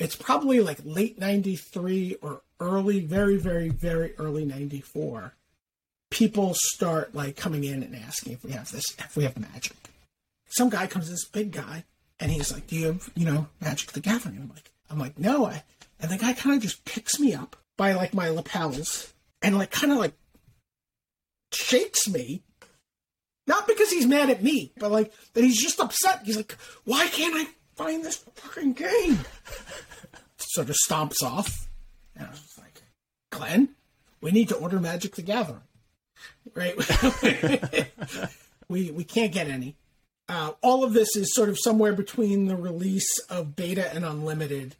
it's 0.00 0.16
probably 0.16 0.60
like 0.60 0.78
late 0.84 1.18
93 1.18 2.16
or 2.22 2.42
early, 2.58 3.00
very, 3.00 3.36
very, 3.36 3.68
very 3.68 4.14
early 4.16 4.44
94. 4.44 5.34
People 6.10 6.54
start 6.54 7.14
like 7.14 7.36
coming 7.36 7.64
in 7.64 7.82
and 7.82 7.94
asking 7.94 8.32
if 8.32 8.44
we 8.44 8.52
have 8.52 8.70
this, 8.72 8.84
if 8.98 9.16
we 9.16 9.24
have 9.24 9.38
magic. 9.38 9.76
Some 10.48 10.70
guy 10.70 10.86
comes, 10.86 11.08
this 11.08 11.26
big 11.26 11.52
guy, 11.52 11.84
and 12.18 12.32
he's 12.32 12.52
like, 12.52 12.66
Do 12.66 12.76
you 12.76 12.86
have, 12.86 13.10
you 13.14 13.26
know, 13.26 13.48
Magic 13.60 13.92
the 13.92 14.00
Gathering? 14.00 14.38
I'm 14.38 14.48
like, 14.48 14.70
I'm 14.90 14.98
like, 14.98 15.18
no. 15.18 15.46
I, 15.46 15.62
and 16.00 16.10
the 16.10 16.16
guy 16.16 16.32
kind 16.32 16.56
of 16.56 16.62
just 16.62 16.84
picks 16.84 17.20
me 17.20 17.34
up 17.34 17.56
by 17.76 17.92
like 17.92 18.14
my 18.14 18.30
lapels 18.30 19.12
and 19.42 19.56
like 19.56 19.70
kind 19.70 19.92
of 19.92 19.98
like 19.98 20.14
shakes 21.52 22.08
me. 22.08 22.42
Not 23.46 23.66
because 23.66 23.90
he's 23.90 24.06
mad 24.06 24.30
at 24.30 24.42
me, 24.42 24.72
but 24.78 24.90
like 24.90 25.12
that 25.34 25.44
he's 25.44 25.60
just 25.60 25.80
upset. 25.80 26.22
He's 26.24 26.36
like, 26.36 26.56
why 26.84 27.06
can't 27.08 27.34
I 27.36 27.48
find 27.80 28.04
this 28.04 28.16
fucking 28.34 28.74
game? 28.74 29.18
sort 30.36 30.68
of 30.68 30.76
stomps 30.86 31.22
off. 31.22 31.68
And 32.14 32.26
I 32.26 32.30
was 32.30 32.58
like, 32.58 32.82
Glenn, 33.30 33.70
we 34.20 34.32
need 34.32 34.48
to 34.50 34.56
order 34.56 34.78
Magic 34.78 35.14
the 35.14 35.22
Gathering. 35.22 35.62
Right? 36.54 36.74
we 38.68 38.90
we 38.90 39.04
can't 39.04 39.32
get 39.32 39.48
any. 39.48 39.76
Uh, 40.28 40.52
all 40.62 40.84
of 40.84 40.92
this 40.92 41.16
is 41.16 41.34
sort 41.34 41.48
of 41.48 41.58
somewhere 41.58 41.92
between 41.92 42.46
the 42.46 42.56
release 42.56 43.18
of 43.30 43.56
Beta 43.56 43.92
and 43.94 44.04
Unlimited 44.04 44.76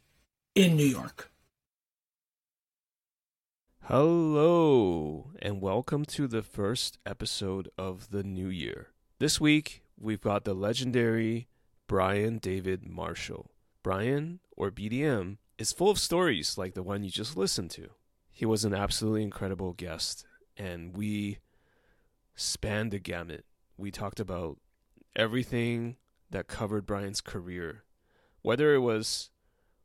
in 0.53 0.75
New 0.75 0.85
York. 0.85 1.31
Hello, 3.83 5.31
and 5.41 5.59
welcome 5.59 6.05
to 6.05 6.27
the 6.27 6.43
first 6.43 6.99
episode 7.05 7.69
of 7.77 8.11
the 8.11 8.23
new 8.23 8.47
year. 8.47 8.89
This 9.19 9.41
week, 9.41 9.81
we've 9.99 10.21
got 10.21 10.45
the 10.45 10.53
legendary 10.53 11.47
Brian 11.91 12.37
David 12.37 12.87
Marshall. 12.87 13.51
Brian, 13.83 14.39
or 14.55 14.71
BDM, 14.71 15.39
is 15.57 15.73
full 15.73 15.89
of 15.89 15.99
stories 15.99 16.57
like 16.57 16.73
the 16.73 16.81
one 16.81 17.03
you 17.03 17.11
just 17.11 17.35
listened 17.35 17.69
to. 17.71 17.89
He 18.29 18.45
was 18.45 18.63
an 18.63 18.73
absolutely 18.73 19.23
incredible 19.23 19.73
guest, 19.73 20.25
and 20.55 20.95
we 20.95 21.39
spanned 22.33 22.91
the 22.91 22.99
gamut. 22.99 23.43
We 23.75 23.91
talked 23.91 24.21
about 24.21 24.57
everything 25.17 25.97
that 26.29 26.47
covered 26.47 26.85
Brian's 26.85 27.19
career, 27.19 27.83
whether 28.41 28.73
it 28.73 28.79
was 28.79 29.29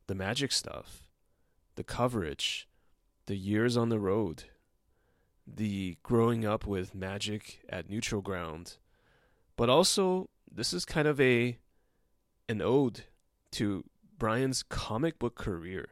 the 0.07 0.15
magic 0.15 0.53
stuff, 0.53 1.09
the 1.75 1.83
coverage, 1.83 2.69
the 3.27 3.35
years 3.35 3.77
on 3.77 3.89
the 3.89 3.99
road, 3.99 4.45
the 5.45 5.97
growing 6.05 6.47
up 6.47 6.69
with 6.69 6.95
magic 6.95 7.65
at 7.69 7.91
neutral 7.91 8.23
ground, 8.23 8.77
but 9.57 9.69
also 9.69 10.31
this 10.49 10.73
is 10.73 10.85
kind 10.85 11.09
of 11.09 11.21
a 11.21 11.59
an 12.49 12.63
ode 12.63 13.05
to 13.53 13.85
Brian's 14.19 14.63
comic 14.63 15.19
book 15.19 15.35
career. 15.35 15.89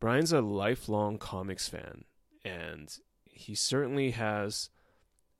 Brian's 0.00 0.32
a 0.32 0.40
lifelong 0.40 1.18
comics 1.18 1.68
fan 1.68 2.04
and 2.44 2.98
he 3.24 3.54
certainly 3.54 4.12
has 4.12 4.70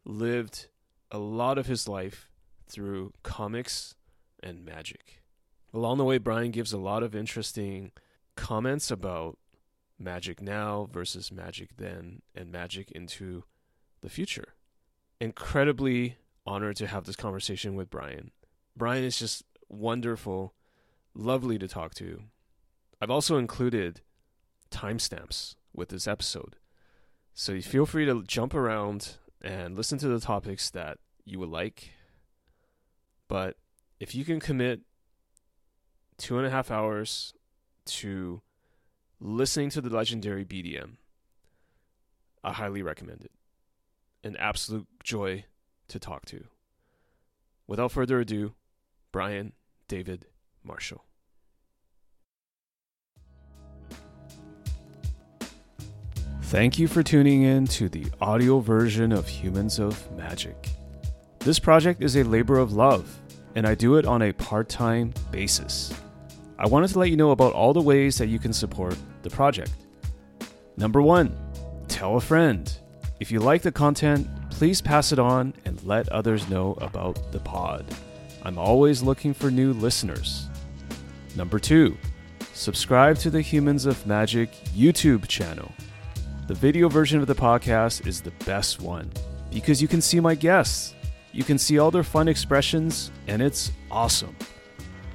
lived 0.05 0.69
a 1.11 1.19
lot 1.19 1.58
of 1.58 1.67
his 1.67 1.89
life 1.89 2.28
through 2.69 3.12
comics 3.23 3.95
and 4.42 4.64
magic. 4.64 5.23
Along 5.73 5.98
the 5.98 6.05
way, 6.05 6.19
Brian 6.19 6.50
gives 6.50 6.73
a 6.73 6.78
lot 6.78 7.03
of 7.03 7.14
interesting 7.14 7.92
comments 8.34 8.91
about 8.91 9.39
magic 9.98 10.42
now 10.42 10.89
versus 10.92 11.33
magic 11.33 11.77
then 11.77 12.23
and 12.34 12.51
magic 12.51 12.91
into 12.91 13.45
the 14.03 14.11
future. 14.11 14.55
Incredibly 15.20 16.17
honored 16.47 16.77
to 16.77 16.86
have 16.86 17.05
this 17.05 17.17
conversation 17.17 17.75
with 17.75 17.91
Brian. 17.91 18.30
Brian 18.77 19.05
is 19.05 19.19
just 19.19 19.45
wonderful, 19.69 20.55
lovely 21.17 21.59
to 21.59 21.69
talk 21.69 21.95
to. 21.95 22.22
I've 23.00 23.11
also 23.11 23.39
included 23.39 24.00
timestamps 24.70 25.55
with 25.75 25.89
this 25.89 26.06
episode. 26.06 26.56
So 27.34 27.53
you 27.53 27.62
feel 27.62 27.86
free 27.86 28.06
to 28.06 28.23
jump 28.23 28.55
around 28.55 29.17
and 29.42 29.77
listen 29.77 29.98
to 29.98 30.08
the 30.08 30.20
topics 30.20 30.70
that 30.70 30.98
you 31.25 31.39
would 31.39 31.51
like. 31.51 31.91
But 33.29 33.57
if 34.01 34.14
you 34.14 34.24
can 34.24 34.41
commit 34.41 34.80
two 36.17 36.39
and 36.39 36.46
a 36.46 36.51
half 36.51 36.70
hours 36.70 37.35
to 37.86 38.41
listening 39.20 39.70
to 39.70 39.80
the 39.80 39.91
legendary 39.91 40.45
BDM, 40.45 40.96
I 42.42 42.52
highly 42.52 42.83
recommend 42.83 43.23
it. 43.24 43.33
An 44.23 44.36
absolute 44.36 44.86
joy 45.02 45.45
to 45.89 45.98
talk 45.98 46.24
to. 46.27 46.45
Without 47.67 47.92
further 47.92 48.20
ado, 48.20 48.55
Brian 49.12 49.52
David 49.89 50.27
Marshall. 50.62 51.05
Thank 56.56 56.78
you 56.78 56.89
for 56.89 57.02
tuning 57.02 57.42
in 57.42 57.67
to 57.67 57.86
the 57.90 58.06
audio 58.18 58.61
version 58.61 59.12
of 59.12 59.28
Humans 59.28 59.78
of 59.78 60.11
Magic. 60.12 60.70
This 61.40 61.58
project 61.58 62.02
is 62.02 62.17
a 62.17 62.24
labor 62.24 62.56
of 62.56 62.72
love, 62.72 63.14
and 63.55 63.67
I 63.67 63.74
do 63.74 63.96
it 63.96 64.06
on 64.06 64.22
a 64.22 64.33
part 64.33 64.70
time 64.70 65.12
basis. 65.30 65.92
I 66.58 66.67
wanted 66.67 66.89
to 66.89 66.98
let 66.98 67.11
you 67.11 67.17
know 67.18 67.33
about 67.33 67.52
all 67.52 67.74
the 67.74 67.83
ways 67.83 68.17
that 68.17 68.28
you 68.28 68.39
can 68.39 68.55
support 68.55 68.96
the 69.20 69.28
project. 69.28 69.70
Number 70.78 71.02
one, 71.02 71.36
tell 71.89 72.17
a 72.17 72.22
friend. 72.22 72.74
If 73.20 73.30
you 73.30 73.40
like 73.40 73.61
the 73.61 73.70
content, 73.70 74.27
please 74.48 74.80
pass 74.80 75.12
it 75.12 75.18
on 75.18 75.52
and 75.67 75.84
let 75.84 76.08
others 76.08 76.48
know 76.48 76.73
about 76.80 77.33
the 77.33 77.40
pod. 77.40 77.84
I'm 78.44 78.56
always 78.56 79.02
looking 79.02 79.34
for 79.34 79.50
new 79.50 79.74
listeners. 79.74 80.48
Number 81.36 81.58
two, 81.58 81.98
subscribe 82.55 83.18
to 83.18 83.28
the 83.28 83.42
Humans 83.42 83.84
of 83.84 84.06
Magic 84.06 84.52
YouTube 84.74 85.28
channel. 85.28 85.70
The 86.46 86.55
video 86.55 86.89
version 86.89 87.20
of 87.20 87.27
the 87.27 87.34
podcast 87.34 88.07
is 88.07 88.20
the 88.20 88.30
best 88.45 88.80
one 88.80 89.11
because 89.51 89.83
you 89.83 89.89
can 89.89 90.01
see 90.01 90.20
my 90.20 90.36
guests, 90.36 90.95
you 91.33 91.42
can 91.42 91.58
see 91.58 91.79
all 91.79 91.90
their 91.90 92.05
fun 92.05 92.29
expressions, 92.29 93.11
and 93.27 93.42
it's 93.42 93.73
awesome. 93.90 94.36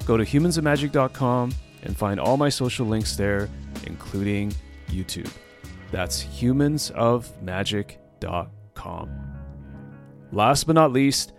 Go 0.06 0.18
to 0.18 0.26
humansofmagic.com 0.26 1.54
and 1.84 1.98
find 1.98 2.20
all 2.20 2.36
my 2.36 2.50
social 2.50 2.86
links 2.86 3.16
there, 3.16 3.48
including 3.86 4.54
YouTube. 4.90 5.32
That's 5.90 6.22
humansofmagic.com. 6.24 9.10
Last 10.34 10.64
but 10.66 10.74
not 10.74 10.92
least, 10.92 11.32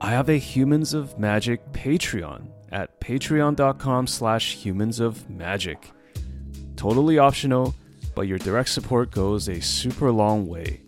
I 0.00 0.10
have 0.10 0.28
a 0.28 0.38
Humans 0.38 0.92
of 0.92 1.16
Magic 1.18 1.72
Patreon 1.72 2.48
at 2.72 3.00
patreon.com 3.00 4.08
slash 4.08 4.56
humans 4.56 4.98
of 5.00 5.30
magic. 5.30 5.90
Totally 6.76 7.18
optional, 7.18 7.74
but 8.16 8.26
your 8.26 8.38
direct 8.38 8.70
support 8.70 9.12
goes 9.12 9.48
a 9.48 9.60
super 9.60 10.10
long 10.10 10.48
way. 10.48 10.80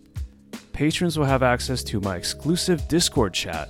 Patrons 0.73 1.17
will 1.17 1.25
have 1.25 1.43
access 1.43 1.83
to 1.83 2.01
my 2.01 2.17
exclusive 2.17 2.87
Discord 2.89 3.33
chat 3.33 3.69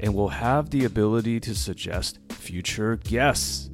and 0.00 0.12
will 0.12 0.28
have 0.28 0.68
the 0.68 0.84
ability 0.84 1.40
to 1.40 1.54
suggest 1.54 2.18
future 2.30 2.96
guests. 2.96 3.70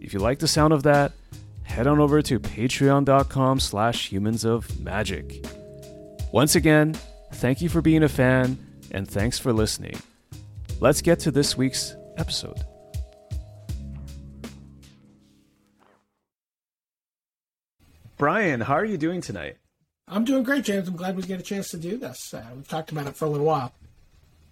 If 0.00 0.14
you 0.14 0.20
like 0.20 0.38
the 0.38 0.48
sound 0.48 0.72
of 0.72 0.84
that, 0.84 1.12
head 1.64 1.86
on 1.86 1.98
over 1.98 2.22
to 2.22 2.38
patreon.com 2.38 3.60
slash 3.60 4.10
humans 4.10 4.44
of 4.44 4.80
magic. 4.80 5.44
Once 6.32 6.54
again, 6.54 6.94
thank 7.34 7.60
you 7.60 7.68
for 7.68 7.82
being 7.82 8.04
a 8.04 8.08
fan 8.08 8.56
and 8.92 9.08
thanks 9.08 9.38
for 9.38 9.52
listening. 9.52 10.00
Let's 10.78 11.02
get 11.02 11.18
to 11.20 11.30
this 11.30 11.56
week's 11.56 11.96
episode. 12.16 12.69
Brian, 18.20 18.60
how 18.60 18.74
are 18.74 18.84
you 18.84 18.98
doing 18.98 19.22
tonight? 19.22 19.56
I'm 20.06 20.26
doing 20.26 20.42
great, 20.42 20.64
James. 20.64 20.86
I'm 20.86 20.94
glad 20.94 21.16
we 21.16 21.22
get 21.22 21.40
a 21.40 21.42
chance 21.42 21.70
to 21.70 21.78
do 21.78 21.96
this. 21.96 22.34
Uh, 22.34 22.44
we've 22.54 22.68
talked 22.68 22.92
about 22.92 23.06
it 23.06 23.16
for 23.16 23.24
a 23.24 23.30
little 23.30 23.46
while. 23.46 23.72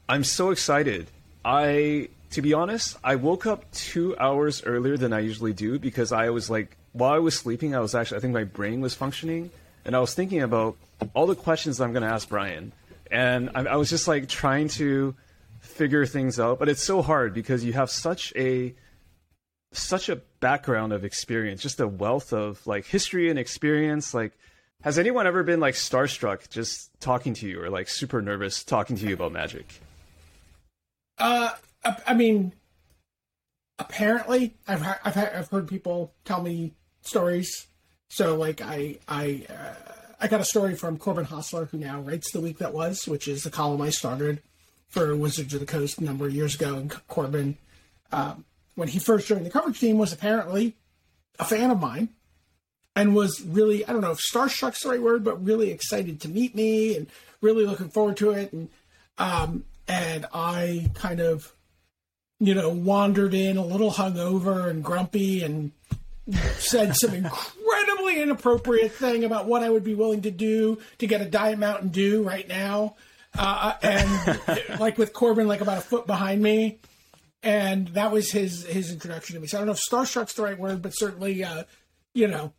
I'm 0.09 0.25
so 0.25 0.53
excited. 0.53 1.11
I, 1.45 2.09
to 2.31 2.41
be 2.41 2.55
honest, 2.55 2.97
I 3.05 3.17
woke 3.17 3.45
up 3.45 3.71
two 3.73 4.17
hours 4.17 4.63
earlier 4.65 4.97
than 4.97 5.13
I 5.13 5.19
usually 5.19 5.53
do 5.53 5.79
because 5.79 6.13
I 6.13 6.31
was 6.31 6.49
like, 6.49 6.79
while 6.93 7.13
I 7.13 7.19
was 7.19 7.35
sleeping, 7.35 7.75
I 7.75 7.81
was 7.81 7.95
actually, 7.95 8.17
I 8.17 8.21
think 8.21 8.33
my 8.33 8.45
brain 8.45 8.81
was 8.81 8.95
functioning, 8.95 9.51
and 9.85 9.95
I 9.95 10.01
was 10.01 10.15
thinking 10.15 10.41
about 10.41 10.79
all 11.13 11.27
the 11.27 11.37
questions 11.37 11.79
I'm 11.79 11.93
going 11.93 12.05
to 12.05 12.09
ask 12.09 12.27
Brian, 12.27 12.73
and 13.11 13.51
I, 13.55 13.65
I 13.65 13.77
was 13.77 13.91
just 13.91 14.09
like 14.09 14.31
trying 14.31 14.69
to 14.81 15.15
figure 15.61 16.07
things 16.07 16.41
out, 16.41 16.59
but 16.59 16.71
it's 16.71 16.83
so 16.83 17.03
hard 17.03 17.35
because 17.35 17.63
you 17.65 17.75
have 17.75 17.91
such 17.91 18.33
a 18.35 18.75
such 19.73 20.09
a 20.09 20.23
background 20.41 20.93
of 20.93 21.05
experience, 21.05 21.63
just 21.63 21.81
a 21.81 21.89
wealth 21.89 22.33
of 22.33 22.67
like 22.67 22.87
history 22.87 23.31
and 23.31 23.39
experience. 23.39 24.15
Like, 24.15 24.33
has 24.83 24.99
anyone 24.99 25.27
ever 25.27 25.43
been 25.43 25.61
like 25.61 25.75
starstruck 25.75 26.49
just 26.49 26.91
talking 27.01 27.35
to 27.35 27.49
you, 27.49 27.63
or 27.63 27.71
like 27.71 27.89
super 27.89 28.23
nervous 28.23 28.65
talking 28.65 28.97
to 28.97 29.07
you 29.07 29.15
about 29.15 29.33
magic? 29.33 29.81
Uh, 31.19 31.51
I 32.07 32.15
mean, 32.15 32.53
apparently, 33.79 34.55
I've 34.67 34.83
I've 35.05 35.17
I've 35.17 35.49
heard 35.49 35.69
people 35.69 36.15
tell 36.25 36.43
me 36.43 36.75
stories. 37.03 37.67
So 38.09 38.37
like 38.37 38.61
I 38.61 38.99
I 39.07 39.47
uh, 39.49 39.75
I 40.21 40.29
got 40.29 40.41
a 40.41 40.45
story 40.45 40.75
from 40.75 40.99
Corbin 40.99 41.27
Hosler, 41.27 41.69
who 41.71 41.79
now 41.79 42.01
writes 42.01 42.33
the 42.33 42.41
week 42.41 42.59
that 42.59 42.75
was, 42.75 43.07
which 43.07 43.29
is 43.29 43.45
the 43.45 43.51
column 43.51 43.81
I 43.81 43.91
started 43.91 44.43
for 44.89 45.15
Wizards 45.17 45.55
of 45.55 45.61
the 45.61 45.67
Coast 45.67 45.99
a 45.99 46.05
number 46.05 46.27
of 46.27 46.35
years 46.35 46.55
ago. 46.55 46.77
And 46.77 47.07
Corbin, 47.09 47.59
um, 48.11 48.45
when 48.79 48.87
he 48.87 49.01
first 49.01 49.27
joined 49.27 49.45
the 49.45 49.51
coverage 49.51 49.81
team, 49.81 49.99
was 49.99 50.13
apparently 50.13 50.77
a 51.41 51.45
fan 51.45 51.73
of 51.73 51.81
mine 51.81 52.11
and 52.95 53.13
was 53.13 53.41
really 53.43 53.85
I 53.85 53.93
don't 53.93 54.03
know 54.03 54.13
if 54.13 54.21
starstruck's 54.21 54.85
the 54.85 54.91
right 54.91 55.03
word, 55.03 55.25
but 55.25 55.45
really 55.45 55.73
excited 55.73 56.21
to 56.21 56.29
meet 56.29 56.55
me 56.55 56.97
and 56.97 57.09
really 57.41 57.67
looking 57.67 57.89
forward 57.89 58.17
to 58.19 58.31
it. 58.31 58.53
And 58.53 58.69
um, 59.19 59.65
and 59.89 60.27
I 60.33 60.91
kind 60.95 61.19
of 61.19 61.53
you 62.39 62.55
know 62.55 62.69
wandered 62.69 63.35
in 63.35 63.57
a 63.57 63.67
little 63.67 63.91
hungover 63.91 64.71
and 64.71 64.85
grumpy 64.85 65.43
and 65.43 65.73
said 66.59 66.95
some 66.95 67.15
incredibly 67.15 68.23
inappropriate 68.23 68.93
thing 68.93 69.25
about 69.25 69.47
what 69.47 69.65
I 69.65 69.71
would 69.71 69.83
be 69.83 69.97
willing 69.97 70.23
to 70.23 70.31
do 70.31 70.79
to 70.99 71.07
get 71.09 71.21
a 71.21 71.25
Diet 71.25 71.59
Mountain 71.59 71.89
Dew 71.89 72.23
right 72.23 72.47
now. 72.47 72.95
Uh, 73.37 73.75
and 73.83 74.79
like 74.79 74.99
with 74.99 75.13
Corbin, 75.13 75.49
like 75.49 75.63
about 75.63 75.79
a 75.79 75.83
foot 75.83 76.07
behind 76.07 76.41
me, 76.41 76.79
and 77.43 77.89
that 77.89 78.11
was 78.13 78.31
his 78.33 78.65
his 78.67 78.91
introduction 78.93 79.35
to 79.35 79.41
me. 79.41 79.47
So 79.47 79.59
I 79.59 79.61
don't 79.61 79.67
know 79.67 79.73
if 79.73 79.81
starstruck's 79.91 80.35
the 80.35 80.43
right 80.43 80.59
word, 80.59 80.83
but 80.83 80.91
certainly, 80.91 81.43
uh, 81.45 81.65
you 82.15 82.29
know, 82.29 82.53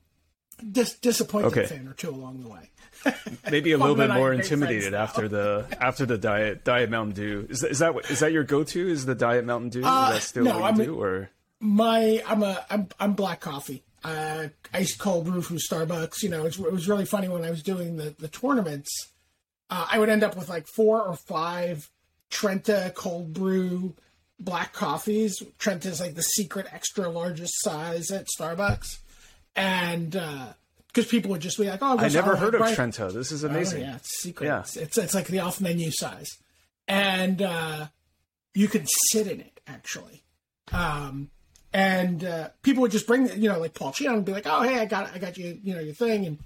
dis- 0.71 0.97
disappointed 0.99 1.47
Okay. 1.47 1.65
fan 1.65 1.87
or 1.87 1.93
two 1.93 2.09
along 2.09 2.41
the 2.41 2.49
way. 2.49 2.69
Maybe 3.49 3.71
a 3.71 3.77
little 3.77 3.95
bit 3.95 4.09
more 4.09 4.33
intimidated 4.33 4.93
after 4.93 5.27
the 5.29 5.65
after 5.79 6.05
the 6.05 6.17
diet 6.17 6.63
diet 6.65 6.89
Mountain 6.89 7.15
Dew. 7.15 7.47
Is 7.49 7.61
that, 7.61 7.71
is 7.71 7.79
that 7.79 7.95
is 8.09 8.19
that 8.19 8.31
your 8.33 8.43
go 8.43 8.63
to? 8.63 8.89
Is 8.89 9.05
the 9.05 9.15
diet 9.15 9.45
Mountain 9.45 9.69
Dew? 9.69 9.83
Uh, 9.85 10.09
is 10.09 10.15
that 10.15 10.21
still 10.23 10.43
no, 10.43 10.51
what 10.59 10.59
you 10.59 10.63
I'm- 10.65 10.75
do? 10.77 11.01
Or 11.01 11.29
my 11.61 12.21
I'm 12.27 12.43
a 12.43 12.65
I'm 12.69 12.87
I'm 12.99 13.13
black 13.13 13.39
coffee. 13.41 13.83
Uh, 14.03 14.47
ice 14.73 14.95
cold 14.95 15.25
brew 15.25 15.41
from 15.41 15.57
Starbucks. 15.57 16.23
You 16.23 16.29
know, 16.29 16.45
it 16.45 16.57
was 16.57 16.87
really 16.87 17.03
funny 17.05 17.27
when 17.27 17.43
I 17.43 17.49
was 17.49 17.61
doing 17.63 17.97
the 17.97 18.15
the 18.17 18.27
tournaments. 18.29 18.89
Uh, 19.69 19.87
I 19.91 19.99
would 19.99 20.09
end 20.09 20.23
up 20.23 20.35
with 20.35 20.49
like 20.49 20.67
four 20.67 21.01
or 21.01 21.15
five 21.15 21.89
Trenta 22.29 22.91
cold 22.95 23.33
brew 23.33 23.95
black 24.39 24.73
coffees. 24.73 25.41
Trent 25.57 25.85
is 25.85 25.99
like 25.99 26.15
the 26.15 26.21
secret 26.21 26.67
extra 26.71 27.09
largest 27.09 27.53
size 27.61 28.11
at 28.11 28.27
Starbucks, 28.39 28.99
and 29.55 30.11
because 30.87 31.07
people 31.07 31.31
would 31.31 31.41
just 31.41 31.57
be 31.57 31.69
like, 31.69 31.79
"Oh, 31.81 31.97
I 31.97 32.07
never 32.09 32.35
heard 32.35 32.55
of 32.55 32.73
Trenta. 32.73 33.11
This 33.11 33.31
is 33.31 33.43
Oh, 33.43 33.49
amazing. 33.49 33.81
yeah, 33.81 33.95
it's 33.97 34.21
secret. 34.21 34.47
Yeah. 34.47 34.61
It's, 34.61 34.77
it's 34.77 34.97
it's 34.97 35.13
like 35.13 35.27
the 35.27 35.39
off 35.39 35.61
menu 35.61 35.91
size, 35.91 36.29
and 36.87 37.41
uh, 37.41 37.87
you 38.53 38.67
can 38.67 38.85
sit 39.11 39.27
in 39.27 39.39
it 39.39 39.59
actually. 39.67 40.23
Um, 40.71 41.29
and 41.73 42.23
uh, 42.23 42.49
people 42.63 42.81
would 42.81 42.91
just 42.91 43.05
bring, 43.07 43.27
you 43.41 43.49
know, 43.49 43.59
like 43.59 43.73
Paul 43.75 43.91
Cheon 43.91 44.15
would 44.15 44.25
be 44.25 44.31
like, 44.31 44.47
"Oh, 44.47 44.61
hey, 44.63 44.79
I 44.79 44.85
got 44.85 45.13
I 45.13 45.19
got 45.19 45.37
you, 45.37 45.59
you 45.63 45.73
know, 45.75 45.81
your 45.81 45.93
thing," 45.93 46.25
and 46.25 46.39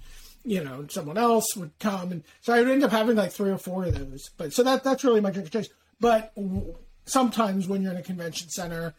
you 0.44 0.62
know, 0.62 0.84
someone 0.90 1.16
else 1.16 1.46
would 1.56 1.70
come, 1.78 2.12
and 2.12 2.22
so 2.42 2.52
I 2.52 2.60
would 2.60 2.68
end 2.68 2.84
up 2.84 2.90
having 2.90 3.16
like 3.16 3.32
three 3.32 3.50
or 3.50 3.56
four 3.58 3.84
of 3.86 3.94
those. 3.98 4.28
But 4.36 4.52
so 4.52 4.62
that 4.62 4.84
that's 4.84 5.04
really 5.04 5.20
my 5.22 5.30
drink 5.30 5.46
of 5.46 5.52
choice. 5.52 5.68
But 6.00 6.34
w- 6.34 6.74
sometimes 7.06 7.66
when 7.68 7.82
you're 7.82 7.92
in 7.92 7.98
a 7.98 8.02
convention 8.02 8.48
center, 8.50 8.94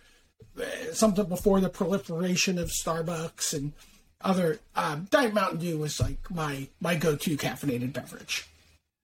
uh, 0.59 0.63
something 0.93 1.25
before 1.25 1.59
the 1.59 1.69
proliferation 1.69 2.57
of 2.57 2.69
Starbucks 2.69 3.53
and 3.53 3.73
other 4.21 4.59
um, 4.75 5.07
Diet 5.11 5.33
Mountain 5.33 5.59
Dew 5.59 5.77
was 5.77 5.99
like 5.99 6.29
my 6.31 6.67
my 6.79 6.95
go-to 6.95 7.37
caffeinated 7.37 7.93
beverage. 7.93 8.47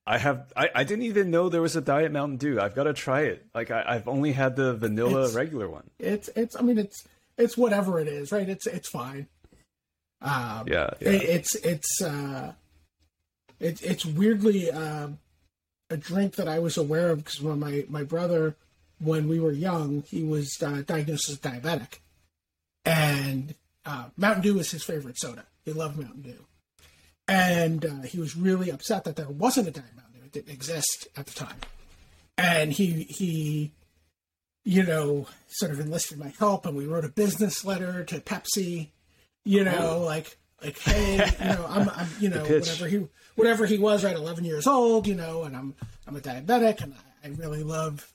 I 0.07 0.17
have. 0.17 0.51
I, 0.57 0.69
I 0.73 0.83
didn't 0.83 1.03
even 1.05 1.29
know 1.29 1.47
there 1.47 1.61
was 1.61 1.75
a 1.75 1.81
diet 1.81 2.11
Mountain 2.11 2.37
Dew. 2.37 2.59
I've 2.59 2.73
got 2.73 2.85
to 2.85 2.93
try 2.93 3.21
it. 3.21 3.45
Like 3.53 3.69
I, 3.69 3.83
I've 3.87 4.07
only 4.07 4.31
had 4.31 4.55
the 4.55 4.73
vanilla 4.73 5.21
It's- 5.21 5.35
regular 5.35 5.69
one. 5.69 5.89
It's 5.99 6.27
it's 6.35 6.55
I 6.55 6.61
mean 6.61 6.77
it's 6.79 7.07
it's 7.37 7.55
whatever 7.57 7.99
it 7.99 8.07
is, 8.07 8.31
right? 8.31 8.49
It's 8.49 8.65
it's 8.65 8.89
fine. 8.89 9.27
Um, 10.21 10.67
Yeah, 10.67 10.89
yeah. 10.99 11.09
It, 11.09 11.21
it's 11.23 11.55
it's 11.55 12.01
uh, 12.01 12.53
it, 13.59 13.81
it's 13.83 14.05
weirdly 14.05 14.71
um, 14.71 15.19
a 15.89 15.97
drink 15.97 16.35
that 16.35 16.47
I 16.47 16.59
was 16.59 16.77
aware 16.77 17.11
of 17.11 17.19
because 17.23 17.39
when 17.41 17.59
my 17.59 17.85
my 17.89 18.03
brother, 18.03 18.55
when 19.01 19.27
we 19.27 19.39
were 19.39 19.51
young, 19.51 20.03
he 20.03 20.23
was 20.23 20.57
uh, 20.61 20.83
diagnosed 20.85 21.29
as 21.29 21.39
diabetic, 21.39 21.99
and 22.85 23.55
uh, 23.85 24.05
Mountain 24.17 24.43
Dew 24.43 24.53
was 24.55 24.71
his 24.71 24.83
favorite 24.83 25.19
soda. 25.19 25.45
He 25.63 25.73
loved 25.73 25.97
Mountain 25.97 26.21
Dew, 26.21 26.45
and 27.27 27.85
uh, 27.85 28.01
he 28.01 28.19
was 28.19 28.35
really 28.35 28.69
upset 28.69 29.03
that 29.03 29.15
there 29.15 29.29
wasn't 29.29 29.67
a 29.67 29.71
Diet 29.71 29.95
Mountain 29.95 30.19
Dew. 30.19 30.25
It 30.25 30.31
didn't 30.31 30.53
exist 30.53 31.07
at 31.15 31.25
the 31.25 31.33
time, 31.33 31.57
and 32.37 32.71
he 32.71 33.03
he 33.09 33.71
you 34.63 34.83
know, 34.83 35.27
sort 35.47 35.71
of 35.71 35.79
enlisted 35.79 36.19
my 36.19 36.33
help, 36.39 36.65
and 36.65 36.75
we 36.75 36.85
wrote 36.85 37.05
a 37.05 37.09
business 37.09 37.65
letter 37.65 38.03
to 38.05 38.19
Pepsi. 38.19 38.89
You 39.43 39.63
know, 39.63 39.99
like 39.99 40.37
like 40.61 40.77
hey, 40.77 41.15
you 41.39 41.45
know, 41.45 41.65
I'm, 41.67 41.89
I'm 41.89 42.07
you 42.19 42.29
know 42.29 42.43
whatever 42.43 42.87
he 42.87 43.07
whatever 43.35 43.65
he 43.65 43.77
was, 43.77 44.03
right, 44.03 44.15
11 44.15 44.43
years 44.43 44.67
old, 44.67 45.07
you 45.07 45.15
know, 45.15 45.43
and 45.43 45.55
I'm 45.55 45.73
I'm 46.07 46.15
a 46.15 46.19
diabetic, 46.19 46.81
and 46.81 46.93
I, 46.93 47.27
I 47.27 47.31
really 47.31 47.63
love 47.63 48.10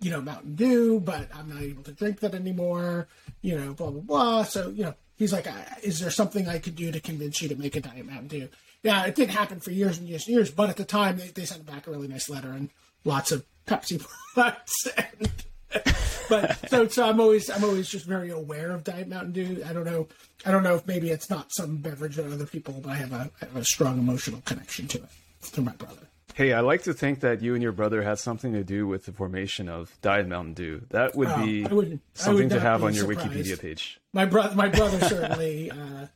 you 0.00 0.10
know 0.10 0.20
Mountain 0.20 0.54
Dew, 0.54 1.00
but 1.00 1.28
I'm 1.34 1.48
not 1.48 1.62
able 1.62 1.82
to 1.84 1.92
drink 1.92 2.20
that 2.20 2.34
anymore. 2.34 3.08
You 3.42 3.58
know, 3.58 3.74
blah 3.74 3.90
blah 3.90 4.00
blah. 4.00 4.42
So 4.44 4.70
you 4.70 4.84
know, 4.84 4.94
he's 5.16 5.32
like, 5.32 5.46
is 5.82 6.00
there 6.00 6.10
something 6.10 6.48
I 6.48 6.58
could 6.58 6.76
do 6.76 6.92
to 6.92 7.00
convince 7.00 7.42
you 7.42 7.48
to 7.48 7.56
make 7.56 7.76
a 7.76 7.80
diet 7.80 8.06
Mountain 8.06 8.28
Dew? 8.28 8.48
Yeah, 8.82 9.04
it 9.04 9.14
didn't 9.14 9.32
happen 9.34 9.60
for 9.60 9.72
years 9.72 9.98
and 9.98 10.08
years 10.08 10.26
and 10.26 10.36
years, 10.36 10.50
but 10.50 10.70
at 10.70 10.76
the 10.76 10.84
time 10.84 11.18
they, 11.18 11.28
they 11.28 11.44
sent 11.44 11.66
back 11.66 11.86
a 11.86 11.90
really 11.90 12.06
nice 12.06 12.30
letter 12.30 12.52
and 12.52 12.70
lots 13.04 13.32
of 13.32 13.44
Pepsi 13.66 14.04
products. 14.34 14.86
And, 14.96 15.32
but 16.28 16.70
so 16.70 16.88
so 16.88 17.08
I'm 17.08 17.20
always 17.20 17.50
I'm 17.50 17.64
always 17.64 17.88
just 17.88 18.06
very 18.06 18.30
aware 18.30 18.70
of 18.70 18.84
Diet 18.84 19.08
Mountain 19.08 19.32
Dew. 19.32 19.62
I 19.66 19.72
don't 19.72 19.84
know 19.84 20.06
I 20.46 20.50
don't 20.50 20.62
know 20.62 20.76
if 20.76 20.86
maybe 20.86 21.10
it's 21.10 21.28
not 21.28 21.52
some 21.52 21.78
beverage 21.78 22.16
that 22.16 22.32
other 22.32 22.46
people, 22.46 22.80
but 22.82 22.90
I 22.90 22.96
have 22.96 23.12
a, 23.12 23.30
I 23.42 23.44
have 23.46 23.56
a 23.56 23.64
strong 23.64 23.98
emotional 23.98 24.40
connection 24.44 24.86
to 24.88 24.98
it 24.98 25.08
through 25.40 25.64
my 25.64 25.72
brother. 25.72 26.07
Hey, 26.38 26.52
I 26.52 26.60
like 26.60 26.84
to 26.84 26.94
think 26.94 27.18
that 27.20 27.42
you 27.42 27.54
and 27.54 27.62
your 27.64 27.72
brother 27.72 28.00
had 28.02 28.20
something 28.20 28.52
to 28.52 28.62
do 28.62 28.86
with 28.86 29.06
the 29.06 29.12
formation 29.12 29.68
of 29.68 29.98
Diet 30.02 30.28
Mountain 30.28 30.54
Dew. 30.54 30.82
That 30.90 31.16
would 31.16 31.26
Oh, 31.26 31.44
be 31.44 31.66
I 31.66 31.72
wouldn't- 31.72 32.00
something 32.14 32.44
would 32.48 32.54
to 32.54 32.60
have 32.60 32.84
on 32.84 32.94
your 32.94 33.12
surprised. 33.12 33.32
Wikipedia 33.32 33.60
page. 33.60 33.98
My 34.12 34.24
brother 34.24 34.54
my 34.54 34.68
brother 34.68 35.00
certainly 35.00 35.68
uh, 35.72 36.06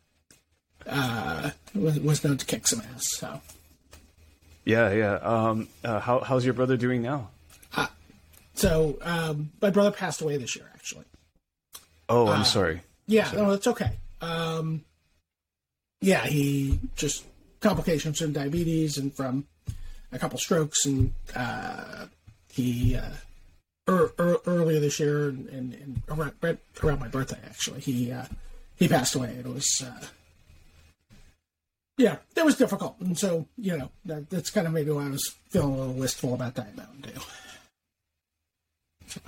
uh, 0.87 1.51
was, 1.75 1.99
was 1.99 2.23
known 2.23 2.37
to 2.37 2.47
kick 2.47 2.69
some 2.69 2.83
ass. 2.95 3.03
So 3.17 3.41
Yeah, 4.65 4.93
yeah. 4.93 5.15
Um, 5.17 5.67
uh, 5.83 5.99
how, 5.99 6.21
how's 6.21 6.45
your 6.45 6.55
brother 6.55 6.77
doing 6.77 7.03
now? 7.03 7.31
so 8.55 8.99
um, 9.03 9.51
my 9.61 9.71
brother 9.71 9.91
passed 9.91 10.21
away 10.21 10.37
this 10.37 10.55
year 10.55 10.71
actually. 10.73 11.07
Oh, 12.09 12.29
Uh, 12.29 12.33
I'm 12.35 12.45
sorry. 12.45 12.83
Yeah, 13.09 13.29
no, 13.33 13.51
that's 13.51 13.67
okay. 13.67 13.91
Um, 14.21 14.85
yeah, 16.01 16.25
he 16.27 16.79
just 16.95 17.25
complications 17.59 18.21
from 18.21 18.33
diabetes 18.33 18.99
and 18.99 19.13
from 19.13 19.47
a 20.13 20.19
couple 20.19 20.39
strokes, 20.39 20.85
and 20.85 21.13
uh, 21.35 22.07
he 22.51 22.97
uh, 22.97 23.11
er, 23.89 24.13
er, 24.19 24.37
earlier 24.47 24.81
this 24.81 25.01
year, 25.01 25.29
and, 25.29 25.49
and, 25.49 25.75
and 25.75 26.03
around, 26.09 26.33
right 26.41 26.59
around 26.83 27.01
my 27.01 27.09
birthday, 27.09 27.39
actually, 27.45 27.81
he 27.81 28.13
uh, 28.13 28.27
he 28.77 28.89
passed 28.89 29.15
away. 29.15 29.31
It 29.31 29.47
was 29.47 29.83
uh, 29.85 30.07
yeah, 31.99 32.17
that 32.35 32.45
was 32.45 32.57
difficult, 32.57 32.97
and 33.01 33.19
so 33.19 33.47
you 33.57 33.77
know 33.77 33.91
that, 34.05 34.31
that's 34.31 34.51
kind 34.51 34.67
of 34.67 34.73
maybe 34.73 34.91
why 34.91 35.07
I 35.07 35.11
was 35.11 35.35
feeling 35.51 35.75
a 35.75 35.79
little 35.79 35.95
wistful 35.95 36.35
about 36.35 36.55
Diet 36.55 36.77
Mountain 36.77 37.01
Dew. 37.03 37.21
So, 39.07 39.21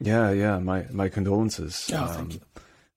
Yeah, 0.00 0.30
yeah. 0.30 0.58
My 0.58 0.86
my 0.90 1.08
condolences. 1.08 1.90
Oh, 1.92 2.06
thank 2.06 2.34
you. 2.34 2.40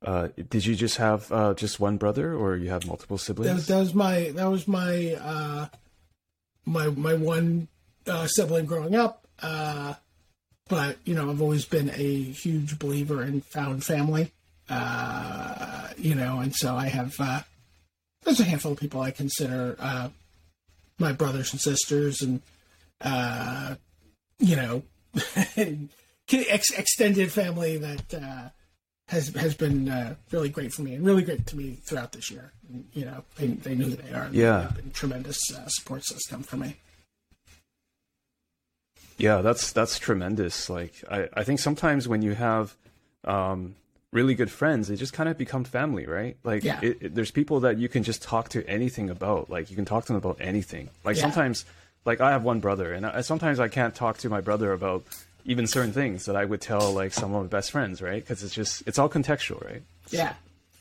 Uh, 0.03 0.29
did 0.49 0.65
you 0.65 0.75
just 0.75 0.97
have 0.97 1.31
uh, 1.31 1.53
just 1.53 1.79
one 1.79 1.97
brother, 1.97 2.33
or 2.33 2.55
you 2.55 2.69
have 2.69 2.87
multiple 2.87 3.17
that, 3.17 3.23
siblings? 3.23 3.67
that 3.67 3.77
was 3.77 3.93
my 3.93 4.31
that 4.35 4.49
was 4.49 4.67
my 4.67 5.13
uh 5.13 5.67
my 6.65 6.87
my 6.87 7.13
one 7.13 7.67
uh, 8.07 8.27
sibling 8.27 8.65
growing 8.65 8.95
up 8.95 9.27
uh 9.41 9.93
but 10.67 10.97
you 11.05 11.13
know 11.13 11.29
i've 11.29 11.41
always 11.41 11.65
been 11.65 11.89
a 11.91 12.23
huge 12.23 12.79
believer 12.79 13.23
in 13.23 13.41
found 13.41 13.83
family 13.83 14.31
uh 14.69 15.87
you 15.97 16.15
know 16.15 16.39
and 16.39 16.55
so 16.55 16.75
i 16.75 16.87
have 16.87 17.13
uh 17.19 17.41
there's 18.23 18.39
a 18.39 18.43
handful 18.43 18.71
of 18.71 18.79
people 18.79 19.01
i 19.01 19.11
consider 19.11 19.75
uh 19.79 20.09
my 20.99 21.11
brothers 21.11 21.51
and 21.51 21.61
sisters 21.61 22.21
and 22.21 22.41
uh 23.01 23.75
you 24.39 24.55
know 24.55 24.83
ex- 25.57 26.71
extended 26.71 27.31
family 27.31 27.77
that 27.77 28.13
has 29.11 29.27
has 29.35 29.53
been 29.55 29.87
uh, 29.89 30.15
really 30.31 30.49
great 30.49 30.73
for 30.73 30.81
me 30.81 30.95
and 30.95 31.05
really 31.05 31.23
great 31.23 31.45
to 31.47 31.55
me 31.57 31.77
throughout 31.83 32.11
this 32.13 32.31
year. 32.31 32.51
And, 32.69 32.85
you 32.93 33.05
know, 33.05 33.23
they, 33.37 33.47
they 33.47 33.75
knew 33.75 33.85
who 33.91 33.95
they 33.95 34.13
are. 34.13 34.29
Yeah. 34.31 34.61
they've 34.69 34.75
been 34.77 34.87
a 34.87 34.93
tremendous 34.93 35.39
uh, 35.55 35.67
support 35.67 36.03
system 36.05 36.43
for 36.43 36.57
me. 36.57 36.77
Yeah, 39.17 39.41
that's 39.41 39.71
that's 39.71 39.99
tremendous. 39.99 40.69
Like 40.69 40.93
I, 41.09 41.29
I 41.33 41.43
think 41.43 41.59
sometimes 41.59 42.07
when 42.07 42.21
you 42.21 42.33
have 42.33 42.75
um, 43.23 43.75
really 44.11 44.33
good 44.33 44.49
friends, 44.51 44.87
they 44.87 44.95
just 44.95 45.13
kind 45.13 45.29
of 45.29 45.37
become 45.37 45.63
family, 45.63 46.05
right? 46.07 46.37
Like 46.43 46.63
Yeah. 46.63 46.79
it, 46.81 46.97
it- 47.01 47.15
there's 47.15 47.31
people 47.31 47.59
that 47.61 47.77
you 47.77 47.87
can 47.89 48.03
just 48.03 48.21
talk 48.23 48.49
to 48.49 48.65
anything 48.67 49.09
about. 49.09 49.49
Like 49.49 49.69
you 49.69 49.75
can 49.75 49.85
talk 49.85 50.05
to 50.05 50.07
them 50.13 50.17
about 50.17 50.37
anything. 50.41 50.89
Like 51.03 51.17
Yeah. 51.17 51.21
sometimes, 51.23 51.65
like 52.05 52.19
I 52.21 52.31
have 52.31 52.43
one 52.43 52.59
brother, 52.61 52.93
and 52.93 53.05
I, 53.05 53.21
sometimes 53.21 53.59
I 53.59 53.67
can't 53.67 53.93
talk 53.93 54.17
to 54.19 54.29
my 54.29 54.41
brother 54.41 54.73
about 54.73 55.03
even 55.45 55.67
certain 55.67 55.93
things 55.93 56.25
that 56.25 56.35
I 56.35 56.45
would 56.45 56.61
tell 56.61 56.91
like 56.93 57.13
some 57.13 57.33
of 57.33 57.41
my 57.43 57.47
best 57.47 57.71
friends, 57.71 58.01
right? 58.01 58.21
Because 58.21 58.43
it's 58.43 58.53
just 58.53 58.83
it's 58.87 58.99
all 58.99 59.09
contextual, 59.09 59.63
right? 59.65 59.81
Yeah, 60.09 60.33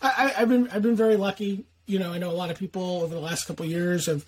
I, 0.03 0.35
I've 0.39 0.49
been 0.49 0.69
I've 0.71 0.83
been 0.83 0.97
very 0.97 1.17
lucky. 1.17 1.65
You 1.87 1.99
know, 1.99 2.13
I 2.13 2.19
know 2.19 2.31
a 2.31 2.33
lot 2.33 2.51
of 2.51 2.59
people 2.59 3.03
over 3.03 3.15
the 3.15 3.21
last 3.21 3.47
couple 3.47 3.65
of 3.65 3.71
years 3.71 4.07
have 4.07 4.25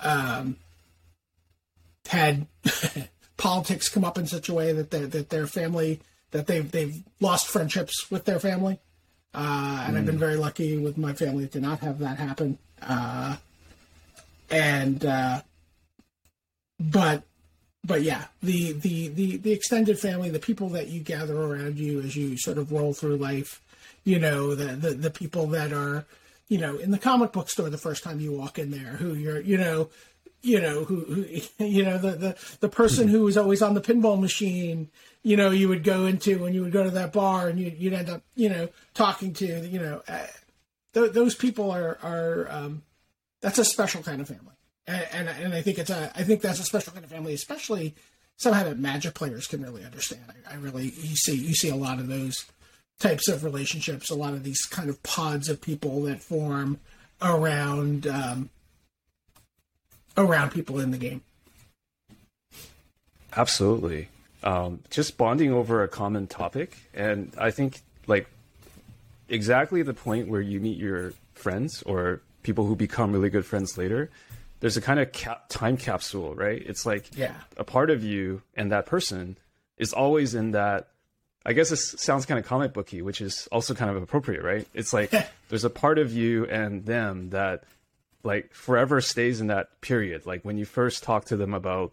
um, 0.00 0.56
had 2.06 2.46
politics 3.36 3.88
come 3.88 4.04
up 4.04 4.18
in 4.18 4.26
such 4.26 4.48
a 4.48 4.54
way 4.54 4.72
that 4.72 4.90
their 4.90 5.06
that 5.06 5.30
their 5.30 5.46
family 5.46 6.00
that 6.30 6.46
they've 6.46 6.70
they've 6.70 7.02
lost 7.20 7.46
friendships 7.46 8.10
with 8.10 8.24
their 8.24 8.38
family. 8.38 8.78
uh, 9.34 9.84
and 9.86 9.96
I've 9.96 10.06
been 10.06 10.18
very 10.18 10.36
lucky 10.36 10.76
with 10.78 10.98
my 10.98 11.12
family 11.12 11.46
to 11.48 11.60
not 11.60 11.80
have 11.80 11.98
that 12.00 12.18
happen. 12.18 12.58
Uh, 12.82 13.36
and 14.50 15.04
uh, 15.04 15.42
but 16.80 17.22
but 17.88 18.02
yeah, 18.02 18.26
the, 18.42 18.72
the 18.72 19.08
the 19.08 19.36
the 19.38 19.52
extended 19.52 19.98
family, 19.98 20.28
the 20.28 20.38
people 20.38 20.68
that 20.70 20.88
you 20.88 21.00
gather 21.00 21.36
around 21.36 21.78
you 21.78 22.00
as 22.00 22.14
you 22.14 22.36
sort 22.36 22.58
of 22.58 22.70
roll 22.70 22.92
through 22.92 23.16
life, 23.16 23.60
you 24.04 24.18
know, 24.18 24.54
the 24.54 24.76
the, 24.76 24.90
the 24.90 25.10
people 25.10 25.46
that 25.48 25.72
are 25.72 26.04
you 26.48 26.58
know 26.58 26.76
in 26.76 26.90
the 26.90 26.98
comic 26.98 27.32
book 27.32 27.48
store 27.48 27.70
the 27.70 27.78
first 27.78 28.04
time 28.04 28.20
you 28.20 28.30
walk 28.30 28.58
in 28.58 28.70
there, 28.70 28.96
who 28.98 29.14
you're 29.14 29.40
you 29.40 29.56
know 29.56 29.88
you 30.42 30.60
know 30.60 30.84
who, 30.84 31.00
who 31.00 31.24
you 31.64 31.82
know 31.82 31.98
the 31.98 32.12
the 32.12 32.56
the 32.60 32.68
person 32.68 33.08
who 33.08 33.24
was 33.24 33.36
always 33.36 33.62
on 33.62 33.74
the 33.74 33.80
pinball 33.80 34.20
machine 34.20 34.88
you 35.22 35.36
know 35.36 35.50
you 35.50 35.68
would 35.68 35.82
go 35.82 36.06
into 36.06 36.38
when 36.38 36.54
you 36.54 36.62
would 36.62 36.72
go 36.72 36.84
to 36.84 36.90
that 36.90 37.12
bar 37.12 37.48
and 37.48 37.58
you'd, 37.58 37.76
you'd 37.78 37.92
end 37.92 38.08
up 38.08 38.22
you 38.36 38.48
know 38.48 38.68
talking 38.94 39.32
to 39.32 39.66
you 39.66 39.80
know 39.80 40.02
uh, 40.08 40.26
th- 40.94 41.12
those 41.12 41.34
people 41.34 41.70
are 41.70 41.98
are 42.02 42.46
um, 42.50 42.82
that's 43.40 43.58
a 43.58 43.64
special 43.64 44.02
kind 44.02 44.20
of 44.20 44.28
family 44.28 44.54
and, 44.88 45.28
and 45.28 45.54
I 45.54 45.62
think 45.62 45.78
it's 45.78 45.90
a 45.90 46.10
I 46.16 46.24
think 46.24 46.40
that's 46.40 46.60
a 46.60 46.64
special 46.64 46.92
kind 46.92 47.04
of 47.04 47.10
family 47.10 47.34
especially 47.34 47.94
somehow 48.36 48.64
that 48.64 48.78
magic 48.78 49.14
players 49.14 49.46
can 49.46 49.62
really 49.62 49.84
understand 49.84 50.22
I, 50.48 50.54
I 50.54 50.56
really 50.56 50.84
you 50.84 51.16
see 51.16 51.36
you 51.36 51.54
see 51.54 51.68
a 51.68 51.76
lot 51.76 51.98
of 51.98 52.08
those 52.08 52.46
types 52.98 53.28
of 53.28 53.44
relationships 53.44 54.10
a 54.10 54.14
lot 54.14 54.32
of 54.32 54.44
these 54.44 54.62
kind 54.62 54.88
of 54.88 55.02
pods 55.02 55.48
of 55.48 55.60
people 55.60 56.02
that 56.02 56.22
form 56.22 56.80
around 57.20 58.06
um, 58.06 58.50
around 60.18 60.50
people 60.50 60.80
in 60.80 60.90
the 60.90 60.98
game. 60.98 61.22
Absolutely. 63.36 64.08
Um, 64.42 64.80
just 64.90 65.16
bonding 65.16 65.52
over 65.52 65.82
a 65.82 65.88
common 65.88 66.26
topic. 66.26 66.76
And 66.94 67.32
I 67.38 67.50
think, 67.50 67.82
like, 68.06 68.28
exactly 69.28 69.82
the 69.82 69.94
point 69.94 70.28
where 70.28 70.40
you 70.40 70.60
meet 70.60 70.76
your 70.76 71.12
friends 71.34 71.82
or 71.84 72.20
people 72.42 72.66
who 72.66 72.74
become 72.74 73.12
really 73.12 73.30
good 73.30 73.46
friends 73.46 73.76
later, 73.78 74.10
there's 74.60 74.76
a 74.76 74.80
kind 74.80 74.98
of 75.00 75.12
cap- 75.12 75.48
time 75.48 75.76
capsule, 75.76 76.34
right? 76.34 76.62
It's 76.64 76.84
like 76.84 77.16
yeah. 77.16 77.34
a 77.56 77.64
part 77.64 77.90
of 77.90 78.02
you 78.02 78.42
and 78.54 78.72
that 78.72 78.86
person 78.86 79.38
is 79.76 79.92
always 79.92 80.34
in 80.34 80.52
that. 80.52 80.88
I 81.46 81.52
guess 81.54 81.70
this 81.70 81.94
sounds 81.98 82.26
kind 82.26 82.38
of 82.38 82.44
comic 82.44 82.74
booky, 82.74 83.00
which 83.00 83.20
is 83.20 83.48
also 83.50 83.74
kind 83.74 83.90
of 83.90 84.02
appropriate, 84.02 84.42
right? 84.42 84.66
It's 84.74 84.92
like 84.92 85.12
there's 85.48 85.64
a 85.64 85.70
part 85.70 85.98
of 85.98 86.12
you 86.12 86.44
and 86.46 86.84
them 86.84 87.30
that 87.30 87.64
like 88.22 88.52
forever 88.52 89.00
stays 89.00 89.40
in 89.40 89.46
that 89.46 89.80
period. 89.80 90.26
Like 90.26 90.44
when 90.44 90.58
you 90.58 90.64
first 90.64 91.02
talk 91.02 91.26
to 91.26 91.36
them 91.36 91.54
about, 91.54 91.92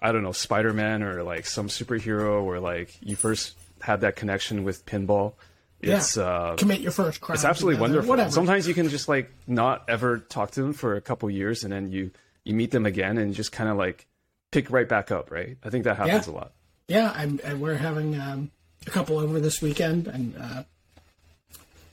I 0.00 0.12
don't 0.12 0.22
know, 0.22 0.32
Spider 0.32 0.72
Man 0.72 1.02
or 1.02 1.22
like 1.22 1.46
some 1.46 1.68
superhero, 1.68 2.42
or 2.42 2.58
like 2.58 2.96
you 3.00 3.16
first 3.16 3.56
had 3.80 4.00
that 4.00 4.16
connection 4.16 4.64
with 4.64 4.86
pinball. 4.86 5.34
It's 5.80 6.16
yeah. 6.16 6.22
uh, 6.24 6.56
commit 6.56 6.80
your 6.80 6.92
first 6.92 7.20
crime. 7.20 7.34
It's 7.34 7.44
absolutely 7.44 7.76
together, 7.76 7.90
wonderful. 7.92 8.10
Whatever. 8.10 8.30
Sometimes 8.30 8.66
you 8.66 8.74
can 8.74 8.88
just 8.88 9.08
like 9.08 9.30
not 9.46 9.84
ever 9.88 10.18
talk 10.18 10.52
to 10.52 10.62
them 10.62 10.72
for 10.72 10.96
a 10.96 11.00
couple 11.00 11.28
years, 11.30 11.64
and 11.64 11.72
then 11.72 11.90
you 11.90 12.10
you 12.44 12.54
meet 12.54 12.70
them 12.70 12.86
again, 12.86 13.18
and 13.18 13.34
just 13.34 13.52
kind 13.52 13.68
of 13.68 13.76
like 13.76 14.06
pick 14.52 14.70
right 14.70 14.88
back 14.88 15.10
up. 15.10 15.30
Right? 15.30 15.56
I 15.62 15.70
think 15.70 15.84
that 15.84 15.96
happens 15.96 16.26
Yeah. 16.26 16.32
a 16.32 16.34
lot. 16.34 16.52
Yeah, 16.88 17.12
I'm, 17.16 17.40
we're 17.60 17.74
having 17.74 18.18
um, 18.18 18.50
a 18.86 18.90
couple 18.90 19.18
over 19.18 19.40
this 19.40 19.60
weekend, 19.60 20.06
and 20.06 20.36
uh, 20.40 20.62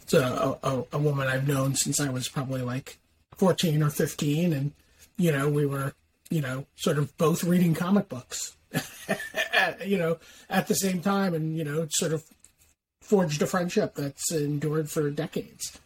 it's 0.04 0.14
a, 0.14 0.58
a, 0.64 0.84
a 0.94 0.98
woman 1.00 1.28
I've 1.28 1.48
known 1.48 1.76
since 1.76 2.00
I 2.00 2.10
was 2.10 2.30
probably 2.30 2.62
like 2.62 3.00
14 3.38 3.82
or 3.82 3.90
15, 3.90 4.54
and 4.54 4.72
you 5.18 5.32
know 5.32 5.50
we 5.50 5.66
were 5.66 5.94
you 6.30 6.42
know 6.42 6.68
sort 6.76 6.98
of 7.00 7.18
both 7.18 7.44
reading 7.44 7.74
comic 7.74 8.08
books, 8.08 8.56
you 9.86 9.98
know, 9.98 10.18
at 10.50 10.68
the 10.68 10.76
same 10.76 11.02
time, 11.02 11.34
and 11.34 11.58
you 11.58 11.64
know 11.64 11.88
sort 11.90 12.14
of 12.14 12.24
forged 13.04 13.42
a 13.42 13.48
friendship 13.48 13.96
that's 13.96 14.32
endured 14.32 14.90
for 14.90 15.10
decades, 15.12 15.80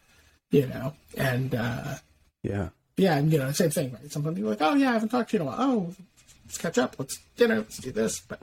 you 0.51 0.67
know, 0.67 0.93
and 1.17 1.53
uh, 1.55 1.95
Yeah. 2.43 2.69
yeah, 2.95 3.17
and 3.17 3.31
you 3.31 3.39
know, 3.39 3.51
same 3.51 3.69
thing, 3.71 3.91
right? 3.93 4.11
Somebody 4.11 4.41
like, 4.43 4.61
oh 4.61 4.75
yeah, 4.75 4.89
I 4.89 4.93
haven't 4.93 5.09
talked 5.09 5.31
to 5.31 5.37
you 5.37 5.41
in 5.43 5.47
a 5.47 5.51
while. 5.51 5.57
Oh, 5.59 5.95
let's 6.45 6.57
catch 6.57 6.77
up. 6.77 6.95
Let's 6.99 7.19
dinner. 7.35 7.57
Let's 7.57 7.77
do 7.77 7.91
this. 7.91 8.19
But 8.21 8.39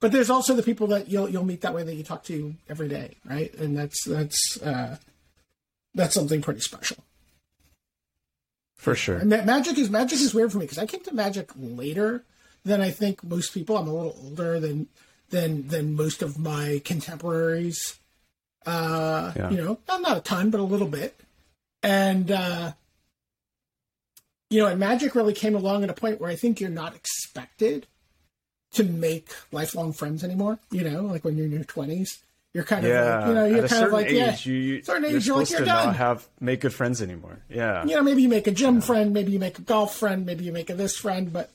but 0.00 0.12
there's 0.12 0.30
also 0.30 0.54
the 0.54 0.62
people 0.62 0.86
that 0.88 1.08
you'll 1.08 1.28
you'll 1.28 1.44
meet 1.44 1.60
that 1.62 1.74
way 1.74 1.82
that 1.82 1.94
you 1.94 2.02
talk 2.04 2.24
to 2.24 2.54
every 2.68 2.88
day, 2.88 3.16
right? 3.24 3.52
And 3.56 3.76
that's 3.76 4.04
that's 4.06 4.60
uh, 4.62 4.96
that's 5.94 6.14
something 6.14 6.40
pretty 6.42 6.60
special. 6.60 6.98
For 8.76 8.94
sure. 8.94 9.16
And 9.16 9.28
ma- 9.30 9.44
magic 9.44 9.76
is 9.78 9.90
magic 9.90 10.20
is 10.20 10.32
weird 10.34 10.52
for 10.52 10.58
me 10.58 10.64
because 10.64 10.78
I 10.78 10.86
came 10.86 11.02
to 11.04 11.14
magic 11.14 11.50
later 11.56 12.24
than 12.64 12.80
I 12.80 12.90
think 12.90 13.22
most 13.24 13.52
people. 13.52 13.76
I'm 13.76 13.88
a 13.88 13.92
little 13.92 14.16
older 14.22 14.58
than 14.60 14.88
than 15.30 15.68
than 15.68 15.94
most 15.94 16.22
of 16.22 16.38
my 16.38 16.80
contemporaries. 16.84 17.98
Uh, 18.66 19.32
Yeah. 19.36 19.50
You 19.50 19.56
know, 19.58 19.78
not, 19.88 20.02
not 20.02 20.16
a 20.16 20.20
ton, 20.20 20.50
but 20.50 20.60
a 20.60 20.64
little 20.64 20.88
bit. 20.88 21.18
And 21.82 22.30
uh, 22.30 22.72
you 24.50 24.60
know, 24.60 24.66
and 24.68 24.78
magic 24.80 25.14
really 25.14 25.32
came 25.34 25.54
along 25.54 25.84
at 25.84 25.90
a 25.90 25.94
point 25.94 26.20
where 26.20 26.30
I 26.30 26.36
think 26.36 26.60
you're 26.60 26.70
not 26.70 26.94
expected 26.94 27.86
to 28.72 28.84
make 28.84 29.28
lifelong 29.52 29.92
friends 29.92 30.22
anymore. 30.24 30.58
You 30.70 30.84
know, 30.88 31.02
like 31.04 31.24
when 31.24 31.36
you're 31.36 31.46
in 31.46 31.52
your 31.52 31.64
twenties, 31.64 32.18
you're 32.52 32.64
kind 32.64 32.84
of 32.84 32.90
Yeah. 32.90 33.18
like, 33.18 33.28
you 33.28 33.34
know, 33.34 33.44
you're 33.46 33.68
kind 33.68 33.84
of 33.86 33.92
like, 33.92 34.06
age, 34.08 34.46
yeah, 34.46 34.52
you, 34.52 34.82
certain 34.82 35.04
you're 35.08 35.16
age, 35.18 35.26
you're 35.26 35.36
like, 35.38 35.46
supposed 35.46 35.50
you're 35.52 35.60
to 35.60 35.64
done. 35.66 35.86
not 35.86 35.96
have 35.96 36.28
make 36.40 36.60
good 36.60 36.74
friends 36.74 37.00
anymore. 37.00 37.38
Yeah. 37.48 37.84
you 37.84 37.94
know, 37.94 38.02
maybe 38.02 38.22
you 38.22 38.28
make 38.28 38.46
a 38.46 38.52
gym 38.52 38.80
friend, 38.80 39.12
maybe 39.14 39.32
you 39.32 39.38
make 39.38 39.58
a 39.58 39.62
golf 39.62 39.94
friend, 39.96 40.26
maybe 40.26 40.44
you 40.44 40.52
make 40.52 40.68
a 40.68 40.74
this 40.74 40.96
friend, 40.96 41.32
but 41.32 41.50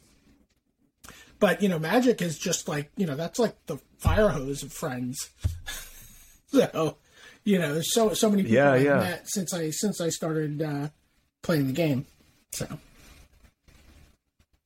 but 1.39 1.61
you 1.61 1.67
know, 1.69 1.77
magic 1.77 2.21
is 2.21 2.37
just 2.39 2.67
like 2.67 2.89
you 2.97 3.05
know, 3.05 3.15
that's 3.15 3.37
like 3.39 3.55
the 3.67 3.77
fire 3.99 4.29
hose 4.29 4.63
of 4.63 4.71
friends. 4.73 5.29
so, 6.73 6.97
you 7.43 7.59
know, 7.59 7.79
so 7.83 8.13
so 8.13 8.29
many 8.29 8.43
people 8.43 8.55
Yeah, 8.55 8.71
I've 8.73 8.83
yeah. 8.83 8.99
met 8.99 9.23
since 9.29 9.53
I 9.53 9.69
since 9.71 10.01
I 10.01 10.09
started 10.09 10.61
uh, 10.61 10.89
playing 11.43 11.67
the 11.67 11.73
game. 11.73 12.05
So 12.53 12.67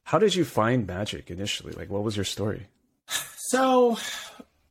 How 0.05 0.19
did 0.19 0.35
you 0.35 0.45
find 0.45 0.87
magic 0.87 1.29
initially? 1.29 1.73
Like, 1.73 1.89
what 1.89 2.03
was 2.03 2.15
your 2.15 2.25
story? 2.25 2.67
So, 3.51 3.97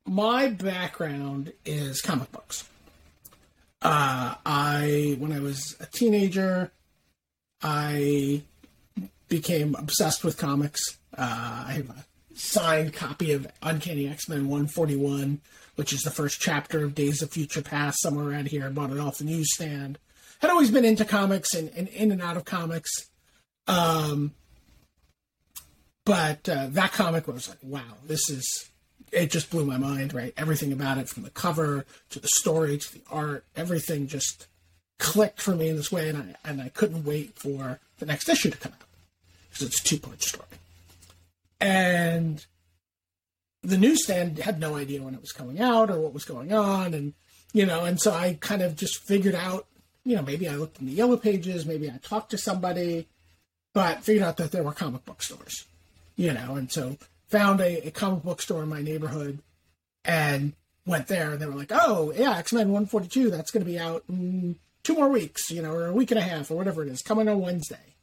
my 0.06 0.48
background 0.48 1.52
is 1.64 2.00
comic 2.00 2.30
books. 2.30 2.68
Uh, 3.82 4.34
I, 4.46 5.16
when 5.18 5.32
I 5.32 5.40
was 5.40 5.76
a 5.80 5.86
teenager, 5.86 6.70
I 7.62 8.42
became 9.28 9.74
obsessed 9.74 10.22
with 10.24 10.36
comics. 10.36 10.80
Uh, 11.16 11.64
I 11.66 11.72
have 11.72 11.90
a 11.90 12.04
signed 12.34 12.92
copy 12.94 13.32
of 13.32 13.46
Uncanny 13.62 14.08
X 14.08 14.28
Men 14.28 14.48
141, 14.48 15.40
which 15.78 15.92
is 15.92 16.02
the 16.02 16.10
first 16.10 16.40
chapter 16.40 16.82
of 16.82 16.92
Days 16.92 17.22
of 17.22 17.30
Future 17.30 17.62
Past, 17.62 18.00
somewhere 18.02 18.28
around 18.28 18.48
here. 18.48 18.66
I 18.66 18.68
bought 18.68 18.90
it 18.90 18.98
off 18.98 19.18
the 19.18 19.24
newsstand. 19.24 19.96
Had 20.40 20.50
always 20.50 20.72
been 20.72 20.84
into 20.84 21.04
comics 21.04 21.54
and, 21.54 21.70
and 21.76 21.86
in 21.86 22.10
and 22.10 22.20
out 22.20 22.36
of 22.36 22.44
comics. 22.44 22.90
Um, 23.68 24.32
but 26.04 26.48
uh, 26.48 26.66
that 26.70 26.90
comic 26.90 27.28
was 27.28 27.48
like, 27.48 27.58
wow, 27.62 27.94
this 28.04 28.28
is. 28.28 28.68
It 29.12 29.30
just 29.30 29.50
blew 29.50 29.64
my 29.64 29.78
mind, 29.78 30.12
right? 30.12 30.34
Everything 30.36 30.72
about 30.72 30.98
it, 30.98 31.08
from 31.08 31.22
the 31.22 31.30
cover 31.30 31.86
to 32.10 32.18
the 32.18 32.28
story 32.28 32.76
to 32.76 32.94
the 32.94 33.02
art, 33.08 33.44
everything 33.54 34.08
just 34.08 34.48
clicked 34.98 35.40
for 35.40 35.54
me 35.54 35.68
in 35.68 35.76
this 35.76 35.92
way, 35.92 36.08
and 36.08 36.18
I 36.18 36.48
and 36.50 36.60
I 36.60 36.70
couldn't 36.70 37.04
wait 37.04 37.38
for 37.38 37.78
the 38.00 38.06
next 38.06 38.28
issue 38.28 38.50
to 38.50 38.58
come 38.58 38.72
out 38.72 38.88
because 39.48 39.68
it's 39.68 39.80
a 39.80 39.84
two 39.84 40.00
part 40.00 40.22
story. 40.24 40.44
And 41.60 42.44
the 43.68 43.76
newsstand 43.76 44.38
had 44.38 44.58
no 44.58 44.76
idea 44.76 45.02
when 45.02 45.14
it 45.14 45.20
was 45.20 45.32
coming 45.32 45.60
out 45.60 45.90
or 45.90 46.00
what 46.00 46.14
was 46.14 46.24
going 46.24 46.52
on, 46.52 46.94
and 46.94 47.12
you 47.52 47.66
know, 47.66 47.84
and 47.84 48.00
so 48.00 48.12
I 48.12 48.38
kind 48.40 48.62
of 48.62 48.76
just 48.76 49.06
figured 49.06 49.34
out, 49.34 49.66
you 50.04 50.16
know, 50.16 50.22
maybe 50.22 50.48
I 50.48 50.56
looked 50.56 50.80
in 50.80 50.86
the 50.86 50.92
yellow 50.92 51.16
pages, 51.16 51.66
maybe 51.66 51.90
I 51.90 51.98
talked 51.98 52.30
to 52.30 52.38
somebody, 52.38 53.08
but 53.74 54.02
figured 54.04 54.24
out 54.24 54.38
that 54.38 54.52
there 54.52 54.62
were 54.62 54.72
comic 54.72 55.04
book 55.04 55.22
stores, 55.22 55.66
you 56.16 56.32
know, 56.32 56.56
and 56.56 56.72
so 56.72 56.96
found 57.26 57.60
a, 57.60 57.86
a 57.86 57.90
comic 57.90 58.22
book 58.22 58.40
store 58.40 58.62
in 58.62 58.68
my 58.68 58.80
neighborhood 58.80 59.40
and 60.04 60.54
went 60.86 61.08
there 61.08 61.32
and 61.32 61.40
they 61.40 61.46
were 61.46 61.54
like, 61.54 61.72
oh 61.72 62.12
yeah, 62.16 62.38
X 62.38 62.52
Men 62.52 62.68
142, 62.68 63.30
that's 63.30 63.50
going 63.50 63.64
to 63.64 63.70
be 63.70 63.78
out 63.78 64.04
in 64.08 64.56
two 64.82 64.94
more 64.94 65.08
weeks, 65.08 65.50
you 65.50 65.60
know, 65.60 65.72
or 65.72 65.86
a 65.86 65.92
week 65.92 66.10
and 66.10 66.18
a 66.18 66.22
half 66.22 66.50
or 66.50 66.56
whatever 66.56 66.82
it 66.82 66.88
is, 66.88 67.02
coming 67.02 67.28
on 67.28 67.40
Wednesday. 67.40 67.96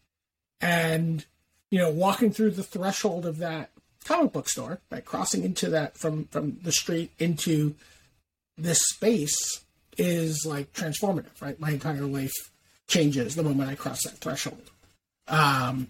And 0.61 1.25
you 1.71 1.79
know, 1.79 1.89
walking 1.89 2.31
through 2.31 2.51
the 2.51 2.63
threshold 2.63 3.25
of 3.25 3.39
that 3.39 3.71
comic 4.05 4.31
book 4.31 4.47
store, 4.47 4.79
by 4.89 5.01
crossing 5.01 5.43
into 5.43 5.69
that 5.69 5.97
from 5.97 6.25
from 6.25 6.57
the 6.63 6.71
street 6.71 7.11
into 7.19 7.75
this 8.57 8.79
space 8.93 9.35
is 9.97 10.45
like 10.45 10.71
transformative, 10.73 11.41
right? 11.41 11.59
My 11.59 11.71
entire 11.71 12.01
life 12.01 12.33
changes 12.87 13.35
the 13.35 13.43
moment 13.43 13.69
I 13.69 13.75
cross 13.75 14.03
that 14.03 14.17
threshold. 14.17 14.69
Um, 15.27 15.89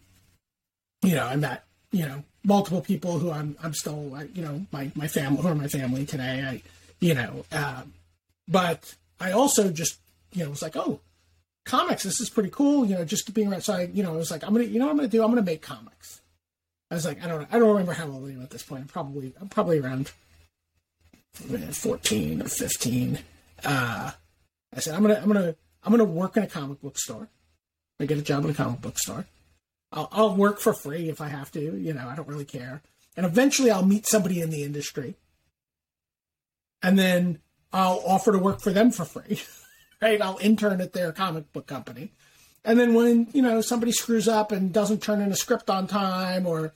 you 1.04 1.16
know, 1.16 1.26
I 1.26 1.36
met 1.36 1.64
you 1.92 2.06
know 2.06 2.24
multiple 2.44 2.82
people 2.82 3.20
who 3.20 3.32
I'm 3.32 3.58
I'm 3.62 3.74
still 3.74 4.18
you 4.34 4.42
know 4.42 4.66
my 4.72 4.92
my 4.96 5.08
family 5.08 5.42
who 5.42 5.48
are 5.48 5.56
my 5.56 5.68
family 5.68 6.06
today. 6.06 6.44
I 6.44 6.62
you 7.00 7.14
know, 7.14 7.46
um, 7.52 7.94
but 8.48 8.96
I 9.20 9.32
also 9.32 9.70
just 9.70 10.00
you 10.34 10.44
know 10.44 10.50
was 10.50 10.62
like 10.62 10.76
oh 10.76 11.00
comics 11.66 12.04
this 12.04 12.20
is 12.22 12.30
pretty 12.30 12.50
cool 12.52 12.86
you 12.86 12.94
know 12.94 13.04
just 13.04 13.34
being 13.34 13.52
around 13.52 13.62
so 13.62 13.74
I 13.74 13.90
you 13.92 14.04
know 14.04 14.14
I 14.14 14.18
was 14.18 14.30
like 14.30 14.44
I'm 14.44 14.54
gonna 14.54 14.66
you 14.66 14.78
know 14.78 14.86
what 14.86 14.92
I'm 14.92 14.98
gonna 14.98 15.08
do 15.08 15.24
I'm 15.24 15.30
gonna 15.30 15.42
make 15.42 15.62
comics. 15.62 16.22
I 16.92 16.96
was 16.96 17.06
like 17.06 17.24
I 17.24 17.28
don't 17.28 17.48
I 17.52 17.60
don't 17.60 17.70
remember 17.70 17.94
how 17.94 18.08
old 18.08 18.28
I 18.28 18.34
am 18.34 18.42
at 18.42 18.50
this 18.50 18.64
point. 18.64 18.82
I'm 18.82 18.88
probably 18.88 19.34
I'm 19.40 19.50
probably 19.50 19.80
around 19.80 20.12
uh, 21.52 21.58
14 21.58 22.42
or 22.42 22.48
15. 22.48 23.20
Uh, 23.64 24.12
I 24.76 24.80
said, 24.80 24.96
I'm 24.96 25.02
gonna, 25.02 25.16
I'm 25.16 25.28
gonna, 25.28 25.56
I'm 25.84 25.92
gonna 25.92 26.04
work 26.04 26.38
in 26.38 26.44
a 26.44 26.48
comic 26.48 26.82
book 26.82 26.98
store. 26.98 27.30
I 28.00 28.06
get 28.06 28.18
a 28.18 28.22
job 28.22 28.44
in 28.46 28.52
a 28.52 28.54
comic 28.54 28.82
book 28.82 29.00
store. 29.00 29.26
I'll, 29.92 30.10
I'll 30.12 30.36
work 30.36 30.60
for 30.60 30.74
free 30.74 31.10
if 31.10 31.22
I 31.22 31.28
have 31.28 31.52
to. 31.54 31.60
You 31.60 31.94
know, 31.94 32.08
I 32.08 32.16
don't 32.16 32.28
really 32.28 32.46
care. 32.46 32.82
And 33.16 33.26
eventually, 33.26 33.72
I'll 33.72 33.86
meet 33.86 34.06
somebody 34.06 34.42
in 34.42 34.50
the 34.50 34.64
industry, 34.64 35.16
and 36.84 37.00
then 37.00 37.40
I'll 37.72 38.04
offer 38.06 38.32
to 38.32 38.40
work 38.40 38.60
for 38.60 38.72
them 38.72 38.92
for 38.92 39.06
free. 39.06 39.42
right? 40.02 40.22
I'll 40.22 40.40
intern 40.42 40.82
at 40.82 40.94
their 40.94 41.12
comic 41.12 41.52
book 41.54 41.68
company. 41.68 42.12
And 42.66 42.80
then 42.80 42.94
when, 42.94 43.28
you 43.32 43.42
know, 43.42 43.62
somebody 43.62 43.92
screws 43.92 44.28
up 44.28 44.52
and 44.52 44.74
doesn't 44.74 45.02
turn 45.04 45.22
in 45.22 45.32
a 45.32 45.36
script 45.36 45.70
on 45.70 45.88
time 45.88 46.48
or 46.48 46.74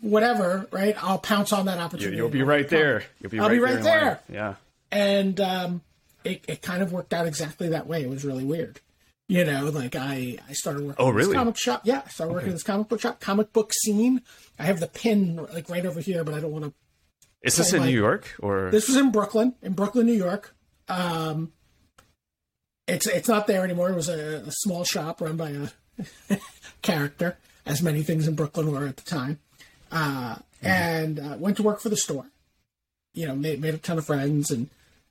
whatever, 0.00 0.66
right? 0.70 0.94
I'll 1.02 1.18
pounce 1.18 1.52
on 1.52 1.66
that 1.66 1.78
opportunity. 1.78 2.16
You, 2.18 2.22
will 2.24 2.30
be 2.30 2.42
right 2.42 2.68
there. 2.68 3.04
You'll 3.20 3.30
be 3.30 3.38
I'll 3.40 3.48
right 3.48 3.54
be 3.54 3.60
right 3.60 3.82
there. 3.82 3.82
there. 3.82 4.20
Yeah. 4.28 4.54
And 4.90 5.40
um, 5.40 5.80
it, 6.24 6.44
it 6.48 6.62
kind 6.62 6.82
of 6.82 6.92
worked 6.92 7.14
out 7.14 7.26
exactly 7.26 7.68
that 7.70 7.86
way. 7.86 8.02
It 8.02 8.08
was 8.10 8.24
really 8.24 8.44
weird. 8.44 8.80
You 9.28 9.44
know, 9.44 9.70
like 9.70 9.96
I, 9.96 10.36
I 10.46 10.52
started 10.52 10.84
working 10.84 11.02
Oh, 11.02 11.08
in 11.10 11.16
this 11.16 11.24
really? 11.26 11.36
comic 11.36 11.56
shop. 11.56 11.82
Yeah, 11.84 12.02
I 12.04 12.08
started 12.10 12.34
working 12.34 12.48
in 12.48 12.54
this 12.54 12.62
comic 12.62 12.88
book 12.88 13.00
shop, 13.00 13.20
comic 13.20 13.52
book 13.54 13.72
scene. 13.72 14.20
I 14.58 14.64
have 14.64 14.80
the 14.80 14.88
pin 14.88 15.36
like 15.54 15.70
right 15.70 15.86
over 15.86 16.00
here, 16.00 16.22
but 16.24 16.34
I 16.34 16.40
don't 16.40 16.52
want 16.52 16.64
to. 16.64 16.74
Is 17.42 17.56
this 17.56 17.72
in 17.72 17.82
New 17.84 17.96
York 17.96 18.34
or? 18.40 18.70
This 18.70 18.88
was 18.88 18.96
in 18.98 19.10
Brooklyn, 19.10 19.54
in 19.62 19.72
Brooklyn, 19.72 20.04
New 20.06 20.12
York. 20.12 20.54
Um, 20.88 21.52
it's 22.86 23.06
it's 23.06 23.28
not 23.28 23.46
there 23.46 23.64
anymore. 23.64 23.90
It 23.90 23.96
was 23.96 24.08
a, 24.08 24.44
a 24.46 24.50
small 24.50 24.84
shop 24.84 25.20
run 25.20 25.36
by 25.36 25.50
a 25.50 26.38
character, 26.82 27.38
as 27.64 27.82
many 27.82 28.02
things 28.02 28.26
in 28.26 28.34
Brooklyn 28.34 28.70
were 28.70 28.86
at 28.86 28.96
the 28.96 29.02
time. 29.02 29.38
Uh, 29.90 30.36
and 30.62 31.18
uh, 31.18 31.36
went 31.38 31.56
to 31.58 31.62
work 31.62 31.80
for 31.80 31.88
the 31.88 31.96
store. 31.96 32.26
You 33.14 33.26
know, 33.26 33.34
made 33.34 33.60
made 33.60 33.74
a 33.74 33.78
ton 33.78 33.98
of 33.98 34.06
friends 34.06 34.50
and 34.50 34.70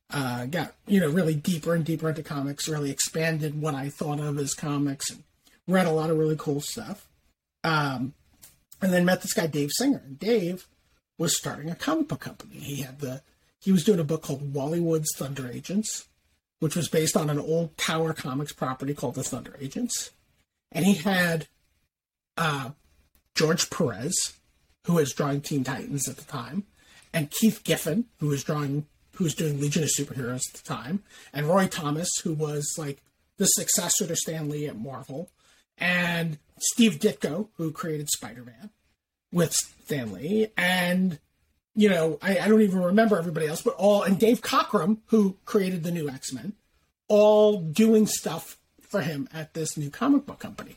uh, 0.09 0.45
got 0.45 0.73
you 0.87 0.99
know 0.99 1.09
really 1.09 1.35
deeper 1.35 1.73
and 1.73 1.85
deeper 1.85 2.09
into 2.09 2.23
comics. 2.23 2.67
Really 2.67 2.91
expanded 2.91 3.61
what 3.61 3.75
I 3.75 3.89
thought 3.89 4.19
of 4.19 4.37
as 4.37 4.53
comics 4.53 5.09
and 5.09 5.23
read 5.67 5.85
a 5.85 5.91
lot 5.91 6.09
of 6.09 6.17
really 6.17 6.37
cool 6.37 6.61
stuff. 6.61 7.07
Um, 7.63 8.13
and 8.81 8.91
then 8.91 9.05
met 9.05 9.21
this 9.21 9.33
guy 9.33 9.47
Dave 9.47 9.71
Singer. 9.71 10.01
And 10.03 10.17
Dave 10.17 10.65
was 11.17 11.37
starting 11.37 11.69
a 11.69 11.75
comic 11.75 12.07
book 12.07 12.21
company. 12.21 12.55
He 12.55 12.81
had 12.81 12.99
the 12.99 13.21
he 13.59 13.71
was 13.71 13.83
doing 13.83 13.99
a 13.99 14.03
book 14.03 14.23
called 14.23 14.53
Wally 14.53 14.79
Wood's 14.79 15.15
Thunder 15.15 15.47
Agents, 15.47 16.07
which 16.61 16.75
was 16.75 16.87
based 16.87 17.17
on 17.17 17.27
an 17.29 17.39
old 17.39 17.75
Tower 17.75 18.13
Comics 18.13 18.53
property 18.53 18.93
called 18.93 19.15
the 19.15 19.23
Thunder 19.23 19.57
Agents. 19.59 20.11
And 20.71 20.85
he 20.85 20.93
had 20.93 21.47
uh, 22.37 22.69
George 23.33 23.71
Perez, 23.71 24.33
who 24.85 24.93
was 24.93 25.11
drawing 25.11 25.41
Teen 25.41 25.63
Titans 25.63 26.07
at 26.07 26.17
the 26.17 26.23
time, 26.23 26.65
and 27.11 27.31
Keith 27.31 27.63
Giffen, 27.63 28.05
who 28.19 28.27
was 28.27 28.43
drawing 28.43 28.85
who 29.15 29.23
was 29.23 29.33
doing 29.33 29.59
Legion 29.59 29.83
of 29.83 29.89
Superheroes 29.89 30.41
at 30.53 30.61
the 30.61 30.63
time, 30.63 31.03
and 31.33 31.47
Roy 31.47 31.67
Thomas, 31.67 32.09
who 32.23 32.33
was 32.33 32.65
like 32.77 33.01
the 33.37 33.45
successor 33.45 34.05
to 34.05 34.15
Stan 34.15 34.47
Lee 34.47 34.67
at 34.67 34.77
Marvel, 34.77 35.31
and 35.79 36.37
Steve 36.59 36.99
Ditko, 36.99 37.49
who 37.57 37.71
created 37.71 38.07
Spider 38.09 38.43
Man 38.43 38.69
with 39.31 39.53
Stan 39.53 40.13
Lee, 40.13 40.49
and 40.55 41.19
you 41.75 41.89
know, 41.89 42.17
I, 42.21 42.37
I 42.39 42.47
don't 42.47 42.61
even 42.61 42.81
remember 42.81 43.17
everybody 43.17 43.47
else, 43.47 43.61
but 43.61 43.75
all 43.77 44.03
and 44.03 44.19
Dave 44.19 44.41
Cockrum, 44.41 44.97
who 45.07 45.37
created 45.45 45.83
the 45.83 45.91
new 45.91 46.09
X 46.09 46.33
Men, 46.33 46.53
all 47.07 47.61
doing 47.61 48.07
stuff 48.07 48.57
for 48.81 49.01
him 49.01 49.27
at 49.33 49.53
this 49.53 49.77
new 49.77 49.89
comic 49.89 50.25
book 50.25 50.39
company. 50.39 50.75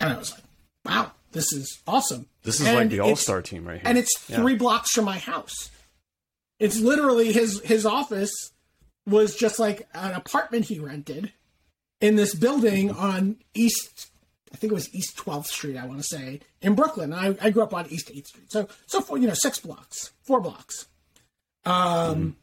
And 0.00 0.12
I 0.12 0.18
was 0.18 0.32
like, 0.32 0.42
wow, 0.86 1.12
this 1.32 1.52
is 1.52 1.80
awesome. 1.86 2.26
this 2.42 2.60
is 2.60 2.66
And 2.66 2.76
like 2.76 2.88
the 2.90 3.00
All 3.00 3.16
Star 3.16 3.42
team 3.42 3.66
right 3.66 3.76
here. 3.80 3.82
and 3.88 3.98
it's 3.98 4.12
Yeah. 4.28 4.36
three 4.36 4.54
blocks 4.56 4.92
from 4.92 5.04
my 5.04 5.18
house. 5.18 5.70
It's 6.58 6.78
literally 6.78 7.32
his 7.32 7.60
his 7.62 7.84
office 7.84 8.32
was 9.06 9.36
just 9.36 9.58
like 9.58 9.86
an 9.92 10.12
apartment 10.12 10.66
he 10.66 10.78
rented 10.78 11.32
in 12.00 12.16
this 12.16 12.34
building 12.34 12.90
on 12.90 13.36
East. 13.54 14.08
I 14.54 14.56
think 14.56 14.72
it 14.72 14.74
was 14.74 14.94
East 14.94 15.16
12th 15.16 15.46
Street. 15.46 15.76
I 15.76 15.84
want 15.84 15.98
to 15.98 16.06
say 16.06 16.38
in 16.62 16.76
Brooklyn. 16.76 17.12
I, 17.12 17.36
I 17.42 17.50
grew 17.50 17.64
up 17.64 17.74
on 17.74 17.88
East 17.90 18.08
8th 18.08 18.28
Street, 18.28 18.52
so 18.52 18.68
so 18.86 19.00
for 19.00 19.18
you 19.18 19.26
know 19.26 19.34
six 19.34 19.58
blocks, 19.58 20.12
four 20.22 20.40
blocks. 20.40 20.86
Um, 21.66 22.36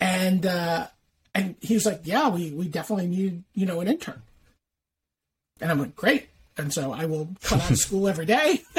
and 0.00 0.46
uh, 0.46 0.86
and 1.34 1.56
he 1.60 1.74
was 1.74 1.84
like, 1.84 2.00
"Yeah, 2.04 2.30
we 2.30 2.52
we 2.52 2.68
definitely 2.68 3.08
need 3.08 3.44
you 3.52 3.66
know 3.66 3.80
an 3.80 3.88
intern." 3.88 4.22
And 5.60 5.70
I 5.70 5.74
went, 5.74 5.94
"Great." 5.94 6.30
And 6.56 6.72
so 6.72 6.90
I 6.90 7.04
will 7.04 7.28
come 7.42 7.60
out 7.60 7.70
of 7.70 7.76
school 7.76 8.08
every 8.08 8.24
day. 8.24 8.62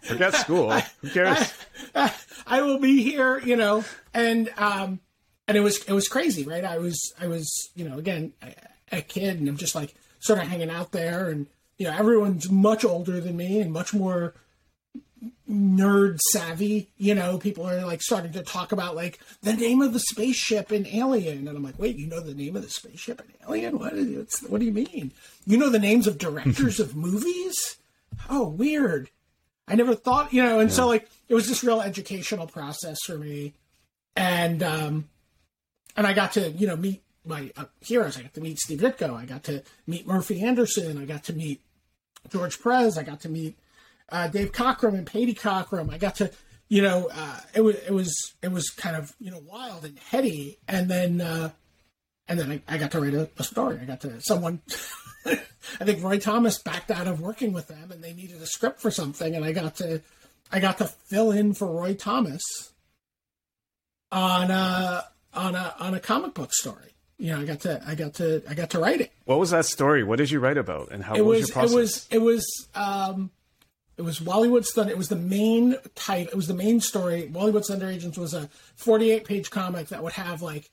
Forget 0.00 0.34
school. 0.34 0.72
Who 1.02 1.10
cares? 1.10 1.52
I 2.46 2.62
will 2.62 2.78
be 2.78 3.02
here, 3.02 3.38
you 3.38 3.56
know, 3.56 3.84
and 4.14 4.50
um, 4.56 5.00
and 5.46 5.58
it 5.58 5.60
was 5.60 5.84
it 5.84 5.92
was 5.92 6.08
crazy, 6.08 6.44
right? 6.44 6.64
I 6.64 6.78
was 6.78 7.12
I 7.20 7.26
was 7.26 7.70
you 7.74 7.86
know 7.86 7.98
again 7.98 8.32
a, 8.42 8.54
a 8.92 9.02
kid, 9.02 9.38
and 9.38 9.48
I'm 9.48 9.56
just 9.56 9.74
like 9.74 9.94
sort 10.20 10.38
of 10.38 10.48
hanging 10.48 10.70
out 10.70 10.92
there, 10.92 11.28
and 11.28 11.46
you 11.78 11.86
know 11.86 11.96
everyone's 11.96 12.50
much 12.50 12.84
older 12.84 13.20
than 13.20 13.36
me 13.36 13.60
and 13.60 13.72
much 13.72 13.92
more 13.92 14.34
nerd 15.50 16.18
savvy. 16.32 16.88
You 16.96 17.14
know, 17.14 17.38
people 17.38 17.68
are 17.68 17.84
like 17.84 18.02
starting 18.02 18.32
to 18.32 18.42
talk 18.42 18.72
about 18.72 18.96
like 18.96 19.18
the 19.42 19.54
name 19.54 19.82
of 19.82 19.92
the 19.92 20.00
spaceship 20.00 20.72
in 20.72 20.86
Alien, 20.86 21.48
and 21.48 21.56
I'm 21.56 21.62
like, 21.62 21.78
wait, 21.78 21.96
you 21.96 22.06
know 22.06 22.20
the 22.20 22.34
name 22.34 22.56
of 22.56 22.62
the 22.62 22.70
spaceship 22.70 23.20
in 23.20 23.26
Alien? 23.48 23.78
What? 23.78 23.94
Is, 23.94 24.16
it's, 24.16 24.42
what 24.42 24.60
do 24.60 24.66
you 24.66 24.72
mean? 24.72 25.12
You 25.46 25.58
know 25.58 25.70
the 25.70 25.78
names 25.78 26.06
of 26.06 26.18
directors 26.18 26.80
of 26.80 26.96
movies? 26.96 27.76
Oh, 28.30 28.48
weird. 28.48 29.10
I 29.68 29.74
never 29.74 29.94
thought, 29.94 30.32
you 30.32 30.42
know, 30.42 30.60
and 30.60 30.70
so 30.70 30.86
like 30.86 31.08
it 31.28 31.34
was 31.34 31.48
this 31.48 31.64
real 31.64 31.80
educational 31.80 32.46
process 32.46 32.98
for 33.04 33.18
me, 33.18 33.54
and 34.14 34.62
um, 34.62 35.08
and 35.96 36.06
I 36.06 36.12
got 36.12 36.32
to 36.32 36.50
you 36.50 36.66
know 36.66 36.76
meet 36.76 37.02
my 37.26 37.50
uh, 37.56 37.64
heroes. 37.80 38.18
I 38.18 38.22
got 38.22 38.34
to 38.34 38.40
meet 38.40 38.58
Steve 38.58 38.80
Ditko. 38.80 39.14
I 39.14 39.24
got 39.24 39.44
to 39.44 39.62
meet 39.86 40.06
Murphy 40.06 40.42
Anderson. 40.42 40.98
I 40.98 41.04
got 41.04 41.24
to 41.24 41.32
meet 41.32 41.60
George 42.30 42.60
Perez. 42.62 42.98
I 42.98 43.02
got 43.02 43.20
to 43.20 43.28
meet 43.28 43.58
uh, 44.08 44.28
Dave 44.28 44.52
Cockrum 44.52 44.94
and 44.94 45.06
Paty 45.06 45.34
Cockrum. 45.34 45.92
I 45.92 45.98
got 45.98 46.16
to, 46.16 46.30
you 46.68 46.82
know, 46.82 47.08
uh, 47.12 47.40
it 47.54 47.60
was 47.60 47.76
it 47.76 47.92
was 47.92 48.34
it 48.42 48.52
was 48.52 48.70
kind 48.70 48.96
of 48.96 49.14
you 49.18 49.30
know 49.30 49.42
wild 49.44 49.84
and 49.84 49.98
heady, 49.98 50.58
and 50.68 50.88
then 50.88 51.20
uh, 51.20 51.50
and 52.28 52.38
then 52.38 52.50
I, 52.50 52.74
I 52.74 52.78
got 52.78 52.92
to 52.92 53.00
write 53.00 53.14
a, 53.14 53.28
a 53.38 53.44
story. 53.44 53.78
I 53.80 53.84
got 53.84 54.00
to 54.02 54.20
someone. 54.20 54.62
I 55.26 55.84
think 55.84 56.02
Roy 56.02 56.18
Thomas 56.18 56.58
backed 56.58 56.92
out 56.92 57.08
of 57.08 57.20
working 57.20 57.52
with 57.52 57.66
them, 57.66 57.90
and 57.90 58.02
they 58.02 58.12
needed 58.12 58.40
a 58.40 58.46
script 58.46 58.80
for 58.80 58.90
something, 58.90 59.34
and 59.34 59.44
I 59.44 59.52
got 59.52 59.76
to 59.76 60.00
I 60.50 60.60
got 60.60 60.78
to 60.78 60.86
fill 60.86 61.32
in 61.32 61.54
for 61.54 61.66
Roy 61.66 61.94
Thomas 61.94 62.42
on 64.12 64.50
a 64.50 65.04
on 65.34 65.54
a 65.54 65.74
on 65.78 65.94
a 65.94 66.00
comic 66.00 66.34
book 66.34 66.52
story. 66.52 66.95
You 67.18 67.32
know, 67.32 67.40
I 67.40 67.44
got 67.44 67.60
to 67.60 67.82
I 67.86 67.94
got 67.94 68.14
to 68.14 68.42
I 68.48 68.54
got 68.54 68.70
to 68.70 68.78
write 68.78 69.00
it 69.00 69.12
What 69.24 69.38
was 69.38 69.50
that 69.50 69.64
story? 69.64 70.04
What 70.04 70.18
did 70.18 70.30
you 70.30 70.40
write 70.40 70.58
about? 70.58 70.90
And 70.90 71.02
how 71.04 71.14
it 71.14 71.24
was, 71.24 71.40
was 71.40 71.48
your 71.48 71.54
process? 71.54 71.72
it 71.72 71.78
was 71.78 72.08
it 72.10 72.18
was 72.18 72.68
um 72.74 73.30
it 73.96 74.02
was 74.02 74.20
Wally 74.20 74.48
Wood's 74.48 74.72
Thunder. 74.72 74.92
It 74.92 74.98
was 74.98 75.08
the 75.08 75.16
main 75.16 75.76
type. 75.94 76.28
It 76.28 76.34
was 76.34 76.48
the 76.48 76.54
main 76.54 76.80
story. 76.80 77.28
Wally 77.28 77.50
Wood's 77.50 77.68
Thunder 77.68 77.88
Agents 77.88 78.18
was 78.18 78.34
a 78.34 78.50
48 78.74 79.24
page 79.24 79.50
comic 79.50 79.88
that 79.88 80.02
would 80.02 80.12
have 80.12 80.42
like 80.42 80.70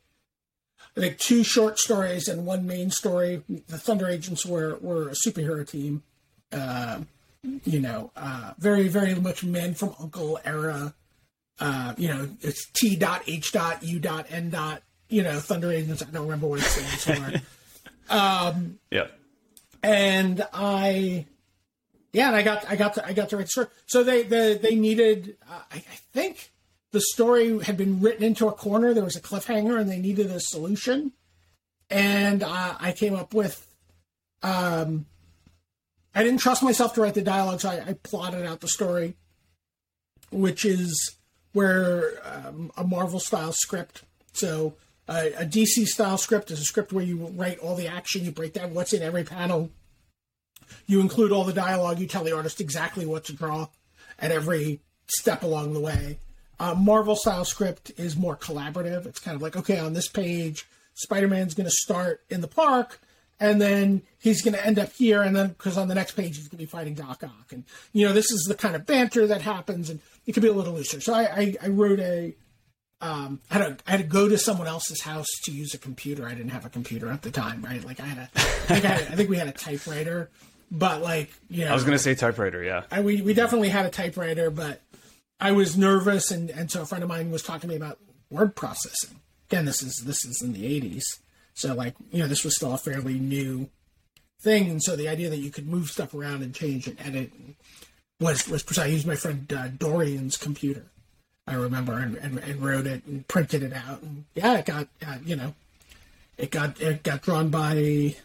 like 0.96 1.18
two 1.18 1.44
short 1.44 1.80
stories 1.80 2.28
and 2.28 2.46
one 2.46 2.68
main 2.68 2.92
story. 2.92 3.44
The 3.48 3.78
Thunder 3.78 4.10
Agents 4.10 4.46
were 4.46 4.78
were 4.82 5.10
a 5.10 5.16
superhero 5.28 5.68
team. 5.68 6.04
Uh, 6.52 7.02
you 7.64 7.80
know, 7.80 8.12
uh, 8.16 8.54
very 8.58 8.88
very 8.90 9.16
much 9.16 9.44
men 9.44 9.74
from 9.74 9.96
Uncle 10.00 10.40
era. 10.44 10.94
Uh, 11.60 11.94
you 11.98 12.10
know, 12.10 12.30
it's 12.42 12.70
T 12.72 12.96
dot 12.96 13.24
H 13.28 13.52
dot 13.54 13.84
U 13.84 14.00
dot 14.00 14.26
N 14.30 14.50
dot. 14.50 14.84
You 15.10 15.24
know, 15.24 15.40
Thunder 15.40 15.72
Agents. 15.72 16.02
I 16.02 16.06
don't 16.06 16.24
remember 16.24 16.48
what 16.48 16.60
it 16.60 16.64
stands 16.64 17.04
for. 17.04 17.42
yeah. 18.92 19.08
and 19.82 20.46
I, 20.54 21.26
yeah, 22.12 22.28
and 22.28 22.36
I 22.36 22.42
got 22.44 22.70
I 22.70 22.76
got 22.76 22.96
to 22.96 23.06
I 23.06 23.14
got 23.14 23.30
to 23.30 23.38
write 23.38 23.46
the 23.46 23.50
story. 23.50 23.68
So 23.86 24.04
they 24.04 24.24
they 24.24 24.56
they 24.56 24.76
needed 24.76 25.38
uh, 25.50 25.62
I, 25.72 25.78
I 25.78 25.98
think 26.14 26.52
the 26.94 27.02
story 27.02 27.60
had 27.60 27.76
been 27.76 28.00
written 28.00 28.24
into 28.24 28.48
a 28.48 28.54
corner. 28.54 28.94
There 28.94 29.04
was 29.04 29.16
a 29.16 29.22
cliffhanger, 29.22 29.80
and 29.80 29.92
they 29.92 30.00
needed 30.00 30.28
a 30.28 30.40
solution. 30.40 31.12
And 31.90 32.44
uh, 32.44 32.76
I 32.80 32.92
came 32.92 33.16
up 33.16 33.34
with, 33.34 33.68
um, 34.42 35.08
I 36.16 36.24
didn't 36.24 36.40
trust 36.40 36.64
myself 36.64 36.94
to 36.94 37.02
write 37.02 37.16
the 37.16 37.22
dialogue, 37.22 37.62
so 37.62 37.70
I, 37.70 37.84
I 37.90 37.94
plotted 38.04 38.46
out 38.46 38.62
the 38.62 38.68
story, 38.68 39.16
which 40.32 40.66
is 40.66 41.16
where 41.52 42.14
um, 42.24 42.72
a 42.78 42.84
Marvel 42.84 43.20
style 43.20 43.52
script. 43.52 44.04
So 44.34 44.76
a 45.08 45.46
DC 45.46 45.86
style 45.86 46.18
script 46.18 46.52
is 46.52 46.60
a 46.60 46.64
script 46.64 46.94
where 46.94 47.04
you 47.04 47.28
write 47.36 47.60
all 47.60 47.76
the 47.76 47.88
action, 47.88 48.24
you 48.24 48.32
break 48.32 48.54
down 48.54 48.74
what's 48.74 48.94
in 48.94 49.02
every 49.02 49.24
panel, 49.24 49.70
you 50.88 51.02
include 51.02 51.32
all 51.32 51.44
the 51.44 51.54
dialogue, 51.54 52.00
you 52.00 52.08
tell 52.08 52.24
the 52.24 52.36
artist 52.36 52.62
exactly 52.62 53.06
what 53.06 53.26
to 53.26 53.34
draw 53.34 53.68
at 54.20 54.32
every 54.32 54.80
step 55.08 55.44
along 55.44 55.74
the 55.74 55.80
way. 55.80 56.20
Uh, 56.60 56.76
Marvel 56.76 57.16
style 57.16 57.46
script 57.46 57.92
is 57.98 58.16
more 58.16 58.38
collaborative. 58.38 59.06
It's 59.06 59.20
kind 59.20 59.36
of 59.36 59.42
like, 59.42 59.58
okay, 59.58 59.80
on 59.80 59.94
this 59.94 60.08
page, 60.08 60.66
Spider 60.94 61.28
Man's 61.28 61.54
going 61.54 61.66
to 61.66 61.76
start 61.76 62.22
in 62.30 62.42
the 62.42 62.48
park, 62.48 63.02
and 63.40 63.60
then 63.62 64.04
he's 64.20 64.42
going 64.42 64.54
to 64.54 64.66
end 64.66 64.80
up 64.80 64.94
here, 64.94 65.22
and 65.22 65.36
then 65.36 65.50
because 65.50 65.78
on 65.78 65.88
the 65.88 65.96
next 65.96 66.14
page 66.14 66.38
he's 66.38 66.48
going 66.48 66.52
to 66.52 66.58
be 66.58 66.66
fighting 66.66 66.94
Doc 66.94 67.24
Ock, 67.24 67.52
and 67.52 67.64
you 67.92 68.08
know 68.08 68.14
this 68.14 68.32
is 68.32 68.44
the 68.44 68.56
kind 68.56 68.76
of 68.76 68.86
banter 68.86 69.26
that 69.28 69.42
happens, 69.42 69.90
and 69.90 70.00
it 70.26 70.34
can 70.34 70.44
be 70.44 70.50
a 70.50 70.54
little 70.54 70.74
looser. 70.74 71.02
So 71.02 71.14
I, 71.14 71.24
I, 71.24 71.56
I 71.64 71.68
wrote 71.70 72.00
a 72.00 72.36
um, 73.04 73.42
I 73.52 73.56
had, 73.56 73.78
to, 73.78 73.84
I 73.86 73.92
had 73.92 74.00
to 74.00 74.06
go 74.06 74.30
to 74.30 74.38
someone 74.38 74.66
else's 74.66 75.02
house 75.02 75.28
to 75.44 75.52
use 75.52 75.74
a 75.74 75.78
computer. 75.78 76.26
I 76.26 76.34
didn't 76.34 76.52
have 76.52 76.66
a 76.66 76.70
computer 76.70 77.10
at 77.10 77.22
the 77.22 77.32
time, 77.32 77.62
right? 77.62 77.84
Like 77.84 78.00
I 78.00 78.06
had 78.06 78.18
a, 78.18 78.22
I 78.34 78.40
think, 78.40 78.86
I, 78.86 78.88
had, 78.88 79.12
I 79.12 79.16
think 79.16 79.30
we 79.30 79.36
had 79.36 79.50
a 79.50 79.52
typewriter, 79.52 80.30
but 80.72 81.02
like 81.02 81.30
you 81.50 81.66
know, 81.66 81.72
I 81.72 81.74
was 81.74 81.84
gonna 81.84 82.00
say 82.00 82.16
typewriter. 82.16 82.64
Yeah. 82.64 82.84
I, 82.90 83.02
we 83.02 83.22
we 83.22 83.34
definitely 83.34 83.68
had 83.68 83.86
a 83.86 83.90
typewriter, 83.90 84.50
but 84.50 84.82
I 85.38 85.52
was 85.52 85.78
nervous, 85.78 86.32
and 86.32 86.50
and 86.50 86.72
so 86.72 86.84
a 86.84 86.86
friend 86.86 87.04
of 87.04 87.10
mine 87.10 87.30
was 87.30 87.44
talking 87.44 87.62
to 87.62 87.68
me 87.68 87.76
about 87.76 88.00
word 88.30 88.56
processing. 88.56 89.20
Again, 89.52 89.66
this 89.66 89.84
is 89.84 90.02
this 90.06 90.24
is 90.24 90.42
in 90.42 90.54
the 90.54 90.64
'80s, 90.64 91.04
so 91.54 91.74
like 91.74 91.96
you 92.10 92.20
know 92.20 92.28
this 92.28 92.46
was 92.46 92.56
still 92.56 92.74
a 92.74 92.78
fairly 92.78 93.20
new 93.20 93.70
thing, 94.42 94.70
and 94.70 94.82
so 94.82 94.96
the 94.96 95.10
idea 95.10 95.30
that 95.30 95.40
you 95.40 95.52
could 95.52 95.68
move 95.68 95.90
stuff 95.90 96.14
around 96.14 96.42
and 96.42 96.56
change 96.56 96.88
and 96.88 96.98
edit 97.02 97.34
was 98.22 98.48
was 98.48 98.64
precise. 98.64 98.86
I 98.86 98.88
used 98.88 99.06
my 99.06 99.18
friend 99.18 99.52
uh, 99.52 99.68
Dorian's 99.68 100.38
computer. 100.38 100.86
I 101.46 101.56
remember 101.56 101.94
and, 102.00 102.16
and, 102.16 102.40
and, 102.40 102.62
wrote 102.62 102.88
it 102.88 103.04
and 103.06 103.28
printed 103.28 103.64
it 103.64 103.74
out, 103.74 104.02
and 104.02 104.26
yeah, 104.34 104.58
it 104.60 104.66
got 104.66 104.88
uh, 105.06 105.18
you 105.26 105.36
know, 105.36 105.54
it 106.38 106.52
got 106.52 106.80
it 106.82 107.04
got 107.04 107.22
drawn 107.22 107.50
by. 107.50 108.16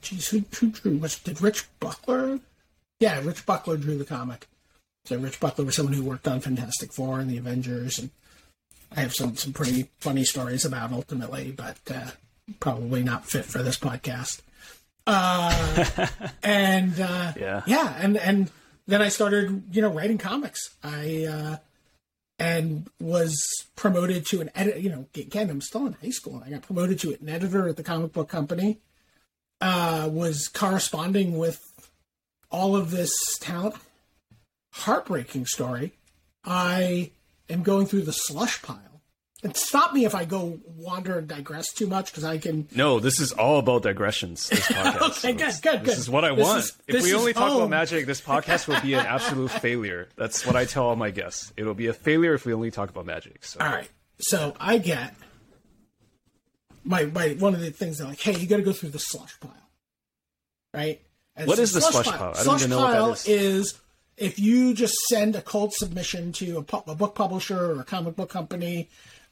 Geez, 0.00 0.28
who, 0.28 0.44
who 0.60 0.70
drew? 0.70 0.98
Was 0.98 1.18
did 1.18 1.42
Rich 1.42 1.64
Buckler? 1.80 2.38
Yeah, 3.00 3.20
Rich 3.20 3.44
Buckler 3.46 3.76
drew 3.76 3.98
the 3.98 4.04
comic. 4.04 4.46
So 5.06 5.16
Rich 5.18 5.40
Buckler 5.40 5.64
was 5.64 5.74
someone 5.76 5.94
who 5.94 6.04
worked 6.04 6.28
on 6.28 6.40
Fantastic 6.40 6.92
Four 6.92 7.18
and 7.18 7.28
the 7.30 7.38
Avengers, 7.38 7.98
and 7.98 8.10
I 8.94 9.00
have 9.00 9.14
some 9.14 9.36
some 9.36 9.52
pretty 9.52 9.88
funny 9.98 10.24
stories 10.24 10.64
about 10.64 10.92
ultimately, 10.92 11.50
but 11.50 11.78
uh, 11.92 12.10
probably 12.60 13.02
not 13.02 13.26
fit 13.26 13.44
for 13.44 13.62
this 13.64 13.78
podcast. 13.78 14.42
Uh, 15.06 15.84
and 16.44 17.00
uh, 17.00 17.32
Yeah. 17.36 17.62
yeah, 17.66 17.96
and 17.98 18.16
and 18.16 18.50
then 18.88 19.02
I 19.02 19.08
started, 19.10 19.64
you 19.70 19.82
know, 19.82 19.90
writing 19.90 20.18
comics. 20.18 20.74
I 20.82 21.26
uh, 21.26 21.56
and 22.38 22.88
was 23.00 23.38
promoted 23.76 24.24
to 24.26 24.40
an 24.40 24.50
edit. 24.54 24.80
You 24.80 24.90
know, 24.90 25.06
again, 25.14 25.50
I'm 25.50 25.60
still 25.60 25.86
in 25.86 25.92
high 25.92 26.10
school, 26.10 26.36
and 26.36 26.44
I 26.44 26.50
got 26.50 26.62
promoted 26.62 26.98
to 27.00 27.16
an 27.20 27.28
editor 27.28 27.68
at 27.68 27.76
the 27.76 27.82
comic 27.82 28.12
book 28.12 28.28
company. 28.28 28.78
Uh, 29.60 30.08
was 30.10 30.48
corresponding 30.48 31.36
with 31.36 31.60
all 32.50 32.76
of 32.76 32.90
this 32.90 33.12
talent. 33.38 33.76
Heartbreaking 34.72 35.46
story. 35.46 35.92
I 36.44 37.10
am 37.50 37.62
going 37.62 37.86
through 37.86 38.02
the 38.02 38.12
slush 38.12 38.62
pile. 38.62 38.97
And 39.44 39.56
stop 39.56 39.92
me 39.92 40.04
if 40.04 40.16
I 40.16 40.24
go 40.24 40.58
wander 40.66 41.16
and 41.18 41.28
digress 41.28 41.72
too 41.72 41.86
much 41.86 42.10
because 42.10 42.24
I 42.24 42.38
can. 42.38 42.66
No, 42.74 42.98
this 42.98 43.20
is 43.20 43.30
all 43.30 43.60
about 43.60 43.84
digressions. 43.84 44.48
This 44.48 44.60
podcast. 44.66 45.10
Okay, 45.24 45.32
good, 45.32 45.54
good, 45.62 45.80
This 45.84 45.94
good. 45.94 45.98
is 46.00 46.10
what 46.10 46.24
I 46.24 46.34
This 46.34 46.44
want. 46.44 46.58
is- 46.58 46.72
if 46.88 47.02
we 47.04 47.14
only 47.14 47.32
talk 47.32 47.50
home. 47.50 47.58
about 47.58 47.70
magic, 47.70 48.06
this 48.06 48.20
podcast 48.20 48.66
will 48.66 48.80
be 48.80 48.94
an 48.94 49.06
absolute 49.06 49.50
failure. 49.62 50.08
That's 50.16 50.44
what 50.44 50.56
I 50.56 50.64
tell 50.64 50.86
all 50.88 50.96
my 50.96 51.10
guests. 51.12 51.52
It'll 51.56 51.74
be 51.74 51.86
a 51.86 51.92
failure 51.92 52.34
if 52.34 52.46
we 52.46 52.52
only 52.52 52.72
talk 52.72 52.90
about 52.90 53.06
magic. 53.06 53.44
So 53.44 53.60
All 53.60 53.68
right. 53.68 53.88
So 54.18 54.54
I 54.58 54.78
get 54.78 55.14
my 56.84 57.04
my 57.06 57.28
one 57.38 57.54
of 57.54 57.60
the 57.60 57.70
things 57.70 57.98
they're 57.98 58.08
like, 58.08 58.20
hey, 58.20 58.36
you 58.36 58.46
got 58.46 58.56
to 58.56 58.62
go 58.62 58.72
through 58.72 58.90
the 58.90 58.98
slush 58.98 59.38
pile, 59.40 59.52
right? 60.74 61.00
And 61.36 61.46
What 61.46 61.58
is 61.58 61.72
the 61.72 61.80
slush 61.80 62.06
pile? 62.06 62.30
I 62.30 62.32
don't 62.32 62.44
slush 62.44 62.60
even 62.62 62.70
know 62.70 62.78
what 62.80 62.90
that 62.90 62.98
pile 62.98 63.12
is. 63.12 63.26
is 63.28 63.74
if 64.16 64.40
you 64.40 64.74
just 64.74 64.94
send 65.08 65.36
a 65.36 65.42
cold 65.42 65.72
submission 65.74 66.32
to 66.32 66.58
a, 66.58 66.62
pu- 66.62 66.90
a 66.90 66.94
book 66.96 67.14
publisher 67.14 67.56
or 67.72 67.80
a 67.80 67.84
comic 67.84 68.16
book 68.16 68.30
company, 68.30 68.88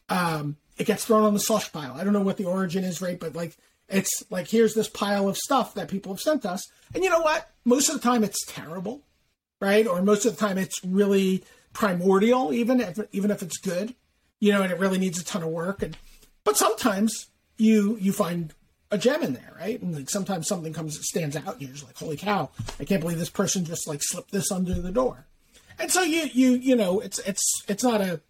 um, 0.08 0.56
it 0.76 0.86
gets 0.86 1.04
thrown 1.04 1.24
on 1.24 1.34
the 1.34 1.40
slush 1.40 1.72
pile. 1.72 1.94
I 1.94 2.04
don't 2.04 2.12
know 2.12 2.20
what 2.20 2.36
the 2.36 2.44
origin 2.44 2.84
is, 2.84 3.00
right? 3.00 3.18
But 3.18 3.34
like, 3.34 3.56
it's 3.88 4.24
like 4.30 4.48
here's 4.48 4.74
this 4.74 4.88
pile 4.88 5.28
of 5.28 5.36
stuff 5.36 5.74
that 5.74 5.88
people 5.88 6.12
have 6.12 6.20
sent 6.20 6.44
us, 6.44 6.66
and 6.94 7.04
you 7.04 7.10
know 7.10 7.20
what? 7.20 7.50
Most 7.64 7.88
of 7.88 7.94
the 7.94 8.00
time, 8.00 8.24
it's 8.24 8.44
terrible, 8.46 9.02
right? 9.60 9.86
Or 9.86 10.02
most 10.02 10.26
of 10.26 10.36
the 10.36 10.40
time, 10.44 10.58
it's 10.58 10.84
really 10.84 11.44
primordial, 11.72 12.52
even 12.52 12.80
if 12.80 12.98
even 13.12 13.30
if 13.30 13.42
it's 13.42 13.58
good, 13.58 13.94
you 14.40 14.52
know, 14.52 14.62
and 14.62 14.72
it 14.72 14.78
really 14.78 14.98
needs 14.98 15.20
a 15.20 15.24
ton 15.24 15.42
of 15.42 15.50
work. 15.50 15.82
And 15.82 15.96
but 16.44 16.56
sometimes 16.56 17.26
you 17.58 17.96
you 18.00 18.12
find 18.12 18.52
a 18.90 18.98
gem 18.98 19.22
in 19.22 19.34
there, 19.34 19.54
right? 19.58 19.80
And 19.80 19.94
like 19.94 20.10
sometimes 20.10 20.46
something 20.46 20.72
comes 20.72 20.96
that 20.96 21.04
stands 21.04 21.36
out, 21.36 21.54
and 21.54 21.62
you're 21.62 21.72
just 21.72 21.86
like, 21.86 21.96
holy 21.96 22.16
cow, 22.16 22.50
I 22.80 22.84
can't 22.84 23.00
believe 23.00 23.18
this 23.18 23.30
person 23.30 23.64
just 23.64 23.86
like 23.86 24.00
slipped 24.02 24.32
this 24.32 24.50
under 24.50 24.74
the 24.74 24.92
door. 24.92 25.26
And 25.78 25.90
so 25.90 26.02
you 26.02 26.28
you 26.32 26.52
you 26.52 26.76
know, 26.76 27.00
it's 27.00 27.18
it's 27.20 27.62
it's 27.68 27.84
not 27.84 28.00
a 28.00 28.20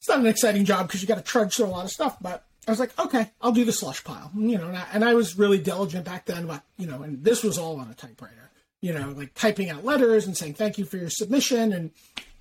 it's 0.00 0.08
not 0.08 0.20
an 0.20 0.26
exciting 0.26 0.64
job 0.64 0.86
because 0.86 1.02
you 1.02 1.08
got 1.08 1.16
to 1.16 1.22
trudge 1.22 1.56
through 1.56 1.66
a 1.66 1.68
lot 1.68 1.84
of 1.84 1.90
stuff. 1.90 2.16
But 2.22 2.42
I 2.66 2.70
was 2.70 2.80
like, 2.80 2.98
okay, 2.98 3.30
I'll 3.42 3.52
do 3.52 3.66
the 3.66 3.72
slush 3.72 4.02
pile, 4.02 4.30
you 4.34 4.56
know. 4.56 4.68
And 4.68 4.76
I, 4.76 4.86
and 4.94 5.04
I 5.04 5.12
was 5.12 5.38
really 5.38 5.58
diligent 5.58 6.06
back 6.06 6.24
then, 6.24 6.46
but 6.46 6.62
you 6.78 6.86
know, 6.86 7.02
and 7.02 7.22
this 7.22 7.42
was 7.42 7.58
all 7.58 7.78
on 7.78 7.90
a 7.90 7.94
typewriter, 7.94 8.50
you 8.80 8.94
know, 8.94 9.12
like 9.14 9.34
typing 9.34 9.68
out 9.68 9.84
letters 9.84 10.26
and 10.26 10.34
saying 10.34 10.54
thank 10.54 10.78
you 10.78 10.86
for 10.86 10.96
your 10.96 11.10
submission, 11.10 11.74
and 11.74 11.90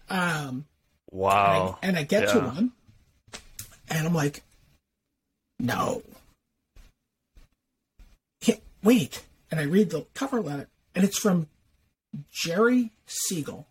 um, 0.10 0.66
wow. 1.12 1.78
and 1.82 1.98
I 1.98 2.04
get 2.04 2.30
to 2.30 2.40
one, 2.40 2.72
and 3.90 4.08
I'm 4.08 4.14
like, 4.14 4.42
no. 5.60 6.02
Yeah, 8.46 8.56
wait. 8.82 9.26
And 9.52 9.60
I 9.60 9.64
read 9.64 9.90
the 9.90 10.06
cover 10.14 10.40
letter, 10.40 10.70
and 10.96 11.04
it's 11.04 11.20
from 11.20 11.48
Jerry 12.32 12.92
Siegel, 13.06 13.68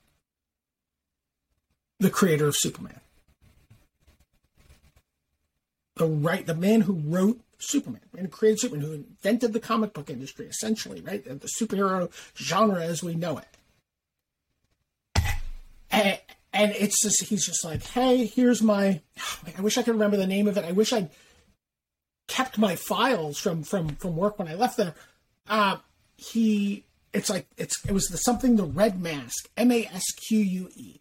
the 1.98 2.10
creator 2.10 2.48
of 2.48 2.54
Superman. 2.54 3.00
The 5.98 6.06
right, 6.06 6.46
the 6.46 6.54
man 6.54 6.82
who 6.82 6.94
wrote 6.94 7.40
Superman, 7.58 8.00
and 8.16 8.30
created 8.30 8.60
Superman, 8.60 8.84
who 8.84 8.92
invented 8.92 9.52
the 9.52 9.60
comic 9.60 9.92
book 9.92 10.08
industry, 10.10 10.46
essentially, 10.46 11.00
right? 11.00 11.22
The 11.24 11.48
superhero 11.60 12.10
genre 12.36 12.82
as 12.82 13.02
we 13.02 13.14
know 13.14 13.38
it. 13.38 13.46
And, 15.90 16.18
and 16.52 16.72
it's 16.72 17.02
just 17.02 17.24
he's 17.24 17.46
just 17.46 17.64
like 17.64 17.82
hey 17.84 18.26
here's 18.26 18.62
my 18.62 19.00
i 19.56 19.60
wish 19.60 19.78
i 19.78 19.82
could 19.82 19.92
remember 19.92 20.16
the 20.16 20.26
name 20.26 20.48
of 20.48 20.56
it. 20.56 20.64
I 20.64 20.72
wish 20.72 20.92
i'd 20.92 21.10
kept 22.26 22.58
my 22.58 22.76
files 22.76 23.38
from 23.38 23.62
from 23.62 23.96
from 23.96 24.16
work 24.16 24.38
when 24.38 24.48
i 24.48 24.54
left 24.54 24.76
there. 24.76 24.94
Uh 25.48 25.78
he 26.16 26.84
it's 27.12 27.30
like 27.30 27.46
it's 27.56 27.84
it 27.86 27.92
was 27.92 28.06
the 28.06 28.18
something 28.18 28.56
the 28.56 28.64
red 28.64 29.00
mask 29.00 29.48
m-a-s-q-u-e 29.56 31.00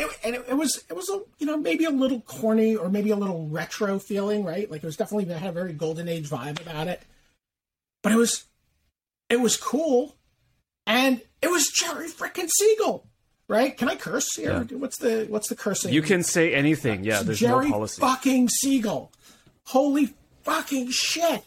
it, 0.00 0.18
and 0.24 0.34
it, 0.36 0.44
it 0.48 0.54
was 0.54 0.82
it 0.88 0.94
was 0.94 1.08
a 1.10 1.20
you 1.38 1.46
know 1.46 1.56
maybe 1.56 1.84
a 1.84 1.90
little 1.90 2.20
corny 2.22 2.76
or 2.76 2.88
maybe 2.88 3.10
a 3.10 3.16
little 3.16 3.48
retro 3.48 3.98
feeling 3.98 4.44
right 4.44 4.70
like 4.70 4.82
it 4.82 4.86
was 4.86 4.96
definitely 4.96 5.32
it 5.32 5.38
had 5.38 5.50
a 5.50 5.52
very 5.52 5.72
golden 5.72 6.08
age 6.08 6.28
vibe 6.28 6.60
about 6.60 6.88
it 6.88 7.02
but 8.02 8.12
it 8.12 8.16
was 8.16 8.44
it 9.28 9.40
was 9.40 9.56
cool 9.56 10.16
and 10.86 11.20
it 11.42 11.50
was 11.50 11.68
jerry 11.68 12.08
frickin' 12.08 12.48
siegel 12.48 13.06
right 13.48 13.76
can 13.76 13.88
i 13.88 13.96
curse 13.96 14.34
here 14.36 14.60
what's 14.72 14.98
the 14.98 15.26
what's 15.28 15.48
the 15.48 15.56
cursing 15.56 15.92
You 15.92 16.02
can 16.02 16.22
say 16.22 16.54
anything. 16.54 17.04
Yeah, 17.04 17.22
there's 17.22 17.40
Jerry 17.40 17.66
no 17.66 17.72
policy. 17.72 18.00
fucking 18.00 18.48
Siegel. 18.48 19.10
Holy 19.64 20.14
fucking 20.42 20.90
shit. 20.90 21.44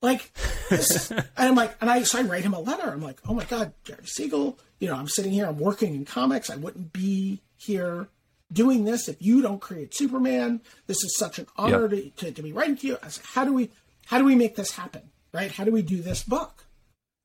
Like, 0.00 0.30
this, 0.70 1.10
and 1.10 1.24
I'm 1.36 1.54
like, 1.56 1.74
and 1.80 1.90
I, 1.90 2.02
so 2.04 2.18
I 2.20 2.22
write 2.22 2.44
him 2.44 2.54
a 2.54 2.60
letter. 2.60 2.88
I'm 2.88 3.02
like, 3.02 3.18
oh 3.28 3.34
my 3.34 3.44
God, 3.44 3.72
Jerry 3.82 4.06
Siegel, 4.06 4.56
you 4.78 4.86
know, 4.88 4.94
I'm 4.94 5.08
sitting 5.08 5.32
here, 5.32 5.46
I'm 5.46 5.58
working 5.58 5.94
in 5.94 6.04
comics. 6.04 6.50
I 6.50 6.56
wouldn't 6.56 6.92
be 6.92 7.40
here 7.58 8.08
doing 8.50 8.84
this 8.84 9.08
if 9.08 9.20
you 9.20 9.42
don't 9.42 9.60
create 9.60 9.94
Superman. 9.94 10.62
This 10.86 11.04
is 11.04 11.16
such 11.16 11.38
an 11.38 11.46
honor 11.56 11.88
to, 11.88 12.10
to, 12.10 12.32
to 12.32 12.42
be 12.42 12.52
writing 12.52 12.76
to 12.78 12.86
you. 12.86 12.98
How 13.34 13.44
do 13.44 13.52
we, 13.52 13.70
how 14.06 14.18
do 14.18 14.24
we 14.24 14.34
make 14.34 14.56
this 14.56 14.72
happen? 14.72 15.02
Right? 15.32 15.50
How 15.50 15.64
do 15.64 15.70
we 15.70 15.82
do 15.82 16.00
this 16.00 16.22
book? 16.22 16.64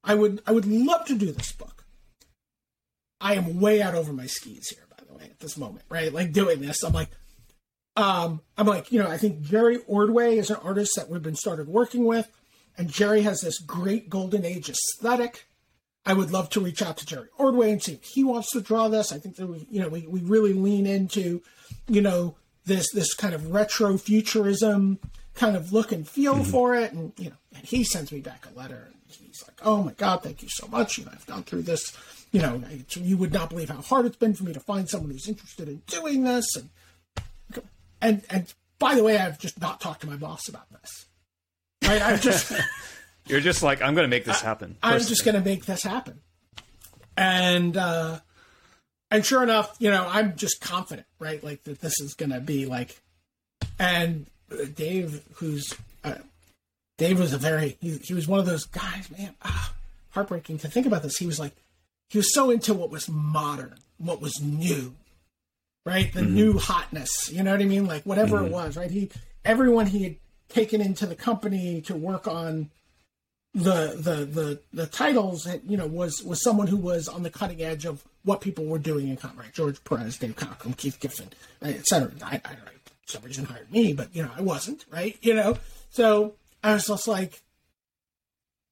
I 0.04 0.16
would, 0.16 0.42
I 0.46 0.52
would 0.52 0.66
love 0.66 1.06
to 1.06 1.18
do 1.18 1.32
this 1.32 1.54
book. 1.54 1.86
I 3.22 3.36
am 3.36 3.62
way 3.62 3.82
out 3.82 3.96
over 3.96 4.12
my 4.12 4.26
skis 4.26 4.68
here, 4.70 4.84
by 4.90 5.04
the 5.08 5.14
way, 5.14 5.24
at 5.24 5.40
this 5.40 5.58
moment, 5.58 5.86
right? 5.88 6.12
Like 6.12 6.34
doing 6.34 6.60
this, 6.60 6.84
I'm 6.84 6.92
like, 6.92 7.08
um, 7.96 8.42
I'm 8.58 8.68
like, 8.68 8.92
you 8.92 9.02
know, 9.02 9.10
I 9.10 9.18
think 9.18 9.42
Jerry 9.42 9.78
Ordway 9.88 10.38
is 10.38 10.50
an 10.50 10.58
artist 10.58 10.94
that 10.98 11.10
we've 11.10 11.22
been 11.22 11.36
started 11.36 11.70
working 11.70 12.04
with, 12.04 12.28
and 12.78 12.90
Jerry 12.90 13.22
has 13.22 13.40
this 13.40 13.60
great 13.60 14.10
golden 14.10 14.44
age 14.44 14.70
aesthetic. 14.70 15.46
I 16.06 16.14
would 16.14 16.32
love 16.32 16.50
to 16.52 16.60
reach 16.60 16.82
out 16.82 16.98
to 16.98 17.06
Jerry 17.06 17.30
Ordway 17.38 17.72
and 17.72 17.82
see 17.82 17.94
if 17.94 18.04
he 18.04 18.24
wants 18.24 18.52
to 18.52 18.62
draw 18.62 18.90
this. 18.90 19.12
I 19.12 19.20
think 19.20 19.38
that 19.38 19.48
we, 19.48 19.68
you 19.70 19.82
know, 19.82 19.88
we, 19.88 20.06
we 20.08 20.20
really 20.20 20.54
lean 20.54 20.86
into, 20.86 21.42
you 21.88 22.02
know, 22.02 22.36
this 22.66 22.92
this 22.92 23.14
kind 23.14 23.34
of 23.34 23.52
retro 23.52 23.98
futurism 23.98 25.00
kind 25.34 25.56
of 25.56 25.74
look 25.74 25.92
and 25.92 26.08
feel 26.08 26.36
mm-hmm. 26.36 26.52
for 26.52 26.76
it, 26.76 26.92
and 26.94 27.14
you 27.18 27.30
know, 27.30 27.36
and 27.56 27.66
he 27.66 27.84
sends 27.84 28.12
me 28.12 28.20
back 28.20 28.46
a 28.50 28.58
letter, 28.58 28.90
and 28.90 28.96
he's 29.08 29.44
like, 29.48 29.60
"Oh 29.64 29.84
my 29.84 29.94
God, 29.94 30.24
thank 30.24 30.42
you 30.42 30.50
so 30.50 30.68
much. 30.68 30.98
You 30.98 31.06
know, 31.06 31.12
I've 31.14 31.26
gone 31.26 31.44
through 31.44 31.64
this. 31.64 31.96
You 32.32 32.42
know, 32.42 32.64
you 32.94 33.18
would 33.18 33.32
not 33.32 33.50
believe 33.50 33.70
how 33.70 33.82
hard 33.82 34.06
it's 34.06 34.16
been 34.16 34.34
for 34.34 34.44
me 34.44 34.54
to 34.54 34.60
find 34.60 34.90
someone 34.90 35.12
who's 35.12 35.28
interested 35.28 35.68
in 35.68 35.82
doing 35.88 36.24
this." 36.24 36.46
And 36.56 36.70
and 38.02 38.24
and 38.30 38.54
by 38.80 38.96
the 38.96 39.04
way, 39.04 39.18
I've 39.18 39.40
just 39.40 39.60
not 39.60 39.82
talked 39.82 40.02
to 40.02 40.08
my 40.10 40.16
boss 40.16 40.48
about 40.48 40.70
this. 40.72 41.06
Right? 41.86 42.02
I've 42.02 42.22
just 42.22 42.52
You're 43.26 43.40
just 43.40 43.64
like, 43.64 43.82
I'm 43.82 43.96
going 43.96 44.06
to 44.06 44.10
make 44.10 44.26
this 44.26 44.42
happen. 44.42 44.78
I'm 44.84 45.00
just 45.00 45.24
going 45.24 45.36
to 45.36 45.42
make 45.42 45.66
this 45.66 45.84
happen. 45.84 46.20
And 47.16 47.78
uh 47.78 48.20
and 49.12 49.24
sure 49.24 49.44
enough, 49.44 49.76
you 49.78 49.92
know, 49.92 50.08
I'm 50.10 50.36
just 50.36 50.60
confident, 50.62 51.06
right? 51.20 51.44
Like 51.44 51.64
that 51.66 51.80
this 51.82 52.00
is 52.00 52.16
going 52.16 52.32
to 52.32 52.40
be 52.40 52.66
like 52.66 53.00
and 53.78 54.26
uh, 54.52 54.66
Dave 54.76 55.22
who's 55.36 55.76
uh, 56.04 56.16
Dave 56.98 57.20
was 57.20 57.32
a 57.34 57.38
very 57.38 57.78
he, 57.80 57.98
he 57.98 58.14
was 58.14 58.28
one 58.28 58.40
of 58.40 58.46
those 58.48 58.66
guys, 58.66 59.10
man, 59.12 59.36
ah, 59.44 59.74
heartbreaking 60.10 60.58
to 60.60 60.68
think 60.68 60.86
about 60.88 61.04
this. 61.04 61.18
He 61.18 61.28
was 61.28 61.40
like 61.40 61.56
he 62.10 62.18
was 62.18 62.34
so 62.34 62.50
into 62.50 62.74
what 62.74 62.90
was 62.90 63.08
modern, 63.08 63.76
what 63.98 64.20
was 64.22 64.42
new. 64.42 64.96
right? 65.86 66.12
The 66.14 66.22
new 66.24 66.58
hotness, 66.58 67.32
you 67.32 67.44
know 67.44 67.52
what 67.52 67.62
I 67.62 67.66
mean? 67.66 67.86
Like 67.86 68.04
whatever 68.04 68.44
it 68.44 68.52
was, 68.52 68.76
right? 68.76 68.90
He 68.90 69.12
everyone 69.46 69.86
he 69.88 70.04
had 70.04 70.16
taken 70.50 70.82
into 70.82 71.06
the 71.06 71.16
company 71.16 71.82
to 71.82 71.96
work 71.96 72.28
on 72.28 72.70
the 73.54 73.96
the 73.96 74.26
the 74.26 74.60
the 74.74 74.88
titles, 74.88 75.48
you 75.68 75.78
know, 75.78 75.86
was 75.86 76.24
was 76.24 76.42
someone 76.42 76.68
who 76.68 76.78
was 76.78 77.08
on 77.08 77.24
the 77.24 77.30
cutting 77.30 77.62
edge 77.62 77.86
of 77.86 78.04
what 78.24 78.42
people 78.42 78.66
were 78.66 78.80
doing 78.80 79.10
in 79.10 79.18
comic. 79.18 79.54
George 79.54 79.84
Perez, 79.84 80.18
Dave 80.18 80.36
Cockrum, 80.36 80.76
Keith 80.76 81.00
Giffen, 81.00 81.30
et 81.62 81.86
cetera. 81.86 82.12
I, 82.24 82.38
don't 82.38 82.48
I, 82.48 82.56
for 83.06 83.12
some 83.12 83.24
reason 83.24 83.46
hired 83.46 83.72
me, 83.72 83.94
but 83.94 84.16
you 84.16 84.24
know, 84.24 84.32
I 84.36 84.42
wasn't, 84.42 84.86
right? 84.92 85.18
You 85.22 85.36
know, 85.36 85.58
so 85.92 86.34
I 86.64 86.74
was 86.74 86.88
just 86.88 87.08
like, 87.08 87.42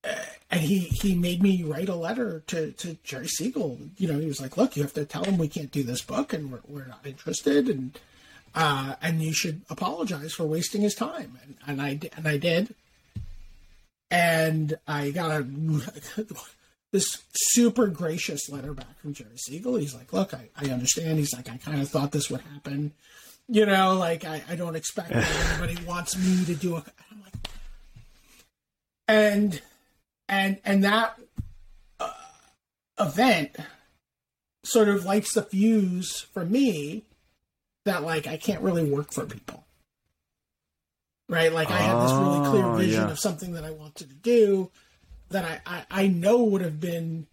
uh, 0.04 0.16
and 0.50 0.62
he 0.62 0.80
he 0.80 1.14
made 1.14 1.44
me 1.44 1.64
write 1.64 1.90
a 1.90 1.96
letter 1.96 2.44
to 2.48 2.72
to 2.72 2.98
Jerry 3.04 3.28
Siegel. 3.28 3.78
You 3.98 4.12
know, 4.12 4.20
he 4.20 4.26
was 4.26 4.42
like, 4.42 4.58
"Look, 4.58 4.76
you 4.76 4.82
have 4.82 4.94
to 4.94 5.06
tell 5.06 5.24
him 5.24 5.38
we 5.38 5.48
can't 5.48 5.72
do 5.72 5.84
this 5.84 6.02
book, 6.02 6.34
and 6.34 6.52
we're 6.52 6.62
we're 6.68 6.88
not 6.88 7.06
interested, 7.06 7.70
and 7.70 8.00
uh, 8.56 8.96
and 9.00 9.22
you 9.22 9.32
should 9.32 9.62
apologize 9.70 10.34
for 10.34 10.46
wasting 10.46 10.82
his 10.82 10.96
time." 10.96 11.38
And, 11.44 11.56
and 11.68 11.82
I 11.82 12.00
and 12.18 12.28
I 12.28 12.38
did, 12.38 12.74
and 14.12 14.78
I 14.88 15.12
got 15.12 15.32
a 15.32 15.44
this 16.92 17.24
super 17.34 17.88
gracious 17.88 18.50
letter 18.50 18.74
back 18.74 19.00
from 19.00 19.14
Jerry 19.14 19.38
Siegel. 19.38 19.78
He's 19.78 19.96
like, 19.96 20.12
"Look, 20.12 20.34
I, 20.34 20.50
I 20.56 20.70
understand." 20.70 21.18
He's 21.18 21.34
like, 21.34 21.50
"I 21.50 21.58
kind 21.58 21.82
of 21.82 21.90
thought 21.90 22.12
this 22.12 22.30
would 22.30 22.42
happen." 22.42 22.92
You 23.48 23.66
know, 23.66 23.96
like 23.96 24.26
I, 24.26 24.44
I 24.50 24.56
don't 24.56 24.76
expect 24.76 25.12
anybody 25.14 25.84
wants 25.86 26.18
me 26.18 26.46
to 26.46 26.54
do 26.54 26.76
a. 26.76 26.84
I'm 27.10 27.22
like, 27.24 27.34
and 29.08 29.62
and 30.28 30.58
and 30.66 30.84
that 30.84 31.18
uh, 32.00 32.12
event 33.00 33.56
sort 34.64 34.90
of 34.90 35.06
lights 35.06 35.34
the 35.34 35.42
fuse 35.42 36.28
for 36.34 36.46
me 36.46 37.06
that 37.86 38.04
like 38.04 38.28
I 38.28 38.38
can't 38.38 38.62
really 38.62 38.84
work 38.84 39.14
for 39.14 39.26
people. 39.26 39.64
Right? 41.32 41.52
Like 41.54 41.72
I 41.72 41.78
had 41.78 42.04
this 42.04 42.12
really 42.12 42.50
clear 42.50 42.66
Oh, 42.66 42.76
vision 42.76 43.06
yeah. 43.06 43.12
of 43.12 43.18
something 43.20 43.54
that 43.54 43.64
I 43.64 43.72
wanted 43.72 44.10
to 44.10 44.14
do 44.16 44.70
that 45.30 45.46
I, 45.46 45.62
I, 45.66 46.04
I 46.04 46.08
know 46.08 46.44
would 46.44 46.62
have 46.62 46.80
been 46.82 47.26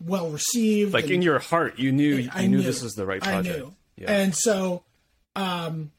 well 0.00 0.30
received. 0.30 0.92
Like 0.94 1.10
in 1.10 1.22
your 1.22 1.40
heart, 1.40 1.78
you 1.78 1.90
knew 1.90 2.14
you 2.14 2.30
I 2.32 2.46
knew 2.46 2.58
knew. 2.58 2.62
this 2.62 2.82
was 2.82 2.94
the 2.94 3.04
right 3.04 3.20
project. 3.20 3.54
I 3.56 3.58
knew. 3.58 3.74
Yeah. 3.96 4.12
And 4.12 4.34
so 4.34 4.84
um 5.34 5.90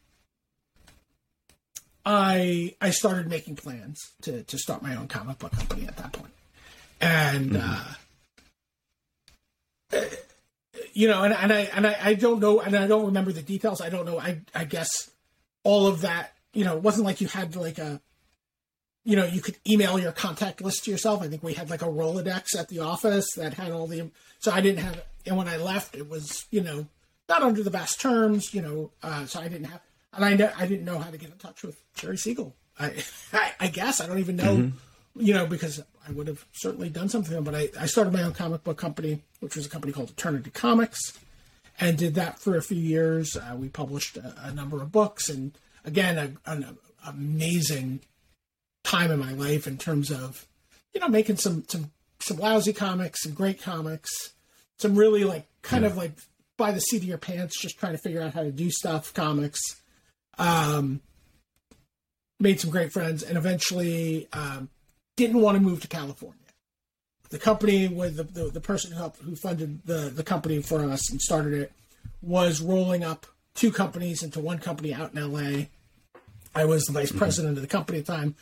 I 2.05 2.75
I 2.79 2.91
started 2.91 3.27
making 3.27 3.57
plans 3.57 3.99
to 4.21 4.43
to 4.43 4.57
start 4.57 4.81
my 4.81 4.95
own 4.95 5.07
comic 5.09 5.37
book 5.39 5.51
company 5.51 5.85
at 5.87 5.97
that 5.97 6.13
point. 6.13 6.31
And 7.01 7.51
Mm-hmm. 7.51 7.69
uh 9.93 9.99
you 10.93 11.07
know, 11.07 11.23
and, 11.23 11.33
and 11.33 11.51
I 11.53 11.59
and 11.75 11.85
I, 11.87 11.97
I 12.01 12.13
don't 12.13 12.39
know 12.39 12.59
and 12.61 12.75
I 12.75 12.87
don't 12.87 13.05
remember 13.07 13.31
the 13.31 13.41
details. 13.41 13.81
I 13.81 13.89
don't 13.89 14.05
know. 14.05 14.19
I 14.19 14.39
I 14.55 14.63
guess 14.63 15.09
all 15.63 15.87
of 15.87 16.01
that, 16.01 16.33
you 16.57 16.65
know, 16.65 16.75
it 16.75 16.81
wasn't 16.81 17.05
like 17.05 17.21
you 17.21 17.27
had 17.27 17.55
like 17.55 17.77
a 17.77 18.01
you 19.03 19.15
know, 19.15 19.25
you 19.25 19.39
could 19.39 19.55
email 19.65 19.97
your 19.97 20.11
contact 20.11 20.59
list 20.59 20.83
to 20.83 20.91
yourself. 20.91 21.21
I 21.21 21.29
think 21.29 21.41
we 21.41 21.53
had 21.53 21.69
like 21.69 21.81
a 21.83 21.85
Rolodex 21.85 22.57
at 22.57 22.67
the 22.67 22.79
office 22.79 23.25
that 23.37 23.53
had 23.53 23.71
all 23.71 23.87
the. 23.87 24.09
So 24.39 24.51
I 24.51 24.59
didn't 24.59 24.79
have, 24.79 25.01
and 25.25 25.37
when 25.37 25.47
I 25.47 25.55
left, 25.55 25.95
it 25.95 26.09
was 26.09 26.45
you 26.49 26.61
know 26.61 26.87
not 27.29 27.43
under 27.43 27.61
the 27.61 27.69
best 27.69 28.01
terms, 28.01 28.55
you 28.55 28.61
know. 28.61 28.91
Uh, 29.03 29.25
so 29.25 29.39
I 29.39 29.47
didn't 29.47 29.65
have, 29.65 29.81
and 30.13 30.25
I 30.25 30.33
know 30.33 30.51
I 30.57 30.65
didn't 30.65 30.83
know 30.83 30.97
how 30.97 31.11
to 31.11 31.17
get 31.17 31.29
in 31.29 31.37
touch 31.37 31.61
with 31.61 31.79
Jerry 31.93 32.17
Siegel. 32.17 32.55
I, 32.79 33.03
I, 33.33 33.53
I 33.59 33.67
guess 33.67 34.01
I 34.01 34.07
don't 34.07 34.19
even 34.19 34.35
know, 34.35 34.71
you 35.15 35.33
know, 35.35 35.45
because 35.45 35.81
I 36.07 36.11
would 36.11 36.27
have 36.27 36.43
certainly 36.53 36.89
done 36.89 37.07
something. 37.07 37.43
But 37.43 37.53
I, 37.53 37.69
I 37.79 37.85
started 37.85 38.11
my 38.11 38.23
own 38.23 38.33
comic 38.33 38.63
book 38.63 38.77
company, 38.77 39.21
which 39.41 39.55
was 39.55 39.67
a 39.67 39.69
company 39.69 39.93
called 39.93 40.09
Eternity 40.09 40.49
Comics, 40.49 41.17
and 41.79 41.97
did 41.97 42.15
that 42.15 42.39
for 42.39 42.57
a 42.57 42.63
few 42.63 42.81
years. 42.81 43.37
Uh, 43.37 43.55
we 43.55 43.69
published 43.69 44.17
a, 44.17 44.35
a 44.43 44.53
number 44.53 44.81
of 44.81 44.91
books, 44.91 45.29
and 45.29 45.57
again, 45.85 46.17
a, 46.17 46.51
an 46.51 46.77
amazing 47.07 48.01
time 48.83 49.11
in 49.11 49.19
my 49.19 49.33
life 49.33 49.67
in 49.67 49.77
terms 49.77 50.11
of 50.11 50.47
you 50.93 51.01
know 51.01 51.09
making 51.09 51.35
some 51.35 51.63
some 51.67 51.91
some 52.19 52.37
lousy 52.37 52.71
comics 52.71 53.23
some 53.23 53.33
great 53.33 53.61
comics 53.61 54.33
some 54.77 54.95
really 54.95 55.23
like 55.23 55.45
kind 55.61 55.85
of 55.85 55.97
like 55.97 56.13
by 56.57 56.71
the 56.71 56.79
seat 56.79 56.97
of 56.97 57.03
your 57.03 57.17
pants 57.17 57.59
just 57.59 57.77
trying 57.77 57.93
to 57.93 57.97
figure 57.99 58.21
out 58.21 58.33
how 58.33 58.41
to 58.43 58.51
do 58.51 58.69
stuff 58.69 59.13
comics. 59.13 59.59
Um 60.37 61.01
made 62.39 62.59
some 62.59 62.69
great 62.69 62.91
friends 62.91 63.23
and 63.23 63.37
eventually 63.37 64.27
um 64.33 64.69
didn't 65.15 65.41
want 65.41 65.55
to 65.55 65.61
move 65.61 65.81
to 65.81 65.87
california. 65.87 66.35
The 67.29 67.39
company 67.39 67.87
with 67.87 68.15
the, 68.15 68.23
the, 68.23 68.49
the 68.51 68.61
person 68.61 68.91
who 68.91 68.97
helped 68.97 69.19
who 69.19 69.35
funded 69.35 69.85
the 69.85 70.11
the 70.13 70.23
company 70.23 70.61
for 70.61 70.83
us 70.83 71.11
and 71.11 71.21
started 71.21 71.53
it 71.53 71.71
was 72.21 72.61
rolling 72.61 73.03
up 73.03 73.25
two 73.57 73.71
companies 73.71 74.23
into 74.23 74.39
one 74.39 74.59
company 74.59 74.93
out 74.93 75.13
in 75.13 75.31
la 75.33 75.63
i 76.55 76.63
was 76.63 76.85
the 76.85 76.93
vice 76.93 77.11
president 77.11 77.57
of 77.57 77.61
the 77.61 77.67
company 77.67 77.99
at 77.99 78.05
the 78.05 78.13
time 78.13 78.35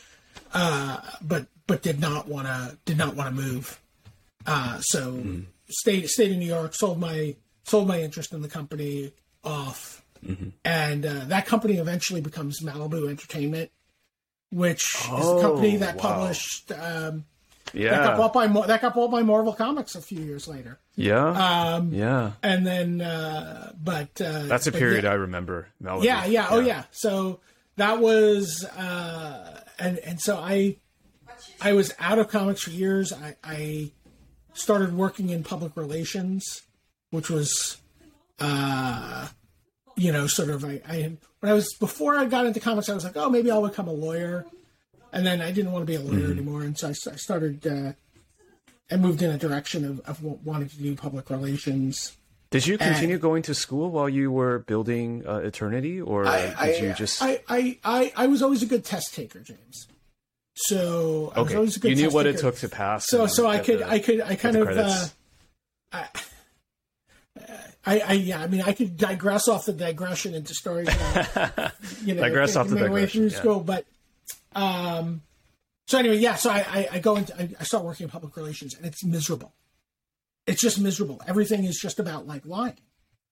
uh, 0.54 1.00
but 1.22 1.48
but 1.68 1.82
did 1.82 2.00
not 2.00 2.28
want 2.28 2.46
to 2.48 2.78
did 2.86 2.98
not 2.98 3.16
want 3.16 3.36
to 3.36 3.42
move. 3.42 3.80
Uh, 4.46 4.78
so 4.82 5.24
stayed 5.70 6.08
stayed 6.10 6.32
in 6.32 6.40
New 6.40 6.46
York. 6.46 6.76
Sold 6.76 7.00
my 7.00 7.36
sold 7.64 7.88
my 7.88 8.02
interest 8.02 8.34
in 8.34 8.42
the 8.42 8.48
company 8.50 9.12
off, 9.44 10.04
and 10.64 11.06
uh, 11.06 11.26
that 11.26 11.46
company 11.46 11.78
eventually 11.78 12.22
becomes 12.22 12.62
Malibu 12.62 13.10
Entertainment, 13.10 13.72
which 14.52 14.96
is 14.96 15.26
the 15.26 15.40
company 15.42 15.76
Oh, 15.78 15.80
that 15.80 15.96
wow. 15.96 16.02
published 16.02 16.72
um, 16.74 17.26
that 17.74 17.74
got 17.74 17.82
yeah. 17.82 18.18
bought 18.18 18.34
by 18.34 18.48
that 18.48 18.82
got 18.82 18.94
bought 18.94 19.12
by 19.12 19.22
Marvel 19.22 19.54
Comics 19.54 19.96
a 19.96 20.02
few 20.02 20.20
years 20.20 20.48
later. 20.48 20.80
Yeah. 20.96 21.28
Um, 21.28 21.94
yeah. 21.94 22.34
and 22.42 22.66
then 22.66 23.02
uh, 23.02 23.74
but 23.82 24.22
uh, 24.22 24.44
That's 24.44 24.68
a 24.68 24.72
but 24.72 24.80
period 24.80 25.04
yeah. 25.04 25.12
I 25.12 25.16
remember. 25.16 25.68
Malibu. 25.84 26.04
Yeah, 26.04 26.26
yeah, 26.26 26.48
oh 26.50 26.60
yeah. 26.60 26.84
So 26.92 27.40
that 27.78 28.00
was, 28.00 28.64
uh, 28.64 29.62
and 29.80 29.98
and 30.00 30.22
so 30.22 30.38
I, 30.38 30.78
I 31.62 31.74
was 31.74 31.94
out 32.00 32.20
of 32.20 32.30
comics 32.30 32.64
for 32.64 32.70
years. 32.70 33.12
I, 33.12 33.36
I 33.44 33.92
started 34.54 34.96
working 34.96 35.30
in 35.30 35.44
public 35.44 35.76
relations, 35.76 36.62
which 37.10 37.30
was, 37.30 37.78
uh, 38.40 39.28
you 39.98 40.12
know, 40.12 40.28
sort 40.28 40.50
of 40.50 40.64
I, 40.64 40.82
I 40.88 41.18
when 41.40 41.52
I 41.52 41.54
was 41.54 41.74
before 41.80 42.18
I 42.18 42.26
got 42.26 42.46
into 42.46 42.60
comics, 42.60 42.90
I 42.90 42.94
was 42.94 43.04
like, 43.04 43.18
oh, 43.18 43.30
maybe 43.30 43.52
I'll 43.52 43.68
become 43.68 43.88
a 43.88 43.94
lawyer, 43.94 44.46
and 45.16 45.26
then 45.26 45.42
I 45.42 45.52
didn't 45.52 45.72
want 45.72 45.82
to 45.82 45.86
be 45.88 45.96
a 45.96 46.02
lawyer 46.02 46.32
anymore, 46.32 46.62
and 46.62 46.78
so 46.78 46.90
I, 46.90 46.92
I 46.92 47.16
started. 47.16 47.66
Uh, 47.66 47.94
I 48.92 48.98
moved 48.98 49.24
in 49.24 49.32
a 49.32 49.38
direction 49.38 49.84
of, 49.84 50.00
of 50.02 50.22
wanting 50.22 50.70
to 50.70 50.78
do 50.78 50.96
public 50.96 51.32
relations. 51.32 52.16
Did 52.52 52.68
you 52.68 52.78
continue 52.78 53.18
going 53.18 53.42
to 53.44 53.56
school 53.56 53.90
while 53.90 54.08
you 54.08 54.32
were 54.32 54.60
building 54.60 55.26
uh, 55.26 55.38
Eternity, 55.38 56.00
or 56.00 56.26
did 56.26 56.84
you 56.84 56.94
just? 56.94 57.24
I, 57.24 57.42
I, 57.50 57.80
I, 57.84 58.14
I 58.16 58.28
was 58.28 58.44
always 58.44 58.62
a 58.62 58.68
good 58.68 58.86
test 58.86 59.16
taker, 59.16 59.40
James. 59.40 59.88
So 60.56 61.34
I 61.36 61.40
was 61.40 61.48
okay, 61.50 61.56
always 61.56 61.78
a 61.78 61.80
good 61.80 61.90
you 61.90 61.96
knew 61.96 62.14
what 62.14 62.28
it 62.28 62.38
took 62.38 62.58
to 62.58 62.70
pass. 62.70 63.08
So 63.08 63.26
so 63.28 63.48
I 63.48 63.60
could 63.60 63.80
the- 63.80 63.90
I 63.90 64.00
could 64.00 64.22
I 64.22 64.36
kind 64.36 64.56
of 64.56 64.68
uh. 64.70 65.06
I, 65.92 66.08
I 67.86 68.00
I 68.00 68.14
yeah 68.14 68.42
I 68.42 68.48
mean 68.48 68.62
I 68.62 68.72
could 68.74 68.96
digress 68.96 69.48
off 69.48 69.66
the 69.66 69.74
digression 69.74 70.34
into 70.34 70.54
stories. 70.54 70.88
You 72.04 72.14
know, 72.16 72.22
Digress 72.22 72.56
off 72.56 72.68
the 72.68 72.76
my 72.76 72.82
way 72.84 72.88
digression, 72.88 73.22
through 73.22 73.30
yeah. 73.30 73.38
school, 73.38 73.60
but 73.62 73.86
um. 74.56 75.22
So 75.88 76.00
anyway, 76.00 76.18
yeah. 76.18 76.36
So 76.36 76.50
I, 76.50 76.66
I, 76.68 76.88
I 76.94 77.00
go 77.00 77.16
into 77.16 77.36
I, 77.40 77.50
I 77.60 77.64
start 77.64 77.84
working 77.84 78.06
in 78.06 78.10
public 78.10 78.36
relations, 78.36 78.76
and 78.76 78.86
it's 78.86 79.04
miserable. 79.04 79.54
It's 80.48 80.62
just 80.62 80.80
miserable. 80.80 81.22
Everything 81.28 81.64
is 81.64 81.78
just 81.80 82.00
about 82.00 82.28
like 82.28 82.46
lying, 82.46 82.78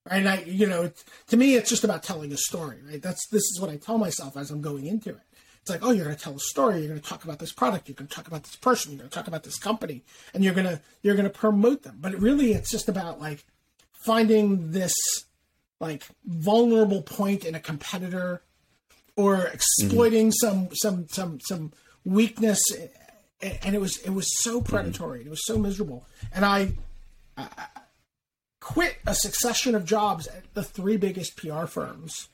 right? 0.10 0.18
And 0.18 0.30
I, 0.30 0.42
you 0.42 0.68
know, 0.68 0.92
to 1.28 1.38
me, 1.38 1.56
it's 1.56 1.70
just 1.70 1.84
about 1.84 2.04
telling 2.04 2.32
a 2.32 2.38
story, 2.38 2.78
right? 2.88 3.02
That's 3.02 3.28
this 3.30 3.44
is 3.44 3.60
what 3.60 3.70
I 3.70 3.78
tell 3.78 3.98
myself 3.98 4.38
as 4.38 4.52
I'm 4.52 4.62
going 4.62 4.86
into 4.86 5.10
it. 5.10 5.22
It's 5.62 5.70
like, 5.70 5.80
oh, 5.82 5.92
you're 5.92 6.04
going 6.04 6.16
to 6.18 6.22
tell 6.22 6.36
a 6.36 6.40
story. 6.40 6.80
You're 6.80 6.90
going 6.90 7.00
to 7.00 7.08
talk 7.08 7.24
about 7.24 7.40
this 7.40 7.54
product. 7.54 7.88
You're 7.88 7.96
going 7.96 8.10
to 8.10 8.14
talk 8.14 8.28
about 8.28 8.44
this 8.44 8.58
person. 8.58 8.92
You're 8.92 9.00
going 9.00 9.10
to 9.10 9.16
talk 9.16 9.28
about 9.28 9.44
this 9.44 9.58
company, 9.58 10.04
and 10.34 10.44
you're 10.44 10.54
going 10.54 10.68
to 10.68 10.82
you're 11.04 11.16
going 11.16 11.24
to 11.24 11.30
promote 11.30 11.84
them. 11.84 12.00
But 12.02 12.20
really, 12.20 12.52
it's 12.52 12.70
just 12.70 12.90
about 12.90 13.22
like 13.22 13.46
finding 13.94 14.72
this 14.72 14.94
like 15.80 16.04
vulnerable 16.26 17.02
point 17.02 17.46
in 17.46 17.56
a 17.56 17.60
competitor 17.60 18.42
or 19.16 19.38
mm-hmm. 19.38 19.54
exploiting 19.54 20.32
some 20.32 20.70
some 20.74 21.08
some 21.10 21.40
some 21.42 21.72
weakness 22.06 22.62
and 23.42 23.76
it 23.76 23.82
was 23.82 23.98
it 23.98 24.12
was 24.12 24.28
so 24.44 24.60
mm-hmm. 24.60 24.70
predatory 24.70 25.22
it 25.22 25.30
was 25.30 25.46
so 25.46 25.58
miserable. 25.58 26.06
And 26.34 26.46
i, 26.46 26.72
I 27.38 27.48
quit 28.60 28.98
a 29.06 29.16
succession 29.16 29.76
of 29.76 29.86
jobs 29.86 30.28
at 30.28 30.54
the 30.54 30.64
three 30.64 30.98
biggest 30.98 31.36
pr 31.36 31.66
firms. 31.66 32.30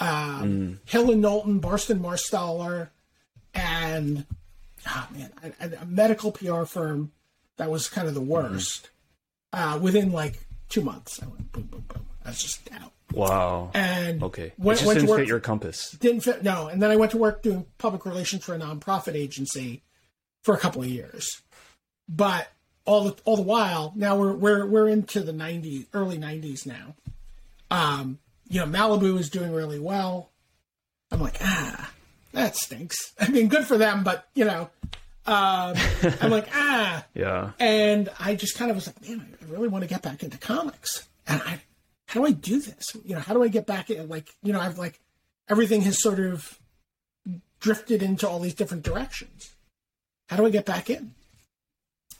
Um, 0.00 0.08
mm. 0.08 0.78
hill 0.84 1.10
and 1.10 1.20
knowlton 1.20 1.58
burson 1.58 1.98
marsteller 1.98 2.90
and 3.52 4.26
oh 4.86 5.08
man 5.12 5.32
a, 5.60 5.82
a 5.82 5.84
medical 5.86 6.30
pr 6.30 6.62
firm 6.64 7.10
that 7.56 7.68
was 7.68 7.88
kind 7.88 8.06
of 8.06 8.14
the 8.14 8.20
mm-hmm. 8.20 8.30
worst. 8.30 8.90
Uh, 9.50 9.78
within 9.80 10.12
like 10.12 10.44
two 10.68 10.82
months 10.82 11.20
i 11.22 11.26
went 11.26 11.50
boom 11.52 11.64
boom 11.64 11.84
boom. 11.88 12.06
I 12.24 12.28
was 12.28 12.42
just 12.42 12.68
out 12.74 12.92
Wow. 13.12 13.70
and 13.74 14.22
Okay. 14.22 14.52
went, 14.58 14.78
it 14.80 14.84
just 14.84 14.94
didn't 14.94 15.08
work 15.08 15.18
fit 15.20 15.28
your 15.28 15.40
compass. 15.40 15.90
didn't 15.92 16.20
fit 16.20 16.42
no 16.42 16.68
and 16.68 16.82
then 16.82 16.90
i 16.90 16.96
went 16.96 17.10
to 17.12 17.16
work 17.18 17.42
doing 17.42 17.64
public 17.78 18.04
relations 18.04 18.44
for 18.44 18.54
a 18.54 18.58
nonprofit 18.58 19.14
agency 19.14 19.82
for 20.44 20.54
a 20.54 20.58
couple 20.58 20.82
of 20.82 20.88
years 20.88 21.26
but 22.08 22.48
all 22.84 23.04
the 23.04 23.16
all 23.24 23.36
the 23.36 23.42
while 23.42 23.92
now 23.96 24.16
we're 24.16 24.32
we're 24.34 24.66
we're 24.66 24.88
into 24.88 25.20
the 25.22 25.32
90s 25.32 25.86
early 25.94 26.18
90s 26.18 26.66
now 26.66 26.94
Um, 27.70 28.18
you 28.48 28.60
know, 28.60 28.66
Malibu 28.66 29.18
is 29.18 29.28
doing 29.28 29.52
really 29.52 29.78
well. 29.78 30.30
I'm 31.10 31.20
like, 31.20 31.36
ah, 31.42 31.90
that 32.32 32.56
stinks. 32.56 32.96
I 33.20 33.28
mean, 33.28 33.48
good 33.48 33.66
for 33.66 33.76
them, 33.76 34.04
but 34.04 34.26
you 34.34 34.46
know, 34.46 34.70
um, 35.26 35.74
I'm 36.22 36.30
like, 36.30 36.48
ah, 36.54 37.04
Yeah. 37.14 37.50
and 37.60 38.08
I 38.18 38.34
just 38.36 38.56
kind 38.56 38.70
of 38.70 38.76
was 38.78 38.86
like, 38.86 39.06
man, 39.06 39.36
I 39.42 39.44
really 39.52 39.68
want 39.68 39.82
to 39.82 39.88
get 39.88 40.00
back 40.00 40.22
into 40.22 40.38
comics. 40.38 41.06
And 41.26 41.42
I, 41.42 41.60
how 42.08 42.20
do 42.20 42.26
I 42.26 42.32
do 42.32 42.60
this? 42.60 42.86
You 43.04 43.14
know, 43.14 43.20
how 43.20 43.34
do 43.34 43.42
I 43.42 43.48
get 43.48 43.66
back 43.66 43.90
in? 43.90 44.08
Like, 44.08 44.28
you 44.42 44.52
know, 44.52 44.60
I've 44.60 44.78
like, 44.78 44.98
everything 45.48 45.82
has 45.82 46.02
sort 46.02 46.18
of 46.18 46.58
drifted 47.60 48.02
into 48.02 48.28
all 48.28 48.40
these 48.40 48.54
different 48.54 48.82
directions. 48.82 49.50
How 50.28 50.36
do 50.36 50.46
I 50.46 50.50
get 50.50 50.64
back 50.64 50.90
in? 50.90 51.12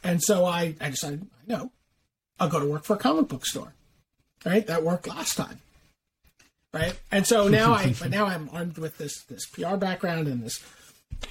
And 0.05 0.22
so 0.22 0.44
I, 0.44 0.74
I 0.81 0.90
decided, 0.90 1.27
I 1.42 1.53
know, 1.53 1.72
I'll 2.38 2.48
go 2.48 2.61
to 2.61 2.66
work 2.66 2.85
for 2.85 2.94
a 2.94 2.98
comic 2.98 3.29
book 3.29 3.46
store. 3.46 3.74
Right? 4.44 4.66
That 4.66 4.85
worked 4.85 5.09
last 5.09 5.37
time. 5.37 5.61
Right? 6.72 6.98
And 7.11 7.27
so 7.27 7.48
now 7.48 7.72
I, 7.72 7.94
but 8.01 8.11
now 8.11 8.27
I'm 8.27 8.48
armed 8.53 8.79
with 8.79 8.98
this, 8.98 9.24
this 9.24 9.46
PR 9.46 9.77
background 9.77 10.29
and 10.29 10.42
this, 10.42 10.62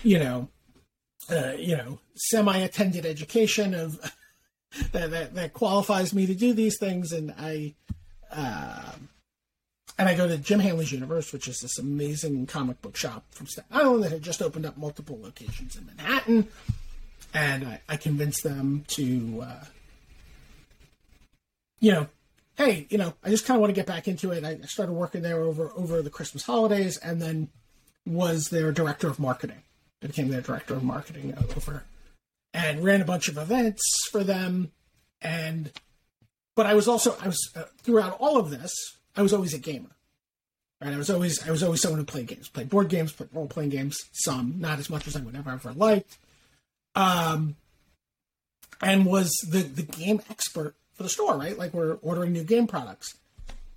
you 0.04 0.20
know, 0.20 0.50
uh, 1.30 1.54
you 1.58 1.78
know, 1.78 2.00
semi-attended 2.16 3.06
education 3.06 3.74
of 3.74 4.00
that, 4.92 5.12
that 5.12 5.36
that 5.36 5.54
qualifies 5.54 6.14
me 6.14 6.26
to 6.26 6.36
do 6.36 6.54
these 6.54 6.78
things, 6.80 7.12
and 7.12 7.34
I, 7.38 7.76
um, 8.32 9.10
and 9.98 10.08
I 10.08 10.16
go 10.16 10.28
to 10.28 10.38
Jim 10.38 10.60
Hanley's 10.60 10.92
Universe, 10.92 11.34
which 11.34 11.48
is 11.48 11.60
this 11.60 11.78
amazing 11.78 12.46
comic 12.46 12.82
book 12.82 12.96
shop 12.96 13.26
from 13.32 13.48
Staten 13.48 13.76
Island 13.76 14.04
that 14.04 14.12
had 14.12 14.22
just 14.22 14.42
opened 14.42 14.66
up 14.66 14.78
multiple 14.78 15.20
locations 15.22 15.76
in 15.76 15.86
Manhattan, 15.86 16.48
and 17.34 17.66
I, 17.66 17.82
I 17.90 17.98
convinced 17.98 18.44
them 18.44 18.86
to, 18.90 19.44
uh, 19.46 19.66
you 21.80 21.92
know, 21.92 22.08
hey, 22.58 22.88
you 22.90 22.98
know, 22.98 23.14
I 23.24 23.30
just 23.30 23.46
kind 23.46 23.58
of 23.58 23.62
want 23.62 23.72
to 23.72 23.80
get 23.80 23.88
back 23.88 24.08
into 24.08 24.32
it. 24.32 24.44
I 24.44 24.52
I 24.52 24.66
started 24.68 24.94
working 24.94 25.22
there 25.22 25.42
over 25.42 25.72
over 25.76 26.02
the 26.02 26.10
Christmas 26.10 26.44
holidays, 26.44 26.98
and 26.98 27.22
then 27.22 27.50
was 28.06 28.50
their 28.50 28.72
director 28.72 29.08
of 29.08 29.20
marketing. 29.20 29.62
I 30.02 30.08
became 30.08 30.30
their 30.30 30.42
director 30.42 30.76
of 30.76 30.84
marketing 30.84 31.34
over 31.38 31.84
and 32.54 32.84
ran 32.84 33.02
a 33.02 33.06
bunch 33.06 33.28
of 33.28 33.38
events 33.38 33.84
for 34.12 34.24
them 34.24 34.72
and 35.22 35.72
but 36.58 36.66
i 36.66 36.74
was 36.74 36.88
also 36.88 37.16
i 37.22 37.28
was 37.28 37.40
uh, 37.56 37.64
throughout 37.84 38.18
all 38.20 38.38
of 38.38 38.50
this 38.50 38.74
i 39.16 39.22
was 39.22 39.32
always 39.34 39.54
a 39.54 39.60
gamer. 39.60 39.92
Right? 40.82 40.94
I 40.94 40.98
was 40.98 41.10
always 41.10 41.48
i 41.48 41.52
was 41.52 41.64
always 41.64 41.82
someone 41.82 42.00
who 42.00 42.06
played 42.06 42.28
games 42.28 42.50
played 42.50 42.70
board 42.70 42.90
games 42.90 43.14
played 43.14 43.30
role-playing 43.32 43.70
games 43.70 43.98
some 44.12 44.56
not 44.60 44.80
as 44.80 44.90
much 44.90 45.08
as 45.08 45.16
i 45.16 45.22
would 45.22 45.36
ever 45.36 45.52
ever 45.52 45.72
liked. 45.72 46.18
Um 46.96 47.56
and 48.82 49.06
was 49.06 49.32
the 49.50 49.60
the 49.60 49.84
game 49.84 50.22
expert 50.30 50.76
for 50.94 51.04
the 51.04 51.10
store 51.10 51.38
right? 51.38 51.58
Like 51.58 51.74
we're 51.74 51.96
ordering 52.02 52.34
new 52.34 52.44
game 52.44 52.68
products. 52.68 53.16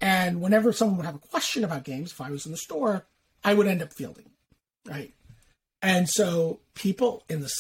And 0.02 0.40
whenever 0.40 0.72
someone 0.72 0.96
would 0.96 1.06
have 1.06 1.14
a 1.14 1.26
question 1.30 1.62
about 1.62 1.84
games 1.84 2.10
if 2.10 2.20
i 2.20 2.30
was 2.30 2.44
in 2.46 2.52
the 2.52 2.58
store 2.58 3.06
i 3.44 3.54
would 3.54 3.68
end 3.68 3.82
up 3.82 3.92
fielding 3.92 4.30
right? 4.86 5.12
And 5.82 6.08
so 6.08 6.60
people 6.74 7.24
in 7.28 7.40
the, 7.40 7.50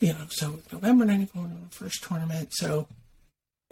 you 0.00 0.12
know, 0.12 0.26
so 0.28 0.60
November 0.70 1.04
94, 1.04 1.50
first 1.70 2.02
tournament. 2.02 2.50
So 2.52 2.86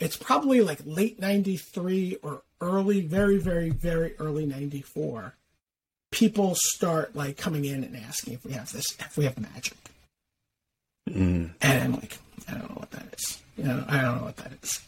it's 0.01 0.17
probably 0.17 0.61
like 0.63 0.81
late 0.85 1.21
93 1.21 2.17
or 2.23 2.43
early, 2.61 3.01
very, 3.03 3.37
very, 3.39 3.71
very 3.71 4.15
early 4.19 4.47
94. 4.47 5.35
People 6.11 6.55
start 6.57 7.15
like 7.15 7.37
coming 7.37 7.65
in 7.65 7.85
and 7.85 7.97
asking 7.97 8.35
if 8.35 8.45
we 8.45 8.53
have 8.53 8.73
this, 8.73 8.85
if 8.99 9.17
we 9.17 9.25
have 9.27 9.39
magic. 9.39 9.77
Mm. 11.09 11.51
And 11.61 11.83
I'm 11.85 11.93
like, 11.93 12.19
I 12.49 12.53
don't 12.53 12.69
know 12.71 12.77
what 12.81 12.91
that 12.93 13.15
is. 13.17 13.41
You 13.57 13.65
know, 13.65 13.85
I 13.89 14.01
don't 14.01 14.17
know 14.19 14.25
what 14.25 14.37
that 14.39 14.53
is. 14.63 14.81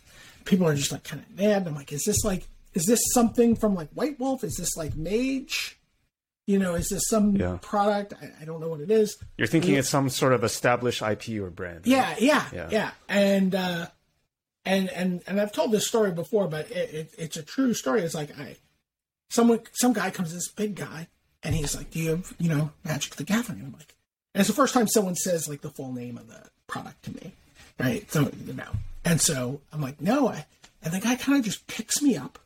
People 0.44 0.66
are 0.66 0.74
just 0.74 0.90
like 0.92 1.04
kind 1.04 1.22
of 1.22 1.38
mad. 1.38 1.66
I'm 1.66 1.74
like, 1.74 1.92
is 1.92 2.04
this 2.04 2.24
like, 2.24 2.44
is 2.74 2.86
this 2.86 3.00
something 3.12 3.54
from 3.54 3.74
like 3.74 3.90
White 3.90 4.18
Wolf? 4.18 4.42
Is 4.44 4.56
this 4.56 4.76
like 4.76 4.96
Mage? 4.96 5.78
You 6.46 6.58
know, 6.58 6.74
is 6.74 6.88
this 6.88 7.02
some 7.08 7.36
Yeah. 7.36 7.58
product? 7.62 8.14
I, 8.20 8.30
I 8.42 8.44
don't 8.44 8.60
know 8.60 8.68
what 8.68 8.80
it 8.80 8.90
is. 8.90 9.16
You're 9.38 9.46
thinking 9.46 9.74
it's 9.76 9.88
some 9.88 10.10
sort 10.10 10.32
of 10.32 10.42
established 10.42 11.00
IP 11.02 11.40
or 11.40 11.50
brand. 11.50 11.78
right? 11.78 11.86
Yeah, 11.86 12.14
yeah, 12.18 12.44
Yeah. 12.52 12.68
yeah, 12.70 12.90
And 13.08 13.54
uh, 13.54 13.86
and 14.64 14.88
and 14.90 15.22
and 15.26 15.40
I've 15.40 15.52
told 15.52 15.72
this 15.72 15.86
story 15.86 16.12
before, 16.12 16.48
but 16.48 16.70
it, 16.70 16.94
it, 16.94 17.14
it's 17.18 17.36
a 17.36 17.42
true 17.42 17.74
story. 17.74 18.02
It's 18.02 18.14
like 18.14 18.38
I, 18.38 18.56
someone, 19.30 19.60
some 19.72 19.92
guy 19.92 20.10
comes, 20.10 20.32
this 20.32 20.48
big 20.48 20.74
guy, 20.74 21.08
and 21.42 21.54
he's 21.54 21.76
like, 21.76 21.90
"Do 21.90 21.98
you 21.98 22.10
have, 22.10 22.34
you 22.38 22.48
know, 22.48 22.70
Magic 22.84 23.16
the 23.16 23.24
Gathering?" 23.24 23.58
And 23.58 23.68
I'm 23.68 23.72
like, 23.72 23.94
and 24.34 24.40
it's 24.40 24.48
the 24.48 24.54
first 24.54 24.74
time 24.74 24.86
someone 24.86 25.16
says 25.16 25.48
like 25.48 25.62
the 25.62 25.70
full 25.70 25.92
name 25.92 26.16
of 26.16 26.28
the 26.28 26.48
product 26.66 27.04
to 27.04 27.14
me, 27.14 27.32
right? 27.78 28.10
So 28.10 28.30
you 28.46 28.54
know, 28.54 28.70
and 29.04 29.20
so 29.20 29.60
I'm 29.72 29.80
like, 29.80 30.00
"No," 30.00 30.28
I, 30.28 30.46
and 30.82 30.92
the 30.92 31.00
guy 31.00 31.16
kind 31.16 31.38
of 31.38 31.44
just 31.44 31.66
picks 31.66 32.00
me 32.02 32.16
up 32.16 32.38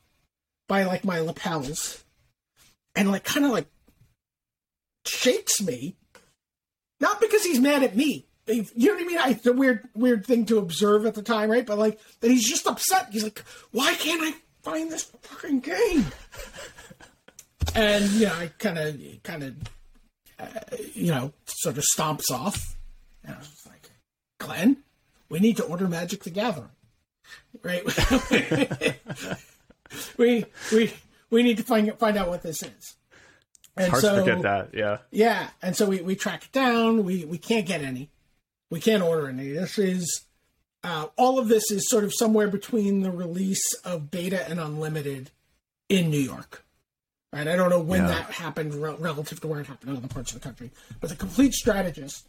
by 0.69 0.85
like 0.85 1.05
my 1.05 1.21
lapels, 1.21 2.05
and 2.95 3.11
like 3.11 3.25
kind 3.25 3.45
of 3.45 3.53
like 3.53 3.67
shakes 5.05 5.63
me 5.63 5.97
not 7.01 7.21
because 7.21 7.45
he's 7.45 7.61
mad 7.61 7.83
at 7.83 7.97
me. 7.97 8.26
You 8.47 8.65
know 8.77 8.95
what 8.95 9.03
I 9.03 9.07
mean? 9.07 9.19
I, 9.19 9.31
it's 9.31 9.47
a 9.47 9.53
weird, 9.53 9.89
weird 9.95 10.25
thing 10.25 10.47
to 10.47 10.59
observe 10.59 11.05
at 11.05 11.15
the 11.15 11.23
time, 11.23 11.51
right? 11.51 11.67
But 11.67 11.79
like 11.79 11.99
that 12.21 12.31
he's 12.31 12.49
just 12.49 12.67
upset. 12.67 13.09
He's 13.11 13.25
like, 13.25 13.43
"Why 13.73 13.95
can't 13.95 14.23
I 14.23 14.35
find 14.63 14.91
this 14.91 15.05
fucking 15.23 15.61
game?" 15.61 16.07
and 17.75 18.09
you 18.13 18.27
know, 18.27 18.35
I 18.35 18.51
kind 18.59 18.79
of, 18.79 19.01
kind 19.25 19.43
of, 19.43 19.57
uh, 20.39 20.47
you 20.95 21.13
know, 21.13 21.33
sort 21.47 21.77
of 21.77 21.85
stomps 21.97 22.31
off. 22.31 22.77
And 23.25 23.35
I 23.35 23.39
was 23.39 23.67
like, 23.69 23.91
"Glenn, 24.39 24.79
we 25.29 25.41
need 25.41 25.57
to 25.57 25.65
order 25.65 25.89
Magic 25.89 26.23
the 26.23 26.31
Gathering, 26.31 26.71
right? 27.63 27.83
we 30.19 30.45
we 30.73 30.93
we 31.31 31.43
need 31.43 31.57
to 31.57 31.65
find 31.65 31.93
find 31.99 32.17
out 32.17 32.29
what 32.29 32.43
this 32.43 32.63
is." 32.63 32.95
And 33.77 33.91
Hard 33.91 34.05
to 34.05 34.17
forget 34.21 34.43
that. 34.43 34.71
Yeah. 34.73 34.99
yeah, 35.11 35.51
and 35.61 35.77
so 35.77 35.87
we, 35.87 36.01
we 36.01 36.15
track 36.15 36.45
it 36.45 36.53
down. 36.53 37.05
We 37.05 37.25
we 37.25 37.39
can't 37.39 37.67
get 37.67 37.83
any. 37.83 38.09
We 38.71 38.81
can't 38.81 39.03
order 39.03 39.29
any. 39.29 39.51
This 39.51 39.79
is 39.79 40.25
uh, 40.83 41.07
all 41.17 41.39
of 41.39 41.49
this 41.49 41.71
is 41.71 41.89
sort 41.89 42.05
of 42.05 42.13
somewhere 42.15 42.49
between 42.49 43.01
the 43.03 43.11
release 43.11 43.75
of 43.85 44.11
Beta 44.11 44.49
and 44.49 44.59
Unlimited 44.61 45.31
in 45.89 46.11
New 46.11 46.21
York. 46.21 46.65
Right, 47.33 47.47
I 47.49 47.57
don't 47.57 47.71
know 47.71 47.81
when 47.81 48.03
Yeah. 48.03 48.09
that 48.09 48.31
happened 48.31 48.75
re- 48.75 48.95
relative 48.99 49.41
to 49.41 49.47
where 49.47 49.61
it 49.61 49.67
happened 49.67 49.91
in 49.91 49.97
other 49.97 50.09
parts 50.09 50.33
of 50.33 50.41
the 50.41 50.45
country. 50.45 50.71
But 51.01 51.11
the 51.11 51.17
Complete 51.17 51.55
Strategist 51.55 52.29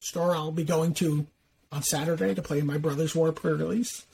store 0.00 0.34
I'll 0.36 0.52
be 0.52 0.62
going 0.64 0.94
to 0.94 1.26
on 1.72 1.82
Saturday 1.82 2.34
to 2.34 2.42
play 2.42 2.60
my 2.60 2.78
Brothers' 2.78 3.14
War 3.14 3.32
pre-release. 3.32 4.06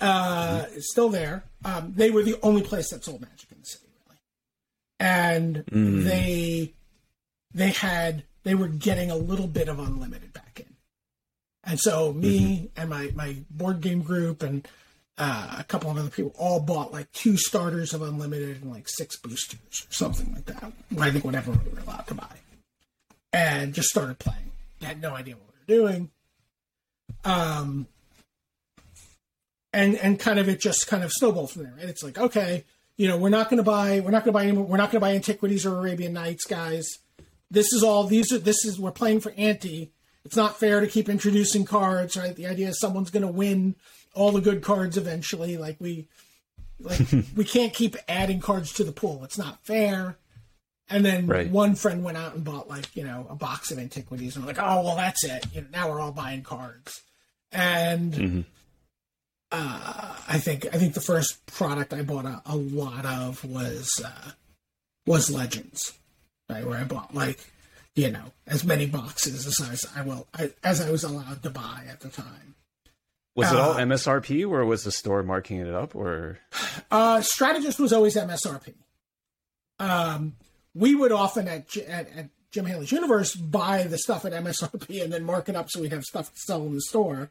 Uh, 0.00 0.66
is 0.74 0.88
still 0.92 1.08
there. 1.08 1.42
Um, 1.64 1.92
they 1.96 2.10
were 2.10 2.22
the 2.22 2.38
only 2.42 2.62
place 2.62 2.90
that 2.90 3.04
sold 3.04 3.20
Magic 3.22 3.50
in 3.50 3.58
the 3.60 3.66
city, 3.66 3.86
really, 4.06 4.18
and 5.00 5.64
they 6.04 6.72
they 7.52 7.70
had 7.70 8.22
they 8.44 8.54
were 8.54 8.68
getting 8.68 9.10
a 9.10 9.16
little 9.16 9.48
bit 9.48 9.68
of 9.68 9.80
unlimited 9.80 10.32
back 10.32 10.60
in, 10.60 10.67
and 11.68 11.78
so 11.78 12.12
me 12.14 12.70
and 12.76 12.88
my 12.88 13.12
my 13.14 13.36
board 13.50 13.80
game 13.82 14.02
group 14.02 14.42
and 14.42 14.66
uh, 15.18 15.56
a 15.58 15.64
couple 15.64 15.90
of 15.90 15.98
other 15.98 16.08
people 16.08 16.32
all 16.38 16.60
bought 16.60 16.92
like 16.92 17.10
two 17.12 17.36
starters 17.36 17.92
of 17.92 18.02
unlimited 18.02 18.62
and 18.62 18.70
like 18.70 18.88
six 18.88 19.16
boosters 19.16 19.86
or 19.88 19.92
something 19.92 20.32
like 20.32 20.46
that. 20.46 20.72
I 20.98 21.10
think 21.10 21.24
whatever 21.24 21.50
we 21.50 21.70
were 21.72 21.80
allowed 21.80 22.06
to 22.06 22.14
buy, 22.14 22.36
and 23.32 23.74
just 23.74 23.88
started 23.88 24.18
playing. 24.18 24.50
Had 24.80 25.02
no 25.02 25.14
idea 25.14 25.34
what 25.34 25.44
we 25.52 25.74
were 25.74 25.82
doing. 25.82 26.10
Um, 27.24 27.86
and 29.72 29.96
and 29.96 30.18
kind 30.18 30.38
of 30.38 30.48
it 30.48 30.60
just 30.60 30.86
kind 30.86 31.04
of 31.04 31.12
snowballed 31.12 31.50
from 31.50 31.64
there. 31.64 31.74
Right? 31.76 31.88
It's 31.88 32.02
like 32.02 32.16
okay, 32.16 32.64
you 32.96 33.08
know, 33.08 33.18
we're 33.18 33.28
not 33.28 33.50
going 33.50 33.58
to 33.58 33.62
buy 33.62 34.00
we're 34.00 34.10
not 34.10 34.24
going 34.24 34.32
to 34.32 34.38
buy 34.38 34.44
any 34.44 34.56
we're 34.56 34.78
not 34.78 34.90
going 34.90 35.00
to 35.00 35.00
buy 35.00 35.14
Antiquities 35.14 35.66
or 35.66 35.78
Arabian 35.78 36.14
Nights, 36.14 36.46
guys. 36.46 36.88
This 37.50 37.72
is 37.72 37.82
all 37.82 38.04
these 38.04 38.32
are 38.32 38.38
this 38.38 38.64
is 38.64 38.78
we're 38.78 38.90
playing 38.90 39.20
for 39.20 39.32
ante. 39.36 39.90
It's 40.28 40.36
not 40.36 40.60
fair 40.60 40.80
to 40.80 40.86
keep 40.86 41.08
introducing 41.08 41.64
cards, 41.64 42.14
right? 42.18 42.36
The 42.36 42.46
idea 42.46 42.68
is 42.68 42.78
someone's 42.78 43.08
going 43.08 43.22
to 43.26 43.32
win 43.32 43.76
all 44.12 44.30
the 44.30 44.42
good 44.42 44.60
cards 44.62 44.98
eventually. 44.98 45.56
Like 45.56 45.76
we 45.80 46.06
like 46.78 47.00
we 47.34 47.44
can't 47.46 47.72
keep 47.72 47.96
adding 48.08 48.38
cards 48.38 48.74
to 48.74 48.84
the 48.84 48.92
pool. 48.92 49.24
It's 49.24 49.38
not 49.38 49.64
fair. 49.64 50.18
And 50.90 51.02
then 51.02 51.26
Right. 51.26 51.48
one 51.50 51.74
friend 51.76 52.04
went 52.04 52.18
out 52.18 52.34
and 52.34 52.44
bought 52.44 52.68
like 52.68 52.94
you 52.94 53.04
know 53.04 53.26
a 53.30 53.34
box 53.34 53.70
of 53.70 53.78
antiquities, 53.78 54.36
and 54.36 54.44
we're 54.44 54.52
like, 54.52 54.60
oh 54.62 54.82
well, 54.82 54.96
that's 54.96 55.24
it. 55.24 55.46
You 55.54 55.62
know, 55.62 55.68
now 55.72 55.88
we're 55.90 56.00
all 56.00 56.12
buying 56.12 56.42
cards. 56.42 57.00
And 57.50 58.44
uh, 59.50 60.14
I 60.28 60.38
think 60.38 60.66
I 60.74 60.76
think 60.78 60.92
the 60.92 61.00
first 61.00 61.46
product 61.46 61.94
I 61.94 62.02
bought 62.02 62.26
a, 62.26 62.42
a 62.44 62.54
lot 62.54 63.06
of 63.06 63.42
was 63.46 63.90
uh, 64.04 64.32
was 65.06 65.30
Legends, 65.30 65.94
right? 66.50 66.66
Where 66.66 66.78
I 66.78 66.84
bought 66.84 67.14
like 67.14 67.50
you 67.98 68.10
know 68.10 68.32
as 68.46 68.64
many 68.64 68.86
boxes 68.86 69.46
as 69.46 69.60
I 69.60 69.70
was, 69.70 69.86
I 69.96 70.02
will 70.02 70.26
I, 70.32 70.50
as 70.62 70.80
I 70.80 70.90
was 70.90 71.04
allowed 71.04 71.42
to 71.42 71.50
buy 71.50 71.84
at 71.90 72.00
the 72.00 72.08
time. 72.08 72.54
Was 73.34 73.52
it 73.52 73.58
all 73.58 73.72
Uh, 73.72 73.78
MSRP, 73.78 74.48
or 74.50 74.64
was 74.64 74.82
the 74.84 74.90
store 74.90 75.22
marking 75.22 75.58
it 75.58 75.72
up, 75.72 75.94
or 75.94 76.38
Uh, 76.90 77.20
Strategist 77.20 77.78
was 77.78 77.92
always 77.92 78.16
MSRP. 78.16 78.74
Um, 79.78 80.34
we 80.74 80.94
would 80.94 81.12
often 81.12 81.46
at, 81.48 81.76
at 81.76 82.08
at 82.16 82.28
Jim 82.50 82.64
Hanley's 82.64 82.92
Universe 82.92 83.34
buy 83.34 83.82
the 83.84 83.98
stuff 83.98 84.24
at 84.24 84.32
MSRP 84.32 85.02
and 85.02 85.12
then 85.12 85.24
mark 85.24 85.48
it 85.48 85.56
up 85.56 85.66
so 85.70 85.80
we'd 85.80 85.92
have 85.92 86.04
stuff 86.04 86.32
to 86.32 86.40
sell 86.40 86.62
in 86.66 86.74
the 86.74 86.80
store 86.80 87.30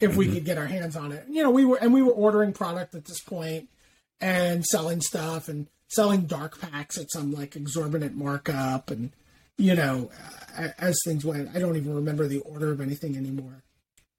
if 0.00 0.16
we 0.16 0.30
could 0.30 0.44
get 0.44 0.58
our 0.58 0.66
hands 0.66 0.96
on 0.96 1.12
it. 1.12 1.24
You 1.28 1.42
know, 1.42 1.50
we 1.50 1.64
were 1.64 1.76
and 1.76 1.92
we 1.94 2.02
were 2.02 2.12
ordering 2.12 2.52
product 2.52 2.94
at 2.94 3.04
this 3.04 3.20
and 4.20 4.64
selling 4.64 5.00
stuff 5.00 5.48
and 5.48 5.68
selling 5.88 6.22
dark 6.22 6.60
packs 6.60 6.98
at 6.98 7.10
some 7.10 7.32
like 7.32 7.56
exorbitant 7.56 8.16
markup 8.16 8.90
and 8.90 9.12
you 9.58 9.74
know 9.74 10.10
as 10.78 10.98
things 11.04 11.24
went 11.24 11.54
i 11.54 11.58
don't 11.58 11.76
even 11.76 11.94
remember 11.94 12.26
the 12.26 12.38
order 12.40 12.70
of 12.72 12.80
anything 12.80 13.16
anymore 13.16 13.62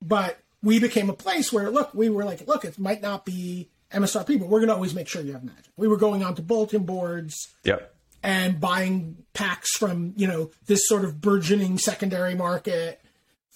but 0.01 0.37
we 0.61 0.79
became 0.79 1.09
a 1.09 1.13
place 1.13 1.51
where 1.51 1.69
look 1.71 1.93
we 1.93 2.09
were 2.09 2.23
like 2.25 2.47
look 2.47 2.63
it 2.65 2.77
might 2.77 3.01
not 3.01 3.25
be 3.25 3.69
msrp 3.93 4.37
but 4.39 4.47
we're 4.47 4.59
going 4.59 4.67
to 4.69 4.73
always 4.75 4.93
make 4.93 5.07
sure 5.07 5.21
you 5.21 5.33
have 5.33 5.43
magic 5.43 5.71
we 5.77 5.87
were 5.87 5.97
going 5.97 6.23
on 6.23 6.35
to 6.35 6.41
bulletin 6.41 6.83
boards 6.83 7.35
Yep. 7.63 7.93
and 8.21 8.59
buying 8.59 9.17
packs 9.33 9.75
from 9.77 10.13
you 10.15 10.27
know 10.27 10.51
this 10.67 10.87
sort 10.87 11.03
of 11.05 11.19
burgeoning 11.21 11.77
secondary 11.77 12.35
market 12.35 13.01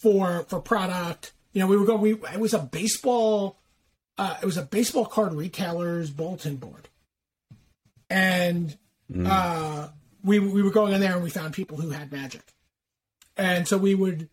for 0.01 0.43
for 0.49 0.59
product. 0.59 1.31
You 1.53 1.61
know, 1.61 1.67
we 1.67 1.77
were 1.77 1.85
going. 1.85 2.01
We 2.01 2.13
it 2.13 2.39
was 2.39 2.53
a 2.53 2.59
baseball. 2.59 3.59
Uh, 4.17 4.35
it 4.41 4.45
was 4.45 4.57
a 4.57 4.63
baseball 4.63 5.05
card 5.05 5.33
retailer's 5.33 6.09
bulletin 6.09 6.55
board, 6.57 6.89
and 8.09 8.77
uh, 9.25 9.89
we 10.23 10.39
we 10.39 10.61
were 10.61 10.71
going 10.71 10.93
in 10.93 11.01
there 11.01 11.13
and 11.13 11.23
we 11.23 11.29
found 11.29 11.53
people 11.53 11.77
who 11.77 11.89
had 11.89 12.11
magic, 12.11 12.53
and 13.37 13.67
so 13.67 13.77
we 13.77 13.95
would. 13.95 14.29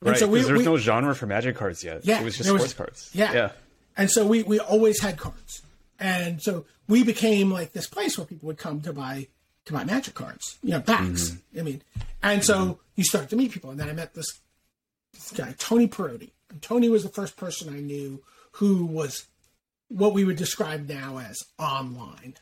Right. 0.00 0.16
so 0.16 0.26
we, 0.26 0.38
Because 0.38 0.46
there 0.46 0.54
was 0.54 0.66
we- 0.66 0.72
no 0.72 0.76
genre 0.78 1.14
for 1.14 1.26
magic 1.26 1.54
cards 1.56 1.84
yet. 1.84 2.04
Yeah, 2.04 2.20
It 2.20 2.24
was 2.24 2.36
just 2.36 2.44
there 2.44 2.54
was- 2.54 2.70
sports 2.70 2.74
cards. 2.74 3.10
yeah. 3.12 3.32
Yeah. 3.32 3.52
And 3.96 4.10
so 4.10 4.26
we, 4.26 4.42
we 4.42 4.58
always 4.58 5.00
had 5.00 5.16
cards. 5.16 5.62
And 6.00 6.42
so 6.42 6.64
we 6.88 7.04
became 7.04 7.52
like 7.52 7.72
this 7.72 7.86
place 7.86 8.18
where 8.18 8.26
people 8.26 8.46
would 8.48 8.58
come 8.58 8.80
to 8.80 8.92
buy 8.92 9.28
to 9.66 9.72
buy 9.72 9.84
magic 9.84 10.14
cards, 10.14 10.58
you 10.62 10.70
know, 10.70 10.80
packs. 10.80 11.30
Mm-hmm. 11.30 11.60
I 11.60 11.62
mean, 11.62 11.82
and 12.22 12.44
so 12.44 12.58
mm-hmm. 12.58 12.72
you 12.96 13.04
start 13.04 13.28
to 13.30 13.36
meet 13.36 13.52
people. 13.52 13.70
And 13.70 13.78
then 13.78 13.88
I 13.88 13.92
met 13.92 14.14
this, 14.14 14.40
this 15.12 15.30
guy, 15.30 15.54
Tony 15.56 15.86
Perotti. 15.86 16.30
And 16.50 16.60
Tony 16.60 16.88
was 16.88 17.04
the 17.04 17.08
first 17.08 17.36
person 17.36 17.72
I 17.72 17.78
knew 17.80 18.22
who 18.52 18.84
was 18.84 19.26
what 19.88 20.14
we 20.14 20.24
would 20.24 20.36
describe 20.36 20.88
now 20.88 21.18
as 21.18 21.38
online. 21.58 22.34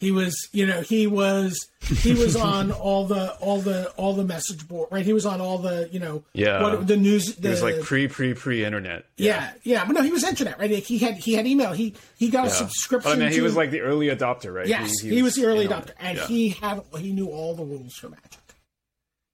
He 0.00 0.12
was, 0.12 0.48
you 0.52 0.64
know, 0.64 0.80
he 0.80 1.08
was 1.08 1.66
he 1.82 2.12
was 2.14 2.36
on 2.36 2.70
all 2.86 3.04
the 3.06 3.32
all 3.40 3.60
the 3.60 3.90
all 3.96 4.14
the 4.14 4.22
message 4.24 4.68
board, 4.68 4.88
right? 4.92 5.04
He 5.04 5.12
was 5.12 5.26
on 5.26 5.40
all 5.40 5.58
the, 5.58 5.88
you 5.90 5.98
know, 5.98 6.22
Yeah. 6.34 6.62
what 6.62 6.86
the 6.86 6.96
news 6.96 7.34
the, 7.34 7.48
It 7.48 7.50
was 7.50 7.62
like 7.64 7.80
pre, 7.82 8.06
pre, 8.06 8.32
pre 8.34 8.64
internet. 8.64 9.06
yeah, 9.16 9.50
yeah, 9.64 9.84
but 9.84 9.94
no, 9.94 10.02
he 10.02 10.12
was 10.12 10.22
internet, 10.22 10.56
right? 10.60 10.70
Like 10.70 10.84
he 10.84 10.98
had 10.98 11.16
he 11.16 11.34
had 11.34 11.48
email. 11.48 11.72
He 11.72 11.94
he 12.16 12.30
got 12.30 12.46
a 12.46 12.50
subscription. 12.50 13.10
But 13.10 13.16
I 13.18 13.20
mean, 13.24 13.30
he 13.32 13.38
to- 13.38 13.42
was 13.42 13.56
like 13.56 13.72
the 13.72 13.80
early 13.80 14.06
adopter, 14.06 14.54
right? 14.54 14.68
yes, 14.68 15.00
he, 15.00 15.20
was 15.20 15.34
the 15.34 15.46
early 15.46 15.66
adopter, 15.66 15.90
and 15.98 16.16
Yeah. 16.18 16.26
he 16.28 16.50
had 16.50 16.80
he 16.98 17.12
knew 17.12 17.26
all 17.28 17.56
the 17.56 17.64
rules 17.64 17.94
for 17.94 18.08
Magic. 18.08 18.38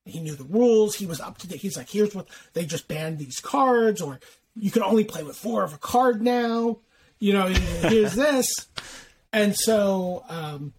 He 0.07 0.21
knew 0.21 0.35
the 0.35 0.45
rules. 0.45 0.95
He 0.97 1.07
was 1.07 1.21
up 1.21 1.39
to 1.39 1.47
date. 1.49 1.61
He's 1.61 1.77
like, 1.77 1.89
here's 1.91 2.15
what 2.15 2.27
they 2.55 2.65
just 2.67 2.89
banned 2.89 3.19
these 3.19 3.41
cards, 3.41 4.01
or 4.03 4.19
you 4.55 4.71
can 4.71 4.83
only 4.83 5.05
play 5.05 5.23
with 5.23 5.37
four 5.37 5.63
of 5.63 5.73
a 5.75 5.79
card 5.79 6.23
now. 6.23 6.79
You 7.21 7.33
know, 7.33 7.47
here's 7.49 8.15
this, 8.15 8.51
and 9.35 9.55
so 9.55 10.25
um, 10.31 10.73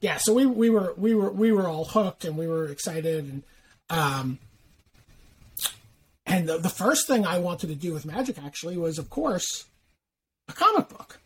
yeah, 0.00 0.16
so 0.16 0.32
we 0.32 0.46
we 0.46 0.70
were 0.70 0.94
we 0.96 1.14
were 1.14 1.30
we 1.30 1.52
were 1.52 1.68
all 1.68 1.84
hooked 1.84 2.24
and 2.24 2.38
we 2.38 2.46
were 2.46 2.68
excited 2.68 3.24
and 3.24 3.42
um, 3.90 4.38
and 6.26 6.48
the, 6.48 6.58
the 6.58 6.68
first 6.68 7.06
thing 7.06 7.24
I 7.24 7.38
wanted 7.38 7.68
to 7.68 7.74
do 7.74 7.92
with 7.92 8.04
Magic 8.04 8.42
actually 8.42 8.76
was, 8.76 8.98
of 8.98 9.10
course, 9.10 9.66
a 10.48 10.52
comic 10.52 10.88
book. 10.88 11.18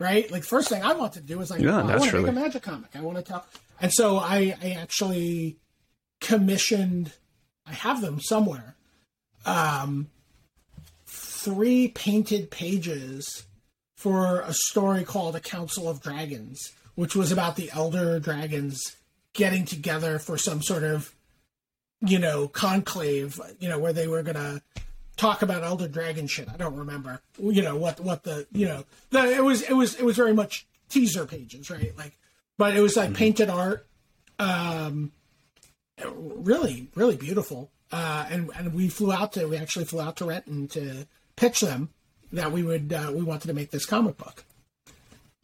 Right? 0.00 0.28
Like, 0.32 0.42
first 0.42 0.68
thing 0.68 0.82
I 0.82 0.94
wanted 0.94 1.20
to 1.20 1.26
do 1.26 1.38
was 1.38 1.50
like, 1.50 1.60
Yeah, 1.60 1.80
oh, 1.80 1.88
I 1.88 1.96
want 1.96 2.10
to 2.10 2.20
make 2.20 2.28
a 2.28 2.32
Magic 2.32 2.62
comic. 2.62 2.90
I 2.96 3.00
want 3.00 3.18
to 3.18 3.22
tell. 3.22 3.46
And 3.80 3.92
so 3.92 4.16
I, 4.16 4.56
I 4.60 4.70
actually 4.70 5.58
commissioned, 6.20 7.12
I 7.66 7.72
have 7.72 8.00
them 8.00 8.20
somewhere, 8.20 8.74
um, 9.46 10.08
three 11.06 11.88
painted 11.88 12.50
pages 12.50 13.44
for 14.02 14.40
a 14.40 14.52
story 14.52 15.04
called 15.04 15.36
A 15.36 15.40
Council 15.40 15.88
of 15.88 16.02
Dragons, 16.02 16.72
which 16.96 17.14
was 17.14 17.30
about 17.30 17.56
the 17.56 17.70
Elder 17.72 18.18
Dragons 18.18 18.96
getting 19.32 19.64
together 19.64 20.18
for 20.18 20.36
some 20.36 20.60
sort 20.60 20.82
of 20.82 21.14
you 22.04 22.18
know, 22.18 22.48
conclave, 22.48 23.40
you 23.60 23.68
know, 23.68 23.78
where 23.78 23.92
they 23.92 24.08
were 24.08 24.22
gonna 24.22 24.60
talk 25.16 25.42
about 25.42 25.62
Elder 25.62 25.88
Dragon 25.88 26.26
shit. 26.26 26.48
I 26.52 26.56
don't 26.56 26.76
remember, 26.76 27.20
you 27.38 27.62
know, 27.62 27.76
what 27.76 28.00
what 28.00 28.24
the 28.24 28.46
you 28.52 28.66
know, 28.66 28.84
the, 29.10 29.24
it 29.36 29.44
was 29.44 29.62
it 29.62 29.72
was 29.72 29.94
it 29.94 30.04
was 30.04 30.16
very 30.16 30.34
much 30.34 30.66
teaser 30.88 31.26
pages, 31.26 31.70
right? 31.70 31.96
Like, 31.96 32.16
but 32.58 32.76
it 32.76 32.80
was 32.80 32.96
like 32.96 33.14
painted 33.14 33.48
art, 33.48 33.86
um, 34.38 35.12
really 36.04 36.88
really 36.96 37.16
beautiful. 37.16 37.70
Uh, 37.92 38.26
and 38.30 38.50
and 38.56 38.74
we 38.74 38.88
flew 38.88 39.12
out 39.12 39.32
to 39.34 39.46
we 39.46 39.56
actually 39.56 39.84
flew 39.84 40.00
out 40.00 40.16
to 40.16 40.24
Renton 40.24 40.66
to 40.68 41.06
pitch 41.36 41.60
them 41.60 41.90
that 42.32 42.52
we 42.52 42.62
would 42.62 42.92
uh, 42.92 43.12
we 43.14 43.22
wanted 43.22 43.48
to 43.48 43.54
make 43.54 43.70
this 43.70 43.86
comic 43.86 44.16
book, 44.16 44.44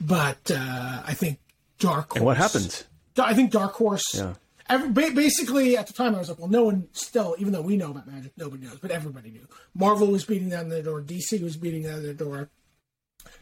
but 0.01 0.51
uh, 0.51 1.03
I 1.07 1.14
think 1.14 1.39
Dark 1.78 2.11
Horse. 2.11 2.16
And 2.16 2.24
what 2.24 2.36
happened? 2.36 2.86
I 3.18 3.34
think 3.34 3.51
Dark 3.51 3.74
Horse. 3.74 4.07
Yeah. 4.14 4.34
Every, 4.70 5.11
basically, 5.11 5.78
at 5.78 5.86
the 5.86 5.95
time, 5.95 6.14
I 6.14 6.18
was 6.18 6.28
like, 6.28 6.39
well, 6.39 6.49
no 6.49 6.64
one 6.64 6.89
still, 6.93 7.34
even 7.39 7.55
though 7.55 7.62
we 7.62 7.78
know 7.78 7.91
about 7.91 8.07
magic, 8.07 8.32
nobody 8.36 8.66
knows, 8.66 8.78
but 8.80 8.91
everybody 8.91 9.30
knew. 9.30 9.49
Marvel 9.74 10.09
was 10.09 10.24
beating 10.24 10.51
down 10.51 10.68
their 10.68 10.82
door. 10.82 11.01
DC 11.01 11.43
was 11.43 11.57
beating 11.57 11.84
down 11.84 12.03
their 12.03 12.12
door. 12.12 12.51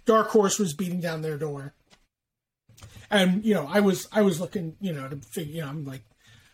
Dark 0.05 0.29
Horse 0.29 0.59
was 0.61 0.73
beating 0.73 1.01
down 1.01 1.23
their 1.23 1.37
door. 1.37 1.75
And 3.11 3.45
you 3.45 3.55
know, 3.55 3.69
I 3.71 3.81
was 3.81 4.09
I 4.13 4.23
was 4.23 4.41
looking, 4.41 4.77
you 4.81 4.93
know, 4.93 5.09
to 5.09 5.17
figure, 5.17 5.55
you 5.55 5.61
know, 5.63 5.69
I'm 5.69 5.85
like, 5.85 6.03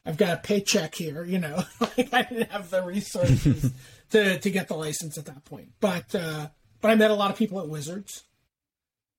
I've 0.04 0.16
got 0.16 0.34
a 0.34 0.40
paycheck 0.40 0.94
here, 0.94 1.24
you 1.24 1.38
know, 1.38 1.64
like 1.80 2.12
I 2.12 2.22
didn't 2.22 2.50
have 2.50 2.70
the 2.70 2.82
resources 2.82 3.70
to 4.10 4.38
to 4.38 4.50
get 4.50 4.68
the 4.68 4.74
license 4.74 5.18
at 5.18 5.26
that 5.26 5.44
point. 5.44 5.72
But 5.80 6.14
uh, 6.14 6.48
but 6.82 6.90
I 6.90 6.94
met 6.94 7.10
a 7.10 7.14
lot 7.14 7.30
of 7.30 7.38
people 7.38 7.58
at 7.60 7.68
Wizards, 7.68 8.24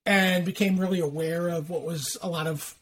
and 0.06 0.46
became 0.46 0.80
really 0.80 1.00
aware 1.00 1.50
of 1.50 1.70
what 1.72 1.82
was 1.82 2.18
a 2.22 2.30
lot 2.30 2.46
of 2.46 2.76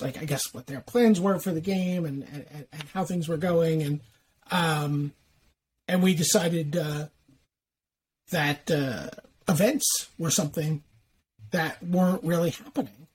like 0.00 0.16
I 0.16 0.24
guess 0.24 0.54
what 0.54 0.66
their 0.66 0.80
plans 0.80 1.20
were 1.20 1.38
for 1.38 1.50
the 1.50 1.60
game 1.60 2.06
and 2.06 2.22
and, 2.32 2.66
and 2.72 2.84
how 2.94 3.04
things 3.04 3.28
were 3.28 3.36
going 3.36 3.82
and 3.82 4.00
um 4.50 5.12
and 5.88 6.02
we 6.02 6.14
decided 6.14 6.76
uh, 6.76 7.06
that 8.30 8.70
uh, 8.70 9.08
events 9.48 10.08
were 10.18 10.30
something 10.30 10.82
that 11.50 11.82
weren't 11.82 12.22
really 12.22 12.50
happening 12.50 13.08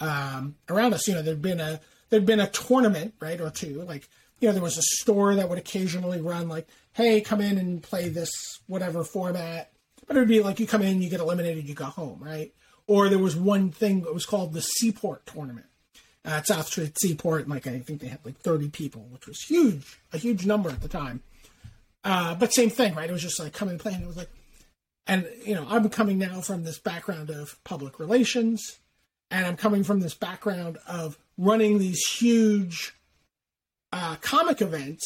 um, 0.00 0.54
around 0.68 0.94
us. 0.94 1.08
You 1.08 1.14
know, 1.14 1.22
there'd 1.22 1.42
been 1.42 1.60
a 1.60 1.80
there'd 2.08 2.24
been 2.24 2.40
a 2.40 2.46
tournament 2.46 3.14
right 3.20 3.40
or 3.40 3.50
two. 3.50 3.82
Like 3.82 4.08
you 4.38 4.48
know, 4.48 4.52
there 4.52 4.62
was 4.62 4.78
a 4.78 4.82
store 4.82 5.34
that 5.34 5.48
would 5.48 5.58
occasionally 5.58 6.20
run 6.20 6.48
like, 6.48 6.68
hey, 6.92 7.20
come 7.20 7.40
in 7.40 7.58
and 7.58 7.82
play 7.82 8.08
this 8.08 8.30
whatever 8.68 9.02
format. 9.02 9.71
It 10.16 10.20
would 10.20 10.28
be 10.28 10.40
like 10.40 10.60
you 10.60 10.66
come 10.66 10.82
in, 10.82 11.02
you 11.02 11.10
get 11.10 11.20
eliminated, 11.20 11.68
you 11.68 11.74
go 11.74 11.84
home, 11.84 12.18
right? 12.20 12.52
Or 12.86 13.08
there 13.08 13.18
was 13.18 13.36
one 13.36 13.70
thing 13.70 14.02
that 14.02 14.14
was 14.14 14.26
called 14.26 14.52
the 14.52 14.62
Seaport 14.62 15.26
tournament 15.26 15.66
uh, 16.24 16.30
at 16.30 16.46
South 16.46 16.66
Street 16.66 16.96
Seaport, 17.00 17.42
and 17.42 17.50
like 17.50 17.66
I 17.66 17.78
think 17.80 18.00
they 18.00 18.08
had 18.08 18.20
like 18.24 18.38
30 18.38 18.70
people, 18.70 19.06
which 19.10 19.26
was 19.26 19.40
huge, 19.42 19.98
a 20.12 20.18
huge 20.18 20.46
number 20.46 20.70
at 20.70 20.80
the 20.80 20.88
time. 20.88 21.22
Uh, 22.04 22.34
but 22.34 22.52
same 22.52 22.70
thing, 22.70 22.94
right? 22.94 23.08
It 23.08 23.12
was 23.12 23.22
just 23.22 23.38
like 23.38 23.52
come 23.52 23.68
and 23.68 23.78
play, 23.78 23.92
and 23.92 24.02
it 24.02 24.06
was 24.06 24.16
like, 24.16 24.30
and 25.06 25.28
you 25.44 25.54
know, 25.54 25.66
I'm 25.68 25.88
coming 25.88 26.18
now 26.18 26.40
from 26.40 26.64
this 26.64 26.78
background 26.78 27.30
of 27.30 27.62
public 27.64 27.98
relations, 27.98 28.78
and 29.30 29.46
I'm 29.46 29.56
coming 29.56 29.84
from 29.84 30.00
this 30.00 30.14
background 30.14 30.78
of 30.86 31.18
running 31.38 31.78
these 31.78 32.00
huge 32.04 32.94
uh, 33.92 34.16
comic 34.20 34.60
events 34.60 35.04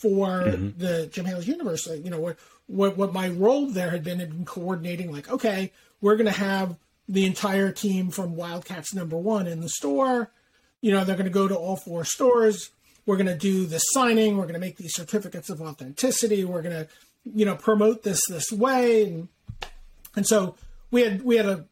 for 0.00 0.44
the 0.44 1.08
Jim 1.12 1.26
Hanley's 1.26 1.46
universe. 1.46 1.86
You 1.86 2.10
know, 2.10 2.20
what, 2.20 2.38
what 2.70 2.96
what 2.96 3.12
my 3.12 3.28
role 3.28 3.66
there 3.66 3.90
had 3.90 4.04
been 4.04 4.20
had 4.20 4.30
been 4.30 4.44
coordinating. 4.44 5.12
Like, 5.12 5.28
okay, 5.30 5.72
we're 6.00 6.16
going 6.16 6.26
to 6.26 6.32
have 6.32 6.76
the 7.08 7.26
entire 7.26 7.72
team 7.72 8.10
from 8.10 8.36
Wildcats 8.36 8.94
number 8.94 9.16
one 9.16 9.46
in 9.46 9.60
the 9.60 9.68
store. 9.68 10.30
You 10.80 10.92
know, 10.92 11.04
they're 11.04 11.16
going 11.16 11.26
to 11.26 11.30
go 11.30 11.48
to 11.48 11.56
all 11.56 11.76
four 11.76 12.04
stores. 12.04 12.70
We're 13.04 13.16
going 13.16 13.26
to 13.26 13.36
do 13.36 13.66
the 13.66 13.78
signing. 13.78 14.36
We're 14.36 14.44
going 14.44 14.54
to 14.54 14.60
make 14.60 14.76
these 14.76 14.94
certificates 14.94 15.50
of 15.50 15.60
authenticity. 15.60 16.44
We're 16.44 16.62
going 16.62 16.76
to, 16.76 16.88
you 17.24 17.44
know, 17.44 17.56
promote 17.56 18.02
this 18.04 18.20
this 18.28 18.52
way. 18.52 19.04
And, 19.04 19.28
and 20.14 20.26
so 20.26 20.54
we 20.90 21.02
had 21.02 21.22
we 21.22 21.36
had 21.36 21.46
a 21.46 21.64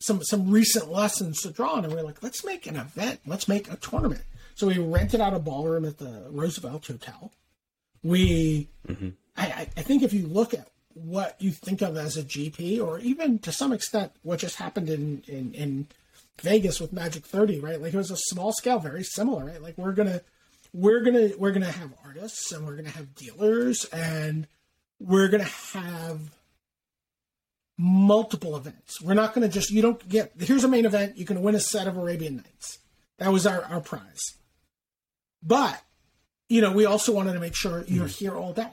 some 0.00 0.22
some 0.22 0.50
recent 0.50 0.92
lessons 0.92 1.40
to 1.42 1.50
draw 1.50 1.72
on, 1.72 1.84
and 1.84 1.92
we 1.92 1.98
are 1.98 2.04
like, 2.04 2.22
let's 2.22 2.44
make 2.44 2.66
an 2.66 2.76
event. 2.76 3.20
Let's 3.26 3.48
make 3.48 3.72
a 3.72 3.76
tournament. 3.76 4.22
So 4.54 4.66
we 4.66 4.78
rented 4.78 5.20
out 5.20 5.34
a 5.34 5.38
ballroom 5.38 5.84
at 5.84 5.98
the 5.98 6.26
Roosevelt 6.30 6.86
Hotel. 6.86 7.32
We, 8.02 8.68
I, 8.88 9.14
I 9.38 9.68
I 9.76 9.82
think 9.82 10.02
if 10.02 10.12
you 10.12 10.26
look 10.26 10.54
at 10.54 10.68
what 10.94 11.36
you 11.38 11.50
think 11.50 11.82
of 11.82 11.96
as 11.96 12.16
a 12.16 12.22
GP, 12.22 12.84
or 12.84 12.98
even 13.00 13.38
to 13.40 13.52
some 13.52 13.72
extent 13.72 14.12
what 14.22 14.40
just 14.40 14.56
happened 14.56 14.88
in 14.88 15.22
in, 15.26 15.54
in 15.54 15.86
Vegas 16.42 16.80
with 16.80 16.92
Magic 16.92 17.24
30, 17.24 17.60
right? 17.60 17.80
Like 17.80 17.94
it 17.94 17.96
was 17.96 18.10
a 18.10 18.16
small 18.16 18.52
scale, 18.52 18.78
very 18.78 19.04
similar, 19.04 19.44
right? 19.46 19.62
Like 19.62 19.78
we're 19.78 19.92
gonna 19.92 20.22
we're 20.72 21.00
gonna 21.00 21.30
we're 21.38 21.52
gonna 21.52 21.70
have 21.70 21.92
artists 22.04 22.52
and 22.52 22.66
we're 22.66 22.76
gonna 22.76 22.90
have 22.90 23.14
dealers 23.14 23.84
and 23.86 24.46
we're 25.00 25.28
gonna 25.28 25.44
have 25.44 26.20
multiple 27.76 28.56
events. 28.56 29.00
We're 29.00 29.14
not 29.14 29.34
gonna 29.34 29.48
just 29.48 29.70
you 29.70 29.82
don't 29.82 30.08
get 30.08 30.32
here's 30.38 30.64
a 30.64 30.68
main 30.68 30.84
event, 30.84 31.16
you 31.16 31.24
can 31.24 31.42
win 31.42 31.54
a 31.54 31.60
set 31.60 31.86
of 31.86 31.96
Arabian 31.96 32.36
Nights. 32.36 32.78
That 33.18 33.32
was 33.32 33.46
our, 33.46 33.64
our 33.64 33.80
prize. 33.80 34.34
But, 35.42 35.80
you 36.48 36.60
know, 36.60 36.72
we 36.72 36.86
also 36.86 37.12
wanted 37.12 37.34
to 37.34 37.40
make 37.40 37.54
sure 37.54 37.84
you're 37.86 38.06
mm-hmm. 38.06 38.24
here 38.24 38.34
all 38.34 38.52
day. 38.52 38.70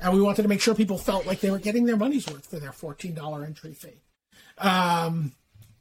And 0.00 0.12
we 0.14 0.20
wanted 0.20 0.42
to 0.42 0.48
make 0.48 0.60
sure 0.60 0.74
people 0.74 0.98
felt 0.98 1.26
like 1.26 1.40
they 1.40 1.50
were 1.50 1.58
getting 1.58 1.84
their 1.86 1.96
money's 1.96 2.26
worth 2.28 2.48
for 2.48 2.58
their 2.58 2.72
fourteen 2.72 3.14
dollar 3.14 3.44
entry 3.44 3.74
fee. 3.74 4.02
Um, 4.58 5.32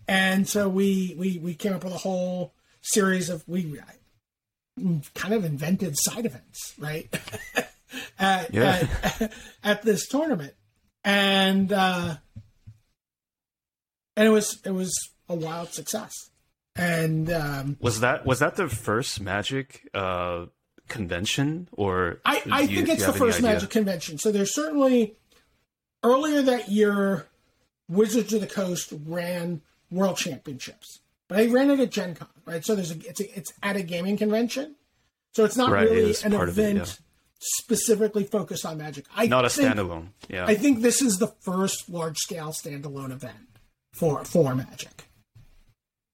and 0.07 0.47
so 0.47 0.67
we 0.69 1.15
we 1.17 1.37
we 1.39 1.53
came 1.53 1.73
up 1.73 1.83
with 1.83 1.93
a 1.93 1.97
whole 1.99 2.53
series 2.81 3.29
of 3.29 3.47
we 3.47 3.79
kind 5.13 5.33
of 5.33 5.43
invented 5.43 5.95
side 5.97 6.25
events, 6.25 6.73
right? 6.79 7.07
at, 8.19 8.53
Yeah. 8.53 8.87
at, 9.03 9.33
at 9.63 9.81
this 9.81 10.07
tournament, 10.07 10.53
and 11.03 11.71
uh, 11.73 12.15
and 14.15 14.27
it 14.27 14.31
was 14.31 14.59
it 14.65 14.71
was 14.71 14.93
a 15.27 15.35
wild 15.35 15.73
success. 15.73 16.13
And 16.75 17.29
um, 17.29 17.77
Was 17.81 17.99
that 17.99 18.25
was 18.25 18.39
that 18.39 18.55
the 18.55 18.69
first 18.69 19.19
Magic 19.19 19.89
uh, 19.93 20.45
convention, 20.89 21.69
or 21.71 22.19
I, 22.25 22.41
I 22.51 22.61
you- 22.61 22.77
think 22.77 22.89
it's 22.89 23.05
the 23.05 23.13
first 23.13 23.39
idea? 23.39 23.53
Magic 23.53 23.69
convention. 23.69 24.17
So 24.17 24.31
there's 24.31 24.53
certainly 24.53 25.15
earlier 26.03 26.41
that 26.41 26.69
year, 26.69 27.27
Wizards 27.87 28.33
of 28.33 28.41
the 28.41 28.47
Coast 28.47 28.93
ran 29.05 29.61
World 29.91 30.17
Championships, 30.17 30.99
but 31.27 31.37
they 31.37 31.47
ran 31.47 31.71
it 31.71 31.79
at 31.79 31.91
Gen 31.91 32.15
Con, 32.15 32.27
right? 32.45 32.63
So 32.65 32.75
there's 32.75 32.91
a 32.91 32.97
it's 33.07 33.19
a, 33.21 33.37
it's 33.37 33.51
at 33.63 33.75
a 33.75 33.81
gaming 33.81 34.17
convention, 34.17 34.75
so 35.33 35.45
it's 35.45 35.57
not 35.57 35.71
Right, 35.71 35.89
really 35.89 36.11
is 36.11 36.23
an 36.23 36.33
of 36.33 36.41
it, 36.41 36.49
event 36.49 36.77
yeah. 36.77 36.85
specifically 37.39 38.23
focused 38.25 38.65
on 38.65 38.77
Magic. 38.77 39.05
I 39.15 39.27
Not 39.27 39.45
a 39.45 39.47
standalone. 39.47 40.09
Yeah. 40.27 40.45
I 40.45 40.55
think 40.55 40.81
this 40.81 41.01
is 41.01 41.17
the 41.17 41.27
first 41.41 41.89
large 41.89 42.17
scale 42.17 42.49
standalone 42.49 43.11
event 43.11 43.47
for 43.93 44.23
for 44.25 44.53
Magic. 44.55 45.08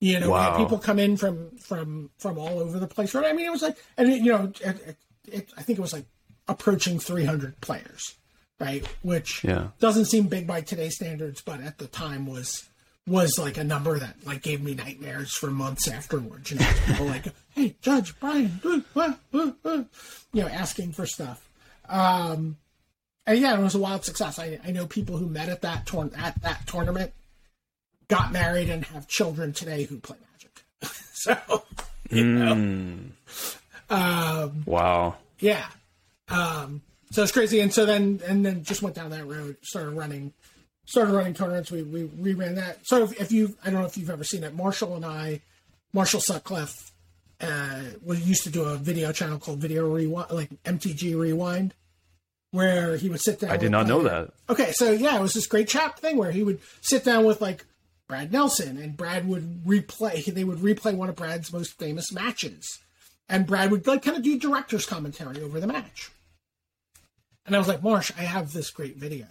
You 0.01 0.19
know, 0.19 0.29
Wow. 0.31 0.57
people 0.57 0.77
come 0.77 0.99
in 0.99 1.17
from 1.17 1.57
from 1.57 2.09
from 2.17 2.37
all 2.37 2.59
over 2.59 2.79
the 2.79 2.87
place. 2.87 3.13
Right? 3.15 3.25
I 3.27 3.33
mean, 3.33 3.45
it 3.45 3.51
was 3.51 3.61
like, 3.61 3.77
and 3.97 4.09
it, 4.11 4.21
you 4.21 4.31
know, 4.31 4.51
it, 4.61 4.61
it, 4.87 4.97
it, 5.27 5.49
I 5.57 5.61
think 5.61 5.79
it 5.79 5.81
was 5.81 5.93
like 5.93 6.05
approaching 6.47 6.99
300 6.99 7.59
players, 7.61 8.15
right? 8.59 8.85
Which 9.01 9.43
Yeah. 9.43 9.69
doesn't 9.79 10.05
seem 10.05 10.27
big 10.27 10.45
by 10.45 10.61
today's 10.61 10.95
standards, 10.95 11.41
but 11.41 11.61
at 11.61 11.77
the 11.77 11.87
time 11.87 12.25
was 12.27 12.65
was 13.07 13.37
like 13.39 13.57
a 13.57 13.63
number 13.63 13.97
that 13.99 14.15
like 14.25 14.41
gave 14.41 14.61
me 14.61 14.73
nightmares 14.75 15.31
for 15.33 15.49
months 15.51 15.87
afterwards. 15.87 16.51
You 16.51 16.59
know, 16.59 16.71
people 16.85 17.05
like, 17.05 17.25
"Hey, 17.53 17.75
Judge 17.81 18.19
Brian," 18.19 18.59
uh, 18.65 18.79
uh, 18.95 19.13
uh, 19.33 19.51
uh," 19.63 19.83
you 20.33 20.41
know, 20.41 20.47
asking 20.47 20.91
for 20.91 21.05
stuff. 21.05 21.47
Um, 21.87 22.57
and 23.27 23.39
yeah, 23.39 23.57
it 23.57 23.61
was 23.63 23.75
a 23.75 23.79
wild 23.79 24.03
success. 24.05 24.37
I, 24.39 24.59
I 24.63 24.71
know 24.71 24.85
people 24.87 25.17
who 25.17 25.27
met 25.27 25.49
at 25.49 25.61
that 25.61 25.85
tour- 25.85 26.11
at 26.17 26.41
that 26.41 26.67
tournament, 26.67 27.13
got 28.07 28.31
married, 28.31 28.69
and 28.69 28.83
have 28.85 29.07
children 29.07 29.53
today 29.53 29.83
who 29.83 29.97
play 29.99 30.17
Magic. 30.33 30.63
so 31.13 31.63
Mm. 32.11 33.11
um, 33.89 34.63
Wow. 34.65 35.15
yeah, 35.39 35.65
um, 36.29 36.81
so 37.11 37.23
it's 37.23 37.31
crazy. 37.31 37.59
And 37.59 37.73
so 37.73 37.85
then 37.85 38.21
and 38.27 38.45
then 38.45 38.63
just 38.63 38.81
went 38.81 38.95
down 38.95 39.09
that 39.11 39.25
road, 39.27 39.57
started 39.63 39.91
running, 39.91 40.33
started 40.85 41.13
running 41.13 41.33
tournaments. 41.33 41.71
We 41.71 41.83
we 41.83 42.03
reran 42.03 42.55
that. 42.55 42.79
So 42.83 43.03
if, 43.03 43.19
if 43.19 43.31
you, 43.31 43.55
I 43.63 43.69
don't 43.69 43.81
know 43.81 43.87
if 43.87 43.97
you've 43.97 44.09
ever 44.09 44.23
seen 44.23 44.43
it. 44.43 44.53
Marshall 44.53 44.95
and 44.95 45.05
I, 45.05 45.41
Marshall 45.93 46.21
Sutcliffe, 46.21 46.91
uh, 47.41 47.81
we 48.03 48.17
used 48.17 48.43
to 48.43 48.49
do 48.49 48.63
a 48.63 48.75
video 48.77 49.11
channel 49.11 49.39
called 49.39 49.59
Video 49.59 49.89
Rewind, 49.89 50.29
like 50.31 50.49
MTG 50.63 51.17
Rewind, 51.17 51.73
where 52.51 52.97
he 52.97 53.09
would 53.09 53.21
sit 53.21 53.39
down. 53.39 53.49
I 53.51 53.57
did 53.57 53.63
with 53.63 53.71
not 53.71 53.87
know 53.87 54.03
that. 54.03 54.29
Okay, 54.49 54.71
so 54.73 54.91
yeah, 54.91 55.17
it 55.17 55.21
was 55.21 55.33
this 55.33 55.47
great 55.47 55.67
chat 55.67 55.97
thing 55.99 56.17
where 56.17 56.31
he 56.31 56.43
would 56.43 56.59
sit 56.81 57.03
down 57.03 57.25
with 57.25 57.41
like 57.41 57.65
Brad 58.07 58.31
Nelson, 58.31 58.77
and 58.77 58.95
Brad 58.95 59.27
would 59.27 59.63
replay. 59.63 60.23
They 60.25 60.43
would 60.43 60.59
replay 60.59 60.95
one 60.95 61.09
of 61.09 61.15
Brad's 61.15 61.51
most 61.51 61.77
famous 61.79 62.11
matches, 62.11 62.79
and 63.27 63.47
Brad 63.47 63.71
would 63.71 63.87
like 63.87 64.03
kind 64.03 64.17
of 64.17 64.23
do 64.23 64.39
director's 64.39 64.85
commentary 64.85 65.41
over 65.41 65.59
the 65.59 65.67
match. 65.67 66.11
And 67.45 67.55
I 67.55 67.59
was 67.59 67.67
like, 67.67 67.83
Marsh, 67.83 68.11
I 68.17 68.23
have 68.23 68.51
this 68.51 68.71
great 68.71 68.97
video 68.97 69.27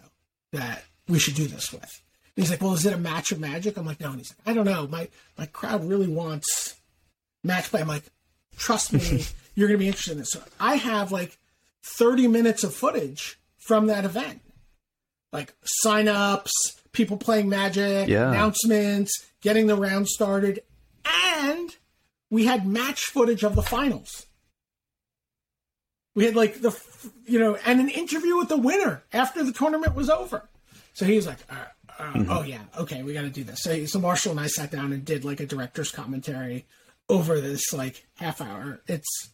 that 0.52 0.84
we 1.08 1.18
should 1.18 1.34
do 1.34 1.46
this 1.46 1.72
with. 1.72 1.82
And 1.82 2.44
he's 2.44 2.50
like, 2.50 2.62
Well, 2.62 2.74
is 2.74 2.86
it 2.86 2.92
a 2.92 2.98
match 2.98 3.32
of 3.32 3.40
magic? 3.40 3.76
I'm 3.76 3.86
like, 3.86 4.00
No. 4.00 4.10
And 4.10 4.18
he's 4.18 4.34
like, 4.38 4.48
I 4.48 4.54
don't 4.54 4.64
know. 4.66 4.86
My 4.86 5.08
my 5.38 5.46
crowd 5.46 5.84
really 5.84 6.08
wants 6.08 6.74
match 7.42 7.70
play. 7.70 7.80
I'm 7.80 7.88
like, 7.88 8.04
trust 8.56 8.92
me, 8.92 9.24
you're 9.54 9.68
gonna 9.68 9.78
be 9.78 9.86
interested 9.86 10.12
in 10.12 10.18
this. 10.18 10.30
So 10.30 10.42
I 10.58 10.76
have 10.76 11.12
like 11.12 11.38
30 11.84 12.28
minutes 12.28 12.64
of 12.64 12.74
footage 12.74 13.38
from 13.58 13.86
that 13.86 14.04
event. 14.04 14.40
Like 15.32 15.52
sign-ups, 15.64 16.52
people 16.94 17.18
playing 17.18 17.50
magic, 17.50 18.08
Yeah. 18.08 18.30
announcements, 18.30 19.12
getting 19.42 19.66
the 19.66 19.76
round 19.76 20.08
started, 20.08 20.60
and 21.04 21.76
we 22.30 22.46
had 22.46 22.66
match 22.66 23.02
footage 23.04 23.42
of 23.44 23.54
the 23.54 23.62
finals. 23.62 24.26
We 26.14 26.24
had 26.24 26.36
like 26.36 26.60
the, 26.62 26.74
you 27.26 27.38
know, 27.38 27.56
and 27.66 27.80
an 27.80 27.88
interview 27.88 28.36
with 28.38 28.48
the 28.48 28.56
winner 28.56 29.02
after 29.12 29.42
the 29.42 29.52
tournament 29.52 29.94
was 29.94 30.08
over. 30.08 30.48
So 30.92 31.04
he 31.04 31.16
was 31.16 31.26
like, 31.26 31.38
uh, 31.50 31.64
uh, 31.98 32.24
"Oh 32.28 32.42
yeah, 32.44 32.62
okay, 32.78 33.02
we 33.02 33.12
got 33.12 33.22
to 33.22 33.30
do 33.30 33.42
this." 33.42 33.62
So, 33.62 33.84
so 33.86 33.98
Marshall 33.98 34.30
and 34.30 34.40
I 34.40 34.46
sat 34.46 34.70
down 34.70 34.92
and 34.92 35.04
did 35.04 35.24
like 35.24 35.40
a 35.40 35.46
director's 35.46 35.90
commentary 35.90 36.66
over 37.08 37.40
this 37.40 37.72
like 37.72 38.06
half 38.18 38.40
hour. 38.40 38.80
It's 38.86 39.32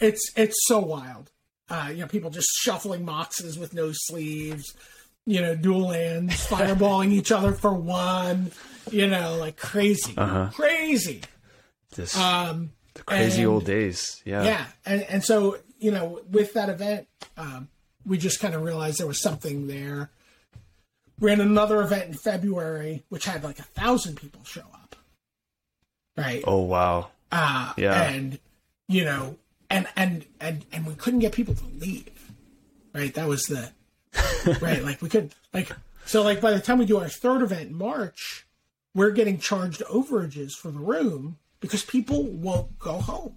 it's 0.00 0.32
it's 0.34 0.56
so 0.66 0.80
wild. 0.80 1.30
Uh, 1.68 1.88
you 1.90 1.98
know, 1.98 2.06
people 2.06 2.30
just 2.30 2.48
shuffling 2.62 3.04
boxes 3.04 3.58
with 3.58 3.74
no 3.74 3.90
sleeves. 3.92 4.74
You 5.26 5.40
know, 5.40 5.54
dual 5.56 5.88
lands, 5.88 6.34
fireballing 6.48 7.10
each 7.12 7.32
other 7.32 7.52
for 7.52 7.72
one. 7.72 8.52
You 8.90 9.06
know, 9.06 9.36
like 9.38 9.56
crazy, 9.56 10.14
Uh-huh. 10.16 10.50
crazy. 10.52 11.22
This 11.94 12.16
Um, 12.16 12.72
the 12.94 13.02
crazy 13.02 13.42
and- 13.42 13.50
old 13.50 13.64
days. 13.64 14.20
Yeah. 14.24 14.42
yeah, 14.44 14.66
and 14.84 15.02
and 15.02 15.24
so 15.24 15.58
you 15.78 15.90
know, 15.90 16.20
with 16.30 16.52
that 16.54 16.68
event, 16.68 17.08
um, 17.36 17.68
we 18.06 18.18
just 18.18 18.40
kind 18.40 18.54
of 18.54 18.62
realized 18.62 18.98
there 18.98 19.06
was 19.06 19.20
something 19.22 19.66
there. 19.66 20.10
Ran 21.20 21.40
another 21.40 21.80
event 21.80 22.08
in 22.08 22.14
February, 22.14 23.04
which 23.08 23.24
had 23.24 23.42
like 23.44 23.58
a 23.58 23.62
thousand 23.64 24.16
people 24.16 24.42
show 24.44 24.62
up. 24.74 24.96
Right. 26.16 26.42
Oh 26.46 26.62
wow. 26.62 27.10
Uh, 27.32 27.72
Yeah. 27.76 28.02
And 28.10 28.38
you 28.88 29.04
know, 29.04 29.36
and 29.70 29.86
and 29.96 30.26
and 30.40 30.64
and 30.72 30.86
we 30.86 30.94
couldn't 30.94 31.20
get 31.20 31.32
people 31.32 31.54
to 31.54 31.64
leave. 31.78 32.10
Right. 32.94 33.14
That 33.14 33.28
was 33.28 33.44
the 33.44 33.70
right. 34.60 34.82
Like 34.82 35.02
we 35.02 35.08
could 35.08 35.34
like 35.52 35.70
so 36.06 36.22
like 36.22 36.40
by 36.40 36.52
the 36.52 36.60
time 36.60 36.78
we 36.78 36.86
do 36.86 36.98
our 36.98 37.08
third 37.08 37.42
event 37.42 37.70
in 37.70 37.74
March, 37.74 38.46
we're 38.94 39.10
getting 39.10 39.38
charged 39.38 39.82
overages 39.90 40.52
for 40.52 40.70
the 40.70 40.78
room 40.78 41.38
because 41.60 41.84
people 41.84 42.24
won't 42.24 42.78
go 42.78 42.94
home. 42.94 43.36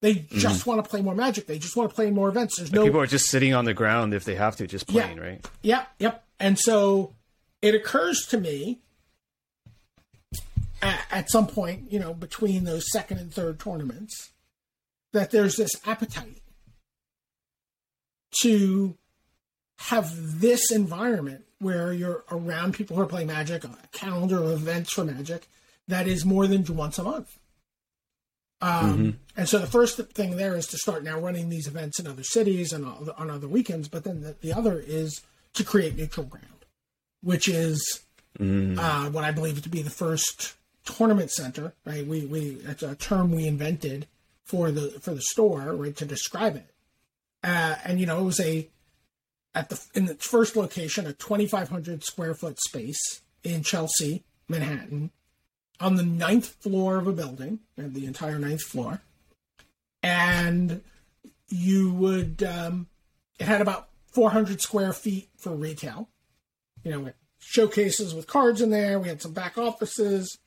They 0.00 0.14
mm-hmm. 0.14 0.38
just 0.38 0.66
want 0.66 0.82
to 0.82 0.88
play 0.88 1.02
more 1.02 1.14
Magic. 1.14 1.46
They 1.46 1.58
just 1.58 1.76
want 1.76 1.90
to 1.90 1.94
play 1.94 2.10
more 2.10 2.28
events. 2.28 2.56
There's 2.56 2.72
no 2.72 2.84
People 2.84 3.00
are 3.00 3.06
just 3.06 3.26
sitting 3.26 3.52
on 3.52 3.64
the 3.64 3.74
ground 3.74 4.14
if 4.14 4.24
they 4.24 4.36
have 4.36 4.56
to, 4.56 4.66
just 4.66 4.90
Yeah. 4.90 5.02
playing, 5.02 5.18
right? 5.18 5.46
Yep, 5.62 5.88
yep. 5.98 6.24
And 6.38 6.58
so 6.58 7.14
it 7.62 7.74
occurs 7.74 8.24
to 8.30 8.38
me 8.38 8.78
at, 10.80 11.00
at 11.10 11.30
some 11.30 11.46
point, 11.48 11.90
you 11.90 11.98
know, 11.98 12.14
between 12.14 12.64
those 12.64 12.90
second 12.92 13.18
and 13.18 13.34
third 13.34 13.58
tournaments, 13.58 14.30
that 15.12 15.30
there's 15.30 15.56
this 15.56 15.72
appetite 15.84 16.42
to 18.42 18.96
have 19.78 20.40
this 20.40 20.70
environment 20.70 21.44
where 21.60 21.92
you're 21.92 22.24
around 22.30 22.74
people 22.74 22.96
who 22.96 23.02
are 23.02 23.06
playing 23.06 23.28
Magic, 23.28 23.64
a 23.64 23.70
calendar 23.92 24.38
of 24.42 24.50
events 24.50 24.92
for 24.92 25.04
Magic 25.04 25.48
that 25.86 26.06
is 26.06 26.24
more 26.24 26.46
than 26.46 26.64
once 26.76 26.98
a 26.98 27.02
month. 27.02 27.38
Um, 28.60 29.20
And 29.36 29.48
so 29.48 29.58
the 29.58 29.68
first 29.68 29.96
thing 29.98 30.36
there 30.36 30.56
is 30.56 30.66
to 30.68 30.78
start 30.78 31.04
now 31.04 31.18
running 31.18 31.48
these 31.48 31.68
events 31.68 32.00
in 32.00 32.08
other 32.08 32.24
cities 32.24 32.72
and 32.72 32.84
on 32.84 33.30
other 33.30 33.46
weekends. 33.46 33.88
But 33.88 34.02
then 34.04 34.20
the, 34.22 34.36
the 34.40 34.52
other 34.52 34.82
is 34.84 35.20
to 35.54 35.64
create 35.64 35.96
neutral 35.96 36.26
ground, 36.26 36.66
which 37.22 37.48
is 37.48 38.00
uh, 38.40 39.10
what 39.10 39.24
I 39.24 39.30
believe 39.30 39.62
to 39.62 39.68
be 39.68 39.82
the 39.82 39.90
first 39.90 40.54
tournament 40.84 41.30
center. 41.30 41.72
Right? 41.84 42.04
We 42.06 42.26
we 42.26 42.58
it's 42.66 42.82
a 42.82 42.96
term 42.96 43.30
we 43.30 43.46
invented 43.46 44.06
for 44.44 44.70
the 44.72 44.90
for 45.00 45.14
the 45.14 45.22
store 45.22 45.72
right 45.74 45.96
to 45.96 46.04
describe 46.04 46.56
it. 46.56 46.74
Uh, 47.44 47.76
and 47.84 48.00
you 48.00 48.06
know 48.06 48.18
it 48.18 48.24
was 48.24 48.40
a 48.40 48.68
at 49.54 49.68
the 49.68 49.80
in 49.94 50.06
the 50.06 50.14
first 50.14 50.56
location 50.56 51.06
a 51.06 51.12
2,500 51.12 52.04
square 52.04 52.34
foot 52.34 52.58
space 52.60 53.22
in 53.42 53.62
Chelsea, 53.62 54.24
Manhattan, 54.48 55.10
on 55.80 55.96
the 55.96 56.02
ninth 56.02 56.56
floor 56.60 56.98
of 56.98 57.06
a 57.06 57.12
building, 57.12 57.60
and 57.76 57.94
the 57.94 58.06
entire 58.06 58.38
ninth 58.38 58.62
floor, 58.62 59.00
and 60.02 60.82
you 61.48 61.92
would 61.92 62.42
um, 62.42 62.86
it 63.38 63.46
had 63.46 63.60
about 63.60 63.88
400 64.12 64.60
square 64.60 64.92
feet 64.92 65.28
for 65.36 65.54
retail. 65.54 66.08
You 66.84 66.90
know, 66.90 67.12
showcases 67.38 68.14
with 68.14 68.26
cards 68.26 68.60
in 68.60 68.70
there. 68.70 68.98
We 68.98 69.08
had 69.08 69.22
some 69.22 69.32
back 69.32 69.58
offices. 69.58 70.38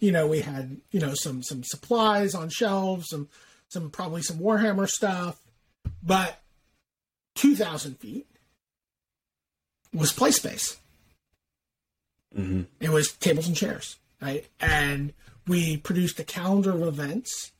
You 0.00 0.12
know, 0.12 0.26
we 0.26 0.40
had 0.40 0.78
you 0.90 1.00
know 1.00 1.14
some 1.14 1.42
some 1.42 1.62
supplies 1.64 2.34
on 2.34 2.48
shelves, 2.48 3.06
some 3.08 3.28
some 3.68 3.90
probably 3.90 4.22
some 4.22 4.38
Warhammer 4.38 4.88
stuff, 4.88 5.40
but 6.02 6.40
2,000 7.36 7.98
feet 7.98 8.26
was 9.94 10.12
play 10.12 10.30
space. 10.30 10.76
hmm 12.34 12.62
It 12.80 12.90
was 12.90 13.12
tables 13.12 13.46
and 13.46 13.56
chairs, 13.56 13.96
right? 14.20 14.44
And 14.60 15.12
we 15.46 15.76
produced 15.76 16.18
a 16.18 16.24
calendar 16.24 16.72
of 16.72 16.82
events 16.82 17.52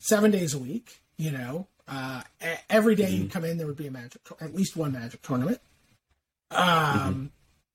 seven 0.00 0.30
days 0.30 0.52
a 0.54 0.58
week, 0.58 1.00
you 1.16 1.30
know, 1.30 1.66
Uh, 1.88 2.22
every 2.70 2.94
day 2.94 3.10
you 3.10 3.28
come 3.28 3.44
in, 3.44 3.58
there 3.58 3.66
would 3.66 3.76
be 3.76 3.88
a 3.88 3.90
magic, 3.90 4.22
at 4.40 4.54
least 4.54 4.76
one 4.76 4.92
magic 4.92 5.20
tournament. 5.20 5.60
Um, 6.50 6.64
mm-hmm. 6.64 7.26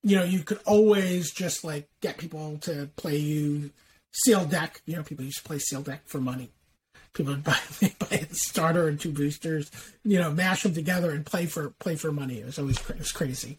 you 0.03 0.15
know, 0.15 0.23
you 0.23 0.39
could 0.39 0.59
always 0.65 1.31
just 1.31 1.63
like 1.63 1.87
get 2.01 2.17
people 2.17 2.57
to 2.59 2.89
play 2.95 3.17
you 3.17 3.71
sealed 4.13 4.49
deck. 4.49 4.81
You 4.85 4.95
know, 4.95 5.03
people 5.03 5.25
used 5.25 5.39
to 5.39 5.43
play 5.43 5.59
sealed 5.59 5.85
deck 5.85 6.01
for 6.05 6.19
money. 6.19 6.49
People 7.13 7.33
would 7.33 7.43
buy, 7.43 7.57
buy 7.99 8.17
a 8.17 8.33
starter 8.33 8.87
and 8.87 8.99
two 8.99 9.11
boosters, 9.11 9.71
you 10.03 10.19
know, 10.19 10.31
mash 10.31 10.63
them 10.63 10.73
together 10.73 11.11
and 11.11 11.25
play 11.25 11.45
for 11.45 11.71
play 11.71 11.95
for 11.95 12.11
money. 12.11 12.39
It 12.39 12.45
was 12.45 12.59
always 12.59 12.77
it 12.89 12.99
was 12.99 13.11
crazy. 13.11 13.57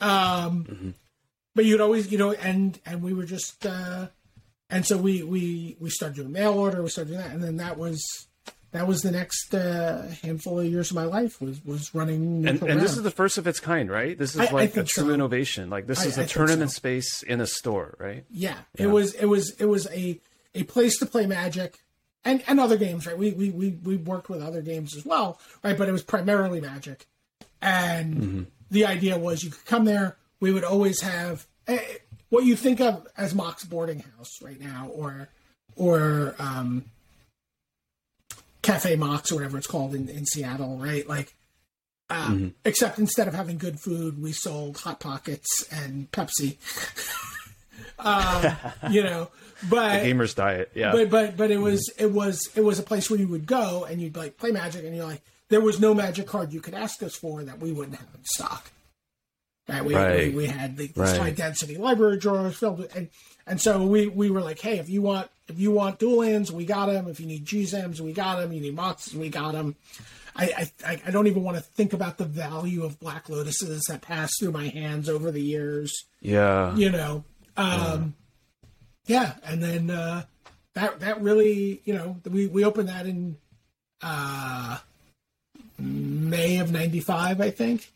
Um, 0.00 0.64
mm-hmm. 0.64 0.90
But 1.54 1.64
you'd 1.64 1.80
always, 1.80 2.10
you 2.10 2.18
know, 2.18 2.32
and 2.32 2.78
and 2.86 3.02
we 3.02 3.12
were 3.12 3.24
just, 3.24 3.66
uh, 3.66 4.08
and 4.70 4.86
so 4.86 4.96
we 4.96 5.22
we 5.22 5.76
we 5.80 5.90
started 5.90 6.16
doing 6.16 6.32
mail 6.32 6.54
order. 6.54 6.82
We 6.82 6.88
started 6.88 7.10
doing 7.10 7.22
that, 7.22 7.32
and 7.32 7.42
then 7.42 7.58
that 7.58 7.76
was 7.76 8.02
that 8.72 8.86
was 8.86 9.02
the 9.02 9.10
next 9.10 9.54
uh, 9.54 10.08
handful 10.22 10.58
of 10.58 10.66
years 10.66 10.90
of 10.90 10.96
my 10.96 11.04
life 11.04 11.40
was 11.40 11.62
was 11.64 11.94
running. 11.94 12.48
And, 12.48 12.62
and, 12.62 12.80
this 12.80 12.96
is 12.96 13.02
the 13.02 13.10
first 13.10 13.36
of 13.36 13.46
its 13.46 13.60
kind, 13.60 13.90
right? 13.90 14.16
This 14.16 14.34
is 14.34 14.40
I, 14.40 14.50
like 14.50 14.76
I 14.76 14.80
a 14.80 14.84
true 14.84 15.08
so. 15.08 15.10
innovation. 15.10 15.68
Like 15.68 15.86
this 15.86 16.00
I, 16.00 16.06
is 16.06 16.18
a 16.18 16.26
tournament 16.26 16.70
so. 16.70 16.76
space 16.76 17.22
in 17.22 17.40
a 17.42 17.46
store, 17.46 17.94
right? 17.98 18.24
Yeah, 18.30 18.56
yeah, 18.78 18.84
it 18.84 18.86
was. 18.88 19.12
It 19.14 19.26
was. 19.26 19.50
It 19.60 19.66
was 19.66 19.86
a 19.88 20.18
a 20.54 20.64
place 20.64 20.98
to 20.98 21.06
play 21.06 21.26
Magic, 21.26 21.78
and 22.24 22.42
and 22.46 22.60
other 22.60 22.76
games, 22.76 23.06
right? 23.06 23.18
We 23.18 23.32
we 23.32 23.50
we 23.50 23.70
we 23.70 23.96
worked 23.96 24.28
with 24.28 24.42
other 24.42 24.62
games 24.62 24.96
as 24.96 25.04
well, 25.04 25.40
right? 25.62 25.76
But 25.76 25.88
it 25.88 25.92
was 25.92 26.02
primarily 26.02 26.60
Magic, 26.60 27.06
and 27.60 28.14
mm-hmm. 28.14 28.42
the 28.70 28.86
idea 28.86 29.18
was 29.18 29.42
you 29.42 29.50
could 29.50 29.66
come 29.66 29.84
there. 29.84 30.16
We 30.40 30.52
would 30.52 30.64
always 30.64 31.00
have 31.02 31.46
eh, 31.66 31.78
what 32.28 32.44
you 32.44 32.56
think 32.56 32.80
of 32.80 33.06
as 33.16 33.34
Mox 33.34 33.64
boarding 33.64 34.00
house 34.16 34.40
right 34.42 34.60
now, 34.60 34.90
or 34.92 35.28
or 35.76 36.34
um, 36.38 36.84
Cafe 38.62 38.96
Mox 38.96 39.32
or 39.32 39.36
whatever 39.36 39.58
it's 39.58 39.66
called 39.66 39.94
in, 39.94 40.08
in 40.08 40.24
Seattle, 40.24 40.78
right? 40.78 41.08
Like, 41.08 41.34
um, 42.08 42.36
mm-hmm. 42.36 42.48
except 42.64 42.98
instead 42.98 43.26
of 43.26 43.34
having 43.34 43.58
good 43.58 43.80
food, 43.80 44.22
we 44.22 44.32
sold 44.32 44.78
hot 44.78 45.00
pockets 45.00 45.66
and 45.70 46.10
Pepsi. 46.12 46.56
um, 47.98 48.56
you 48.90 49.02
know, 49.02 49.28
but 49.68 49.98
the 49.98 50.04
gamer's 50.04 50.34
diet, 50.34 50.70
yeah. 50.74 50.92
But 50.92 51.10
but 51.10 51.36
but 51.36 51.50
it 51.50 51.58
was 51.58 51.90
mm-hmm. 51.90 52.04
it 52.04 52.12
was 52.12 52.50
it 52.54 52.62
was 52.62 52.78
a 52.78 52.82
place 52.82 53.10
where 53.10 53.18
you 53.18 53.28
would 53.28 53.46
go 53.46 53.84
and 53.84 54.00
you'd 54.00 54.16
like 54.16 54.36
play 54.36 54.50
Magic, 54.50 54.84
and 54.84 54.94
you're 54.94 55.06
like, 55.06 55.22
there 55.48 55.60
was 55.60 55.80
no 55.80 55.94
Magic 55.94 56.26
card 56.26 56.52
you 56.52 56.60
could 56.60 56.74
ask 56.74 57.02
us 57.02 57.14
for 57.14 57.42
that 57.42 57.58
we 57.60 57.72
wouldn't 57.72 57.96
have 57.96 58.08
in 58.14 58.24
stock. 58.24 58.70
Right? 59.68 59.84
We, 59.84 59.94
right. 59.94 60.34
we, 60.34 60.36
we 60.36 60.46
had 60.46 60.76
the, 60.76 60.90
right. 60.96 61.16
high 61.16 61.30
density 61.30 61.76
library 61.76 62.18
drawers 62.18 62.56
filled 62.56 62.78
with, 62.78 62.96
and 62.96 63.08
and 63.46 63.60
so 63.60 63.86
we 63.86 64.08
we 64.08 64.30
were 64.30 64.40
like, 64.40 64.58
hey, 64.58 64.78
if 64.78 64.88
you 64.88 65.02
want 65.02 65.30
if 65.48 65.58
you 65.58 65.70
want 65.70 65.98
dual 65.98 66.18
lands, 66.18 66.50
we 66.50 66.64
got 66.64 66.86
them. 66.86 67.08
If 67.08 67.20
you 67.20 67.26
need 67.26 67.44
Juzams, 67.44 68.00
we 68.00 68.12
got 68.12 68.38
them. 68.38 68.52
You 68.52 68.60
need 68.60 68.76
Moxes, 68.76 69.14
we 69.14 69.28
got 69.28 69.52
them. 69.52 69.76
I, 70.34 70.70
I 70.84 71.00
I 71.06 71.10
don't 71.10 71.26
even 71.26 71.42
want 71.42 71.58
to 71.58 71.62
think 71.62 71.92
about 71.92 72.18
the 72.18 72.24
value 72.24 72.84
of 72.84 72.98
Black 72.98 73.26
Lotuses 73.26 73.82
that 73.88 74.00
passed 74.00 74.40
through 74.40 74.52
my 74.52 74.68
hands 74.68 75.08
over 75.08 75.30
the 75.30 75.42
years. 75.42 76.06
Yeah, 76.20 76.74
you 76.74 76.90
know, 76.90 77.24
um, 77.56 78.14
yeah. 79.06 79.22
yeah, 79.22 79.32
and 79.44 79.62
then 79.62 79.90
uh, 79.90 80.24
that 80.74 81.00
that 81.00 81.20
really, 81.20 81.80
you 81.84 81.94
know, 81.94 82.16
we 82.28 82.46
we 82.46 82.64
opened 82.64 82.88
that 82.88 83.06
in 83.06 83.36
uh, 84.02 84.78
May 85.78 86.58
of 86.58 86.72
'95, 86.72 87.40
I 87.40 87.50
think. 87.50 87.90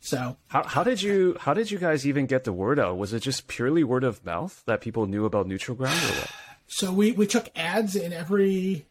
So 0.00 0.36
how 0.48 0.64
how 0.64 0.82
did 0.82 1.00
you 1.00 1.36
how 1.40 1.54
did 1.54 1.70
you 1.70 1.78
guys 1.78 2.06
even 2.06 2.26
get 2.26 2.44
the 2.44 2.52
word 2.52 2.78
out? 2.78 2.98
Was 2.98 3.12
it 3.12 3.20
just 3.20 3.46
purely 3.46 3.84
word 3.84 4.02
of 4.04 4.24
mouth 4.24 4.62
that 4.66 4.80
people 4.80 5.06
knew 5.06 5.24
about 5.24 5.46
Neutral 5.46 5.76
Ground 5.76 5.98
or 6.02 6.14
what? 6.14 6.30
So 6.66 6.92
we 6.92 7.12
we 7.12 7.26
took 7.26 7.48
ads 7.54 7.94
in 7.94 8.12
every 8.12 8.84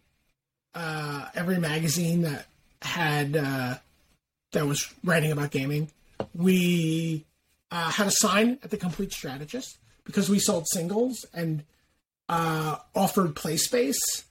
uh, 0.74 1.28
every 1.36 1.59
magazine 1.59 2.22
that 2.22 2.45
had 2.82 3.36
uh, 3.36 3.76
that 4.53 4.66
was 4.66 4.93
writing 5.03 5.32
about 5.32 5.51
gaming. 5.51 5.89
We 6.34 7.26
uh, 7.72 7.89
had 7.91 8.07
a 8.07 8.11
sign 8.11 8.59
at 8.63 8.69
the 8.69 8.78
Complete 8.78 9.13
Strategist 9.13 9.78
because 10.03 10.30
we 10.30 10.39
sold 10.39 10.67
singles 10.67 11.26
and 11.34 11.63
uh, 12.30 12.78
offered 12.95 13.36
play 13.36 13.57
space. 13.57 14.26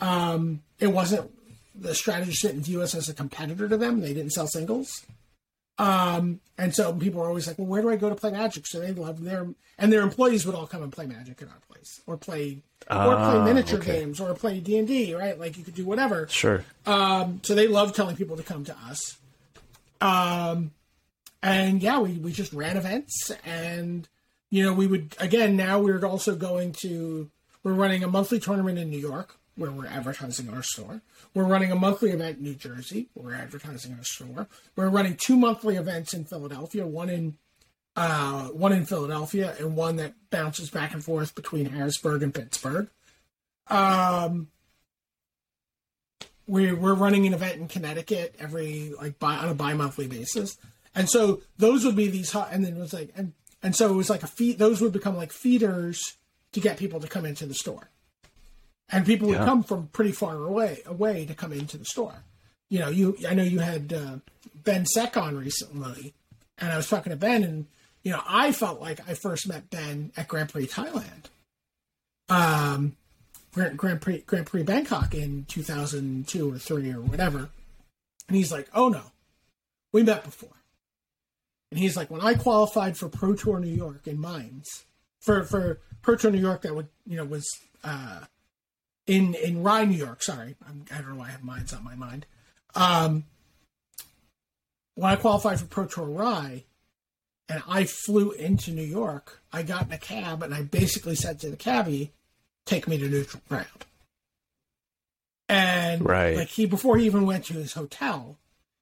Um, 0.00 0.62
it 0.78 0.88
wasn't 0.88 1.30
the 1.78 1.94
strategist 1.94 2.42
didn't 2.42 2.62
view 2.62 2.82
us 2.82 2.94
as 2.94 3.08
a 3.08 3.14
competitor 3.14 3.68
to 3.68 3.76
them. 3.76 4.00
They 4.00 4.14
didn't 4.14 4.32
sell 4.32 4.46
singles. 4.46 5.04
Um, 5.78 6.40
and 6.56 6.74
so 6.74 6.92
people 6.94 7.20
were 7.20 7.28
always 7.28 7.46
like, 7.46 7.58
well, 7.58 7.66
where 7.66 7.82
do 7.82 7.90
I 7.90 7.96
go 7.96 8.08
to 8.08 8.14
play 8.14 8.30
Magic? 8.30 8.66
So 8.66 8.80
they 8.80 8.92
loved 8.92 9.22
their, 9.22 9.46
and 9.78 9.92
their 9.92 10.00
employees 10.00 10.46
would 10.46 10.54
all 10.54 10.66
come 10.66 10.82
and 10.82 10.90
play 10.90 11.06
Magic 11.06 11.42
at 11.42 11.48
our 11.48 11.60
place 11.70 12.00
or 12.06 12.16
play, 12.16 12.62
uh, 12.88 13.06
or 13.06 13.16
play 13.16 13.38
ah, 13.40 13.44
miniature 13.44 13.78
okay. 13.78 14.00
games 14.00 14.20
or 14.20 14.32
play 14.34 14.60
D 14.60 14.78
and 14.78 14.88
D, 14.88 15.14
right? 15.14 15.38
Like 15.38 15.58
you 15.58 15.64
could 15.64 15.74
do 15.74 15.84
whatever. 15.84 16.26
Sure. 16.28 16.64
Um, 16.86 17.40
so 17.42 17.54
they 17.54 17.66
loved 17.68 17.94
telling 17.94 18.16
people 18.16 18.38
to 18.38 18.42
come 18.42 18.64
to 18.64 18.76
us. 18.88 19.18
Um, 20.00 20.70
and 21.46 21.82
yeah, 21.82 22.00
we, 22.00 22.12
we 22.14 22.32
just 22.32 22.52
ran 22.52 22.76
events 22.76 23.30
and, 23.44 24.08
you 24.50 24.64
know, 24.64 24.72
we 24.72 24.86
would, 24.86 25.14
again, 25.18 25.56
now 25.56 25.78
we're 25.78 26.04
also 26.04 26.34
going 26.34 26.72
to, 26.80 27.30
we're 27.62 27.72
running 27.72 28.02
a 28.02 28.08
monthly 28.08 28.40
tournament 28.40 28.78
in 28.78 28.90
New 28.90 28.98
York 28.98 29.36
where 29.54 29.70
we're 29.70 29.86
advertising 29.86 30.50
our 30.50 30.62
store. 30.62 31.02
We're 31.34 31.44
running 31.44 31.70
a 31.70 31.76
monthly 31.76 32.10
event 32.10 32.38
in 32.38 32.44
New 32.44 32.54
Jersey. 32.54 33.08
Where 33.14 33.26
we're 33.26 33.40
advertising 33.40 33.94
our 33.94 34.02
store. 34.02 34.48
We're 34.74 34.88
running 34.88 35.16
two 35.16 35.36
monthly 35.36 35.76
events 35.76 36.12
in 36.14 36.24
Philadelphia, 36.24 36.86
one 36.86 37.08
in 37.08 37.36
uh, 37.94 38.48
one 38.48 38.72
in 38.72 38.84
Philadelphia 38.84 39.54
and 39.58 39.76
one 39.76 39.96
that 39.96 40.14
bounces 40.30 40.68
back 40.68 40.92
and 40.92 41.02
forth 41.02 41.34
between 41.34 41.66
Harrisburg 41.66 42.22
and 42.22 42.34
Pittsburgh. 42.34 42.88
Um, 43.68 44.48
we, 46.46 46.72
we're 46.72 46.94
running 46.94 47.26
an 47.26 47.34
event 47.34 47.60
in 47.60 47.68
Connecticut 47.68 48.34
every 48.38 48.92
like 49.00 49.18
by 49.18 49.36
on 49.36 49.48
a 49.48 49.54
bi-monthly 49.54 50.08
basis, 50.08 50.58
and 50.96 51.08
so 51.08 51.42
those 51.58 51.84
would 51.84 51.94
be 51.94 52.08
these 52.08 52.32
hot. 52.32 52.48
And 52.50 52.64
then 52.64 52.76
it 52.76 52.80
was 52.80 52.92
like 52.92 53.12
and 53.14 53.34
and 53.62 53.76
so 53.76 53.92
it 53.92 53.96
was 53.96 54.10
like 54.10 54.24
a 54.24 54.28
feed. 54.28 54.58
Those 54.58 54.80
would 54.80 54.92
become 54.92 55.16
like 55.16 55.30
feeders 55.30 56.16
to 56.52 56.60
get 56.60 56.78
people 56.78 56.98
to 56.98 57.06
come 57.06 57.24
into 57.24 57.46
the 57.46 57.54
store 57.54 57.90
and 58.90 59.04
people 59.04 59.28
would 59.28 59.38
yeah. 59.38 59.44
come 59.44 59.62
from 59.62 59.88
pretty 59.88 60.12
far 60.12 60.36
away 60.44 60.82
away 60.86 61.26
to 61.26 61.34
come 61.34 61.52
into 61.52 61.76
the 61.76 61.84
store. 61.84 62.24
You 62.68 62.80
know, 62.80 62.88
you 62.88 63.16
I 63.28 63.34
know 63.34 63.42
you 63.42 63.60
had 63.60 63.92
uh, 63.92 64.16
Ben 64.54 64.86
Seck 64.86 65.16
on 65.16 65.36
recently, 65.36 66.14
and 66.58 66.72
I 66.72 66.76
was 66.76 66.88
talking 66.88 67.10
to 67.10 67.16
Ben, 67.16 67.42
and 67.42 67.66
you 68.02 68.12
know, 68.12 68.22
I 68.26 68.52
felt 68.52 68.80
like 68.80 69.08
I 69.08 69.14
first 69.14 69.48
met 69.48 69.70
Ben 69.70 70.12
at 70.16 70.28
Grand 70.28 70.50
Prix 70.50 70.66
Thailand, 70.66 71.26
um, 72.28 72.96
Grand, 73.52 73.76
Grand 73.76 74.00
Prix 74.00 74.24
Grand 74.26 74.46
Prix 74.46 74.62
Bangkok 74.62 75.14
in 75.14 75.44
two 75.48 75.62
thousand 75.62 76.28
two 76.28 76.52
or 76.52 76.58
three 76.58 76.90
or 76.90 77.00
whatever, 77.00 77.50
and 78.28 78.36
he's 78.36 78.52
like, 78.52 78.68
"Oh 78.74 78.88
no, 78.88 79.02
we 79.92 80.02
met 80.02 80.24
before." 80.24 80.50
And 81.70 81.80
he's 81.80 81.96
like, 81.96 82.10
when 82.10 82.20
I 82.20 82.34
qualified 82.34 82.96
for 82.96 83.08
Pro 83.08 83.34
Tour 83.34 83.58
New 83.58 83.74
York 83.74 84.06
in 84.06 84.20
Mainz, 84.20 84.84
for 85.20 85.42
for 85.44 85.80
Pro 86.02 86.16
Tour 86.16 86.30
New 86.30 86.40
York, 86.40 86.62
that 86.62 86.74
would 86.74 86.88
you 87.04 87.16
know 87.16 87.24
was 87.24 87.48
uh, 87.82 88.20
in 89.06 89.34
in 89.34 89.62
Rye, 89.62 89.84
New 89.84 89.96
York. 89.96 90.22
Sorry, 90.22 90.56
I'm, 90.68 90.84
I 90.92 90.98
do 90.98 91.02
not 91.02 91.12
know 91.12 91.18
why 91.20 91.26
I 91.26 91.30
have 91.30 91.44
Mainz 91.44 91.72
on 91.72 91.84
my 91.84 91.96
mind. 91.96 92.26
Um, 92.74 93.24
when 94.94 95.10
I 95.10 95.16
qualified 95.16 95.60
for 95.60 95.66
Pro 95.66 95.86
Tour 95.86 96.06
Rye, 96.06 96.64
and 97.48 97.62
I 97.68 97.84
flew 97.84 98.30
into 98.32 98.70
New 98.70 98.82
York, 98.82 99.42
I 99.52 99.62
got 99.62 99.86
in 99.86 99.92
a 99.92 99.98
cab 99.98 100.42
and 100.42 100.54
I 100.54 100.62
basically 100.62 101.16
said 101.16 101.40
to 101.40 101.50
the 101.50 101.56
cabbie, 101.56 102.12
"Take 102.64 102.86
me 102.86 102.98
to 102.98 103.08
neutral 103.08 103.42
ground." 103.48 103.86
And 105.48 106.04
right. 106.04 106.36
like 106.36 106.48
he 106.48 106.66
before 106.66 106.98
he 106.98 107.06
even 107.06 107.26
went 107.26 107.44
to 107.46 107.54
his 107.54 107.74
hotel, 107.74 108.38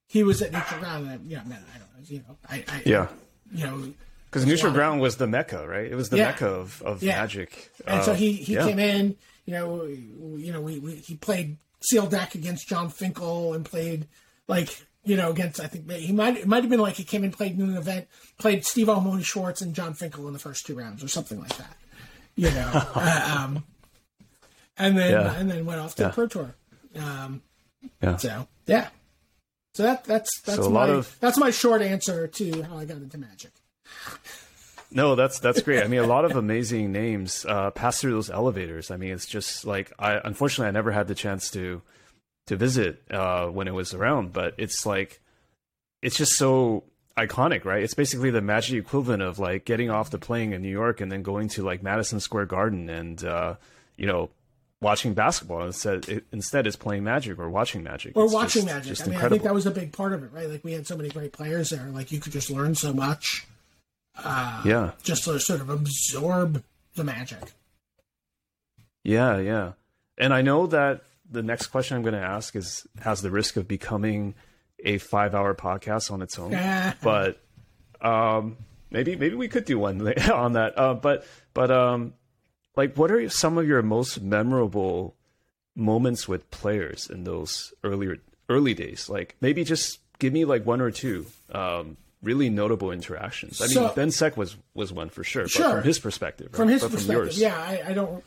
he 0.07 0.23
was 0.23 0.41
at 0.41 0.51
neutral 0.51 0.79
ground. 0.79 1.09
And 1.09 1.21
I, 1.21 1.23
yeah, 1.25 1.43
man, 1.43 1.63
I 1.73 1.77
don't 1.77 1.87
know, 1.93 2.03
you 2.05 2.19
know, 2.19 2.37
I, 2.49 2.63
I 2.67 2.81
yeah, 2.85 3.07
you 3.51 3.65
know, 3.65 3.93
because 4.25 4.45
neutral 4.45 4.73
ground 4.73 5.01
was 5.01 5.17
the 5.17 5.27
mecca, 5.27 5.67
right? 5.67 5.85
It 5.85 5.95
was 5.95 6.09
the 6.09 6.17
yeah. 6.17 6.25
mecca 6.25 6.47
of, 6.47 6.81
of 6.81 7.01
yeah. 7.01 7.19
magic. 7.19 7.71
And 7.87 7.99
uh, 7.99 8.03
so 8.03 8.13
he 8.13 8.33
he 8.33 8.55
yeah. 8.55 8.65
came 8.65 8.79
in 8.79 9.15
you 9.45 9.53
know, 9.53 9.85
you 9.85 10.51
know, 10.51 10.61
we, 10.61 10.79
we 10.79 10.95
he 10.95 11.15
played 11.15 11.57
sealed 11.79 12.11
deck 12.11 12.35
against 12.35 12.67
Jon 12.67 12.89
Finkel 12.89 13.53
and 13.53 13.63
played 13.63 14.07
like 14.47 14.85
you 15.03 15.15
know 15.15 15.29
against 15.29 15.59
I 15.59 15.67
think 15.67 15.89
he 15.91 16.11
might 16.11 16.37
it 16.37 16.47
might 16.47 16.63
have 16.63 16.69
been 16.69 16.79
like 16.79 16.95
he 16.95 17.03
came 17.03 17.23
and 17.23 17.31
played 17.31 17.53
in 17.53 17.61
an 17.61 17.77
event 17.77 18.07
played 18.39 18.65
Steve 18.65 18.89
O'Mahony 18.89 19.23
Schwartz 19.23 19.61
and 19.61 19.75
Jon 19.75 19.93
Finkel 19.93 20.27
in 20.27 20.33
the 20.33 20.39
first 20.39 20.65
two 20.65 20.75
rounds 20.75 21.03
or 21.03 21.07
something 21.07 21.39
like 21.39 21.55
that, 21.57 21.77
you 22.35 22.49
know, 22.49 22.71
uh, 22.95 23.37
um, 23.39 23.63
and 24.77 24.97
then 24.97 25.13
and 25.13 25.49
then 25.49 25.65
went 25.65 25.79
off 25.79 25.95
to 25.95 26.03
the 26.03 26.09
Pro 26.09 26.27
Tour. 26.27 26.55
Um, 26.95 27.43
yeah. 28.01 28.17
So 28.17 28.47
yeah. 28.65 28.87
So 29.75 29.83
that 29.83 30.05
that's 30.05 30.39
that's 30.45 30.63
so 30.63 30.69
my 30.69 30.87
of... 30.87 31.17
that's 31.19 31.37
my 31.37 31.51
short 31.51 31.81
answer 31.81 32.27
to 32.27 32.61
how 32.61 32.77
I 32.77 32.85
got 32.85 32.95
into 32.95 33.17
Magic. 33.17 33.51
No, 34.89 35.15
that's 35.15 35.39
that's 35.39 35.61
great. 35.61 35.83
I 35.83 35.87
mean, 35.87 35.99
a 35.99 36.07
lot 36.07 36.23
of 36.23 36.37
amazing 36.37 36.93
names 36.93 37.45
uh, 37.45 37.71
pass 37.71 37.99
through 37.99 38.13
those 38.13 38.29
elevators. 38.29 38.89
I 38.89 38.95
mean, 38.95 39.11
it's 39.11 39.25
just 39.25 39.65
like 39.65 39.91
I 39.99 40.21
unfortunately 40.23 40.69
I 40.69 40.71
never 40.71 40.91
had 40.91 41.09
the 41.09 41.15
chance 41.15 41.51
to 41.51 41.81
to 42.47 42.55
visit 42.55 43.01
uh, 43.11 43.47
when 43.47 43.67
it 43.67 43.73
was 43.73 43.93
around, 43.93 44.31
but 44.31 44.53
it's 44.57 44.85
like 44.85 45.19
it's 46.01 46.15
just 46.15 46.37
so 46.37 46.85
iconic, 47.17 47.65
right? 47.65 47.83
It's 47.83 47.95
basically 47.95 48.29
the 48.29 48.41
magic 48.41 48.79
equivalent 48.79 49.23
of 49.23 49.39
like 49.39 49.65
getting 49.65 49.89
off 49.89 50.09
the 50.09 50.19
plane 50.19 50.53
in 50.53 50.61
New 50.61 50.69
York 50.69 51.01
and 51.01 51.11
then 51.11 51.21
going 51.21 51.49
to 51.49 51.63
like 51.63 51.83
Madison 51.83 52.21
Square 52.21 52.45
Garden 52.45 52.89
and 52.89 53.21
uh, 53.25 53.55
you 53.97 54.07
know 54.07 54.29
watching 54.81 55.13
basketball 55.13 55.65
instead 55.65 56.07
it, 56.09 56.25
instead 56.31 56.67
is 56.67 56.75
playing 56.75 57.03
magic 57.03 57.39
or 57.39 57.49
watching 57.49 57.81
magic 57.83 58.15
or 58.15 58.25
It's 58.25 58.33
watching 58.33 58.63
just- 58.63 58.73
magic. 58.75 58.89
just 58.89 59.01
I 59.03 59.11
mean, 59.11 59.19
I 59.19 59.29
think 59.29 59.43
that 59.43 59.53
was 59.53 59.65
a 59.65 59.71
big 59.71 59.93
part 59.93 60.13
of 60.13 60.23
it, 60.23 60.31
right? 60.33 60.49
Like 60.49 60.63
we 60.63 60.73
had 60.73 60.85
so 60.85 60.95
many 60.97 61.09
great 61.09 61.31
players 61.33 61.69
there. 61.69 61.87
Like 61.91 62.11
you 62.11 62.19
could 62.19 62.33
just 62.33 62.49
learn 62.49 62.75
so 62.75 62.93
much, 62.93 63.47
uh, 64.17 64.61
yeah 64.65 64.91
just 65.03 65.23
to 65.25 65.39
sort 65.39 65.61
of 65.61 65.69
absorb 65.69 66.63
the 66.95 67.03
magic. 67.03 67.53
Yeah, 69.03 69.37
yeah. 69.39 69.73
And 70.17 70.33
I 70.33 70.41
know 70.41 70.67
that 70.67 71.01
the 71.29 71.43
next 71.43 71.67
question 71.67 71.97
I'm 71.97 72.03
going 72.03 72.13
to 72.13 72.19
ask 72.21 72.55
is 72.55 72.87
has 73.01 73.21
the 73.21 73.31
risk 73.31 73.57
of 73.57 73.67
becoming 73.67 74.35
a 74.83 74.99
5-hour 74.99 75.55
podcast 75.55 76.11
on 76.11 76.21
its 76.21 76.37
own. 76.37 76.51
but 77.01 77.39
um 78.01 78.57
maybe 78.91 79.15
maybe 79.15 79.35
we 79.35 79.47
could 79.47 79.65
do 79.65 79.79
one 79.79 80.01
on 80.31 80.53
that. 80.53 80.77
Uh, 80.77 80.93
but 80.93 81.25
but 81.53 81.71
um 81.71 82.13
like 82.75 82.95
what 82.95 83.11
are 83.11 83.29
some 83.29 83.57
of 83.57 83.67
your 83.67 83.81
most 83.81 84.21
memorable 84.21 85.15
moments 85.75 86.27
with 86.27 86.49
players 86.51 87.09
in 87.09 87.23
those 87.23 87.73
earlier 87.83 88.17
early 88.49 88.73
days? 88.73 89.09
Like 89.09 89.35
maybe 89.41 89.63
just 89.63 89.99
give 90.19 90.33
me 90.33 90.45
like 90.45 90.65
one 90.65 90.81
or 90.81 90.91
two 90.91 91.25
um 91.51 91.97
really 92.23 92.49
notable 92.49 92.91
interactions. 92.91 93.61
I 93.61 93.65
mean, 93.65 93.73
So- 93.73 93.93
Ben 93.95 94.11
Seck 94.11 94.35
was 94.37 94.55
was 94.73 94.91
one 94.91 95.09
for 95.09 95.23
sure, 95.23 95.47
Sure. 95.47 95.65
but 95.65 95.71
from 95.75 95.83
his 95.83 95.99
perspective, 95.99 96.47
right? 96.51 96.57
From 96.57 96.69
his 96.69 96.81
But 96.81 96.91
perspective, 96.91 97.25
yours. 97.25 97.39
yeah, 97.39 97.57
I, 97.57 97.91
I 97.91 97.93
don't 97.93 98.23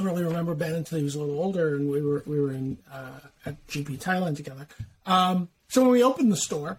really 0.00 0.24
remember 0.24 0.54
Ben 0.54 0.74
until 0.74 0.98
he 0.98 1.04
was 1.04 1.14
a 1.14 1.20
little 1.20 1.38
older, 1.38 1.74
and 1.76 1.90
we 1.90 2.00
were 2.02 2.22
we 2.26 2.40
were 2.40 2.50
in 2.52 2.78
uh, 2.92 3.20
at 3.46 3.64
GP 3.68 3.98
Thailand 3.98 4.36
together. 4.36 4.66
Um, 5.06 5.48
so 5.68 5.82
when 5.82 5.90
we 5.90 6.02
opened 6.02 6.32
the 6.32 6.36
store, 6.36 6.78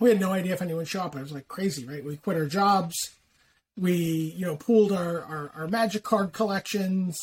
we 0.00 0.08
had 0.10 0.20
no 0.20 0.32
idea 0.32 0.52
if 0.54 0.62
anyone 0.62 0.86
up. 0.98 1.14
It 1.16 1.20
was 1.20 1.32
like 1.32 1.48
crazy, 1.48 1.86
right? 1.86 2.04
We 2.04 2.16
quit 2.16 2.36
our 2.36 2.46
jobs, 2.46 2.94
we 3.78 3.94
you 4.36 4.46
know 4.46 4.56
pooled 4.56 4.92
our 4.92 5.22
our, 5.22 5.52
our 5.56 5.68
magic 5.68 6.02
card 6.02 6.32
collections. 6.32 7.16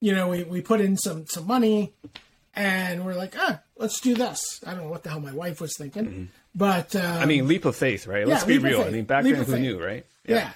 You 0.00 0.14
know, 0.14 0.28
we, 0.28 0.44
we 0.44 0.60
put 0.60 0.80
in 0.80 0.96
some 0.98 1.26
some 1.26 1.46
money, 1.46 1.92
and 2.54 3.04
we're 3.04 3.14
like, 3.14 3.34
ah, 3.38 3.60
let's 3.76 4.00
do 4.00 4.14
this. 4.14 4.60
I 4.66 4.72
don't 4.74 4.84
know 4.84 4.90
what 4.90 5.02
the 5.04 5.08
hell 5.10 5.20
my 5.20 5.32
wife 5.32 5.60
was 5.60 5.74
thinking, 5.76 6.28
but 6.54 6.94
uh, 6.94 7.18
I 7.20 7.24
mean, 7.24 7.48
leap 7.48 7.64
of 7.64 7.76
faith, 7.76 8.06
right? 8.06 8.26
Let's 8.26 8.42
Yeah, 8.42 8.48
be 8.48 8.58
real. 8.58 8.82
I 8.82 8.90
mean, 8.90 9.04
back 9.04 9.24
Leap 9.24 9.36
then, 9.36 9.44
who 9.44 9.52
faith. 9.52 9.60
knew, 9.62 9.82
right? 9.82 10.04
yeah. 10.26 10.50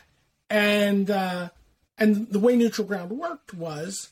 And 0.50 1.10
uh, 1.10 1.48
and 1.96 2.28
the 2.28 2.38
way 2.38 2.54
neutral 2.56 2.86
ground 2.86 3.10
worked 3.12 3.54
was, 3.54 4.10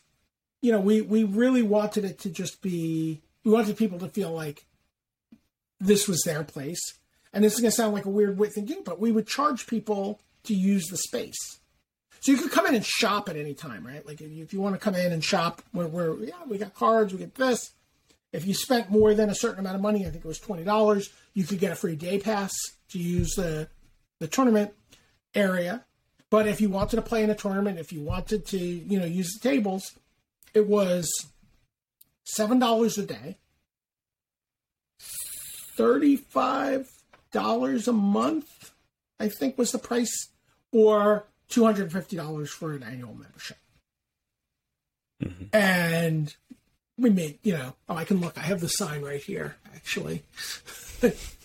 you 0.62 0.72
know, 0.72 0.80
we 0.80 1.02
we 1.02 1.24
really 1.24 1.62
wanted 1.62 2.04
it 2.06 2.18
to 2.20 2.30
just 2.30 2.62
be 2.62 3.20
we 3.44 3.50
wanted 3.52 3.76
people 3.76 3.98
to 3.98 4.08
feel 4.08 4.32
like 4.32 4.64
this 5.80 6.08
was 6.08 6.22
their 6.24 6.42
place. 6.44 6.80
And 7.34 7.44
this 7.44 7.54
is 7.54 7.60
going 7.60 7.70
to 7.70 7.76
sound 7.76 7.92
like 7.94 8.06
a 8.06 8.10
weird 8.10 8.38
thing 8.38 8.66
to 8.66 8.74
do, 8.74 8.82
but 8.82 8.98
we 8.98 9.12
would 9.12 9.26
charge 9.26 9.66
people 9.66 10.20
to 10.49 10.55
use 10.55 10.86
the 10.88 10.99
space. 10.99 11.61
So 12.20 12.32
you 12.32 12.38
could 12.38 12.51
come 12.51 12.66
in 12.66 12.74
and 12.74 12.84
shop 12.84 13.28
at 13.28 13.36
any 13.36 13.55
time, 13.55 13.86
right? 13.86 14.05
Like 14.05 14.20
if 14.20 14.53
you 14.53 14.61
want 14.61 14.74
to 14.74 14.80
come 14.80 14.96
in 14.96 15.12
and 15.12 15.22
shop, 15.22 15.62
where 15.72 16.14
yeah, 16.20 16.34
we 16.46 16.59
got 16.59 16.74
cards, 16.74 17.12
we 17.12 17.20
get 17.20 17.36
this. 17.36 17.70
If 18.32 18.46
you 18.46 18.53
spent 18.53 18.90
more 18.90 19.14
than 19.14 19.30
a 19.30 19.34
certain 19.34 19.61
amount 19.61 19.76
of 19.76 19.82
money, 19.82 20.05
I 20.05 20.11
think 20.11 20.24
it 20.24 20.28
was 20.28 20.40
twenty 20.40 20.64
dollars, 20.64 21.11
you 21.32 21.44
could 21.44 21.61
get 21.61 21.72
a 21.72 21.76
free 21.76 21.96
day 21.96 22.18
pass 22.18 22.53
to 22.90 22.99
use 22.99 23.34
the 23.36 23.68
the 24.18 24.26
tournament 24.26 24.72
area. 25.34 25.84
But 26.30 26.46
if 26.46 26.61
you 26.61 26.68
wanted 26.68 26.96
to 26.96 27.03
play 27.03 27.22
in 27.22 27.30
a 27.30 27.34
tournament, 27.34 27.78
if 27.78 27.90
you 27.90 28.03
wanted 28.03 28.44
to, 28.49 28.59
you 28.59 28.99
know, 28.99 29.07
use 29.07 29.32
the 29.32 29.49
tables, 29.49 29.99
it 30.53 30.66
was 30.66 31.09
seven 32.24 32.59
dollars 32.59 32.99
a 32.99 33.07
day, 33.07 33.38
thirty-five 35.76 36.86
dollars 37.32 37.88
a 37.88 37.92
month, 37.92 38.72
I 39.18 39.28
think 39.28 39.57
was 39.57 39.72
the 39.72 39.78
price, 39.78 40.28
or 40.72 41.26
two 41.48 41.64
hundred 41.64 41.84
and 41.84 41.92
fifty 41.92 42.16
dollars 42.16 42.50
for 42.50 42.72
an 42.72 42.82
annual 42.82 43.14
membership. 43.14 43.56
And 45.52 46.34
we 46.96 47.10
made, 47.10 47.38
you 47.42 47.52
know, 47.54 47.74
oh, 47.88 47.96
I 47.96 48.04
can 48.04 48.20
look. 48.20 48.38
I 48.38 48.42
have 48.42 48.60
the 48.60 48.68
sign 48.68 49.02
right 49.02 49.20
here, 49.22 49.56
actually. 49.74 50.22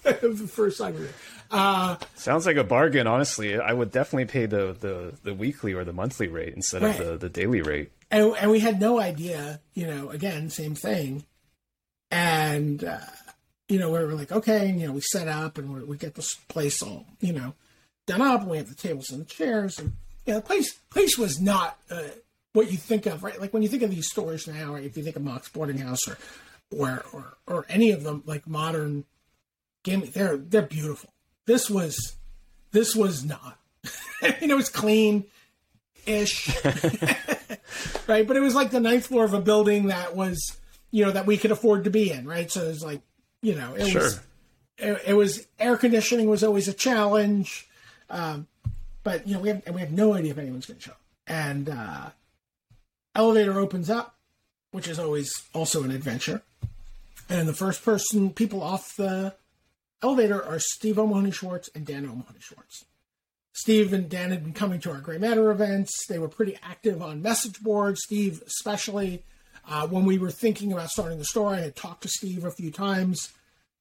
The 0.03 0.49
first 0.51 0.79
sign 0.79 0.93
right 0.95 0.99
here. 1.03 1.13
Uh, 1.49 1.95
Sounds 2.15 2.45
like 2.45 2.57
a 2.57 2.63
bargain, 2.65 3.07
honestly. 3.07 3.57
I 3.57 3.71
would 3.71 3.89
definitely 3.89 4.25
pay 4.25 4.47
the, 4.47 4.75
the, 4.77 5.13
the 5.23 5.33
weekly 5.33 5.71
or 5.71 5.85
the 5.85 5.93
monthly 5.93 6.27
rate 6.27 6.53
instead 6.55 6.81
Right. 6.81 6.99
of 6.99 7.07
the, 7.07 7.17
the 7.17 7.29
daily 7.29 7.61
rate. 7.61 7.89
and, 8.11 8.35
and 8.35 8.51
we 8.51 8.59
had 8.59 8.81
no 8.81 8.99
idea, 8.99 9.61
you 9.75 9.87
know, 9.87 10.09
again, 10.09 10.49
same 10.49 10.75
thing. 10.75 11.23
And, 12.11 12.83
uh, 12.83 12.97
you 13.69 13.79
know, 13.79 13.91
we 13.91 13.99
were 13.99 14.13
like, 14.13 14.33
okay, 14.33 14.67
and, 14.67 14.81
you 14.81 14.87
know, 14.87 14.93
we 14.93 14.99
set 15.01 15.29
up 15.29 15.57
and 15.57 15.73
we 15.73 15.83
we 15.85 15.95
get 15.97 16.15
this 16.15 16.35
place 16.49 16.83
all, 16.83 17.05
you 17.21 17.31
know, 17.31 17.53
done 18.05 18.21
up 18.21 18.41
and 18.41 18.49
we 18.49 18.57
have 18.57 18.69
the 18.69 18.75
tables 18.75 19.09
and 19.11 19.21
the 19.21 19.25
chairs. 19.25 19.79
And, 19.79 19.93
you 20.25 20.33
know, 20.33 20.39
the 20.39 20.45
place, 20.45 20.73
place 20.89 21.17
was 21.17 21.39
not 21.41 21.77
uh, 21.89 22.01
what 22.53 22.71
you 22.71 22.77
think 22.77 23.05
of, 23.05 23.23
right? 23.23 23.39
Like 23.39 23.53
when 23.53 23.63
you 23.63 23.69
think 23.69 23.83
of 23.83 23.89
these 23.91 24.09
stores 24.09 24.47
now, 24.47 24.73
right? 24.73 24.83
If 24.83 24.97
you 24.97 25.03
think 25.03 25.15
of 25.15 25.23
Mox 25.23 25.49
Boarding 25.49 25.77
House 25.77 26.07
or, 26.07 26.17
or, 26.71 27.03
or, 27.13 27.37
or 27.47 27.65
any 27.69 27.91
of 27.91 28.03
them 28.03 28.23
like 28.25 28.47
modern 28.47 29.05
gaming, 29.83 30.11
they're, 30.13 30.37
they're 30.37 30.61
beautiful. 30.61 31.11
This 31.45 31.69
was, 31.69 32.15
this 32.71 32.95
was 32.95 33.23
not, 33.25 33.59
you 34.41 34.47
know, 34.47 34.53
it 34.55 34.57
was 34.57 34.69
clean 34.69 35.25
ish. 36.05 36.49
right? 38.07 38.27
But 38.27 38.35
it 38.37 38.41
was 38.41 38.55
like 38.55 38.71
the 38.71 38.79
ninth 38.79 39.07
floor 39.07 39.23
of 39.25 39.33
a 39.33 39.41
building 39.41 39.87
that 39.87 40.15
was, 40.15 40.57
you 40.91 41.05
know, 41.05 41.11
that 41.11 41.25
we 41.25 41.37
could 41.37 41.51
afford 41.51 41.85
to 41.85 41.89
be 41.89 42.11
in, 42.11 42.27
right? 42.27 42.49
So 42.51 42.63
it 42.63 42.67
was 42.67 42.83
like, 42.83 43.01
you 43.41 43.55
know, 43.55 43.73
it 43.73 43.87
Sure. 43.87 44.01
was, 44.03 44.19
it, 44.77 45.01
it 45.07 45.13
was 45.13 45.47
air 45.59 45.77
conditioning 45.77 46.29
was 46.29 46.43
always 46.43 46.67
a 46.67 46.73
challenge, 46.73 47.67
um, 48.13 48.47
but 49.03 49.27
you 49.27 49.33
know, 49.33 49.41
we 49.41 49.49
have 49.49 49.63
and 49.65 49.75
we 49.75 49.81
have 49.81 49.91
no 49.91 50.13
idea 50.13 50.31
if 50.31 50.37
anyone's 50.37 50.65
going 50.65 50.77
to 50.77 50.83
show. 50.83 50.91
up. 50.91 50.99
And 51.27 51.69
uh, 51.69 52.09
elevator 53.15 53.59
opens 53.59 53.89
up, 53.89 54.15
which 54.71 54.87
is 54.87 54.99
always 54.99 55.31
also 55.53 55.83
an 55.83 55.91
adventure. 55.91 56.41
And 57.29 57.47
the 57.47 57.53
first 57.53 57.83
person, 57.83 58.31
people 58.31 58.61
off 58.61 58.95
the 58.97 59.33
elevator 60.01 60.43
are 60.43 60.59
Steve 60.59 60.99
O'Mahony 60.99 61.31
Schwartz 61.31 61.69
and 61.73 61.85
Dan 61.85 62.05
O'Mahony 62.05 62.39
Schwartz. 62.39 62.85
Steve 63.53 63.93
and 63.93 64.09
Dan 64.09 64.31
had 64.31 64.43
been 64.43 64.53
coming 64.53 64.79
to 64.81 64.91
our 64.91 64.99
Gray 64.99 65.17
Matter 65.17 65.51
events. 65.51 65.91
They 66.07 66.19
were 66.19 66.27
pretty 66.27 66.57
active 66.63 67.01
on 67.01 67.21
message 67.21 67.61
boards. 67.61 68.01
Steve, 68.03 68.41
especially 68.45 69.23
uh, 69.67 69.87
when 69.87 70.05
we 70.05 70.17
were 70.17 70.31
thinking 70.31 70.73
about 70.73 70.89
starting 70.89 71.19
the 71.19 71.25
store, 71.25 71.53
I 71.53 71.61
had 71.61 71.75
talked 71.75 72.01
to 72.03 72.09
Steve 72.09 72.43
a 72.43 72.51
few 72.51 72.71
times, 72.71 73.31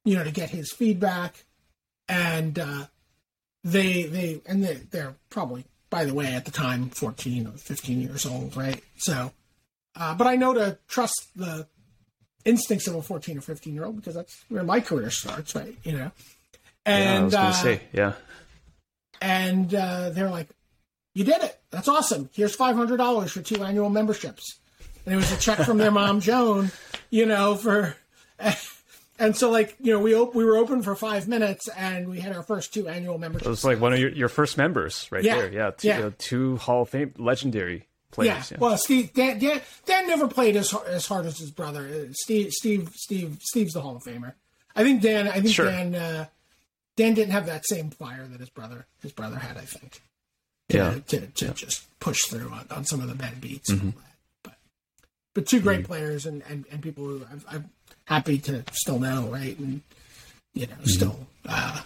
you 0.05 0.14
know, 0.14 0.24
to 0.24 0.30
get 0.30 0.51
his 0.51 0.72
feedback. 0.72 1.45
And 2.09 2.59
uh, 2.59 2.87
they 3.65 4.05
they 4.05 4.41
and 4.47 4.65
they 4.65 4.75
they're 4.91 5.15
probably 5.31 5.65
by 5.91 6.05
the 6.05 6.15
way 6.15 6.35
at 6.35 6.45
the 6.45 6.51
time 6.51 6.89
14 6.89 7.47
or 7.47 7.53
15 7.53 8.01
years 8.01 8.25
old, 8.25 8.57
right? 8.57 8.83
So, 8.97 9.33
uh, 9.95 10.15
but 10.15 10.27
I 10.27 10.37
know 10.37 10.55
to 10.55 10.79
trust 10.89 11.29
the 11.37 11.67
instincts 12.45 12.87
of 12.87 12.95
a 12.95 13.03
14 13.03 13.39
or 13.39 13.41
15 13.43 13.75
year 13.75 13.85
old 13.85 13.97
because 13.97 14.15
that's 14.15 14.45
where 14.49 14.65
my 14.65 14.81
career 14.81 15.11
starts, 15.11 15.55
right? 15.55 15.77
You 15.85 15.93
know. 15.93 16.13
And 16.85 17.31
yeah, 17.31 17.43
I 17.43 17.47
was 17.47 17.57
to 17.61 17.61
uh, 17.61 17.63
say, 17.63 17.81
yeah. 17.93 18.13
and 19.21 19.73
uh, 19.73 20.11
they're 20.11 20.31
like, 20.31 20.49
"You 21.15 21.25
did 21.25 21.43
it! 21.43 21.61
That's 21.71 21.87
awesome! 21.87 22.29
Here's 22.33 22.57
five 22.57 22.75
hundred 22.75 22.97
dollars 22.97 23.31
for 23.31 23.41
two 23.41 23.63
annual 23.63 23.89
memberships." 23.89 24.59
And 25.05 25.15
it 25.15 25.17
was 25.17 25.31
a 25.31 25.37
check 25.37 25.59
from 25.59 25.79
their 25.79 25.93
mom, 25.93 26.21
Joan, 26.23 26.73
you 27.11 27.27
know, 27.27 27.55
for. 27.55 27.97
And 29.23 29.37
so, 29.37 29.51
like 29.51 29.77
you 29.81 29.93
know, 29.93 30.01
we 30.01 30.14
op- 30.16 30.35
we 30.35 30.45
were 30.45 30.57
open 30.57 30.83
for 30.83 30.95
five 30.97 31.29
minutes, 31.29 31.68
and 31.68 32.09
we 32.09 32.18
had 32.20 32.35
our 32.35 32.43
first 32.43 32.75
two 32.75 32.89
annual 32.89 33.18
memberships. 33.18 33.47
It 33.47 33.51
was 33.51 33.64
like 33.64 33.81
one 33.81 33.93
of 33.93 33.99
your, 34.01 34.11
your 34.11 34.29
first 34.29 34.59
members 34.59 35.07
right 35.12 35.23
Yeah, 35.23 35.37
there. 35.37 35.53
Yeah. 35.53 35.70
Two, 35.70 35.89
yeah. 35.89 36.01
uh, 36.07 36.11
two 36.18 36.57
Hall 36.57 36.83
of 36.83 36.89
Fame 36.89 37.14
legendary 37.18 37.87
players. 38.11 38.51
Yeah. 38.51 38.59
Well, 38.59 38.77
Steve 38.77 39.12
Dan, 39.14 39.39
Dan 39.39 39.61
Dan 39.87 40.07
never 40.09 40.27
played 40.29 40.57
as 40.57 40.70
hard, 40.73 40.89
as 40.89 41.07
hard 41.07 41.27
as 41.27 41.39
his 41.39 41.51
brother. 41.53 41.87
Uh, 41.87 42.12
Steve 42.12 42.51
Steve 42.53 42.91
Steve 42.95 43.39
Steve's 43.41 43.75
the 43.75 43.81
Hall 43.81 43.95
of 43.97 44.03
Famer. 44.03 44.33
I 44.75 44.83
think 44.83 45.03
Dan. 45.03 45.29
I 45.29 45.41
think 45.41 45.55
Sure. 45.55 45.66
Dan. 45.66 45.95
Uh, 45.95 46.27
Dan 46.97 47.14
didn't 47.14 47.33
have 47.33 47.47
that 47.47 47.64
same 47.66 47.91
fire 47.91 48.27
that 48.27 48.41
his 48.41 48.51
brother 48.51 48.87
his 49.03 49.12
brother 49.12 49.37
had. 49.37 49.57
I 49.57 49.61
think. 49.66 50.03
Yeah. 50.68 50.99
to, 51.09 51.20
to 51.27 51.53
just 51.55 51.87
push 52.01 52.23
through 52.23 52.49
on, 52.51 52.66
on 52.70 52.85
some 52.87 53.01
of 53.01 53.09
the 53.09 53.14
bad 53.14 53.41
beats 53.41 53.70
Mm-hmm. 53.70 53.87
and 53.89 53.95
all 53.95 54.01
that. 54.01 54.16
But 54.43 54.55
but 55.35 55.47
two 55.47 55.61
great 55.61 55.85
players 55.85 56.25
and, 56.27 56.43
and, 56.49 56.64
and 56.73 56.81
people 56.83 57.05
who 57.05 57.23
I've, 57.31 57.45
I'm 57.49 57.70
happy 58.07 58.38
to 58.38 58.64
still 58.72 58.98
know, 58.98 59.26
right? 59.28 59.59
And 59.59 59.82
you 60.55 60.66
Mm-hmm. 60.66 60.80
know, 60.80 60.86
still 60.86 61.26
uh, 61.48 61.80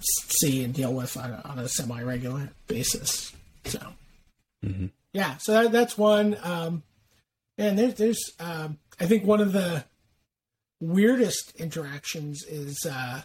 see 0.00 0.62
and 0.64 0.74
deal 0.74 0.92
with 0.92 1.16
on 1.16 1.30
a, 1.30 1.40
on 1.44 1.58
a 1.58 1.68
semi 1.68 2.02
regular 2.02 2.50
basis. 2.66 3.32
So 3.64 3.78
Mm-hmm. 4.64 4.86
yeah, 5.12 5.38
so 5.38 5.54
that, 5.54 5.72
that's 5.72 5.98
one. 5.98 6.36
Um, 6.42 6.82
and 7.58 7.78
there's 7.78 7.94
there's 7.94 8.30
um, 8.38 8.78
I 9.00 9.06
think 9.06 9.24
one 9.24 9.40
of 9.40 9.52
the 9.52 9.84
weirdest 10.80 11.54
interactions 11.56 12.44
is 12.44 12.86
uh, 12.88 13.22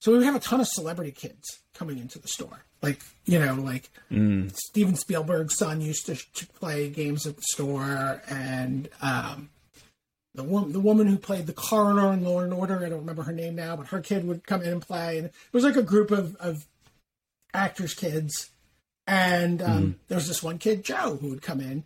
so 0.00 0.16
we 0.16 0.24
have 0.24 0.34
a 0.36 0.40
ton 0.40 0.60
of 0.60 0.68
celebrity 0.68 1.10
kids 1.12 1.42
coming 1.74 1.98
into 1.98 2.18
the 2.18 2.28
store. 2.28 2.64
Like, 2.84 3.00
you 3.24 3.38
know, 3.38 3.54
like 3.54 3.90
Mm. 4.10 4.54
Steven 4.54 4.94
Spielberg's 4.96 5.56
son 5.56 5.80
used 5.80 6.06
to, 6.06 6.14
to 6.14 6.46
play 6.46 6.88
games 6.90 7.26
at 7.26 7.36
the 7.36 7.42
store, 7.42 8.22
and 8.28 8.88
um, 9.02 9.48
the 10.34 10.44
wo- 10.44 10.68
the 10.68 10.78
woman 10.80 11.06
who 11.08 11.16
played 11.16 11.46
the 11.46 11.52
coroner 11.52 12.12
in 12.12 12.22
Law 12.22 12.40
and 12.40 12.52
Order, 12.52 12.84
I 12.84 12.88
don't 12.90 13.00
remember 13.00 13.22
her 13.24 13.32
name 13.32 13.54
now, 13.56 13.74
but 13.76 13.88
her 13.88 14.00
kid 14.00 14.24
would 14.28 14.46
come 14.46 14.62
in 14.62 14.68
and 14.70 14.82
play, 14.82 15.18
and 15.18 15.26
it 15.28 15.32
was 15.52 15.64
like 15.64 15.76
a 15.76 15.82
group 15.82 16.10
of, 16.10 16.36
of 16.36 16.66
actors' 17.52 17.94
kids 17.94 18.50
And 19.06 19.60
um, 19.62 19.96
there 20.08 20.16
was 20.16 20.28
this 20.28 20.42
one 20.42 20.58
kid, 20.58 20.84
Joe, 20.84 21.18
who 21.20 21.28
would 21.30 21.42
come 21.42 21.60
in 21.60 21.84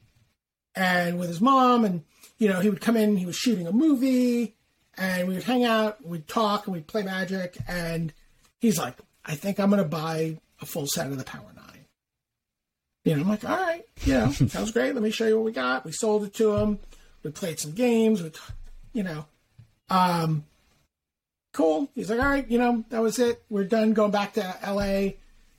and 0.74 1.18
with 1.18 1.28
his 1.28 1.40
mom, 1.40 1.84
and 1.84 2.04
you 2.38 2.48
know, 2.48 2.60
he 2.60 2.70
would 2.70 2.80
come 2.80 2.96
in. 2.96 3.16
He 3.16 3.26
was 3.26 3.36
shooting 3.36 3.66
a 3.66 3.72
movie, 3.72 4.54
and 4.96 5.26
we 5.28 5.34
would 5.34 5.44
hang 5.44 5.64
out, 5.64 6.04
we'd 6.04 6.28
talk, 6.28 6.66
and 6.66 6.74
we'd 6.74 6.86
play 6.86 7.02
Magic. 7.02 7.56
And 7.66 8.12
he's 8.60 8.78
like, 8.78 8.94
"I 9.24 9.34
think 9.34 9.58
I'm 9.58 9.70
going 9.70 9.82
to 9.82 9.88
buy 9.88 10.38
a 10.60 10.66
full 10.66 10.86
set 10.86 11.06
of 11.08 11.18
the 11.18 11.24
Power 11.24 11.52
Nine. 11.54 11.84
You 13.04 13.14
know, 13.16 13.22
I'm 13.22 13.28
like, 13.28 13.44
"All 13.48 13.56
right, 13.56 13.84
you 14.04 14.14
know, 14.14 14.30
sounds 14.32 14.72
great. 14.72 14.94
Let 14.94 15.02
me 15.02 15.10
show 15.10 15.26
you 15.26 15.36
what 15.36 15.44
we 15.44 15.52
got." 15.52 15.84
We 15.84 15.92
sold 15.92 16.24
it 16.24 16.34
to 16.34 16.56
him. 16.56 16.78
We 17.22 17.30
played 17.30 17.58
some 17.58 17.72
games. 17.72 18.22
We, 18.22 18.30
you 18.92 19.02
know, 19.02 19.26
um, 19.90 20.44
cool. 21.52 21.88
He's 21.94 22.10
like, 22.10 22.20
"All 22.20 22.26
right, 22.28 22.48
you 22.50 22.58
know, 22.58 22.84
that 22.90 23.02
was 23.02 23.18
it. 23.18 23.42
We're 23.48 23.64
done. 23.64 23.92
Going 23.92 24.10
back 24.10 24.34
to 24.34 24.56
L.A." 24.62 25.16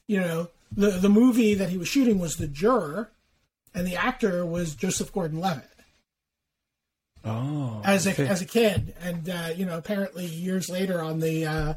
You 0.07 0.19
know, 0.19 0.49
the 0.75 0.91
the 0.91 1.09
movie 1.09 1.53
that 1.55 1.69
he 1.69 1.77
was 1.77 1.87
shooting 1.87 2.19
was 2.19 2.35
The 2.37 2.47
Juror, 2.47 3.09
and 3.73 3.85
the 3.87 3.95
actor 3.95 4.45
was 4.45 4.75
Joseph 4.75 5.13
Gordon-Levitt 5.13 5.65
Oh, 7.25 7.81
as 7.83 8.07
a 8.07 8.11
okay. 8.11 8.27
as 8.27 8.41
a 8.41 8.45
kid, 8.45 8.95
and 9.01 9.29
uh, 9.29 9.49
you 9.55 9.65
know, 9.65 9.77
apparently 9.77 10.25
years 10.25 10.69
later 10.69 11.01
on 11.01 11.19
the 11.19 11.45
uh, 11.45 11.73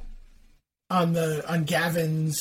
on 0.88 1.14
the 1.14 1.44
on 1.50 1.64
Gavin's 1.64 2.40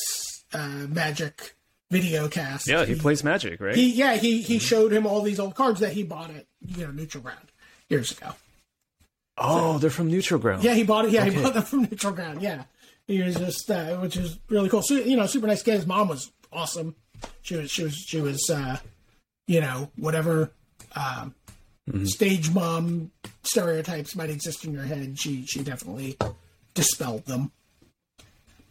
uh, 0.54 0.88
Magic 0.90 1.56
video 1.90 2.28
cast, 2.30 2.68
yeah, 2.68 2.86
he 2.86 2.96
plays 2.96 3.24
Magic, 3.24 3.60
right? 3.60 3.76
he 3.76 3.92
yeah 3.92 4.16
he 4.16 4.42
he 4.42 4.60
showed 4.60 4.92
him 4.94 5.06
all 5.06 5.22
these 5.22 5.40
old 5.40 5.56
cards 5.56 5.80
that 5.82 5.92
he 5.94 6.04
bought 6.04 6.30
at 6.30 6.46
you 6.66 6.86
know 6.86 6.92
Neutral 6.92 7.24
Ground 7.24 7.52
years 7.90 8.12
ago. 8.12 8.32
oh, 9.38 9.78
they're 9.78 9.90
from 9.90 10.08
Neutral 10.08 10.40
Ground. 10.40 10.64
Yeah, 10.64 10.74
he 10.74 10.84
bought 10.84 11.06
it. 11.06 11.12
Yeah, 11.12 11.26
he 11.26 11.42
bought 11.42 11.54
them 11.54 11.64
from 11.64 11.82
Neutral 11.84 12.14
Ground. 12.14 12.42
Yeah, 12.42 12.64
he 13.08 13.22
was 13.22 13.36
just 13.36 13.70
uh, 13.70 13.98
which 13.98 14.16
is 14.18 14.38
really 14.50 14.70
cool. 14.70 14.82
So 14.84 14.96
you 14.96 15.18
know, 15.18 15.26
super 15.26 15.48
nice 15.48 15.64
kid. 15.64 15.76
His 15.76 15.88
mom 15.88 16.08
was 16.08 16.32
awesome. 16.52 16.96
She 17.42 17.56
was 17.56 17.70
she 17.72 17.84
was 17.84 17.96
she 17.96 18.22
was 18.22 18.50
uh, 18.50 18.78
you 19.48 19.62
know 19.62 19.90
whatever 19.98 20.52
um, 20.96 21.36
Mm-hmm. 21.90 22.06
stage 22.06 22.52
mom 22.52 23.10
stereotypes 23.44 24.16
might 24.16 24.30
exist 24.30 24.64
in 24.66 24.72
your 24.72 24.84
head. 24.84 25.18
She 25.20 25.46
she 25.48 25.64
definitely 25.64 26.16
dispelled 26.76 27.26
them. 27.26 27.52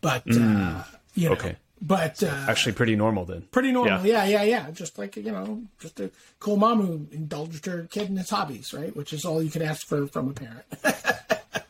But 0.01 0.22
uh, 0.31 0.85
you 1.16 1.28
know, 1.28 1.35
Mm. 1.35 1.39
Okay. 1.39 1.57
But 1.81 2.22
uh, 2.22 2.26
Actually, 2.49 2.72
pretty 2.72 2.95
normal 2.97 3.24
then. 3.24 3.43
pretty 3.51 3.72
normal. 3.72 4.05
Yeah. 4.07 4.24
yeah, 4.24 4.43
yeah, 4.43 4.70
Just 4.70 4.99
like 4.99 5.16
you 5.16 5.33
know, 5.33 5.62
just 5.81 5.99
a 6.01 6.11
cool 6.39 6.57
mom 6.57 6.81
who 6.87 7.07
indulged 7.12 7.64
her 7.66 7.87
kid 7.91 8.09
in 8.11 8.16
his 8.16 8.31
hobbies, 8.31 8.72
right? 8.74 8.95
Which 8.95 9.12
is 9.12 9.24
all 9.24 9.43
you 9.43 9.51
could 9.51 9.62
ask 9.62 9.87
for 9.87 10.07
from 10.07 10.28
a 10.28 10.33
parent. 10.33 10.64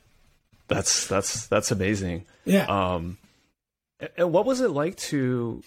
That's 0.68 1.08
that's 1.08 1.48
that's 1.48 1.72
amazing. 1.72 2.26
yeah. 2.44 2.66
Um, 2.66 3.18
and 4.16 4.32
what 4.32 4.46
was 4.46 4.60
it 4.60 4.70
like 4.70 4.96
to 4.98 5.64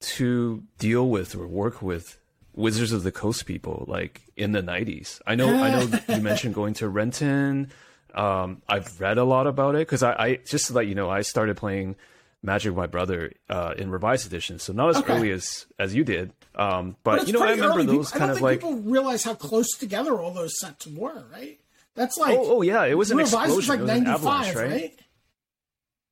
to 0.00 0.62
deal 0.78 1.08
with 1.08 1.34
or 1.34 1.46
work 1.48 1.82
with 1.82 2.16
Wizards 2.54 2.92
of 2.92 3.02
the 3.02 3.10
Coast 3.10 3.46
people 3.46 3.84
like 3.88 4.22
in 4.36 4.52
the 4.52 4.62
'90s? 4.62 5.20
I 5.26 5.34
know 5.34 5.48
I 5.48 5.70
know 5.72 5.98
you 6.14 6.20
mentioned 6.22 6.54
going 6.60 6.74
to 6.74 6.88
Renton. 6.88 7.72
Um, 8.14 8.62
I've 8.68 9.00
read 9.00 9.18
a 9.18 9.24
lot 9.24 9.48
about 9.48 9.74
it 9.74 9.78
because 9.80 10.04
I, 10.04 10.12
I 10.12 10.34
just 10.46 10.68
to 10.68 10.72
let 10.72 10.86
you 10.86 10.94
know 10.94 11.10
I 11.10 11.22
started 11.22 11.56
playing 11.56 11.96
Magic 12.46 12.70
with 12.70 12.78
my 12.78 12.86
brother 12.86 13.32
uh, 13.50 13.74
in 13.76 13.90
revised 13.90 14.26
edition, 14.26 14.58
so 14.58 14.72
not 14.72 14.88
as 14.90 14.96
Okay. 14.98 15.12
early 15.14 15.30
as 15.32 15.66
as 15.78 15.94
you 15.94 16.04
did. 16.04 16.32
Um, 16.54 16.96
but, 17.04 17.18
it's 17.18 17.26
you 17.26 17.32
know 17.34 17.44
I 17.44 17.50
remember 17.50 17.78
early. 17.80 17.86
those 17.86 18.10
People- 18.12 18.18
kind 18.26 18.30
of 18.30 18.40
like 18.40 18.60
people 18.60 18.76
realize 18.76 19.24
how 19.24 19.34
close 19.34 19.68
together 19.76 20.18
all 20.18 20.30
those 20.32 20.58
sets 20.58 20.86
were, 20.86 21.24
right? 21.32 21.58
That's 21.94 22.16
like 22.16 22.38
oh, 22.38 22.58
oh 22.58 22.62
yeah, 22.62 22.84
it 22.84 22.94
was 22.96 23.10
an 23.10 23.18
Revised 23.18 23.34
explosion. 23.34 23.56
was 23.56 23.68
like 23.68 23.78
it 23.78 23.82
was 23.82 23.90
an 23.90 24.04
ninety 24.04 24.22
five, 24.24 24.54
right? 24.56 24.70
right? 24.70 24.98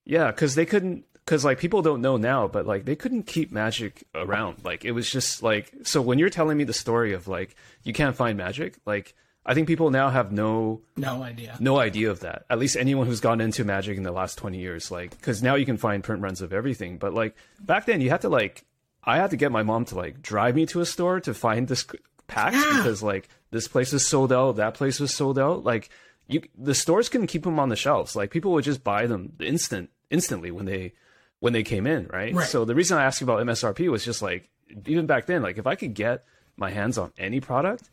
Yeah, 0.04 0.26
because 0.30 0.54
they 0.54 0.66
couldn't. 0.66 1.04
Because 1.24 1.42
like 1.44 1.58
people 1.58 1.80
don't 1.80 2.02
know 2.02 2.18
now, 2.18 2.46
but 2.48 2.66
like 2.66 2.84
they 2.84 2.96
couldn't 2.96 3.22
keep 3.26 3.50
magic 3.50 4.04
around. 4.14 4.58
Like 4.62 4.84
it 4.84 4.90
was 4.92 5.10
just 5.10 5.42
like 5.42 5.72
so. 5.82 6.02
When 6.02 6.18
you're 6.18 6.28
telling 6.28 6.58
me 6.58 6.64
the 6.64 6.74
story 6.74 7.14
of 7.14 7.26
like 7.28 7.56
you 7.82 7.94
can't 7.94 8.14
find 8.14 8.36
magic, 8.36 8.76
like 8.84 9.14
I 9.46 9.52
think 9.54 9.68
people 9.68 9.90
now 9.90 10.08
have 10.10 10.32
no 10.32 10.80
No 10.96 11.22
idea. 11.22 11.56
no 11.60 11.78
idea 11.78 12.10
of 12.10 12.20
that. 12.20 12.44
At 12.48 12.58
least 12.58 12.76
anyone 12.76 13.06
who's 13.06 13.20
gone 13.20 13.40
into 13.40 13.64
magic 13.64 13.96
in 13.96 14.02
the 14.02 14.12
last 14.12 14.38
20 14.38 14.58
years, 14.58 14.90
like 14.90 15.10
because 15.10 15.42
now 15.42 15.54
you 15.54 15.66
can 15.66 15.76
find 15.76 16.02
print 16.02 16.22
runs 16.22 16.40
of 16.40 16.52
everything. 16.52 16.96
But 16.98 17.12
like 17.14 17.36
back 17.60 17.86
then, 17.86 18.00
you 18.00 18.10
had 18.10 18.22
to 18.22 18.28
like 18.28 18.64
I 19.04 19.18
had 19.18 19.30
to 19.30 19.36
get 19.36 19.52
my 19.52 19.62
mom 19.62 19.84
to 19.86 19.96
like 19.96 20.22
drive 20.22 20.54
me 20.54 20.64
to 20.66 20.80
a 20.80 20.86
store 20.86 21.20
to 21.20 21.34
find 21.34 21.68
this 21.68 21.84
packs 22.26 22.56
Yeah. 22.56 22.78
because 22.78 23.02
like 23.02 23.28
this 23.50 23.68
place 23.68 23.92
is 23.92 24.06
sold 24.06 24.32
out, 24.32 24.56
that 24.56 24.74
place 24.74 24.98
was 24.98 25.14
sold 25.14 25.38
out. 25.38 25.62
Like 25.62 25.90
you, 26.26 26.40
the 26.56 26.74
stores 26.74 27.10
couldn't 27.10 27.26
keep 27.26 27.42
them 27.44 27.58
on 27.60 27.68
the 27.68 27.76
shelves. 27.76 28.16
Like 28.16 28.30
people 28.30 28.52
would 28.52 28.64
just 28.64 28.82
buy 28.82 29.06
them 29.06 29.34
instant 29.40 29.90
instantly 30.10 30.50
when 30.50 30.64
they 30.64 30.94
when 31.40 31.52
they 31.52 31.62
came 31.62 31.86
in, 31.86 32.06
right? 32.06 32.32
Right. 32.34 32.48
So 32.48 32.64
the 32.64 32.74
reason 32.74 32.96
I 32.96 33.04
asked 33.04 33.20
you 33.20 33.26
about 33.26 33.44
MSRP 33.44 33.90
was 33.90 34.06
just 34.06 34.22
like 34.22 34.48
even 34.86 35.04
back 35.04 35.26
then, 35.26 35.42
like 35.42 35.58
if 35.58 35.66
I 35.66 35.74
could 35.74 35.92
get 35.92 36.24
my 36.56 36.70
hands 36.70 36.96
on 36.96 37.12
any 37.18 37.40
product, 37.40 37.90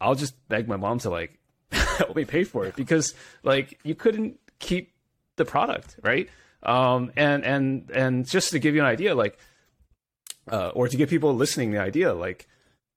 I'll 0.00 0.14
just 0.14 0.34
beg 0.48 0.68
my 0.68 0.76
mom 0.76 0.98
to 1.00 1.10
like 1.10 1.38
help 1.72 2.16
me 2.16 2.24
pay 2.24 2.44
for 2.44 2.66
it 2.66 2.76
because 2.76 3.14
like 3.42 3.78
you 3.82 3.94
couldn't 3.94 4.38
keep 4.58 4.92
the 5.36 5.44
product, 5.44 5.96
right? 6.02 6.28
Um, 6.62 7.12
and 7.16 7.44
and 7.44 7.90
and 7.90 8.26
just 8.26 8.50
to 8.50 8.58
give 8.58 8.74
you 8.74 8.80
an 8.80 8.86
idea, 8.86 9.14
like, 9.14 9.38
uh, 10.50 10.68
or 10.70 10.88
to 10.88 10.96
give 10.96 11.08
people 11.08 11.34
listening 11.34 11.70
the 11.70 11.78
idea, 11.78 12.12
like, 12.12 12.48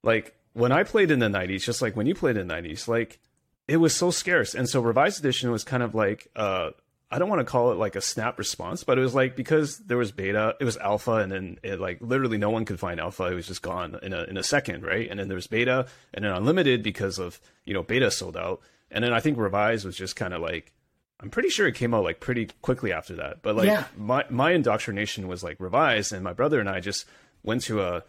like 0.04 0.36
when 0.54 0.72
I 0.72 0.84
played 0.84 1.12
in 1.12 1.20
the 1.20 1.28
'90s, 1.28 1.64
just 1.64 1.82
like 1.82 1.96
when 1.96 2.08
you 2.08 2.16
played 2.16 2.38
in 2.38 2.48
the 2.48 2.54
'90s, 2.54 2.88
like 2.88 3.20
it 3.68 3.78
was 3.78 3.96
so 3.96 4.12
scarce, 4.12 4.56
and 4.56 4.68
so 4.68 4.82
revised 4.82 5.20
edition 5.20 5.52
was 5.52 5.64
kind 5.64 5.84
of 5.84 5.94
like 5.94 6.28
uh, 6.36 6.72
I 7.12 7.18
don't 7.18 7.30
want 7.30 7.40
to 7.40 7.46
call 7.46 7.72
it 7.72 7.76
like 7.80 7.96
a 7.96 8.02
snap 8.02 8.38
response, 8.38 8.84
but 8.84 8.98
it 9.00 9.02
was 9.02 9.16
like 9.16 9.36
because 9.36 9.80
there 9.80 9.98
was 9.98 10.12
beta, 10.12 10.56
it 10.60 10.64
was 10.64 10.78
alpha, 10.78 11.14
and 11.14 11.32
then 11.32 11.58
it 11.64 11.80
like 11.80 11.98
literally 12.02 12.38
no 12.38 12.50
one 12.52 12.66
could 12.66 12.80
find 12.80 13.00
alpha. 13.00 13.26
It 13.26 13.34
was 13.34 13.48
just 13.48 13.62
gone 13.64 13.98
in 14.04 14.14
a 14.14 14.24
in 14.26 14.38
a 14.38 14.44
second, 14.44 14.84
right? 14.84 15.10
And 15.10 15.20
then 15.20 15.28
there 15.28 15.36
was 15.36 15.48
beta, 15.48 15.88
and 16.14 16.24
then 16.24 16.32
unlimited 16.32 16.84
because 16.84 17.18
of 17.18 17.40
you 17.66 17.74
know 17.74 17.82
beta 17.84 18.12
sold 18.12 18.38
out, 18.38 18.62
and 18.92 19.04
then 19.04 19.12
I 19.14 19.20
think 19.22 19.38
revised 19.38 19.86
was 19.86 19.96
just 19.98 20.16
kind 20.16 20.34
of 20.34 20.42
like 20.42 20.72
I'm 21.20 21.30
pretty 21.32 21.50
sure 21.50 21.68
it 21.68 21.76
came 21.76 21.94
out 21.94 22.04
like 22.04 22.20
pretty 22.20 22.50
quickly 22.62 22.94
after 22.94 23.16
that. 23.16 23.42
But 23.42 23.56
like 23.56 23.66
Yeah. 23.68 23.86
my 23.98 24.26
my 24.30 24.52
indoctrination 24.52 25.28
was 25.28 25.44
like 25.44 25.60
revised, 25.60 26.14
and 26.14 26.24
my 26.24 26.34
brother 26.34 26.60
and 26.60 26.70
I 26.70 26.80
just 26.80 27.06
went 27.44 27.64
to 27.64 27.82
a 27.82 28.04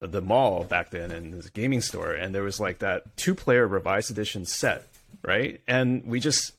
the 0.00 0.20
mall 0.20 0.64
back 0.64 0.90
then 0.90 1.10
and 1.10 1.32
this 1.34 1.48
gaming 1.50 1.80
store, 1.80 2.12
and 2.12 2.34
there 2.34 2.42
was 2.42 2.60
like 2.60 2.78
that 2.78 3.16
two 3.16 3.34
player 3.34 3.66
revised 3.66 4.10
edition 4.10 4.44
set, 4.44 4.86
right? 5.24 5.60
And 5.66 6.04
we 6.04 6.20
just 6.20 6.52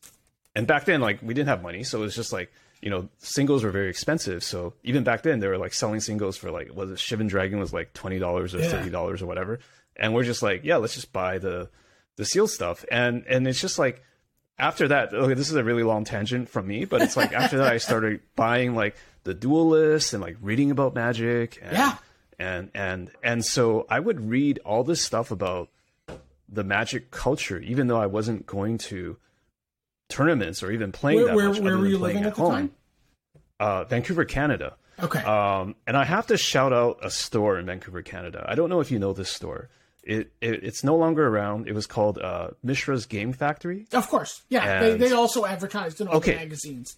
and 0.55 0.65
back 0.67 0.85
then 0.85 1.01
like 1.01 1.19
we 1.21 1.33
didn't 1.33 1.49
have 1.49 1.61
money, 1.61 1.83
so 1.83 1.99
it 1.99 2.01
was 2.01 2.15
just 2.15 2.31
like 2.33 2.51
you 2.81 2.89
know 2.89 3.09
singles 3.19 3.63
were 3.63 3.71
very 3.71 3.89
expensive. 3.89 4.43
So 4.43 4.73
even 4.83 5.03
back 5.03 5.23
then 5.23 5.39
they 5.39 5.47
were 5.47 5.57
like 5.57 5.73
selling 5.73 5.99
singles 5.99 6.37
for 6.37 6.51
like 6.51 6.73
was 6.75 6.91
it 6.91 6.97
Shivan 6.97 7.27
Dragon 7.27 7.59
was 7.59 7.73
like 7.73 7.93
twenty 7.93 8.19
dollars 8.19 8.53
or 8.55 8.59
Yeah. 8.59 8.69
thirty 8.69 8.89
dollars 8.89 9.21
or 9.21 9.25
whatever, 9.25 9.59
and 9.95 10.13
we're 10.13 10.23
just 10.23 10.41
like 10.43 10.63
yeah 10.63 10.77
let's 10.77 10.95
just 10.95 11.11
buy 11.13 11.37
the 11.37 11.69
the 12.17 12.25
seal 12.25 12.47
stuff, 12.47 12.85
and 12.91 13.25
and 13.27 13.47
it's 13.47 13.59
just 13.61 13.77
like 13.79 14.01
after 14.57 14.87
that, 14.87 15.13
okay, 15.13 15.33
this 15.33 15.49
is 15.49 15.55
a 15.57 15.63
really 15.65 15.83
long 15.83 16.05
tangent 16.05 16.47
from 16.47 16.65
me, 16.67 16.85
but 16.85 17.01
it's 17.01 17.17
like 17.17 17.33
after 17.41 17.57
that, 17.57 17.73
I 17.73 17.77
started 17.77 18.21
buying 18.37 18.73
like 18.73 18.95
the 19.25 19.33
duelists 19.33 20.13
and 20.13 20.21
like 20.21 20.37
reading 20.41 20.71
about 20.71 20.95
magic. 20.95 21.59
And, 21.61 21.73
Yeah. 21.73 21.97
And, 22.39 22.69
and, 22.73 23.11
and 23.23 23.45
so 23.45 23.85
I 23.89 23.99
would 23.99 24.29
read 24.29 24.59
all 24.65 24.83
this 24.85 25.01
stuff 25.01 25.31
about 25.31 25.69
the 26.47 26.63
magic 26.63 27.11
culture, 27.11 27.59
even 27.59 27.87
though 27.87 27.99
I 27.99 28.05
wasn't 28.05 28.45
going 28.45 28.77
to 28.89 29.17
tournaments 30.09 30.61
or 30.63 30.71
even 30.71 30.91
playing 30.91 31.17
Where, 31.19 31.27
that 31.27 31.35
where, 31.35 31.49
much. 31.49 31.59
where 31.59 31.77
were 31.77 31.87
you 31.87 31.97
living 31.97 32.23
at 32.23 32.27
at 32.27 32.35
the 32.35 32.41
home. 32.41 32.51
time? 32.51 32.71
Uh, 33.59 33.83
Vancouver, 33.85 34.25
Canada. 34.25 34.75
Okay. 35.01 35.19
Um, 35.23 35.75
and 35.87 35.97
I 35.97 36.05
have 36.05 36.27
to 36.27 36.37
shout 36.37 36.71
out 36.73 36.99
a 37.03 37.09
store 37.09 37.57
in 37.59 37.65
Vancouver, 37.65 38.01
Canada. 38.01 38.45
I 38.47 38.55
don't 38.55 38.69
know 38.69 38.79
if 38.79 38.91
you 38.91 38.99
know 38.99 39.13
this 39.13 39.29
store. 39.29 39.69
It, 40.03 40.31
it 40.39 40.63
it's 40.63 40.83
no 40.83 40.95
longer 40.95 41.27
around. 41.27 41.67
It 41.67 41.73
was 41.73 41.87
called 41.87 42.17
uh, 42.19 42.49
Mishra's 42.63 43.05
Game 43.05 43.33
Factory. 43.33 43.87
of 43.91 44.07
course. 44.07 44.41
Yeah. 44.49 44.79
They, 44.81 44.91
and- 44.91 45.01
they 45.01 45.11
also 45.11 45.45
advertised 45.45 45.99
in 46.01 46.07
all 46.07 46.17
Okay. 46.17 46.33
the 46.33 46.37
magazines. 46.39 46.97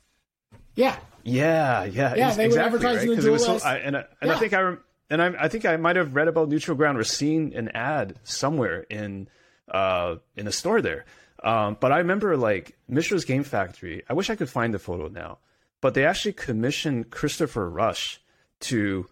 Yeah. 0.76 0.98
Yeah, 1.24 1.86
yeah, 1.86 2.14
Yeah, 2.16 2.32
they 2.36 2.48
would 2.48 2.54
exactly, 2.58 2.60
advertise 2.60 2.98
right? 2.98 3.08
the 3.10 3.16
'Cause 3.16 3.26
it 3.26 3.32
was 3.32 3.46
so, 3.46 3.60
I, 3.66 3.78
and 3.78 3.98
I, 3.98 4.06
and 4.22 4.30
Yeah. 4.30 4.36
I 4.36 4.40
think 4.40 4.54
I 4.54 4.62
rem- 4.62 4.84
and 5.10 5.22
I, 5.22 5.34
I 5.40 5.48
think 5.48 5.66
I 5.66 5.76
might 5.78 5.96
have 5.96 6.16
read 6.16 6.28
about 6.28 6.50
Neutral 6.50 6.78
Ground 6.78 6.98
or 6.98 7.04
seen 7.04 7.54
an 7.56 7.70
ad 7.70 8.16
somewhere 8.24 8.82
in 8.90 9.28
uh 9.72 10.16
in 10.36 10.48
a 10.48 10.52
store 10.52 10.82
there. 10.82 11.06
Um, 11.44 11.78
but 11.80 11.92
I 11.92 12.00
remember 12.00 12.36
like 12.38 12.78
Mishra's 12.88 13.26
Game 13.26 13.44
Factory. 13.44 14.04
I 14.10 14.14
wish 14.14 14.30
I 14.30 14.36
could 14.36 14.50
find 14.50 14.74
the 14.74 14.80
photo 14.80 15.08
now, 15.08 15.40
but 15.82 15.94
they 15.94 16.06
actually 16.06 16.34
commissioned 16.34 17.12
Christopher 17.12 17.70
Rush 17.70 18.20
to 18.62 19.08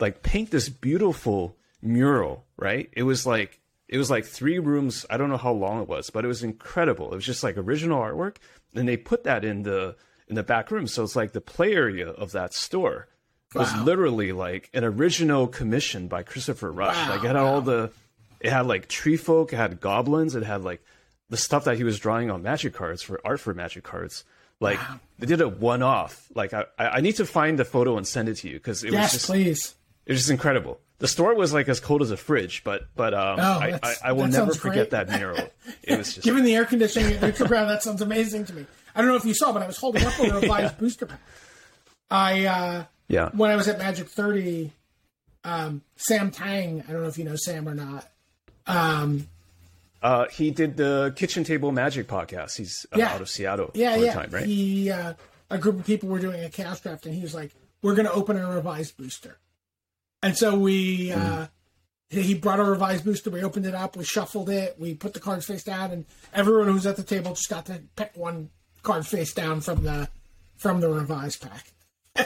like 0.00 0.22
paint 0.22 0.50
this 0.50 0.68
beautiful 0.68 1.56
mural. 1.82 2.44
Right? 2.56 2.88
It 2.92 3.02
was 3.02 3.26
like 3.26 3.60
it 3.88 3.98
was 3.98 4.10
like 4.10 4.24
three 4.24 4.58
rooms. 4.58 5.06
I 5.10 5.16
don't 5.16 5.28
know 5.28 5.36
how 5.36 5.52
long 5.52 5.82
it 5.82 5.88
was, 5.88 6.10
but 6.10 6.24
it 6.24 6.28
was 6.28 6.42
incredible. 6.42 7.12
It 7.12 7.16
was 7.16 7.26
just 7.26 7.44
like 7.44 7.56
original 7.56 8.00
artwork, 8.00 8.36
and 8.74 8.88
they 8.88 8.96
put 8.96 9.24
that 9.24 9.44
in 9.44 9.62
the 9.62 9.96
in 10.28 10.34
the 10.34 10.42
back 10.42 10.70
room. 10.70 10.86
So 10.86 11.02
it's 11.02 11.16
like 11.16 11.32
the 11.32 11.40
play 11.40 11.74
area 11.74 12.08
of 12.08 12.32
that 12.32 12.54
store 12.54 13.08
was 13.54 13.74
literally 13.76 14.32
like 14.32 14.70
an 14.74 14.84
original 14.84 15.46
commission 15.46 16.08
by 16.08 16.22
Christopher 16.22 16.70
Rush. 16.70 16.96
Wow, 16.96 17.10
like 17.10 17.24
it 17.24 17.26
had 17.26 17.36
all 17.36 17.60
the, 17.60 17.90
it 18.40 18.50
had 18.50 18.66
like 18.66 18.88
tree 18.88 19.16
folk, 19.16 19.52
it 19.52 19.56
had 19.56 19.80
goblins, 19.80 20.34
it 20.34 20.42
had 20.42 20.62
like 20.62 20.82
the 21.28 21.36
stuff 21.36 21.64
that 21.64 21.76
he 21.76 21.84
was 21.84 21.98
drawing 21.98 22.30
on 22.30 22.42
magic 22.42 22.74
cards 22.74 23.02
for 23.02 23.20
art 23.24 23.40
for 23.40 23.52
magic 23.54 23.84
cards. 23.84 24.24
Like 24.60 24.78
they 25.18 25.26
did 25.26 25.40
a 25.40 25.48
one 25.48 25.82
off. 25.82 26.28
Like 26.34 26.54
I, 26.54 26.64
I 26.78 27.00
need 27.00 27.16
to 27.16 27.26
find 27.26 27.58
the 27.58 27.64
photo 27.64 27.96
and 27.98 28.06
send 28.06 28.28
it 28.28 28.36
to 28.38 28.48
you 28.48 28.54
because 28.54 28.84
it 28.84 28.92
was 28.92 29.12
just 29.12 29.26
please. 29.26 29.74
it 30.06 30.12
was 30.12 30.20
just 30.20 30.30
incredible. 30.30 30.80
the 30.98 31.08
store 31.08 31.34
was 31.34 31.52
like 31.52 31.68
as 31.68 31.78
cold 31.78 32.00
as 32.00 32.10
a 32.10 32.16
fridge, 32.16 32.64
but 32.64 32.86
but 32.96 33.12
um, 33.12 33.38
Oh, 33.38 33.42
I, 33.60 33.78
I, 33.82 33.94
I 34.04 34.12
will 34.12 34.28
never 34.28 34.54
forget 34.54 34.88
great. 34.88 35.08
that 35.08 35.18
mural. 35.18 35.48
It 35.82 35.98
was 35.98 36.14
just 36.14 36.24
Given 36.24 36.42
the 36.44 36.54
air 36.54 36.64
conditioning 36.64 37.12
at 37.12 37.20
neutral 37.20 37.48
ground, 37.48 37.68
that 37.70 37.82
sounds 37.82 38.00
amazing 38.00 38.44
to 38.46 38.54
me. 38.54 38.66
I 38.94 39.00
don't 39.02 39.08
know 39.10 39.16
if 39.16 39.26
you 39.26 39.34
saw, 39.34 39.52
but 39.52 39.62
I 39.62 39.66
was 39.66 39.76
holding 39.76 40.04
up 40.06 40.18
a 40.20 40.40
revised 40.40 40.78
booster 40.78 41.04
pack. 41.06 41.20
I 42.10 42.46
uh, 42.46 42.84
yeah. 43.08 43.28
when 43.34 43.50
I 43.50 43.56
was 43.56 43.68
at 43.68 43.78
Magic 43.78 44.08
30, 44.08 44.72
um, 45.44 45.82
Sam 45.96 46.30
Tang, 46.30 46.82
I 46.88 46.92
don't 46.92 47.02
know 47.02 47.08
if 47.08 47.18
you 47.18 47.24
know 47.24 47.36
Sam 47.36 47.68
or 47.68 47.74
not. 47.74 48.08
Um, 48.66 49.28
Uh, 50.06 50.28
he 50.28 50.52
did 50.52 50.76
the 50.76 51.12
Kitchen 51.16 51.42
Table 51.42 51.72
Magic 51.72 52.06
podcast. 52.06 52.56
He's 52.56 52.86
uh, 52.92 52.98
Yeah. 52.98 53.12
out 53.12 53.20
of 53.20 53.28
Seattle 53.28 53.72
yeah, 53.74 53.96
yeah. 53.96 54.00
the 54.14 54.20
time, 54.20 54.30
right? 54.30 54.46
He, 54.46 54.88
uh, 54.88 55.14
a 55.50 55.58
group 55.58 55.80
of 55.80 55.84
people 55.86 56.08
were 56.08 56.20
doing 56.20 56.44
a 56.44 56.48
chaos 56.48 56.78
draft, 56.80 57.06
and 57.06 57.14
he 57.14 57.22
was 57.22 57.34
like, 57.34 57.50
"We're 57.82 57.96
going 57.96 58.06
to 58.06 58.12
open 58.12 58.36
a 58.36 58.48
revised 58.48 58.96
booster." 58.96 59.38
And 60.22 60.36
so 60.36 60.56
we, 60.56 61.10
uh, 61.10 61.48
he 62.08 62.34
brought 62.34 62.60
a 62.60 62.64
revised 62.64 63.04
booster. 63.04 63.30
We 63.30 63.42
opened 63.42 63.66
it 63.66 63.74
up. 63.74 63.96
We 63.96 64.04
shuffled 64.04 64.48
it. 64.48 64.76
We 64.78 64.94
put 64.94 65.12
the 65.12 65.18
cards 65.20 65.44
face 65.46 65.64
down, 65.64 65.90
and 65.90 66.04
everyone 66.32 66.68
who 66.68 66.74
was 66.74 66.86
at 66.86 66.94
the 66.96 67.02
table 67.02 67.32
just 67.32 67.50
got 67.50 67.66
to 67.66 67.82
pick 67.96 68.12
one 68.14 68.50
card 68.84 69.06
face 69.06 69.34
down 69.34 69.60
from 69.60 69.82
the 69.82 70.08
from 70.56 70.80
the 70.80 70.88
revised 70.88 71.42
pack. 71.42 71.72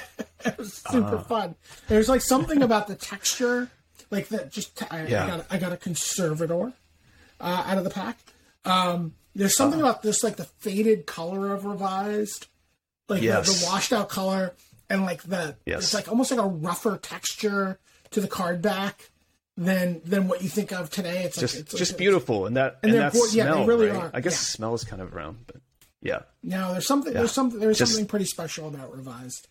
it 0.45 0.59
was 0.59 0.75
super 0.91 1.19
fun. 1.19 1.55
There's 1.89 2.11
like 2.11 2.21
something 2.21 2.63
about 2.63 2.89
the 2.89 2.95
texture, 2.95 3.71
like 4.11 4.29
that. 4.29 4.51
Just 4.53 4.83
I, 4.93 5.07
Yeah. 5.07 5.25
I 5.25 5.29
got 5.29 5.47
I 5.53 5.59
got 5.59 5.73
a 5.73 5.77
conservator 5.79 6.75
uh, 7.41 7.65
out 7.67 7.79
of 7.79 7.85
the 7.85 7.91
pack. 7.91 8.19
Um, 8.65 9.15
there's 9.35 9.57
something 9.57 9.81
about 9.81 10.03
this, 10.03 10.23
like 10.23 10.37
the 10.37 10.45
faded 10.45 11.07
color 11.07 11.53
of 11.55 11.65
revised, 11.65 12.47
like 13.09 13.21
the, 13.21 13.27
Yes. 13.27 13.61
the 13.61 13.67
washed 13.67 13.93
out 13.93 14.09
color, 14.09 14.55
and 14.89 15.03
like 15.05 15.23
the 15.23 15.57
Yes. 15.65 15.85
it's 15.85 15.95
like 15.95 16.09
almost 16.09 16.31
like 16.31 16.41
a 16.41 16.47
rougher 16.47 16.97
texture 16.99 17.79
to 18.11 18.21
the 18.21 18.29
card 18.29 18.61
back 18.61 19.11
than 19.57 20.01
than 20.05 20.27
what 20.29 20.43
you 20.43 20.49
think 20.49 20.73
of 20.73 20.91
today. 20.91 21.23
It's 21.25 21.39
just 21.39 21.55
like, 21.55 21.63
it's 21.65 21.75
just 21.75 21.93
like, 21.93 21.99
beautiful, 21.99 22.47
and 22.47 22.57
that 22.57 22.79
And 22.83 22.93
and, 22.93 23.01
that 23.01 23.13
gor- 23.13 23.29
yeah, 23.29 23.55
they 23.55 23.65
really 23.67 23.89
right? 23.89 23.97
are. 24.05 24.11
I 24.15 24.21
guess 24.21 24.33
Yeah. 24.35 24.39
the 24.39 24.45
smell 24.45 24.75
is 24.75 24.85
kind 24.85 25.01
of 25.03 25.15
around, 25.15 25.39
but 25.47 25.57
yeah, 26.03 26.21
No, 26.43 26.73
there's 26.73 26.87
something. 26.87 27.13
There's 27.13 27.33
something. 27.33 27.61
There's 27.61 27.79
Just- 27.79 27.93
something 27.93 28.07
pretty 28.09 28.25
special 28.25 28.67
about 28.69 28.95
revised. 28.97 29.49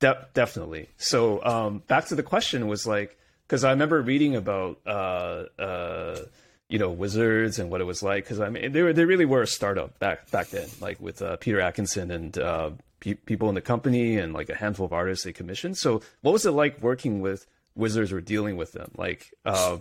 de- 0.00 0.26
definitely. 0.34 0.88
So 0.96 1.44
um, 1.44 1.82
back 1.88 2.06
to 2.06 2.14
the 2.14 2.22
question 2.22 2.66
was 2.68 2.86
like 2.86 3.16
because 3.50 3.64
I 3.64 3.70
remember 3.70 4.00
reading 4.00 4.36
about 4.36 4.78
uh, 4.86 5.46
uh, 5.58 6.20
you 6.68 6.78
know 6.78 6.92
wizards 6.92 7.58
and 7.58 7.68
what 7.68 7.80
it 7.80 7.84
was 7.84 8.00
like 8.00 8.22
because 8.22 8.38
I 8.40 8.48
mean 8.48 8.70
they 8.70 8.82
were 8.82 8.92
they 8.92 9.04
really 9.04 9.24
were 9.24 9.42
a 9.42 9.46
startup 9.46 9.98
back 9.98 10.30
back 10.30 10.50
then, 10.50 10.68
like 10.80 11.00
with 11.00 11.20
uh, 11.20 11.36
Peter 11.38 11.58
Adkison 11.58 12.12
and 12.12 12.38
uh, 12.38 12.70
pe- 13.00 13.14
people 13.14 13.48
in 13.48 13.56
the 13.56 13.60
company 13.60 14.18
and 14.18 14.32
like 14.32 14.50
a 14.50 14.54
handful 14.54 14.86
of 14.86 14.92
artists 14.92 15.24
they 15.24 15.32
commissioned. 15.32 15.76
So 15.78 16.00
what 16.20 16.30
was 16.30 16.46
it 16.46 16.52
like 16.52 16.80
working 16.80 17.20
with 17.20 17.44
wizards 17.74 18.12
or 18.12 18.20
dealing 18.20 18.56
with 18.56 18.70
them? 18.70 18.92
Like 18.96 19.26
uh, 19.44 19.78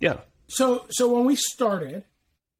yeah, 0.00 0.20
So 0.48 0.86
so 0.88 1.14
when 1.14 1.26
we 1.26 1.36
started, 1.36 2.04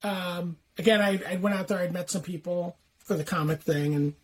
um, 0.02 0.58
again, 0.76 1.00
I, 1.00 1.22
I 1.26 1.36
went 1.36 1.56
out 1.56 1.68
there. 1.68 1.78
I'd 1.78 1.94
met 1.94 2.10
some 2.10 2.22
people 2.22 2.76
for 2.98 3.16
the 3.16 3.24
comic 3.24 3.62
thing, 3.62 3.94
and 3.94 4.14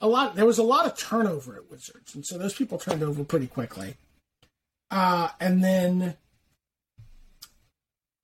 a 0.00 0.08
lot. 0.08 0.34
There 0.34 0.44
was 0.46 0.58
a 0.58 0.64
lot 0.64 0.86
of 0.86 0.98
turnover 0.98 1.54
at 1.54 1.70
Wizards, 1.70 2.16
and 2.16 2.26
so 2.26 2.36
those 2.36 2.54
people 2.54 2.78
turned 2.78 3.04
over 3.04 3.22
pretty 3.22 3.46
quickly. 3.46 3.94
Uh, 4.92 5.30
and 5.40 5.64
then 5.64 6.16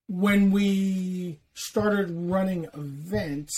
when 0.07 0.51
we 0.51 1.39
started 1.55 2.11
running 2.11 2.64
events, 2.75 3.55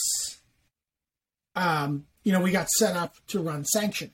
um, 1.56 2.06
you 2.22 2.32
know, 2.32 2.40
we 2.40 2.52
got 2.52 2.68
set 2.70 2.96
up 2.96 3.16
to 3.26 3.40
run 3.40 3.64
Sanction, 3.64 4.12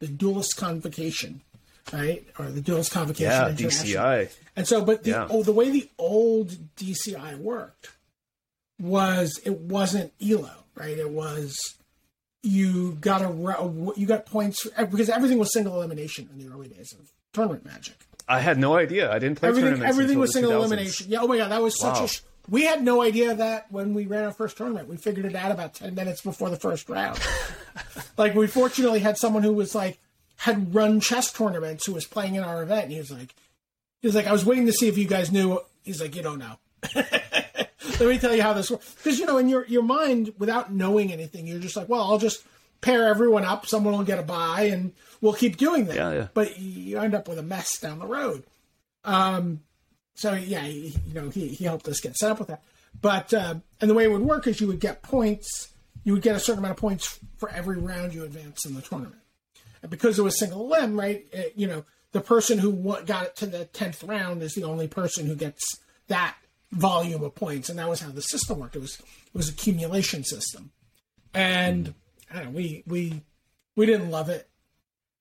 the 0.00 0.06
Duelist 0.08 0.56
Convocation, 0.56 1.42
right, 1.92 2.26
or 2.38 2.46
the 2.46 2.62
Duelist 2.62 2.90
Convocation. 2.90 3.30
yeah, 3.30 3.50
DCI. 3.52 4.30
And 4.56 4.66
so, 4.66 4.82
but 4.82 5.04
the 5.04 5.10
Yeah. 5.10 5.26
oh, 5.30 5.42
the 5.42 5.52
way 5.52 5.70
the 5.70 5.88
old 5.98 6.74
DCI 6.76 7.36
worked 7.38 7.90
was 8.80 9.38
it 9.44 9.58
wasn't 9.58 10.12
Elo, 10.22 10.64
right? 10.74 10.96
It 10.98 11.10
was 11.10 11.56
you 12.42 12.92
got 13.00 13.20
a 13.20 13.92
you 13.96 14.06
got 14.06 14.24
points 14.24 14.66
because 14.78 15.10
everything 15.10 15.38
was 15.38 15.52
single 15.52 15.74
elimination 15.74 16.30
in 16.32 16.38
the 16.38 16.50
early 16.50 16.68
days 16.68 16.94
of 16.98 17.12
tournament 17.34 17.64
magic. 17.66 17.96
I 18.28 18.40
had 18.40 18.58
no 18.58 18.76
idea. 18.76 19.10
I 19.10 19.18
didn't 19.18 19.38
play 19.38 19.48
Everything 19.48 19.70
tournaments 19.70 19.90
everything 19.96 20.18
was 20.18 20.32
single 20.32 20.52
2000s. 20.52 20.56
elimination. 20.56 21.06
Yeah. 21.08 21.20
Oh 21.22 21.26
my 21.28 21.36
god, 21.38 21.50
that 21.50 21.62
was 21.62 21.78
such 21.80 21.94
Wow. 21.98 22.04
a. 22.04 22.08
sh- 22.08 22.20
We 22.48 22.64
had 22.64 22.82
no 22.82 23.02
idea 23.02 23.34
that 23.34 23.70
when 23.72 23.94
we 23.94 24.06
ran 24.06 24.24
our 24.24 24.32
first 24.32 24.56
tournament. 24.56 24.88
We 24.88 24.96
figured 24.96 25.26
it 25.26 25.34
out 25.34 25.50
about 25.50 25.74
ten 25.74 25.94
minutes 25.94 26.20
before 26.22 26.50
the 26.50 26.56
first 26.56 26.88
round. 26.88 27.18
like 28.16 28.34
we 28.34 28.46
fortunately 28.46 29.00
had 29.00 29.16
someone 29.18 29.42
who 29.42 29.52
was 29.52 29.74
like 29.74 29.98
had 30.36 30.74
run 30.74 31.00
chess 31.00 31.32
tournaments 31.32 31.84
who 31.86 31.92
was 31.94 32.06
playing 32.06 32.34
in 32.36 32.44
our 32.44 32.62
event, 32.62 32.84
and 32.84 32.92
he 32.92 32.98
was 32.98 33.10
like, 33.10 33.34
he 34.00 34.06
was 34.08 34.14
like, 34.14 34.26
I 34.26 34.32
was 34.32 34.44
waiting 34.44 34.66
to 34.66 34.72
see 34.72 34.88
if 34.88 34.96
you 34.98 35.06
guys 35.06 35.32
knew. 35.32 35.60
He's 35.82 36.00
like, 36.00 36.14
you 36.14 36.22
don't 36.22 36.38
know. 36.38 36.58
Let 36.94 38.00
me 38.08 38.18
tell 38.18 38.34
you 38.34 38.42
how 38.42 38.52
this 38.52 38.70
works. 38.70 38.94
Because 38.94 39.18
you 39.18 39.26
know, 39.26 39.38
in 39.38 39.48
your 39.48 39.66
your 39.66 39.82
mind, 39.82 40.32
without 40.38 40.72
knowing 40.72 41.12
anything, 41.12 41.46
you're 41.46 41.58
just 41.58 41.76
like, 41.76 41.88
well, 41.88 42.02
I'll 42.02 42.18
just 42.18 42.44
pair 42.80 43.08
everyone 43.08 43.44
up. 43.44 43.66
Someone 43.66 43.96
will 43.96 44.04
get 44.04 44.18
a 44.18 44.22
buy, 44.22 44.62
and 44.72 44.92
we'll 45.20 45.32
keep 45.32 45.56
doing 45.56 45.86
that. 45.86 45.96
Yeah, 45.96 46.12
yeah. 46.12 46.28
But 46.34 46.58
you 46.58 46.98
end 46.98 47.14
up 47.14 47.28
with 47.28 47.38
a 47.38 47.42
mess 47.42 47.78
down 47.78 47.98
the 47.98 48.06
road. 48.06 48.44
Um, 49.04 49.60
so 50.14 50.34
yeah, 50.34 50.62
he, 50.62 50.94
you 51.06 51.14
know, 51.14 51.30
he 51.30 51.48
he 51.48 51.64
helped 51.64 51.88
us 51.88 52.00
get 52.00 52.16
set 52.16 52.30
up 52.30 52.38
with 52.38 52.48
that. 52.48 52.62
But 53.00 53.32
uh, 53.32 53.56
and 53.80 53.90
the 53.90 53.94
way 53.94 54.04
it 54.04 54.10
would 54.10 54.22
work 54.22 54.46
is 54.46 54.60
you 54.60 54.66
would 54.66 54.80
get 54.80 55.02
points. 55.02 55.68
You 56.04 56.14
would 56.14 56.22
get 56.22 56.36
a 56.36 56.40
certain 56.40 56.60
amount 56.60 56.72
of 56.72 56.80
points 56.80 57.18
for 57.36 57.50
every 57.50 57.78
round 57.78 58.14
you 58.14 58.24
advance 58.24 58.64
in 58.64 58.74
the 58.74 58.80
tournament. 58.80 59.20
And 59.82 59.90
because 59.90 60.18
it 60.18 60.22
was 60.22 60.38
single 60.38 60.72
elim, 60.72 60.98
right? 60.98 61.26
It, 61.32 61.52
you 61.56 61.66
know, 61.66 61.84
the 62.12 62.20
person 62.20 62.58
who 62.58 62.72
got 63.04 63.26
it 63.26 63.36
to 63.36 63.46
the 63.46 63.66
tenth 63.66 64.02
round 64.02 64.42
is 64.42 64.54
the 64.54 64.64
only 64.64 64.88
person 64.88 65.26
who 65.26 65.34
gets 65.34 65.62
that 66.08 66.36
volume 66.72 67.22
of 67.22 67.34
points, 67.34 67.68
and 67.68 67.78
that 67.78 67.88
was 67.88 68.00
how 68.00 68.10
the 68.10 68.22
system 68.22 68.58
worked. 68.58 68.76
It 68.76 68.80
was 68.80 68.98
it 68.98 69.34
was 69.34 69.48
accumulation 69.48 70.24
system, 70.24 70.72
and 71.32 71.84
don't 71.86 71.94
know, 72.34 72.50
we 72.50 72.82
we 72.86 73.22
we 73.76 73.86
didn't 73.86 74.10
love 74.10 74.28
it. 74.28 74.48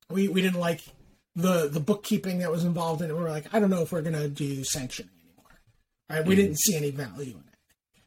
We 0.09 0.27
we 0.27 0.41
didn't 0.41 0.59
like 0.59 0.81
the 1.35 1.67
the 1.67 1.79
bookkeeping 1.79 2.39
that 2.39 2.51
was 2.51 2.65
involved 2.65 3.01
in 3.01 3.09
it. 3.09 3.13
We 3.15 3.21
were 3.21 3.29
like, 3.29 3.53
I 3.53 3.59
don't 3.59 3.69
know 3.69 3.81
if 3.81 3.91
we're 3.91 4.01
gonna 4.01 4.27
do 4.27 4.63
sanctioning 4.63 5.11
anymore. 5.23 5.59
Right? 6.09 6.25
We 6.25 6.33
mm-hmm. 6.33 6.43
didn't 6.43 6.59
see 6.59 6.75
any 6.75 6.91
value 6.91 7.33
in 7.33 7.39
it. 7.39 7.57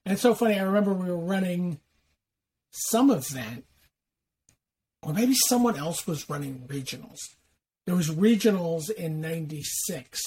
And 0.04 0.12
it's 0.14 0.22
so 0.22 0.34
funny. 0.34 0.58
I 0.58 0.62
remember 0.62 0.92
we 0.92 1.08
were 1.08 1.16
running 1.16 1.80
some 2.70 3.10
event, 3.10 3.64
or 5.02 5.12
maybe 5.12 5.34
someone 5.34 5.76
else 5.76 6.06
was 6.06 6.28
running 6.28 6.64
regionals. 6.66 7.18
There 7.86 7.94
was 7.94 8.10
regionals 8.10 8.90
in 8.90 9.20
'96, 9.20 10.20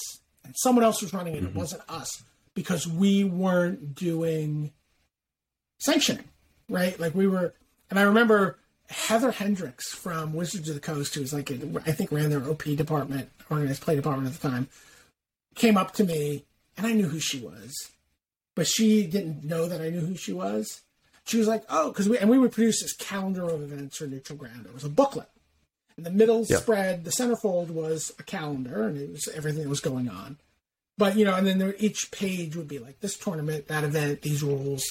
and 0.46 0.54
someone 0.58 0.86
else 0.86 1.02
was 1.02 1.14
running 1.14 1.36
it. 1.36 1.44
It 1.44 1.56
wasn't 1.56 1.84
us 1.90 2.24
because 2.54 2.88
we 2.88 3.24
weren't 3.24 3.96
doing 3.96 4.72
sanctioning, 5.80 6.30
right? 6.70 6.98
Like 7.00 7.16
we 7.16 7.28
were, 7.28 7.54
and 7.90 8.00
I 8.00 8.04
remember 8.04 8.60
Heather 8.94 9.32
Hendricks 9.32 9.94
from 9.94 10.34
Wizards 10.34 10.70
of 10.70 10.76
the 10.76 10.82
Coast, 10.82 11.16
who 11.16 11.22
was 11.22 11.34
like, 11.34 11.52
I 11.52 11.92
think 11.92 12.12
ran 12.12 12.30
their 12.30 12.44
OP 12.48 12.64
department, 12.64 13.30
organized 13.50 13.82
play 13.82 13.96
department 13.96 14.28
at 14.34 14.40
the 14.40 14.48
time, 14.48 14.68
came 15.56 15.78
up 15.78 15.94
to 15.96 16.04
me, 16.04 16.44
and 16.78 16.86
I 16.88 16.94
knew 16.94 17.08
who 17.08 17.20
she 17.20 17.40
was, 17.40 17.74
but 18.56 18.68
she 18.68 19.06
didn't 19.06 19.44
know 19.44 19.68
that 19.68 19.82
I 19.82 19.90
knew 19.90 20.02
who 20.02 20.16
she 20.16 20.34
was. 20.34 20.82
She 21.26 21.38
was 21.38 21.48
like, 21.48 21.64
"Oh, 21.70 21.90
because 21.90 22.10
we 22.10 22.18
and 22.18 22.30
we 22.30 22.38
would 22.38 22.52
produce 22.52 22.82
this 22.82 22.94
calendar 22.94 23.44
of 23.50 23.62
events 23.62 23.98
for 23.98 24.06
Neutral 24.08 24.38
Ground. 24.38 24.66
It 24.66 24.74
was 24.74 24.84
a 24.84 24.90
booklet. 24.90 25.30
In 25.98 26.04
the 26.04 26.10
middle 26.12 26.46
Yeah. 26.50 26.58
spread, 26.58 27.04
the 27.06 27.12
centerfold 27.12 27.70
was 27.70 28.12
a 28.20 28.24
calendar, 28.24 28.84
and 28.88 28.98
it 28.98 29.12
was 29.12 29.28
everything 29.34 29.64
that 29.64 29.70
was 29.70 29.80
going 29.80 30.10
on. 30.10 30.38
But 30.98 31.16
you 31.18 31.24
know, 31.26 31.36
and 31.36 31.48
then 31.48 31.60
there, 31.60 31.76
each 31.80 32.12
page 32.12 32.56
would 32.56 32.68
be 32.68 32.78
like 32.80 33.00
this 33.00 33.18
tournament, 33.18 33.68
that 33.68 33.84
event, 33.84 34.22
these 34.22 34.44
rules. 34.44 34.84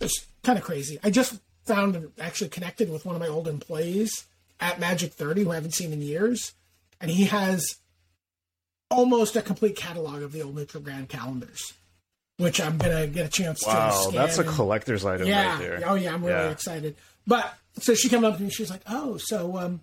It's 0.00 0.26
kind 0.42 0.58
of 0.58 0.64
crazy. 0.64 0.98
I 1.02 1.10
just 1.10 1.40
found 1.66 1.96
and 1.96 2.12
actually 2.20 2.48
connected 2.50 2.90
with 2.90 3.04
one 3.04 3.14
of 3.16 3.20
my 3.20 3.28
old 3.28 3.48
employees 3.48 4.26
at 4.60 4.80
Magic 4.80 5.12
30 5.12 5.44
who 5.44 5.50
I 5.52 5.56
haven't 5.56 5.74
seen 5.74 5.92
in 5.92 6.00
years, 6.00 6.52
and 7.00 7.10
he 7.10 7.24
has 7.26 7.76
almost 8.90 9.36
a 9.36 9.42
complete 9.42 9.76
catalog 9.76 10.22
of 10.22 10.32
the 10.32 10.42
old 10.42 10.54
Neutral 10.54 10.82
Ground 10.82 11.08
calendars, 11.08 11.72
which 12.38 12.60
I'm 12.60 12.78
gonna 12.78 13.06
get 13.06 13.26
a 13.26 13.28
chance 13.28 13.60
to 13.60 13.66
Wow, 13.66 14.10
that's 14.12 14.38
a 14.38 14.42
and- 14.42 14.50
collector's 14.50 15.04
item 15.04 15.26
yeah. 15.26 15.50
right 15.50 15.58
there. 15.58 15.82
Oh 15.84 15.94
yeah, 15.94 16.14
I'm 16.14 16.24
really 16.24 16.38
Yeah. 16.38 16.50
excited. 16.50 16.96
But 17.26 17.52
so 17.78 17.94
she 17.94 18.08
came 18.08 18.24
up 18.24 18.36
to 18.36 18.42
me. 18.42 18.50
She 18.50 18.62
was 18.62 18.70
like, 18.70 18.82
"Oh, 18.88 19.16
so 19.18 19.56
um, 19.58 19.80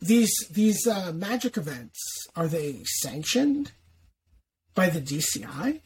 these 0.00 0.32
these 0.50 0.86
uh, 0.86 1.12
magic 1.12 1.56
events 1.56 1.98
are 2.36 2.46
they 2.46 2.82
sanctioned 2.84 3.72
by 4.74 4.88
the 4.90 5.00
DCI? 5.00 5.80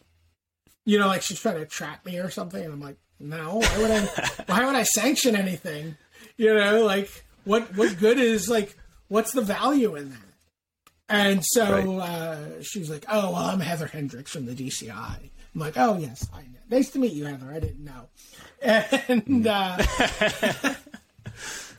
You 0.84 0.98
know, 0.98 1.06
like 1.06 1.22
she's 1.22 1.40
trying 1.40 1.58
to 1.58 1.66
trap 1.66 2.04
me 2.04 2.18
or 2.18 2.28
something." 2.30 2.62
And 2.62 2.72
I'm 2.72 2.80
like, 2.80 2.96
"No. 3.22 3.60
Why 3.60 3.78
would 3.78 3.90
I? 3.90 4.00
why 4.46 4.66
would 4.66 4.76
I 4.76 4.82
sanction 4.82 5.36
anything? 5.36 5.96
You 6.36 6.54
know, 6.54 6.84
like 6.84 7.24
what 7.44 7.76
what 7.76 7.98
good 7.98 8.18
is 8.18 8.48
like 8.48 8.76
what's 9.08 9.32
the 9.32 9.42
value 9.42 9.94
in 9.96 10.10
that?" 10.10 10.18
And 11.08 11.44
so 11.44 11.98
uh, 11.98 12.62
she 12.62 12.78
was 12.78 12.88
like, 12.90 13.04
"Oh, 13.08 13.32
well, 13.32 13.36
I'm 13.36 13.60
Heather 13.60 13.86
Hendricks 13.86 14.32
from 14.32 14.46
the 14.46 14.54
DCI." 14.54 15.30
I'm 15.54 15.60
like, 15.60 15.74
"Oh 15.76 15.98
yes, 15.98 16.26
I 16.34 16.42
know. 16.42 16.58
Nice 16.70 16.90
to 16.90 16.98
meet 16.98 17.12
you, 17.12 17.26
Heather. 17.26 17.52
I 17.52 17.60
didn't 17.60 17.84
know." 17.84 18.08
And 18.62 19.46
uh, 19.46 19.76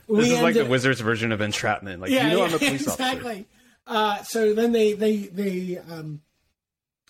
This 0.06 0.28
we 0.28 0.34
is 0.34 0.42
like 0.42 0.54
the 0.54 0.66
wizard's 0.66 1.00
version 1.00 1.32
of 1.32 1.40
entrapment. 1.40 2.00
Like 2.00 2.10
yeah, 2.10 2.28
you 2.28 2.36
know, 2.36 2.44
I'm 2.44 2.54
a 2.54 2.58
police 2.58 2.86
officer. 2.86 3.02
exactly. 3.02 3.46
uh, 3.86 4.22
so 4.22 4.52
then 4.52 4.72
they 4.72 4.92
they 4.92 5.16
they 5.16 5.78
um, 5.78 6.20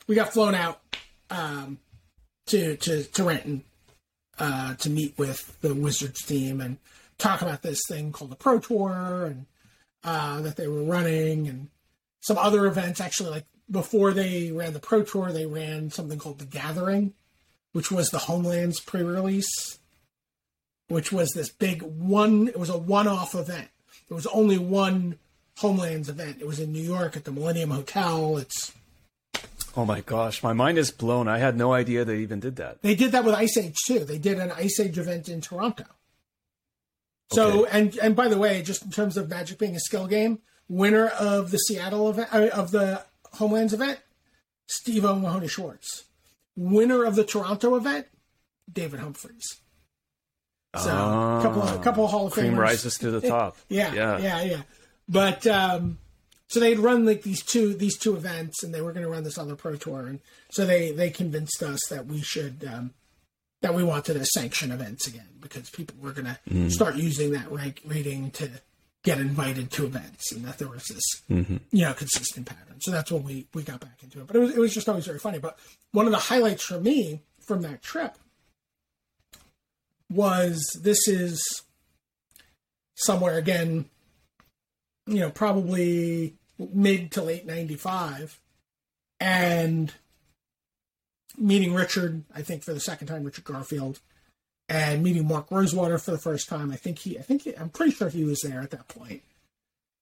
we 0.06 0.14
got 0.14 0.32
flown 0.32 0.54
out 0.54 0.80
um, 1.30 1.78
to 2.46 2.76
to 2.76 3.02
to 3.02 3.24
Renton 3.24 3.64
uh, 4.38 4.74
to 4.74 4.90
meet 4.90 5.16
with 5.18 5.60
the 5.60 5.74
Wizards 5.74 6.22
team 6.22 6.60
and 6.60 6.78
talk 7.18 7.42
about 7.42 7.62
this 7.62 7.80
thing 7.88 8.12
called 8.12 8.30
the 8.30 8.36
Pro 8.36 8.58
Tour 8.58 9.26
and 9.26 9.46
uh, 10.02 10.40
that 10.42 10.56
they 10.56 10.68
were 10.68 10.82
running 10.82 11.48
and 11.48 11.68
some 12.20 12.38
other 12.38 12.66
events. 12.66 13.00
Actually, 13.00 13.30
like 13.30 13.46
before 13.70 14.12
they 14.12 14.50
ran 14.52 14.72
the 14.72 14.80
Pro 14.80 15.02
Tour, 15.02 15.32
they 15.32 15.46
ran 15.46 15.90
something 15.90 16.18
called 16.18 16.38
the 16.38 16.44
Gathering, 16.44 17.14
which 17.72 17.90
was 17.90 18.10
the 18.10 18.18
Homelands 18.18 18.80
pre-release, 18.80 19.78
which 20.88 21.12
was 21.12 21.30
this 21.30 21.50
big 21.50 21.82
one. 21.82 22.48
It 22.48 22.58
was 22.58 22.70
a 22.70 22.78
one-off 22.78 23.34
event. 23.34 23.68
There 24.08 24.16
was 24.16 24.26
only 24.26 24.58
one 24.58 25.18
Homelands 25.58 26.08
event. 26.08 26.38
It 26.40 26.46
was 26.46 26.60
in 26.60 26.72
New 26.72 26.82
York 26.82 27.16
at 27.16 27.24
the 27.24 27.32
Millennium 27.32 27.70
Hotel. 27.70 28.36
It's 28.36 28.72
Oh 29.76 29.84
my 29.84 30.00
gosh, 30.02 30.42
my 30.42 30.52
mind 30.52 30.78
is 30.78 30.90
blown. 30.90 31.26
I 31.28 31.38
had 31.38 31.56
no 31.56 31.72
idea 31.72 32.04
they 32.04 32.18
even 32.18 32.38
did 32.40 32.56
that. 32.56 32.80
They 32.82 32.94
did 32.94 33.12
that 33.12 33.24
with 33.24 33.34
Ice 33.34 33.56
Age 33.56 33.76
too. 33.86 34.00
They 34.00 34.18
did 34.18 34.38
an 34.38 34.52
Ice 34.52 34.78
Age 34.80 34.98
event 34.98 35.28
in 35.28 35.40
Toronto. 35.40 35.84
So 37.32 37.62
Okay. 37.64 37.78
and 37.78 37.96
and 37.98 38.14
by 38.16 38.28
the 38.28 38.38
way, 38.38 38.62
just 38.62 38.84
in 38.84 38.90
terms 38.90 39.16
of 39.16 39.28
Magic 39.28 39.58
being 39.58 39.74
a 39.74 39.80
skill 39.80 40.06
game, 40.06 40.38
winner 40.68 41.08
of 41.08 41.50
the 41.50 41.58
Seattle 41.58 42.08
event 42.10 42.28
uh, 42.32 42.48
of 42.52 42.70
the 42.70 43.02
Homelands 43.32 43.72
event, 43.72 43.98
Steve 44.68 45.04
O'Mahony 45.04 45.48
Schwartz. 45.48 46.04
Winner 46.56 47.02
of 47.04 47.16
the 47.16 47.24
Toronto 47.24 47.74
event, 47.74 48.06
David 48.72 49.00
Humphreys. 49.00 49.56
So 50.76 50.90
a 50.90 51.40
couple 51.42 51.62
of, 51.62 51.80
a 51.80 51.82
couple 51.82 52.04
of 52.04 52.10
Hall 52.12 52.26
of 52.28 52.32
Ah. 52.32 52.36
Famers. 52.36 52.58
rises 52.58 52.98
to 52.98 53.10
the 53.10 53.20
top. 53.28 53.56
Yeah, 53.68 53.92
yeah. 53.94 54.18
yeah, 54.18 54.42
yeah, 54.42 54.62
But 55.08 55.46
um, 55.48 55.98
so 56.54 56.60
they'd 56.60 56.78
run 56.78 57.04
like 57.04 57.22
these 57.22 57.42
two 57.42 57.74
these 57.74 57.98
two 57.98 58.14
events, 58.16 58.62
and 58.62 58.72
they 58.72 58.80
were 58.80 58.92
going 58.92 59.02
to 59.04 59.10
run 59.10 59.24
this 59.24 59.36
other 59.38 59.56
pro 59.56 59.74
tour, 59.74 60.06
and 60.06 60.20
so 60.52 60.64
they 60.64 60.92
they 60.92 61.10
convinced 61.10 61.62
us 61.64 61.80
that 61.90 62.06
we 62.06 62.20
should 62.22 62.64
um, 62.72 62.92
that 63.60 63.74
we 63.74 63.82
wanted 63.82 64.14
to 64.14 64.24
sanction 64.24 64.70
events 64.70 65.06
again 65.08 65.28
because 65.40 65.68
people 65.70 65.96
were 66.00 66.12
going 66.12 66.26
to 66.26 66.38
Mm-hmm. 66.48 66.68
start 66.68 66.94
using 66.96 67.32
that 67.32 67.50
rank 67.50 67.80
rating 67.84 68.30
to 68.32 68.48
get 69.02 69.18
invited 69.18 69.70
to 69.72 69.84
events, 69.84 70.30
and 70.32 70.44
that 70.44 70.58
there 70.58 70.68
was 70.68 70.84
this 70.84 71.02
Mm-hmm. 71.28 71.56
you 71.72 71.84
know 71.84 71.92
consistent 71.92 72.46
pattern. 72.46 72.80
So 72.80 72.90
that's 72.92 73.10
when 73.10 73.24
we 73.24 73.46
we 73.52 73.62
got 73.64 73.80
back 73.80 74.02
into 74.02 74.20
it. 74.20 74.26
But 74.28 74.36
it 74.36 74.38
was 74.38 74.50
it 74.52 74.58
was 74.60 74.72
just 74.72 74.88
always 74.88 75.06
very 75.06 75.18
funny. 75.18 75.38
But 75.40 75.58
one 75.92 76.06
of 76.06 76.12
the 76.12 76.18
highlights 76.18 76.64
for 76.64 76.78
me 76.80 77.22
from 77.46 77.62
that 77.62 77.82
trip 77.82 78.16
was 80.10 80.62
this 80.82 81.08
is 81.08 81.42
somewhere 82.96 83.36
again, 83.38 83.86
you 85.06 85.20
know, 85.20 85.30
probably 85.30 86.34
mid 86.58 87.10
to 87.12 87.22
late 87.22 87.46
95. 87.46 88.40
And 89.20 89.92
meeting 91.38 91.74
Richard, 91.74 92.24
I 92.34 92.42
think 92.42 92.62
for 92.62 92.72
the 92.72 92.80
second 92.80 93.08
time, 93.08 93.24
Richard 93.24 93.44
Garfield, 93.44 94.00
and 94.68 95.02
meeting 95.02 95.26
Mark 95.26 95.50
Rosewater 95.50 95.98
for 95.98 96.10
the 96.10 96.18
first 96.18 96.48
time. 96.48 96.70
I 96.70 96.76
think 96.76 97.00
he, 97.00 97.18
I 97.18 97.22
think 97.22 97.42
he, 97.42 97.56
I'm 97.56 97.70
pretty 97.70 97.92
sure 97.92 98.08
he 98.08 98.24
was 98.24 98.40
there 98.40 98.60
at 98.60 98.70
that 98.70 98.88
point. 98.88 99.22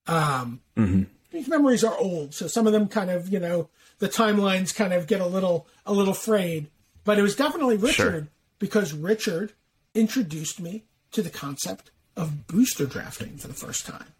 Um, 0.07 0.61
Mhm. 0.77 1.07
these 1.31 1.49
memories 1.49 1.85
are 1.85 1.97
old, 1.97 2.35
so 2.35 2.47
some 2.49 2.67
of 2.67 2.73
them 2.73 2.89
kind 2.89 3.11
of, 3.11 3.29
you 3.29 3.39
know, 3.39 3.69
the 3.99 4.09
timelines 4.09 4.75
kind 4.75 4.93
of 4.93 5.07
get 5.07 5.21
a 5.21 5.27
little, 5.27 5.67
a 5.87 5.93
little 5.93 6.15
frayed. 6.15 6.69
But 7.05 7.19
it 7.19 7.23
was 7.23 7.35
definitely 7.37 7.77
Richard 7.77 7.95
Sure. 8.25 8.29
because 8.59 8.93
Richard 8.93 9.53
introduced 9.95 10.61
me 10.61 10.85
to 11.13 11.23
the 11.23 11.31
concept 11.31 11.91
of 12.17 12.47
booster 12.47 12.87
drafting 12.87 13.37
for 13.39 13.49
the 13.49 13.55
first 13.55 13.85
time. 13.87 14.13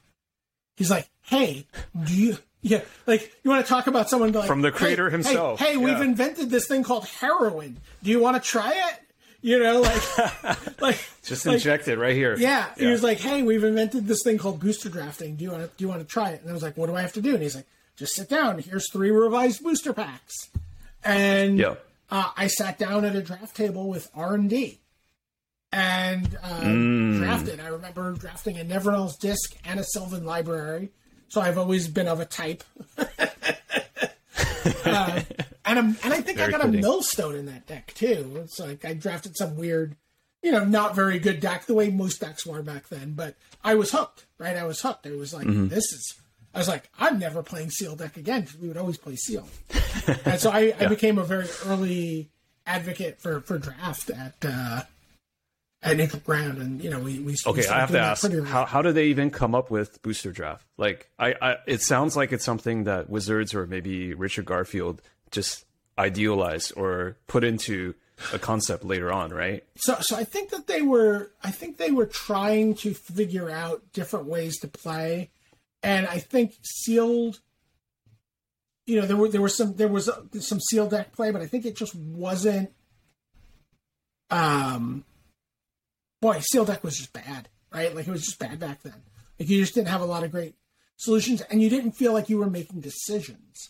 He's 0.77 0.91
like, 0.91 1.09
"Hey, 1.23 1.67
do 2.05 2.15
you?" 2.15 2.39
Yeah, 2.65 2.83
like 3.07 3.33
you 3.43 3.51
want 3.51 3.65
to 3.67 3.69
talk 3.69 3.89
about 3.89 4.09
someone 4.09 4.31
like 4.33 4.47
From 4.47 4.63
the 4.63 4.71
creator 4.71 5.07
hey, 5.11 5.13
himself, 5.17 5.59
Hey, 5.59 5.77
we've 5.77 6.01
invented 6.01 6.49
this 6.51 6.69
thing 6.69 6.85
called 6.85 7.07
heroin. 7.07 7.79
Do 8.05 8.11
you 8.11 8.21
want 8.21 8.41
to 8.41 8.49
try 8.49 8.71
it? 8.73 8.99
You 9.45 9.59
know, 9.59 9.81
like, 9.81 10.81
like 10.81 11.05
Just 11.25 11.45
like, 11.45 11.55
inject 11.55 11.89
it 11.89 11.99
right 11.99 12.15
here. 12.15 12.37
yeah, 12.39 12.69
he 12.79 12.87
was 12.87 13.03
like, 13.03 13.19
"Hey, 13.19 13.43
we've 13.43 13.65
invented 13.65 14.07
this 14.07 14.23
thing 14.23 14.39
called 14.39 14.61
booster 14.61 14.89
drafting. 14.89 15.35
Do 15.35 15.43
you 15.45 15.51
want 15.51 15.65
to 15.65 15.71
do 15.77 15.83
you 15.85 15.89
want 15.89 16.01
to 16.03 16.07
try 16.07 16.31
it?" 16.31 16.41
And 16.43 16.51
I 16.51 16.53
was 16.53 16.63
like, 16.63 16.77
"What 16.77 16.87
do 16.87 16.95
I 16.95 17.01
have 17.03 17.13
to 17.15 17.21
do?" 17.21 17.35
And 17.35 17.43
he's 17.43 17.57
like, 17.57 17.67
"Just 17.97 18.15
sit 18.15 18.29
down. 18.29 18.61
Here's 18.61 18.89
three 18.93 19.11
revised 19.11 19.65
booster 19.65 19.93
packs." 19.93 20.49
And 21.05 21.59
Yeah. 21.59 21.75
uh, 22.13 22.31
I 22.37 22.47
sat 22.47 22.79
down 22.79 23.05
at 23.05 23.17
a 23.17 23.23
draft 23.23 23.57
table 23.57 23.89
with 23.89 24.09
R 24.15 24.35
and 24.35 24.49
D, 24.49 24.79
and 25.73 26.37
uh, 26.43 26.61
Mm. 26.61 27.19
drafted. 27.19 27.61
I 27.61 27.69
remember 27.69 28.13
drafting 28.13 28.59
a 28.59 28.65
Nevinyrral's 28.65 29.17
Disk 29.17 29.57
and 29.65 29.81
a 29.81 29.85
Sylvan 29.85 30.25
library. 30.25 30.91
So 31.29 31.41
I've 31.41 31.57
always 31.59 31.89
been 31.89 32.09
of 32.09 32.21
a 32.21 32.27
type. 32.27 32.63
uh, 32.99 33.07
and 35.65 35.79
I'm, 35.79 35.97
and 36.05 36.13
I 36.13 36.21
think 36.21 36.41
I 36.41 36.51
got 36.51 36.61
fitting. 36.63 36.79
a 36.79 36.83
millstone 36.83 37.37
in 37.37 37.47
that 37.47 37.67
deck 37.67 37.93
too. 37.95 38.39
It's 38.45 38.59
like 38.59 38.85
I 38.85 38.95
drafted 38.95 39.37
some 39.37 39.57
weird, 39.57 39.97
you 40.43 40.53
know, 40.53 40.65
not 40.65 40.95
very 40.95 41.19
good 41.19 41.41
deck 41.41 41.67
the 41.67 41.75
way 41.75 41.91
most 41.91 42.21
decks 42.21 42.47
were 42.47 42.63
back 42.63 42.89
then. 42.89 43.13
But 43.15 43.37
I 43.65 43.75
was 43.75 43.93
hooked, 43.93 44.27
right? 44.39 44.57
I 44.57 44.65
was 44.65 44.81
hooked. 44.81 45.07
I 45.07 45.13
was 45.13 45.33
like, 45.33 45.47
Mm-hmm. 45.47 45.69
this 45.69 45.85
is. 45.93 46.15
I 46.55 46.59
was 46.59 46.69
like, 46.69 46.91
I'm 46.99 47.19
never 47.19 47.43
playing 47.43 47.71
seal 47.71 47.97
deck 47.97 48.19
again 48.19 48.43
because 48.43 48.59
we 48.59 48.69
would 48.69 48.77
always 48.77 48.99
play 48.99 49.17
seal. 49.17 49.49
and 50.27 50.39
so 50.39 50.51
I, 50.51 50.75
I 50.79 50.87
became 50.87 51.17
a 51.17 51.25
very 51.25 51.47
early 51.65 52.29
advocate 52.67 53.23
for 53.23 53.41
for 53.41 53.57
draft 53.59 54.11
at 54.11 54.35
uh, 54.45 54.83
at 55.83 55.97
Neutral 55.97 56.21
Ground, 56.21 56.59
and 56.59 56.83
you 56.83 56.91
know 56.91 57.01
we 57.01 57.19
we 57.19 57.35
Okay, 57.47 57.67
I 57.67 57.81
have 57.81 57.91
to 57.91 57.99
ask, 57.99 58.31
how, 58.45 58.65
how 58.65 58.83
did 58.83 58.95
they 58.95 59.07
even 59.07 59.31
come 59.31 59.55
up 59.55 59.71
with 59.71 60.01
booster 60.03 60.31
draft? 60.31 60.65
Like, 60.77 61.11
I, 61.19 61.35
I, 61.41 61.57
it 61.67 61.83
sounds 61.83 62.17
like 62.17 62.33
it's 62.33 62.45
something 62.45 62.85
that 62.85 63.11
Wizards 63.11 63.55
or 63.55 63.67
maybe 63.67 64.15
Richard 64.15 64.45
Garfield 64.45 65.03
just 65.31 65.65
idealized 65.99 66.73
or 66.77 67.17
put 67.27 67.43
into 67.43 67.95
a 68.33 68.39
concept 68.39 68.85
later 68.85 69.13
on, 69.13 69.31
right? 69.31 69.65
So, 69.77 69.97
so 70.01 70.17
I 70.17 70.25
think 70.25 70.51
that 70.51 70.69
they 70.69 70.83
were, 70.83 71.33
I 71.43 71.51
think 71.51 71.79
they 71.79 71.91
were 71.91 72.07
trying 72.07 72.75
to 72.77 72.95
figure 72.95 73.51
out 73.51 73.83
different 73.93 74.27
ways 74.27 74.61
to 74.61 74.69
play, 74.69 75.31
and 75.83 76.07
I 76.07 76.19
think 76.19 76.55
sealed. 76.63 77.41
You 78.87 79.01
know, 79.01 79.07
there 79.07 79.17
were 79.17 79.29
there 79.29 79.41
was 79.43 79.57
some 79.57 79.75
there 79.75 79.89
was 79.89 80.09
some 80.41 80.61
sealed 80.61 80.91
deck 80.91 81.13
play, 81.13 81.33
but 81.33 81.43
I 81.43 81.47
think 81.47 81.67
it 81.67 81.75
just 81.75 81.95
wasn't. 81.95 82.71
Um, 84.31 85.05
boy, 86.23 86.41
sealed 86.41 86.69
deck 86.69 86.83
was 86.83 86.97
just 86.97 87.13
bad, 87.13 87.49
right? 87.71 87.95
Like 87.95 88.09
it 88.09 88.11
was 88.11 88.23
just 88.25 88.39
bad 88.39 88.59
back 88.59 88.83
then. 88.83 88.95
Like 89.39 89.51
you 89.51 89.61
just 89.61 89.75
didn't 89.75 89.89
have 89.89 90.01
a 90.01 90.07
lot 90.07 90.23
of 90.23 90.31
great 90.31 90.55
solutions, 90.97 91.43
and 91.43 91.61
you 91.61 91.69
didn't 91.69 91.93
feel 91.93 92.15
like 92.15 92.31
you 92.31 92.39
were 92.39 92.49
making 92.49 92.81
decisions. 92.81 93.69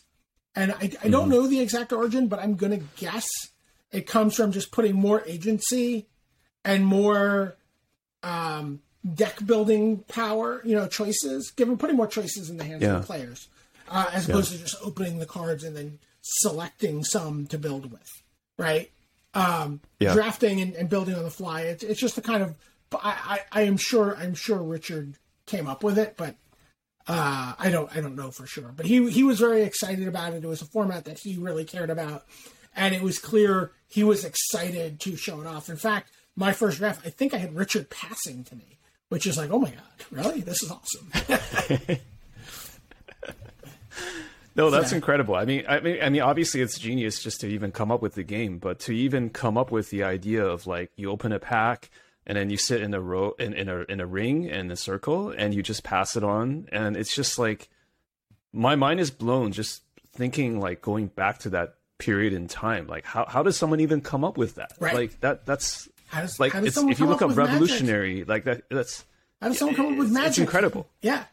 And 0.55 0.71
I, 0.71 0.91
I 1.03 1.09
don't 1.09 1.29
know 1.29 1.47
the 1.47 1.59
exact 1.59 1.91
origin, 1.91 2.27
but 2.27 2.39
I'm 2.39 2.55
gonna 2.55 2.79
guess 2.95 3.27
it 3.91 4.07
comes 4.07 4.35
from 4.35 4.51
just 4.53 4.71
putting 4.71 4.95
more 4.95 5.23
agency 5.27 6.07
and 6.63 6.85
more 6.85 7.55
um, 8.21 8.81
deck 9.15 9.45
building 9.45 9.97
power, 10.07 10.61
you 10.63 10.75
know, 10.75 10.87
choices, 10.87 11.51
giving 11.55 11.77
putting 11.77 11.97
more 11.97 12.07
choices 12.07 12.49
in 12.49 12.57
the 12.57 12.63
hands 12.63 12.83
Yeah. 12.83 12.95
of 12.95 13.01
the 13.01 13.07
players, 13.07 13.47
uh, 13.89 14.09
as 14.13 14.29
opposed 14.29 14.51
to 14.51 14.57
just 14.59 14.75
opening 14.81 15.19
the 15.19 15.25
cards 15.25 15.63
and 15.63 15.75
then 15.75 15.99
selecting 16.21 17.03
some 17.03 17.47
to 17.47 17.57
build 17.57 17.91
with, 17.91 18.09
right? 18.57 18.91
Um, 19.33 19.81
Yeah. 19.99 20.13
Drafting 20.13 20.61
and, 20.61 20.75
and 20.75 20.89
building 20.89 21.15
on 21.15 21.23
the 21.23 21.31
fly. 21.31 21.61
It's, 21.61 21.83
it's 21.83 21.99
just 21.99 22.15
the 22.15 22.21
kind 22.21 22.43
of 22.43 22.55
I, 22.95 23.39
I, 23.53 23.61
I 23.61 23.61
am 23.63 23.77
sure 23.77 24.15
I'm 24.17 24.35
sure 24.35 24.61
Richard 24.61 25.17
came 25.45 25.67
up 25.67 25.83
with 25.83 25.97
it, 25.97 26.15
but 26.17 26.35
uh, 27.07 27.53
I 27.57 27.69
don't 27.71 27.95
I 27.95 28.01
don't 28.01 28.15
know 28.15 28.31
for 28.31 28.45
sure. 28.45 28.71
But 28.75 28.85
he 28.85 29.09
he 29.09 29.23
was 29.23 29.39
very 29.39 29.63
excited 29.63 30.07
about 30.07 30.33
it. 30.33 30.43
It 30.43 30.47
was 30.47 30.61
a 30.61 30.65
format 30.65 31.05
that 31.05 31.19
he 31.19 31.37
really 31.37 31.65
cared 31.65 31.89
about, 31.89 32.25
and 32.75 32.93
it 32.93 33.01
was 33.01 33.19
clear 33.19 33.71
he 33.87 34.03
was 34.03 34.23
excited 34.23 34.99
to 35.01 35.15
show 35.15 35.41
it 35.41 35.47
off. 35.47 35.69
In 35.69 35.77
fact, 35.77 36.11
my 36.35 36.53
first 36.53 36.77
draft, 36.77 37.05
I 37.05 37.09
think 37.09 37.33
I 37.33 37.37
had 37.37 37.55
Richard 37.55 37.89
passing 37.89 38.43
to 38.45 38.55
me, 38.55 38.77
which 39.09 39.25
is 39.25 39.37
like, 39.37 39.51
oh 39.51 39.59
my 39.59 39.71
god, 39.71 40.05
really? 40.11 40.41
This 40.41 40.61
is 40.63 40.71
awesome. 40.71 41.97
No, 44.55 44.69
that's 44.69 44.91
Yeah. 44.91 44.97
incredible. 44.97 45.35
I 45.35 45.45
mean, 45.45 45.63
I 45.67 45.79
mean, 45.79 45.97
I 46.01 46.09
mean, 46.09 46.21
obviously 46.21 46.61
it's 46.61 46.77
genius 46.77 47.21
just 47.23 47.41
to 47.41 47.47
even 47.47 47.71
come 47.71 47.91
up 47.91 48.01
with 48.01 48.13
the 48.15 48.23
game, 48.23 48.59
but 48.59 48.79
to 48.81 48.91
even 48.93 49.29
come 49.29 49.57
up 49.57 49.71
with 49.71 49.89
the 49.89 50.03
idea 50.03 50.45
of 50.45 50.67
like 50.67 50.91
you 50.95 51.09
open 51.09 51.31
a 51.31 51.39
pack 51.39 51.89
and 52.27 52.37
then 52.37 52.49
you 52.49 52.57
sit 52.57 52.81
in 52.81 52.93
a 52.93 53.01
row 53.01 53.31
in, 53.39 53.53
in 53.53 53.67
a 53.67 53.79
in 53.89 53.99
a 53.99 54.05
ring 54.05 54.45
in 54.45 54.69
a 54.71 54.75
circle 54.75 55.29
and 55.29 55.53
you 55.53 55.63
just 55.63 55.83
pass 55.83 56.15
it 56.15 56.23
on, 56.23 56.67
and 56.71 56.95
it's 56.95 57.15
just 57.15 57.39
like 57.39 57.69
my 58.51 58.75
mind 58.75 58.99
is 58.99 59.09
blown 59.11 59.51
just 59.51 59.81
thinking 60.15 60.59
like 60.59 60.81
going 60.81 61.07
back 61.07 61.39
to 61.39 61.49
that 61.49 61.75
period 61.97 62.31
in 62.33 62.47
time. 62.47 62.85
Like 62.87 63.05
how 63.05 63.25
how 63.27 63.41
does 63.43 63.57
someone 63.57 63.79
even 63.79 64.01
come 64.01 64.23
up 64.23 64.37
with 64.37 64.55
that? 64.55 64.71
Right. 64.79 64.93
Like 64.93 65.19
that 65.21 65.45
that's 65.47 65.89
How 66.07 66.21
does, 66.21 66.39
like 66.39 66.53
how 66.53 66.59
does 66.61 66.77
it's, 66.77 66.87
if 66.91 66.99
you 66.99 67.07
look 67.07 67.23
up 67.23 67.23
up 67.23 67.27
with 67.29 67.37
magic? 67.37 67.51
revolutionary 67.53 68.23
like 68.23 68.43
that 68.43 68.63
that's 68.69 69.03
How 69.41 69.47
does 69.47 69.57
someone 69.57 69.75
come 69.75 69.93
up 69.93 69.97
with 69.97 70.11
magic? 70.11 70.27
it's 70.29 70.37
incredible. 70.37 70.87
Yeah. 71.01 71.23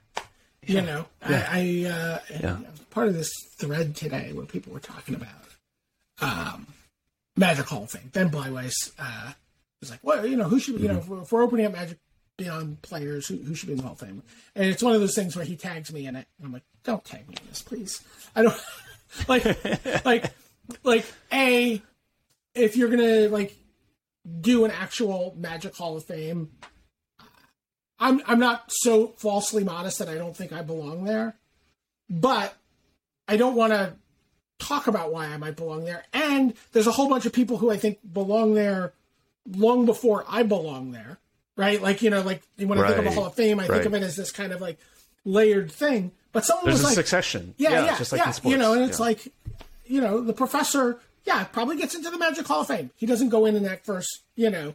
You 0.67 0.83
know, 0.83 1.07
I, 1.23 1.35
I 1.35 1.91
uh, 1.91 2.19
Yeah. 2.41 2.59
Part 2.91 3.09
of 3.09 3.15
this 3.15 3.33
thread 3.57 3.97
today 3.97 4.33
where 4.33 4.47
people 4.47 4.73
were 4.73 4.81
talking 4.81 5.15
about 5.15 5.29
um, 6.21 6.67
Magic 7.37 7.67
Hall 7.67 7.85
of 7.85 7.91
Fame. 7.91 8.11
Ben 8.13 8.31
Bleiweiss 8.31 8.93
uh, 8.99 9.33
was 9.81 9.91
like, 9.91 10.01
well, 10.03 10.27
you 10.27 10.37
know, 10.37 10.49
who 10.49 10.59
should, 10.59 10.77
be 10.77 10.83
you 10.83 10.89
know, 10.89 10.99
if 10.99 11.09
we're, 11.09 11.23
if 11.23 11.33
we're 11.33 11.43
opening 11.43 11.67
up 11.67 11.73
Magic 11.73 11.99
beyond 12.37 12.81
players 12.83 13.29
who, 13.29 13.37
who 13.37 13.55
should 13.55 13.69
be 13.69 13.73
in 13.73 13.79
the 13.79 13.85
Hall 13.85 13.93
of 13.93 14.01
Fame. 14.01 14.23
And 14.55 14.67
it's 14.67 14.83
one 14.83 14.95
of 14.95 15.01
those 15.01 15.15
things 15.15 15.37
where 15.37 15.45
he 15.45 15.57
tags 15.57 15.93
me 15.93 16.07
in 16.07 16.17
it. 16.17 16.27
And 16.39 16.47
I'm 16.47 16.53
like, 16.53 16.65
don't 16.85 17.05
tag 17.05 17.29
me 17.29 17.37
in 17.41 17.49
this, 17.49 17.63
please. 17.63 18.03
I 18.35 18.43
don't 18.43 18.61
like 19.29 20.05
like 20.05 20.33
like 20.83 21.05
a 21.33 21.81
if 22.55 22.77
you're 22.77 22.89
gonna 22.89 23.29
like 23.29 23.57
do 24.41 24.65
an 24.65 24.71
actual 24.71 25.35
Magic 25.39 25.75
Hall 25.77 25.97
of 25.97 26.05
Fame. 26.05 26.51
I'm 28.01 28.23
I'm 28.27 28.39
not 28.41 28.65
so 28.73 29.09
falsely 29.19 29.63
modest 29.63 29.99
that 29.99 30.09
I 30.09 30.15
don't 30.17 30.37
think 30.37 30.53
I 30.53 30.63
belong 30.63 31.05
there, 31.05 31.37
but 32.09 32.57
I 33.29 33.37
don't 33.37 33.55
want 33.55 33.73
to 33.73 33.93
talk 34.59 34.87
about 34.87 35.13
why 35.13 35.27
I 35.27 35.37
might 35.37 35.57
belong 35.57 35.85
there. 35.85 36.05
And 36.13 36.55
there's 36.73 36.87
a 36.87 36.93
whole 36.93 37.09
bunch 37.09 37.27
of 37.27 37.33
people 37.33 37.59
who 37.59 37.71
I 37.71 37.77
think 37.77 37.99
belong 38.13 38.55
there 38.55 38.93
long 39.51 39.87
before 39.87 40.25
I 40.29 40.43
belong 40.43 40.93
there, 40.93 41.19
right? 41.57 41.81
Like 41.81 42.03
you 42.03 42.11
know, 42.11 42.23
like 42.23 42.43
you 42.57 42.67
when 42.67 42.79
I 42.79 42.87
think 42.89 42.99
of 42.99 43.07
a 43.07 43.11
Hall 43.11 43.27
of 43.27 43.35
Fame, 43.35 43.61
I 43.61 43.67
think 43.67 43.85
of 43.85 43.95
it 43.95 44.03
as 44.03 44.17
this 44.17 44.33
kind 44.33 44.53
of 44.53 44.61
like 44.61 44.79
layered 45.25 45.71
thing. 45.71 46.13
But 46.33 46.45
someone 46.45 46.67
There's 46.67 46.77
was 46.77 46.83
a 46.83 46.87
like, 46.87 46.95
succession. 46.95 47.55
yeah, 47.59 47.85
yeah, 47.87 47.99
just 47.99 48.13
like 48.13 48.21
yeah. 48.21 48.29
in 48.29 48.33
sports. 48.33 48.53
You 48.53 48.59
know, 48.59 48.73
and 48.75 48.85
it's 48.85 48.99
Yeah. 49.01 49.05
like, 49.05 49.29
you 49.85 50.01
know, 50.01 50.21
the 50.21 50.33
professor, 50.33 51.01
yeah, 51.25 51.43
probably 51.45 51.77
gets 51.77 51.95
into 51.97 52.09
the 52.09 52.19
Magic 52.19 52.47
Hall 52.47 52.61
of 52.61 52.69
Fame. 52.69 52.91
He 52.97 53.05
doesn't 53.05 53.31
go 53.31 53.47
in 53.47 53.57
in 53.57 53.65
that 53.65 53.85
first, 53.85 54.21
you 54.37 54.49
know, 54.49 54.75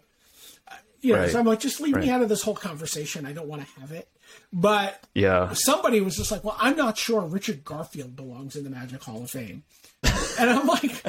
you 1.05 1.13
know. 1.13 1.21
Right. 1.21 1.31
So 1.31 1.39
I'm 1.39 1.45
like, 1.45 1.59
just 1.59 1.79
leave 1.79 1.95
me 1.95 2.09
out 2.09 2.21
of 2.21 2.29
this 2.29 2.41
whole 2.41 2.55
conversation. 2.55 3.25
I 3.25 3.33
don't 3.33 3.47
want 3.47 3.65
to 3.65 3.79
have 3.79 3.91
it. 3.91 4.07
But 4.51 5.03
yeah, 5.13 5.53
somebody 5.53 6.01
was 6.01 6.15
just 6.15 6.31
like, 6.31 6.43
well, 6.43 6.57
I'm 6.59 6.75
not 6.75 6.97
sure 6.97 7.21
Richard 7.21 7.63
Garfield 7.63 8.15
belongs 8.15 8.55
in 8.55 8.63
the 8.63 8.69
Magic 8.69 9.03
Hall 9.03 9.23
of 9.23 9.29
Fame, 9.29 9.63
and 10.39 10.49
I'm 10.49 10.67
like, 10.67 11.03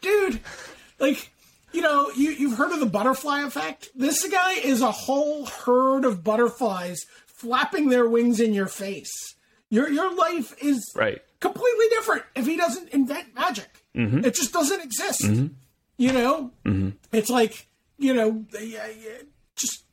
dude, 0.00 0.40
like. 0.98 1.30
You 1.72 1.82
know, 1.82 2.10
you, 2.16 2.30
you've 2.30 2.56
heard 2.56 2.72
of 2.72 2.80
the 2.80 2.86
butterfly 2.86 3.42
effect. 3.42 3.90
This 3.94 4.26
guy 4.28 4.52
is 4.52 4.80
a 4.80 4.90
whole 4.90 5.44
herd 5.44 6.06
of 6.06 6.24
butterflies 6.24 7.04
flapping 7.26 7.90
their 7.90 8.08
wings 8.08 8.40
in 8.40 8.54
your 8.54 8.68
face. 8.68 9.12
Your 9.68 9.90
your 9.90 10.14
life 10.14 10.54
is 10.62 10.90
right. 10.96 11.20
completely 11.40 11.86
different 11.90 12.22
if 12.34 12.46
he 12.46 12.56
doesn't 12.56 12.88
invent 12.90 13.34
magic. 13.34 13.68
Mm-hmm. 13.94 14.24
It 14.24 14.34
just 14.34 14.54
doesn't 14.54 14.80
exist. 14.80 15.22
Mm-hmm. 15.22 15.48
You 15.98 16.12
know, 16.12 16.50
mm-hmm. 16.64 16.90
it's 17.12 17.28
like 17.28 17.66
you 17.98 18.14
know, 18.14 18.44
just 19.56 19.84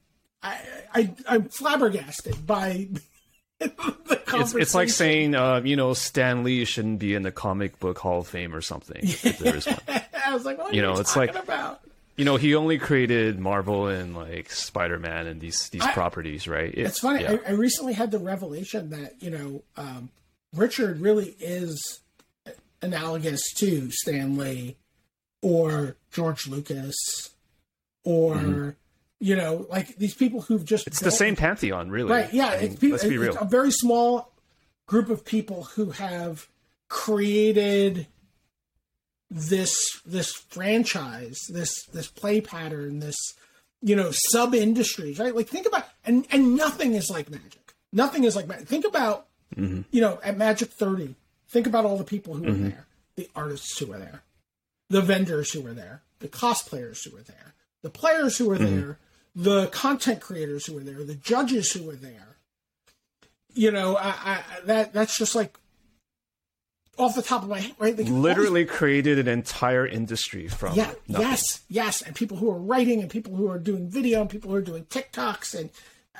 I, 0.41 0.59
I 0.93 1.13
I'm 1.27 1.49
flabbergasted 1.49 2.45
by 2.45 2.87
the 3.59 4.21
It's, 4.35 4.53
it's 4.55 4.75
like 4.75 4.89
saying, 4.89 5.35
uh, 5.35 5.61
you 5.63 5.75
know, 5.75 5.93
Stan 5.93 6.43
Lee 6.43 6.65
shouldn't 6.65 6.99
be 6.99 7.13
in 7.13 7.21
the 7.23 7.31
comic 7.31 7.79
book 7.79 7.99
Hall 7.99 8.19
of 8.21 8.27
Fame 8.27 8.53
or 8.53 8.61
something. 8.61 8.99
If 9.01 9.39
there 9.39 9.55
is 9.55 9.65
one. 9.67 9.77
I 10.25 10.33
was 10.33 10.43
like, 10.45 10.57
what 10.57 10.67
are 10.67 10.69
you 10.71 10.77
you, 10.77 10.81
know, 10.81 10.99
it's 10.99 11.15
like- 11.15 11.35
about? 11.35 11.79
You 12.15 12.25
know, 12.25 12.35
he 12.35 12.53
only 12.53 12.77
created 12.77 13.39
Marvel 13.39 13.87
and 13.87 14.15
like 14.15 14.51
Spider 14.51 14.99
Man 14.99 15.25
and 15.25 15.41
these 15.41 15.69
these 15.69 15.81
I- 15.81 15.93
properties, 15.93 16.47
right? 16.47 16.71
It- 16.71 16.77
It's 16.85 16.99
funny. 16.99 17.23
yeah. 17.23 17.37
I, 17.47 17.49
I 17.49 17.51
recently 17.53 17.93
had 17.93 18.11
the 18.11 18.19
revelation 18.19 18.89
that 18.91 19.21
you 19.21 19.31
know 19.31 19.63
um, 19.77 20.09
Richard 20.53 20.99
really 20.99 21.35
is 21.39 22.01
analogous 22.83 23.51
to 23.55 23.89
Stan 23.91 24.37
Lee 24.37 24.75
or 25.41 25.95
George 26.11 26.47
Lucas 26.47 27.31
or 28.03 28.75
you 29.19 29.35
know 29.35 29.65
like 29.69 29.95
these 29.97 30.13
people 30.13 30.41
who've 30.41 30.65
just 30.65 30.83
Mm-hmm. 30.85 30.91
it's 30.91 30.99
the 30.99 31.11
same 31.11 31.35
pantheon, 31.35 31.89
really. 31.89 32.11
right 32.11 32.33
yeah 32.33 32.47
I 32.49 32.55
mean, 32.61 32.71
it's, 32.71 32.79
people, 32.79 32.97
let's 32.97 33.03
be 33.05 33.17
real. 33.17 33.37
a 33.37 33.45
very 33.45 33.71
small 33.71 34.31
group 34.87 35.09
of 35.09 35.23
people 35.25 35.63
who 35.75 35.91
have 35.91 36.47
created 36.89 38.07
this 39.29 39.75
this 40.05 40.31
franchise 40.33 41.39
this 41.49 41.85
this 41.87 42.07
play 42.07 42.39
pattern 42.39 42.99
this 42.99 43.15
you 43.81 43.95
know 43.95 44.09
sub 44.11 44.53
industries 44.53 45.17
right 45.17 45.35
like 45.35 45.47
think 45.47 45.65
about 45.65 45.85
and 46.05 46.27
and 46.31 46.55
nothing 46.55 46.93
is 46.93 47.09
like 47.09 47.29
magic 47.31 47.73
nothing 47.91 48.23
is 48.25 48.35
like 48.35 48.47
magic 48.47 48.67
think 48.67 48.85
about 48.85 49.27
Mm-hmm. 49.55 49.81
you 49.91 50.01
know 50.01 50.19
at 50.23 50.35
magic 50.35 50.69
30 50.69 51.13
think 51.47 51.67
about 51.67 51.85
all 51.85 51.95
the 51.95 52.03
people 52.03 52.33
who 52.33 52.41
were 52.43 52.51
there 52.53 52.87
the 53.15 53.29
artists 53.35 53.77
who 53.77 53.85
were 53.85 53.99
there 53.99 54.23
the 54.89 54.99
vendors 54.99 55.51
who 55.51 55.61
were 55.61 55.73
there 55.75 56.01
the 56.21 56.27
cosplayers 56.27 57.03
who 57.05 57.15
were 57.15 57.21
there 57.21 57.52
the 57.83 57.89
players 57.91 58.37
who 58.37 58.49
were 58.49 58.57
Mm-hmm. 58.57 58.75
there 58.81 58.97
the 59.35 59.67
content 59.67 60.19
creators 60.21 60.65
who 60.65 60.73
were 60.75 60.83
there 60.83 61.03
the 61.03 61.15
judges 61.15 61.71
who 61.71 61.83
were 61.83 61.95
there 61.95 62.37
you 63.53 63.71
know 63.71 63.95
I, 63.97 64.09
I 64.25 64.43
that 64.65 64.93
that's 64.93 65.17
just 65.17 65.33
like 65.35 65.57
off 66.99 67.15
the 67.15 67.23
top 67.23 67.41
of 67.43 67.49
my 67.49 67.59
head 67.59 67.73
right 67.79 67.97
like 67.97 68.05
all 68.05 68.13
these 68.13 68.21
Literally 68.23 68.65
created 68.65 69.17
an 69.17 69.27
entire 69.27 69.85
industry 69.87 70.47
from 70.47 70.75
yeah, 70.75 70.91
nothing. 71.07 71.27
yes, 71.27 71.61
yes, 71.67 72.01
and 72.03 72.15
people 72.15 72.37
who 72.37 72.51
are 72.51 72.59
writing, 72.59 73.01
and 73.01 73.09
people 73.09 73.35
who 73.35 73.49
are 73.49 73.57
doing 73.57 73.89
video, 73.89 74.21
and 74.21 74.29
people 74.29 74.51
who 74.51 74.55
are 74.57 74.61
doing 74.61 74.85
TikToks, 74.85 75.59
and 75.59 75.71
uh, 76.15 76.19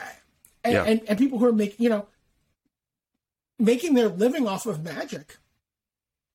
and, 0.63 0.73
Yeah. 0.73 0.83
and 0.85 1.01
and 1.07 1.19
people 1.19 1.37
who 1.37 1.45
are 1.45 1.53
making 1.53 1.83
you 1.83 1.89
know 1.89 2.07
making 3.59 3.93
their 3.93 4.09
living 4.09 4.47
off 4.47 4.65
of 4.65 4.83
magic 4.83 5.37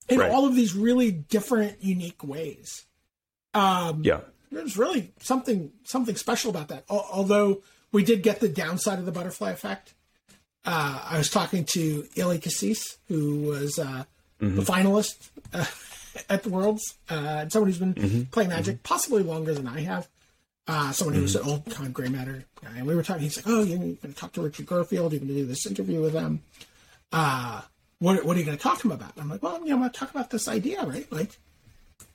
in 0.07 0.19
Right. 0.19 0.31
all 0.31 0.45
of 0.45 0.55
these 0.55 0.73
really 0.73 1.11
different, 1.11 1.83
unique 1.83 2.23
ways. 2.23 2.85
Um, 3.53 4.03
Yeah. 4.05 4.21
There's 4.51 4.77
really 4.77 5.11
something 5.21 5.71
something 5.83 6.15
special 6.15 6.49
about 6.49 6.69
that. 6.69 6.83
Although 6.89 7.61
we 7.91 8.03
did 8.03 8.23
get 8.23 8.39
the 8.39 8.49
downside 8.49 8.99
of 8.99 9.05
the 9.05 9.11
butterfly 9.11 9.51
effect. 9.51 9.93
Uh, 10.65 11.01
I 11.09 11.17
was 11.17 11.29
talking 11.29 11.65
to 11.73 12.05
Eli 12.17 12.37
Kassis, 12.37 12.97
who 13.07 13.41
was 13.43 13.79
uh, 13.79 14.03
the 14.39 14.61
finalist 14.61 15.29
uh, 15.53 15.65
at 16.29 16.43
the 16.43 16.49
Worlds, 16.49 16.95
uh, 17.09 17.13
and 17.41 17.51
someone 17.51 17.69
who's 17.69 17.79
been 17.79 18.27
playing 18.31 18.49
Magic 18.49 18.83
possibly 18.83 19.23
longer 19.23 19.53
than 19.53 19.67
I 19.67 19.81
have. 19.81 20.07
Uh, 20.67 20.91
someone 20.91 21.15
who 21.15 21.21
was 21.23 21.35
an 21.35 21.43
old 21.47 21.65
time 21.71 21.91
gray 21.91 22.09
matter 22.09 22.43
guy, 22.61 22.69
and 22.77 22.85
we 22.85 22.95
were 22.95 23.01
talking. 23.01 23.23
He's 23.23 23.37
like, 23.37 23.47
"Oh, 23.47 23.63
you're 23.63 23.77
going 23.77 23.97
to 23.97 24.13
talk 24.13 24.33
to 24.33 24.41
Richard 24.41 24.67
Garfield. 24.67 25.13
You're 25.13 25.19
going 25.19 25.29
to 25.29 25.33
do 25.35 25.45
this 25.45 25.65
interview 25.65 26.01
with 26.01 26.13
them. 26.13 26.41
Uh, 27.11 27.61
what 27.99 28.23
What 28.23 28.35
are 28.35 28.39
you 28.39 28.45
going 28.45 28.57
to 28.57 28.61
talk 28.61 28.79
to 28.79 28.87
him 28.87 28.91
about?" 28.91 29.13
I'm 29.17 29.29
like, 29.29 29.41
"Well, 29.41 29.59
you 29.61 29.69
know, 29.69 29.75
I'm 29.75 29.79
going 29.79 29.91
to 29.91 29.97
talk 29.97 30.11
about 30.11 30.29
this 30.29 30.47
idea, 30.47 30.83
right? 30.85 31.11
Like, 31.11 31.39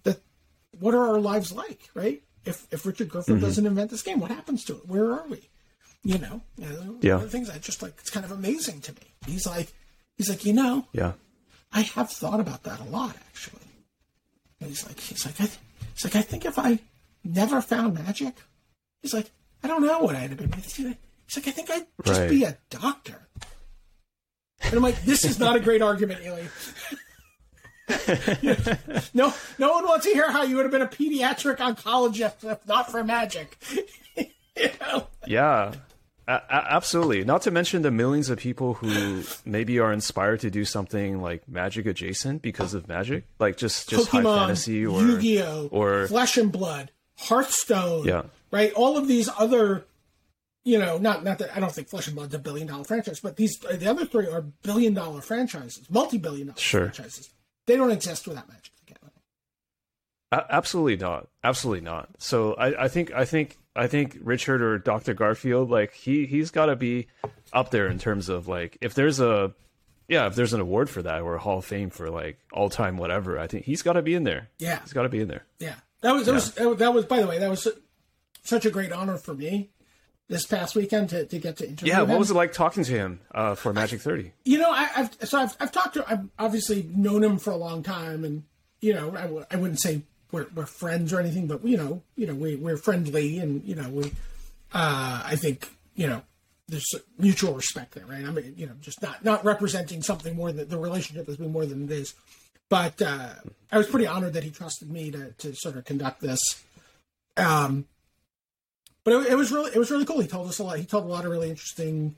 that 0.05 0.20
what 0.78 0.94
are 0.94 1.09
our 1.09 1.19
lives 1.19 1.51
like, 1.51 1.81
right? 1.94 2.23
If 2.44 2.66
if 2.70 2.84
Richard 2.86 3.08
Garfield 3.08 3.38
mm-hmm. 3.38 3.46
doesn't 3.46 3.66
invent 3.66 3.90
this 3.90 4.02
game, 4.02 4.20
what 4.20 4.30
happens 4.30 4.64
to 4.64 4.74
it? 4.74 4.86
Where 4.88 5.12
are 5.12 5.24
we? 5.28 5.48
You 6.02 6.18
know, 6.18 6.42
uh, 6.62 6.66
you 6.66 6.98
Yeah. 7.00 7.14
one 7.16 7.24
of 7.24 7.30
the 7.32 7.36
things 7.36 7.48
I 7.50 7.58
just 7.58 7.82
like 7.82 7.94
it's 7.98 8.10
kind 8.10 8.24
of 8.26 8.32
amazing 8.32 8.80
to 8.82 8.92
me. 8.92 9.00
He's 9.26 9.46
like, 9.46 9.72
he's 10.16 10.28
like, 10.28 10.44
you 10.44 10.52
know, 10.52 10.86
Yeah. 10.92 11.12
I 11.72 11.80
have 11.80 12.10
thought 12.10 12.40
about 12.40 12.62
that 12.64 12.80
a 12.80 12.84
lot 12.84 13.16
actually. 13.28 13.62
And 14.60 14.68
he's 14.68 14.86
like, 14.86 15.00
he's 15.00 15.24
like, 15.26 15.40
I, 15.40 15.48
he's 15.94 16.04
like, 16.04 16.16
I 16.16 16.22
think 16.22 16.44
if 16.44 16.58
I 16.58 16.78
never 17.24 17.60
found 17.62 17.94
magic, 17.94 18.34
he's 19.02 19.14
like, 19.14 19.30
I 19.62 19.68
don't 19.68 19.82
know 19.82 19.98
what 20.00 20.14
I'd 20.14 20.30
have 20.30 20.38
been. 20.38 20.52
He's 20.52 20.78
like, 20.78 21.48
I 21.48 21.50
think 21.50 21.70
I'd 21.70 21.86
just 22.04 22.20
Right. 22.20 22.30
be 22.30 22.44
a 22.44 22.58
doctor. 22.70 23.26
And 24.60 24.74
I'm 24.74 24.82
like, 24.82 25.02
this 25.04 25.24
is 25.24 25.38
not 25.38 25.56
a 25.56 25.60
great 25.60 25.82
argument, 25.82 26.20
Eli. 26.24 26.42
no, 29.15 29.32
no 29.59 29.73
one 29.73 29.85
wants 29.85 30.06
to 30.06 30.12
hear 30.12 30.31
how 30.31 30.43
you 30.43 30.56
would 30.56 30.65
have 30.65 30.73
been 30.73 30.82
a 30.82 30.86
pediatric 30.86 31.56
oncologist 31.59 32.51
if 32.51 32.66
not 32.66 32.90
for 32.90 33.05
magic. 33.05 33.59
you 34.16 34.70
know? 34.81 35.06
Yeah. 35.27 35.74
A- 36.27 36.40
absolutely. 36.51 37.23
Not 37.24 37.43
to 37.43 37.51
mention 37.51 37.82
the 37.82 37.90
millions 37.90 38.31
of 38.31 38.39
people 38.39 38.74
who 38.74 39.23
maybe 39.44 39.78
are 39.78 39.93
inspired 39.93 40.40
to 40.40 40.51
do 40.51 40.65
something 40.65 41.20
like 41.20 41.47
magic 41.47 41.85
adjacent 41.85 42.40
because 42.40 42.73
of 42.73 42.89
magic, 42.89 43.24
like 43.39 43.59
just 43.59 43.90
just 43.90 44.09
high 44.09 44.23
Pokemon, 44.23 44.39
fantasy 44.39 44.86
or 44.86 45.02
Yu-Gi-Oh, 45.02 45.69
or- 45.70 46.06
Flesh 46.09 46.39
and 46.39 46.51
Blood, 46.51 46.90
Hearthstone, 47.19 48.06
Yeah. 48.06 48.23
right? 48.51 48.73
All 48.73 48.97
of 48.97 49.06
these 49.06 49.28
other, 49.39 49.85
you 50.65 50.78
know, 50.78 50.97
not 50.97 51.24
not 51.24 51.36
that 51.40 51.55
I 51.55 51.61
don't 51.61 51.70
think 51.73 51.89
Flesh 51.89 52.06
and 52.06 52.16
Blood's 52.16 52.32
a 52.35 52.39
billion 52.39 52.69
dollar 52.69 52.85
franchise, 52.85 53.20
but 53.20 53.36
these 53.36 53.59
the 53.59 53.86
other 53.90 54.06
three 54.06 54.27
are 54.27 54.40
billion 54.40 54.94
dollar 54.94 55.20
franchises, 55.20 55.85
multi 55.90 56.16
billion 56.16 56.47
dollar 56.47 56.59
Sure. 56.59 56.81
franchises. 56.90 57.28
They 57.66 57.77
don't 57.77 57.91
exist 57.91 58.27
without 58.28 58.49
Magic 58.49 58.73
the 58.86 58.93
Gathering. 58.95 59.12
Absolutely 60.51 60.97
not. 60.97 61.28
Absolutely 61.43 61.82
not. 61.82 62.09
So 62.19 62.55
I, 62.55 62.85
I 62.85 62.89
think 62.89 63.12
I 63.12 63.24
think 63.24 63.57
I 63.77 63.86
think 63.86 64.19
Richard 64.20 64.62
or 64.62 64.78
Dr. 64.78 65.15
Garfield, 65.15 65.70
like 65.70 65.95
he 65.95 66.27
he's 66.27 66.51
got 66.51 66.66
to 66.66 66.77
be 66.77 67.07
up 67.53 67.70
there 67.70 67.86
in 67.86 67.99
terms 67.99 68.28
of 68.28 68.49
like 68.49 68.77
if 68.81 68.95
there's 68.95 69.20
a 69.20 69.53
yeah 70.09 70.27
if 70.27 70.35
there's 70.35 70.53
an 70.53 70.61
award 70.61 70.91
for 70.91 71.03
that 71.03 71.23
or 71.23 71.36
a 71.36 71.39
Hall 71.41 71.59
of 71.59 71.65
Fame 71.65 71.91
for 71.91 72.11
like 72.11 72.39
all 72.53 72.69
time 72.69 72.97
whatever, 72.97 73.39
I 73.39 73.47
think 73.47 73.65
he's 73.65 73.82
got 73.82 73.93
to 73.95 74.03
be 74.03 74.15
in 74.15 74.24
there. 74.24 74.49
Yeah, 74.59 74.81
He's 74.82 74.93
got 74.93 75.03
to 75.05 75.09
be 75.09 75.20
in 75.20 75.28
there. 75.28 75.45
yeah. 75.59 75.74
That 76.01 76.12
was 76.15 76.27
that 76.27 76.35
was 76.35 76.77
that 76.78 76.93
was 76.93 77.07
by 77.07 77.20
the 77.20 77.27
way 77.27 77.39
that 77.39 77.49
was 77.49 77.66
such 78.43 78.66
a 78.66 78.70
great 78.70 78.93
honor 78.93 79.16
for 79.16 79.32
me 79.35 79.70
this 80.28 80.46
past 80.46 80.74
weekend 80.74 81.10
to, 81.10 81.26
to 81.26 81.38
get 81.38 81.59
to 81.59 81.68
interview 81.68 81.92
Yeah. 81.92 82.02
him. 82.02 82.09
What 82.09 82.18
was 82.18 82.30
it 82.30 82.34
like 82.34 82.52
talking 82.52 82.82
to 82.84 82.92
him 82.92 83.20
uh, 83.34 83.55
for 83.55 83.72
Magic 83.72 84.01
Thirty? 84.01 84.32
You 84.44 84.59
know, 84.59 84.70
I, 84.70 84.88
I've 84.96 85.28
so 85.28 85.38
I've, 85.38 85.56
I've 85.60 85.72
talked 85.72 85.94
to 85.94 86.05
I've 86.10 86.28
obviously 86.38 86.88
known 86.94 87.22
him 87.22 87.38
for 87.38 87.51
a 87.51 87.56
long 87.56 87.82
time, 87.82 88.24
and 88.24 88.44
you 88.80 88.94
know, 88.94 89.10
I, 89.16 89.22
w- 89.22 89.44
I 89.51 89.56
wouldn't 89.56 89.80
say 89.80 90.02
we're, 90.32 90.46
we're 90.55 90.66
friends 90.66 91.12
or 91.12 91.20
anything, 91.20 91.46
but 91.46 91.64
you 91.64 91.76
know, 91.76 92.02
you 92.16 92.26
know, 92.26 92.34
we 92.34 92.56
we're 92.56 92.76
friendly, 92.76 93.38
and 93.38 93.62
you 93.64 93.74
know, 93.74 93.88
we, 93.90 94.05
uh, 94.72 95.22
I 95.24 95.36
think 95.36 95.68
you 95.94 96.06
know, 96.06 96.22
there's 96.68 96.86
mutual 97.18 97.55
respect 97.55 97.94
there, 97.94 98.06
right? 98.06 98.24
I 98.24 98.30
mean, 98.30 98.55
you 98.56 98.66
know, 98.66 98.72
just 98.80 99.02
not 99.02 99.24
not 99.24 99.44
representing 99.44 100.02
something 100.02 100.34
more 100.34 100.52
than 100.52 100.68
the 100.68 100.78
relationship 100.78 101.26
has 101.26 101.36
been 101.36 101.52
more 101.52 101.66
than 101.66 101.84
it 101.84 101.90
is, 101.90 102.14
but 102.70 103.01
uh, 103.02 103.28
I 103.70 103.76
was 103.78 103.86
pretty 103.88 104.06
honored 104.06 104.32
that 104.32 104.42
he 104.44 104.51
trusted 104.51 104.90
me 104.90 105.10
to 105.10 105.32
to 105.32 105.55
sort 105.55 105.76
of 105.76 105.84
conduct 105.84 106.20
this. 106.22 106.40
Um, 107.36 107.86
but 109.05 109.12
it, 109.12 109.32
it 109.32 109.35
was 109.36 109.52
really 109.52 109.70
it 109.70 109.78
was 109.78 109.90
really 109.90 110.05
cool. 110.05 110.20
He 110.20 110.26
told 110.26 110.48
us 110.48 110.59
a 110.59 110.64
lot. 110.64 110.78
He 110.78 110.86
told 110.86 111.05
a 111.05 111.09
lot 111.09 111.24
of 111.24 111.31
really 111.31 111.51
interesting 111.51 112.16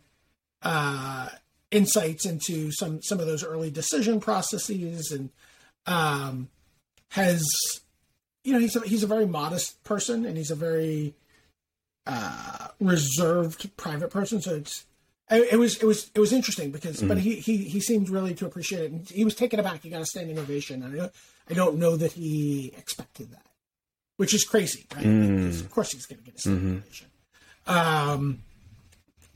uh, 0.62 1.28
insights 1.70 2.24
into 2.24 2.70
some 2.72 3.02
some 3.02 3.20
of 3.20 3.26
those 3.26 3.44
early 3.44 3.70
decision 3.70 4.20
processes, 4.20 5.10
and 5.10 5.30
um, 5.86 6.48
has 7.10 7.44
you 8.44 8.52
know 8.52 8.58
he's 8.58 8.76
a, 8.76 8.80
he's 8.80 9.02
a 9.02 9.08
very 9.08 9.26
modest 9.26 9.82
person, 9.84 10.24
and 10.24 10.36
he's 10.36 10.50
a 10.50 10.56
very 10.56 11.14
uh, 12.06 12.68
reserved 12.80 13.76
private 13.76 14.10
person. 14.10 14.40
So 14.40 14.54
it's 14.54 14.86
it 15.30 15.58
was 15.58 15.76
it 15.78 15.86
was 15.86 16.10
it 16.14 16.20
was 16.20 16.32
interesting 16.32 16.70
because 16.70 16.98
mm-hmm. 16.98 17.08
but 17.08 17.18
he, 17.18 17.36
he 17.36 17.64
he 17.64 17.80
seemed 17.80 18.08
really 18.08 18.34
to 18.34 18.46
appreciate 18.46 18.82
it 18.82 18.92
and 18.92 19.08
he 19.08 19.24
was 19.24 19.34
taken 19.34 19.58
aback 19.58 19.82
he 19.82 19.90
got 19.90 20.00
a 20.00 20.06
standing 20.06 20.38
ovation 20.38 20.82
and 20.84 21.02
I, 21.02 21.10
I 21.50 21.54
don't 21.54 21.78
know 21.78 21.96
that 21.96 22.12
he 22.12 22.72
expected 22.78 23.32
that 23.32 23.45
which 24.16 24.34
is 24.34 24.44
crazy 24.44 24.86
right 24.94 25.05
mm. 25.05 25.60
of 25.60 25.70
course 25.70 25.93
he's 25.93 26.06
going 26.06 26.18
to 26.18 26.24
get 26.24 26.34
a 26.34 26.38
standing 26.38 26.62
mm-hmm. 26.62 26.76
ovation 26.78 27.09
um 27.66 28.43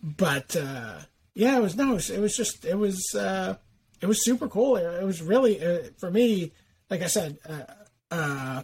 but 0.02 0.56
uh 0.56 0.98
yeah 1.34 1.56
it 1.56 1.62
was 1.62 1.76
no 1.76 1.92
it 1.92 1.94
was, 1.94 2.10
it 2.10 2.20
was 2.20 2.36
just 2.36 2.64
it 2.64 2.78
was 2.78 3.14
uh 3.14 3.56
it 4.00 4.06
was 4.06 4.24
super 4.24 4.48
cool 4.48 4.76
it, 4.76 4.84
it 4.84 5.04
was 5.04 5.22
really 5.22 5.64
uh, 5.64 5.82
for 5.98 6.10
me 6.10 6.52
like 6.88 7.02
i 7.02 7.06
said 7.06 7.38
uh, 7.48 7.64
uh 8.10 8.62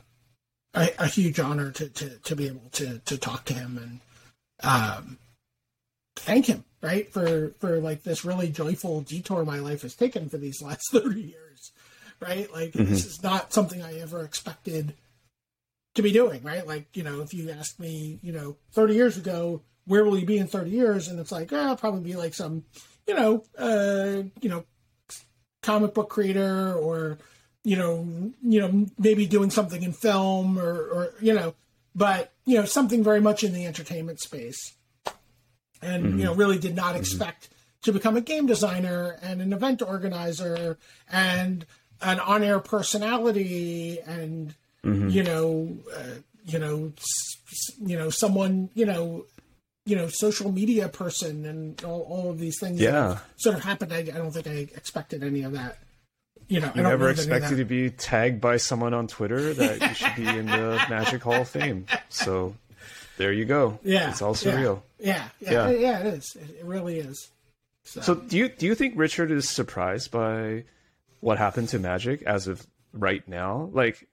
a, 0.75 0.91
a, 0.99 1.07
huge 1.07 1.41
honor 1.41 1.71
to, 1.71 1.89
to 1.89 2.11
to 2.19 2.37
be 2.37 2.47
able 2.47 2.69
to 2.73 2.99
to 3.01 3.17
talk 3.17 3.45
to 3.47 3.55
him 3.55 3.79
and 3.79 4.01
um 4.69 5.19
thank 6.17 6.47
him 6.47 6.65
right 6.83 7.13
for 7.13 7.51
for 7.59 7.79
like 7.81 8.03
this 8.03 8.25
really 8.25 8.49
joyful 8.49 9.01
detour 9.01 9.45
my 9.45 9.59
life 9.59 9.83
has 9.83 9.95
taken 9.95 10.29
for 10.29 10.39
these 10.39 10.63
last 10.63 10.91
30 10.93 11.21
years 11.21 11.73
right 12.21 12.53
like 12.53 12.73
mm-hmm. 12.73 12.91
this 12.91 13.05
is 13.05 13.23
not 13.23 13.53
something 13.53 13.83
i 13.83 13.99
ever 13.99 14.23
expected 14.23 14.95
to 15.97 16.03
be 16.03 16.13
doing 16.13 16.43
right 16.43 16.67
like 16.67 16.89
you 16.95 17.03
know 17.03 17.21
if 17.21 17.35
you 17.35 17.51
asked 17.51 17.81
me 17.81 18.19
you 18.23 18.33
know 18.33 18.57
30 18.73 18.95
years 18.95 19.17
ago 19.17 19.63
where 19.87 20.05
will 20.05 20.19
you 20.19 20.27
be 20.27 20.39
in 20.39 20.47
30 20.47 20.71
years 20.71 21.09
and 21.09 21.19
it's 21.19 21.33
like 21.33 21.53
oh, 21.53 21.69
i'll 21.69 21.77
probably 21.77 22.01
be 22.01 22.17
like 22.17 22.35
some 22.35 22.65
you 23.07 23.15
know 23.15 23.43
uh 23.59 24.23
you 24.41 24.49
know 24.49 24.65
comic 25.63 25.95
book 25.95 26.11
creator 26.11 26.75
or 26.75 27.19
you 27.65 27.77
know 27.77 28.07
you 28.43 28.61
know 28.61 28.87
maybe 28.99 29.27
doing 29.27 29.51
something 29.51 29.83
in 29.83 29.93
film 29.93 30.59
or 30.59 30.73
or 30.73 31.15
you 31.21 31.33
know 31.33 31.55
but 31.95 32.33
you 32.45 32.57
know 32.59 32.65
something 32.65 33.03
very 33.03 33.21
much 33.21 33.43
in 33.43 33.53
the 33.53 33.67
entertainment 33.67 34.21
space 34.21 34.75
and 35.83 36.05
mm-hmm. 36.05 36.19
you 36.19 36.25
know 36.25 36.35
really 36.35 36.59
did 36.59 36.77
not 36.77 36.91
mm-hmm. 36.91 36.99
expect 36.99 37.45
mm-hmm. 37.45 37.83
to 37.83 37.93
become 37.93 38.17
a 38.17 38.21
game 38.21 38.47
designer 38.47 39.19
and 39.23 39.41
an 39.41 39.53
event 39.53 39.81
organizer 39.81 40.79
and 41.11 41.65
an 42.03 42.21
on-air 42.21 42.61
personality 42.61 43.99
and 44.01 44.55
mm-hmm. 44.87 45.09
you 45.09 45.23
know 45.23 45.77
uh, 45.97 46.21
you 46.45 46.59
know 46.59 46.93
you 47.85 47.97
know 47.97 48.11
someone 48.11 48.71
you 48.75 48.87
know 48.87 49.25
you 49.85 49.97
know 49.97 50.09
social 50.09 50.53
media 50.53 50.89
person 50.89 51.45
and 51.45 51.83
all, 51.85 52.03
all 52.03 52.31
of 52.31 52.39
these 52.39 52.59
things 52.59 52.81
yeah 52.81 53.19
sort 53.37 53.57
of 53.57 53.63
happened 53.63 53.93
I, 53.93 53.99
I 53.99 54.03
don't 54.03 54.33
think 54.33 54.47
i 54.47 54.69
expected 54.77 55.23
any 55.23 55.43
of 55.43 55.53
that 55.53 55.79
you 56.49 56.61
know, 56.61 56.71
you 56.75 56.83
never 56.83 57.11
expected 57.11 57.57
to 57.57 57.65
be 57.65 57.91
tagged 57.91 58.41
by 58.41 58.57
someone 58.57 58.95
on 58.95 59.09
Twitter 59.09 59.53
that 59.55 59.81
you 59.81 59.95
should 59.95 60.15
be 60.15 60.27
in 60.29 60.47
the 60.47 60.81
Magic 60.89 61.23
Hall 61.23 61.43
of 61.43 61.49
Fame. 61.49 61.87
So 62.09 62.55
there 63.17 63.33
you 63.33 63.45
go. 63.45 63.81
Yeah, 63.83 64.11
it's 64.11 64.23
all 64.23 64.35
surreal. 64.35 64.83
Yeah, 64.99 65.29
yeah, 65.41 65.51
yeah, 65.51 65.71
yeah, 65.71 65.79
yeah 65.79 65.99
it 66.01 66.07
is. 66.07 66.37
It 66.37 66.65
really 66.65 66.99
is. 66.99 67.31
So. 67.83 68.01
so, 68.01 68.15
do 68.15 68.37
you 68.37 68.49
do 68.49 68.67
you 68.67 68.75
think 68.75 68.95
Richard 68.97 69.31
is 69.31 69.49
surprised 69.49 70.11
by 70.11 70.65
what 71.21 71.39
happened 71.39 71.69
to 71.71 71.79
Magic 71.79 72.23
as 72.23 72.47
of 72.47 72.65
right 72.93 73.27
now? 73.27 73.71
Like, 73.73 74.07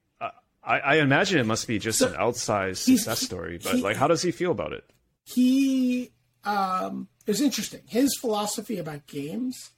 I, 0.66 0.80
I 0.80 0.96
imagine 0.98 1.40
it 1.40 1.46
must 1.46 1.68
be 1.68 1.80
just 1.80 2.00
so 2.00 2.08
an 2.08 2.14
outsized 2.14 2.78
success 2.78 3.22
story, 3.22 3.60
but 3.62 3.76
he, 3.76 3.82
like, 3.82 3.98
how 3.98 4.08
does 4.08 4.22
he 4.22 4.32
feel 4.32 4.52
about 4.52 4.74
it? 4.74 4.86
He 5.26 6.12
um, 6.44 7.08
is 7.28 7.42
interesting. 7.42 7.82
His 7.88 8.18
philosophy 8.20 8.78
about 8.78 9.08
games 9.08 9.72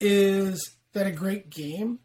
is 0.00 0.76
that 0.92 1.06
a 1.06 1.12
great 1.12 1.50
game 1.50 2.00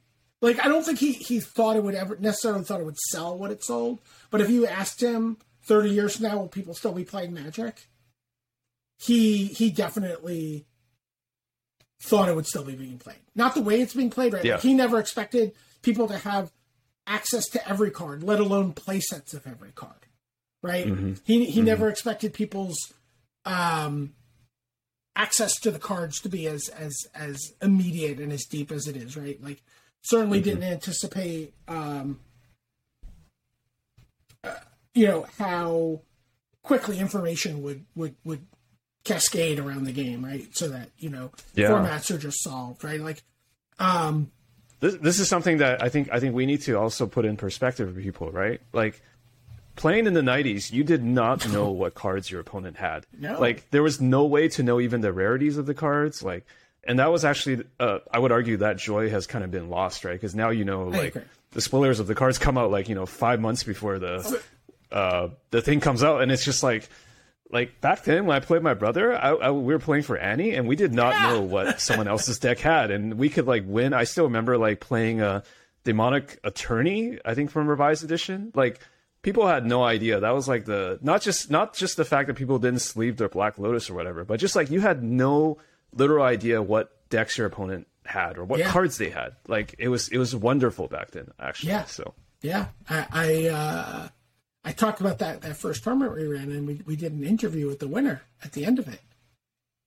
like 0.46 0.64
I 0.64 0.68
don't 0.68 0.84
think 0.84 1.00
he 1.00 1.14
he 1.14 1.40
thought 1.40 1.76
it 1.76 1.84
would 1.84 1.96
ever 1.96 2.18
necessarily 2.18 2.64
thought 2.64 2.80
it 2.80 2.86
would 2.86 3.00
sell 3.00 3.38
what 3.38 3.52
it 3.52 3.64
sold. 3.64 4.00
But 4.30 4.42
if 4.42 4.50
you 4.50 4.68
asked 4.68 5.02
him 5.02 5.38
30 5.64 5.90
years 5.90 6.16
from 6.16 6.28
now, 6.28 6.38
will 6.38 6.48
people 6.48 6.76
still 6.76 6.94
be 6.94 7.04
playing 7.04 7.34
Magic? 7.34 7.88
He 8.98 9.48
he 9.48 9.72
definitely 9.72 10.66
thought 12.02 12.30
it 12.30 12.36
would 12.36 12.46
still 12.46 12.64
be 12.64 12.76
being 12.76 13.00
played. 13.00 13.22
Not 13.34 13.56
the 13.56 13.62
way 13.62 13.82
it's 13.82 13.94
being 13.94 14.10
played 14.12 14.34
right 14.34 14.46
yeah. 14.46 14.60
He 14.60 14.74
never 14.74 15.00
expected 15.00 15.54
people 15.82 16.08
to 16.08 16.18
have 16.18 16.52
access 17.08 17.48
to 17.50 17.70
every 17.70 17.92
card, 17.92 18.24
let 18.24 18.40
alone 18.40 18.74
play 18.74 19.00
sets 19.00 19.34
of 19.34 19.46
every 19.48 19.72
card. 19.72 20.08
Right? 20.62 20.88
Mm-hmm. 20.88 21.14
He 21.24 21.46
he 21.46 21.60
mm-hmm. 21.60 21.66
never 21.66 21.90
expected 21.90 22.34
people's 22.34 22.78
um 23.46 24.14
access 25.16 25.60
to 25.60 25.72
the 25.72 25.80
cards 25.80 26.20
to 26.22 26.30
be 26.30 26.48
as 26.48 26.70
as 26.70 26.96
as 27.14 27.54
immediate 27.62 28.20
and 28.20 28.32
as 28.32 28.46
deep 28.46 28.72
as 28.72 28.88
it 28.88 28.98
is, 28.98 29.16
right? 29.16 29.42
Like 29.44 29.62
certainly 30.02 30.40
mm-hmm. 30.40 30.50
didn't 30.50 30.64
anticipate 30.64 31.54
um 31.68 32.20
you 34.96 35.08
know 35.08 35.26
how 35.38 36.02
quickly 36.64 37.00
information 37.00 37.62
would 37.62 37.86
would 37.96 38.16
would 38.24 38.46
cascade 39.04 39.60
around 39.60 39.84
the 39.84 39.92
game, 39.92 40.26
right? 40.26 40.48
So 40.56 40.70
that 40.70 40.90
you 40.98 41.10
know 41.10 41.32
yeah. 41.54 41.70
formats 41.70 42.14
are 42.14 42.18
just 42.18 42.44
solved, 42.44 42.84
right? 42.84 43.00
Like, 43.00 43.24
um, 43.78 44.32
this 44.80 44.96
this 44.96 45.20
is 45.20 45.28
something 45.28 45.58
that 45.58 45.84
I 45.84 45.90
think 45.90 46.10
I 46.12 46.20
think 46.20 46.36
we 46.36 46.46
need 46.46 46.62
to 46.64 46.78
also 46.78 47.08
put 47.08 47.26
in 47.26 47.38
perspective 47.38 47.94
for 47.94 48.02
people, 48.02 48.32
right? 48.32 48.62
Like 48.74 49.02
playing 49.76 50.08
in 50.08 50.14
the 50.14 50.22
90s 50.22 50.72
you 50.72 50.86
did 50.86 51.04
not 51.04 51.48
know 51.52 51.70
what 51.70 51.94
cards 51.94 52.32
your 52.32 52.40
opponent 52.40 52.78
had 52.78 53.06
no. 53.20 53.38
like 53.38 53.70
there 53.72 53.84
was 53.84 54.00
no 54.00 54.24
way 54.24 54.48
to 54.48 54.64
know 54.64 54.80
even 54.80 55.02
the 55.02 55.12
rarities 55.12 55.58
of 55.58 55.66
the 55.66 55.74
cards 55.74 56.24
like 56.24 56.46
and 56.86 57.00
that 57.00 57.12
was 57.12 57.26
actually 57.26 57.62
uh, 57.82 58.00
i 58.10 58.18
would 58.18 58.32
argue 58.32 58.56
that 58.56 58.78
joy 58.78 59.10
has 59.10 59.28
kind 59.28 59.44
of 59.44 59.52
been 59.52 59.70
lost 59.70 60.06
right 60.06 60.14
because 60.14 60.34
now 60.34 60.50
you 60.50 60.64
know 60.64 60.86
like 60.86 61.14
the 61.52 61.60
spoilers 61.60 62.00
of 62.00 62.08
the 62.08 62.16
cards 62.16 62.38
come 62.38 62.58
out 62.58 62.72
like 62.72 62.88
you 62.88 62.96
know 62.96 63.06
five 63.06 63.42
months 63.42 63.64
before 63.64 64.00
the 64.00 64.42
uh, 64.92 65.30
the 65.52 65.62
thing 65.62 65.80
comes 65.80 66.04
out, 66.04 66.22
and 66.22 66.32
it's 66.32 66.46
just 66.46 66.64
like, 66.64 66.88
like 67.52 67.80
back 67.82 68.04
then 68.04 68.26
when 68.26 68.36
I 68.36 68.40
played 68.40 68.62
my 68.62 68.74
brother, 68.74 69.16
I, 69.16 69.30
I, 69.30 69.52
we 69.52 69.74
were 69.74 69.80
playing 69.80 70.04
for 70.04 70.18
ante, 70.18 70.54
and 70.56 70.68
we 70.68 70.76
did 70.76 70.94
not 70.94 71.14
yeah. 71.14 71.28
know 71.28 71.42
what 71.42 71.80
someone 71.88 72.08
else's 72.08 72.40
deck 72.40 72.60
had, 72.60 72.92
and 72.92 73.16
we 73.16 73.30
could 73.30 73.48
like 73.48 73.64
win. 73.66 73.94
I 73.94 74.04
still 74.04 74.26
remember 74.26 74.58
like 74.58 74.80
playing 74.80 75.22
a 75.22 75.44
demonic 75.84 76.40
attorney, 76.44 77.20
I 77.24 77.34
think 77.34 77.52
from 77.52 77.68
revised 77.68 78.04
edition, 78.04 78.52
like. 78.56 78.80
People 79.22 79.48
had 79.48 79.66
no 79.66 79.84
idea. 79.84 80.20
That 80.20 80.36
was 80.36 80.48
like 80.48 80.66
the 80.66 81.00
not 81.02 81.20
just 81.20 81.50
not 81.50 81.74
just 81.74 81.98
the 81.98 82.06
fact 82.06 82.28
that 82.28 82.36
people 82.36 82.60
didn't 82.60 82.82
sleeve 82.82 83.18
their 83.18 83.28
Black 83.28 83.58
Lotus 83.58 83.90
or 83.90 83.96
whatever, 83.96 84.24
but 84.24 84.40
just 84.40 84.56
like 84.56 84.70
you 84.70 84.82
had 84.82 85.02
no 85.02 85.58
literal 85.96 86.24
idea 86.24 86.62
what 86.62 87.10
decks 87.10 87.36
your 87.36 87.48
opponent 87.48 87.88
had 88.06 88.38
or 88.38 88.44
what 88.46 88.60
yeah. 88.60 88.70
cards 88.70 88.98
they 88.98 89.10
had. 89.10 89.36
Like 89.48 89.76
it 89.80 89.90
was 89.90 90.10
it 90.10 90.18
was 90.18 90.36
wonderful 90.36 90.88
back 90.88 91.12
then, 91.12 91.32
actually. 91.40 91.70
Yeah. 91.70 91.86
So 91.86 92.14
yeah, 92.42 92.68
I, 92.90 93.08
I 93.12 93.48
uh, 93.48 94.10
I 94.66 94.72
talked 94.72 95.00
about 95.00 95.20
that 95.20 95.42
that 95.42 95.56
first 95.56 95.84
tournament 95.84 96.18
we 96.18 96.26
ran, 96.26 96.52
and 96.52 96.68
we 96.68 96.82
we 96.86 96.96
did 96.96 97.14
an 97.14 97.24
interview 97.24 97.68
with 97.68 97.80
the 97.80 97.88
winner 97.88 98.24
at 98.44 98.54
the 98.54 98.66
end 98.66 98.80
of 98.80 98.88
it, 98.88 99.02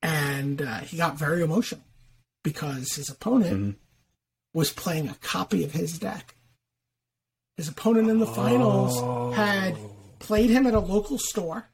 and 0.00 0.62
uh, 0.62 0.78
he 0.78 0.96
got 0.96 1.18
very 1.18 1.42
emotional 1.42 1.82
because 2.44 2.94
his 2.94 3.10
opponent 3.10 3.52
mm-hmm. 3.52 3.70
was 4.54 4.72
playing 4.72 5.08
a 5.08 5.14
copy 5.14 5.64
of 5.64 5.72
his 5.72 5.98
deck. 5.98 6.36
His 7.56 7.68
opponent 7.68 8.08
in 8.08 8.20
the 8.20 8.26
finals 8.26 8.94
oh. 8.98 9.32
had 9.32 9.76
played 10.20 10.48
him 10.48 10.64
at 10.64 10.74
a 10.74 10.80
local 10.80 11.18
store, 11.18 11.68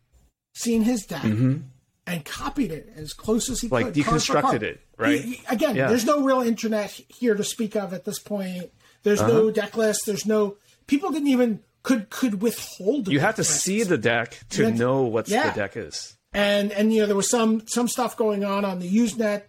seen 0.54 0.80
his 0.80 1.04
deck, 1.04 1.20
mm-hmm. 1.20 1.58
and 2.06 2.24
copied 2.24 2.72
it 2.72 2.90
as 2.96 3.12
close 3.12 3.50
as 3.50 3.60
he 3.60 3.68
like 3.68 3.92
could. 3.92 3.96
Like 3.98 4.06
deconstructed 4.06 4.62
it, 4.62 4.80
right? 4.96 5.20
He, 5.20 5.34
he, 5.34 5.42
again, 5.50 5.76
yeah. 5.76 5.88
there's 5.88 6.06
no 6.06 6.22
real 6.22 6.40
internet 6.40 6.90
here 6.90 7.34
to 7.34 7.44
speak 7.44 7.76
of 7.76 7.92
at 7.92 8.06
this 8.06 8.18
point. 8.18 8.72
There's 9.02 9.20
uh-huh. 9.20 9.30
no 9.30 9.50
deck 9.50 9.76
list. 9.76 10.06
There's 10.06 10.24
no 10.24 10.56
people 10.86 11.10
didn't 11.10 11.28
even 11.28 11.60
could 11.84 12.10
could 12.10 12.42
withhold. 12.42 13.06
You 13.06 13.20
have 13.20 13.36
to 13.36 13.44
see 13.44 13.84
the 13.84 13.98
deck 13.98 14.36
to 14.50 14.72
know 14.72 15.02
what 15.02 15.28
yeah. 15.28 15.50
the 15.50 15.60
deck 15.60 15.76
is. 15.76 16.16
And 16.32 16.72
and 16.72 16.92
you 16.92 17.02
know 17.02 17.06
there 17.06 17.14
was 17.14 17.30
some 17.30 17.64
some 17.68 17.86
stuff 17.86 18.16
going 18.16 18.44
on 18.44 18.64
on 18.64 18.80
the 18.80 18.90
Usenet 18.90 19.42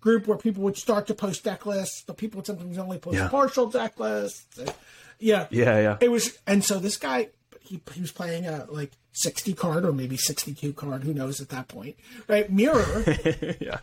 group 0.00 0.26
where 0.26 0.38
people 0.38 0.62
would 0.62 0.78
start 0.78 1.08
to 1.08 1.14
post 1.14 1.44
deck 1.44 1.66
lists, 1.66 2.02
but 2.06 2.16
people 2.16 2.38
would 2.38 2.46
sometimes 2.46 2.78
only 2.78 2.98
post 2.98 3.16
yeah. 3.16 3.28
partial 3.28 3.66
deck 3.68 4.00
lists. 4.00 4.58
yeah, 5.18 5.46
yeah, 5.50 5.78
yeah. 5.78 5.96
It 6.00 6.10
was, 6.10 6.38
and 6.46 6.64
so 6.64 6.78
this 6.78 6.96
guy 6.96 7.28
he 7.60 7.82
he 7.92 8.00
was 8.00 8.12
playing 8.12 8.46
a 8.46 8.66
like 8.70 8.92
sixty 9.12 9.52
card 9.52 9.84
or 9.84 9.92
maybe 9.92 10.16
sixty 10.16 10.54
two 10.54 10.72
card, 10.72 11.02
who 11.02 11.12
knows 11.12 11.40
at 11.40 11.50
that 11.50 11.68
point, 11.68 11.96
right? 12.28 12.50
Mirror, 12.50 13.04
yeah. 13.60 13.80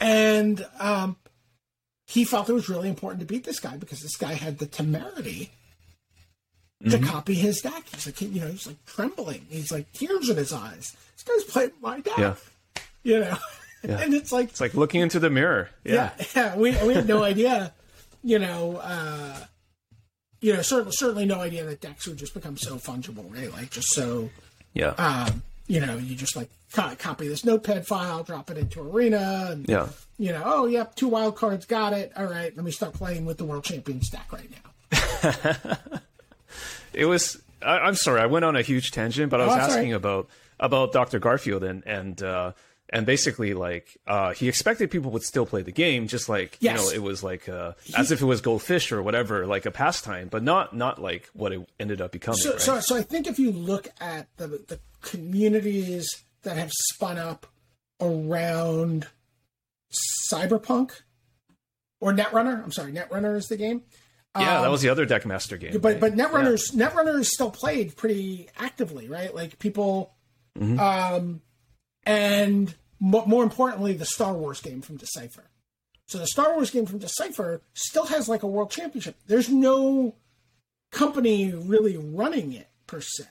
And 0.00 0.66
um, 0.78 1.16
he 2.06 2.24
felt 2.24 2.50
it 2.50 2.52
was 2.52 2.68
really 2.68 2.88
important 2.88 3.20
to 3.20 3.26
beat 3.26 3.44
this 3.44 3.60
guy 3.60 3.76
because 3.76 4.02
this 4.02 4.16
guy 4.16 4.34
had 4.34 4.58
the 4.58 4.66
temerity 4.66 5.52
to 6.82 6.90
mm-hmm. 6.90 7.06
copy 7.06 7.34
his 7.34 7.60
deck. 7.60 7.84
He's 7.92 8.06
like, 8.06 8.20
you 8.20 8.40
know, 8.40 8.48
he's 8.48 8.66
like 8.66 8.84
trembling. 8.86 9.46
He's 9.48 9.72
like 9.72 9.90
tears 9.92 10.28
in 10.28 10.36
his 10.36 10.52
eyes. 10.52 10.96
This 11.14 11.22
guy's 11.24 11.44
playing 11.44 11.72
my 11.80 12.00
deck. 12.00 12.18
Yeah. 12.18 12.34
You 13.02 13.20
know, 13.20 13.36
yeah. 13.82 13.98
and 14.02 14.14
it's 14.14 14.32
like 14.32 14.50
it's 14.50 14.60
like 14.60 14.74
looking 14.74 15.00
into 15.00 15.18
the 15.18 15.30
mirror. 15.30 15.70
Yeah, 15.84 16.10
yeah. 16.18 16.26
yeah. 16.34 16.56
We 16.56 16.76
we 16.84 16.94
had 16.94 17.08
no 17.08 17.22
idea. 17.22 17.72
You 18.22 18.40
know, 18.40 18.78
uh, 18.82 19.38
you 20.40 20.52
know, 20.52 20.62
certainly 20.62 20.92
certainly 20.92 21.24
no 21.26 21.40
idea 21.40 21.64
that 21.64 21.80
decks 21.80 22.06
would 22.08 22.16
just 22.16 22.34
become 22.34 22.56
so 22.56 22.76
fungible, 22.76 23.32
right? 23.32 23.52
Like 23.52 23.70
just 23.70 23.88
so 23.88 24.30
yeah. 24.74 24.90
Um, 24.98 25.42
you 25.68 25.80
know, 25.80 25.96
you 25.96 26.14
just 26.14 26.36
like 26.36 26.50
copy 26.72 27.28
this 27.28 27.44
notepad 27.44 27.86
file, 27.86 28.22
drop 28.22 28.50
it 28.50 28.58
into 28.58 28.80
Arena, 28.80 29.48
and 29.50 29.68
Yeah. 29.68 29.88
you 30.18 30.32
know, 30.32 30.42
oh 30.44 30.66
yep, 30.66 30.94
two 30.94 31.08
wild 31.08 31.36
cards, 31.36 31.66
got 31.66 31.92
it. 31.92 32.12
All 32.16 32.26
right, 32.26 32.54
let 32.54 32.64
me 32.64 32.70
start 32.70 32.92
playing 32.92 33.24
with 33.24 33.38
the 33.38 33.44
world 33.44 33.64
champion 33.64 34.02
stack 34.02 34.32
right 34.32 34.50
now. 34.50 36.00
It 36.92 37.06
was. 37.06 37.40
I, 37.62 37.78
I'm 37.78 37.94
sorry, 37.94 38.20
I 38.20 38.26
went 38.26 38.44
on 38.44 38.54
a 38.56 38.62
huge 38.62 38.90
tangent, 38.90 39.30
but 39.30 39.40
I 39.40 39.46
was 39.46 39.54
Oh, 39.56 39.58
asking 39.60 39.90
right. 39.90 39.96
about 39.96 40.28
about 40.60 40.92
Dr. 40.92 41.18
Garfield 41.18 41.64
and 41.64 41.82
and 41.86 42.22
uh, 42.22 42.52
and 42.90 43.04
basically 43.06 43.54
like 43.54 43.96
uh, 44.06 44.32
he 44.34 44.48
expected 44.48 44.90
people 44.90 45.10
would 45.10 45.22
still 45.22 45.46
play 45.46 45.62
the 45.62 45.72
game, 45.72 46.06
just 46.06 46.28
like 46.28 46.56
Yes. 46.60 46.78
you 46.80 46.84
know 46.86 46.94
it 46.94 47.02
was 47.02 47.22
like 47.22 47.48
uh, 47.48 47.72
as 47.96 48.10
if 48.12 48.20
it 48.20 48.26
was 48.26 48.40
goldfish 48.40 48.92
or 48.92 49.02
whatever, 49.02 49.46
like 49.46 49.66
a 49.66 49.70
pastime, 49.70 50.28
but 50.28 50.42
not 50.42 50.76
not 50.76 51.00
like 51.00 51.28
what 51.32 51.52
it 51.52 51.68
ended 51.80 52.00
up 52.00 52.12
becoming. 52.12 52.38
So, 52.38 52.52
right? 52.52 52.60
so, 52.60 52.80
so 52.80 52.96
I 52.96 53.02
think 53.02 53.26
if 53.26 53.38
you 53.38 53.50
look 53.52 53.88
at 54.00 54.28
the 54.36 54.46
the 54.48 54.78
communities 55.02 56.06
that 56.42 56.56
have 56.56 56.70
spun 56.72 57.18
up 57.18 57.46
around 58.00 59.08
Cyberpunk 60.32 60.92
or 62.00 62.12
Netrunner, 62.12 62.62
I'm 62.62 62.72
sorry, 62.72 62.92
Netrunner 62.92 63.36
is 63.36 63.46
the 63.48 63.56
game. 63.56 63.82
Yeah, 64.40 64.60
that 64.62 64.70
was 64.70 64.82
the 64.82 64.88
other 64.88 65.06
Deckmaster 65.06 65.58
game. 65.58 65.78
But 65.78 65.82
right? 65.92 66.00
but 66.00 66.14
Netrunners 66.14 66.72
Netrunner 66.74 67.18
is 67.20 67.32
still 67.32 67.50
played 67.50 67.96
pretty 67.96 68.48
actively, 68.58 69.08
right? 69.08 69.34
Like 69.34 69.58
people, 69.58 70.12
Mm-hmm. 70.58 70.78
um, 70.80 71.42
and 72.04 72.74
mo- 73.00 73.26
more 73.26 73.42
importantly, 73.42 73.92
the 73.94 74.04
Star 74.06 74.32
Wars 74.32 74.60
game 74.60 74.80
from 74.80 74.96
Decipher. 74.96 75.44
So 76.08 76.18
the 76.18 76.26
Star 76.26 76.54
Wars 76.54 76.70
game 76.70 76.86
from 76.86 76.98
Decipher 76.98 77.60
still 77.74 78.06
has 78.06 78.28
like 78.28 78.42
a 78.42 78.46
world 78.46 78.70
championship. 78.70 79.16
There's 79.26 79.48
no 79.50 80.14
company 80.92 81.52
really 81.52 81.96
running 81.96 82.52
it 82.52 82.68
per 82.86 83.00
se, 83.00 83.24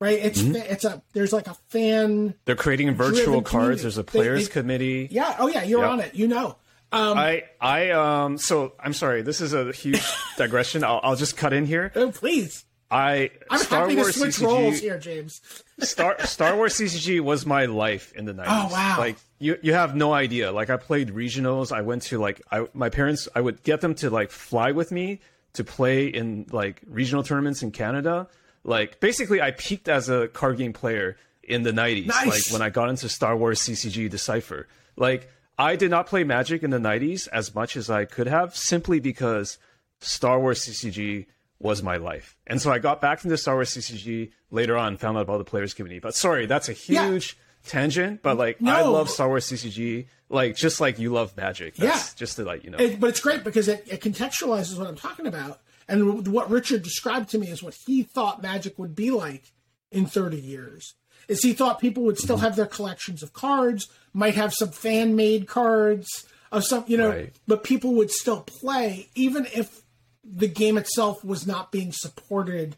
right? 0.00 0.18
It's 0.18 0.42
Mm-hmm. 0.42 0.56
it's 0.56 0.84
a 0.84 1.02
there's 1.12 1.32
like 1.32 1.46
a 1.46 1.56
fan. 1.70 2.34
they're 2.44 2.54
creating 2.56 2.94
virtual 2.94 3.40
cards. 3.42 3.50
community. 3.50 3.82
There's 3.82 3.98
a 3.98 4.02
They- 4.02 4.10
players 4.12 4.48
they- 4.48 4.52
committee. 4.52 5.08
Yeah. 5.10 5.34
Oh 5.38 5.48
yeah, 5.48 5.62
you're 5.62 5.80
Yep. 5.80 5.90
on 5.90 6.00
it. 6.00 6.14
You 6.14 6.28
know. 6.28 6.56
Um, 6.92 7.16
I 7.18 7.44
I 7.60 7.90
um 7.90 8.38
so 8.38 8.72
I'm 8.78 8.92
sorry. 8.92 9.22
This 9.22 9.40
is 9.40 9.54
a 9.54 9.72
huge 9.72 10.02
digression. 10.36 10.84
I'll, 10.84 11.00
I'll 11.02 11.16
just 11.16 11.36
cut 11.36 11.52
in 11.52 11.64
here. 11.66 11.90
oh, 11.94 12.10
please. 12.12 12.64
I 12.90 13.30
I'm 13.50 13.58
Star 13.58 13.82
happy 13.84 13.96
Wars 13.96 14.08
to 14.14 14.18
switch 14.18 14.36
CCG, 14.36 14.46
roles 14.46 14.78
here, 14.80 14.98
James. 14.98 15.40
Star 15.80 16.20
Star 16.26 16.54
Wars 16.56 16.74
CCG 16.74 17.20
was 17.20 17.46
my 17.46 17.64
life 17.64 18.12
in 18.14 18.26
the 18.26 18.34
90s. 18.34 18.44
Oh, 18.46 18.68
wow. 18.70 18.96
Like 18.98 19.16
you 19.38 19.56
you 19.62 19.72
have 19.72 19.96
no 19.96 20.12
idea. 20.12 20.52
Like 20.52 20.68
I 20.68 20.76
played 20.76 21.08
regionals. 21.08 21.72
I 21.72 21.80
went 21.80 22.02
to 22.02 22.18
like 22.18 22.42
I 22.50 22.66
my 22.74 22.90
parents 22.90 23.28
I 23.34 23.40
would 23.40 23.62
get 23.62 23.80
them 23.80 23.94
to 23.96 24.10
like 24.10 24.30
fly 24.30 24.72
with 24.72 24.92
me 24.92 25.20
to 25.54 25.64
play 25.64 26.06
in 26.06 26.46
like 26.52 26.82
regional 26.86 27.22
tournaments 27.22 27.62
in 27.62 27.70
Canada. 27.70 28.28
Like 28.62 29.00
basically 29.00 29.40
I 29.40 29.52
peaked 29.52 29.88
as 29.88 30.10
a 30.10 30.28
card 30.28 30.58
game 30.58 30.74
player 30.74 31.16
in 31.42 31.62
the 31.62 31.72
90s 31.72 32.06
Nice. 32.06 32.26
like 32.26 32.52
when 32.52 32.60
I 32.60 32.68
got 32.68 32.90
into 32.90 33.08
Star 33.08 33.34
Wars 33.36 33.58
CCG 33.60 34.10
Decipher. 34.10 34.68
Like 34.96 35.30
I 35.62 35.76
did 35.76 35.90
not 35.90 36.06
play 36.06 36.24
Magic 36.24 36.62
in 36.62 36.70
the 36.70 36.78
90s 36.78 37.28
as 37.32 37.54
much 37.54 37.76
as 37.76 37.88
I 37.88 38.04
could 38.04 38.26
have 38.26 38.56
simply 38.56 38.98
because 39.00 39.58
Star 40.00 40.40
Wars 40.40 40.60
CCG 40.60 41.26
was 41.60 41.82
my 41.82 41.96
life. 41.96 42.36
And 42.46 42.60
so 42.60 42.72
I 42.72 42.78
got 42.80 43.00
back 43.00 43.24
into 43.24 43.36
Star 43.38 43.54
Wars 43.54 43.70
CCG 43.70 44.32
later 44.50 44.76
on, 44.76 44.96
found 44.96 45.16
out 45.16 45.22
about 45.22 45.38
the 45.38 45.44
players 45.44 45.74
community. 45.74 46.00
But 46.00 46.14
sorry, 46.14 46.46
that's 46.46 46.68
a 46.68 46.74
Yeah. 46.88 47.08
huge 47.08 47.36
tangent. 47.66 48.22
But 48.22 48.36
like, 48.36 48.56
I 48.64 48.82
love 48.82 49.08
Star 49.08 49.28
Wars 49.28 49.46
CCG, 49.46 50.06
like 50.28 50.56
just 50.56 50.80
like 50.80 50.98
you 50.98 51.12
love 51.12 51.36
Magic. 51.36 51.76
That's 51.76 52.08
Yeah. 52.12 52.16
just 52.18 52.36
to 52.36 52.44
like 52.44 52.64
you 52.64 52.70
know. 52.70 52.78
It, 52.78 52.98
but 52.98 53.10
it's 53.10 53.20
great 53.20 53.44
because 53.44 53.68
it, 53.68 53.84
it 53.88 54.00
contextualizes 54.00 54.76
what 54.76 54.88
I'm 54.88 54.96
talking 54.96 55.26
about. 55.28 55.60
And 55.88 56.26
what 56.28 56.50
Richard 56.50 56.82
described 56.82 57.30
to 57.30 57.38
me 57.38 57.48
is 57.48 57.62
what 57.62 57.74
he 57.86 58.02
thought 58.02 58.42
Magic 58.42 58.78
would 58.78 58.94
be 58.96 59.10
like 59.12 59.52
in 59.92 60.06
30 60.06 60.40
years. 60.40 60.94
Is 61.32 61.42
he 61.42 61.54
thought 61.54 61.80
people 61.80 62.02
would 62.04 62.18
still 62.18 62.36
mm-hmm. 62.36 62.44
have 62.44 62.56
their 62.56 62.66
collections 62.66 63.22
of 63.22 63.32
cards, 63.32 63.88
might 64.12 64.34
have 64.34 64.52
some 64.52 64.70
fan 64.70 65.16
made 65.16 65.48
cards 65.48 66.06
of 66.52 66.64
some, 66.64 66.84
you 66.86 66.98
know, 66.98 67.08
Right. 67.08 67.34
but 67.48 67.64
people 67.64 67.94
would 67.94 68.10
still 68.10 68.42
play 68.42 69.08
even 69.14 69.46
if 69.54 69.82
the 70.22 70.46
game 70.46 70.76
itself 70.76 71.24
was 71.24 71.46
not 71.46 71.72
being 71.72 71.90
supported 71.92 72.76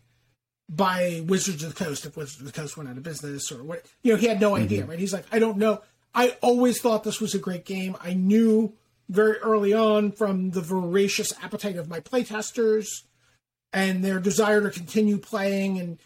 by 0.68 1.22
Wizards 1.26 1.62
of 1.62 1.74
the 1.74 1.85
Coast 1.85 2.06
if 2.06 2.16
Wizards 2.16 2.40
of 2.40 2.47
the 2.47 2.52
Coast 2.52 2.76
went 2.76 2.89
out 2.89 2.97
of 2.97 3.02
business 3.02 3.51
or 3.52 3.62
what 3.62 3.85
you 4.02 4.12
know, 4.12 4.18
he 4.18 4.28
had 4.28 4.40
no 4.40 4.52
mm-hmm. 4.52 4.62
idea, 4.62 4.85
right? 4.85 4.98
He's 4.98 5.12
like, 5.12 5.26
I 5.32 5.39
don't 5.39 5.59
know. 5.59 5.82
I 6.14 6.36
always 6.40 6.81
thought 6.81 7.05
this 7.05 7.20
was 7.20 7.35
a 7.35 7.39
great 7.39 7.64
game. 7.64 7.97
I 8.01 8.14
knew 8.14 8.72
very 9.09 9.36
early 9.39 9.72
on 9.72 10.12
from 10.12 10.51
the 10.51 10.62
voracious 10.62 11.32
appetite 11.43 11.76
of 11.76 11.89
my 11.89 12.01
playtesters 12.01 12.86
and 13.72 14.05
their 14.05 14.20
desire 14.20 14.62
to 14.62 14.70
continue 14.70 15.18
playing 15.18 15.78
and 15.78 15.98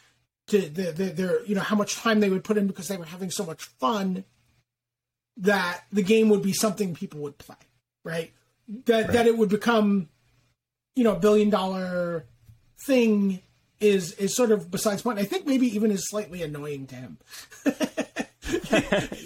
to 0.48 0.60
the, 0.68 0.92
the, 0.92 1.04
their 1.04 1.44
you 1.44 1.54
know 1.54 1.60
how 1.60 1.76
much 1.76 1.96
time 1.96 2.20
they 2.20 2.30
would 2.30 2.44
put 2.44 2.56
in 2.58 2.66
because 2.66 2.88
they 2.88 2.96
were 2.96 3.04
having 3.04 3.30
so 3.30 3.44
much 3.44 3.64
fun 3.64 4.24
that 5.36 5.84
the 5.92 6.02
game 6.02 6.28
would 6.28 6.42
be 6.42 6.52
something 6.52 6.94
people 6.94 7.20
would 7.20 7.38
play 7.38 7.56
right 8.04 8.32
that 8.86 9.12
that 9.12 9.26
it 9.26 9.38
would 9.38 9.48
become 9.48 10.08
you 10.96 11.04
know 11.04 11.12
a 11.14 11.18
billion 11.18 11.48
dollar 11.50 12.24
thing 12.86 13.40
is 13.80 14.12
is 14.14 14.34
sort 14.34 14.50
of 14.50 14.70
besides 14.70 15.02
point 15.02 15.18
i 15.18 15.24
think 15.24 15.46
maybe 15.46 15.66
even 15.74 15.90
is 15.90 16.08
slightly 16.08 16.42
annoying 16.42 16.86
to 16.86 16.94
him 16.96 17.18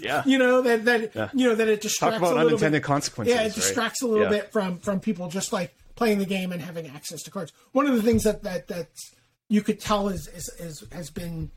yeah. 0.01 0.21
you 0.25 0.37
know 0.37 0.61
that 0.61 0.85
that 0.85 1.31
you 1.33 1.47
know 1.47 1.55
that 1.55 1.67
it 1.67 1.81
distracts 1.81 2.17
Talk 2.17 2.21
about 2.21 2.33
a 2.33 2.35
little 2.43 2.49
unintended 2.49 2.81
bit. 2.81 2.87
consequences. 2.87 3.33
Yeah, 3.33 3.41
it 3.41 3.45
right? 3.45 3.53
distracts 3.55 4.01
a 4.01 4.07
little 4.07 4.25
Yeah. 4.25 4.29
bit 4.29 4.51
from 4.51 4.77
from 4.79 4.99
people 4.99 5.29
just 5.29 5.53
like 5.53 5.73
playing 5.95 6.19
the 6.19 6.25
game 6.25 6.51
and 6.51 6.61
having 6.61 6.87
access 6.87 7.21
to 7.23 7.31
cards. 7.31 7.53
One 7.71 7.85
of 7.87 7.95
the 7.95 8.01
things 8.01 8.23
that 8.23 8.43
that 8.43 8.67
that 8.67 8.87
you 9.49 9.61
could 9.61 9.79
tell 9.79 10.09
is 10.09 10.27
is, 10.27 10.49
is 10.59 10.83
has 10.91 11.09
been 11.09 11.51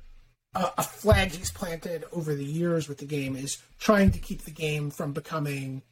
a, 0.55 0.69
a 0.79 0.83
flag 0.83 1.31
he's 1.33 1.51
planted 1.53 2.05
over 2.13 2.35
the 2.35 2.45
years 2.45 2.89
with 2.89 2.99
the 2.99 3.05
game 3.07 3.37
is 3.37 3.59
trying 3.79 4.11
to 4.11 4.19
keep 4.19 4.43
the 4.43 4.51
game 4.51 4.91
from 4.91 5.13
becoming 5.13 5.83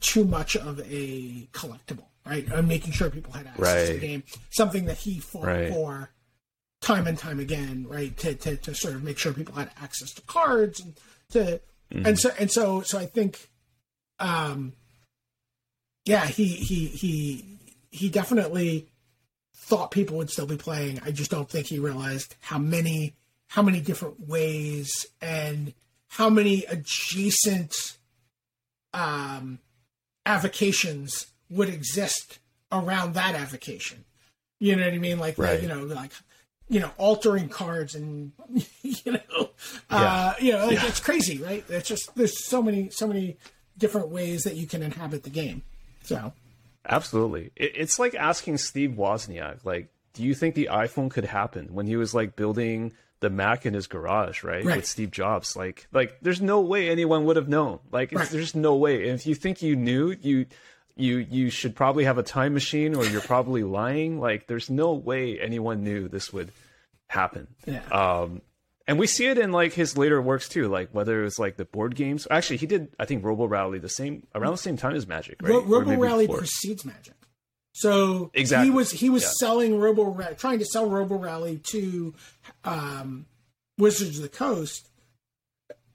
too 0.00 0.24
much 0.24 0.56
of 0.56 0.80
a 0.80 1.46
collectible, 1.52 2.06
right? 2.26 2.46
And 2.52 2.66
making 2.66 2.92
sure 2.92 3.10
people 3.10 3.32
had 3.32 3.46
access 3.46 3.88
to 3.88 3.94
the 3.94 4.00
game, 4.00 4.24
something 4.50 4.86
that 4.86 4.98
he 4.98 5.20
fought 5.20 5.44
Right. 5.46 5.68
for 5.72 6.10
time 6.80 7.06
and 7.06 7.16
time 7.16 7.38
again, 7.38 7.86
right? 7.88 8.16
To, 8.18 8.34
to, 8.34 8.56
to 8.56 8.74
sort 8.74 8.94
of 8.94 9.04
make 9.04 9.18
sure 9.18 9.32
people 9.32 9.54
had 9.54 9.70
access 9.80 10.12
to 10.14 10.22
cards 10.22 10.80
and 10.80 10.94
to 11.30 11.60
and 11.90 12.18
so 12.18 12.30
and 12.38 12.50
so 12.50 12.80
so 12.80 12.98
I 12.98 13.06
think 13.06 13.48
um 14.18 14.72
yeah, 16.04 16.26
he 16.26 16.46
he 16.46 16.86
he 16.86 17.44
he 17.90 18.08
definitely 18.08 18.88
thought 19.64 19.92
people 19.92 20.16
would 20.16 20.28
still 20.28 20.46
be 20.46 20.56
playing. 20.56 21.00
I 21.04 21.12
just 21.12 21.30
don't 21.30 21.48
think 21.48 21.66
he 21.68 21.78
realized 21.78 22.34
how 22.40 22.58
many 22.58 23.14
how 23.48 23.62
many 23.62 23.80
different 23.80 24.28
ways 24.28 25.06
and 25.20 25.72
how 26.08 26.28
many 26.28 26.64
adjacent 26.64 27.96
um 28.92 29.60
avocations 30.26 31.26
would 31.48 31.68
exist 31.68 32.38
around 32.70 33.14
that 33.14 33.34
avocation. 33.34 34.04
You 34.58 34.76
know 34.76 34.84
what 34.84 34.94
I 34.94 34.98
mean? 34.98 35.18
Like 35.18 35.38
Right. 35.38 35.62
you 35.62 35.68
know, 35.68 35.82
like 35.84 36.12
you 36.68 36.80
know, 36.80 36.90
altering 36.98 37.48
cards 37.48 37.94
and 37.94 38.32
you 38.82 39.12
know, 39.12 39.50
uh, 39.90 40.34
you 40.40 40.52
know, 40.52 40.66
like, 40.66 40.82
it's 40.84 41.00
crazy, 41.00 41.38
right? 41.38 41.64
It's 41.68 41.88
just 41.88 42.14
there's 42.16 42.44
so 42.46 42.62
many 42.62 42.90
so 42.90 43.06
many 43.06 43.36
different 43.78 44.08
ways 44.08 44.42
that 44.42 44.56
you 44.56 44.66
can 44.66 44.82
inhabit 44.82 45.22
the 45.22 45.30
game. 45.30 45.62
So 46.02 46.32
Absolutely. 46.88 47.50
It, 47.56 47.72
it's 47.76 47.98
like 47.98 48.14
asking 48.14 48.58
Steve 48.58 48.90
Wozniak, 48.92 49.64
like, 49.64 49.88
do 50.14 50.22
you 50.22 50.34
think 50.34 50.54
the 50.54 50.68
iPhone 50.70 51.10
could 51.10 51.24
happen 51.24 51.68
when 51.72 51.86
he 51.86 51.96
was 51.96 52.14
like 52.14 52.36
building 52.36 52.92
the 53.20 53.30
Mac 53.30 53.64
in 53.64 53.72
his 53.74 53.86
garage, 53.86 54.42
right? 54.42 54.64
Right. 54.64 54.76
With 54.76 54.86
Steve 54.86 55.10
Jobs. 55.10 55.56
Like, 55.56 55.86
like 55.92 56.18
there's 56.22 56.42
no 56.42 56.60
way 56.60 56.90
anyone 56.90 57.24
would 57.26 57.36
have 57.36 57.48
known. 57.48 57.78
Like, 57.90 58.12
Right. 58.12 58.28
there's 58.28 58.54
no 58.54 58.74
way. 58.74 59.08
And 59.08 59.18
if 59.18 59.26
you 59.26 59.34
think 59.34 59.62
you 59.62 59.76
knew, 59.76 60.14
you 60.20 60.46
you 60.96 61.18
you 61.18 61.48
should 61.48 61.74
probably 61.74 62.04
have 62.04 62.18
a 62.18 62.22
time 62.22 62.52
machine 62.52 62.94
or 62.94 63.04
you're 63.06 63.20
probably 63.22 63.62
lying. 63.62 64.20
Like, 64.20 64.46
there's 64.48 64.68
no 64.68 64.92
way 64.92 65.38
anyone 65.40 65.82
knew 65.84 66.08
this 66.08 66.32
would 66.32 66.50
happen. 67.08 67.46
yeah. 67.66 67.82
Um, 67.90 68.42
and 68.86 68.98
we 68.98 69.06
see 69.06 69.26
it 69.26 69.38
in 69.38 69.52
like 69.52 69.72
his 69.72 69.96
later 69.96 70.20
works 70.20 70.48
too, 70.48 70.68
like 70.68 70.90
whether 70.92 71.20
it 71.20 71.24
was 71.24 71.38
like 71.38 71.56
the 71.56 71.64
board 71.64 71.94
games. 71.94 72.26
Actually, 72.30 72.56
he 72.58 72.66
did 72.66 72.88
I 72.98 73.04
think 73.04 73.24
Robo 73.24 73.46
Rally 73.46 73.78
the 73.78 73.88
same 73.88 74.26
around 74.34 74.52
the 74.52 74.58
same 74.58 74.76
time 74.76 74.94
as 74.94 75.06
Magic, 75.06 75.40
right? 75.42 75.50
Ro- 75.52 75.62
Robo 75.62 75.96
Rally 75.96 76.26
before. 76.26 76.38
precedes 76.38 76.84
Magic. 76.84 77.14
So 77.74 78.30
Exactly. 78.34 78.66
he 78.66 78.70
was 78.70 78.90
he 78.90 79.08
was 79.10 79.22
Yeah. 79.22 79.30
selling 79.40 79.78
Robo 79.78 80.14
trying 80.36 80.58
to 80.58 80.64
sell 80.64 80.88
Robo 80.88 81.16
Rally 81.16 81.58
to 81.70 82.14
um, 82.64 83.26
Wizards 83.78 84.16
of 84.18 84.22
the 84.22 84.28
Coast, 84.28 84.88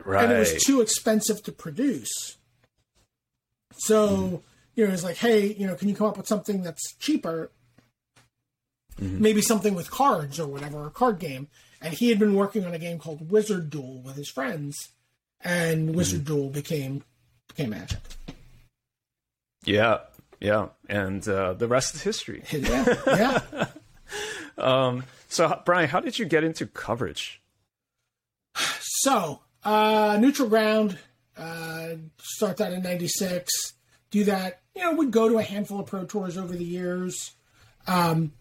right. 0.04 0.24
and 0.24 0.34
it 0.34 0.40
was 0.40 0.64
too 0.64 0.82
expensive 0.82 1.44
to 1.44 1.52
produce. 1.52 2.38
So 3.74 4.08
Mm-hmm. 4.08 4.36
you 4.76 4.88
know, 4.88 4.94
it's 4.94 5.04
like, 5.04 5.18
hey, 5.18 5.54
you 5.54 5.68
know, 5.68 5.76
can 5.76 5.90
you 5.90 5.96
come 5.96 6.08
up 6.08 6.18
with 6.18 6.28
something 6.28 6.64
that's 6.64 6.96
cheaper? 6.98 7.52
Mm-hmm. 9.00 9.22
Maybe 9.22 9.42
something 9.42 9.76
with 9.76 9.92
cards 9.92 10.40
or 10.40 10.48
whatever, 10.48 10.86
a 10.88 10.90
card 10.90 11.20
game. 11.20 11.48
And 11.82 11.94
he 11.94 12.10
had 12.10 12.20
been 12.20 12.34
working 12.36 12.66
on 12.66 12.74
a 12.74 12.80
game 12.80 12.98
called 13.00 13.30
Wizard 13.32 13.70
Duel 13.70 14.02
with 14.02 14.16
his 14.16 14.30
friends, 14.30 14.90
and 15.42 15.96
Wizard 15.96 16.22
Mm-hmm. 16.26 16.34
Duel 16.34 16.50
became 16.50 17.04
became 17.48 17.70
Magic. 17.70 18.00
Yeah, 19.64 20.00
yeah, 20.40 20.68
and 20.90 21.28
uh, 21.28 21.54
the 21.54 21.68
rest 21.68 21.96
is 21.96 22.02
history. 22.02 22.44
Yeah, 22.52 22.96
yeah. 23.08 23.66
Um, 24.58 25.04
so 25.28 25.62
Brian, 25.66 25.88
how 25.88 26.00
did 26.00 26.18
you 26.18 26.26
get 26.26 26.44
into 26.44 26.66
coverage? 26.66 27.42
So, 28.80 29.42
uh, 29.64 30.18
neutral 30.20 30.50
ground, 30.50 30.98
uh, 31.38 31.90
start 32.20 32.58
that 32.58 32.74
in 32.74 32.82
96. 32.82 33.74
Do 34.10 34.24
that, 34.24 34.62
you 34.76 34.82
know, 34.82 34.94
we'd 34.94 35.12
go 35.12 35.30
to 35.30 35.38
a 35.38 35.44
handful 35.44 35.80
of 35.80 35.86
pro 35.86 36.06
tours 36.06 36.38
over 36.38 36.56
the 36.56 36.64
years. 36.64 37.34
Um, 37.86 38.32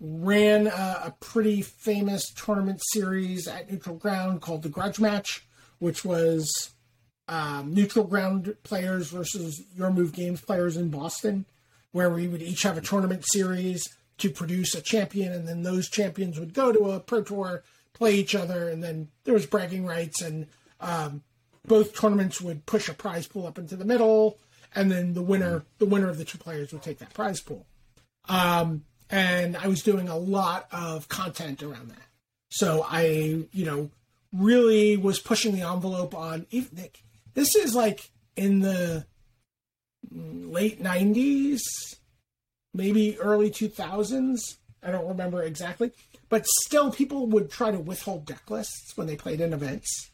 ran 0.00 0.66
a, 0.66 1.02
a 1.06 1.14
pretty 1.20 1.62
famous 1.62 2.30
tournament 2.32 2.80
series 2.92 3.48
at 3.48 3.70
neutral 3.70 3.96
ground 3.96 4.40
called 4.40 4.62
the 4.62 4.68
Grudge 4.68 5.00
Match, 5.00 5.46
which 5.78 6.04
was 6.04 6.70
um, 7.26 7.74
neutral 7.74 8.04
ground 8.04 8.54
players 8.62 9.10
versus 9.10 9.62
your 9.76 9.90
move 9.90 10.12
games 10.12 10.40
players 10.40 10.76
in 10.76 10.88
Boston, 10.88 11.46
where 11.92 12.10
we 12.10 12.28
would 12.28 12.42
each 12.42 12.62
have 12.62 12.78
a 12.78 12.82
tournament 12.82 13.24
series 13.26 13.86
to 14.18 14.30
produce 14.30 14.74
a 14.74 14.80
champion, 14.80 15.32
and 15.32 15.46
then 15.46 15.62
those 15.62 15.88
champions 15.88 16.38
would 16.38 16.54
go 16.54 16.72
to 16.72 16.90
a 16.90 17.00
pro 17.00 17.22
tour, 17.22 17.62
play 17.92 18.14
each 18.14 18.34
other, 18.34 18.68
and 18.68 18.82
then 18.82 19.08
there 19.24 19.34
was 19.34 19.46
bragging 19.46 19.84
rights, 19.84 20.22
and 20.22 20.46
um, 20.80 21.22
both 21.66 21.94
tournaments 21.94 22.40
would 22.40 22.66
push 22.66 22.88
a 22.88 22.94
prize 22.94 23.26
pool 23.26 23.46
up 23.46 23.58
into 23.58 23.76
the 23.76 23.84
middle, 23.84 24.38
and 24.74 24.90
then 24.90 25.14
the 25.14 25.22
winner, 25.22 25.64
the 25.78 25.86
winner 25.86 26.08
of 26.08 26.18
the 26.18 26.24
two 26.24 26.38
players, 26.38 26.72
would 26.72 26.82
take 26.82 26.98
that 26.98 27.14
prize 27.14 27.40
pool. 27.40 27.66
Um, 28.28 28.84
and 29.10 29.56
I 29.56 29.68
was 29.68 29.82
doing 29.82 30.08
a 30.08 30.16
lot 30.16 30.66
of 30.72 31.08
content 31.08 31.62
around 31.62 31.90
that. 31.90 32.02
So 32.50 32.84
I, 32.88 33.46
you 33.52 33.64
know, 33.64 33.90
really 34.32 34.96
was 34.96 35.18
pushing 35.18 35.54
the 35.54 35.62
envelope 35.62 36.14
on. 36.14 36.46
Even 36.50 36.88
this 37.34 37.54
is 37.54 37.74
like 37.74 38.10
in 38.36 38.60
the 38.60 39.06
late 40.10 40.82
'90s, 40.82 41.60
maybe 42.74 43.18
early 43.18 43.50
2000s. 43.50 44.38
I 44.82 44.90
don't 44.90 45.08
remember 45.08 45.42
exactly, 45.42 45.90
but 46.28 46.46
still, 46.46 46.90
people 46.92 47.26
would 47.26 47.50
try 47.50 47.70
to 47.70 47.78
withhold 47.78 48.26
deck 48.26 48.50
lists 48.50 48.96
when 48.96 49.06
they 49.06 49.16
played 49.16 49.40
in 49.40 49.52
events. 49.52 50.10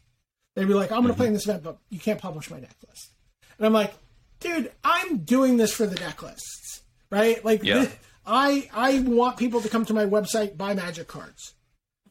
They'd 0.55 0.67
be 0.67 0.73
like, 0.73 0.91
"I'm 0.91 1.01
going 1.01 1.07
to 1.07 1.13
mm-hmm. 1.13 1.17
play 1.17 1.27
in 1.27 1.33
this 1.33 1.45
event, 1.45 1.63
but 1.63 1.77
you 1.89 1.99
can't 1.99 2.19
publish 2.19 2.49
my 2.49 2.59
deck 2.59 2.75
list." 2.87 3.11
And 3.57 3.65
I'm 3.65 3.73
like, 3.73 3.93
"Dude, 4.39 4.71
I'm 4.83 5.19
doing 5.19 5.57
this 5.57 5.73
for 5.73 5.85
the 5.85 5.95
deck 5.95 6.23
lists, 6.23 6.81
right? 7.11 7.43
Like, 7.45 7.63
yeah. 7.63 7.87
I 8.25 8.69
I 8.73 8.99
want 8.99 9.37
people 9.37 9.61
to 9.61 9.69
come 9.69 9.85
to 9.85 9.93
my 9.93 10.05
website 10.05 10.57
buy 10.57 10.73
Magic 10.73 11.07
cards, 11.07 11.53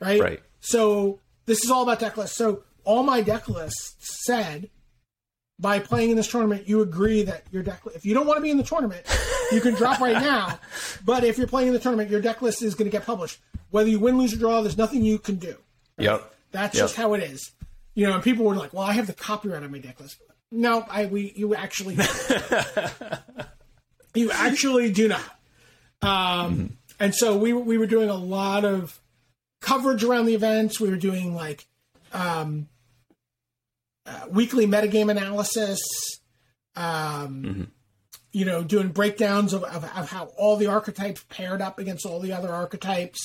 right? 0.00 0.20
Right. 0.20 0.42
So 0.60 1.20
this 1.46 1.64
is 1.64 1.70
all 1.70 1.82
about 1.82 2.00
deck 2.00 2.16
lists. 2.16 2.36
So 2.36 2.62
all 2.84 3.02
my 3.02 3.20
deck 3.20 3.48
lists 3.48 3.96
said 4.26 4.70
by 5.58 5.78
playing 5.78 6.10
in 6.10 6.16
this 6.16 6.28
tournament, 6.28 6.68
you 6.68 6.82
agree 6.82 7.22
that 7.24 7.44
your 7.50 7.62
deck. 7.62 7.80
If 7.94 8.04
you 8.04 8.14
don't 8.14 8.26
want 8.26 8.38
to 8.38 8.42
be 8.42 8.50
in 8.50 8.56
the 8.56 8.64
tournament, 8.64 9.04
you 9.52 9.60
can 9.60 9.74
drop 9.74 10.00
right 10.00 10.20
now. 10.20 10.58
But 11.04 11.22
if 11.22 11.36
you're 11.36 11.46
playing 11.46 11.68
in 11.68 11.74
the 11.74 11.80
tournament, 11.80 12.08
your 12.08 12.22
deck 12.22 12.40
list 12.40 12.62
is 12.62 12.74
going 12.74 12.86
to 12.86 12.90
get 12.90 13.04
published. 13.04 13.38
Whether 13.70 13.90
you 13.90 14.00
win, 14.00 14.16
lose, 14.16 14.32
or 14.32 14.38
draw, 14.38 14.62
there's 14.62 14.78
nothing 14.78 15.04
you 15.04 15.18
can 15.18 15.36
do. 15.36 15.54
Right? 15.98 16.04
Yep. 16.04 16.34
That's 16.50 16.76
yep. 16.76 16.84
just 16.84 16.96
how 16.96 17.12
it 17.12 17.22
is. 17.22 17.52
You 17.94 18.06
know, 18.06 18.14
and 18.14 18.22
people 18.22 18.46
were 18.46 18.54
like, 18.54 18.72
"Well, 18.72 18.84
I 18.84 18.92
have 18.92 19.06
the 19.06 19.12
copyright 19.12 19.62
on 19.62 19.70
my 19.70 19.78
deck 19.78 20.00
list." 20.00 20.16
No, 20.50 20.86
I 20.88 21.06
we 21.06 21.32
you 21.36 21.54
actually 21.54 21.96
you 24.14 24.30
actually 24.30 24.92
do 24.92 25.08
not. 25.08 25.20
Um, 26.04 26.54
mm-hmm. 26.54 26.66
And 27.00 27.14
so 27.14 27.36
we 27.36 27.52
we 27.52 27.78
were 27.78 27.86
doing 27.86 28.08
a 28.08 28.14
lot 28.14 28.64
of 28.64 29.00
coverage 29.60 30.04
around 30.04 30.26
the 30.26 30.34
events. 30.34 30.80
We 30.80 30.90
were 30.90 30.96
doing 30.96 31.34
like 31.34 31.66
um, 32.12 32.68
uh, 34.06 34.26
weekly 34.30 34.66
metagame 34.66 35.10
analysis. 35.10 35.80
Um, 36.76 37.42
mm-hmm. 37.42 37.62
You 38.32 38.44
know, 38.44 38.64
doing 38.64 38.88
breakdowns 38.88 39.52
of, 39.52 39.62
of, 39.62 39.84
of, 39.84 40.10
how 40.10 40.24
all 40.36 40.56
the 40.56 40.66
archetypes 40.66 41.24
paired 41.28 41.62
up 41.62 41.78
against 41.78 42.04
all 42.04 42.18
the 42.18 42.32
other 42.32 42.52
archetypes. 42.52 43.20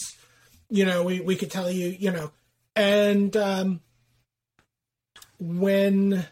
You 0.70 0.86
know, 0.86 1.04
we, 1.04 1.20
we 1.20 1.36
could 1.36 1.50
tell 1.50 1.72
you, 1.72 1.88
you 1.88 2.12
know, 2.12 2.32
and 2.76 3.36
um, 3.36 3.82
when 5.40 6.28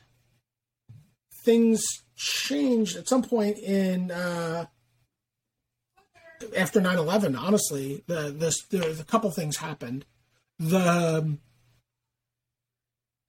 things 1.43 1.83
changed 2.15 2.97
at 2.97 3.07
some 3.07 3.23
point 3.23 3.57
in 3.57 4.11
uh, 4.11 4.65
after 6.55 6.79
9-11 6.81 7.37
honestly 7.37 8.03
the 8.07 8.31
this 8.31 8.63
the, 8.65 9.03
couple 9.07 9.31
things 9.31 9.57
happened. 9.57 10.05
The 10.59 11.19
um, 11.19 11.39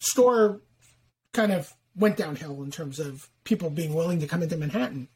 store 0.00 0.62
kind 1.32 1.52
of 1.52 1.74
went 1.94 2.16
downhill 2.16 2.62
in 2.62 2.70
terms 2.70 2.98
of 2.98 3.28
people 3.44 3.70
being 3.70 3.94
willing 3.94 4.20
to 4.20 4.26
come 4.26 4.42
into 4.42 4.56
manhattan 4.56 5.08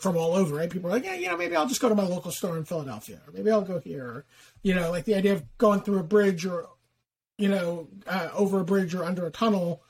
from 0.00 0.16
all 0.16 0.34
over 0.34 0.56
right? 0.56 0.70
People 0.70 0.90
are 0.90 0.94
like 0.94 1.04
yeah 1.04 1.14
you 1.14 1.28
know 1.28 1.36
maybe 1.36 1.54
i'll 1.54 1.68
just 1.68 1.80
go 1.80 1.88
to 1.88 1.94
my 1.94 2.02
local 2.02 2.30
store 2.30 2.56
in 2.56 2.64
philadelphia. 2.64 3.20
Or 3.26 3.32
maybe 3.32 3.50
i'll 3.50 3.62
go 3.62 3.78
here. 3.78 4.04
Or, 4.04 4.24
you 4.62 4.74
know 4.74 4.90
like 4.90 5.04
the 5.04 5.14
idea 5.14 5.32
of 5.32 5.44
going 5.58 5.80
through 5.80 5.98
a 5.98 6.04
bridge 6.04 6.44
or 6.44 6.68
you 7.38 7.48
know 7.48 7.88
uh, 8.06 8.28
over 8.34 8.60
a 8.60 8.64
bridge 8.64 8.94
or 8.94 9.04
under 9.04 9.26
a 9.26 9.30
tunnel 9.30 9.82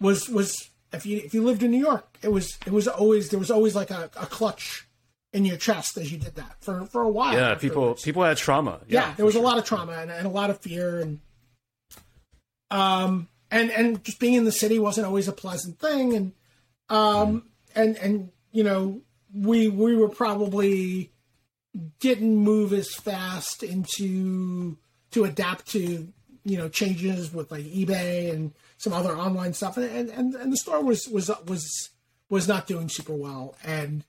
was 0.00 0.28
was 0.28 0.70
if 0.92 1.06
you 1.06 1.18
if 1.18 1.34
you 1.34 1.42
lived 1.42 1.62
in 1.62 1.70
new 1.70 1.78
york 1.78 2.18
it 2.22 2.28
was 2.28 2.58
it 2.66 2.72
was 2.72 2.86
always 2.86 3.30
there 3.30 3.38
was 3.38 3.50
always 3.50 3.74
like 3.74 3.90
a, 3.90 4.10
a 4.16 4.26
clutch 4.26 4.83
in 5.34 5.44
your 5.44 5.56
chest 5.56 5.98
as 5.98 6.12
you 6.12 6.16
did 6.16 6.36
that 6.36 6.56
for 6.60 6.86
for 6.86 7.02
a 7.02 7.08
while. 7.08 7.34
Yeah, 7.34 7.56
people 7.56 7.94
people 7.94 8.22
had 8.22 8.36
trauma. 8.38 8.80
Yeah, 8.86 9.00
yeah 9.08 9.14
there 9.16 9.26
was 9.26 9.34
sure. 9.34 9.42
a 9.42 9.44
lot 9.44 9.58
of 9.58 9.64
trauma 9.64 9.92
and, 9.92 10.10
and, 10.10 10.26
a 10.26 10.30
lot 10.30 10.48
of 10.48 10.60
fear 10.60 11.00
and 11.00 11.20
um 12.70 13.28
and 13.50 13.70
and 13.70 14.02
just 14.04 14.20
being 14.20 14.34
in 14.34 14.44
the 14.44 14.52
city 14.52 14.78
wasn't 14.78 15.06
always 15.06 15.26
a 15.26 15.32
pleasant 15.32 15.78
thing 15.80 16.14
and 16.14 16.32
um 16.88 17.42
mm. 17.42 17.42
and 17.74 17.96
and 17.96 18.30
you 18.52 18.62
know 18.62 19.00
we 19.34 19.68
we 19.68 19.96
were 19.96 20.08
probably 20.08 21.10
didn't 21.98 22.36
move 22.36 22.72
as 22.72 22.94
fast 22.94 23.64
into 23.64 24.78
to 25.10 25.24
adapt 25.24 25.66
to 25.72 26.12
you 26.44 26.56
know 26.56 26.68
changes 26.68 27.34
with 27.34 27.50
like 27.50 27.64
eBay 27.64 28.32
and 28.32 28.52
some 28.78 28.92
other 28.92 29.16
online 29.16 29.52
stuff 29.52 29.76
and 29.76 30.10
and, 30.10 30.34
and 30.36 30.52
the 30.52 30.56
store 30.56 30.82
was 30.82 31.08
was 31.08 31.28
was 31.46 31.90
was 32.30 32.46
not 32.46 32.68
doing 32.68 32.88
super 32.88 33.14
well 33.14 33.56
and 33.64 34.04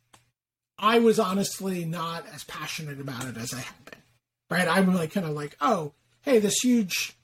I 0.77 0.99
was 0.99 1.19
honestly 1.19 1.85
not 1.85 2.25
as 2.33 2.43
passionate 2.43 2.99
about 2.99 3.25
it 3.25 3.37
as 3.37 3.53
I 3.53 3.59
had 3.59 3.85
been. 3.85 3.99
Right? 4.49 4.67
I'm 4.67 4.93
like 4.93 5.13
kind 5.13 5.25
of 5.25 5.33
like, 5.33 5.55
oh, 5.61 5.93
hey, 6.21 6.39
this 6.39 6.59
huge 6.61 7.15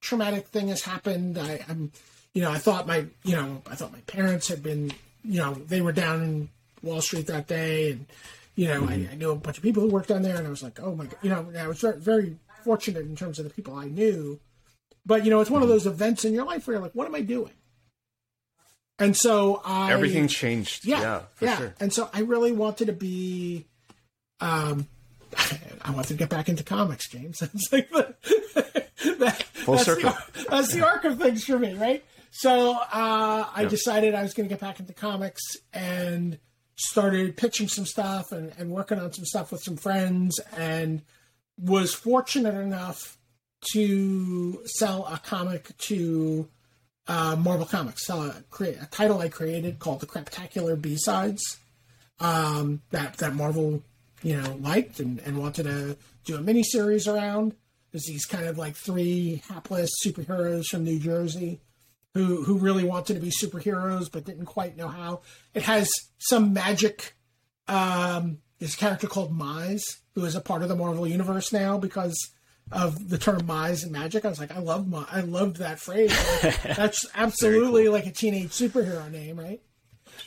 traumatic 0.00 0.48
thing 0.48 0.68
has 0.68 0.82
happened. 0.82 1.38
I, 1.38 1.64
am 1.68 1.92
you 2.34 2.42
know, 2.42 2.50
I 2.50 2.58
thought 2.58 2.86
my, 2.86 3.06
you 3.24 3.36
know, 3.36 3.62
I 3.70 3.74
thought 3.74 3.92
my 3.92 4.00
parents 4.00 4.48
had 4.48 4.62
been, 4.62 4.92
you 5.24 5.38
know, 5.38 5.54
they 5.54 5.80
were 5.80 5.92
down 5.92 6.22
in 6.22 6.48
Wall 6.82 7.00
Street 7.00 7.26
that 7.26 7.46
day, 7.46 7.92
and 7.92 8.06
you 8.54 8.68
know, 8.68 8.82
mm-hmm. 8.82 9.08
I, 9.08 9.12
I, 9.12 9.14
knew 9.16 9.30
a 9.30 9.36
bunch 9.36 9.56
of 9.56 9.62
people 9.62 9.82
who 9.82 9.88
worked 9.88 10.08
down 10.08 10.22
there, 10.22 10.36
and 10.36 10.46
I 10.46 10.50
was 10.50 10.62
like, 10.62 10.80
oh 10.80 10.94
my 10.94 11.06
god, 11.06 11.16
you 11.22 11.30
know, 11.30 11.46
I 11.58 11.68
was 11.68 11.80
very, 11.80 11.98
very 11.98 12.36
fortunate 12.64 13.06
in 13.06 13.16
terms 13.16 13.38
of 13.38 13.44
the 13.44 13.50
people 13.50 13.76
I 13.76 13.86
knew. 13.86 14.40
But 15.04 15.24
you 15.24 15.30
know, 15.30 15.40
it's 15.40 15.50
one 15.50 15.62
of 15.62 15.68
those 15.68 15.86
events 15.86 16.24
in 16.24 16.32
your 16.34 16.44
life 16.44 16.66
where 16.66 16.74
you're 16.74 16.82
like, 16.82 16.94
what 16.94 17.06
am 17.06 17.14
I 17.14 17.20
doing? 17.20 17.52
And 19.02 19.16
so 19.16 19.60
I 19.64 19.92
everything 19.92 20.28
changed. 20.28 20.86
Yeah, 20.86 21.00
yeah, 21.00 21.22
yeah. 21.40 21.58
Sure. 21.58 21.74
And 21.80 21.92
so 21.92 22.08
I 22.12 22.20
really 22.20 22.52
wanted 22.52 22.86
to 22.86 22.92
be. 22.92 23.66
Um, 24.40 24.86
I 25.82 25.90
wanted 25.90 26.08
to 26.08 26.14
get 26.14 26.28
back 26.28 26.48
into 26.48 26.62
comics, 26.62 27.08
James. 27.08 27.42
It's 27.54 27.72
like 27.72 27.90
the, 27.90 28.14
that, 29.18 29.42
Full 29.42 29.74
that's 29.74 29.86
circle. 29.86 30.12
The, 30.34 30.46
that's 30.48 30.72
the 30.72 30.86
arc 30.86 31.04
of 31.04 31.18
things 31.18 31.44
for 31.44 31.58
me, 31.58 31.74
right? 31.74 32.04
So 32.30 32.72
uh, 32.72 32.78
I 32.92 33.62
yeah. 33.62 33.68
decided 33.68 34.14
I 34.14 34.22
was 34.22 34.34
going 34.34 34.48
to 34.48 34.52
get 34.52 34.60
back 34.60 34.80
into 34.80 34.94
comics 34.94 35.42
and 35.72 36.38
started 36.76 37.36
pitching 37.36 37.68
some 37.68 37.86
stuff 37.86 38.32
and, 38.32 38.52
and 38.58 38.70
working 38.70 38.98
on 38.98 39.12
some 39.12 39.24
stuff 39.24 39.52
with 39.52 39.62
some 39.62 39.76
friends 39.76 40.38
and 40.56 41.02
was 41.58 41.92
fortunate 41.92 42.54
enough 42.54 43.18
to 43.72 44.62
sell 44.64 45.06
a 45.06 45.18
comic 45.18 45.76
to 45.78 46.48
uh, 47.08 47.36
Marvel 47.36 47.66
Comics, 47.66 48.08
uh, 48.08 48.40
create 48.50 48.78
a 48.80 48.86
title 48.86 49.18
I 49.18 49.28
created 49.28 49.78
called 49.78 50.00
the 50.00 50.06
Craptacular 50.06 50.80
B 50.80 50.96
Sides. 50.96 51.58
Um, 52.20 52.82
that 52.90 53.16
that 53.18 53.34
Marvel, 53.34 53.82
you 54.22 54.40
know, 54.40 54.56
liked 54.60 55.00
and, 55.00 55.18
and 55.20 55.38
wanted 55.38 55.64
to 55.64 55.96
do 56.24 56.36
a 56.36 56.40
mini 56.40 56.62
series 56.62 57.08
around. 57.08 57.54
There's 57.90 58.04
these 58.06 58.24
kind 58.24 58.46
of 58.46 58.56
like 58.56 58.76
three 58.76 59.42
hapless 59.48 59.90
superheroes 60.04 60.66
from 60.66 60.84
New 60.84 60.98
Jersey 60.98 61.60
who 62.14 62.44
who 62.44 62.58
really 62.58 62.84
wanted 62.84 63.14
to 63.14 63.20
be 63.20 63.30
superheroes 63.30 64.10
but 64.10 64.24
didn't 64.24 64.46
quite 64.46 64.76
know 64.76 64.88
how. 64.88 65.22
It 65.54 65.62
has 65.62 65.90
some 66.18 66.52
magic. 66.52 67.14
Um, 67.68 68.38
a 68.60 68.66
character 68.76 69.08
called 69.08 69.36
Mize 69.36 69.82
who 70.14 70.24
is 70.24 70.34
a 70.34 70.40
part 70.40 70.62
of 70.62 70.68
the 70.68 70.76
Marvel 70.76 71.06
universe 71.06 71.52
now 71.52 71.78
because 71.78 72.30
of 72.72 73.10
the 73.10 73.18
term 73.18 73.42
Mize 73.42 73.82
and 73.82 73.92
magic. 73.92 74.24
I 74.24 74.28
was 74.28 74.40
like, 74.40 74.54
I 74.54 74.58
love 74.58 74.88
my, 74.88 75.04
I 75.10 75.20
loved 75.20 75.56
that 75.58 75.78
phrase. 75.78 76.12
Like, 76.42 76.62
that's 76.76 77.06
absolutely 77.14 77.84
cool. 77.84 77.92
like 77.92 78.06
a 78.06 78.10
teenage 78.10 78.50
superhero 78.50 79.10
name, 79.10 79.38
right? 79.38 79.60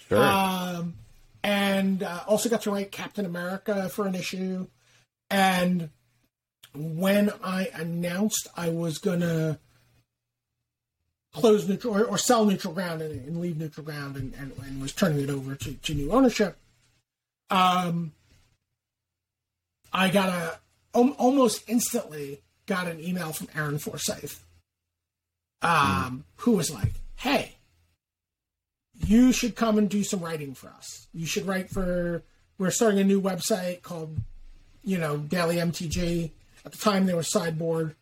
Sure. 0.08 0.24
Um, 0.24 0.96
and 1.44 2.04
uh, 2.04 2.22
also 2.28 2.50
got 2.50 2.62
to 2.64 2.72
write 2.72 2.92
Captain 2.92 3.26
America 3.26 3.90
for 3.90 4.06
an 4.08 4.16
issue. 4.16 4.68
And 5.30 5.90
when 6.74 7.32
I 7.44 7.70
announced 7.74 8.48
I 8.56 8.70
was 8.70 9.00
gonna 9.00 9.60
close 11.34 11.68
neutral 11.68 11.98
or, 11.98 12.06
or 12.06 12.18
sell 12.18 12.46
neutral 12.46 12.74
ground 12.74 13.02
and, 13.02 13.28
and 13.28 13.42
leave 13.42 13.58
neutral 13.58 13.86
ground 13.86 14.16
and, 14.16 14.34
and, 14.36 14.54
and, 14.66 14.82
was 14.82 14.94
turning 14.94 15.22
it 15.22 15.30
over 15.30 15.56
to, 15.56 15.74
to 15.74 15.94
new 15.94 16.12
ownership, 16.12 16.58
um, 17.50 18.14
I 19.92 20.10
got 20.10 20.30
a 20.30 20.60
almost 20.96 21.64
instantly 21.68 22.42
got 22.66 22.88
an 22.88 23.00
email 23.00 23.32
from 23.34 23.48
Aaron 23.56 23.78
Forsythe 23.78 24.34
um, 25.62 26.24
who 26.38 26.52
was 26.52 26.72
like, 26.72 26.94
"Hey, 27.18 27.56
you 28.94 29.32
should 29.32 29.56
come 29.56 29.78
and 29.78 29.90
do 29.90 30.04
some 30.04 30.22
writing 30.22 30.54
for 30.54 30.70
us. 30.70 31.08
You 31.14 31.26
should 31.26 31.46
write 31.48 31.70
for. 31.70 32.24
We're 32.58 32.72
starting 32.72 33.00
a 33.00 33.04
new 33.04 33.22
website 33.22 33.82
called, 33.82 34.18
you 34.84 34.98
know, 34.98 35.18
Daily 35.18 35.58
MTG. 35.58 36.32
At 36.66 36.72
the 36.72 36.78
time, 36.78 37.06
there 37.06 37.18
was 37.18 37.30
Sideboard, 37.30 37.96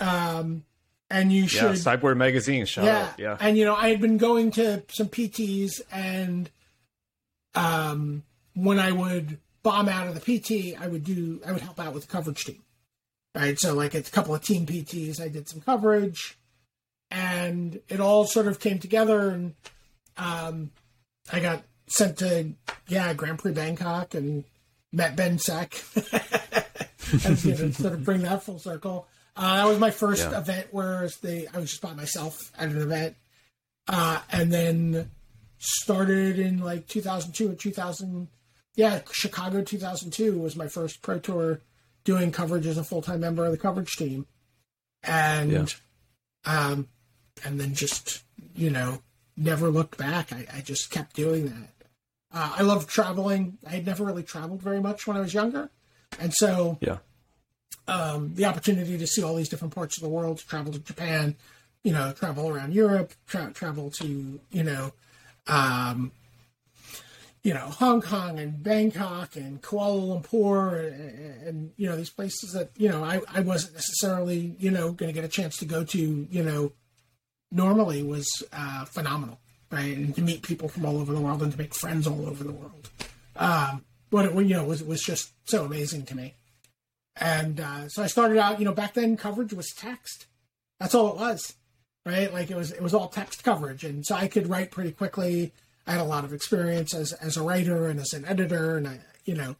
um, 0.00 0.64
and 1.08 1.32
you 1.32 1.42
Yeah, 1.42 1.48
should 1.48 1.70
Cyborg 1.72 2.16
Magazine. 2.16 2.66
Shout 2.66 2.84
yeah. 2.84 2.98
out. 3.06 3.18
Yeah. 3.18 3.36
And 3.40 3.56
you 3.56 3.64
know, 3.64 3.74
I 3.76 3.88
had 3.90 4.00
been 4.00 4.18
going 4.18 4.50
to 4.52 4.82
some 4.88 5.08
PTs 5.08 5.80
and 5.92 6.50
um 7.54 8.22
when 8.54 8.78
I 8.78 8.92
would 8.92 9.38
bomb 9.66 9.88
out 9.88 10.06
of 10.06 10.14
the 10.14 10.20
PT, 10.20 10.80
I 10.80 10.86
would 10.86 11.02
do 11.04 11.40
I 11.44 11.50
would 11.52 11.60
help 11.62 11.80
out 11.80 11.92
with 11.92 12.06
the 12.06 12.12
coverage 12.12 12.44
team. 12.44 12.62
Right. 13.34 13.58
So 13.58 13.74
like 13.74 13.94
it's 13.94 14.08
a 14.08 14.12
couple 14.12 14.34
of 14.34 14.42
team 14.42 14.64
PTs, 14.64 15.20
I 15.20 15.28
did 15.28 15.48
some 15.48 15.60
coverage 15.60 16.38
and 17.10 17.80
it 17.88 18.00
all 18.00 18.24
sort 18.26 18.46
of 18.46 18.60
came 18.60 18.78
together 18.78 19.30
and 19.30 19.54
um 20.16 20.70
I 21.32 21.40
got 21.40 21.64
sent 21.88 22.18
to 22.18 22.52
yeah, 22.88 23.12
Grand 23.14 23.38
Prix 23.40 23.52
Bangkok 23.52 24.14
and 24.14 24.44
met 24.92 25.16
Ben 25.16 25.38
Seck. 25.38 25.74
and 27.24 27.44
you 27.44 27.56
know, 27.56 27.70
sort 27.72 27.92
of 27.94 28.04
bring 28.04 28.22
that 28.22 28.42
full 28.44 28.58
circle. 28.58 29.06
Uh, 29.36 29.56
that 29.56 29.66
was 29.68 29.78
my 29.78 29.90
first 29.90 30.30
Yeah. 30.30 30.38
event 30.38 30.68
where 30.70 31.08
they 31.22 31.46
I 31.52 31.58
was 31.58 31.70
just 31.70 31.82
by 31.82 31.92
myself 31.92 32.52
at 32.58 32.68
an 32.68 32.80
event, 32.80 33.16
uh, 33.88 34.20
and 34.30 34.52
then 34.52 35.10
started 35.58 36.38
in 36.38 36.58
like 36.58 36.86
2002 36.86 37.50
or 37.50 37.54
2000. 37.54 38.28
Yeah, 38.76 39.00
Chicago 39.10 39.62
2002 39.62 40.38
was 40.38 40.54
my 40.54 40.68
first 40.68 41.02
pro 41.02 41.18
tour 41.18 41.60
doing 42.04 42.30
coverage 42.30 42.66
as 42.66 42.78
a 42.78 42.84
full 42.84 43.02
time 43.02 43.20
member 43.20 43.44
of 43.44 43.50
the 43.50 43.58
coverage 43.58 43.96
team, 43.96 44.26
and 45.02 45.50
Yeah. 45.52 45.66
um, 46.44 46.88
and 47.44 47.58
then 47.60 47.74
just 47.74 48.22
you 48.54 48.70
know 48.70 49.02
never 49.36 49.70
looked 49.70 49.96
back. 49.98 50.32
I, 50.32 50.46
I 50.54 50.60
just 50.60 50.90
kept 50.90 51.16
doing 51.16 51.46
that. 51.46 51.68
Uh, 52.32 52.54
I 52.58 52.62
love 52.62 52.86
traveling. 52.86 53.58
I 53.66 53.70
had 53.70 53.86
never 53.86 54.04
really 54.04 54.22
traveled 54.22 54.62
very 54.62 54.80
much 54.80 55.06
when 55.06 55.16
I 55.16 55.20
was 55.20 55.32
younger, 55.34 55.70
and 56.20 56.32
so 56.34 56.78
Yeah. 56.80 56.98
um, 57.88 58.34
the 58.34 58.44
opportunity 58.44 58.98
to 58.98 59.06
see 59.06 59.22
all 59.22 59.34
these 59.36 59.48
different 59.48 59.74
parts 59.74 59.96
of 59.96 60.02
the 60.02 60.08
world, 60.10 60.38
to 60.38 60.46
travel 60.46 60.72
to 60.72 60.78
Japan, 60.80 61.34
you 61.82 61.92
know, 61.92 62.12
travel 62.12 62.48
around 62.48 62.74
Europe, 62.74 63.14
tra- 63.26 63.52
travel 63.52 63.90
to, 63.92 64.40
you 64.50 64.62
know, 64.62 64.92
um, 65.46 66.10
you 67.46 67.54
know, 67.54 67.60
Hong 67.60 68.02
Kong 68.02 68.40
and 68.40 68.60
Bangkok 68.60 69.36
and 69.36 69.62
Kuala 69.62 70.20
Lumpur 70.20 70.92
and, 70.92 71.46
and 71.46 71.72
you 71.76 71.88
know, 71.88 71.94
these 71.94 72.10
places 72.10 72.54
that, 72.54 72.70
you 72.76 72.88
know, 72.88 73.04
I, 73.04 73.20
I 73.32 73.38
wasn't 73.38 73.74
necessarily, 73.74 74.56
you 74.58 74.72
know, 74.72 74.90
going 74.90 75.08
to 75.08 75.12
get 75.12 75.24
a 75.24 75.28
chance 75.28 75.56
to 75.58 75.64
go 75.64 75.84
to, 75.84 76.26
you 76.28 76.42
know, 76.42 76.72
normally 77.52 78.02
was 78.02 78.28
uh, 78.52 78.84
phenomenal, 78.86 79.38
right? 79.70 79.96
And 79.96 80.12
to 80.16 80.22
meet 80.22 80.42
people 80.42 80.68
from 80.68 80.84
all 80.84 80.98
over 80.98 81.12
the 81.12 81.20
world 81.20 81.40
and 81.40 81.52
to 81.52 81.58
make 81.58 81.72
friends 81.72 82.08
all 82.08 82.26
over 82.26 82.42
the 82.42 82.50
world. 82.50 82.90
Um, 83.36 83.84
what 84.10 84.24
it, 84.24 84.34
you 84.34 84.56
know, 84.56 84.64
was, 84.64 84.82
was 84.82 85.00
just 85.00 85.30
so 85.48 85.64
amazing 85.64 86.02
to 86.06 86.16
me. 86.16 86.34
And 87.14 87.60
uh, 87.60 87.88
so 87.88 88.02
I 88.02 88.08
started 88.08 88.38
out, 88.38 88.58
you 88.58 88.64
know, 88.64 88.74
back 88.74 88.94
then 88.94 89.16
coverage 89.16 89.52
was 89.52 89.72
text. 89.72 90.26
That's 90.80 90.96
all 90.96 91.10
it 91.10 91.16
was, 91.16 91.54
right? 92.04 92.32
Like 92.32 92.50
it 92.50 92.56
was 92.56 92.72
it 92.72 92.82
was 92.82 92.92
all 92.92 93.06
text 93.06 93.44
coverage, 93.44 93.84
and 93.84 94.04
so 94.04 94.16
I 94.16 94.26
could 94.26 94.50
write 94.50 94.72
pretty 94.72 94.90
quickly. 94.90 95.52
I 95.86 95.92
had 95.92 96.00
a 96.00 96.04
lot 96.04 96.24
of 96.24 96.32
experience 96.32 96.94
as 96.94 97.12
as 97.12 97.36
a 97.36 97.42
writer 97.42 97.86
and 97.86 98.00
as 98.00 98.12
an 98.12 98.24
editor, 98.24 98.76
and 98.76 98.88
I, 98.88 99.00
you 99.24 99.34
know, 99.34 99.56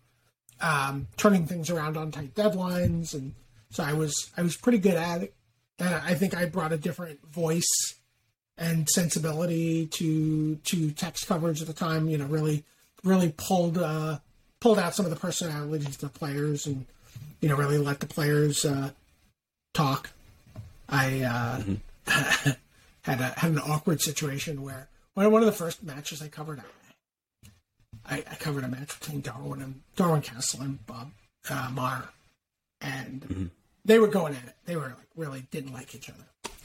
um, 0.61 1.09
turning 1.16 1.47
things 1.47 1.70
around 1.70 1.97
on 1.97 2.11
tight 2.11 2.35
deadlines, 2.35 3.15
and 3.15 3.35
so 3.70 3.85
I 3.85 3.93
was 3.93 4.31
I 4.36 4.43
was 4.43 4.57
pretty 4.57 4.78
good 4.78 4.94
at 4.94 5.23
it. 5.23 5.35
And 5.78 5.94
I 5.94 6.15
think 6.15 6.35
I 6.35 6.47
brought 6.47 6.73
a 6.73 6.78
different 6.78 7.20
voice 7.27 7.70
and 8.57 8.89
sensibility 8.89 9.86
to 9.86 10.57
to 10.57 10.90
text 10.93 11.27
coverage 11.27 11.61
at 11.61 11.66
the 11.66 11.74
time. 11.74 12.09
You 12.09 12.19
know, 12.19 12.27
really 12.27 12.65
really 13.05 13.32
pulled 13.36 13.78
uh, 13.78 14.19
pulled 14.61 14.78
out 14.78 14.94
some 14.94 15.07
of 15.07 15.11
the 15.11 15.16
personalities 15.16 15.86
of 15.86 15.98
the 15.98 16.09
players 16.09 16.66
and 16.66 16.86
you 17.40 17.48
know, 17.48 17.57
really 17.57 17.78
let 17.78 18.01
the 18.01 18.07
players 18.07 18.65
uh, 18.65 18.90
talk. 19.74 20.11
I 20.89 21.23
uh, 21.23 21.62
had 23.03 23.20
a 23.20 23.28
had 23.36 23.53
an 23.53 23.59
awkward 23.59 24.01
situation 24.01 24.62
where 24.62 24.89
one 25.25 25.43
of 25.43 25.47
the 25.47 25.53
first 25.53 25.83
matches 25.83 26.21
I 26.23 26.29
covered, 26.29 26.63
I, 28.09 28.19
I 28.31 28.35
covered 28.37 28.65
a 28.65 28.69
match 28.69 28.99
between 29.01 29.21
Darwin 29.21 29.63
and 29.63 29.81
Darwin 29.97 30.23
Kastle 30.23 30.61
and 30.61 30.85
Bob 30.87 31.11
uh, 31.51 31.71
Maher, 31.73 32.09
and 32.81 33.51
they 33.85 33.99
were 33.99 34.09
going 34.09 34.35
at 34.35 34.45
it. 34.45 34.55
They 34.67 34.77
were 34.77 34.89
like 34.89 35.09
really 35.17 35.47
didn't 35.51 35.73
like 35.73 35.95
each 35.95 36.11
other. 36.11 36.25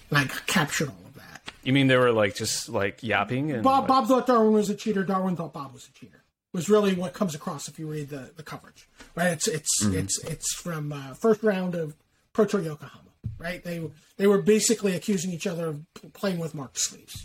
And 0.10 0.18
I 0.20 0.26
captured 0.46 0.90
all 0.90 1.06
of 1.08 1.14
that. 1.16 1.42
You 1.64 1.74
mean 1.74 1.88
they 1.88 1.96
were 1.98 2.12
like 2.12 2.36
just 2.36 2.68
like 2.70 3.02
yapping 3.02 3.52
and 3.52 3.64
Bob 3.64 3.82
like- 3.84 3.88
Bob 3.88 4.08
thought 4.08 4.28
Darwin 4.28 4.54
was 4.54 4.70
a 4.70 4.76
cheater. 4.76 5.04
Darwin 5.04 5.36
thought 5.36 5.54
Bob 5.54 5.74
was 5.74 5.88
a 5.88 5.92
cheater. 5.94 6.18
Was 6.54 6.70
really 6.70 6.94
what 6.96 7.14
comes 7.14 7.34
across 7.34 7.70
if 7.70 7.80
you 7.80 7.88
read 7.88 8.10
the, 8.10 8.32
the 8.36 8.44
coverage, 8.44 8.90
right? 9.16 9.32
It's 9.32 9.48
it's 9.48 9.86
it's 9.86 10.22
it's 10.26 10.54
from 10.54 10.92
uh, 10.92 11.14
first 11.14 11.42
round 11.44 11.76
of 11.76 11.96
Pro 12.34 12.44
Tour 12.44 12.60
Yokohama, 12.62 13.12
right? 13.38 13.64
They 13.64 13.90
they 14.18 14.28
were 14.28 14.42
basically 14.42 14.94
accusing 14.94 15.32
each 15.32 15.48
other 15.48 15.68
of 15.68 15.86
playing 16.12 16.40
with 16.40 16.54
marked 16.54 16.78
sleeves, 16.78 17.24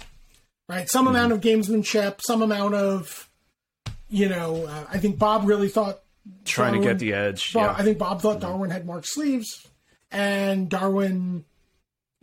right? 0.68 0.88
Some 0.88 1.06
amount 1.06 1.32
of 1.32 1.40
gamesmanship, 1.40 2.20
some 2.20 2.42
amount 2.42 2.74
of, 2.74 3.28
you 4.08 4.28
know, 4.28 4.66
uh, 4.66 4.86
I 4.90 4.98
think 4.98 5.18
Bob 5.18 5.46
really 5.46 5.68
thought 5.68 6.00
trying 6.44 6.74
to 6.74 6.80
get 6.80 6.98
the 6.98 7.12
edge. 7.12 7.52
Bar- 7.52 7.66
yeah. 7.66 7.74
I 7.76 7.82
think 7.82 7.98
Bob 7.98 8.20
thought 8.20 8.40
Darwin 8.40 8.70
had 8.70 8.86
marked 8.86 9.08
sleeves, 9.08 9.66
and 10.10 10.68
Darwin 10.68 11.44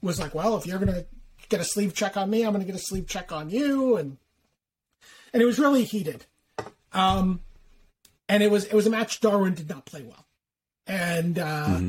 was 0.01 0.19
like, 0.19 0.35
"Well, 0.35 0.57
if 0.57 0.65
you're 0.65 0.79
gonna 0.79 1.05
get 1.49 1.61
a 1.61 1.65
sleeve 1.65 1.93
check 1.93 2.17
on 2.17 2.29
me, 2.29 2.43
I'm 2.43 2.51
gonna 2.51 2.65
get 2.65 2.75
a 2.75 2.79
sleeve 2.79 3.07
check 3.07 3.31
on 3.31 3.49
you," 3.49 3.97
and 3.97 4.17
and 5.33 5.41
it 5.41 5.45
was 5.45 5.59
really 5.59 5.83
heated. 5.83 6.25
Um, 6.91 7.41
and 8.29 8.43
it 8.43 8.51
was 8.51 8.65
it 8.65 8.73
was 8.73 8.87
a 8.87 8.89
match 8.89 9.19
Darwin 9.19 9.53
did 9.53 9.69
not 9.69 9.85
play 9.85 10.03
well, 10.03 10.25
and 10.87 11.39
uh, 11.39 11.79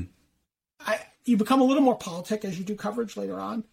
I 0.81 1.01
you 1.25 1.37
become 1.37 1.61
a 1.61 1.65
little 1.65 1.83
more 1.83 1.97
politic 1.97 2.45
as 2.45 2.59
you 2.59 2.65
do 2.65 2.75
coverage 2.77 3.17
later 3.17 3.41
on. 3.41 3.65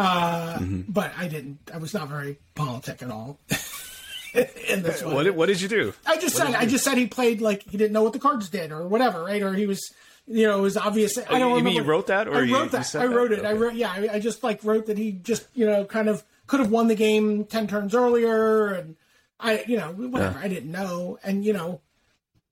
Uh, 0.00 0.58
but 0.88 1.12
I 1.18 1.28
didn't. 1.28 1.58
I 1.72 1.78
was 1.78 1.92
not 1.94 2.08
very 2.08 2.38
politic 2.54 3.02
at 3.02 3.10
all. 3.10 3.38
in 4.34 4.82
this 4.82 5.02
one. 5.02 5.14
what 5.14 5.24
did, 5.24 5.34
what 5.36 5.46
did 5.46 5.60
you 5.60 5.68
do? 5.68 5.92
I 6.06 6.16
just 6.16 6.36
said 6.36 6.54
I 6.54 6.64
just 6.66 6.84
said 6.84 6.96
he 6.96 7.06
played 7.06 7.40
like 7.40 7.62
he 7.64 7.76
didn't 7.76 7.92
know 7.92 8.02
what 8.02 8.12
the 8.12 8.18
cards 8.20 8.48
did 8.48 8.70
or 8.72 8.86
whatever, 8.86 9.24
right? 9.24 9.42
Or 9.42 9.52
he 9.54 9.66
was, 9.66 9.80
you 10.26 10.46
know, 10.46 10.58
it 10.58 10.62
was 10.62 10.76
obvious. 10.76 11.18
I 11.18 11.38
don't 11.38 11.42
Oh, 11.42 11.48
you 11.48 11.54
mean 11.56 11.64
remember. 11.64 11.80
you 11.82 11.82
wrote 11.82 12.06
that, 12.06 12.28
or 12.28 12.36
I 12.36 12.42
you- 12.42 12.54
wrote 12.54 12.64
you 12.64 12.68
that. 12.70 12.82
said 12.86 13.02
I 13.02 13.06
that? 13.08 13.14
wrote 13.16 13.32
it. 13.32 13.44
I 13.44 13.52
wrote. 13.52 13.74
Yeah, 13.74 13.90
I, 13.90 14.08
I 14.14 14.18
just 14.20 14.42
like 14.44 14.62
wrote 14.64 14.86
that 14.86 14.98
he 14.98 15.12
just, 15.12 15.46
you 15.54 15.66
know, 15.66 15.84
kind 15.84 16.08
of 16.08 16.22
could 16.46 16.60
have 16.60 16.70
won 16.70 16.86
the 16.88 16.94
game 16.94 17.44
ten 17.44 17.66
turns 17.66 17.94
earlier, 17.94 18.68
and 18.68 18.96
I, 19.40 19.64
you 19.66 19.76
know, 19.76 19.88
whatever. 19.92 20.38
I 20.38 20.48
didn't 20.48 20.70
know, 20.70 21.18
and 21.24 21.44
you 21.44 21.52
know, 21.52 21.80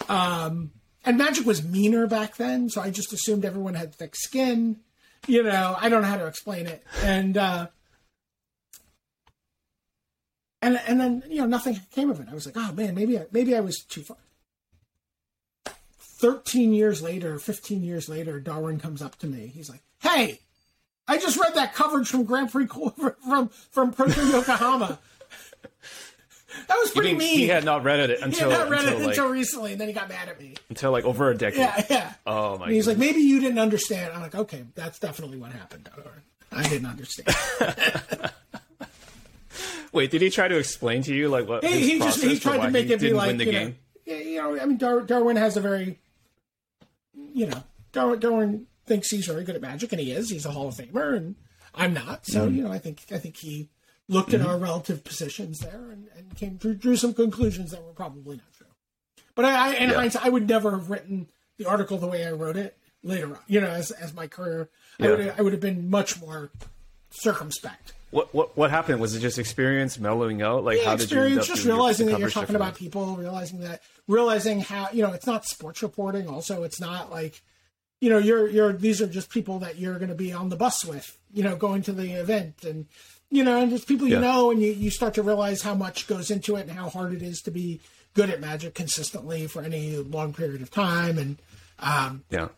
um, 0.09 0.73
and 1.05 1.17
Magic 1.17 1.47
was 1.47 1.63
meaner 1.63 2.07
back 2.07 2.37
then, 2.37 2.69
so 2.69 2.81
I 2.81 2.91
just 2.91 3.13
assumed 3.13 3.45
everyone 3.45 3.75
had 3.75 3.95
thick 3.95 4.15
skin. 4.17 4.81
You 5.27 5.43
know, 5.43 5.77
I 5.79 5.89
don't 5.89 6.03
know 6.03 6.09
how 6.09 6.17
to 6.19 6.27
explain 6.27 6.67
it, 6.67 6.85
and. 7.03 7.37
uh 7.37 7.67
and 10.61 10.81
and 10.87 11.01
then 11.01 11.23
you 11.29 11.39
know 11.41 11.47
nothing 11.47 11.81
came 11.93 12.11
of 12.11 12.21
it. 12.21 12.29
I 12.31 12.35
was 12.35 12.47
like, 12.47 12.57
oh 12.57 12.73
man, 12.73 12.95
maybe 12.95 13.19
I, 13.19 13.27
maybe 13.31 13.55
I 13.55 13.61
was 13.61 13.79
too 13.85 14.03
far. 14.03 14.17
Thirteen 16.01 16.73
years 16.75 17.01
later, 17.01 17.39
fifteen 17.39 17.83
years 17.85 18.09
later, 18.09 18.41
Darwin 18.41 18.81
comes 18.81 19.01
up 19.01 19.17
to 19.19 19.27
me. 19.29 19.47
He's 19.55 19.71
like, 19.71 19.83
"Hey, 20.01 20.41
I 21.07 21.19
just 21.19 21.39
read 21.39 21.55
that 21.55 21.75
coverage 21.75 22.09
from 22.09 22.25
Grand 22.25 22.51
Prix 22.51 22.67
from 23.25 23.49
from 23.71 23.93
Pro 23.93 24.07
Yokohama. 24.07 24.99
That 26.67 26.77
was 26.81 26.91
pretty 26.93 27.11
mean 27.11 27.19
mean. 27.19 27.39
he 27.39 27.47
had 27.49 27.65
not 27.65 27.85
read 27.85 28.01
it 28.11 28.19
He 28.19 28.25
until 28.25 28.51
had 28.51 28.59
not 28.59 28.71
read 28.71 28.81
until, 28.85 28.95
it 28.95 29.01
like, 29.01 29.09
until 29.11 29.29
recently, 29.29 29.73
and 29.73 29.81
then 29.81 29.89
he 29.89 29.95
got 29.95 30.09
mad 30.09 30.29
at 30.29 30.41
me. 30.41 30.55
until 30.69 30.93
like 30.93 31.05
over 31.05 31.31
a 31.31 31.37
decade. 31.37 31.59
Yeah, 31.61 31.85
yeah. 31.91 32.13
Oh 32.27 32.57
my. 32.59 32.67
And 32.67 32.75
he's 32.75 32.87
goodness. 32.87 33.07
like, 33.07 33.15
maybe 33.15 33.21
you 33.25 33.41
didn't 33.41 33.59
understand. 33.59 34.13
I'm 34.15 34.23
like, 34.23 34.35
okay, 34.35 34.65
that's 34.75 34.99
definitely 34.99 35.39
what 35.39 35.53
happened, 35.53 35.89
I 36.51 36.67
didn't 36.69 36.87
understand. 36.87 37.29
Wait, 39.93 40.11
did 40.11 40.21
he 40.23 40.31
try 40.31 40.49
to 40.49 40.57
explain 40.57 41.03
to 41.03 41.15
you 41.15 41.29
like 41.29 41.49
what 41.49 41.65
he, 41.65 41.93
he 41.93 41.99
just 41.99 42.23
he 42.23 42.39
tried 42.39 42.59
to 42.63 42.71
make 42.71 42.87
he 42.89 42.93
it 42.95 43.01
be 43.01 43.13
like 43.13 43.39
you 43.39 43.53
know, 43.53 43.73
you 44.07 44.37
know, 44.37 44.59
I 44.61 44.67
mean, 44.67 44.77
Dar- 44.79 45.01
Darwin 45.03 45.37
has 45.37 45.57
a 45.57 45.61
very, 45.61 45.99
you 47.35 47.47
know, 47.47 47.63
Darwin, 47.93 48.21
Darwin 48.21 48.67
thinks 48.87 49.11
he's 49.11 49.27
very 49.27 49.45
good 49.45 49.55
at 49.57 49.63
magic, 49.63 49.93
and 49.93 50.01
he 50.01 50.13
is. 50.13 50.31
He's 50.31 50.45
a 50.47 50.51
Hall 50.51 50.69
of 50.69 50.75
Famer, 50.75 51.17
and 51.17 51.35
I'm 51.75 51.95
not. 51.95 52.27
So 52.27 52.47
Mm-hmm. 52.47 52.57
you 52.57 52.63
know, 52.65 52.73
I 52.73 52.79
think 52.79 53.03
I 53.13 53.19
think 53.19 53.37
he 53.39 53.69
looked 54.09 54.35
at 54.35 54.41
mm-hmm. 54.41 54.49
our 54.49 54.59
relative 54.59 55.05
positions 55.05 55.61
there 55.61 55.91
and, 55.91 56.09
and 56.17 56.35
came 56.35 56.57
drew, 56.57 56.75
drew 56.75 56.97
some 56.97 57.15
conclusions 57.15 57.71
that 57.71 57.85
were 57.85 57.93
probably 57.93 58.37
not 58.37 58.53
true. 58.57 58.67
But 59.35 59.45
I, 59.45 59.69
I 59.69 59.75
in 59.75 59.91
Yeah. 59.91 59.97
hindsight, 59.97 60.25
I 60.25 60.29
would 60.31 60.49
never 60.49 60.71
have 60.73 60.91
written 60.91 61.29
the 61.59 61.67
article 61.67 61.99
the 61.99 62.07
way 62.07 62.27
I 62.27 62.33
wrote 62.33 62.57
it 62.57 62.77
later 63.03 63.29
on. 63.29 63.39
You 63.47 63.61
know, 63.61 63.69
as 63.69 63.91
as 63.91 64.15
my 64.15 64.27
career, 64.27 64.69
I 64.99 65.05
Yeah. 65.05 65.11
would 65.11 65.35
I 65.39 65.43
would 65.43 65.53
have 65.53 65.61
been 65.61 65.91
much 65.91 66.21
more 66.21 66.51
circumspect. 67.11 67.93
What 68.11 68.35
what 68.35 68.57
what 68.57 68.71
happened? 68.71 69.01
Was 69.01 69.15
it 69.15 69.21
just 69.21 69.39
experience 69.39 69.99
mellowing 69.99 70.41
out? 70.41 70.65
Like 70.65 70.79
yeah, 70.79 70.85
how 70.85 70.97
did 70.97 71.11
you 71.11 71.19
experience, 71.19 71.47
just 71.47 71.67
realizing 71.67 72.07
that 72.07 72.19
you're 72.19 72.31
talking 72.31 72.57
about 72.57 72.75
people, 72.75 73.17
realizing 73.17 73.61
that, 73.61 73.83
realizing 74.07 74.61
how, 74.61 74.89
you 74.93 75.03
know, 75.03 75.13
it's 75.13 75.27
not 75.27 75.45
sports 75.45 75.83
reporting. 75.83 76.27
Also, 76.27 76.63
it's 76.63 76.81
not 76.81 77.11
like, 77.11 77.43
you 78.01 78.09
know, 78.09 78.17
you're 78.17 78.49
you're 78.49 78.73
these 78.73 79.03
are 79.03 79.07
just 79.07 79.29
people 79.29 79.59
that 79.59 79.79
you're 79.79 79.99
going 79.99 80.09
to 80.09 80.15
be 80.15 80.33
on 80.33 80.49
the 80.49 80.57
bus 80.57 80.87
with, 80.87 81.19
you 81.33 81.43
know, 81.43 81.55
going 81.55 81.83
to 81.83 81.93
the 81.93 82.13
event, 82.13 82.65
and 82.65 82.87
you 83.31 83.45
know, 83.45 83.61
and 83.61 83.71
just 83.71 83.87
people 83.87 84.07
you 84.09 84.15
Yeah. 84.15 84.21
know, 84.21 84.51
and 84.51 84.61
you 84.63 84.73
you 84.73 84.91
start 84.91 85.15
to 85.15 85.23
realize 85.23 85.63
how 85.63 85.75
much 85.75 86.07
goes 86.07 86.31
into 86.31 86.57
it 86.57 86.63
and 86.69 86.71
how 86.73 86.89
hard 86.89 87.13
it 87.13 87.23
is 87.23 87.41
to 87.43 87.51
be 87.51 87.81
good 88.15 88.31
at 88.31 88.41
Magic 88.41 88.75
consistently 88.75 89.47
for 89.47 89.63
any 89.63 89.97
long 89.97 90.33
period 90.33 90.63
of 90.63 90.71
time, 90.71 91.19
and 91.19 91.37
um, 91.79 92.25
Yeah. 92.31 92.49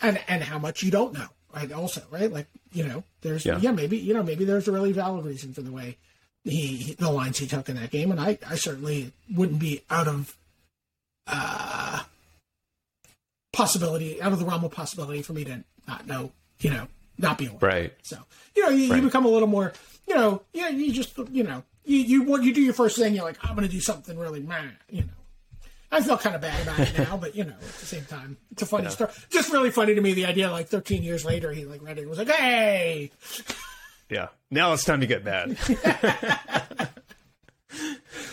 and 0.00 0.20
and 0.28 0.42
how 0.44 0.58
much 0.58 0.82
you 0.82 0.90
don't 0.90 1.12
know, 1.12 1.28
right? 1.54 1.70
Also, 1.72 2.02
right? 2.10 2.32
Like 2.32 2.46
you 2.72 2.84
know, 2.86 3.02
there's 3.22 3.44
Yeah. 3.44 3.58
yeah, 3.60 3.72
maybe 3.72 3.98
you 3.98 4.14
know 4.14 4.22
maybe 4.22 4.44
there's 4.44 4.68
a 4.68 4.72
really 4.72 4.92
valid 4.92 5.24
reason 5.24 5.52
for 5.52 5.62
the 5.62 5.72
way 5.72 5.96
he, 6.44 6.76
he 6.76 6.94
the 6.94 7.10
lines 7.10 7.38
he 7.38 7.46
took 7.46 7.68
in 7.68 7.76
that 7.76 7.90
game, 7.90 8.10
and 8.10 8.20
I 8.20 8.38
I 8.48 8.54
certainly 8.56 9.12
wouldn't 9.34 9.58
be 9.58 9.82
out 9.90 10.08
of 10.08 10.36
uh 11.26 12.02
possibility 13.52 14.20
out 14.22 14.32
of 14.32 14.38
the 14.38 14.44
realm 14.44 14.64
of 14.64 14.70
possibility 14.70 15.22
for 15.22 15.32
me 15.32 15.44
to 15.44 15.64
not 15.88 16.06
know, 16.06 16.32
you 16.60 16.70
know, 16.70 16.86
not 17.18 17.36
be 17.36 17.46
aware. 17.46 17.58
Right. 17.60 17.92
So 18.02 18.18
you 18.56 18.62
know, 18.62 18.70
you, 18.70 18.94
you 18.94 19.02
become 19.02 19.24
a 19.24 19.28
little 19.28 19.48
more, 19.48 19.72
you 20.10 20.16
know, 20.16 20.42
yeah, 20.52 20.68
you 20.70 20.92
just 20.92 21.16
you 21.30 21.44
know, 21.44 21.62
you 21.84 21.98
you 21.98 22.22
what 22.24 22.42
you 22.42 22.52
do 22.52 22.60
your 22.60 22.74
first 22.74 22.98
thing, 22.98 23.14
you're 23.14 23.24
like, 23.24 23.38
I'm 23.42 23.54
going 23.54 23.66
to 23.66 23.72
do 23.72 23.80
something 23.80 24.18
really 24.18 24.40
meh, 24.40 24.70
you 24.88 25.02
know. 25.02 25.08
I 25.92 26.00
feel 26.00 26.18
kind 26.18 26.34
of 26.34 26.42
bad 26.42 26.62
about 26.62 26.80
it 26.80 26.98
now, 26.98 27.16
but 27.16 27.36
you 27.36 27.44
know, 27.44 27.52
at 27.52 27.60
the 27.60 27.86
same 27.86 28.04
time, 28.06 28.36
it's 28.50 28.62
a 28.62 28.66
funny 28.66 28.90
story. 28.90 29.12
Just 29.28 29.52
really 29.52 29.70
funny 29.70 29.94
to 29.94 30.00
me 30.00 30.12
the 30.14 30.26
idea. 30.26 30.50
Like 30.50 30.66
13 30.68 31.04
years 31.04 31.24
later, 31.24 31.52
he 31.52 31.64
like 31.64 31.80
read 31.80 31.98
it 31.98 32.02
and 32.02 32.10
was 32.10 32.18
like, 32.18 32.28
"Hey, 32.28 33.12
Yeah. 34.08 34.28
Now 34.50 34.72
it's 34.72 34.84
time 34.84 35.00
to 35.00 35.06
get 35.06 35.24
mad. 35.24 35.56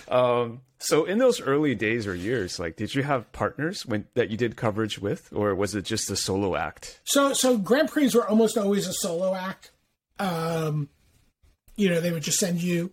um, 0.08 0.62
so 0.80 1.06
in 1.06 1.20
those 1.20 1.40
early 1.40 1.76
days 1.76 2.08
or 2.08 2.16
years, 2.16 2.60
like, 2.60 2.76
did 2.76 2.96
you 2.96 3.04
have 3.04 3.32
partners 3.34 3.86
when 3.86 4.08
that 4.16 4.32
you 4.32 4.38
did 4.38 4.56
coverage 4.56 4.98
with, 4.98 5.32
or 5.32 5.54
was 5.54 5.76
it 5.76 5.86
just 5.86 6.10
a 6.10 6.16
solo 6.16 6.56
act? 6.56 7.00
So 7.04 7.34
so 7.34 7.58
Grand 7.58 7.90
Prix 7.90 8.10
were 8.16 8.28
almost 8.28 8.58
always 8.58 8.88
a 8.88 8.94
solo 8.94 9.36
act. 9.36 9.72
Um, 10.20 10.90
you 11.78 11.90
know, 11.90 12.02
they 12.02 12.12
would 12.12 12.24
just 12.24 12.40
send 12.40 12.62
you, 12.62 12.92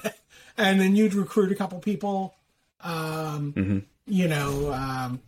and 0.56 0.80
then 0.80 0.94
you'd 0.94 1.14
recruit 1.14 1.50
a 1.50 1.56
couple 1.56 1.78
people. 1.80 2.34
Um, 2.80 3.52
You 4.06 4.28
know, 4.28 4.72
um, 4.72 5.20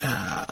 uh, 0.00 0.46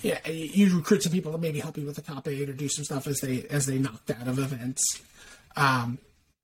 yeah, 0.00 0.26
you'd 0.26 0.72
recruit 0.72 1.02
some 1.02 1.12
people 1.12 1.32
to 1.32 1.38
maybe 1.38 1.60
help 1.60 1.76
you 1.76 1.84
with 1.84 1.96
the 1.96 2.02
top 2.02 2.26
eight 2.28 2.48
or 2.48 2.54
do 2.54 2.68
some 2.68 2.84
stuff 2.84 3.06
as 3.06 3.20
they 3.20 3.46
as 3.50 3.66
they 3.66 3.78
knocked 3.78 4.10
out 4.10 4.28
of 4.28 4.38
events. 4.38 4.82
Um, 5.56 5.98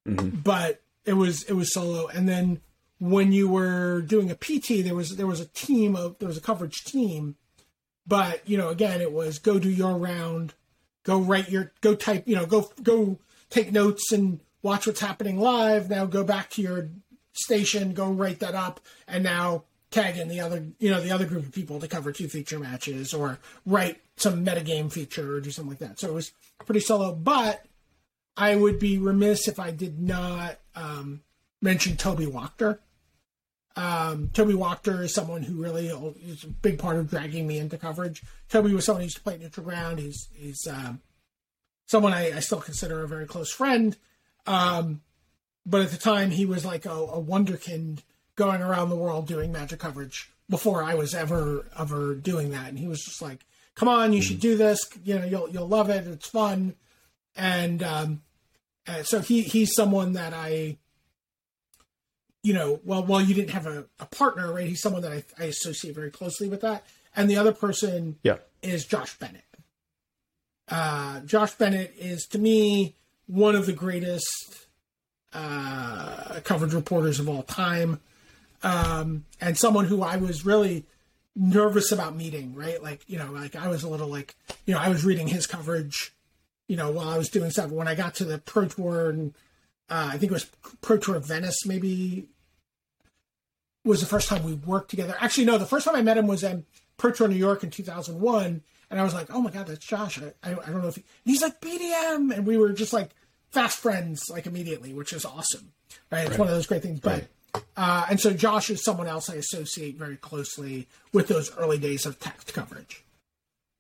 But 0.05 0.83
it 1.05 1.15
was 1.15 1.45
it 1.45 1.55
was 1.55 1.73
solo, 1.73 2.09
and 2.09 2.29
then 2.29 2.61
when 2.99 3.33
you 3.33 3.49
were 3.49 4.01
doing 4.03 4.31
a 4.31 4.35
PT, 4.35 4.83
there 4.83 4.95
was 4.95 5.17
there 5.17 5.27
was 5.27 5.41
a 5.41 5.47
team 5.47 5.95
of 5.95 6.19
there 6.19 6.29
was 6.29 6.37
a 6.39 6.43
coverage 6.43 6.85
team 6.85 7.37
but 8.07 8.49
you 8.49 8.57
know 8.57 8.69
again 8.69 9.01
it 9.01 9.13
was 9.13 9.39
go 9.39 9.59
do 9.59 9.69
your 9.69 9.97
round 9.97 10.55
go 11.03 11.19
write 11.19 11.51
your 11.51 11.73
go 11.81 11.95
type 11.95 12.23
you 12.27 12.37
know 12.37 12.47
go 12.47 12.71
go 12.83 13.19
take 13.51 13.73
notes 13.73 14.13
and 14.13 14.41
watch 14.63 14.87
what's 14.87 15.01
happening 15.01 15.39
live 15.39 15.89
now 15.89 16.05
go 16.05 16.25
back 16.25 16.51
to 16.51 16.63
your 16.63 16.89
station 17.33 17.93
go 17.93 18.11
write 18.11 18.41
that 18.41 18.55
up 18.55 18.81
and 19.07 19.23
now 19.23 19.65
tag 19.91 20.17
in 20.17 20.29
the 20.29 20.41
other 20.41 20.67
you 20.79 20.91
know 20.91 21.01
the 21.01 21.11
other 21.11 21.27
group 21.27 21.45
of 21.45 21.53
people 21.53 21.79
to 21.79 21.89
cover 21.89 22.11
two 22.11 22.29
feature 22.29 22.59
matches 22.59 23.15
or 23.15 23.39
write 23.65 24.01
some 24.17 24.45
metagame 24.45 24.91
feature 24.91 25.35
or 25.35 25.41
do 25.41 25.51
something 25.51 25.71
like 25.71 25.79
that 25.79 25.99
so 25.99 26.09
it 26.09 26.15
was 26.15 26.33
pretty 26.65 26.81
solo 26.81 27.15
but 27.15 27.65
i 28.37 28.57
would 28.57 28.79
be 28.79 28.99
remiss 28.99 29.47
if 29.47 29.61
i 29.61 29.71
did 29.71 30.01
not 30.01 30.59
um, 30.75 31.23
mention 31.63 31.97
toby 31.97 32.27
wachter 32.27 32.79
um, 33.77 34.31
Toby 34.33 34.55
Wachter 34.55 35.05
is 35.05 35.13
someone 35.13 35.43
who 35.43 35.63
really 35.63 35.89
is 35.89 36.45
a 36.45 36.49
big 36.49 36.79
part 36.79 36.97
of 36.97 37.11
dragging 37.11 37.47
me 37.47 37.59
into 37.59 37.77
coverage. 37.77 38.23
Toby 38.49 38.73
was 38.73 38.87
someone 38.87 39.03
who 39.03 39.07
used 39.07 39.19
to 39.19 39.23
play 39.23 39.37
Neutral 39.37 39.67
Ground. 39.67 39.99
He's 39.99 40.29
he's 40.33 40.67
um, 40.67 41.03
someone 41.87 42.13
I, 42.13 42.37
I 42.37 42.41
still 42.41 42.61
consider 42.61 43.03
a 43.03 43.09
very 43.09 43.27
close 43.27 43.51
friend. 43.51 43.97
Um, 44.47 45.01
but 45.65 45.81
at 45.81 45.91
the 45.91 45.97
time, 45.97 46.31
he 46.31 46.47
was 46.47 46.65
like 46.65 46.87
a, 46.87 46.91
a 46.91 47.21
wonderkind 47.21 48.01
going 48.37 48.63
around 48.63 48.91
the 48.91 48.97
world 48.97 49.27
doing 49.27 49.51
magic 49.51 49.81
coverage 49.81 50.31
before 50.49 50.83
I 50.85 50.95
was 50.95 51.15
ever 51.15 51.67
ever 51.79 52.15
doing 52.15 52.51
that. 52.51 52.69
And 52.69 52.79
he 52.79 52.87
was 52.87 53.03
just 53.05 53.21
like, 53.23 53.45
"Come 53.75 53.89
on, 53.89 54.13
you 54.13 54.23
should 54.23 54.39
do 54.41 54.57
this. 54.57 54.79
You 55.05 55.19
know, 55.19 55.25
you'll 55.25 55.49
you'll 55.49 55.67
love 55.69 55.91
it. 55.91 56.07
It's 56.07 56.29
fun." 56.29 56.75
And 57.35 57.83
um, 57.83 58.23
uh, 58.87 59.03
so 59.03 59.21
he 59.21 59.43
he's 59.43 59.73
someone 59.75 60.13
that 60.13 60.33
I 60.33 60.77
you 62.43 62.55
know, 62.55 62.79
well, 62.85 63.03
well, 63.05 63.21
you 63.21 63.35
didn't 63.35 63.51
have 63.51 63.67
a, 63.67 63.87
a 63.99 64.07
partner, 64.07 64.53
right? 64.53 64.69
He's 64.69 64.81
someone 64.81 65.03
that 65.03 65.11
I, 65.11 65.25
I 65.37 65.47
associate 65.47 65.97
very 65.97 66.13
closely 66.13 66.49
with 66.49 66.61
that. 66.61 66.85
And 67.17 67.29
the 67.29 67.37
other 67.39 67.53
person 67.53 68.19
Yeah. 68.23 68.37
is 68.63 68.85
Josh 68.85 69.19
Bennett. 69.19 69.43
Uh, 70.69 71.21
Josh 71.21 71.53
Bennett 71.55 71.95
is, 71.99 72.27
to 72.27 72.39
me, 72.39 72.95
one 73.27 73.55
of 73.55 73.67
the 73.67 73.73
greatest 73.73 74.67
uh, 75.33 76.41
coverage 76.45 76.73
reporters 76.73 77.21
of 77.21 77.29
all 77.29 77.43
time, 77.43 78.01
um, 78.63 79.25
and 79.41 79.57
someone 79.57 79.85
who 79.85 80.03
I 80.03 80.17
was 80.17 80.47
really 80.47 80.85
nervous 81.35 81.93
about 81.93 82.17
meeting. 82.17 82.55
Right, 82.55 82.83
like 82.83 83.03
you 83.07 83.19
know, 83.19 83.31
like 83.31 83.55
I 83.55 83.69
was 83.69 83.83
a 83.83 83.89
little 83.89 84.09
like 84.09 84.35
you 84.65 84.75
know, 84.75 84.81
I 84.81 84.89
was 84.89 85.05
reading 85.05 85.29
his 85.29 85.47
coverage, 85.47 86.15
you 86.69 86.77
know, 86.77 86.91
while 86.91 87.09
I 87.09 87.19
was 87.19 87.29
doing 87.29 87.51
stuff. 87.51 87.71
When 87.71 87.89
I 87.89 87.95
got 87.95 88.15
to 88.17 88.25
the 88.25 88.39
Pro 88.39 88.67
Tour 88.67 89.11
and 89.11 89.35
uh, 89.91 90.11
I 90.13 90.19
think 90.19 90.31
it 90.31 90.35
was 90.35 90.51
Pro 90.81 90.97
Tour 90.97 91.17
of 91.17 91.27
Venice, 91.27 91.67
maybe 91.67 92.27
was 93.85 94.01
the 94.01 94.07
first 94.07 94.29
time 94.29 94.43
we 94.43 94.55
worked 94.55 94.91
together. 94.91 95.17
Actually, 95.21 95.45
no, 95.45 95.59
the 95.59 95.67
first 95.67 95.85
time 95.85 95.95
I 95.95 96.03
met 96.03 96.19
him 96.19 96.27
was 96.27 96.43
in 96.43 96.65
Pro 96.97 97.13
Tour 97.13 97.29
New 97.29 97.37
York 97.37 97.63
in 97.63 97.71
2001. 97.71 98.63
And 98.91 99.01
I 99.01 99.03
was 99.03 99.15
like, 99.15 99.29
oh 99.31 99.41
my 99.41 99.51
God, 99.51 99.67
that's 99.67 99.85
Josh. 99.85 100.21
I, 100.21 100.33
I, 100.43 100.53
I 100.53 100.71
don't 100.71 100.83
know 100.83 100.89
if 100.89 100.97
he, 100.97 101.05
he's 101.25 101.43
like 101.43 101.61
BDM. 101.61 102.37
And 102.37 102.47
we 102.47 102.57
were 102.57 102.73
just 102.73 102.93
like 102.93 103.11
fast 103.51 103.79
friends, 103.79 104.23
like 104.31 104.47
immediately, 104.47 104.93
which 104.93 105.13
is 105.13 105.25
awesome. 105.25 105.73
Right. 106.11 106.27
It's 106.27 106.39
one 106.39 106.49
of 106.49 106.55
those 106.55 106.67
great 106.67 106.83
things. 106.83 107.01
But, 107.01 107.25
uh, 107.77 108.07
and 108.11 108.21
so 108.21 108.33
Josh 108.33 108.71
is 108.71 108.85
someone 108.85 109.09
else 109.09 109.29
I 109.29 109.35
associate 109.35 109.97
very 109.97 110.17
closely 110.17 110.89
with 111.13 111.29
those 111.29 111.57
early 111.57 111.79
days 111.79 112.07
of 112.07 112.21
text 112.21 112.55
coverage. 112.55 113.03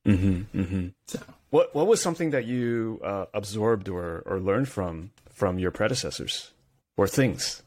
Mm-hmm, 0.06 0.60
mm-hmm. 0.60 0.86
So, 1.08 1.18
What 1.50 1.74
What 1.74 1.88
was 1.88 2.00
something 2.00 2.30
that 2.30 2.44
you 2.44 3.00
uh, 3.02 3.26
absorbed 3.34 3.88
or 3.88 4.22
or 4.24 4.38
learned 4.38 4.68
from 4.68 5.10
from 5.32 5.58
your 5.58 5.72
predecessors 5.72 6.52
or 6.96 7.08
things? 7.08 7.62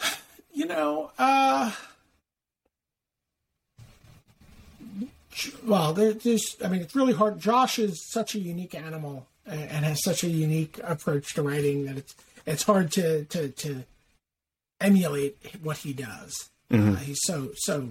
you 0.52 0.66
know, 0.66 1.12
uh, 1.16 1.70
well, 5.64 5.92
there's, 5.92 6.56
I 6.64 6.68
mean, 6.68 6.80
it's 6.82 6.94
really 6.96 7.12
hard. 7.12 7.38
Josh 7.40 7.78
is 7.78 8.04
such 8.10 8.34
a 8.34 8.38
unique 8.40 8.74
animal 8.74 9.26
and, 9.46 9.84
has 9.84 10.02
such 10.02 10.24
a 10.24 10.28
unique 10.28 10.78
approach 10.84 11.34
to 11.34 11.42
writing 11.42 11.84
that 11.86 11.96
it's 11.98 12.14
it's 12.46 12.62
hard 12.62 12.90
to 12.92 13.24
to, 13.26 13.48
to 13.48 13.84
emulate 14.80 15.36
what 15.62 15.78
he 15.78 15.92
does. 15.92 16.50
Uh, 16.72 16.94
he's 16.96 17.18
so 17.22 17.50
so 17.56 17.88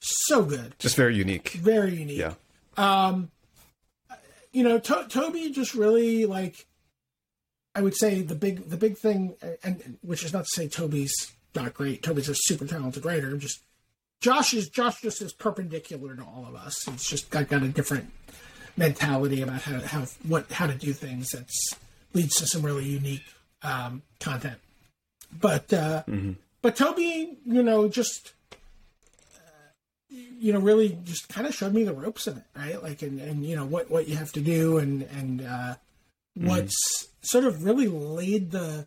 so 0.00 0.44
good, 0.44 0.74
Just 0.78 0.94
very 0.96 1.16
unique. 1.16 1.50
very 1.50 1.94
unique. 1.96 2.18
Yeah. 2.18 2.34
Um, 2.76 3.30
you 4.52 4.62
know, 4.62 4.78
to- 4.78 5.06
Toby 5.08 5.50
just 5.50 5.74
really 5.74 6.24
like. 6.26 6.66
I 7.74 7.82
would 7.82 7.96
say 7.96 8.22
the 8.22 8.34
big 8.34 8.68
the 8.70 8.76
big 8.76 8.96
thing, 8.98 9.34
and, 9.62 9.80
and 9.84 9.98
which 10.02 10.24
is 10.24 10.32
not 10.32 10.44
to 10.44 10.50
say 10.54 10.68
Toby's 10.68 11.12
not 11.54 11.74
great. 11.74 12.02
Toby's 12.02 12.28
a 12.28 12.34
super 12.36 12.66
talented 12.66 13.04
writer. 13.04 13.36
Just 13.36 13.60
Josh 14.20 14.54
is 14.54 14.68
Josh 14.68 15.00
just 15.00 15.22
is 15.22 15.32
perpendicular 15.32 16.14
to 16.16 16.22
all 16.22 16.46
of 16.48 16.54
us. 16.56 16.84
He's 16.84 17.04
just 17.04 17.30
got, 17.30 17.48
got 17.48 17.62
a 17.62 17.68
different 17.68 18.10
mentality 18.76 19.42
about 19.42 19.62
how 19.62 19.80
how 19.80 20.04
what 20.26 20.50
how 20.50 20.66
to 20.66 20.74
do 20.74 20.92
things 20.92 21.30
that 21.30 21.48
leads 22.14 22.36
to 22.36 22.46
some 22.46 22.62
really 22.62 22.84
unique 22.84 23.24
um, 23.62 24.02
content. 24.20 24.58
But 25.40 25.72
uh, 25.72 26.02
but 26.62 26.76
Toby, 26.76 27.38
you 27.44 27.62
know, 27.62 27.88
just 27.88 28.32
uh, 29.36 29.74
you 30.08 30.52
know, 30.52 30.58
really 30.58 30.98
just 31.04 31.28
kind 31.28 31.46
of 31.46 31.54
showed 31.54 31.74
me 31.74 31.84
the 31.84 31.94
ropes 31.94 32.26
of 32.26 32.38
it, 32.38 32.44
right? 32.56 32.82
Like, 32.82 33.02
and, 33.02 33.20
and 33.20 33.44
you 33.44 33.54
know 33.54 33.66
what 33.66 33.90
what 33.90 34.08
you 34.08 34.16
have 34.16 34.32
to 34.32 34.40
do, 34.40 34.78
and 34.78 35.02
and 35.02 35.42
uh, 35.42 35.74
what's 36.34 37.08
sort 37.22 37.44
of 37.44 37.64
really 37.64 37.88
laid 37.88 38.50
the 38.50 38.86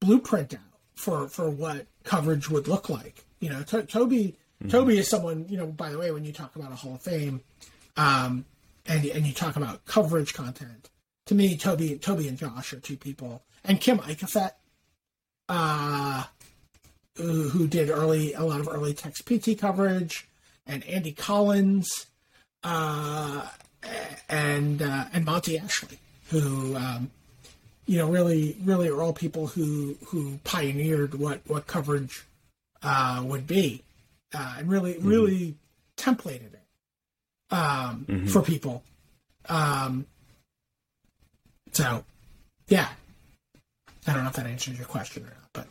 blueprint 0.00 0.54
out 0.54 0.60
for 0.94 1.28
for 1.28 1.48
what 1.48 1.86
coverage 2.04 2.50
would 2.50 2.68
look 2.68 2.90
like. 2.90 3.24
You 3.42 3.50
know, 3.50 3.62
to- 3.64 3.82
Toby 3.82 4.36
Toby 4.68 4.98
is 4.98 5.08
someone. 5.08 5.46
You 5.48 5.58
know, 5.58 5.66
by 5.66 5.90
the 5.90 5.98
way, 5.98 6.12
when 6.12 6.24
you 6.24 6.32
talk 6.32 6.54
about 6.54 6.70
a 6.70 6.76
Hall 6.76 6.94
of 6.94 7.02
Fame, 7.02 7.40
um, 7.96 8.44
and 8.86 9.04
and 9.04 9.26
you 9.26 9.32
talk 9.32 9.56
about 9.56 9.84
coverage 9.84 10.32
content, 10.32 10.88
to 11.26 11.34
me, 11.34 11.56
Toby 11.56 11.98
Toby 11.98 12.28
and 12.28 12.38
Josh 12.38 12.72
are 12.72 12.78
two 12.78 12.96
people, 12.96 13.42
and 13.64 13.80
Kim 13.80 13.98
Eikefet, 13.98 14.52
uh, 15.48 16.22
who, 17.16 17.48
who 17.48 17.66
did 17.66 17.90
early 17.90 18.32
a 18.34 18.44
lot 18.44 18.60
of 18.60 18.68
early 18.68 18.94
text 18.94 19.26
PT 19.26 19.58
coverage, 19.58 20.28
and 20.64 20.84
Andy 20.84 21.10
Collins, 21.10 22.06
uh, 22.62 23.48
and 24.28 24.80
uh, 24.80 25.06
and 25.12 25.24
Monty 25.24 25.58
Ashley, 25.58 25.98
who 26.30 26.76
um, 26.76 27.10
you 27.86 27.98
know 27.98 28.08
really 28.08 28.56
really 28.62 28.88
are 28.88 29.02
all 29.02 29.12
people 29.12 29.48
who 29.48 29.96
who 30.06 30.38
pioneered 30.44 31.14
what 31.14 31.40
what 31.48 31.66
coverage 31.66 32.22
uh, 32.82 33.22
would 33.24 33.46
be, 33.46 33.82
uh, 34.34 34.56
and 34.58 34.68
really 34.70 34.98
really 34.98 35.56
templated 35.96 36.52
it. 36.54 36.62
um, 37.52 38.06
mm-hmm. 38.08 38.26
for 38.26 38.42
people. 38.42 38.82
Um, 39.48 40.06
so, 41.72 42.04
yeah, 42.68 42.88
I 44.06 44.12
don't 44.12 44.24
know 44.24 44.30
if 44.30 44.36
that 44.36 44.46
answers 44.46 44.76
your 44.76 44.86
question 44.86 45.24
or 45.24 45.26
not, 45.26 45.48
but 45.52 45.66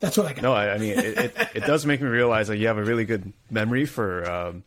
that's 0.00 0.16
what 0.16 0.26
I 0.26 0.32
got. 0.34 0.42
No, 0.42 0.52
I, 0.52 0.74
I 0.74 0.78
mean, 0.78 0.90
it, 0.98 1.18
it, 1.18 1.36
it, 1.54 1.60
does 1.66 1.86
make 1.86 2.00
me 2.00 2.08
realize 2.08 2.48
that 2.48 2.58
you 2.58 2.66
have 2.66 2.78
a 2.78 2.84
really 2.84 3.04
good 3.04 3.32
memory 3.50 3.86
for, 3.86 4.30
um, 4.30 4.64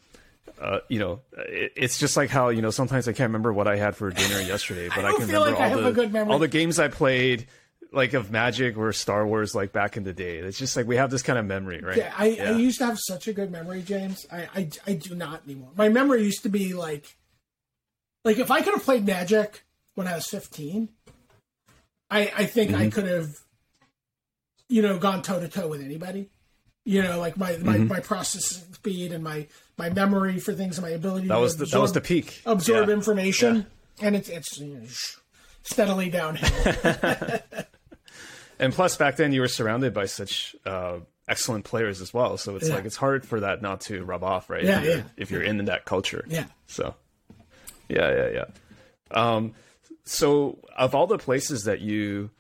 uh, 0.60 0.80
you 0.88 1.00
know, 1.00 1.22
it, 1.38 1.74
it's 1.76 2.00
just 2.00 2.18
like 2.18 2.30
how, 2.30 2.50
you 2.50 2.62
know, 2.62 2.72
sometimes 2.72 3.08
I 3.08 3.14
can't 3.14 3.30
remember 3.30 3.54
what 3.54 3.68
I 3.68 3.78
had 3.78 3.96
for 3.96 4.10
dinner 4.10 4.42
yesterday, 4.42 4.90
but 4.96 5.06
I, 5.06 5.10
I 5.10 5.12
can 5.14 5.28
remember 5.28 5.52
like 5.52 5.60
all, 5.60 5.92
the, 5.92 6.26
all 6.26 6.40
the 6.40 6.48
games 6.48 6.80
I 6.80 6.88
played 6.88 7.48
like 7.92 8.14
of 8.14 8.32
Magic 8.32 8.78
or 8.78 8.94
Star 8.94 9.26
Wars 9.26 9.56
like 9.56 9.72
back 9.72 9.98
in 9.98 10.04
the 10.04 10.14
day. 10.14 10.38
It's 10.38 10.58
just 10.58 10.76
like 10.76 10.88
we 10.88 10.98
have 10.98 11.10
this 11.10 11.24
kind 11.24 11.40
of 11.40 11.46
memory, 11.46 11.82
right? 11.82 11.98
Yeah, 11.98 12.14
I, 12.18 12.28
yeah. 12.28 12.52
I 12.52 12.56
used 12.56 12.80
to 12.80 12.86
have 12.86 13.00
such 13.00 13.28
a 13.28 13.34
good 13.34 13.52
memory, 13.52 13.82
James. 13.82 14.26
I, 14.32 14.48
I, 14.56 14.70
I 14.86 14.94
do 14.94 15.16
not 15.16 15.44
anymore. 15.46 15.72
My 15.76 15.90
memory 15.90 16.24
used 16.24 16.44
to 16.44 16.50
be 16.50 16.74
like, 16.74 17.18
like 18.24 18.38
if 18.38 18.52
I 18.52 18.62
could 18.62 18.74
have 18.74 18.84
played 18.84 19.06
Magic 19.06 19.64
when 19.96 20.08
I 20.08 20.16
was 20.16 20.28
fifteen, 20.28 20.90
I 22.12 22.32
I 22.36 22.46
think 22.46 22.72
mm-hmm. 22.72 22.82
I 22.82 22.90
could 22.90 23.08
have, 23.08 23.30
you 24.68 24.82
know, 24.82 25.00
gone 25.00 25.22
toe 25.22 25.40
to 25.40 25.48
toe 25.48 25.68
with 25.68 25.82
anybody. 25.82 26.30
You 26.86 27.04
know, 27.04 27.20
like 27.20 27.38
my 27.38 27.58
my, 27.58 27.78
mm-hmm. 27.78 27.88
my 27.88 28.00
processing 28.00 28.74
speed 28.74 29.12
and 29.14 29.24
my 29.24 29.48
my 29.78 29.90
memory 29.90 30.40
for 30.40 30.54
things 30.54 30.78
and 30.78 30.86
my 30.86 30.94
ability 30.94 31.28
that 31.28 31.40
was 31.40 31.58
the, 31.58 31.64
absorb, 31.64 31.80
that 31.80 31.82
was 31.82 31.94
the 31.94 32.02
peak 32.02 32.42
absorb 32.46 32.88
yeah. 32.88 32.94
information, 32.94 33.68
yeah. 34.00 34.08
and 34.08 34.16
it's 34.16 34.30
it's 34.30 34.60
you 34.60 34.76
know, 34.76 34.86
steadily 35.64 36.10
downhill. 36.10 36.50
and 38.60 38.74
plus, 38.74 38.98
back 38.98 39.16
then 39.16 39.32
you 39.32 39.42
were 39.42 39.48
surrounded 39.48 39.94
by 39.94 40.06
such 40.06 40.56
uh, 40.66 41.00
excellent 41.28 41.64
players 41.64 42.02
as 42.02 42.14
well. 42.14 42.38
So 42.38 42.56
it's 42.56 42.68
yeah. 42.68 42.76
like 42.76 42.86
it's 42.86 42.98
hard 42.98 43.26
for 43.26 43.40
that 43.40 43.62
not 43.62 43.82
to 43.82 44.04
rub 44.04 44.24
off, 44.24 44.50
right? 44.50 44.64
Yeah, 44.64 44.80
if 44.80 44.86
you're, 44.86 44.96
yeah. 44.96 45.04
If 45.18 45.32
you're 45.32 45.44
in 45.44 45.66
that 45.66 45.86
culture, 45.86 46.26
yeah. 46.28 46.46
So, 46.68 46.96
yeah, 47.88 48.12
yeah, 48.12 48.30
yeah. 48.30 48.46
Um, 49.12 49.54
so 50.04 50.60
of 50.76 50.96
all 50.96 51.08
the 51.08 51.18
places 51.18 51.64
that 51.64 51.82
you 51.82 52.32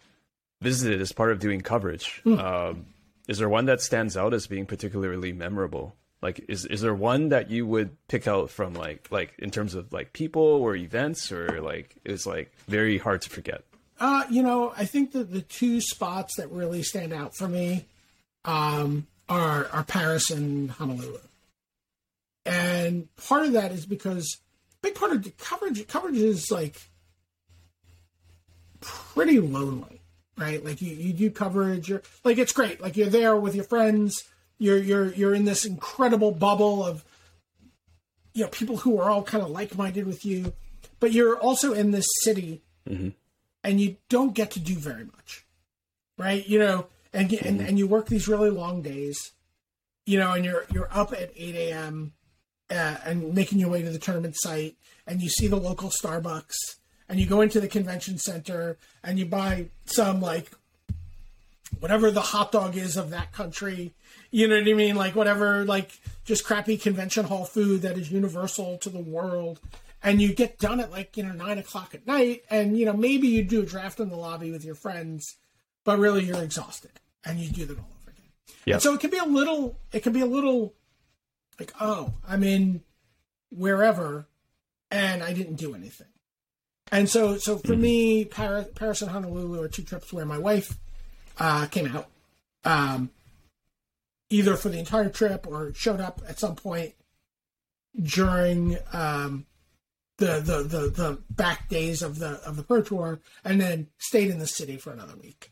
visited 0.61 1.01
as 1.01 1.11
part 1.11 1.31
of 1.31 1.39
doing 1.39 1.61
coverage, 1.61 2.21
mm. 2.25 2.39
um, 2.39 2.87
is 3.27 3.37
there 3.37 3.49
one 3.49 3.65
that 3.65 3.81
stands 3.81 4.17
out 4.17 4.33
as 4.33 4.47
being 4.47 4.65
particularly 4.65 5.31
memorable? 5.31 5.95
Like, 6.21 6.43
is 6.49 6.65
is 6.65 6.81
there 6.81 6.93
one 6.93 7.29
that 7.29 7.49
you 7.49 7.65
would 7.65 7.95
pick 8.07 8.27
out 8.27 8.49
from 8.49 8.73
like 8.73 9.07
like 9.09 9.35
in 9.39 9.51
terms 9.51 9.73
of 9.75 9.93
like 9.93 10.11
people 10.11 10.41
or 10.41 10.75
events 10.75 11.31
or 11.31 11.61
like 11.61 11.95
it's 12.03 12.25
like 12.25 12.51
very 12.67 12.97
hard 12.97 13.21
to 13.21 13.29
forget? 13.29 13.63
Uh, 13.99 14.23
you 14.30 14.41
know, 14.41 14.73
I 14.77 14.85
think 14.85 15.11
that 15.11 15.31
the 15.31 15.41
two 15.41 15.81
spots 15.81 16.38
that 16.38 16.49
really 16.51 16.84
stand 16.84 17.11
out 17.11 17.35
for 17.35 17.47
me 17.47 17.85
um, 18.45 19.07
are 19.27 19.67
are 19.67 19.84
Paris 19.84 20.30
and 20.30 20.71
Honolulu, 20.71 21.19
and 22.45 23.13
part 23.17 23.45
of 23.45 23.53
that 23.53 23.73
is 23.73 23.85
because 23.85 24.38
big 24.81 24.95
part 24.95 25.11
of 25.11 25.23
the 25.23 25.31
coverage 25.31 25.85
coverage 25.88 26.17
is 26.17 26.49
like 26.49 26.81
pretty 28.80 29.41
lonely, 29.41 30.01
right? 30.38 30.63
Like 30.63 30.81
you, 30.81 30.95
you 30.95 31.11
do 31.11 31.30
coverage, 31.30 31.89
you're 31.89 32.03
like 32.23 32.38
it's 32.38 32.53
great, 32.53 32.80
like 32.80 32.95
you're 32.95 33.07
there 33.07 33.35
with 33.35 33.53
your 33.53 33.65
friends, 33.65 34.23
you're 34.59 34.77
you're 34.77 35.11
you're 35.11 35.35
in 35.35 35.43
this 35.43 35.65
incredible 35.65 36.31
bubble 36.31 36.85
of 36.85 37.03
you 38.34 38.43
know 38.43 38.49
people 38.49 38.77
who 38.77 38.97
are 38.97 39.09
all 39.09 39.23
kind 39.23 39.43
of 39.43 39.49
like 39.49 39.77
minded 39.77 40.07
with 40.07 40.26
you, 40.26 40.53
but 41.01 41.11
you're 41.11 41.38
also 41.38 41.73
in 41.73 41.91
this 41.91 42.07
city. 42.23 42.61
Mm-hmm 42.89 43.09
and 43.64 43.80
you 43.80 43.98
don't 44.10 44.34
get 44.34 44.52
to 44.52 44.60
do 44.60 44.76
very 44.76 45.06
much, 45.06 45.45
right? 46.18 46.48
You 46.48 46.60
know, 46.60 46.88
and 47.14 47.31
and 47.34 47.60
mm-hmm. 47.60 47.68
and 47.68 47.80
you 47.80 47.88
work 47.88 48.07
these 48.07 48.27
really 48.27 48.49
long 48.49 48.81
days, 48.81 49.31
you 50.06 50.18
know, 50.18 50.34
and 50.34 50.45
you're 50.45 50.65
you're 50.72 50.90
up 50.91 51.11
at 51.14 51.31
eight 51.36 51.56
a.m. 51.56 52.14
Uh, 52.69 52.98
and 53.03 53.34
making 53.34 53.57
your 53.57 53.69
way 53.69 53.81
to 53.81 53.90
the 53.90 53.98
tournament 53.98 54.36
site, 54.38 54.76
and 55.07 55.22
you 55.22 55.30
see 55.30 55.48
the 55.48 55.56
local 55.56 55.90
Starbucks, 55.90 56.77
and 57.07 57.19
you 57.19 57.26
go 57.26 57.41
into 57.41 57.60
the 57.60 57.68
convention 57.68 58.18
center, 58.19 58.77
and 59.03 59.18
you 59.18 59.26
buy 59.26 59.65
some 59.86 60.22
like 60.22 60.52
whatever 61.80 62.11
the 62.11 62.22
hot 62.22 62.52
dog 62.52 62.77
is 62.77 62.95
of 62.95 63.10
that 63.10 63.31
country. 63.31 63.94
You 64.31 64.48
know 64.48 64.56
what 64.56 64.68
I 64.68 64.73
mean? 64.73 64.95
Like 64.95 65.15
whatever, 65.15 65.65
like 65.65 65.99
just 66.26 66.45
crappy 66.45 66.77
convention 66.77 67.26
hall 67.26 67.45
food 67.45 67.81
that 67.81 67.98
is 67.98 68.11
universal 68.11 68.77
to 68.80 68.90
the 68.90 68.99
world 68.99 69.60
and 70.03 70.21
you 70.21 70.34
get 70.34 70.59
done 70.59 70.80
at 70.80 70.91
like 70.91 71.17
you 71.17 71.23
know 71.23 71.31
nine 71.31 71.57
o'clock 71.57 71.93
at 71.93 72.07
night 72.07 72.43
and 72.49 72.77
you 72.77 72.85
know 72.85 72.93
maybe 72.93 73.27
you 73.27 73.43
do 73.43 73.61
a 73.61 73.65
draft 73.65 73.99
in 73.99 74.09
the 74.09 74.15
lobby 74.15 74.51
with 74.51 74.63
your 74.63 74.76
friends 74.76 75.38
but 75.84 75.99
really 75.99 76.23
you're 76.23 76.41
exhausted 76.41 76.91
and 77.26 77.39
you 77.39 77.49
do 77.49 77.65
that 77.65 77.77
all 77.77 77.89
over 78.01 78.11
again. 78.11 78.31
Yeah. 78.65 78.77
So 78.77 78.93
it 78.93 78.99
can 78.99 79.09
be 79.09 79.17
a 79.17 79.26
little 79.26 79.80
it 79.91 80.03
can 80.03 80.13
be 80.13 80.21
a 80.21 80.26
little 80.26 80.73
like 81.59 81.73
oh 81.80 82.13
i'm 82.27 82.43
in 82.43 82.81
wherever 83.51 84.27
and 84.91 85.23
i 85.23 85.34
didn't 85.34 85.55
do 85.55 85.73
anything. 85.76 86.07
And 86.91 87.07
so 87.07 87.38
so 87.38 87.57
for 87.57 87.73
mm-hmm. 87.73 87.81
me 87.81 88.26
paris, 88.26 88.67
paris 88.76 89.01
and 89.01 89.11
honolulu 89.11 89.61
are 89.61 89.67
two 89.67 89.84
trips 89.84 90.11
where 90.13 90.26
my 90.26 90.38
wife 90.38 90.77
uh, 91.38 91.67
came 91.67 91.88
out. 91.95 92.07
Um, 92.65 93.11
either 94.30 94.55
for 94.55 94.69
the 94.69 94.77
entire 94.77 95.09
trip 95.09 95.47
or 95.47 95.73
showed 95.73 96.01
up 96.01 96.21
at 96.27 96.39
some 96.39 96.55
point 96.55 96.93
during 98.01 98.77
um, 98.93 99.45
the, 100.19 100.39
the 100.41 100.63
the 100.63 100.89
the 100.89 101.19
back 101.29 101.67
days 101.69 102.01
of 102.01 102.19
the 102.19 102.41
of 102.45 102.55
the 102.55 102.63
pro 102.63 102.81
tour 102.81 103.19
and 103.43 103.59
then 103.59 103.87
stayed 103.97 104.29
in 104.29 104.39
the 104.39 104.47
city 104.47 104.77
for 104.77 104.91
another 104.91 105.15
week 105.15 105.51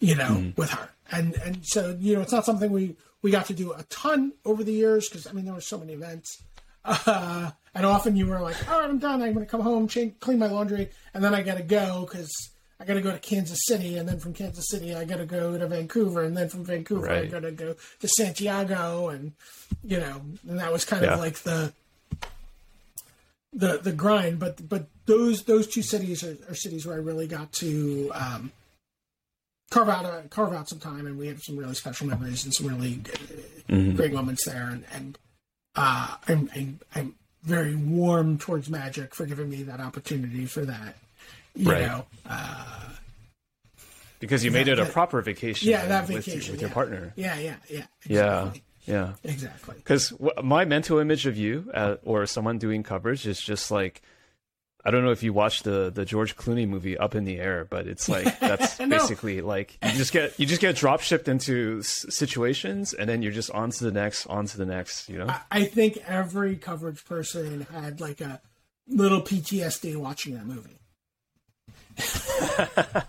you 0.00 0.14
know 0.14 0.28
mm. 0.28 0.56
with 0.56 0.70
her 0.70 0.90
and 1.10 1.34
and 1.36 1.64
so 1.64 1.96
you 2.00 2.14
know 2.14 2.20
it's 2.20 2.32
not 2.32 2.44
something 2.44 2.70
we 2.70 2.96
we 3.22 3.30
got 3.30 3.46
to 3.46 3.54
do 3.54 3.72
a 3.72 3.82
ton 3.84 4.32
over 4.44 4.62
the 4.62 4.72
years 4.72 5.08
because 5.08 5.26
i 5.26 5.32
mean 5.32 5.44
there 5.44 5.54
were 5.54 5.60
so 5.60 5.78
many 5.78 5.92
events 5.92 6.42
uh, 6.84 7.50
and 7.74 7.86
often 7.86 8.16
you 8.16 8.26
were 8.26 8.40
like 8.40 8.56
all 8.70 8.80
right 8.80 8.90
i'm 8.90 8.98
done 8.98 9.22
i'm 9.22 9.32
going 9.32 9.46
to 9.46 9.50
come 9.50 9.60
home 9.60 9.86
change, 9.86 10.18
clean 10.20 10.38
my 10.38 10.48
laundry 10.48 10.90
and 11.14 11.22
then 11.22 11.34
i 11.34 11.42
gotta 11.42 11.62
go 11.62 12.06
because 12.08 12.50
I 12.82 12.84
got 12.84 12.94
to 12.94 13.00
go 13.00 13.12
to 13.12 13.18
Kansas 13.20 13.60
City, 13.68 13.96
and 13.96 14.08
then 14.08 14.18
from 14.18 14.34
Kansas 14.34 14.68
City, 14.68 14.92
I 14.92 15.04
got 15.04 15.18
to 15.18 15.24
go 15.24 15.56
to 15.56 15.68
Vancouver, 15.68 16.24
and 16.24 16.36
then 16.36 16.48
from 16.48 16.64
Vancouver, 16.64 17.06
right. 17.06 17.24
I 17.24 17.26
got 17.26 17.42
to 17.42 17.52
go 17.52 17.76
to 18.00 18.08
Santiago, 18.08 19.08
and 19.08 19.34
you 19.84 20.00
know, 20.00 20.20
and 20.48 20.58
that 20.58 20.72
was 20.72 20.84
kind 20.84 21.04
yeah. 21.04 21.14
of 21.14 21.20
like 21.20 21.38
the 21.44 21.72
the 23.52 23.78
the 23.78 23.92
grind. 23.92 24.38
But 24.38 24.68
but 24.68 24.86
those 25.06 25.44
those 25.44 25.66
two 25.66 25.82
cities 25.82 26.22
are, 26.24 26.36
are 26.48 26.54
cities 26.54 26.86
where 26.86 26.96
I 26.96 26.98
really 27.00 27.26
got 27.26 27.52
to 27.54 28.10
um, 28.14 28.52
carve 29.72 29.88
out 29.88 30.04
a, 30.04 30.28
carve 30.28 30.52
out 30.52 30.68
some 30.68 30.78
time, 30.78 31.06
and 31.06 31.18
we 31.18 31.26
have 31.28 31.42
some 31.42 31.56
really 31.56 31.74
special 31.74 32.06
memories 32.06 32.44
and 32.44 32.54
some 32.54 32.66
really 32.66 32.96
mm-hmm. 33.68 33.96
great 33.96 34.12
moments 34.12 34.44
there. 34.44 34.68
And, 34.70 34.84
and 34.92 35.18
uh, 35.74 36.16
I'm, 36.28 36.50
I'm, 36.54 36.80
I'm 36.94 37.14
very 37.42 37.74
warm 37.74 38.38
towards 38.38 38.68
Magic 38.68 39.14
for 39.14 39.26
giving 39.26 39.48
me 39.48 39.62
that 39.64 39.80
opportunity 39.80 40.46
for 40.46 40.64
that. 40.64 40.96
You 41.56 41.70
right. 41.70 41.82
know. 41.82 42.04
Uh, 42.28 42.90
because 44.20 44.44
you 44.44 44.52
made 44.52 44.68
it 44.68 44.78
a 44.78 44.86
proper 44.86 45.20
vacation. 45.20 45.68
Yeah, 45.68 45.86
that 45.86 46.06
vacation 46.06 46.34
with, 46.34 46.50
with 46.50 46.60
yeah. 46.60 46.66
your 46.68 46.74
partner. 46.74 47.12
Yeah, 47.16 47.38
yeah, 47.38 47.56
yeah. 47.68 47.84
Exactly. 48.04 48.14
Yeah. 48.14 48.50
Yeah, 48.84 49.14
exactly. 49.22 49.76
Because 49.76 50.10
w- 50.10 50.32
my 50.42 50.64
mental 50.64 50.98
image 50.98 51.26
of 51.26 51.36
you 51.36 51.70
uh, 51.72 51.96
or 52.04 52.26
someone 52.26 52.58
doing 52.58 52.82
coverage 52.82 53.26
is 53.26 53.40
just 53.40 53.70
like 53.70 54.02
I 54.84 54.90
don't 54.90 55.04
know 55.04 55.12
if 55.12 55.22
you 55.22 55.32
watched 55.32 55.64
the 55.64 55.90
the 55.94 56.04
George 56.04 56.36
Clooney 56.36 56.68
movie 56.68 56.98
Up 56.98 57.14
in 57.14 57.24
the 57.24 57.38
Air, 57.38 57.64
but 57.68 57.86
it's 57.86 58.08
like 58.08 58.38
that's 58.40 58.80
no. 58.80 58.88
basically 58.88 59.40
like 59.40 59.78
you 59.84 59.92
just 59.92 60.12
get 60.12 60.38
you 60.38 60.46
just 60.46 60.60
get 60.60 60.74
drop 60.74 61.00
shipped 61.00 61.28
into 61.28 61.78
s- 61.78 62.04
situations, 62.08 62.92
and 62.92 63.08
then 63.08 63.22
you're 63.22 63.32
just 63.32 63.50
on 63.52 63.70
to 63.70 63.84
the 63.84 63.92
next, 63.92 64.26
on 64.26 64.46
to 64.46 64.56
the 64.56 64.66
next. 64.66 65.08
You 65.08 65.18
know, 65.18 65.28
I, 65.28 65.40
I 65.52 65.64
think 65.64 65.98
every 66.06 66.56
coverage 66.56 67.04
person 67.04 67.66
had 67.72 68.00
like 68.00 68.20
a 68.20 68.40
little 68.88 69.22
PTSD 69.22 69.96
watching 69.96 70.34
that 70.34 70.46
movie. 70.46 70.78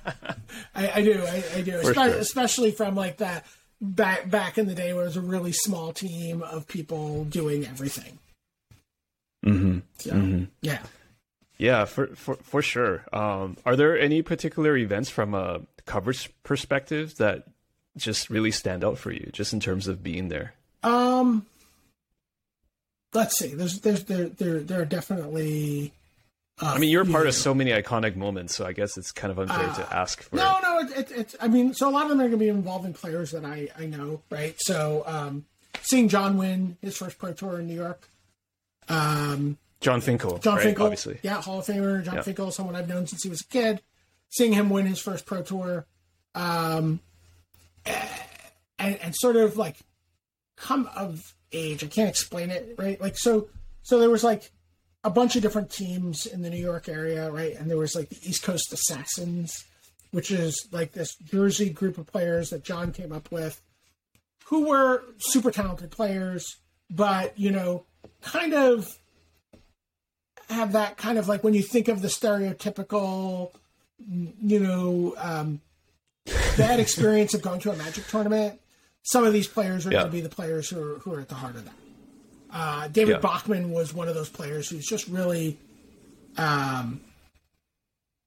I, 0.76 0.92
I, 0.96 1.02
do, 1.02 1.24
I, 1.26 1.44
I 1.56 1.62
do, 1.62 1.78
especially, 1.78 2.12
sure. 2.12 2.20
especially 2.20 2.72
from 2.72 2.96
like 2.96 3.18
that 3.18 3.46
back 3.82 4.30
back 4.30 4.58
in 4.58 4.68
the 4.68 4.76
day 4.76 4.94
where 4.94 5.04
it 5.04 5.08
was 5.08 5.18
a 5.18 5.22
really 5.22 5.52
small 5.52 5.94
team 5.94 6.42
of 6.42 6.68
people 6.68 7.26
doing 7.26 7.66
everything. 7.66 8.20
Mm-hmm. 9.46 9.80
So, 9.98 10.12
mm-hmm. 10.12 10.44
Yeah. 10.62 10.80
Yeah, 11.58 11.86
for 11.86 12.08
for 12.16 12.36
for 12.36 12.62
sure. 12.62 13.06
Um, 13.14 13.58
are 13.66 13.76
there 13.76 13.98
any 13.98 14.22
particular 14.22 14.76
events 14.76 15.10
from 15.10 15.34
a 15.34 15.62
coverage 15.86 16.32
perspective 16.44 17.18
that 17.18 17.46
just 17.96 18.30
really 18.30 18.52
stand 18.52 18.84
out 18.84 18.98
for 18.98 19.12
you, 19.12 19.30
just 19.32 19.54
in 19.54 19.60
terms 19.60 19.88
of 19.88 20.04
being 20.04 20.30
there? 20.30 20.54
Um, 20.82 21.46
let's 23.14 23.38
see. 23.38 23.54
There's 23.54 23.80
there's 23.82 24.06
there 24.06 24.30
there 24.30 24.60
there 24.60 24.82
are 24.82 24.86
definitely 24.86 25.94
uh, 26.62 26.74
I 26.76 26.78
mean, 26.78 26.92
you're 26.92 27.06
part 27.06 27.28
of 27.28 27.34
so 27.34 27.54
many 27.54 27.72
iconic 27.72 28.16
moments, 28.16 28.56
so 28.56 28.66
I 28.66 28.74
guess 28.74 28.96
it's 28.96 29.12
kind 29.12 29.32
of 29.32 29.40
unfair 29.40 29.70
uh, 29.70 29.76
to 29.76 29.96
ask 29.96 30.22
for. 30.22 30.36
No, 30.36 30.60
no, 30.62 30.80
it's 30.80 30.92
it, 30.92 31.12
it, 31.12 31.36
I 31.42 31.48
mean, 31.48 31.74
so 31.74 31.90
a 31.90 31.92
lot 31.92 32.04
of 32.04 32.10
them 32.10 32.20
are 32.20 32.26
going 32.26 32.32
to 32.34 32.38
be 32.38 32.50
involving 32.50 32.94
players 32.94 33.32
that 33.32 33.44
I 33.44 33.70
I 33.78 33.86
know, 33.88 34.22
right? 34.30 34.56
So, 34.60 35.04
um, 35.08 35.46
seeing 35.82 36.10
Jon 36.10 36.38
win 36.38 36.78
his 36.82 36.96
first 36.96 37.18
pro 37.18 37.34
tour 37.34 37.60
in 37.60 37.68
New 37.68 37.76
York. 37.76 38.08
Um, 38.88 39.58
Jon 39.82 40.00
Finkel, 40.00 40.38
Jon 40.38 40.56
right? 40.56 40.64
Finkel, 40.64 40.86
obviously, 40.86 41.20
yeah, 41.24 41.42
Hall 41.42 41.60
of 41.60 41.66
Famer. 41.66 42.04
Jon 42.04 42.16
yep. 42.16 42.26
Finkel, 42.26 42.52
someone 42.52 42.76
I've 42.76 42.88
known 42.88 43.08
since 43.08 43.24
he 43.24 43.30
was 43.30 43.42
a 43.42 43.48
kid. 43.48 43.82
Seeing 44.30 44.54
him 44.54 44.70
win 44.70 44.86
his 44.86 45.00
first 45.00 45.26
pro 45.26 45.42
tour, 45.42 45.88
um, 46.36 47.00
and 47.86 49.00
and 49.02 49.16
sort 49.16 49.38
of 49.38 49.58
like 49.58 49.78
come 50.56 50.88
of 50.96 51.34
age. 51.52 51.84
I 51.84 51.88
can't 51.88 52.10
explain 52.10 52.52
it, 52.52 52.76
right? 52.78 53.02
Like 53.02 53.18
so 53.18 53.48
so 53.82 54.00
there 54.00 54.10
was 54.10 54.24
like 54.24 54.52
a 55.04 55.10
bunch 55.10 55.36
of 55.36 55.42
different 55.42 55.70
teams 55.70 56.26
in 56.26 56.42
the 56.42 56.50
New 56.50 56.62
York 56.62 56.88
area, 56.88 57.30
right? 57.30 57.56
And 57.56 57.70
there 57.70 57.78
was 57.78 57.96
like 57.96 58.10
the 58.10 58.20
East 58.30 58.44
Coast 58.44 58.72
Assassins, 58.72 59.66
which 60.12 60.32
is 60.32 60.68
like 60.72 60.94
this 60.94 61.16
Jersey 61.16 61.70
group 61.70 61.98
of 61.98 62.08
players 62.08 62.50
that 62.52 62.64
Jon 62.64 62.92
came 62.94 63.12
up 63.12 63.32
with, 63.32 63.62
who 64.46 64.68
were 64.68 65.04
super 65.20 65.52
talented 65.52 65.92
players, 65.92 66.58
but 66.90 67.38
you 67.38 67.52
know, 67.52 67.86
kind 68.22 68.54
of 68.54 68.88
have 70.50 70.74
that 70.74 70.98
kind 70.98 71.18
of 71.18 71.28
like 71.28 71.44
when 71.44 71.54
you 71.54 71.64
think 71.64 71.88
of 71.88 72.02
the 72.02 72.08
stereotypical, 72.08 73.52
you 74.08 74.60
know, 74.60 75.16
um, 75.18 75.62
bad 76.58 76.80
experience 76.82 77.34
of 77.34 77.42
going 77.42 77.60
to 77.62 77.72
a 77.72 77.76
Magic 77.76 78.06
tournament. 78.08 78.60
Some 79.04 79.26
of 79.26 79.34
these 79.34 79.48
players 79.48 79.86
are 79.86 79.92
Yeah. 79.92 80.00
going 80.00 80.12
to 80.12 80.18
be 80.18 80.22
the 80.22 80.30
players 80.30 80.70
who 80.70 80.80
are 80.82 81.00
who 81.00 81.14
are 81.14 81.20
at 81.20 81.28
the 81.30 81.36
heart 81.36 81.56
of 81.56 81.66
that. 81.66 81.74
Uh, 82.54 82.88
David 82.88 83.14
Yeah. 83.14 83.20
Bachman 83.20 83.72
was 83.72 83.94
one 83.94 84.08
of 84.08 84.14
those 84.14 84.30
players 84.30 84.70
who's 84.70 84.88
just 84.88 85.08
really, 85.08 85.58
um, 86.38 87.02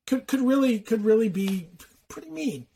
could 0.07 0.27
could 0.27 0.41
really 0.41 0.81
could 0.81 1.05
really 1.05 1.29
be 1.29 1.69
pretty 2.09 2.31
mean. 2.31 2.67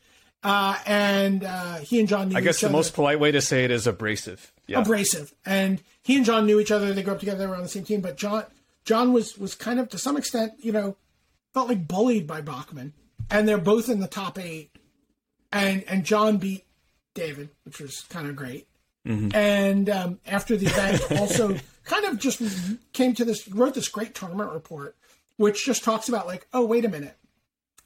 Uh, 0.43 0.79
and 0.87 1.45
uh, 1.45 1.77
he 1.77 1.99
and 1.99 2.09
Jon 2.09 2.29
knew 2.29 2.37
I 2.37 2.41
guess 2.41 2.59
each 2.59 2.61
the 2.63 2.67
other 2.69 2.77
most 2.77 2.95
polite 2.95 3.21
way 3.21 3.31
to 3.33 3.43
say 3.43 3.65
it 3.65 3.71
is 3.71 3.87
abrasive. 3.87 4.53
Yeah. 4.67 4.81
abrasive. 4.81 5.35
And 5.45 5.83
he 6.03 6.17
and 6.17 6.25
Jon 6.25 6.47
knew 6.47 6.61
each 6.61 6.71
other. 6.71 6.95
They 6.95 7.03
grew 7.03 7.13
up 7.15 7.21
together. 7.21 7.39
They 7.39 7.47
were 7.47 7.57
on 7.57 7.63
the 7.63 7.69
same 7.69 7.85
team. 7.85 8.01
But 8.01 8.17
Jon, 8.17 8.45
Jon 8.85 9.13
was 9.13 9.37
was 9.37 9.55
kind 9.55 9.79
of 9.81 9.89
to 9.91 9.99
some 9.99 10.17
extent, 10.17 10.53
you 10.61 10.73
know, 10.73 10.97
felt 11.53 11.69
like 11.69 11.87
bullied 11.87 12.27
by 12.27 12.41
Bachman. 12.41 12.95
And 13.29 13.47
they're 13.47 13.59
both 13.59 13.89
in 13.89 14.01
the 14.01 14.09
top 14.09 14.39
eight. 14.39 14.71
And 15.53 15.85
and 15.89 16.05
Jon 16.05 16.39
beat 16.39 16.65
David, 17.15 17.51
which 17.65 17.81
was 17.81 18.03
kind 18.03 18.29
of 18.29 18.37
great. 18.37 18.67
And 19.05 19.89
um, 19.91 20.21
after 20.27 20.57
the 20.57 20.67
event, 20.67 21.03
also 21.21 21.57
kind 21.85 22.05
of 22.05 22.19
just 22.19 22.43
came 22.93 23.15
to 23.15 23.25
this 23.25 23.49
wrote 23.49 23.75
this 23.75 23.89
great 23.89 24.15
tournament 24.15 24.53
report, 24.53 24.97
which 25.37 25.65
just 25.65 25.83
talks 25.83 26.09
about 26.09 26.27
like, 26.27 26.47
oh 26.53 26.65
wait 26.67 26.85
a 26.85 26.89
minute, 26.89 27.17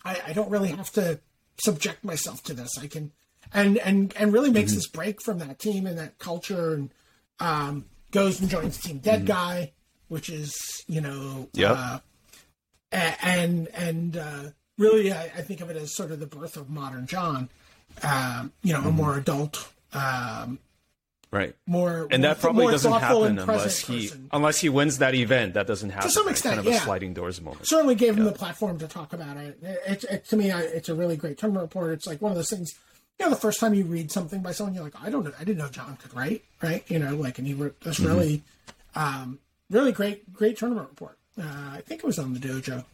I, 0.04 0.20
I 0.28 0.32
don't 0.32 0.50
really 0.50 0.70
have 0.70 0.90
to 0.92 1.20
subject 1.62 2.04
myself 2.04 2.42
to 2.44 2.54
this. 2.54 2.70
I 2.80 2.88
can, 2.88 3.12
and 3.52 3.78
and 3.78 4.12
and 4.16 4.32
really 4.32 4.50
makes 4.50 4.74
this 4.74 4.88
break 4.88 5.22
from 5.22 5.38
that 5.38 5.58
team 5.58 5.86
and 5.86 5.96
that 5.98 6.18
culture, 6.18 6.74
and 6.74 6.90
um, 7.40 7.84
goes 8.10 8.40
and 8.40 8.50
joins 8.50 8.78
Team 8.78 9.00
Deadguy, 9.00 9.70
which 10.08 10.28
is 10.28 10.52
you 10.88 11.00
know, 11.00 11.48
Yep. 11.54 11.76
uh, 11.78 11.98
and 12.90 13.68
and 13.68 14.16
uh, 14.16 14.42
really, 14.78 15.12
I, 15.12 15.24
I 15.24 15.42
think 15.42 15.60
of 15.60 15.70
it 15.70 15.76
as 15.76 15.94
sort 15.94 16.10
of 16.10 16.20
the 16.20 16.26
birth 16.26 16.56
of 16.56 16.68
modern 16.68 17.06
Jon. 17.06 17.48
Um, 18.02 18.52
you 18.62 18.72
know, 18.72 18.80
a 18.80 18.90
more 18.90 19.16
adult, 19.16 19.68
um, 19.92 20.58
Right. 21.34 21.56
more 21.66 22.06
And 22.12 22.22
that 22.22 22.38
probably 22.38 22.68
doesn't 22.68 22.92
happen 22.92 23.40
unless 23.40 23.80
he 23.80 24.06
person. 24.06 24.28
unless 24.30 24.60
he 24.60 24.68
wins 24.68 24.98
that 24.98 25.16
event. 25.16 25.54
That 25.54 25.66
doesn't 25.66 25.90
happen. 25.90 26.08
To 26.08 26.14
some 26.14 26.28
extent, 26.28 26.54
kind 26.54 26.66
of 26.68 26.72
yeah. 26.72 26.78
a 26.78 26.84
sliding 26.84 27.12
doors 27.12 27.40
moment. 27.40 27.66
certainly 27.66 27.96
gave 27.96 28.16
him 28.16 28.22
the 28.24 28.30
platform 28.30 28.78
to 28.78 28.86
talk 28.86 29.12
about 29.12 29.36
it. 29.36 29.58
It's 29.60 30.04
it, 30.04 30.26
to 30.26 30.36
me, 30.36 30.52
I, 30.52 30.60
it's 30.60 30.88
a 30.88 30.94
really 30.94 31.16
great 31.16 31.36
tournament 31.36 31.64
report. 31.64 31.90
It's 31.90 32.06
like 32.06 32.22
one 32.22 32.30
of 32.30 32.36
those 32.36 32.50
things. 32.50 32.78
You 33.18 33.26
know, 33.26 33.30
the 33.30 33.40
first 33.40 33.58
time 33.58 33.74
you 33.74 33.84
read 33.84 34.12
something 34.12 34.42
by 34.42 34.52
someone, 34.52 34.74
you're 34.76 34.84
like, 34.84 35.00
I 35.02 35.10
don't 35.10 35.24
know, 35.24 35.32
I 35.38 35.42
didn't 35.42 35.58
know 35.58 35.68
Jon 35.68 35.96
could 35.96 36.14
write, 36.14 36.44
right? 36.62 36.88
You 36.88 37.00
know, 37.00 37.16
like, 37.16 37.38
and 37.38 37.48
he 37.48 37.54
wrote 37.54 37.80
this 37.80 37.98
really, 37.98 38.42
um, 38.94 39.40
really 39.70 39.90
great, 39.90 40.32
great 40.32 40.56
tournament 40.56 40.88
report. 40.88 41.18
Uh, 41.36 41.70
I 41.72 41.82
think 41.84 42.02
it 42.02 42.06
was 42.06 42.20
on 42.20 42.32
the 42.32 42.40
dojo. 42.40 42.84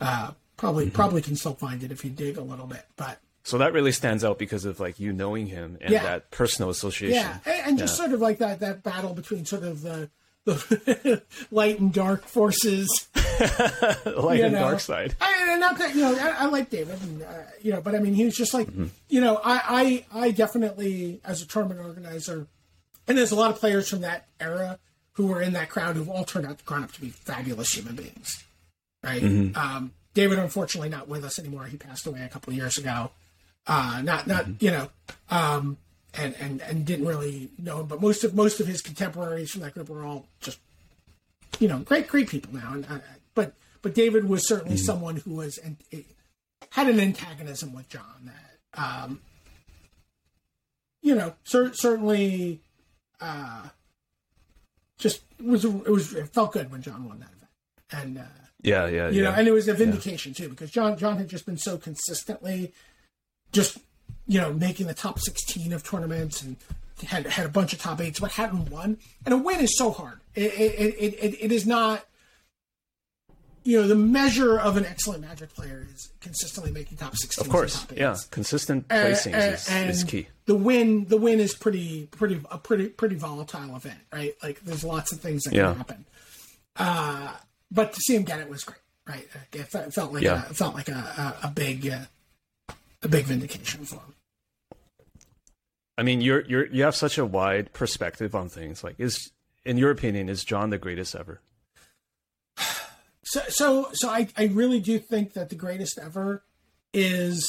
Uh, 0.00 0.32
probably, 0.56 0.90
probably 0.90 1.22
can 1.22 1.36
still 1.36 1.54
find 1.54 1.84
it 1.84 1.92
if 1.92 2.04
you 2.04 2.10
dig 2.10 2.38
a 2.38 2.42
little 2.42 2.66
bit, 2.66 2.86
but 2.96 3.20
So 3.48 3.58
that 3.58 3.72
really 3.72 3.92
stands 3.92 4.24
out 4.24 4.38
because 4.38 4.64
of 4.66 4.78
like 4.78 5.00
you 5.00 5.12
knowing 5.12 5.46
him 5.46 5.78
and 5.80 5.90
Yeah. 5.90 6.02
that 6.02 6.30
personal 6.30 6.68
association. 6.70 7.14
yeah, 7.16 7.38
and, 7.46 7.66
and 7.68 7.78
just 7.78 7.96
sort 7.96 8.12
of 8.12 8.20
like 8.20 8.38
that 8.38 8.60
that 8.60 8.82
battle 8.82 9.14
between 9.14 9.46
sort 9.46 9.62
of 9.64 9.80
the 9.80 10.10
the 10.44 11.22
light 11.50 11.80
and 11.80 11.92
dark 11.92 12.24
forces. 12.26 12.88
light 14.06 14.40
and 14.40 14.52
know. 14.52 14.60
dark 14.60 14.80
side. 14.80 15.14
I, 15.20 15.46
and 15.50 15.60
not 15.60 15.78
that 15.78 15.94
you 15.94 16.02
know, 16.02 16.14
I, 16.14 16.44
I 16.44 16.46
like 16.46 16.70
David, 16.70 17.00
and, 17.02 17.22
uh, 17.22 17.26
you 17.62 17.72
know, 17.72 17.80
but 17.80 17.94
I 17.94 17.98
mean, 18.00 18.14
he 18.14 18.24
was 18.24 18.34
just 18.36 18.52
like, 18.54 18.68
you 19.08 19.20
know, 19.20 19.40
I, 19.44 20.04
I, 20.12 20.24
I 20.26 20.30
definitely, 20.30 21.20
as 21.24 21.40
a 21.42 21.46
tournament 21.46 21.80
organizer, 21.80 22.46
and 23.06 23.16
there's 23.18 23.30
a 23.32 23.36
lot 23.36 23.50
of 23.50 23.58
players 23.58 23.88
from 23.88 24.02
that 24.02 24.26
era 24.40 24.78
who 25.12 25.26
were 25.26 25.40
in 25.42 25.54
that 25.54 25.68
crowd 25.70 25.96
who've 25.96 26.08
all 26.08 26.24
turned 26.24 26.46
out 26.46 26.62
grown 26.64 26.84
up 26.84 26.92
to 26.92 27.00
be 27.00 27.08
fabulous 27.08 27.72
human 27.72 27.96
beings, 27.96 28.44
right? 29.02 29.22
Um, 29.22 29.92
David, 30.14 30.38
unfortunately, 30.38 30.88
not 30.90 31.08
with 31.08 31.24
us 31.24 31.38
anymore. 31.38 31.64
He 31.64 31.76
passed 31.76 32.06
away 32.06 32.22
a 32.22 32.28
couple 32.28 32.52
of 32.52 32.56
years 32.56 32.76
ago. 32.78 33.10
Uh, 33.68 34.00
not, 34.02 34.26
not, 34.26 34.46
you 34.62 34.70
know, 34.70 34.88
um, 35.30 35.76
and 36.14 36.34
and 36.40 36.62
and 36.62 36.86
didn't 36.86 37.06
really 37.06 37.50
know 37.58 37.80
him, 37.80 37.86
but 37.86 38.00
most 38.00 38.24
of 38.24 38.34
most 38.34 38.60
of 38.60 38.66
his 38.66 38.80
contemporaries 38.80 39.50
from 39.50 39.60
that 39.60 39.74
group 39.74 39.88
were 39.90 40.02
all 40.04 40.26
just 40.40 40.58
you 41.58 41.68
know, 41.68 41.78
great, 41.80 42.08
great 42.08 42.28
people 42.28 42.54
now. 42.54 42.72
And 42.72 42.86
uh, 42.88 42.98
but 43.34 43.52
but 43.82 43.94
David 43.94 44.28
was 44.28 44.48
certainly 44.48 44.76
someone 44.78 45.16
who 45.16 45.34
was 45.34 45.58
and 45.58 45.76
had 46.70 46.88
an 46.88 46.98
antagonism 47.00 47.74
with 47.74 47.88
Jon 47.88 48.02
that, 48.24 48.80
um, 48.82 49.20
you 51.02 51.14
know, 51.14 51.34
cer- 51.44 51.74
certainly, 51.74 52.60
uh, 53.20 53.68
just 54.98 55.22
was 55.42 55.64
it 55.64 55.88
was 55.88 56.14
it 56.14 56.28
felt 56.28 56.52
good 56.52 56.70
when 56.70 56.82
Jon 56.82 57.06
won 57.08 57.20
that 57.20 57.30
event, 57.36 57.50
and 58.06 58.18
uh, 58.18 58.22
Yeah, 58.62 58.86
yeah, 58.86 59.08
you 59.10 59.22
yeah. 59.22 59.30
know, 59.30 59.36
and 59.36 59.46
it 59.48 59.52
was 59.52 59.68
a 59.68 59.74
vindication 59.74 60.32
too 60.34 60.48
because 60.48 60.70
Jon 60.70 60.96
Jon 60.96 61.16
had 61.18 61.28
just 61.28 61.46
been 61.46 61.58
so 61.58 61.76
consistently, 61.78 62.72
just 63.52 63.78
you 64.26 64.40
know, 64.40 64.52
making 64.52 64.86
the 64.86 64.94
top 64.94 65.18
sixteen 65.18 65.72
of 65.72 65.82
tournaments 65.82 66.42
and 66.42 66.56
had 67.06 67.26
had 67.26 67.46
a 67.46 67.48
bunch 67.48 67.72
of 67.72 67.78
top 67.80 68.00
eights, 68.00 68.20
but 68.20 68.32
hadn't 68.32 68.70
won. 68.70 68.98
And 69.24 69.32
a 69.32 69.36
win 69.38 69.60
is 69.60 69.76
so 69.78 69.90
hard. 69.90 70.20
It 70.34 70.52
it 70.52 70.74
it, 70.98 71.14
it, 71.14 71.44
it 71.44 71.52
is 71.52 71.66
not. 71.66 72.04
You 73.64 73.82
know, 73.82 73.88
the 73.88 73.96
measure 73.96 74.58
of 74.58 74.78
an 74.78 74.86
excellent 74.86 75.20
Magic 75.22 75.52
player 75.54 75.86
is 75.94 76.10
consistently 76.20 76.70
making 76.72 76.96
top 76.96 77.14
sixteen. 77.16 77.44
of 77.44 77.50
course, 77.52 77.86
yeah. 77.94 78.16
Consistent 78.30 78.88
placings 78.88 79.34
uh, 79.34 79.52
is, 79.52 79.68
and 79.68 79.90
is 79.90 80.04
key. 80.04 80.28
The 80.46 80.54
win, 80.54 81.04
the 81.06 81.18
win 81.18 81.38
is 81.38 81.54
pretty, 81.54 82.06
pretty, 82.06 82.40
a 82.50 82.56
pretty, 82.56 82.88
pretty 82.88 83.16
volatile 83.16 83.76
event, 83.76 83.98
right? 84.10 84.34
Like, 84.42 84.60
there's 84.60 84.84
lots 84.84 85.12
of 85.12 85.20
things 85.20 85.42
that 85.44 85.52
Yeah. 85.52 85.66
can 85.68 85.76
happen. 85.76 86.04
Uh, 86.76 87.32
but 87.70 87.92
to 87.92 88.00
see 88.00 88.14
him 88.16 88.22
get 88.22 88.40
it 88.40 88.48
was 88.48 88.64
great, 88.64 88.80
right? 89.06 89.28
It 89.52 89.74
it 89.74 89.92
felt 89.92 90.14
like 90.14 90.22
Yeah. 90.22 90.46
a, 90.46 90.50
it 90.50 90.56
felt 90.56 90.74
like 90.74 90.88
a, 90.88 91.34
a, 91.42 91.48
a 91.48 91.50
big, 91.50 91.86
uh, 91.86 92.04
a 93.02 93.08
big 93.08 93.24
vindication 93.26 93.84
for 93.84 93.96
him. 93.96 94.14
I 95.96 96.02
mean, 96.02 96.20
you're 96.20 96.44
you're 96.46 96.66
you 96.66 96.84
have 96.84 96.94
such 96.94 97.18
a 97.18 97.24
wide 97.26 97.72
perspective 97.72 98.34
on 98.34 98.48
things. 98.48 98.84
Like, 98.84 98.96
is 98.98 99.32
in 99.64 99.76
your 99.78 99.90
opinion, 99.90 100.28
is 100.28 100.44
Jon 100.44 100.70
the 100.70 100.78
greatest 100.78 101.14
ever? 101.14 101.40
So, 103.24 103.40
so, 103.48 103.88
so 103.92 104.08
I, 104.08 104.28
I 104.38 104.44
really 104.46 104.80
do 104.80 104.98
think 104.98 105.34
that 105.34 105.50
the 105.50 105.54
greatest 105.54 105.98
ever 106.02 106.44
is 106.94 107.46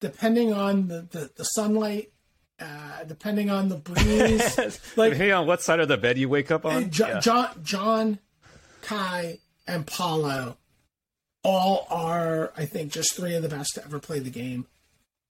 depending 0.00 0.52
on 0.52 0.88
the, 0.88 1.06
the, 1.08 1.30
the 1.36 1.44
sunlight, 1.44 2.10
uh, 2.58 3.04
depending 3.06 3.50
on 3.50 3.68
the 3.68 3.76
breeze. 3.76 4.80
like, 4.96 5.12
Hey, 5.12 5.30
on 5.30 5.46
what 5.46 5.62
side 5.62 5.78
of 5.78 5.86
the 5.86 5.96
bed 5.96 6.18
you 6.18 6.28
wake 6.28 6.50
up 6.50 6.66
on? 6.66 6.90
Jo- 6.90 7.06
Yeah. 7.06 7.20
Jon, 7.20 7.48
Jon, 7.62 8.18
Kai, 8.82 9.38
and 9.68 9.86
Paulo 9.86 10.56
all 11.42 11.86
are, 11.90 12.52
I 12.56 12.64
think, 12.66 12.92
just 12.92 13.14
three 13.14 13.34
of 13.34 13.42
the 13.42 13.48
best 13.48 13.74
to 13.74 13.84
ever 13.84 13.98
play 13.98 14.18
the 14.18 14.30
game, 14.30 14.66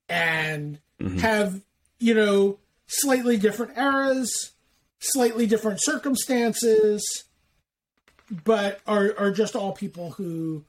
and 0.08 0.78
have 1.20 1.60
you 1.98 2.14
know 2.14 2.58
slightly 2.86 3.36
different 3.36 3.76
eras, 3.78 4.52
slightly 4.98 5.46
different 5.46 5.80
circumstances, 5.82 7.04
but 8.44 8.80
are 8.86 9.14
are 9.18 9.30
just 9.30 9.54
all 9.54 9.72
people 9.72 10.12
who, 10.12 10.64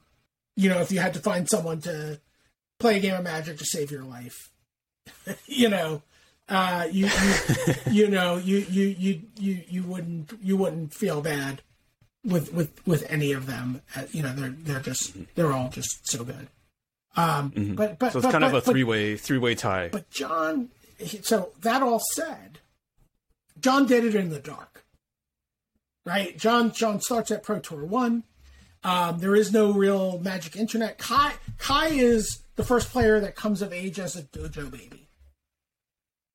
you 0.56 0.68
know, 0.68 0.80
if 0.80 0.92
you 0.92 1.00
had 1.00 1.14
to 1.14 1.20
find 1.20 1.48
someone 1.48 1.80
to 1.80 2.20
play 2.78 2.96
a 2.96 3.00
game 3.00 3.14
of 3.14 3.24
Magic 3.24 3.58
to 3.58 3.64
save 3.64 3.90
your 3.90 4.04
life, 4.04 4.50
you 5.46 5.68
know. 5.68 6.02
Uh, 6.48 6.86
you, 6.90 7.06
you 7.06 7.74
you 7.90 8.08
know 8.08 8.36
you 8.36 8.58
you 8.68 8.88
you 8.98 9.22
you 9.38 9.62
you 9.68 9.82
wouldn't 9.84 10.32
you 10.42 10.56
wouldn't 10.56 10.92
feel 10.92 11.22
bad 11.22 11.62
with 12.24 12.52
with 12.52 12.86
with 12.86 13.04
any 13.10 13.32
of 13.32 13.46
them. 13.46 13.82
Uh, 13.96 14.02
you 14.12 14.22
know 14.22 14.32
they're 14.32 14.54
they're 14.56 14.80
just 14.80 15.16
they're 15.34 15.52
all 15.52 15.68
just 15.68 16.08
so 16.08 16.24
good. 16.24 16.48
Um, 17.16 17.74
but 17.76 17.98
but 17.98 18.12
So 18.12 18.18
it's 18.18 18.26
but, 18.26 18.32
kind 18.32 18.44
of 18.44 18.54
a 18.54 18.60
three 18.60 18.84
way 18.84 19.16
three 19.16 19.38
way 19.38 19.54
tie. 19.54 19.88
But 19.88 20.10
Jon, 20.10 20.68
so 21.22 21.52
that 21.60 21.82
all 21.82 22.00
said, 22.14 22.60
Jon 23.60 23.86
did 23.86 24.04
it 24.04 24.14
in 24.14 24.30
the 24.30 24.38
dark, 24.38 24.84
right? 26.06 26.36
Jon 26.38 26.72
Jon 26.72 27.00
starts 27.00 27.30
at 27.30 27.42
Pro 27.42 27.58
Tour 27.58 27.84
one. 27.84 28.24
Um, 28.84 29.18
there 29.18 29.36
is 29.36 29.52
no 29.52 29.72
real 29.72 30.18
magic 30.18 30.56
internet. 30.56 30.98
Kai 30.98 31.34
Kai 31.58 31.88
is 31.88 32.42
the 32.56 32.64
first 32.64 32.90
player 32.90 33.20
that 33.20 33.36
comes 33.36 33.62
of 33.62 33.72
age 33.72 33.98
as 33.98 34.16
a 34.16 34.22
dojo 34.22 34.70
baby, 34.70 35.08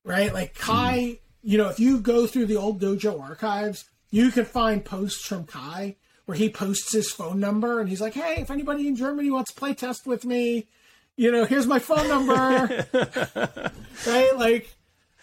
right? 0.06 0.34
Like 0.34 0.56
Kai, 0.56 1.20
you 1.42 1.58
know, 1.58 1.70
if 1.70 1.80
you 1.80 2.00
go 2.00 2.28
through 2.28 2.46
the 2.46 2.56
old 2.56 2.80
dojo 2.82 3.20
archives, 3.22 3.86
you 4.10 4.32
can 4.32 4.46
find 4.46 4.84
posts 4.84 5.26
from 5.26 5.46
Kai 5.46 5.96
where 6.26 6.38
he 6.38 6.50
posts 6.50 6.92
his 6.92 7.12
phone 7.12 7.40
number 7.40 7.80
and 7.80 7.90
he's 7.90 8.02
like, 8.02 8.14
"Hey, 8.14 8.42
if 8.42 8.52
anybody 8.52 8.88
in 8.88 8.96
Germany 8.96 9.32
wants 9.32 9.54
to 9.54 9.60
play 9.60 9.74
test 9.74 10.06
with 10.06 10.26
me, 10.26 10.68
you 11.16 11.32
know, 11.32 11.46
here's 11.46 11.68
my 11.68 11.80
phone 11.80 12.08
number." 12.08 12.86
right? 14.08 14.32
Like, 14.36 14.76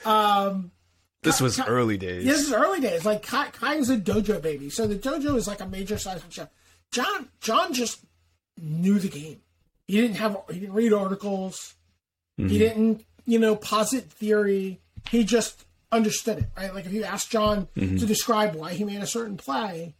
um, 0.04 0.70
This 1.22 1.40
was 1.40 1.56
Kai- 1.56 1.66
early 1.66 1.96
days. 1.96 2.24
This 2.24 2.40
is 2.46 2.52
early 2.52 2.80
days. 2.80 3.04
Like 3.04 3.22
Kai, 3.22 3.46
Kai 3.50 3.74
is 3.76 3.90
a 3.90 3.96
dojo 3.96 4.40
baby, 4.40 4.70
so 4.70 4.86
the 4.86 4.96
dojo 4.96 5.36
is 5.36 5.46
like 5.46 5.60
a 5.60 5.66
major 5.66 5.98
seismic 5.98 6.32
shift. 6.32 6.52
Jon 6.90 7.28
Jon 7.40 7.72
just 7.72 8.04
knew 8.60 8.98
the 8.98 9.08
game. 9.08 9.40
He 9.86 10.00
didn't 10.00 10.16
have 10.16 10.36
he 10.50 10.60
didn't 10.60 10.74
read 10.74 10.92
articles. 10.92 11.74
He 12.36 12.58
didn't 12.58 13.04
you 13.26 13.38
know 13.38 13.54
posit 13.56 14.04
theory. 14.10 14.80
He 15.10 15.22
just 15.24 15.64
understood 15.94 16.38
it. 16.38 16.44
Right. 16.56 16.74
Like 16.74 16.86
if 16.86 16.92
you 16.92 17.04
ask 17.04 17.30
Jon 17.30 17.68
to 17.76 18.06
describe 18.06 18.54
why 18.54 18.74
he 18.74 18.84
made 18.84 19.00
a 19.02 19.06
certain 19.06 19.36
play, 19.36 19.94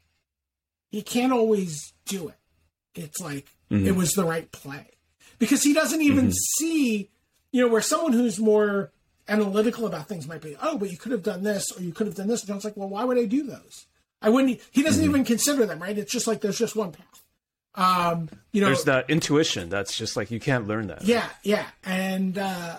he 0.90 1.02
can't 1.02 1.32
always 1.32 1.92
do 2.06 2.28
it. 2.28 2.36
It's 2.94 3.20
like 3.20 3.46
it 3.70 3.96
was 3.96 4.12
the 4.12 4.24
right 4.24 4.50
play 4.52 4.86
because 5.38 5.62
he 5.62 5.72
doesn't 5.74 6.00
even 6.02 6.30
see 6.32 7.10
you 7.50 7.60
know 7.62 7.68
where 7.68 7.80
someone 7.80 8.12
who's 8.12 8.38
more 8.38 8.92
analytical 9.28 9.86
about 9.86 10.06
things 10.06 10.28
might 10.28 10.42
be, 10.42 10.56
oh, 10.60 10.76
but 10.76 10.90
you 10.90 10.98
could 10.98 11.12
have 11.12 11.22
done 11.22 11.42
this 11.42 11.64
or 11.76 11.82
you 11.82 11.92
could 11.92 12.06
have 12.06 12.14
done 12.16 12.28
this. 12.28 12.40
And 12.42 12.48
Jon's 12.48 12.64
like, 12.64 12.76
well, 12.76 12.88
why 12.88 13.04
would 13.04 13.16
I 13.16 13.24
do 13.24 13.42
those? 13.44 13.86
I 14.20 14.28
wouldn't. 14.28 14.60
He 14.70 14.82
doesn't 14.82 15.04
even 15.04 15.24
consider 15.24 15.64
them, 15.66 15.80
right? 15.80 15.96
It's 15.96 16.12
just 16.12 16.26
like 16.26 16.40
there's 16.40 16.58
just 16.58 16.76
one 16.76 16.92
path. 16.92 17.22
Um, 17.76 18.28
you 18.52 18.60
know, 18.60 18.68
There's 18.68 18.84
that 18.84 19.10
intuition 19.10 19.68
that's 19.68 19.96
just 19.96 20.16
like 20.16 20.30
you 20.30 20.38
can't 20.40 20.68
learn 20.68 20.86
that. 20.88 21.02
yeah, 21.04 21.28
yeah, 21.42 21.66
and 21.84 22.38
uh, 22.38 22.78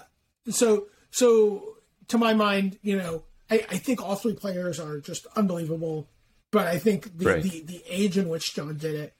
so 0.50 0.88
so 1.12 1.75
to 2.10 2.18
my 2.18 2.34
mind, 2.34 2.77
you 2.82 2.98
know, 2.98 3.23
I, 3.49 3.56
I 3.69 3.77
think 3.77 4.02
all 4.02 4.15
three 4.15 4.34
players 4.36 4.80
are 4.80 4.99
just 4.99 5.26
unbelievable. 5.36 6.07
But 6.52 6.68
I 6.68 6.77
think 6.80 7.18
the 7.18 7.26
Right. 7.26 7.44
the, 7.44 7.61
the 7.61 7.84
age 7.90 8.18
in 8.18 8.30
which 8.30 8.53
Jon 8.56 8.77
did 8.77 8.95
it, 8.95 9.14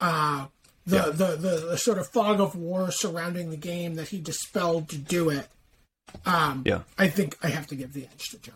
uh, 0.00 0.46
the, 0.86 1.12
the, 1.12 1.36
the 1.36 1.66
the 1.70 1.78
sort 1.78 1.98
of 1.98 2.08
fog 2.08 2.40
of 2.40 2.54
war 2.56 2.90
surrounding 2.90 3.50
the 3.50 3.56
game 3.56 3.94
that 3.96 4.08
he 4.08 4.20
dispelled 4.20 4.88
to 4.88 4.98
do 4.98 5.28
it, 5.30 5.48
um, 6.26 6.62
Yeah. 6.66 6.80
I 6.98 7.08
think 7.08 7.36
I 7.42 7.48
have 7.48 7.66
to 7.68 7.74
give 7.76 7.92
the 7.92 8.04
edge 8.06 8.28
to 8.30 8.38
Jon. 8.38 8.54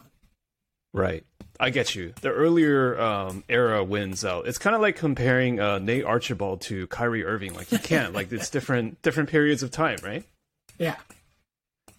Right. 0.94 1.24
I 1.60 1.70
get 1.70 1.94
you. 1.94 2.14
The 2.22 2.30
earlier 2.30 2.98
um, 3.00 3.44
era 3.48 3.84
wins 3.84 4.24
out. 4.24 4.46
It's 4.46 4.58
kind 4.58 4.74
of 4.74 4.82
like 4.82 4.96
comparing 4.96 5.60
uh, 5.60 5.78
Nate 5.78 6.04
Archibald 6.04 6.62
to 6.62 6.86
Kyrie 6.88 7.24
Irving. 7.24 7.54
Like 7.54 7.70
you 7.70 7.78
can't. 7.78 8.12
like 8.14 8.32
it's 8.32 8.50
different 8.56 9.00
different 9.02 9.28
periods 9.30 9.62
of 9.62 9.70
time, 9.70 9.98
right? 10.02 10.24
Yeah, 10.78 10.96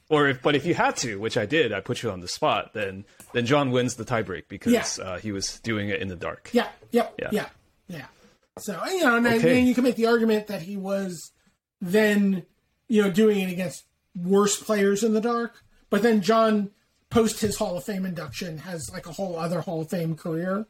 Or 0.10 0.28
if, 0.30 0.42
but 0.42 0.56
if 0.56 0.66
you 0.66 0.74
had 0.74 0.96
to, 0.98 1.18
which 1.20 1.36
I 1.38 1.46
did, 1.46 1.74
I 1.74 1.82
put 1.82 2.02
you 2.02 2.12
on 2.12 2.22
the 2.22 2.28
spot. 2.30 2.74
Then 2.74 3.04
then 3.34 3.46
Jon 3.46 3.72
wins 3.72 3.96
the 3.96 4.06
tiebreak 4.06 4.44
because 4.48 4.72
Yeah. 4.74 5.04
uh, 5.04 5.18
he 5.20 5.32
was 5.34 5.60
doing 5.60 5.90
it 5.90 6.02
in 6.02 6.08
the 6.08 6.16
dark. 6.16 6.50
yeah, 6.54 6.70
yep, 6.92 7.14
Yeah. 7.20 7.30
yeah, 7.32 7.50
yeah. 7.90 8.06
So 8.58 8.82
you 8.86 9.04
know, 9.04 9.18
and 9.18 9.28
Okay. 9.28 9.60
you 9.60 9.76
can 9.76 9.84
make 9.84 9.96
the 9.98 10.06
argument 10.08 10.48
that 10.48 10.62
he 10.62 10.78
was 10.78 11.32
then 11.82 12.44
you 12.88 13.02
know 13.04 13.12
doing 13.12 13.40
it 13.42 13.52
against 13.52 13.84
worse 14.16 14.62
players 14.62 15.04
in 15.04 15.14
the 15.14 15.22
dark, 15.22 15.62
but 15.90 16.02
then 16.04 16.22
Jon 16.22 16.72
post 17.10 17.40
his 17.42 17.58
Hall 17.58 17.78
of 17.78 17.84
Fame 17.84 18.06
induction 18.06 18.60
has 18.60 18.90
like 18.92 19.06
a 19.08 19.12
whole 19.12 19.38
other 19.38 19.62
Hall 19.62 19.82
of 19.82 19.90
Fame 19.90 20.16
career 20.16 20.66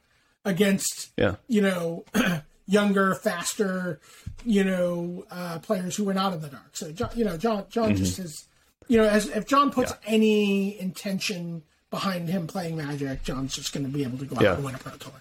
against 0.46 1.12
Yeah. 1.18 1.36
you 1.48 1.62
know 1.62 2.06
younger, 2.66 3.16
faster, 3.16 4.00
you 4.44 4.64
know 4.64 5.26
uh, 5.32 5.60
players 5.60 5.96
who 5.96 6.04
were 6.06 6.14
not 6.14 6.34
in 6.34 6.42
the 6.42 6.50
dark. 6.50 6.72
So 6.76 6.92
Jon, 6.92 7.10
you 7.16 7.24
know 7.24 7.38
Jon 7.38 7.66
Jon 7.70 7.96
just 7.96 8.18
is 8.20 8.48
you 8.88 8.98
know 8.98 9.08
as 9.08 9.28
if 9.30 9.46
Jon 9.48 9.72
puts. 9.72 9.92
Yeah. 9.92 10.14
any 10.14 10.80
intention 10.80 11.64
behind 11.90 12.30
him 12.30 12.48
playing 12.48 12.76
Magic, 12.78 13.24
Jon's 13.24 13.56
just 13.56 13.74
going 13.74 13.86
to 13.86 13.92
be 13.92 14.04
able 14.04 14.18
to 14.20 14.26
go 14.26 14.36
out 14.36 14.42
Yeah. 14.42 14.56
and 14.56 14.64
win 14.64 14.76
a 14.76 14.78
pro 14.78 14.92
tour. 14.98 15.14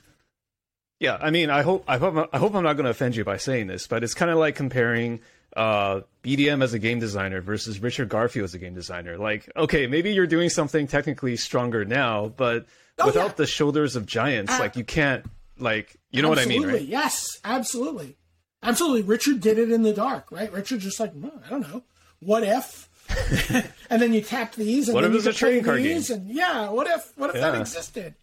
Yeah, 0.99 1.19
I 1.21 1.31
mean, 1.31 1.51
I 1.51 1.63
hope 1.63 1.85
I 1.87 1.99
hope 1.99 2.29
I 2.33 2.39
hope 2.39 2.55
I'm 2.55 2.65
not 2.65 2.75
going 2.75 2.85
to 2.85 2.91
offend 2.91 3.17
you 3.17 3.25
by 3.25 3.37
saying 3.37 3.67
this, 3.67 3.87
but 3.87 4.03
it's 4.03 4.15
kind 4.15 4.31
of 4.31 4.39
like 4.39 4.55
comparing 4.57 5.21
uh, 5.55 6.01
BDM 6.23 6.63
as 6.63 6.73
a 6.75 6.79
game 6.79 6.99
designer 7.01 7.41
versus 7.41 7.81
Richard 7.81 8.09
Garfield 8.09 8.45
as 8.45 8.55
a 8.55 8.59
game 8.59 8.75
designer. 8.75 9.17
Like, 9.19 9.51
okay, 9.57 9.87
maybe 9.87 10.13
you're 10.13 10.27
doing 10.27 10.49
something 10.49 10.87
technically 10.87 11.37
stronger 11.37 11.85
now, 11.85 12.29
but 12.29 12.67
Oh, 12.99 13.05
without 13.07 13.27
yeah. 13.27 13.35
the 13.37 13.47
shoulders 13.47 13.95
of 13.95 14.07
giants, 14.07 14.53
Uh, 14.55 14.59
like 14.59 14.77
you 14.77 14.85
can't, 14.85 15.27
like, 15.59 15.97
you 16.11 16.23
know 16.23 16.31
what 16.31 16.39
I 16.39 16.47
mean, 16.47 16.63
Absolutely. 16.63 16.81
right? 16.81 16.89
Yes, 16.89 17.27
absolutely. 17.45 18.17
Absolutely. 18.63 19.03
Richard 19.03 19.41
did 19.43 19.59
it 19.59 19.71
in 19.71 19.83
the 19.83 19.93
dark, 19.93 20.33
right? 20.33 20.51
Richard 20.51 20.81
just 20.81 20.99
like, 20.99 21.13
well, 21.15 21.43
I 21.45 21.51
don't 21.51 21.61
know. 21.61 21.83
What 22.21 22.43
if? 22.43 22.89
and 23.91 24.03
then 24.03 24.13
you 24.13 24.21
tap 24.21 24.55
these 24.55 24.89
and 24.89 24.95
What 24.95 25.03
then 25.03 25.11
if 25.13 25.23
you 25.25 25.29
it's 25.29 25.37
a 25.37 25.39
trading 25.39 25.65
card 25.65 25.79
these 25.83 26.11
and 26.11 26.29
yeah, 26.29 26.69
what 26.71 26.87
if 26.87 27.13
what 27.17 27.31
if 27.31 27.37
that 27.41 27.55
existed? 27.61 28.15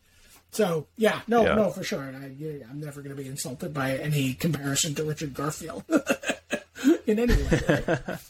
So 0.52 0.88
yeah, 0.98 1.22
no, 1.28 1.44
Yeah. 1.44 1.56
no, 1.56 1.70
for 1.72 1.84
sure. 1.84 2.04
And 2.04 2.18
I, 2.18 2.28
yeah, 2.38 2.66
I'm 2.70 2.80
never 2.80 3.02
going 3.02 3.16
to 3.16 3.22
be 3.22 3.28
insulted 3.28 3.74
by 3.74 3.98
any 3.98 4.34
comparison 4.34 4.94
to 4.96 5.04
Richard 5.04 5.34
Garfield 5.34 5.84
in 7.08 7.20
any 7.20 7.34
way. 7.34 7.84
right? 7.88 8.00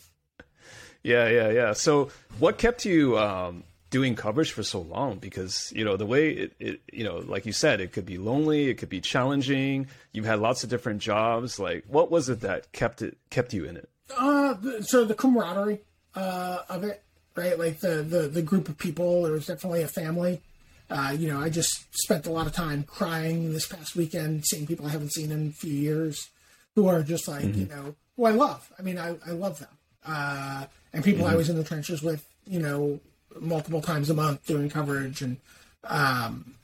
Yeah, 1.03 1.27
yeah, 1.27 1.49
yeah. 1.49 1.73
So, 1.73 2.11
what 2.39 2.57
kept 2.57 2.85
you 2.85 3.17
um, 3.19 3.65
doing 3.89 4.15
coverage 4.15 4.53
for 4.53 4.63
so 4.63 4.79
long? 4.79 5.17
Because 5.17 5.69
you 5.75 5.83
know 5.83 5.97
the 5.97 6.05
way 6.05 6.29
it, 6.29 6.53
it, 6.59 6.81
you 6.93 7.03
know, 7.03 7.17
like 7.17 7.45
you 7.45 7.51
said, 7.51 7.81
it 7.81 7.91
could 7.91 8.05
be 8.05 8.17
lonely, 8.17 8.69
it 8.69 8.75
could 8.75 8.87
be 8.87 9.01
challenging. 9.01 9.87
You've 10.13 10.23
had 10.25 10.39
lots 10.39 10.63
of 10.63 10.69
different 10.69 11.01
jobs. 11.01 11.59
Like, 11.59 11.83
what 11.89 12.09
was 12.09 12.29
it 12.29 12.39
that 12.39 12.71
kept 12.71 13.01
it 13.01 13.17
kept 13.29 13.53
you 13.53 13.65
in 13.65 13.75
it? 13.75 13.89
Uh, 14.17 14.53
the- 14.53 14.81
so 14.83 15.03
the 15.03 15.13
camaraderie 15.13 15.81
uh, 16.15 16.59
of 16.69 16.83
it, 16.83 17.03
right? 17.35 17.57
Like 17.57 17.79
the, 17.79 18.03
the 18.03 18.27
the 18.27 18.41
group 18.41 18.69
of 18.69 18.77
people. 18.77 19.23
There 19.23 19.33
was 19.33 19.47
definitely 19.47 19.83
a 19.83 19.87
family. 19.87 20.41
Uh, 20.89 21.15
you 21.17 21.27
know, 21.31 21.39
I 21.39 21.49
just 21.49 21.85
spent 22.03 22.27
a 22.27 22.31
lot 22.31 22.45
of 22.45 22.53
time 22.53 22.83
crying 22.83 23.53
this 23.53 23.67
past 23.67 23.95
weekend, 23.95 24.45
seeing 24.45 24.67
people 24.67 24.85
I 24.85 24.89
haven't 24.89 25.13
seen 25.13 25.31
in 25.31 25.47
a 25.49 25.51
few 25.51 25.73
years, 25.73 26.29
who 26.75 26.87
are 26.87 27.03
just 27.03 27.27
like 27.27 27.55
you 27.55 27.65
know, 27.65 27.95
who 28.15 28.25
I 28.25 28.31
love. 28.31 28.71
I 28.77 28.81
mean, 28.81 28.97
I 28.97 29.15
I 29.25 29.31
love 29.31 29.59
them. 29.59 29.69
Uh, 30.05 30.65
and 30.91 31.03
people 31.03 31.25
I 31.25 31.35
was 31.35 31.49
in 31.49 31.57
the 31.57 31.63
trenches 31.63 32.03
with, 32.03 32.27
you 32.45 32.59
know, 32.59 32.99
multiple 33.39 33.81
times 33.81 34.09
a 34.09 34.13
month 34.13 34.45
doing 34.45 34.69
coverage, 34.69 35.21
and 35.21 35.37
um, 35.85 36.55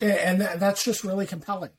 and, 0.00 0.40
that, 0.40 0.60
that's 0.60 0.84
just 0.84 1.04
really 1.04 1.26
compelling. 1.26 1.70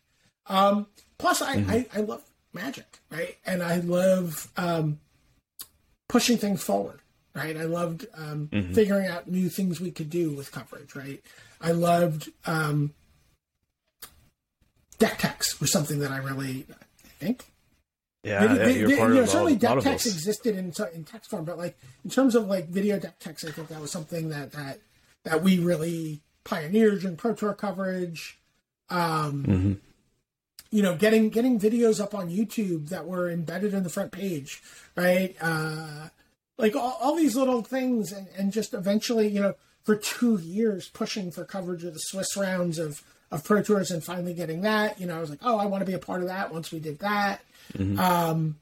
Um, 0.48 0.88
plus, 1.18 1.41
I, 1.41 1.53
I, 1.68 1.86
I 1.95 1.99
love 2.02 2.24
magic, 2.53 2.99
right? 3.10 3.38
And 3.45 3.64
I 3.64 3.78
love 3.78 4.52
um, 4.58 4.99
pushing 6.12 6.38
things 6.38 6.62
forward, 6.62 7.00
right? 7.34 7.56
I 7.56 7.64
loved 7.64 8.06
um, 8.18 8.50
figuring 8.74 9.08
out 9.08 9.30
new 9.30 9.48
things 9.48 9.80
we 9.80 9.92
could 9.92 10.10
do 10.10 10.32
with 10.36 10.52
coverage, 10.52 10.94
right? 10.94 11.24
I 11.62 11.72
loved 11.72 12.30
um, 12.46 12.94
deck 15.00 15.18
text 15.20 15.60
was 15.62 15.72
something 15.72 16.00
that 16.00 16.12
I 16.12 16.18
really, 16.18 16.66
I 16.70 17.08
think, 17.20 17.46
Yeah, 18.24 18.44
yeah 18.44 18.54
Maybe- 18.54 18.80
you're 18.80 18.90
they- 18.90 18.98
part 18.98 19.14
you 19.14 19.22
know, 19.22 19.26
certainly 19.26 19.56
deck 19.56 19.80
text 19.82 20.06
existed 20.06 20.58
in 20.58 20.74
in 20.94 21.04
text 21.06 21.30
form, 21.30 21.46
but 21.46 21.58
like 21.58 21.78
in 22.04 22.10
terms 22.12 22.36
of 22.36 22.48
like 22.48 22.68
video 22.68 23.00
deck 23.00 23.18
text, 23.20 23.46
I 23.46 23.52
think 23.52 23.70
that 23.70 23.80
was 23.82 23.92
something 23.92 24.30
that 24.30 24.52
that 24.52 24.80
that 25.24 25.42
we 25.42 25.60
really 25.60 26.22
pioneered 26.44 27.04
in 27.04 27.16
Pro 27.16 27.34
Tour 27.34 27.54
coverage. 27.54 28.38
Um, 28.90 29.46
Mm-hmm. 29.46 29.74
You 30.72 30.81
know, 30.81 30.95
getting 30.95 31.30
getting 31.30 31.60
videos 31.60 32.02
up 32.02 32.15
on 32.15 32.30
YouTube 32.30 32.89
that 32.89 33.06
were 33.06 33.30
embedded 33.30 33.73
in 33.73 33.84
the 33.84 33.89
front 33.89 34.11
page, 34.14 34.61
right? 34.95 35.35
Uh, 35.41 36.07
like 36.57 36.76
all, 36.76 36.98
all 37.02 37.15
these 37.15 37.35
little 37.35 37.61
things, 37.61 38.11
and, 38.14 38.27
and 38.38 38.53
just 38.53 38.73
eventually, 38.73 39.27
you 39.27 39.41
know, 39.41 39.56
for 39.84 39.95
two 39.98 40.38
years 40.39 40.88
pushing 40.88 41.30
for 41.31 41.43
coverage 41.43 41.84
of 41.84 41.93
the 41.93 41.99
Swiss 41.99 42.38
rounds 42.38 42.80
of 42.80 43.03
of 43.31 43.43
Pro 43.43 43.61
Tours, 43.61 43.91
and 43.91 44.02
finally 44.03 44.34
getting 44.34 44.61
that. 44.61 44.99
You 44.99 45.07
know, 45.07 45.18
I 45.18 45.19
was 45.19 45.30
like, 45.30 45.39
oh, 45.43 45.57
I 45.57 45.65
want 45.65 45.81
to 45.81 45.85
be 45.85 45.93
a 45.93 45.99
part 45.99 46.22
of 46.22 46.27
that. 46.30 46.53
Once 46.53 46.72
we 46.72 46.80
did 46.80 46.99
that, 46.99 47.41
um, 47.98 48.56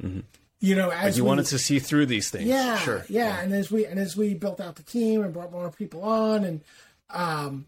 you 0.60 0.76
know, 0.76 0.90
as 0.90 1.18
You 1.18 1.24
we, 1.24 1.28
wanted 1.30 1.46
to 1.48 1.60
see 1.60 1.78
through 1.80 2.08
these 2.08 2.30
things. 2.30 2.46
yeah, 2.48 2.78
sure. 2.80 3.06
yeah, 3.08 3.40
and 3.40 3.54
as 3.54 3.70
we 3.72 3.86
and 3.86 4.00
as 4.00 4.18
we 4.18 4.34
built 4.34 4.60
out 4.60 4.76
the 4.78 4.84
team 4.84 5.22
and 5.24 5.32
brought 5.32 5.52
more 5.52 5.70
people 5.70 6.04
on, 6.04 6.44
and 6.44 6.62
um, 7.12 7.66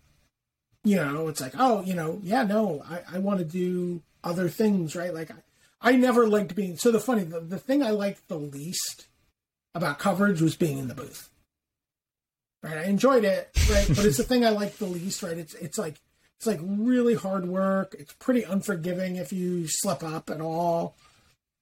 you 0.84 0.96
know, 0.96 1.28
it's 1.28 1.42
like, 1.42 1.54
oh, 1.60 1.84
you 1.84 1.94
know, 1.94 2.20
yeah, 2.24 2.44
no, 2.44 2.84
I, 2.90 3.18
I 3.18 3.20
want 3.20 3.38
to 3.40 3.46
do 3.46 4.02
other 4.24 4.50
things, 4.50 4.96
right? 4.96 5.14
Like, 5.14 5.32
I, 5.32 5.36
I 5.82 5.96
never 5.96 6.28
liked 6.28 6.56
being. 6.56 6.78
So 6.78 6.92
the 6.92 7.00
funny, 7.00 7.24
the, 7.24 7.40
the 7.40 7.58
thing 7.58 7.82
I 7.84 7.92
liked 7.92 8.28
the 8.28 8.38
least 8.38 9.08
about 9.74 10.00
coverage 10.00 10.42
was 10.42 10.56
being 10.56 10.78
in 10.78 10.88
the 10.88 10.96
booth. 10.96 11.30
Right, 12.64 12.78
I 12.78 12.84
enjoyed 12.84 13.24
it, 13.24 13.50
right, 13.72 13.88
but 13.88 14.06
it's 14.06 14.18
the 14.18 14.24
thing 14.24 14.46
I 14.46 14.50
liked 14.50 14.78
the 14.78 14.86
least, 14.86 15.24
right? 15.24 15.36
It's 15.36 15.56
it's 15.56 15.80
like 15.80 16.00
it's 16.38 16.46
like 16.46 16.60
really 16.62 17.16
hard 17.16 17.48
work. 17.48 17.96
It's 17.98 18.14
pretty 18.14 18.44
unforgiving 18.44 19.16
if 19.16 19.34
you 19.34 19.66
slip 19.68 20.04
up 20.04 20.30
at 20.30 20.42
all. 20.42 20.96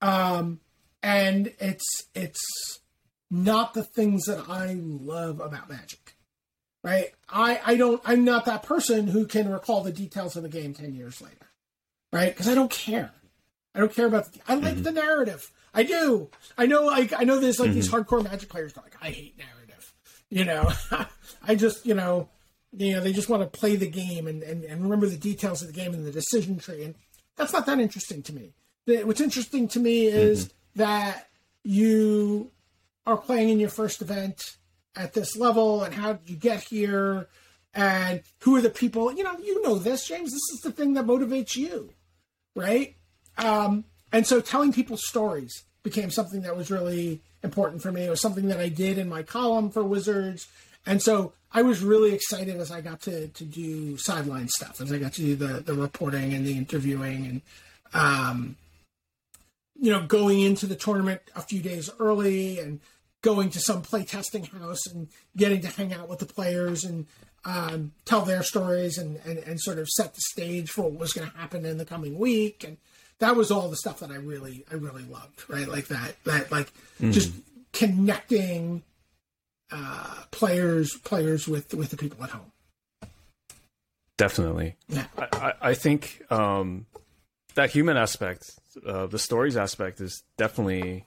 Um, 0.02 0.60
and 1.02 1.54
it's 1.60 1.86
it's 2.16 2.42
not 3.32 3.74
the 3.74 3.84
things 3.84 4.26
that 4.26 4.50
I 4.50 4.78
love 4.82 5.40
about 5.40 5.70
Magic. 5.70 6.16
Right? 6.84 7.12
I 7.30 7.60
I 7.66 7.76
don't 7.76 8.02
I'm 8.06 8.24
not 8.24 8.46
that 8.46 8.64
person 8.64 9.08
who 9.08 9.26
can 9.26 9.52
recall 9.52 9.84
the 9.84 9.92
details 9.92 10.36
of 10.36 10.44
the 10.44 10.50
game 10.50 10.74
10 10.74 10.96
years 10.96 11.22
later. 11.22 11.49
Right? 12.12 12.36
Cuz 12.36 12.48
I 12.48 12.56
don't 12.56 12.72
care. 12.72 13.12
I 13.76 13.80
don't 13.80 13.94
care 13.94 14.08
about 14.08 14.34
the 14.34 14.40
I 14.48 14.56
like 14.56 14.74
mm-hmm. 14.74 14.84
the 14.84 14.92
narrative. 14.92 15.52
I 15.74 15.84
do. 15.84 16.30
I 16.58 16.66
know 16.66 16.86
like 16.86 17.14
I 17.14 17.24
know 17.24 17.40
there's 17.40 17.60
like 17.60 17.72
these 17.72 17.90
mm-hmm. 17.90 18.02
hardcore 18.16 18.24
Magic 18.24 18.50
players 18.50 18.76
like 18.76 18.96
I 19.02 19.10
hate 19.10 19.38
narrative. 19.38 19.94
You 20.30 20.46
know, 20.46 20.72
I 21.48 21.56
just, 21.56 21.86
you 21.86 21.94
know, 21.94 22.30
you 22.72 22.94
know, 22.94 23.02
they 23.02 23.14
just 23.14 23.30
want 23.30 23.42
to 23.42 23.60
play 23.60 23.76
the 23.76 23.90
game 23.90 24.28
and, 24.28 24.44
and, 24.44 24.64
and 24.64 24.84
remember 24.84 25.08
the 25.08 25.18
details 25.18 25.62
of 25.62 25.68
the 25.68 25.74
game 25.74 25.94
and 25.94 26.06
the 26.06 26.12
decision 26.12 26.60
tree. 26.60 26.84
And 26.84 26.96
that's 27.36 27.54
not 27.54 27.66
that 27.66 27.80
interesting 27.80 28.22
to 28.24 28.34
me. 28.34 28.54
The, 28.86 29.04
what's 29.04 29.22
interesting 29.22 29.68
to 29.70 29.80
me 29.80 30.06
is 30.06 30.46
mm-hmm. 30.46 30.82
that 30.82 31.30
you 31.64 32.52
are 33.06 33.18
playing 33.18 33.50
in 33.50 33.60
your 33.60 33.70
first 33.70 34.02
event 34.02 34.58
at 34.96 35.14
this 35.14 35.36
level 35.36 35.84
and 35.84 35.94
how 35.94 36.14
did 36.14 36.30
you 36.30 36.36
get 36.36 36.62
here 36.62 37.28
and 37.74 38.22
who 38.42 38.56
are 38.56 38.62
the 38.62 38.70
people 38.70 39.12
you 39.14 39.24
know 39.24 39.38
you 39.38 39.62
know 39.62 39.76
this 39.76 40.08
james 40.08 40.32
this 40.32 40.42
is 40.54 40.62
the 40.64 40.72
thing 40.72 40.94
that 40.94 41.06
motivates 41.06 41.56
you 41.56 41.92
right? 42.60 42.96
Um, 43.38 43.86
and 44.12 44.28
so 44.28 44.42
telling 44.42 44.74
people 44.74 44.98
stories 44.98 45.64
became 45.82 46.12
something 46.12 46.42
that 46.42 46.58
was 46.58 46.70
really 46.70 47.22
important 47.42 47.82
for 47.82 47.92
me. 47.92 48.04
It 48.04 48.10
was 48.10 48.22
something 48.22 48.48
that 48.50 48.60
i 48.60 48.68
did 48.68 48.98
in 48.98 49.08
my 49.08 49.24
column 49.24 49.72
for 49.72 49.84
wizards. 49.84 50.48
And 50.86 51.02
so 51.02 51.34
i 51.52 51.62
was 51.62 51.82
really 51.82 52.14
excited 52.14 52.56
as 52.58 52.72
i 52.72 52.82
got 52.82 53.02
to, 53.02 53.28
to 53.30 53.44
do 53.44 53.98
sideline 53.98 54.48
stuff 54.50 54.80
as 54.82 54.92
i 54.92 54.98
got 54.98 55.14
to 55.14 55.22
do 55.22 55.36
the, 55.36 55.62
the 55.62 55.74
reporting 55.74 56.34
and 56.34 56.46
the 56.46 56.56
interviewing 56.56 57.26
and 57.26 57.42
um, 57.94 58.56
you 59.80 59.92
know 59.92 60.04
going 60.06 60.42
into 60.42 60.68
the 60.68 60.76
tournament 60.76 61.22
a 61.36 61.42
few 61.42 61.62
days 61.62 61.90
early 62.00 62.60
and 62.60 62.80
going 63.22 63.50
to 63.50 63.60
some 63.60 63.82
playtesting 63.82 64.48
house 64.60 64.86
and 64.88 65.08
getting 65.36 65.62
to 65.62 65.68
hang 65.68 65.94
out 65.94 66.08
with 66.08 66.20
the 66.20 66.26
players 66.26 66.84
and 66.84 67.08
um, 67.50 67.94
tell 68.06 68.22
their 68.22 68.44
stories 68.44 68.98
and, 68.98 69.20
and, 69.26 69.40
and 69.40 69.60
sort 69.60 69.80
of 69.80 69.90
set 69.90 70.14
the 70.14 70.22
stage 70.22 70.70
for 70.70 70.84
what 70.84 70.94
was 70.94 71.14
going 71.14 71.30
to 71.30 71.38
happen 71.38 71.66
in 71.66 71.78
the 71.78 71.86
coming 71.86 72.20
week. 72.20 72.64
And 72.64 72.78
that 73.20 73.36
was 73.36 73.50
all 73.50 73.70
the 73.70 73.78
stuff 73.78 74.00
that 74.00 74.12
I 74.12 74.16
really 74.16 74.66
I 74.72 74.76
really 74.76 75.04
loved 75.04 75.44
right? 75.48 75.68
Like 75.68 75.88
that 75.88 76.16
that 76.26 76.52
like 76.52 76.72
mm. 77.02 77.12
just 77.12 77.34
connecting 77.74 78.84
uh, 79.72 80.24
players 80.32 80.96
players 80.98 81.48
with 81.48 81.74
with 81.74 81.90
the 81.90 81.98
people 81.98 82.24
at 82.24 82.30
home. 82.30 82.52
Definitely. 84.18 84.76
Yeah. 84.88 85.06
I, 85.18 85.54
I 85.62 85.74
think 85.74 86.22
um, 86.30 86.86
that 87.56 87.72
human 87.72 87.98
aspect 87.98 88.44
uh, 88.86 89.08
the 89.08 89.20
stories 89.20 89.58
aspect 89.58 90.02
is 90.02 90.24
definitely 90.38 91.06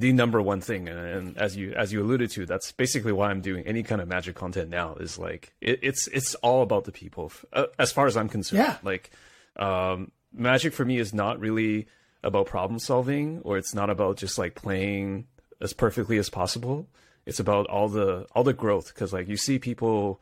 the 0.00 0.12
number 0.12 0.40
one 0.40 0.62
thing 0.62 0.88
and, 0.88 0.98
and, 0.98 1.38
as 1.38 1.56
you 1.56 1.72
as 1.74 1.92
you 1.92 2.02
alluded 2.02 2.30
to 2.30 2.46
that's 2.46 2.72
basically 2.72 3.12
why 3.12 3.30
i'm 3.30 3.42
doing 3.42 3.64
any 3.66 3.82
kind 3.82 4.00
of 4.00 4.08
magic 4.08 4.34
content 4.34 4.70
now 4.70 4.94
is 4.94 5.18
like 5.18 5.52
it, 5.60 5.78
it's 5.82 6.06
it's 6.08 6.34
all 6.36 6.62
about 6.62 6.84
the 6.84 6.92
people 6.92 7.30
uh, 7.52 7.66
as 7.78 7.92
far 7.92 8.06
as 8.06 8.16
i'm 8.16 8.28
concerned 8.28 8.62
yeah. 8.62 8.76
like 8.82 9.10
um, 9.56 10.10
magic 10.32 10.72
for 10.72 10.84
me 10.84 10.98
is 10.98 11.12
not 11.12 11.38
really 11.38 11.86
about 12.22 12.46
problem 12.46 12.78
solving 12.78 13.40
or 13.44 13.58
it's 13.58 13.74
not 13.74 13.90
about 13.90 14.16
just 14.16 14.38
like 14.38 14.54
playing 14.54 15.26
as 15.60 15.74
perfectly 15.74 16.16
as 16.16 16.30
possible 16.30 16.88
it's 17.26 17.40
about 17.40 17.66
all 17.66 17.88
the 17.88 18.26
all 18.32 18.42
the 18.42 18.54
growth 18.54 18.94
because 18.94 19.12
like 19.12 19.28
you 19.28 19.36
see 19.36 19.58
people 19.58 20.18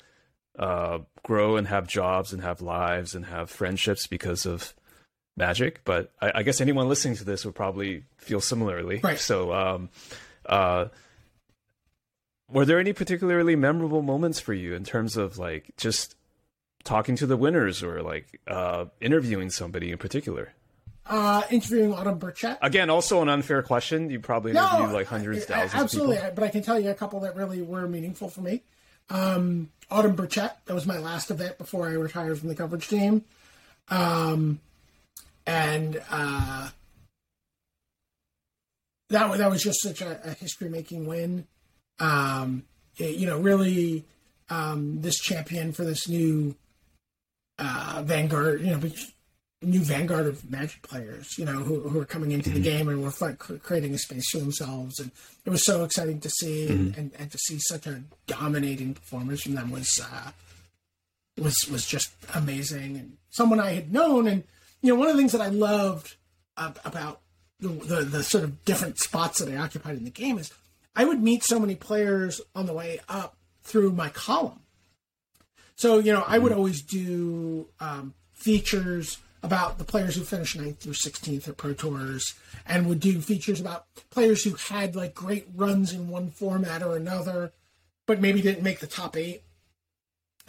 uh, 0.59 0.99
grow 1.23 1.57
and 1.57 1.69
have 1.69 1.87
jobs 1.87 2.33
and 2.33 2.43
have 2.43 2.61
lives 2.61 3.15
and 3.15 3.27
have 3.27 3.49
friendships 3.49 4.09
because 4.09 4.45
of 4.45 4.75
magic, 5.39 5.81
but 5.85 6.12
I, 6.20 6.32
I, 6.36 6.43
guess 6.43 6.60
anyone 6.60 6.89
listening 6.89 7.16
to 7.16 7.24
this 7.24 7.44
would 7.44 7.55
probably 7.55 8.05
feel 8.19 8.40
similarly. 8.40 9.01
Right. 9.02 9.19
So, 9.19 9.52
um, 9.55 9.89
uh, 10.44 10.86
were 12.51 12.65
there 12.65 12.78
any 12.78 12.93
particularly 12.93 13.56
memorable 13.56 14.02
moments 14.02 14.40
for 14.40 14.52
you 14.52 14.74
in 14.74 14.85
terms 14.85 15.16
of 15.16 15.39
like 15.39 15.70
just 15.77 16.16
talking 16.85 17.16
to 17.16 17.27
the 17.27 17.36
winners 17.36 17.82
or 17.82 18.02
like 18.02 18.40
uh, 18.47 18.86
interviewing 19.01 19.51
somebody 19.51 19.90
in 19.90 19.98
particular? 19.98 20.52
Uh, 21.06 21.43
interviewing 21.51 21.94
Autumn 21.94 22.19
Burchett. 22.19 22.59
Again, 22.60 22.90
also 22.90 23.23
an 23.23 23.31
unfair 23.31 23.62
question. 23.62 24.10
You 24.10 24.20
probably 24.20 24.51
interviewed 24.51 24.90
no, 24.90 24.94
like 24.94 25.06
hundreds, 25.06 25.44
I, 25.51 25.55
thousands. 25.55 25.82
Absolutely, 25.82 26.19
but 26.35 26.44
I 26.44 26.48
can 26.48 26.62
tell 26.62 26.78
you 26.78 26.90
a 26.90 26.94
couple 26.94 27.20
that 27.20 27.35
really 27.35 27.62
were 27.62 27.89
meaningful 27.89 28.28
for 28.28 28.43
me. 28.43 28.62
Um, 29.09 29.70
Autumn 29.90 30.16
Burchett. 30.16 30.52
That 30.66 30.74
was 30.74 30.85
my 30.86 30.98
last 30.98 31.31
event 31.31 31.56
before 31.56 31.89
I 31.89 31.93
retired 31.93 32.39
from 32.39 32.48
the 32.48 32.55
coverage 32.55 32.89
team. 32.89 33.24
Um, 33.89 34.60
and 35.49 36.03
uh, 36.11 36.69
that 39.09 39.39
that 39.39 39.51
was 39.51 39.62
just 39.62 39.83
such 39.83 40.03
a, 40.03 40.20
a 40.23 40.33
history 40.35 40.69
making 40.69 41.07
win. 41.07 41.47
Um, 41.99 42.65
it, 42.99 43.16
you 43.16 43.27
know, 43.27 43.39
really, 43.39 44.05
um, 44.51 45.01
this 45.01 45.19
champion 45.19 45.73
for 45.73 45.85
this 45.85 46.07
new 46.07 46.55
uh, 47.59 48.03
vanguard, 48.05 48.61
you 48.61 48.77
know, 48.77 48.91
new 49.62 49.81
vanguard 49.81 50.27
of 50.27 50.51
Magic 50.51 50.83
players, 50.83 51.39
you 51.39 51.47
know, 51.47 51.65
who, 51.65 51.81
who 51.89 51.99
are 51.99 52.05
coming 52.05 52.33
into 52.33 52.51
the 52.51 52.57
mm-hmm. 52.57 52.65
game 52.65 52.89
and 52.89 53.03
were 53.03 53.59
creating 53.59 53.95
a 53.95 53.99
space 53.99 54.29
for 54.31 54.39
themselves, 54.39 55.01
and 55.01 55.11
it 55.47 55.51
was 55.51 55.65
so 55.65 55.83
exciting 55.83 56.20
to 56.20 56.29
see, 56.29 56.66
mm-hmm. 56.66 56.73
and, 56.73 56.97
and, 56.99 57.11
and, 57.19 57.31
to 57.31 57.39
see 57.39 57.59
such 57.59 57.87
a 57.87 58.03
dominating 58.27 58.93
performance 58.93 59.43
from 59.43 59.55
them 59.55 59.70
was 59.70 59.99
uh, 60.12 60.31
was 61.39 61.57
was 61.73 61.87
just 61.87 62.12
amazing, 62.35 62.99
and 62.99 63.16
someone 63.31 63.61
I 63.61 63.70
had 63.70 63.91
known 63.91 64.29
and 64.29 64.45
you 64.83 64.93
know, 64.93 64.99
one 64.99 65.09
of 65.09 65.17
the 65.17 65.21
things 65.21 65.33
that 65.33 65.41
I 65.41 65.49
loved 65.49 66.17
about 66.57 67.21
the, 67.61 67.69
the, 67.69 68.03
the 68.03 68.23
sort 68.23 68.45
of 68.45 68.65
different 68.65 68.99
spots 68.99 69.39
that 69.39 69.53
I 69.53 69.57
occupied 69.57 69.97
in 69.97 70.05
the 70.05 70.11
game 70.11 70.39
is 70.39 70.53
I 70.95 71.05
would 71.05 71.23
meet 71.23 71.45
so 71.45 71.59
many 71.59 71.75
players 71.75 72.41
on 72.55 72.67
the 72.67 72.73
way 72.73 73.01
up 73.09 73.37
through 73.63 73.93
my 73.93 74.09
column. 74.09 74.61
So 75.77 75.99
you 75.99 76.13
know, 76.13 76.25
I 76.27 76.39
would 76.39 76.51
mm-hmm. 76.51 76.59
always 76.59 76.83
do 76.83 77.69
um, 77.81 78.15
features 78.35 79.19
about 79.43 79.79
the 79.79 79.85
players 79.85 80.17
who 80.17 80.25
finished 80.25 80.57
ninth 80.57 80.81
through 80.81 80.95
16th 80.95 81.49
at 81.49 81.57
Pro 81.57 81.73
Tours, 81.73 82.35
and 82.67 82.87
would 82.87 82.99
do 82.99 83.21
features 83.21 83.61
about 83.61 83.87
players 84.11 84.43
who 84.43 84.55
had 84.55 84.97
like 84.97 85.15
great 85.15 85.47
runs 85.55 85.93
in 85.93 86.09
one 86.09 86.31
format 86.31 86.83
or 86.83 86.97
another, 86.97 87.53
but 88.07 88.21
maybe 88.21 88.43
didn't 88.43 88.65
make 88.65 88.81
the 88.81 88.89
top 88.89 89.17
eight. 89.17 89.43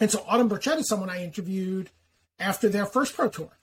And 0.00 0.10
so 0.10 0.24
Autumn 0.26 0.48
Burchett 0.48 0.78
is 0.78 0.88
someone 0.88 1.10
I 1.10 1.22
interviewed 1.22 1.90
after 2.40 2.68
their 2.68 2.86
first 2.86 3.14
Pro 3.14 3.28
Tour 3.28 3.59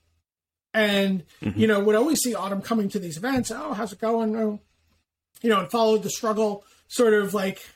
and 0.73 1.23
mm-hmm. 1.41 1.59
you 1.59 1.67
know 1.67 1.79
would 1.79 1.95
always 1.95 2.19
see 2.19 2.35
Autumn 2.35 2.61
coming 2.61 2.89
to 2.89 2.99
these 2.99 3.17
events. 3.17 3.51
Oh, 3.51 3.73
how's 3.73 3.93
it 3.93 3.99
going? 3.99 4.35
Oh, 4.35 4.59
you 5.41 5.49
know, 5.49 5.59
and 5.59 5.71
followed 5.71 6.03
the 6.03 6.09
struggle, 6.09 6.63
sort 6.87 7.13
of 7.13 7.33
like 7.33 7.67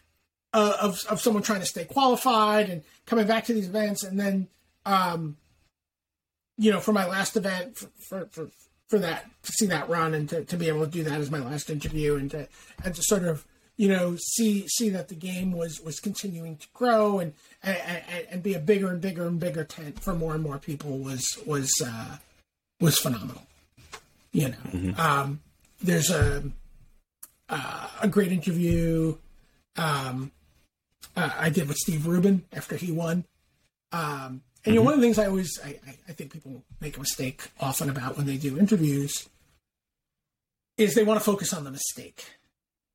uh, 0.53 0.77
of 0.81 1.03
of 1.09 1.19
someone 1.21 1.43
trying 1.43 1.61
to 1.61 1.65
stay 1.65 1.85
qualified 1.85 2.69
and 2.69 2.83
coming 3.05 3.27
back 3.27 3.45
to 3.45 3.53
these 3.53 3.67
events, 3.67 4.03
and 4.03 4.19
then 4.19 4.47
um, 4.85 5.37
you 6.57 6.71
know, 6.71 6.79
for 6.79 6.93
my 6.93 7.07
last 7.07 7.35
event 7.35 7.77
for 7.77 7.87
for, 7.97 8.25
for, 8.27 8.47
for 8.87 8.99
that 8.99 9.25
to 9.43 9.51
see 9.53 9.65
that 9.67 9.89
run 9.89 10.13
and 10.13 10.29
to, 10.29 10.43
to 10.43 10.57
be 10.57 10.67
able 10.67 10.85
to 10.85 10.91
do 10.91 11.03
that 11.03 11.19
as 11.19 11.31
my 11.31 11.39
last 11.39 11.69
interview 11.69 12.15
and 12.15 12.29
to 12.31 12.47
and 12.83 12.93
to 12.93 13.01
sort 13.03 13.23
of 13.23 13.45
you 13.77 13.87
know 13.87 14.15
see 14.19 14.67
see 14.67 14.89
that 14.89 15.07
the 15.07 15.15
game 15.15 15.51
was 15.51 15.79
was 15.81 15.99
continuing 15.99 16.57
to 16.57 16.67
grow 16.73 17.19
and 17.19 17.33
and, 17.63 18.03
and 18.29 18.43
be 18.43 18.53
a 18.53 18.59
bigger 18.59 18.89
and 18.89 19.01
bigger 19.01 19.25
and 19.25 19.39
bigger 19.39 19.63
tent 19.63 19.99
for 19.99 20.13
more 20.13 20.33
and 20.33 20.43
more 20.43 20.59
people 20.59 20.99
was 20.99 21.25
was 21.45 21.71
uh, 21.83 22.17
was 22.81 22.97
phenomenal. 22.97 23.43
You 24.33 24.49
know, 24.49 24.57
mm-hmm. 24.71 24.99
um, 24.99 25.41
there's 25.81 26.09
a 26.09 26.43
uh, 27.49 27.87
a 28.01 28.07
great 28.07 28.31
interview 28.31 29.15
um, 29.77 30.31
uh, 31.15 31.29
I 31.37 31.49
did 31.49 31.67
with 31.67 31.77
Steve 31.77 32.07
Rubin 32.07 32.43
after 32.53 32.75
he 32.75 32.91
won. 32.91 33.25
Um, 33.91 34.01
and 34.01 34.01
mm-hmm. 34.01 34.69
you 34.69 34.73
know, 34.73 34.79
mm-hmm. 34.79 34.85
one 34.85 34.93
of 34.93 34.99
the 34.99 35.05
things 35.05 35.19
I 35.19 35.27
always 35.27 35.59
I, 35.63 35.79
I 36.07 36.11
think 36.13 36.31
people 36.31 36.63
make 36.79 36.97
a 36.97 36.99
mistake 36.99 37.41
often 37.59 37.89
about 37.89 38.17
when 38.17 38.25
they 38.25 38.37
do 38.37 38.57
interviews 38.57 39.27
is 40.77 40.95
they 40.95 41.03
want 41.03 41.19
to 41.19 41.23
focus 41.23 41.53
on 41.53 41.63
the 41.63 41.71
mistake 41.71 42.25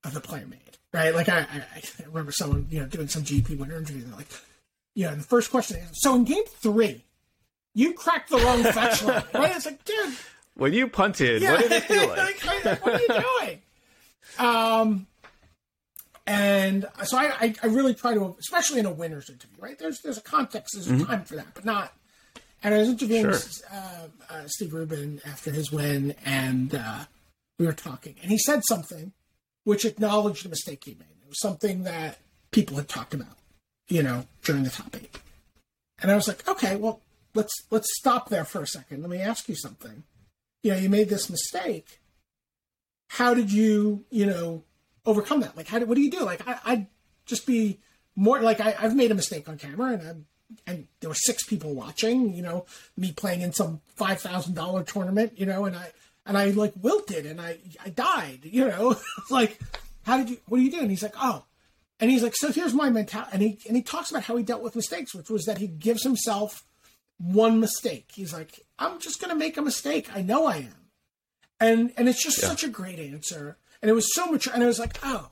of 0.05 0.15
the 0.15 0.21
player 0.21 0.47
made, 0.47 0.79
right? 0.93 1.15
Like 1.15 1.29
I, 1.29 1.41
I, 1.41 1.63
I 1.75 1.83
remember 2.07 2.33
someone 2.33 2.67
you 2.71 2.81
know 2.81 2.87
doing 2.87 3.09
some 3.09 3.23
GP 3.23 3.59
winner 3.59 3.77
interview, 3.77 4.03
and 4.03 4.13
they're 4.13 4.19
like, 4.19 4.29
you 4.95 5.05
know, 5.05 5.15
the 5.15 5.23
first 5.23 5.51
question 5.51 5.79
is, 5.79 5.91
so 5.95 6.15
in 6.15 6.25
game 6.25 6.45
three, 6.47 7.05
you 7.77 7.93
cracked 7.93 8.31
the 8.31 8.39
wrong 8.39 8.63
fetch 8.65 9.05
line. 9.05 9.23
Right? 9.35 9.55
It's 9.55 9.67
like, 9.67 9.85
dude. 9.85 10.15
When 10.55 10.73
you 10.73 10.89
punted, 10.89 11.43
yeah. 11.43 11.53
what 11.53 11.61
did 11.61 11.73
it 11.73 11.83
feel 11.85 12.09
like? 12.09 12.45
like 12.65 12.85
what 12.85 12.95
are 12.95 13.01
you 13.01 13.23
doing? 13.23 13.63
Um, 14.39 15.07
and 16.27 16.87
so 17.05 17.19
I, 17.19 17.55
I, 17.63 17.67
really 17.67 17.95
try 17.95 18.15
to, 18.15 18.35
especially 18.41 18.81
in 18.81 18.87
a 18.87 18.91
winner's 18.91 19.29
interview, 19.29 19.59
right? 19.61 19.79
There's 19.79 20.01
there's 20.01 20.17
a 20.17 20.23
context, 20.23 20.75
there's 20.75 20.89
a 20.89 20.95
mm-hmm. 20.95 21.05
time 21.05 21.25
for 21.25 21.37
that, 21.37 21.49
but 21.55 21.67
not. 21.67 21.93
And 22.65 22.75
I 22.75 22.79
was 22.79 22.89
interviewing 22.89 23.25
sure. 23.25 23.39
uh, 23.71 24.07
uh, 24.31 24.43
Steve 24.47 24.73
Rubin 24.73 25.21
after 25.27 25.51
his 25.51 25.71
win, 25.71 26.15
and 26.25 26.75
uh, 26.75 27.05
we 27.59 27.67
were 27.67 27.75
talking, 27.75 28.17
and 28.23 28.31
he 28.31 28.39
said 28.39 28.63
something 28.67 29.13
which 29.65 29.85
acknowledged 29.85 30.45
the 30.45 30.49
mistake 30.49 30.83
he 30.85 30.95
made. 30.95 31.03
It 31.23 31.29
was 31.29 31.41
something 31.41 31.83
that 31.85 32.19
people 32.51 32.79
had 32.79 32.89
talked 32.89 33.13
about, 33.13 33.37
you 33.89 34.03
know, 34.03 34.27
during 34.43 34.63
the 34.63 34.71
top 34.71 34.97
eight. 34.97 35.19
And 36.01 36.11
I 36.11 36.15
was 36.15 36.29
like, 36.29 36.47
okay, 36.49 36.77
well, 36.77 37.01
let's 37.37 37.55
let's 37.71 37.89
stop 37.99 38.29
there 38.29 38.45
for 38.45 38.63
a 38.63 38.67
second. 38.67 39.03
Let 39.03 39.11
me 39.11 39.21
ask 39.21 39.49
you 39.49 39.55
something. 39.55 40.03
You 40.63 40.73
know, 40.73 40.79
you 40.79 40.89
made 40.89 41.09
this 41.09 41.31
mistake. 41.31 42.01
How 43.09 43.35
did 43.35 43.53
you, 43.53 44.05
you 44.11 44.27
know, 44.27 44.65
overcome 45.05 45.41
that? 45.41 45.57
Like, 45.57 45.69
how 45.69 45.79
did, 45.79 45.89
what 45.89 45.95
do 45.95 46.01
you 46.01 46.11
do? 46.11 46.25
Like, 46.25 46.43
I, 46.45 46.75
would 46.75 46.87
just 47.25 47.47
be 47.47 47.79
more 48.17 48.41
like 48.41 48.61
I, 48.61 48.71
have 48.73 48.97
made 48.97 49.13
a 49.13 49.15
mistake 49.15 49.49
on 49.49 49.59
camera, 49.59 49.93
and 49.93 50.03
I'm, 50.03 50.27
and 50.67 50.87
there 51.01 51.11
were 51.11 51.15
six 51.15 51.45
people 51.45 51.75
watching. 51.75 52.35
You 52.35 52.43
know, 52.43 52.67
me 52.97 53.13
playing 53.13 53.43
in 53.43 53.53
some 53.53 53.81
five 53.95 54.21
thousand 54.21 54.55
dollar 54.55 54.83
tournament. 54.83 55.39
You 55.39 55.47
know, 55.47 55.67
and 55.67 55.77
I 55.77 55.93
and 56.25 56.37
I 56.37 56.51
like 56.51 56.73
wilted, 56.81 57.27
and 57.27 57.41
I 57.41 57.59
I 57.85 57.91
died. 57.91 58.41
You 58.43 58.69
know, 58.69 58.97
like, 59.31 59.61
how 60.05 60.17
did 60.17 60.31
you? 60.31 60.39
What 60.49 60.59
do 60.59 60.65
you 60.65 60.71
do? 60.71 60.81
And 60.81 60.91
he's 60.91 61.03
like, 61.03 61.15
oh. 61.21 61.45
And 61.99 62.11
he's 62.11 62.23
like, 62.23 62.35
so 62.37 62.53
here's 62.53 62.75
my 62.75 62.91
mentality. 62.91 63.31
And 63.33 63.43
he, 63.43 63.59
and 63.67 63.75
he 63.75 63.83
talks 63.83 64.11
about 64.11 64.25
how 64.25 64.37
he 64.37 64.43
dealt 64.43 64.61
with 64.61 64.77
mistakes, 64.77 65.15
which 65.15 65.31
was 65.31 65.47
that 65.47 65.57
he 65.57 65.67
gives 65.67 66.03
himself 66.03 66.63
one 67.19 67.61
mistake. 67.61 68.11
He's 68.15 68.33
like, 68.33 68.61
I'm 68.79 69.01
just 69.01 69.21
going 69.21 69.31
to 69.31 69.37
make 69.37 69.57
a 69.57 69.63
mistake. 69.63 70.09
I 70.15 70.23
know 70.23 70.47
I 70.47 70.57
am. 70.57 70.91
And 71.59 71.93
and 71.97 72.09
it's 72.09 72.23
just 72.23 72.43
yeah. 72.43 72.49
such 72.49 72.65
a 72.65 72.69
great 72.69 72.99
answer. 72.99 73.57
And 73.81 73.91
it 73.91 73.95
was 73.95 74.13
so 74.15 74.27
much 74.27 74.47
and 74.47 74.63
it 74.63 74.67
was 74.67 74.79
like, 74.79 74.99
oh. 75.03 75.31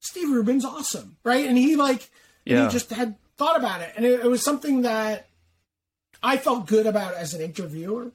Steve 0.00 0.30
Rubin's 0.30 0.64
awesome, 0.64 1.16
right? 1.24 1.46
And 1.46 1.58
he 1.58 1.74
like 1.74 2.10
Yeah. 2.44 2.66
he 2.66 2.72
just 2.72 2.90
had 2.90 3.16
thought 3.36 3.56
about 3.56 3.80
it, 3.80 3.92
and 3.96 4.04
it, 4.04 4.20
it 4.20 4.28
was 4.28 4.44
something 4.44 4.82
that 4.82 5.28
I 6.22 6.36
felt 6.36 6.66
good 6.66 6.86
about 6.86 7.14
as 7.14 7.34
an 7.34 7.40
interviewer. 7.40 8.12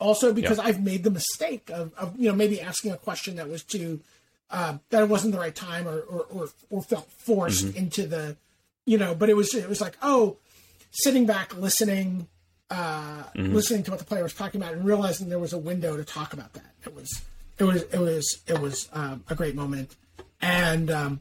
Also, 0.00 0.32
because 0.32 0.58
I've 0.58 0.82
made 0.82 1.04
the 1.04 1.10
mistake 1.10 1.70
of, 1.70 1.94
of 1.94 2.18
you 2.18 2.28
know 2.28 2.34
maybe 2.34 2.60
asking 2.60 2.90
a 2.90 2.96
question 2.96 3.36
that 3.36 3.48
was 3.48 3.62
too 3.62 4.00
um, 4.50 4.80
that 4.90 5.02
it 5.02 5.08
wasn't 5.08 5.32
the 5.32 5.38
right 5.38 5.54
time 5.54 5.86
or 5.86 6.00
or 6.00 6.26
or, 6.28 6.48
or 6.70 6.82
felt 6.82 7.08
forced 7.12 7.76
into 7.76 8.06
the 8.06 8.36
you 8.84 8.98
know, 8.98 9.14
but 9.14 9.30
it 9.30 9.36
was 9.36 9.54
it 9.54 9.68
was 9.68 9.80
like 9.80 9.96
oh, 10.02 10.38
sitting 11.02 11.26
back 11.26 11.56
listening, 11.56 12.28
uh, 12.70 13.22
listening 13.34 13.82
to 13.84 13.90
what 13.90 13.98
the 14.00 14.06
player 14.06 14.22
was 14.22 14.34
talking 14.34 14.60
about, 14.60 14.74
and 14.74 14.84
realizing 14.84 15.28
there 15.28 15.38
was 15.38 15.52
a 15.52 15.58
window 15.58 15.96
to 15.96 16.04
talk 16.04 16.32
about 16.32 16.52
that. 16.54 16.74
It 16.84 16.94
was 16.94 17.22
it 17.58 17.64
was 17.64 17.82
it 17.84 17.98
was 17.98 18.42
it 18.46 18.60
was 18.60 18.88
um, 18.92 19.24
a 19.28 19.34
great 19.34 19.54
moment, 19.54 19.94
and 20.40 20.90
um, 20.90 21.20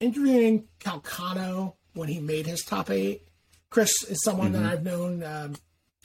interviewing 0.00 0.64
Calcano 0.80 1.74
when 1.94 2.08
he 2.08 2.20
made 2.20 2.46
his 2.46 2.62
top 2.62 2.90
eight. 2.90 3.22
Chris 3.70 4.04
is 4.04 4.22
someone 4.22 4.52
that 4.52 4.62
I've 4.64 4.84
known. 4.84 5.22
Um, 5.22 5.56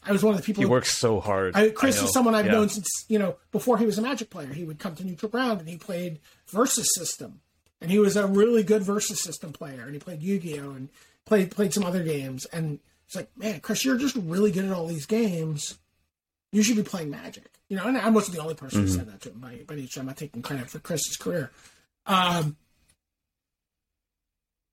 I 0.03 0.11
was 0.11 0.24
one 0.24 0.34
of 0.34 0.40
the 0.40 0.45
people. 0.45 0.61
He 0.61 0.66
who- 0.66 0.72
works 0.72 0.91
so 0.98 1.20
hard. 1.20 1.56
I, 1.56 1.70
Chris 1.70 2.02
I 2.02 2.06
is 2.06 2.14
someone 2.14 2.34
I've 2.34 2.45
Yeah. 2.45 2.53
known 2.53 2.70
since 2.70 2.88
you 3.10 3.20
know 3.20 3.36
before 3.52 3.78
he 3.78 3.86
was 3.86 3.98
a 3.98 4.02
Magic 4.02 4.30
player. 4.30 4.53
He 4.53 4.64
would 4.64 4.80
come 4.80 4.95
to 4.95 5.03
neutral 5.03 5.30
ground 5.30 5.60
and 5.60 5.70
he 5.70 5.78
played 5.78 6.20
versus 6.48 6.88
system, 6.95 7.41
and 7.82 7.91
he 7.91 7.99
was 7.99 8.16
a 8.16 8.26
really 8.26 8.64
good 8.64 8.82
versus 8.84 9.22
system 9.22 9.52
player. 9.53 9.84
And 9.84 9.94
he 9.94 9.99
played 9.99 10.22
Yu 10.24 10.40
Gi 10.40 10.60
Oh 10.61 10.72
and 10.72 10.90
played 11.30 11.52
played 11.52 11.74
some 11.74 11.86
other 11.86 12.04
games. 12.04 12.46
And 12.46 12.80
it's 13.06 13.16
like, 13.16 13.30
man, 13.38 13.62
Chris, 13.62 13.86
you're 13.86 13.98
just 13.98 14.18
really 14.18 14.52
good 14.52 14.66
at 14.66 14.72
all 14.72 14.88
these 14.88 15.06
games. 15.06 15.78
You 16.52 16.64
should 16.64 16.76
be 16.76 16.84
playing 16.84 17.12
Magic. 17.12 17.50
You 17.70 17.78
know, 17.78 17.86
and 17.86 17.98
I 17.98 18.10
wasn't 18.10 18.36
the 18.36 18.42
only 18.42 18.56
person 18.56 18.82
who 18.82 18.88
said 18.88 19.08
that 19.08 19.22
to 19.22 19.30
him 19.30 19.40
by, 19.40 19.62
by 19.68 19.76
each 19.76 19.94
time. 19.94 20.02
I'm 20.02 20.08
not 20.08 20.18
taking 20.18 20.42
credit 20.42 20.70
for 20.70 20.80
Chris's 20.80 21.18
career. 21.18 21.52
Um, 22.08 22.58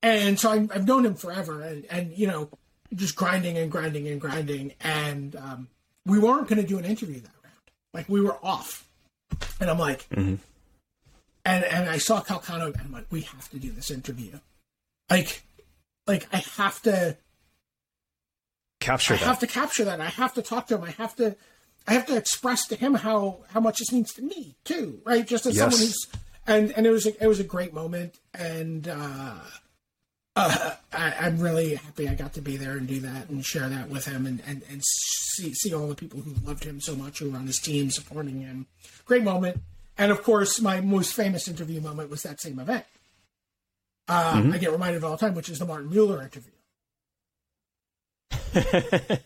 and 0.02 0.40
so 0.40 0.50
I, 0.50 0.66
I've 0.74 0.86
known 0.86 1.04
him 1.04 1.14
forever, 1.14 1.60
and 1.60 1.84
and 1.90 2.16
you 2.16 2.26
know, 2.26 2.48
just 2.94 3.14
grinding 3.14 3.58
and 3.58 3.70
grinding 3.70 4.08
and 4.08 4.18
grinding, 4.20 4.72
and 4.80 5.36
um, 5.36 5.68
we 6.06 6.18
weren't 6.18 6.48
going 6.48 6.60
to 6.60 6.66
do 6.66 6.78
an 6.78 6.86
interview 6.86 7.20
that 7.20 7.32
round. 7.44 7.70
Like 7.92 8.08
we 8.08 8.22
were 8.22 8.38
off, 8.42 8.88
and 9.60 9.68
I'm 9.68 9.78
like, 9.78 10.06
and 10.10 11.64
and 11.64 11.88
I 11.88 11.98
saw 11.98 12.22
Calcano, 12.22 12.66
and 12.66 12.80
I'm 12.80 12.92
like, 12.92 13.06
we 13.10 13.22
have 13.22 13.50
to 13.50 13.58
do 13.58 13.70
this 13.72 13.90
interview. 13.90 14.38
Like, 15.10 15.42
like 16.06 16.26
I 16.32 16.38
have 16.56 16.80
to, 16.82 17.16
capture 18.80 19.14
I 19.14 19.16
that. 19.18 19.24
have 19.26 19.38
to 19.40 19.46
capture 19.46 19.84
that. 19.84 20.00
I 20.00 20.06
have 20.06 20.34
to 20.34 20.42
talk 20.42 20.66
to 20.68 20.76
him. 20.76 20.84
I 20.84 20.90
have 20.92 21.16
to, 21.16 21.36
I 21.86 21.94
have 21.94 22.06
to 22.06 22.16
express 22.16 22.66
to 22.68 22.76
him 22.76 22.94
how 22.94 23.38
how 23.52 23.60
much 23.60 23.78
this 23.78 23.92
means 23.92 24.12
to 24.14 24.22
me 24.22 24.54
too, 24.64 25.00
right? 25.04 25.26
Just 25.26 25.46
as 25.46 25.56
Yes. 25.56 25.62
someone 25.62 25.80
who's, 25.86 26.06
and 26.46 26.70
and 26.76 26.86
it 26.86 26.90
was 26.90 27.06
a, 27.06 27.22
it 27.22 27.26
was 27.26 27.40
a 27.40 27.44
great 27.44 27.72
moment, 27.74 28.14
and 28.34 28.88
uh, 28.88 29.34
uh, 30.36 30.74
I, 30.92 31.14
I'm 31.20 31.38
really 31.38 31.74
happy 31.76 32.08
I 32.08 32.14
got 32.14 32.34
to 32.34 32.42
be 32.42 32.56
there 32.56 32.72
and 32.76 32.86
do 32.86 33.00
that 33.00 33.28
and 33.30 33.44
share 33.44 33.68
that 33.68 33.88
with 33.88 34.04
him, 34.04 34.26
and 34.26 34.42
and 34.46 34.62
and 34.70 34.82
see 34.84 35.54
see 35.54 35.74
all 35.74 35.88
the 35.88 35.94
people 35.94 36.20
who 36.20 36.34
loved 36.46 36.64
him 36.64 36.80
so 36.80 36.94
much 36.94 37.18
who 37.20 37.30
were 37.30 37.38
on 37.38 37.46
his 37.46 37.58
team 37.58 37.90
supporting 37.90 38.40
him. 38.42 38.66
Great 39.04 39.22
moment, 39.22 39.60
and 39.98 40.12
of 40.12 40.22
course, 40.22 40.60
my 40.60 40.80
most 40.80 41.14
famous 41.14 41.48
interview 41.48 41.80
moment 41.80 42.10
was 42.10 42.22
that 42.22 42.40
same 42.40 42.58
event. 42.58 42.84
Uh, 44.08 44.50
I 44.52 44.58
get 44.58 44.70
reminded 44.70 44.98
of 44.98 45.04
all 45.04 45.10
the 45.12 45.16
time, 45.16 45.34
which 45.34 45.48
is 45.48 45.58
the 45.58 45.66
Martin 45.66 45.90
Mueller 45.90 46.22
interview. 46.22 46.52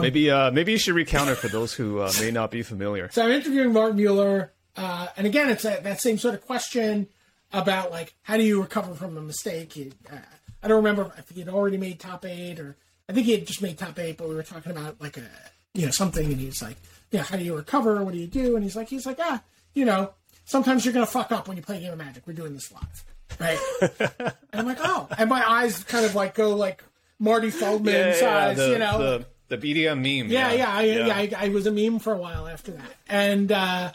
maybe 0.00 0.30
uh, 0.30 0.50
maybe 0.50 0.72
you 0.72 0.78
should 0.78 0.94
recount 0.94 1.30
it 1.30 1.36
for 1.36 1.48
those 1.48 1.72
who 1.72 2.00
uh, 2.00 2.12
may 2.20 2.30
not 2.30 2.50
be 2.50 2.62
familiar. 2.62 3.08
So 3.12 3.24
I'm 3.24 3.30
interviewing 3.30 3.72
Martin 3.72 3.96
Mueller, 3.96 4.52
uh, 4.76 5.08
and 5.16 5.26
again, 5.26 5.48
it's 5.48 5.64
a, 5.64 5.80
that 5.82 6.00
same 6.00 6.18
sort 6.18 6.34
of 6.34 6.46
question 6.46 7.08
about 7.52 7.90
like 7.90 8.14
how 8.22 8.36
do 8.36 8.42
you 8.42 8.60
recover 8.60 8.94
from 8.94 9.16
a 9.16 9.22
mistake. 9.22 9.72
He, 9.72 9.92
uh, 10.10 10.16
I 10.62 10.68
don't 10.68 10.76
remember 10.76 11.12
if 11.16 11.30
he 11.30 11.40
had 11.40 11.48
already 11.48 11.78
made 11.78 12.00
top 12.00 12.24
eight 12.24 12.60
or 12.60 12.76
I 13.08 13.12
think 13.12 13.26
he 13.26 13.32
had 13.32 13.46
just 13.46 13.62
made 13.62 13.76
top 13.76 13.98
eight, 13.98 14.18
but 14.18 14.28
we 14.28 14.34
were 14.34 14.42
talking 14.42 14.72
about 14.72 15.00
like 15.00 15.16
a 15.16 15.28
you 15.74 15.84
know 15.84 15.90
something, 15.90 16.24
and 16.24 16.40
he's 16.40 16.62
like, 16.62 16.76
yeah, 17.10 17.22
how 17.22 17.36
do 17.36 17.44
you 17.44 17.56
recover? 17.56 18.02
What 18.04 18.14
do 18.14 18.20
you 18.20 18.26
do? 18.26 18.54
And 18.54 18.64
he's 18.64 18.76
like, 18.76 18.88
he's 18.88 19.06
like, 19.06 19.18
ah, 19.20 19.42
you 19.74 19.84
know, 19.84 20.12
sometimes 20.44 20.84
you're 20.84 20.94
gonna 20.94 21.06
fuck 21.06 21.32
up 21.32 21.48
when 21.48 21.56
you 21.56 21.62
play 21.62 21.78
a 21.78 21.80
game 21.80 21.92
of 21.92 21.98
Magic. 21.98 22.26
We're 22.26 22.34
doing 22.34 22.54
this 22.54 22.72
live, 22.72 23.04
right? 23.38 23.58
and 23.80 24.32
I'm 24.52 24.66
like, 24.66 24.78
oh, 24.80 25.08
and 25.16 25.28
my 25.28 25.48
eyes 25.48 25.84
kind 25.84 26.04
of 26.04 26.14
like 26.14 26.34
go 26.34 26.54
like 26.56 26.82
Marty 27.18 27.50
Feldman 27.50 28.14
size, 28.14 28.56
the, 28.56 28.70
you 28.70 28.78
know, 28.78 29.24
the, 29.48 29.56
the 29.56 29.58
BDM 29.58 29.96
meme. 29.96 30.30
yeah, 30.30 30.52
yeah, 30.52 30.72
I, 30.72 30.82
yeah. 30.82 31.16
I, 31.16 31.32
I 31.36 31.48
was 31.50 31.66
a 31.66 31.70
meme 31.70 31.98
for 31.98 32.12
a 32.12 32.16
while 32.18 32.48
after 32.48 32.72
that, 32.72 32.92
and 33.08 33.52
uh, 33.52 33.92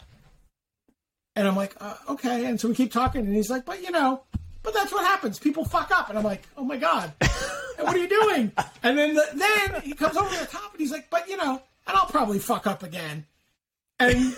and 1.34 1.48
I'm 1.48 1.56
like, 1.56 1.74
uh, 1.80 1.94
okay, 2.10 2.46
and 2.46 2.60
so 2.60 2.68
we 2.68 2.74
keep 2.74 2.92
talking, 2.92 3.26
and 3.26 3.34
he's 3.34 3.50
like, 3.50 3.64
but 3.64 3.82
you 3.82 3.90
know, 3.90 4.22
but 4.62 4.74
that's 4.74 4.92
what 4.92 5.04
happens. 5.04 5.38
People 5.38 5.64
fuck 5.64 5.90
up, 5.90 6.08
and 6.08 6.18
I'm 6.18 6.24
like, 6.24 6.42
oh 6.56 6.64
my 6.64 6.76
god, 6.76 7.12
what 7.78 7.94
are 7.94 7.98
you 7.98 8.08
doing? 8.08 8.52
And 8.82 8.96
then 8.98 9.14
the, 9.14 9.26
then 9.34 9.82
he 9.82 9.92
comes 9.92 10.16
over 10.16 10.34
the 10.36 10.46
top, 10.46 10.72
and 10.72 10.80
he's 10.80 10.92
like, 10.92 11.10
but 11.10 11.28
you 11.28 11.36
know, 11.36 11.60
and 11.86 11.96
I'll 11.96 12.06
probably 12.06 12.38
fuck 12.38 12.66
up 12.66 12.82
again, 12.82 13.26
and. 13.98 14.34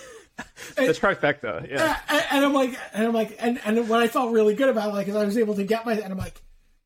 The 0.77 0.82
trifecta. 0.93 1.69
Yeah. 1.69 1.97
and, 2.09 2.24
and 2.31 2.44
I'm 2.44 2.52
like, 2.52 2.78
and 2.93 3.06
I'm 3.06 3.12
like, 3.15 3.36
and, 3.40 3.60
and 3.65 3.89
what 3.89 4.01
I 4.01 4.09
felt 4.09 4.32
really 4.32 4.55
good 4.55 4.69
about, 4.69 4.93
like, 4.93 5.09
is 5.09 5.16
I 5.16 5.24
was 5.24 5.36
able 5.39 5.55
to 5.56 5.65
get 5.65 5.85
my, 5.86 5.94
and 5.94 6.12
I'm 6.12 6.19
like, 6.19 6.40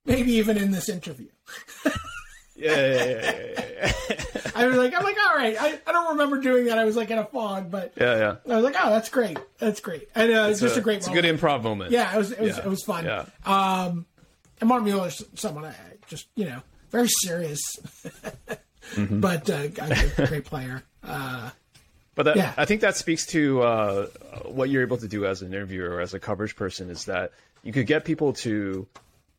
maybe 0.06 0.32
even 0.34 0.56
in 0.56 0.70
this 0.70 0.88
interview, 0.88 1.28
Yeah, 2.54 2.76
yeah, 2.76 3.04
yeah, 3.04 3.32
yeah, 3.36 3.64
yeah, 3.80 4.50
I 4.54 4.66
was 4.66 4.76
like, 4.76 4.94
I'm 4.96 5.02
like, 5.02 5.16
all 5.18 5.34
right, 5.36 5.56
I, 5.58 5.80
I 5.86 5.90
don't 5.92 6.10
remember 6.10 6.38
doing 6.40 6.66
that. 6.66 6.78
I 6.78 6.84
was 6.84 6.96
like 6.96 7.10
in 7.10 7.18
a 7.18 7.24
fog, 7.24 7.70
but 7.72 7.92
yeah, 7.96 8.16
yeah. 8.46 8.52
I 8.52 8.56
was 8.56 8.64
like, 8.64 8.76
oh, 8.80 8.90
that's 8.90 9.08
great. 9.08 9.36
That's 9.58 9.80
great. 9.80 10.08
And 10.14 10.30
uh, 10.32 10.46
it's 10.50 10.60
just 10.60 10.76
a, 10.76 10.80
great 10.80 10.98
It's 10.98 11.06
a 11.06 11.10
moment. 11.10 11.26
good 11.26 11.38
improv 11.40 11.62
moment. 11.62 11.90
yeah, 11.90 12.14
it 12.14 12.18
was, 12.18 12.30
it 12.30 12.40
was, 12.40 12.56
Yeah. 12.58 12.64
it 12.64 12.68
was 12.68 12.84
fun. 12.84 13.04
Yeah. 13.04 13.24
Um, 13.46 14.06
and 14.60 14.68
Martin 14.68 14.84
Mueller's 14.84 15.24
someone 15.34 15.64
I 15.64 15.74
just, 16.06 16.28
you 16.36 16.44
know, 16.44 16.60
very 16.90 17.08
serious, 17.08 17.60
Mm-hmm. 18.94 19.20
but 19.20 19.48
uh, 19.48 19.54
a 19.54 19.68
great, 19.68 20.28
great 20.28 20.44
player. 20.44 20.82
Uh, 21.02 21.50
But 22.14 22.24
that, 22.24 22.36
Yeah. 22.36 22.52
I 22.56 22.64
think 22.66 22.80
that 22.82 22.96
speaks 22.96 23.26
to 23.26 23.62
uh, 23.62 24.06
what 24.44 24.68
you're 24.70 24.82
able 24.82 24.98
to 24.98 25.08
do 25.08 25.24
as 25.26 25.40
an 25.42 25.48
interviewer 25.52 25.90
or 25.96 26.00
as 26.00 26.12
a 26.14 26.20
coverage 26.20 26.56
person 26.56 26.90
is 26.90 27.06
that 27.06 27.32
you 27.62 27.72
could 27.72 27.86
get 27.86 28.04
people 28.04 28.32
to 28.34 28.86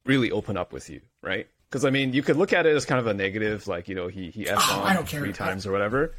really 0.06 0.32
open 0.32 0.58
up 0.58 0.74
with 0.74 0.90
you, 0.90 1.02
right? 1.22 1.48
Because 1.70 1.86
I 1.86 1.90
mean, 1.91 2.14
you 2.14 2.24
could 2.24 2.36
look 2.38 2.54
at 2.54 2.66
it 2.66 2.76
as 2.76 2.86
kind 2.86 3.00
of 3.00 3.08
a 3.08 3.14
negative, 3.14 3.68
like 3.68 3.88
you 3.88 3.95
know, 3.95 4.08
he 4.08 4.30
he 4.32 4.48
f 4.50 4.58
Oh, 4.62 4.82
on 4.82 4.88
I 4.88 4.94
don't 4.94 5.08
care. 5.08 5.22
three 5.22 5.34
times 5.34 5.66
or 5.68 5.72
whatever. 5.72 6.14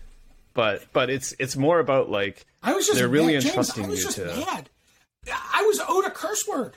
But 0.53 0.85
but 0.93 1.11
it's 1.11 1.35
it's 1.41 1.57
more 1.57 1.81
about 1.81 2.09
like 2.11 2.47
I 2.63 2.75
was 2.75 2.87
just 2.87 2.99
they're 2.99 3.09
really 3.09 3.35
mad. 3.35 3.43
James, 3.43 3.77
I 3.77 3.87
was 3.87 3.99
you 4.01 4.05
just 4.07 4.17
to. 4.19 4.27
mad. 4.27 4.69
I 5.29 5.65
was 5.67 5.81
owed 5.89 6.05
a 6.05 6.11
curse 6.11 6.45
word. 6.47 6.77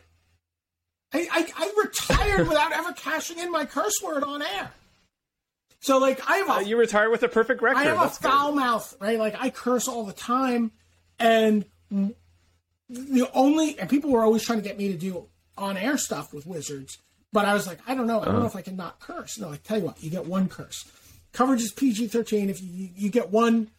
I, 1.14 1.28
I, 1.32 1.48
I 1.56 1.74
retired 1.84 2.48
without 2.50 2.72
ever 2.74 2.92
cashing 2.94 3.40
in 3.40 3.52
my 3.52 3.66
curse 3.66 4.00
word 4.04 4.24
on 4.24 4.42
air. 4.42 4.72
So 5.80 5.98
like 6.00 6.22
I 6.30 6.38
have 6.38 6.48
a 6.50 6.54
Uh, 6.54 6.60
you 6.62 6.78
retire 6.78 7.10
with 7.10 7.24
a 7.24 7.28
perfect 7.30 7.62
record. 7.62 7.78
I 7.80 7.84
have 7.84 7.98
a 7.98 8.02
That's 8.02 8.18
good. 8.18 8.30
foul 8.32 8.52
mouth, 8.54 8.96
right? 9.00 9.20
Like 9.20 9.36
I 9.40 9.50
curse 9.50 9.88
all 9.88 10.04
the 10.04 10.14
time, 10.14 10.72
and 11.20 11.66
the 12.90 13.30
only 13.34 13.78
and 13.80 13.90
people 13.90 14.10
were 14.12 14.24
always 14.24 14.44
trying 14.44 14.60
to 14.60 14.64
get 14.68 14.78
me 14.78 14.88
to 14.90 14.98
do 14.98 15.28
on 15.58 15.78
air 15.78 15.98
stuff 15.98 16.34
with 16.34 16.46
wizards, 16.46 16.98
but 17.34 17.46
I 17.46 17.54
was 17.54 17.68
like, 17.68 17.80
I 17.88 17.96
don't 17.96 18.08
know, 18.08 18.22
I 18.22 18.26
don't 18.26 18.34
know 18.36 18.40
Uh-huh. 18.42 18.48
if 18.48 18.56
I 18.56 18.62
can 18.62 18.76
not 18.76 19.00
curse. 19.00 19.38
No, 19.40 19.50
I 19.52 19.58
tell 19.58 19.78
you 19.80 19.86
what, 19.86 20.04
you 20.04 20.10
get 20.10 20.26
one 20.26 20.48
curse. 20.50 20.86
Coverage 21.34 21.62
is 21.62 21.72
PG 21.72 22.08
thirteen. 22.08 22.50
If 22.50 22.62
you 22.62 22.90
you 22.96 23.10
get 23.10 23.30
one, 23.30 23.70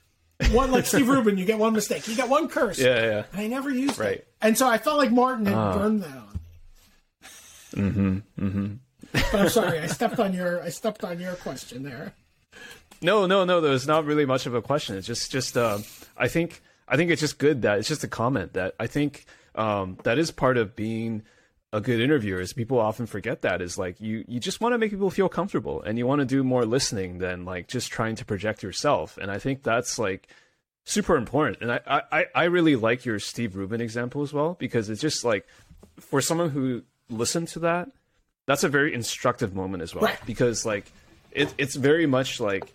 one 0.52 0.70
like 0.70 0.86
Steve 0.86 1.08
Rubin, 1.14 1.36
you 1.38 1.44
get 1.44 1.58
one 1.58 1.72
mistake. 1.72 2.06
You 2.06 2.14
get 2.14 2.28
one 2.28 2.48
curse. 2.48 2.78
Yeah, 2.78 3.02
yeah. 3.02 3.22
And 3.32 3.40
I 3.40 3.46
never 3.48 3.70
used 3.70 3.98
Right. 3.98 4.18
it, 4.18 4.28
and 4.40 4.56
so 4.56 4.68
I 4.68 4.78
felt 4.78 4.98
like 4.98 5.10
Martin 5.10 5.46
had 5.46 5.74
burned 5.74 6.02
that 6.02 6.16
on 6.16 6.28
me. 6.32 7.80
Mm-hmm. 7.90 8.18
Mm-hmm. 8.46 8.74
But 9.12 9.34
I'm 9.34 9.48
sorry, 9.48 9.78
I 9.78 9.86
stepped 9.86 10.18
on 10.18 10.32
your 10.32 10.62
I 10.62 10.68
stepped 10.68 11.04
on 11.04 11.20
your 11.20 11.34
question 11.34 11.82
there. 11.82 12.14
No, 13.00 13.26
no, 13.26 13.44
no. 13.44 13.60
There's 13.60 13.86
not 13.86 14.04
really 14.04 14.26
much 14.26 14.46
of 14.46 14.54
a 14.54 14.62
question. 14.62 14.96
It's 14.96 15.06
just, 15.06 15.30
just. 15.30 15.56
Um, 15.56 15.84
I 16.16 16.28
think, 16.28 16.62
I 16.88 16.96
think 16.96 17.10
it's 17.10 17.20
just 17.20 17.38
good 17.38 17.62
that 17.62 17.78
it's 17.78 17.88
just 17.88 18.02
a 18.02 18.08
comment 18.08 18.54
that 18.54 18.74
I 18.80 18.86
think 18.86 19.24
um, 19.54 19.98
that 20.02 20.18
is 20.18 20.30
part 20.30 20.56
of 20.56 20.74
being 20.74 21.22
a 21.72 21.80
good 21.80 22.00
interviewer. 22.00 22.40
Is 22.40 22.52
people 22.52 22.80
often 22.80 23.06
forget 23.06 23.42
that 23.42 23.62
is 23.62 23.78
like 23.78 24.00
you, 24.00 24.24
you 24.26 24.40
just 24.40 24.60
want 24.60 24.72
to 24.72 24.78
make 24.78 24.90
people 24.90 25.10
feel 25.10 25.28
comfortable, 25.28 25.80
and 25.82 25.96
you 25.96 26.06
want 26.06 26.20
to 26.20 26.24
do 26.24 26.42
more 26.42 26.66
listening 26.66 27.18
than 27.18 27.44
like 27.44 27.68
just 27.68 27.90
trying 27.92 28.16
to 28.16 28.24
project 28.24 28.62
yourself. 28.62 29.16
And 29.16 29.30
I 29.30 29.38
think 29.38 29.62
that's 29.62 29.98
like 29.98 30.28
super 30.84 31.16
important. 31.16 31.58
And 31.60 31.70
I, 31.70 32.02
I, 32.10 32.26
I 32.34 32.44
really 32.44 32.74
like 32.74 33.04
your 33.04 33.18
Steve 33.20 33.54
Rubin 33.54 33.80
example 33.80 34.22
as 34.22 34.32
well 34.32 34.56
because 34.58 34.90
it's 34.90 35.00
just 35.00 35.24
like 35.24 35.46
for 36.00 36.20
someone 36.20 36.50
who 36.50 36.82
listened 37.10 37.48
to 37.48 37.60
that, 37.60 37.90
that's 38.48 38.64
a 38.64 38.68
very 38.68 38.92
instructive 38.92 39.54
moment 39.54 39.82
as 39.84 39.94
well 39.94 40.10
because 40.26 40.66
like 40.66 40.90
it, 41.30 41.54
it's 41.58 41.76
very 41.76 42.06
much 42.06 42.40
like 42.40 42.72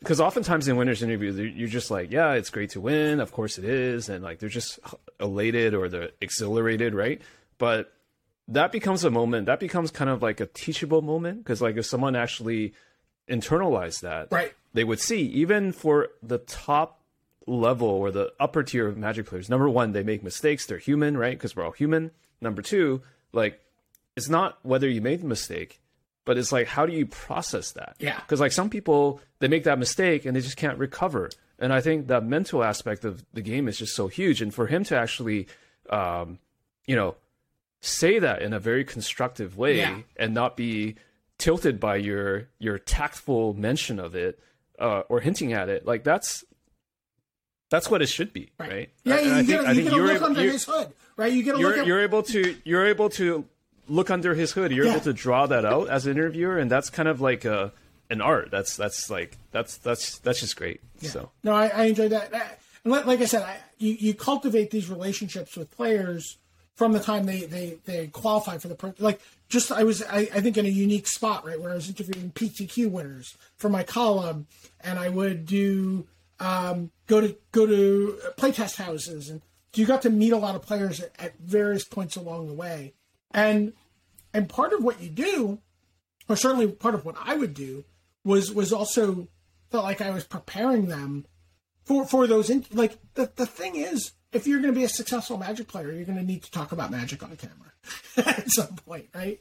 because 0.00 0.20
oftentimes 0.20 0.68
in 0.68 0.76
winners 0.76 1.02
interviews 1.02 1.36
you're- 1.38 1.52
you're 1.52 1.68
just 1.68 1.90
like 1.90 2.10
yeah 2.10 2.32
it's 2.34 2.50
great 2.50 2.70
to 2.70 2.80
win 2.80 3.20
of 3.20 3.32
course 3.32 3.56
it 3.56 3.64
is 3.64 4.08
and 4.10 4.22
like 4.22 4.38
they're 4.40 4.50
just 4.50 4.78
elated 5.20 5.72
or 5.72 5.88
they're 5.88 6.10
exhilarated 6.20 6.94
right 6.94 7.22
but 7.56 7.92
that 8.48 8.70
becomes 8.72 9.04
a 9.04 9.10
moment 9.10 9.46
that 9.46 9.58
becomes 9.60 9.90
kind 9.90 10.10
of 10.10 10.20
like 10.22 10.40
a 10.40 10.46
teachable 10.46 11.00
moment 11.00 11.38
because 11.38 11.62
like 11.62 11.76
if 11.76 11.86
someone 11.86 12.14
actually 12.14 12.74
internalized 13.28 14.00
that 14.00 14.28
Right. 14.30 14.52
they 14.74 14.84
would 14.84 15.00
see 15.00 15.22
even 15.22 15.72
for 15.72 16.08
the 16.22 16.38
top 16.38 17.00
level 17.46 17.88
or 17.88 18.10
the 18.10 18.32
upper 18.40 18.62
tier 18.62 18.86
of 18.88 18.96
Magic 18.96 19.26
players, 19.26 19.48
number 19.48 19.68
one, 19.68 19.92
they 19.92 20.02
make 20.02 20.22
mistakes. 20.24 20.66
They're 20.66 20.78
human, 20.78 21.16
right? 21.16 21.32
Because 21.36 21.54
we're 21.54 21.64
all 21.64 21.70
human. 21.72 22.10
Number 22.40 22.60
two, 22.62 23.02
like 23.32 23.60
it's 24.16 24.28
not 24.28 24.58
whether 24.62 24.88
you 24.88 25.00
made 25.00 25.20
the 25.22 25.26
mistake, 25.26 25.80
but 26.24 26.38
it's 26.38 26.50
like 26.52 26.66
how 26.66 26.86
do 26.86 26.92
you 26.92 27.06
process 27.06 27.72
that? 27.72 27.96
Yeah. 27.98 28.18
Because 28.20 28.40
like 28.40 28.52
some 28.52 28.70
people 28.70 29.20
they 29.38 29.48
make 29.48 29.64
that 29.64 29.78
mistake 29.78 30.24
and 30.24 30.34
they 30.36 30.40
just 30.40 30.56
can't 30.56 30.78
recover. 30.78 31.30
And 31.58 31.72
I 31.72 31.80
think 31.80 32.08
that 32.08 32.24
mental 32.24 32.62
aspect 32.64 33.04
of 33.04 33.24
the 33.32 33.40
game 33.42 33.68
is 33.68 33.78
just 33.78 33.94
so 33.94 34.08
huge. 34.08 34.42
And 34.42 34.52
for 34.54 34.66
him 34.66 34.84
to 34.84 34.96
actually, 34.96 35.46
um, 35.90 36.38
you 36.86 36.94
know, 36.96 37.16
say 37.80 38.18
that 38.18 38.42
in 38.42 38.52
a 38.52 38.58
very 38.58 38.84
constructive 38.84 39.56
way 39.56 39.78
Yeah. 39.78 40.00
and 40.16 40.34
not 40.34 40.56
be 40.56 40.96
tilted 41.38 41.78
by 41.78 41.96
your 41.96 42.48
your 42.58 42.78
tactful 42.78 43.52
mention 43.54 43.98
of 43.98 44.14
it 44.14 44.38
uh, 44.78 45.02
or 45.08 45.20
hinting 45.20 45.52
at 45.52 45.68
it, 45.68 45.86
like 45.86 46.02
that's 46.04 46.44
that's 47.70 47.90
what 47.90 48.00
it 48.00 48.06
should 48.06 48.32
be, 48.32 48.50
right? 48.58 48.90
Yeah, 49.04 49.16
And 49.18 49.26
you, 49.26 49.32
I 49.32 49.42
get, 49.42 49.46
think- 49.64 49.68
a- 49.68 49.74
you 49.74 49.82
get 49.82 49.92
a 49.92 49.96
you're 49.96 50.06
look 50.06 50.22
under 50.22 50.40
you're- 50.40 50.52
his 50.52 50.64
hood, 50.64 50.92
right? 51.16 51.32
You 51.32 51.42
get 51.42 51.54
a 51.54 51.58
look 51.58 51.60
you're 51.74 51.80
at 51.80 51.86
you're 51.86 52.00
able 52.02 52.22
to 52.22 52.56
you're 52.64 52.86
able 52.86 53.08
to 53.10 53.44
look 53.88 54.10
under 54.10 54.34
his 54.34 54.52
hood. 54.52 54.72
You're 54.72 54.86
Yeah. 54.86 54.92
able 54.92 55.00
to 55.02 55.12
draw 55.12 55.46
that 55.46 55.64
out 55.64 55.88
as 55.88 56.06
an 56.06 56.12
interviewer, 56.12 56.58
and 56.58 56.70
that's 56.70 56.90
kind 56.90 57.08
of 57.08 57.20
like 57.20 57.44
a 57.44 57.72
an 58.10 58.20
art. 58.20 58.50
That's 58.50 58.76
that's 58.76 59.10
like 59.10 59.36
that's 59.52 59.76
that's 59.78 60.18
that's 60.18 60.40
just 60.40 60.56
great. 60.56 60.80
So 61.02 61.30
No, 61.42 61.52
I, 61.52 61.68
I 61.68 61.84
enjoyed 61.86 62.12
that. 62.12 62.32
And 62.84 62.92
like, 62.92 63.04
like 63.06 63.20
I 63.20 63.24
said, 63.24 63.42
I, 63.42 63.56
you, 63.78 63.92
you 63.94 64.14
cultivate 64.14 64.70
these 64.70 64.88
relationships 64.88 65.56
with 65.56 65.70
players 65.70 66.38
from 66.76 66.92
the 66.92 67.00
time 67.00 67.24
they, 67.24 67.40
they, 67.46 67.78
they 67.84 68.06
qualify 68.08 68.58
for 68.58 68.68
the. 68.68 68.94
Like, 68.98 69.20
just 69.48 69.72
I 69.72 69.82
was, 69.82 70.02
I, 70.04 70.28
I 70.32 70.40
think, 70.40 70.56
in 70.56 70.66
a 70.66 70.68
unique 70.68 71.06
spot, 71.08 71.44
right, 71.46 71.60
where 71.60 71.72
I 71.72 71.74
was 71.74 71.88
interviewing 71.88 72.30
PTQ 72.32 72.90
winners 72.90 73.36
for 73.56 73.68
my 73.70 73.82
column, 73.82 74.46
and 74.82 74.98
I 74.98 75.08
would 75.08 75.46
do 75.46 76.06
um, 76.38 76.90
go 77.06 77.20
to 77.20 77.34
go 77.52 77.66
to 77.66 78.18
playtest 78.36 78.76
houses, 78.76 79.30
and 79.30 79.40
you 79.74 79.84
got 79.86 80.02
to 80.02 80.10
meet 80.10 80.32
a 80.32 80.36
lot 80.36 80.54
of 80.54 80.62
players 80.62 81.00
at, 81.00 81.12
at 81.18 81.38
various 81.38 81.82
points 81.84 82.14
along 82.14 82.46
the 82.46 82.54
way, 82.54 82.92
and 83.36 83.74
and 84.34 84.48
part 84.48 84.72
of 84.72 84.82
what 84.82 85.00
you 85.00 85.08
do, 85.08 85.60
or 86.28 86.34
certainly 86.34 86.66
part 86.66 86.94
of 86.94 87.04
what 87.04 87.14
I 87.22 87.36
would 87.36 87.54
do, 87.54 87.84
was 88.24 88.52
was 88.52 88.72
also 88.72 89.28
felt 89.70 89.84
like 89.84 90.00
I 90.00 90.10
was 90.10 90.24
preparing 90.24 90.86
them 90.86 91.26
for 91.84 92.04
for 92.04 92.26
those 92.26 92.50
in, 92.50 92.64
like 92.72 92.98
the 93.14 93.30
the 93.36 93.46
thing 93.46 93.76
is 93.76 94.12
if 94.32 94.46
you're 94.46 94.60
going 94.60 94.74
to 94.74 94.78
be 94.78 94.84
a 94.84 94.88
successful 94.88 95.38
magic 95.38 95.68
player 95.68 95.92
you're 95.92 96.04
going 96.04 96.18
to 96.18 96.24
need 96.24 96.42
to 96.42 96.50
talk 96.50 96.72
about 96.72 96.90
magic 96.90 97.22
on 97.22 97.36
camera 97.36 97.72
at 98.16 98.50
some 98.50 98.74
point 98.86 99.08
right? 99.14 99.40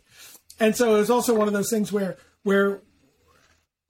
And 0.60 0.76
so 0.76 0.96
it 0.96 1.00
was 1.00 1.10
also 1.10 1.34
one 1.34 1.48
of 1.48 1.54
those 1.54 1.70
things 1.70 1.92
where 1.92 2.18
where 2.44 2.82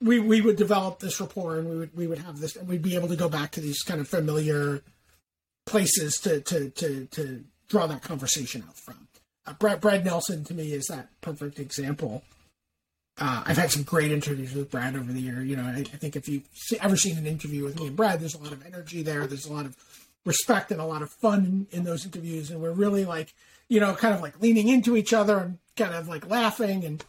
we 0.01 0.19
we 0.19 0.41
would 0.41 0.55
develop 0.55 0.99
this 0.99 1.19
rapport 1.19 1.57
and 1.57 1.69
we 1.69 1.77
would 1.77 1.97
we 1.97 2.07
would 2.07 2.19
have 2.19 2.39
this 2.39 2.55
and 2.55 2.67
we'd 2.67 2.81
be 2.81 2.95
able 2.95 3.07
to 3.07 3.15
go 3.15 3.27
back 3.27 3.51
to 3.51 3.61
these 3.61 3.81
kind 3.81 3.99
of 3.99 4.07
familiar 4.07 4.81
places 5.65 6.17
to 6.19 6.41
to 6.41 6.69
to, 6.69 7.05
to 7.07 7.43
draw 7.67 7.87
that 7.87 8.01
conversation 8.01 8.63
out 8.67 8.77
from 8.77 9.07
Brad, 9.53 9.79
Brad 9.81 10.05
Nelson 10.05 10.43
to 10.45 10.53
me 10.53 10.71
is 10.71 10.85
that 10.89 11.09
perfect 11.21 11.59
example 11.59 12.23
uh, 13.17 13.43
I've 13.45 13.57
had 13.57 13.71
some 13.71 13.83
great 13.83 14.11
interviews 14.11 14.53
with 14.53 14.69
Brad 14.69 14.95
over 14.95 15.11
the 15.11 15.21
year. 15.21 15.41
You 15.41 15.55
know, 15.55 15.63
I, 15.63 15.79
I 15.79 15.83
think 15.83 16.15
if 16.15 16.27
you've 16.27 16.47
se- 16.53 16.79
ever 16.81 16.97
seen 16.97 17.17
an 17.17 17.25
interview 17.25 17.63
with 17.63 17.79
me 17.79 17.87
and 17.87 17.95
Brad, 17.95 18.19
there's 18.19 18.35
a 18.35 18.41
lot 18.41 18.51
of 18.51 18.65
energy 18.65 19.03
there. 19.03 19.25
There's 19.25 19.45
a 19.45 19.53
lot 19.53 19.65
of 19.65 19.77
respect 20.25 20.71
and 20.71 20.81
a 20.81 20.85
lot 20.85 21.01
of 21.01 21.09
fun 21.09 21.67
in, 21.71 21.79
in 21.79 21.83
those 21.85 22.05
interviews, 22.05 22.51
and 22.51 22.61
we're 22.61 22.71
really 22.71 23.05
like, 23.05 23.33
you 23.69 23.79
know, 23.79 23.95
kind 23.95 24.13
of 24.13 24.21
like 24.21 24.41
leaning 24.41 24.67
into 24.67 24.97
each 24.97 25.13
other 25.13 25.37
and 25.37 25.59
kind 25.77 25.93
of 25.93 26.07
like 26.07 26.29
laughing, 26.29 26.83
and 26.83 27.05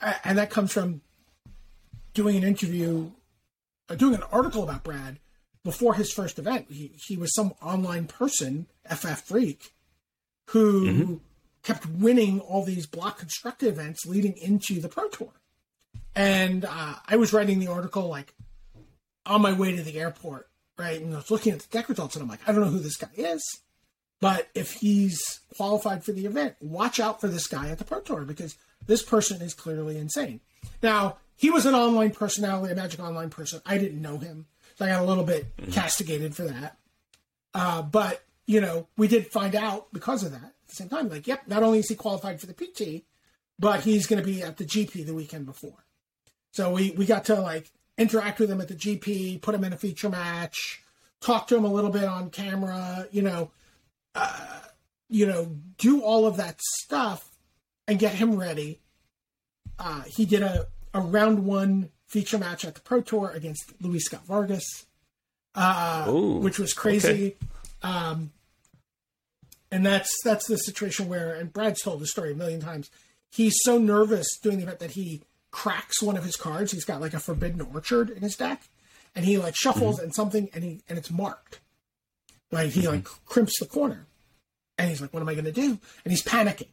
uh, 0.00 0.14
and 0.24 0.36
that 0.36 0.50
comes 0.50 0.72
from 0.72 1.00
doing 2.12 2.36
an 2.36 2.44
interview, 2.44 3.10
uh, 3.88 3.94
doing 3.94 4.14
an 4.14 4.22
article 4.30 4.62
about 4.62 4.84
Brad 4.84 5.18
before 5.64 5.94
his 5.94 6.12
first 6.12 6.38
event. 6.38 6.66
He 6.68 6.92
he 7.06 7.16
was 7.16 7.34
some 7.34 7.54
online 7.62 8.06
person, 8.06 8.66
FF 8.84 9.22
Freak, 9.22 9.72
who 10.48 11.20
kept 11.62 11.86
winning 11.86 12.40
all 12.40 12.64
these 12.64 12.86
block 12.86 13.18
construct 13.18 13.62
events 13.62 14.06
leading 14.06 14.36
into 14.36 14.80
the 14.80 14.88
Pro 14.88 15.08
Tour. 15.08 15.32
And 16.14 16.64
uh, 16.64 16.94
I 17.06 17.16
was 17.16 17.32
writing 17.32 17.58
the 17.58 17.68
article 17.68 18.08
like 18.08 18.34
on 19.26 19.42
my 19.42 19.52
way 19.52 19.76
to 19.76 19.82
the 19.82 19.98
airport, 20.00 20.48
right? 20.78 21.00
And 21.00 21.12
I 21.12 21.18
was 21.18 21.30
looking 21.30 21.52
at 21.52 21.60
the 21.60 21.68
deck 21.68 21.88
results, 21.88 22.16
and 22.16 22.22
I'm 22.22 22.28
like, 22.28 22.40
I 22.46 22.52
don't 22.52 22.62
know 22.62 22.70
who 22.70 22.78
this 22.78 22.96
guy 22.96 23.10
is, 23.16 23.42
but 24.20 24.48
if 24.54 24.72
he's 24.72 25.20
qualified 25.56 26.04
for 26.04 26.12
the 26.12 26.26
event, 26.26 26.56
watch 26.60 26.98
out 26.98 27.20
for 27.20 27.28
this 27.28 27.46
guy 27.46 27.68
at 27.68 27.78
the 27.78 27.84
Pro 27.84 28.00
Tour 28.00 28.22
because 28.22 28.56
this 28.86 29.02
person 29.02 29.42
is 29.42 29.54
clearly 29.54 29.98
insane. 29.98 30.40
Now, 30.82 31.18
he 31.36 31.50
was 31.50 31.66
an 31.66 31.74
online 31.74 32.10
personality, 32.10 32.72
a 32.72 32.76
Magic 32.76 33.00
Online 33.00 33.30
person. 33.30 33.60
I 33.64 33.78
didn't 33.78 34.02
know 34.02 34.18
him, 34.18 34.46
so 34.76 34.86
I 34.86 34.88
got 34.88 35.02
a 35.02 35.06
little 35.06 35.24
bit 35.24 35.46
castigated 35.70 36.34
for 36.34 36.44
that. 36.44 36.78
Uh, 37.54 37.82
but 37.82 38.24
you 38.46 38.60
know, 38.60 38.88
we 38.96 39.06
did 39.06 39.26
find 39.26 39.54
out 39.54 39.92
because 39.92 40.24
of 40.24 40.32
that 40.32 40.42
at 40.42 40.54
the 40.68 40.74
same 40.74 40.88
time. 40.88 41.08
Like, 41.08 41.26
yep, 41.26 41.46
not 41.46 41.62
only 41.62 41.80
is 41.80 41.88
he 41.88 41.94
qualified 41.94 42.40
for 42.40 42.46
the 42.46 42.54
PT, 42.54 43.04
but 43.58 43.80
he's 43.80 44.06
going 44.06 44.22
to 44.22 44.26
be 44.26 44.42
at 44.42 44.56
the 44.56 44.64
GP 44.64 45.06
the 45.06 45.14
weekend 45.14 45.46
before. 45.46 45.84
So 46.52 46.72
we 46.72 46.90
we 46.92 47.06
got 47.06 47.24
to 47.26 47.34
like 47.34 47.70
interact 47.96 48.38
with 48.38 48.50
him 48.50 48.60
at 48.60 48.68
the 48.68 48.74
GP, 48.74 49.42
put 49.42 49.54
him 49.54 49.64
in 49.64 49.72
a 49.72 49.76
feature 49.76 50.08
match, 50.08 50.82
talk 51.20 51.46
to 51.48 51.56
him 51.56 51.64
a 51.64 51.72
little 51.72 51.90
bit 51.90 52.04
on 52.04 52.30
camera, 52.30 53.06
you 53.10 53.22
know, 53.22 53.50
uh, 54.14 54.60
you 55.08 55.26
know, 55.26 55.56
do 55.76 56.00
all 56.00 56.26
of 56.26 56.36
that 56.36 56.60
stuff 56.60 57.28
and 57.86 57.98
get 57.98 58.14
him 58.14 58.36
ready. 58.36 58.80
Uh, 59.78 60.02
he 60.02 60.24
did 60.24 60.42
a, 60.42 60.66
a 60.94 61.00
round 61.00 61.44
one 61.44 61.90
feature 62.06 62.38
match 62.38 62.64
at 62.64 62.74
the 62.74 62.80
Pro 62.80 63.00
Tour 63.00 63.30
against 63.34 63.72
Luis 63.80 64.04
Scott 64.04 64.26
Vargas, 64.26 64.86
uh, 65.54 66.06
Ooh, 66.08 66.38
which 66.38 66.58
was 66.58 66.72
crazy. 66.72 67.36
Um, 67.82 68.32
and 69.70 69.84
that's 69.84 70.14
that's 70.24 70.46
the 70.46 70.56
situation 70.56 71.08
where, 71.08 71.34
and 71.34 71.52
Brad's 71.52 71.82
told 71.82 72.00
the 72.00 72.06
story 72.06 72.32
a 72.32 72.36
million 72.36 72.60
times. 72.60 72.90
He's 73.30 73.54
so 73.62 73.78
nervous 73.78 74.38
doing 74.38 74.56
the 74.56 74.62
event 74.62 74.78
that 74.78 74.92
he 74.92 75.22
cracks 75.50 76.02
one 76.02 76.16
of 76.16 76.24
his 76.24 76.36
cards. 76.36 76.72
He's 76.72 76.84
got 76.84 77.00
like 77.00 77.14
a 77.14 77.20
Forbidden 77.20 77.60
Orchard 77.60 78.10
in 78.10 78.22
his 78.22 78.36
deck, 78.36 78.68
and 79.14 79.24
he 79.24 79.38
like 79.38 79.54
shuffles 79.56 79.96
mm-hmm. 79.96 80.04
and 80.04 80.14
something, 80.14 80.48
and 80.54 80.64
he 80.64 80.82
and 80.88 80.98
it's 80.98 81.10
marked. 81.10 81.60
Right, 82.50 82.70
he 82.70 82.82
mm-hmm. 82.82 82.90
like 82.90 83.04
crimps 83.26 83.58
the 83.58 83.66
corner, 83.66 84.06
and 84.78 84.88
he's 84.88 85.02
like, 85.02 85.12
"What 85.12 85.20
am 85.20 85.28
I 85.28 85.34
going 85.34 85.44
to 85.44 85.52
do?" 85.52 85.78
And 86.04 86.10
he's 86.10 86.22
panicking. 86.22 86.68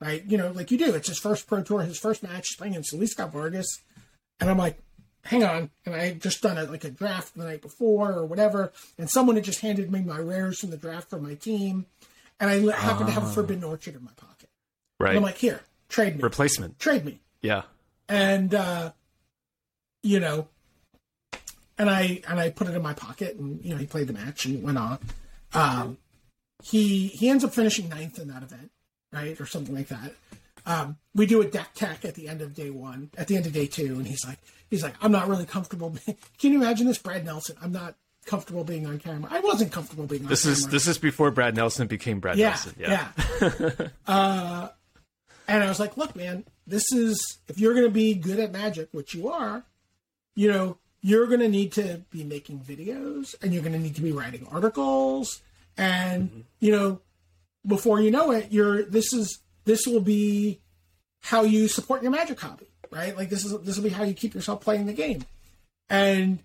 Right, 0.00 0.22
you 0.26 0.36
know, 0.36 0.50
like 0.50 0.70
you 0.70 0.76
do. 0.76 0.92
It's 0.94 1.08
his 1.08 1.18
first 1.18 1.46
pro 1.46 1.62
tour, 1.62 1.80
his 1.82 1.98
first 1.98 2.22
match. 2.22 2.48
He's 2.48 2.56
playing 2.56 2.74
against 2.74 2.92
Luis 2.92 3.14
Vargas, 3.14 3.66
and 4.40 4.50
I'm 4.50 4.58
like, 4.58 4.78
hang 5.24 5.42
on. 5.44 5.70
And 5.86 5.94
I 5.94 6.06
had 6.06 6.22
just 6.22 6.42
done 6.42 6.58
a, 6.58 6.64
like 6.64 6.84
a 6.84 6.90
draft 6.90 7.34
the 7.36 7.44
night 7.44 7.62
before 7.62 8.12
or 8.12 8.24
whatever, 8.26 8.72
and 8.98 9.08
someone 9.10 9.36
had 9.36 9.44
just 9.44 9.60
handed 9.60 9.90
me 9.90 10.00
my 10.02 10.18
rares 10.18 10.58
from 10.60 10.70
the 10.70 10.76
draft 10.76 11.10
for 11.10 11.18
my 11.18 11.34
team, 11.34 11.86
and 12.40 12.50
I 12.50 12.58
happened 12.76 13.06
to 13.08 13.12
have 13.12 13.24
a 13.24 13.30
Forbidden 13.30 13.64
Orchard 13.64 13.94
in 13.96 14.04
my 14.04 14.10
pocket. 14.16 14.48
right 15.00 15.10
And 15.10 15.18
I'm 15.18 15.22
like, 15.24 15.38
here, 15.38 15.60
trade 15.88 16.16
me, 16.16 16.22
replacement. 16.22 16.78
trade 16.78 17.04
me, 17.04 17.20
Yeah. 17.42 17.62
and 18.08 18.54
uh, 18.54 18.92
you 20.02 20.20
know, 20.20 20.48
and 21.78 21.88
I 21.90 22.20
and 22.28 22.38
I 22.38 22.50
put 22.50 22.68
it 22.68 22.74
in 22.74 22.82
my 22.82 22.92
pocket, 22.94 23.36
and 23.36 23.64
you 23.64 23.70
know, 23.70 23.76
he 23.78 23.86
played 23.86 24.06
the 24.08 24.12
match 24.12 24.44
and 24.46 24.62
went 24.62 24.78
on. 24.78 24.98
Um, 25.54 25.98
he 26.62 27.08
he 27.08 27.28
ends 27.28 27.44
up 27.44 27.52
finishing 27.54 27.88
ninth 27.88 28.18
in 28.18 28.28
that 28.28 28.42
event, 28.42 28.70
right, 29.12 29.40
or 29.40 29.46
something 29.46 29.74
like 29.74 29.88
that. 29.88 30.12
Um, 30.66 30.96
we 31.14 31.26
do 31.26 31.40
a 31.42 31.44
deck 31.46 31.74
tech 31.74 32.04
at 32.04 32.14
the 32.14 32.28
end 32.28 32.40
of 32.40 32.54
day 32.54 32.70
one, 32.70 33.10
at 33.16 33.28
the 33.28 33.36
end 33.36 33.46
of 33.46 33.52
day 33.52 33.66
two, 33.66 33.94
and 33.94 34.06
he's 34.06 34.24
like, 34.26 34.38
he's 34.70 34.82
like, 34.82 34.94
I'm 35.02 35.12
not 35.12 35.28
really 35.28 35.44
comfortable. 35.46 35.94
Can 36.38 36.52
you 36.52 36.58
imagine 36.62 36.86
this, 36.86 36.98
Brad 36.98 37.24
Nelson? 37.24 37.56
I'm 37.62 37.72
not 37.72 37.94
comfortable 38.24 38.64
being 38.64 38.86
on 38.86 38.98
camera. 38.98 39.28
I 39.30 39.40
wasn't 39.40 39.72
comfortable 39.72 40.06
being 40.06 40.22
on 40.22 40.28
This 40.28 40.44
camera. 40.44 40.56
is 40.56 40.68
this 40.68 40.86
is 40.86 40.98
before 40.98 41.30
Brad 41.30 41.54
Nelson 41.54 41.86
became 41.86 42.20
Brad 42.20 42.38
yeah, 42.38 42.50
Nelson. 42.50 42.74
yeah. 42.78 43.08
uh, 44.06 44.68
and 45.46 45.62
I 45.62 45.68
was 45.68 45.78
like, 45.78 45.96
look, 45.96 46.16
man, 46.16 46.44
this 46.66 46.90
is 46.92 47.38
if 47.48 47.58
you're 47.58 47.74
going 47.74 47.84
to 47.86 47.90
be 47.92 48.14
good 48.14 48.40
at 48.40 48.50
magic, 48.52 48.88
which 48.92 49.14
you 49.14 49.28
are, 49.28 49.64
you 50.34 50.50
know, 50.50 50.78
you're 51.02 51.26
going 51.26 51.40
to 51.40 51.48
need 51.48 51.72
to 51.72 52.02
be 52.10 52.24
making 52.24 52.60
videos 52.60 53.34
and 53.42 53.52
you're 53.52 53.62
going 53.62 53.74
to 53.74 53.78
need 53.78 53.96
to 53.96 54.00
be 54.00 54.12
writing 54.12 54.46
articles, 54.50 55.42
and 55.76 56.44
you 56.60 56.72
know, 56.72 57.00
before 57.66 58.00
you 58.00 58.10
know 58.10 58.30
it, 58.30 58.50
you're 58.50 58.82
this 58.84 59.12
is 59.12 59.40
this 59.64 59.86
will 59.86 60.00
be 60.00 60.60
how 61.22 61.42
you 61.42 61.68
support 61.68 62.02
your 62.02 62.12
magic 62.12 62.40
hobby, 62.40 62.66
right? 62.90 63.16
Like 63.16 63.30
this 63.30 63.44
is 63.44 63.58
this 63.60 63.76
will 63.76 63.84
be 63.84 63.90
how 63.90 64.04
you 64.04 64.14
keep 64.14 64.34
yourself 64.34 64.60
playing 64.60 64.86
the 64.86 64.92
game, 64.92 65.24
and 65.88 66.38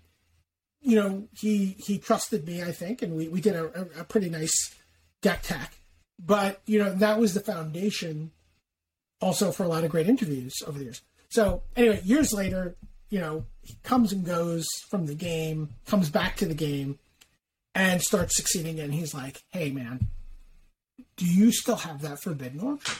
you 0.80 0.96
know, 0.96 1.28
he 1.38 1.76
he 1.78 1.98
trusted 1.98 2.46
me, 2.46 2.62
I 2.62 2.72
think, 2.72 3.02
and 3.02 3.14
we 3.14 3.28
we 3.28 3.40
did 3.40 3.54
a, 3.54 3.88
a, 3.98 4.04
pretty 4.04 4.30
nice 4.30 4.74
deck 5.20 5.42
tech. 5.42 5.74
But 6.18 6.60
you 6.66 6.78
know, 6.78 6.92
that 6.94 7.18
was 7.18 7.34
the 7.34 7.40
foundation, 7.40 8.30
also 9.20 9.52
for 9.52 9.64
a 9.64 9.68
lot 9.68 9.84
of 9.84 9.90
great 9.90 10.08
interviews 10.08 10.54
over 10.66 10.78
the 10.78 10.84
years. 10.84 11.02
So 11.28 11.62
anyway, 11.76 12.00
years 12.04 12.32
later, 12.32 12.76
you 13.10 13.20
know, 13.20 13.44
he 13.62 13.76
comes 13.82 14.12
and 14.12 14.24
goes 14.24 14.66
from 14.88 15.06
the 15.06 15.14
game, 15.14 15.68
comes 15.86 16.08
back 16.08 16.36
to 16.36 16.46
the 16.46 16.54
game, 16.54 16.98
and 17.74 18.00
starts 18.00 18.36
succeeding. 18.36 18.80
And 18.80 18.94
he's 18.94 19.12
like, 19.12 19.42
"Hey, 19.50 19.70
man, 19.70 20.08
do 21.16 21.26
you 21.26 21.52
still 21.52 21.76
have 21.76 22.00
that 22.00 22.22
Forbidden 22.22 22.60
Orchard?" 22.60 22.96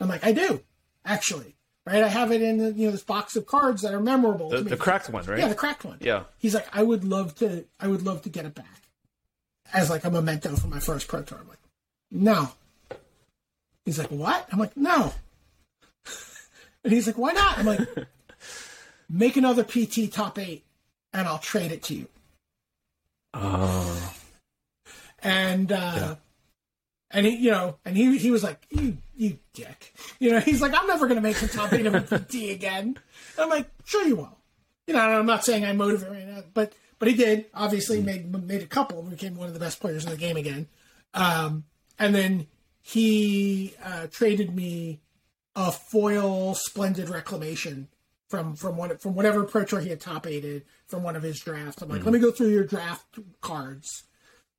I'm 0.00 0.08
like, 0.08 0.24
"I 0.24 0.32
do, 0.32 0.62
actually." 1.04 1.58
right? 1.88 2.04
I 2.04 2.08
have 2.08 2.32
it 2.32 2.42
in 2.42 2.58
the, 2.58 2.72
you 2.72 2.86
know 2.86 2.92
this 2.92 3.02
box 3.02 3.36
of 3.36 3.46
cards 3.46 3.82
that 3.82 3.94
are 3.94 4.00
memorable. 4.00 4.50
The, 4.50 4.58
to 4.58 4.64
me. 4.64 4.70
the 4.70 4.76
cracked 4.76 5.08
one, 5.10 5.24
right? 5.24 5.38
yeah, 5.38 5.48
the 5.48 5.54
cracked 5.54 5.84
one. 5.84 5.98
Yeah. 6.00 6.24
He's 6.38 6.54
like, 6.54 6.66
I 6.72 6.82
would 6.82 7.04
love 7.04 7.34
to, 7.36 7.64
I 7.80 7.88
would 7.88 8.02
love 8.02 8.22
to 8.22 8.28
get 8.28 8.44
it 8.44 8.54
back 8.54 8.82
as 9.72 9.90
like 9.90 10.04
a 10.04 10.10
memento 10.10 10.54
for 10.56 10.66
my 10.66 10.80
first 10.80 11.08
pro 11.08 11.22
tour. 11.22 11.38
I'm 11.40 11.48
like, 11.48 11.58
no. 12.10 12.50
He's 13.84 13.98
like, 13.98 14.10
what? 14.10 14.46
I'm 14.52 14.58
like, 14.58 14.76
no. 14.76 15.12
And 16.84 16.92
he's 16.92 17.08
like, 17.08 17.18
why 17.18 17.32
not? 17.32 17.58
I'm 17.58 17.66
like, 17.66 17.80
make 19.10 19.36
another 19.36 19.64
PT 19.64 20.12
top 20.12 20.38
eight, 20.38 20.64
and 21.12 21.26
I'll 21.26 21.40
trade 21.40 21.72
it 21.72 21.82
to 21.84 21.94
you. 21.94 22.06
Oh. 23.34 24.14
and 25.22 25.70
uh 25.72 26.14
and 27.10 27.26
he 27.26 27.36
you 27.36 27.50
know 27.50 27.76
and 27.84 27.96
he 27.96 28.16
he 28.16 28.30
was 28.30 28.42
like 28.42 28.64
you 28.70 28.96
you 29.18 29.38
dick 29.52 29.92
you 30.18 30.30
know 30.30 30.40
he's 30.40 30.62
like 30.62 30.72
i'm 30.74 30.86
never 30.86 31.06
gonna 31.06 31.20
make 31.20 31.36
the 31.38 31.48
top 31.48 31.72
eight 31.72 31.84
of 31.86 31.94
a 31.94 32.00
pt 32.00 32.50
again 32.50 32.84
and 32.86 32.96
i'm 33.38 33.48
like 33.50 33.68
sure 33.84 34.06
you 34.06 34.16
will 34.16 34.38
you 34.86 34.94
know 34.94 35.00
i'm 35.00 35.26
not 35.26 35.44
saying 35.44 35.64
i 35.64 35.72
motivate 35.72 36.08
right 36.10 36.26
now 36.26 36.42
but 36.54 36.72
but 36.98 37.08
he 37.08 37.14
did 37.14 37.44
obviously 37.52 38.00
made 38.00 38.32
made 38.46 38.62
a 38.62 38.66
couple 38.66 39.00
and 39.00 39.10
became 39.10 39.34
one 39.36 39.48
of 39.48 39.54
the 39.54 39.60
best 39.60 39.80
players 39.80 40.04
in 40.04 40.10
the 40.10 40.16
game 40.16 40.36
again 40.36 40.66
um 41.14 41.64
and 41.98 42.14
then 42.14 42.46
he 42.80 43.74
uh 43.84 44.06
traded 44.06 44.54
me 44.54 45.00
a 45.56 45.72
foil 45.72 46.54
splendid 46.54 47.08
reclamation 47.08 47.88
from 48.28 48.54
from 48.54 48.76
one 48.76 48.96
from 48.98 49.14
whatever 49.14 49.42
pro 49.44 49.64
tour 49.64 49.80
he 49.80 49.88
had 49.88 50.00
top 50.00 50.26
eighted 50.26 50.64
from 50.86 51.02
one 51.02 51.16
of 51.16 51.22
his 51.22 51.40
drafts. 51.40 51.82
I'm 51.82 51.88
like, 51.88 52.04
let 52.04 52.12
me 52.14 52.18
go 52.20 52.30
through 52.30 52.48
your 52.50 52.64
draft 52.64 53.18
cards, 53.40 54.04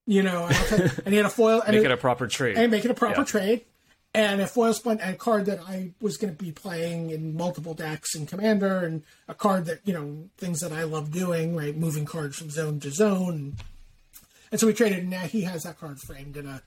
you 0.06 0.22
know. 0.23 0.45
And, 0.48 0.56
I'll 0.56 0.65
take, 0.65 0.98
and 1.06 1.07
he 1.07 1.15
had 1.18 1.26
a 1.26 1.30
foil 1.30 1.61
and 1.61 1.76
Make 1.76 1.86
it- 1.86 1.91
it 1.91 1.91
a 1.91 1.98
proper 1.98 2.27
trade. 2.27 2.57
and 2.57 2.72
make 2.72 2.84
it 2.86 2.91
a 2.91 2.95
proper 2.95 3.22
Yeah. 3.22 3.26
trade. 3.26 3.65
And 4.14 4.41
a 4.41 4.48
foil 4.48 4.73
splendid 4.73 5.06
and 5.06 5.14
a 5.15 5.18
card 5.18 5.45
that 5.45 5.60
I 5.68 5.91
was 6.02 6.18
going 6.18 6.36
to 6.36 6.44
be 6.44 6.52
playing 6.52 7.11
in 7.11 7.38
multiple 7.38 7.76
decks 7.76 8.15
in 8.15 8.26
Commander, 8.26 8.80
and 8.80 9.03
a 9.27 9.36
card 9.36 9.65
that 9.65 9.81
you 9.86 9.94
know 9.94 10.30
things 10.38 10.61
that 10.61 10.72
I 10.72 10.84
love 10.84 11.11
doing, 11.11 11.56
right? 11.56 11.77
Moving 11.77 12.06
cards 12.06 12.36
from 12.38 12.49
zone 12.49 12.80
to 12.80 12.90
zone. 12.91 13.56
And 14.52 14.60
so 14.60 14.65
we 14.65 14.73
traded, 14.73 14.99
and 14.99 15.10
now 15.11 15.22
he 15.27 15.41
has 15.41 15.61
that 15.64 15.80
card 15.80 15.99
framed 16.07 16.38
in 16.38 16.48
a 16.48 16.64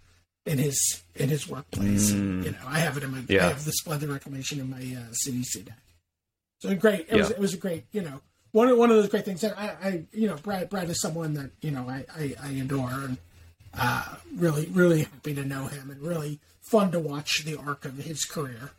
in 0.47 0.59
his 0.59 1.03
in 1.17 1.31
his 1.31 1.49
workplace. 1.49 2.13
You 2.13 2.43
know, 2.53 2.57
I 2.67 2.79
have 2.79 2.97
it 2.97 3.03
in 3.03 3.11
my 3.11 3.19
I 3.19 3.25
Yeah. 3.29 3.49
have 3.49 3.65
the 3.65 3.73
splendid 3.73 4.09
reclamation 4.09 4.61
in 4.61 4.71
my 4.71 4.77
uh, 4.77 5.11
Sidisi 5.13 5.65
deck. 5.65 5.79
So 6.61 6.73
great. 6.77 7.07
It 7.09 7.17
was 7.17 7.31
it 7.31 7.39
was 7.41 7.55
a 7.55 7.59
great 7.59 7.87
you 7.91 8.03
know 8.03 8.21
one 8.53 8.69
of 8.69 8.79
one 8.79 8.91
of 8.91 8.97
those 8.99 9.09
great 9.09 9.25
things. 9.25 9.41
that 9.41 9.59
I, 9.59 9.67
I 9.83 10.03
you 10.13 10.29
know 10.29 10.37
Brad 10.37 10.71
Brad 10.71 10.89
is 10.89 11.01
someone 11.01 11.35
that 11.35 11.51
you 11.61 11.73
know 11.73 11.89
I 11.89 12.05
I, 12.17 12.35
I 12.41 12.49
adore 12.53 12.89
and 12.93 13.19
uh, 13.77 14.15
really 14.37 14.67
really 14.67 15.03
happy 15.03 15.35
to 15.35 15.45
know 15.45 15.67
him 15.67 15.91
and 15.91 16.01
really 16.01 16.39
fun 16.73 16.91
to 16.93 16.99
watch 16.99 17.45
the 17.45 17.57
arc 17.57 17.85
of 17.85 17.97
his 17.99 18.25
career. 18.25 18.71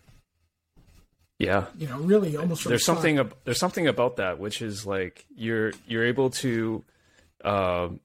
yeah. 1.39 1.65
You 1.77 1.87
know, 1.87 1.99
really 1.99 2.35
almost 2.37 2.65
there's 2.67 2.85
something 2.85 3.19
ab- 3.19 3.35
there's 3.45 3.59
something 3.59 3.87
about 3.87 4.17
that 4.17 4.39
which 4.39 4.61
is 4.61 4.85
like 4.85 5.25
you're 5.35 5.71
you're 5.87 6.05
able 6.05 6.29
to 6.43 6.83
um 7.43 7.99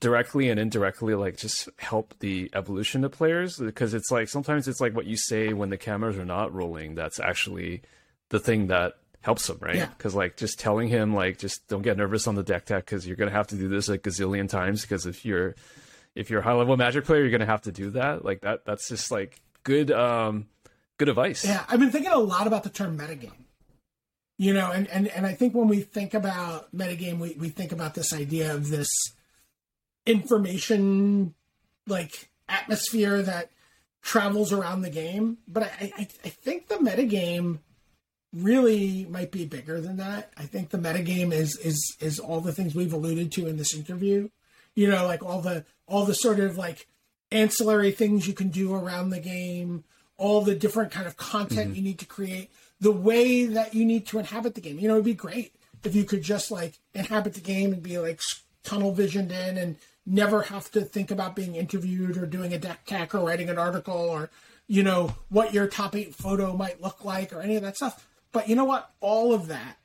directly 0.00 0.48
and 0.50 0.60
indirectly 0.60 1.14
like 1.14 1.36
just 1.36 1.68
help 1.78 2.14
the 2.20 2.50
evolution 2.54 3.04
of 3.04 3.10
players 3.12 3.56
because 3.58 3.94
it's 3.94 4.10
like 4.10 4.28
sometimes 4.28 4.68
it's 4.68 4.80
like 4.80 4.94
what 4.94 5.06
you 5.06 5.16
say 5.16 5.52
when 5.52 5.70
the 5.70 5.76
cameras 5.78 6.16
are 6.16 6.24
not 6.24 6.54
rolling 6.54 6.94
that's 6.94 7.18
actually 7.18 7.82
the 8.28 8.38
thing 8.38 8.68
that 8.68 8.92
helps 9.22 9.48
him 9.50 9.58
right 9.60 9.74
Yeah. 9.76 9.86
because 9.86 10.14
like 10.14 10.36
just 10.36 10.60
telling 10.60 10.88
him 10.88 11.14
like 11.14 11.38
just 11.38 11.66
don't 11.68 11.82
get 11.82 11.96
nervous 11.96 12.28
on 12.28 12.34
the 12.36 12.44
deck 12.44 12.64
tech 12.66 12.84
because 12.84 13.06
you're 13.06 13.16
gonna 13.16 13.32
have 13.32 13.48
to 13.48 13.56
do 13.56 13.68
this 13.68 13.88
a 13.88 13.98
gazillion 13.98 14.48
times 14.48 14.82
because 14.82 15.04
if 15.06 15.24
you're 15.24 15.54
if 16.18 16.30
you're 16.30 16.40
a 16.40 16.44
high 16.44 16.52
level 16.52 16.76
magic 16.76 17.04
player 17.04 17.22
you're 17.22 17.30
gonna 17.30 17.46
have 17.46 17.62
to 17.62 17.72
do 17.72 17.90
that 17.90 18.24
like 18.24 18.40
that 18.42 18.64
that's 18.64 18.88
just 18.88 19.10
like 19.10 19.40
good 19.62 19.90
um 19.90 20.46
good 20.98 21.08
advice 21.08 21.44
Yeah, 21.44 21.64
I've 21.68 21.80
been 21.80 21.90
thinking 21.90 22.12
a 22.12 22.18
lot 22.18 22.46
about 22.46 22.64
the 22.64 22.70
term 22.70 22.98
metagame. 22.98 23.32
You 24.40 24.54
know, 24.54 24.70
and, 24.70 24.86
and, 24.88 25.08
and 25.08 25.26
I 25.26 25.32
think 25.32 25.52
when 25.52 25.66
we 25.66 25.80
think 25.80 26.14
about 26.14 26.72
metagame, 26.72 27.18
we, 27.18 27.34
we 27.40 27.48
think 27.48 27.72
about 27.72 27.94
this 27.94 28.12
idea 28.12 28.54
of 28.54 28.68
this 28.68 28.88
information 30.06 31.34
like 31.86 32.28
atmosphere 32.48 33.20
that 33.22 33.50
travels 34.02 34.52
around 34.52 34.82
the 34.82 34.90
game. 34.90 35.38
But 35.48 35.64
I, 35.64 35.92
I, 35.98 36.08
I 36.24 36.28
think 36.28 36.68
the 36.68 36.76
metagame 36.76 37.58
really 38.32 39.06
might 39.10 39.32
be 39.32 39.44
bigger 39.44 39.80
than 39.80 39.96
that. 39.96 40.32
I 40.36 40.44
think 40.44 40.70
the 40.70 40.78
metagame 40.78 41.32
is 41.32 41.56
is 41.58 41.96
is 42.00 42.18
all 42.18 42.40
the 42.40 42.52
things 42.52 42.74
we've 42.74 42.92
alluded 42.92 43.32
to 43.32 43.46
in 43.46 43.56
this 43.56 43.74
interview. 43.74 44.28
You 44.74 44.88
know, 44.88 45.06
like 45.06 45.22
all 45.24 45.40
the 45.40 45.64
all 45.88 46.04
the 46.04 46.14
sort 46.14 46.40
of 46.40 46.56
like 46.56 46.86
ancillary 47.30 47.90
things 47.90 48.26
you 48.26 48.34
can 48.34 48.48
do 48.48 48.74
around 48.74 49.10
the 49.10 49.20
game, 49.20 49.84
all 50.16 50.40
the 50.40 50.54
different 50.54 50.92
kind 50.92 51.06
of 51.06 51.16
content 51.16 51.68
mm-hmm. 51.68 51.74
you 51.74 51.82
need 51.82 51.98
to 51.98 52.06
create, 52.06 52.50
the 52.80 52.92
way 52.92 53.44
that 53.44 53.74
you 53.74 53.84
need 53.84 54.06
to 54.06 54.18
inhabit 54.18 54.54
the 54.54 54.60
game. 54.60 54.78
You 54.78 54.88
know, 54.88 54.94
it'd 54.94 55.04
be 55.04 55.14
great 55.14 55.54
if 55.84 55.94
you 55.94 56.04
could 56.04 56.22
just 56.22 56.50
like 56.50 56.78
inhabit 56.94 57.34
the 57.34 57.40
game 57.40 57.72
and 57.72 57.82
be 57.82 57.98
like 57.98 58.20
tunnel 58.62 58.92
visioned 58.92 59.32
in 59.32 59.56
and 59.56 59.76
never 60.06 60.42
have 60.42 60.70
to 60.70 60.82
think 60.82 61.10
about 61.10 61.36
being 61.36 61.54
interviewed 61.54 62.16
or 62.16 62.26
doing 62.26 62.52
a 62.52 62.58
deck 62.58 62.84
tech 62.86 63.14
or 63.14 63.26
writing 63.26 63.50
an 63.50 63.58
article 63.58 63.94
or 63.94 64.30
you 64.66 64.82
know 64.82 65.14
what 65.28 65.54
your 65.54 65.66
top 65.66 65.94
eight 65.94 66.14
photo 66.14 66.56
might 66.56 66.80
look 66.80 67.04
like 67.04 67.32
or 67.32 67.40
any 67.40 67.56
of 67.56 67.62
that 67.62 67.76
stuff. 67.76 68.06
But 68.32 68.48
you 68.48 68.56
know 68.56 68.64
what? 68.64 68.90
All 69.00 69.32
of 69.32 69.48
that 69.48 69.78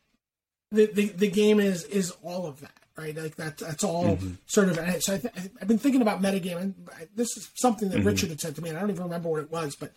the, 0.73 0.87
the, 0.87 1.09
the 1.09 1.29
game 1.29 1.59
is 1.59 1.83
is 1.85 2.11
all 2.23 2.47
of 2.47 2.59
that, 2.61 2.82
right? 2.97 3.15
Like 3.15 3.35
that's 3.35 3.61
that's 3.61 3.83
all 3.83 4.17
mm-hmm. 4.17 4.33
sort 4.45 4.69
of. 4.69 4.75
So 5.03 5.15
I 5.15 5.17
th- 5.17 5.33
I've 5.61 5.67
been 5.67 5.77
thinking 5.77 6.01
about 6.01 6.21
metagame, 6.21 6.59
and 6.59 6.75
this 7.15 7.35
is 7.37 7.49
something 7.55 7.89
that 7.89 7.99
mm-hmm. 7.99 8.07
Richard 8.07 8.29
had 8.29 8.41
said 8.41 8.55
to 8.55 8.61
me, 8.61 8.69
and 8.69 8.77
I 8.77 8.81
don't 8.81 8.91
even 8.91 9.03
remember 9.03 9.29
what 9.29 9.41
it 9.41 9.51
was, 9.51 9.75
but 9.75 9.93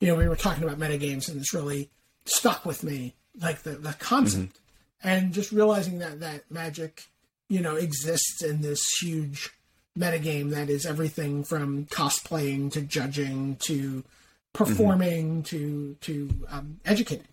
you 0.00 0.08
know, 0.08 0.16
we 0.16 0.28
were 0.28 0.36
talking 0.36 0.64
about 0.64 0.78
metagames, 0.78 1.28
and 1.28 1.38
it's 1.38 1.54
really 1.54 1.90
stuck 2.24 2.64
with 2.64 2.82
me, 2.82 3.14
like 3.40 3.62
the 3.62 3.72
the 3.72 3.92
concept, 3.94 4.54
mm-hmm. 4.54 5.08
and 5.08 5.32
just 5.32 5.52
realizing 5.52 5.98
that 6.00 6.20
that 6.20 6.50
magic, 6.50 7.04
you 7.48 7.60
know, 7.60 7.76
exists 7.76 8.42
in 8.42 8.62
this 8.62 8.84
huge 9.00 9.50
metagame 9.98 10.50
that 10.50 10.70
is 10.70 10.86
everything 10.86 11.44
from 11.44 11.84
cosplaying 11.86 12.70
to 12.72 12.80
judging 12.80 13.56
to 13.56 14.04
performing 14.52 15.42
to 15.44 15.96
to 16.00 16.30
um, 16.48 16.80
educating, 16.84 17.26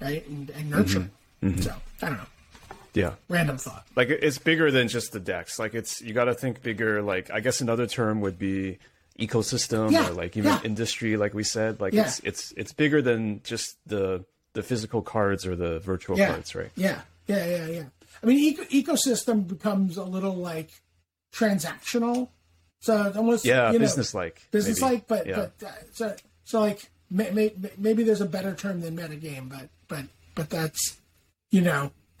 right, 0.00 0.26
and, 0.28 0.50
and 0.50 0.70
nurturing. 0.70 1.10
So 1.60 1.74
I 2.02 2.06
don't 2.06 2.18
know 2.18 2.26
yeah 2.94 3.14
random 3.28 3.56
thought. 3.58 3.86
like 3.96 4.08
it's 4.10 4.38
bigger 4.38 4.70
than 4.70 4.88
just 4.88 5.12
the 5.12 5.20
decks 5.20 5.58
like 5.58 5.74
it's 5.74 6.00
you 6.00 6.12
got 6.12 6.24
to 6.24 6.34
think 6.34 6.62
bigger 6.62 7.02
like 7.02 7.30
i 7.30 7.40
guess 7.40 7.60
another 7.60 7.86
term 7.86 8.20
would 8.20 8.38
be 8.38 8.78
ecosystem 9.18 9.90
Yeah, 9.92 10.08
or 10.08 10.12
like 10.12 10.36
even 10.36 10.50
yeah. 10.52 10.60
industry 10.64 11.16
like 11.16 11.34
we 11.34 11.44
said 11.44 11.80
like 11.80 11.92
Yeah. 11.92 12.02
it's 12.06 12.20
it's 12.20 12.52
it's 12.56 12.72
bigger 12.72 13.02
than 13.02 13.42
just 13.44 13.76
the 13.86 14.24
the 14.54 14.62
physical 14.62 15.02
cards 15.02 15.46
or 15.46 15.54
the 15.56 15.78
virtual 15.80 16.18
Yeah, 16.18 16.28
cards 16.30 16.54
right 16.54 16.70
yeah, 16.74 17.02
yeah, 17.26 17.46
yeah, 17.46 17.66
yeah. 17.66 17.84
I 18.22 18.26
mean, 18.26 18.38
eco- 18.38 18.64
ecosystem 18.64 19.46
becomes 19.46 19.96
a 19.96 20.02
little 20.04 20.34
like 20.34 20.70
transactional, 21.32 22.28
so 22.80 23.12
almost 23.14 23.44
yeah 23.44 23.68
you 23.68 23.78
know, 23.78 23.84
business 23.84 24.14
like 24.14 24.46
business 24.50 24.82
like, 24.82 25.06
but 25.06 25.26
yeah. 25.26 25.36
but 25.58 25.66
uh, 25.68 25.72
so 25.92 26.16
so 26.44 26.60
like 26.60 26.90
may, 27.10 27.30
may, 27.30 27.52
maybe 27.78 28.02
there's 28.02 28.20
a 28.20 28.26
better 28.26 28.54
term 28.54 28.80
than 28.80 28.96
metagame, 28.96 29.48
but 29.48 29.68
but 29.88 30.04
but 30.34 30.50
that's 30.50 30.98
you 31.50 31.60
know 31.60 31.92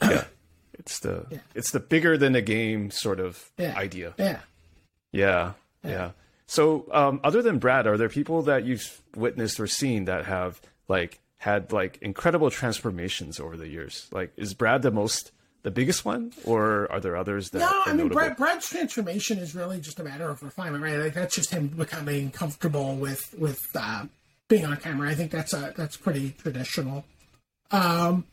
it's 0.80 0.98
the 1.00 1.40
it's 1.54 1.70
the 1.70 1.80
bigger 1.80 2.18
than 2.18 2.34
a 2.34 2.42
game 2.42 2.90
sort 2.90 3.20
of 3.20 3.50
Yeah. 3.58 3.76
idea 3.76 4.14
yeah. 4.18 4.40
Yeah, 5.12 5.52
yeah. 5.84 6.10
So, 6.46 6.86
um, 6.92 7.20
other 7.24 7.42
than 7.42 7.58
Brad, 7.58 7.86
are 7.86 7.96
there 7.96 8.08
people 8.08 8.42
that 8.42 8.64
you've 8.64 9.00
witnessed 9.16 9.58
or 9.60 9.66
seen 9.68 10.04
that 10.06 10.24
have 10.26 10.60
like 10.88 11.20
had 11.38 11.72
like 11.72 11.98
incredible 12.02 12.50
transformations 12.50 13.38
over 13.40 13.56
the 13.56 13.68
years? 13.68 14.06
Like, 14.12 14.32
is 14.36 14.54
Brad 14.54 14.82
the 14.82 14.90
most, 14.90 15.32
the 15.62 15.70
biggest 15.70 16.04
one, 16.04 16.32
or 16.44 16.90
are 16.92 17.00
there 17.00 17.16
others 17.16 17.50
that? 17.50 17.58
No, 17.60 17.66
are 17.66 17.82
I 17.86 17.92
mean? 17.92 18.08
Brad, 18.08 18.36
Brad's 18.36 18.68
transformation 18.68 19.38
is 19.38 19.54
really 19.54 19.80
just 19.80 19.98
a 20.00 20.04
matter 20.04 20.28
of 20.28 20.42
refinement, 20.42 20.82
right? 20.84 20.98
Like 20.98 21.14
that's 21.14 21.34
just 21.34 21.50
him 21.50 21.68
becoming 21.68 22.30
comfortable 22.30 22.94
with 22.96 23.34
with 23.38 23.60
uh, 23.74 24.06
being 24.48 24.64
on 24.64 24.76
camera. 24.76 25.08
I 25.10 25.14
think 25.14 25.30
that's 25.32 25.52
a 25.52 25.72
that's 25.76 25.96
pretty 25.96 26.34
traditional. 26.38 27.04
Um, 27.72 28.26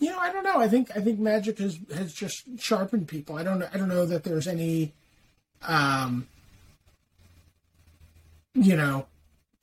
You 0.00 0.10
know, 0.10 0.18
I 0.18 0.32
don't 0.32 0.44
know. 0.44 0.58
I 0.60 0.68
think 0.68 0.90
I 0.96 1.00
think 1.00 1.18
magic 1.18 1.58
has 1.58 1.78
has 1.94 2.12
just 2.12 2.44
sharpened 2.58 3.08
people. 3.08 3.36
I 3.36 3.42
don't. 3.42 3.62
I 3.62 3.76
don't 3.76 3.88
know 3.88 4.06
that 4.06 4.22
there's 4.24 4.46
any, 4.46 4.92
um, 5.62 6.28
you 8.54 8.76
know, 8.76 9.06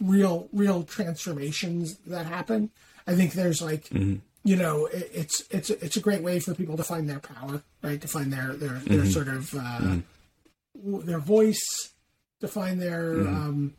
real 0.02 0.50
real 0.52 0.84
transformations 0.84 1.96
that 2.08 2.26
happen. 2.26 2.70
I 3.08 3.16
think 3.16 3.34
there's 3.34 3.62
like 3.62 3.90
you 4.44 4.56
know 4.58 4.88
it, 4.88 5.10
it's 5.14 5.44
it's 5.50 5.70
it's 5.70 5.96
a 5.96 6.02
great 6.02 6.22
way 6.22 6.40
for 6.40 6.54
people 6.54 6.76
to 6.78 6.84
find 6.84 7.10
their 7.10 7.20
power, 7.20 7.62
right? 7.82 8.02
To 8.02 8.08
find 8.08 8.34
their 8.34 8.54
their 8.54 8.74
their 8.80 9.06
sort 9.06 9.28
of 9.30 9.54
uh, 9.56 9.98
w- 10.76 11.04
their 11.04 11.20
voice, 11.20 11.94
to 12.42 12.48
find 12.50 12.82
their 12.82 13.22
um, 13.28 13.74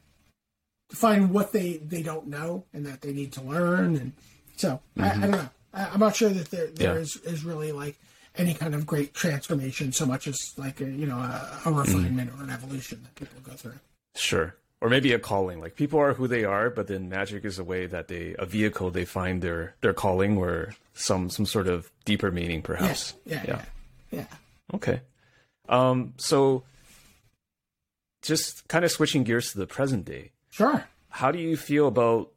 to 0.89 0.97
find 0.97 1.33
what 1.33 1.53
they 1.53 1.77
they 1.79 2.03
don't 2.03 2.29
know 2.29 2.65
and 2.73 2.87
that 2.87 3.03
they 3.03 3.13
need 3.13 3.33
to 3.33 3.43
learn, 3.43 3.97
and 3.97 4.13
so 4.57 4.81
I, 4.99 5.11
I 5.11 5.21
don't 5.21 5.31
know. 5.33 5.49
I'm 5.77 6.01
not 6.01 6.17
sure 6.17 6.31
that 6.31 6.51
there 6.51 6.67
there 6.69 6.95
Yeah. 6.95 7.01
is 7.01 7.17
is 7.25 7.45
really 7.45 7.73
like 7.73 7.97
any 8.37 8.55
kind 8.55 8.75
of 8.75 8.85
great 8.87 9.15
transformation 9.15 9.93
so 9.93 10.05
much 10.07 10.27
as 10.27 10.37
like 10.57 10.81
a, 10.81 10.85
you 10.85 11.07
know 11.07 11.17
a, 11.19 11.61
a 11.67 11.73
refinement 11.73 12.31
or 12.39 12.43
an 12.45 12.51
evolution 12.51 13.03
that 13.03 13.15
people 13.15 13.41
go 13.43 13.53
through. 13.53 13.79
Sure. 14.15 14.57
or 14.81 14.89
maybe 14.91 15.13
a 15.13 15.19
calling. 15.19 15.59
Like 15.61 15.75
people 15.77 15.99
are 16.01 16.13
who 16.15 16.27
they 16.29 16.45
are, 16.45 16.69
but 16.71 16.87
then 16.87 17.09
magic 17.09 17.45
is 17.45 17.59
a 17.59 17.65
way 17.65 17.87
that 17.87 18.09
they 18.09 18.35
a 18.39 18.45
vehicle 18.47 18.91
they 18.91 19.05
find 19.07 19.41
their 19.43 19.75
their 19.81 19.95
calling 19.95 20.37
or 20.39 20.75
some 20.95 21.31
some 21.31 21.47
sort 21.47 21.67
of 21.69 21.91
deeper 22.05 22.31
meaning, 22.31 22.63
perhaps. 22.63 23.15
Yeah, 23.25 23.43
yeah, 23.47 23.63
yeah. 24.11 24.19
yeah. 24.21 24.27
Okay. 24.75 25.01
Um, 25.69 26.13
so 26.19 26.63
just 28.23 28.67
kind 28.69 28.85
of 28.85 28.91
switching 28.91 29.25
gears 29.25 29.53
to 29.53 29.59
the 29.59 29.67
present 29.67 30.05
day. 30.05 30.31
Sure. 30.51 30.85
How 31.11 31.31
do 31.31 31.39
you 31.39 31.57
feel 31.57 31.87
about 31.89 32.31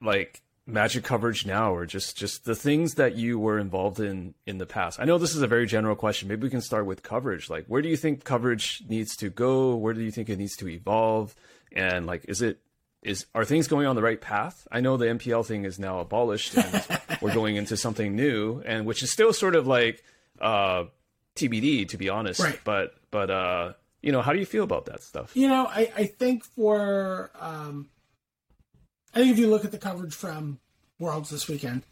like 0.00 0.42
magic 0.70 1.04
coverage 1.04 1.46
now 1.46 1.74
or 1.74 1.86
just 1.86 2.16
just 2.16 2.44
the 2.44 2.54
things 2.54 2.94
that 2.94 3.16
you 3.16 3.38
were 3.38 3.58
involved 3.58 4.00
in 4.00 4.34
in 4.46 4.58
the 4.58 4.66
past? 4.66 5.00
I 5.00 5.04
know 5.04 5.18
this 5.18 5.34
is 5.34 5.42
a 5.42 5.46
very 5.46 5.66
general 5.66 5.96
question. 5.96 6.28
Maybe 6.28 6.44
we 6.44 6.50
can 6.50 6.60
start 6.60 6.86
with 6.86 7.02
coverage. 7.02 7.50
Like 7.50 7.66
where 7.66 7.82
do 7.82 7.88
you 7.88 7.96
think 7.96 8.24
coverage 8.24 8.82
needs 8.88 9.16
to 9.16 9.30
go? 9.30 9.74
Where 9.76 9.94
do 9.94 10.02
you 10.02 10.10
think 10.10 10.28
it 10.28 10.38
needs 10.38 10.56
to 10.56 10.68
evolve? 10.68 11.34
And 11.72 12.06
like 12.06 12.24
is 12.28 12.42
it 12.42 12.60
is 13.02 13.26
are 13.34 13.44
things 13.44 13.68
going 13.68 13.86
on 13.86 13.96
the 13.96 14.02
right 14.02 14.20
path? 14.20 14.66
I 14.70 14.80
know 14.80 14.96
the 14.96 15.06
mpl 15.06 15.44
thing 15.44 15.64
is 15.64 15.78
now 15.78 16.00
abolished 16.00 16.56
and 16.56 16.84
we're 17.20 17.34
going 17.34 17.56
into 17.56 17.76
something 17.76 18.14
new 18.14 18.62
and 18.64 18.86
which 18.86 19.02
is 19.02 19.10
still 19.10 19.32
sort 19.32 19.54
of 19.54 19.66
like 19.66 20.02
uh 20.40 20.84
tbd 21.36 21.88
to 21.88 21.96
be 21.96 22.08
honest. 22.08 22.40
Right. 22.40 22.60
but 22.64 22.94
but 23.10 23.30
uh 23.30 23.72
you 24.02 24.12
know 24.12 24.22
how 24.22 24.32
do 24.32 24.38
you 24.38 24.46
feel 24.46 24.64
about 24.64 24.86
that 24.86 25.02
stuff? 25.02 25.36
You 25.36 25.48
know 25.48 25.66
i 25.66 25.90
i 25.96 26.04
think 26.06 26.44
for 26.44 27.30
um 27.38 27.88
I 29.14 29.20
think 29.20 29.32
if 29.32 29.38
you 29.38 29.48
look 29.48 29.64
at 29.64 29.72
the 29.72 29.78
coverage 29.78 30.14
from 30.14 30.58
Worlds 30.98 31.30
this 31.30 31.48
weekend, 31.48 31.82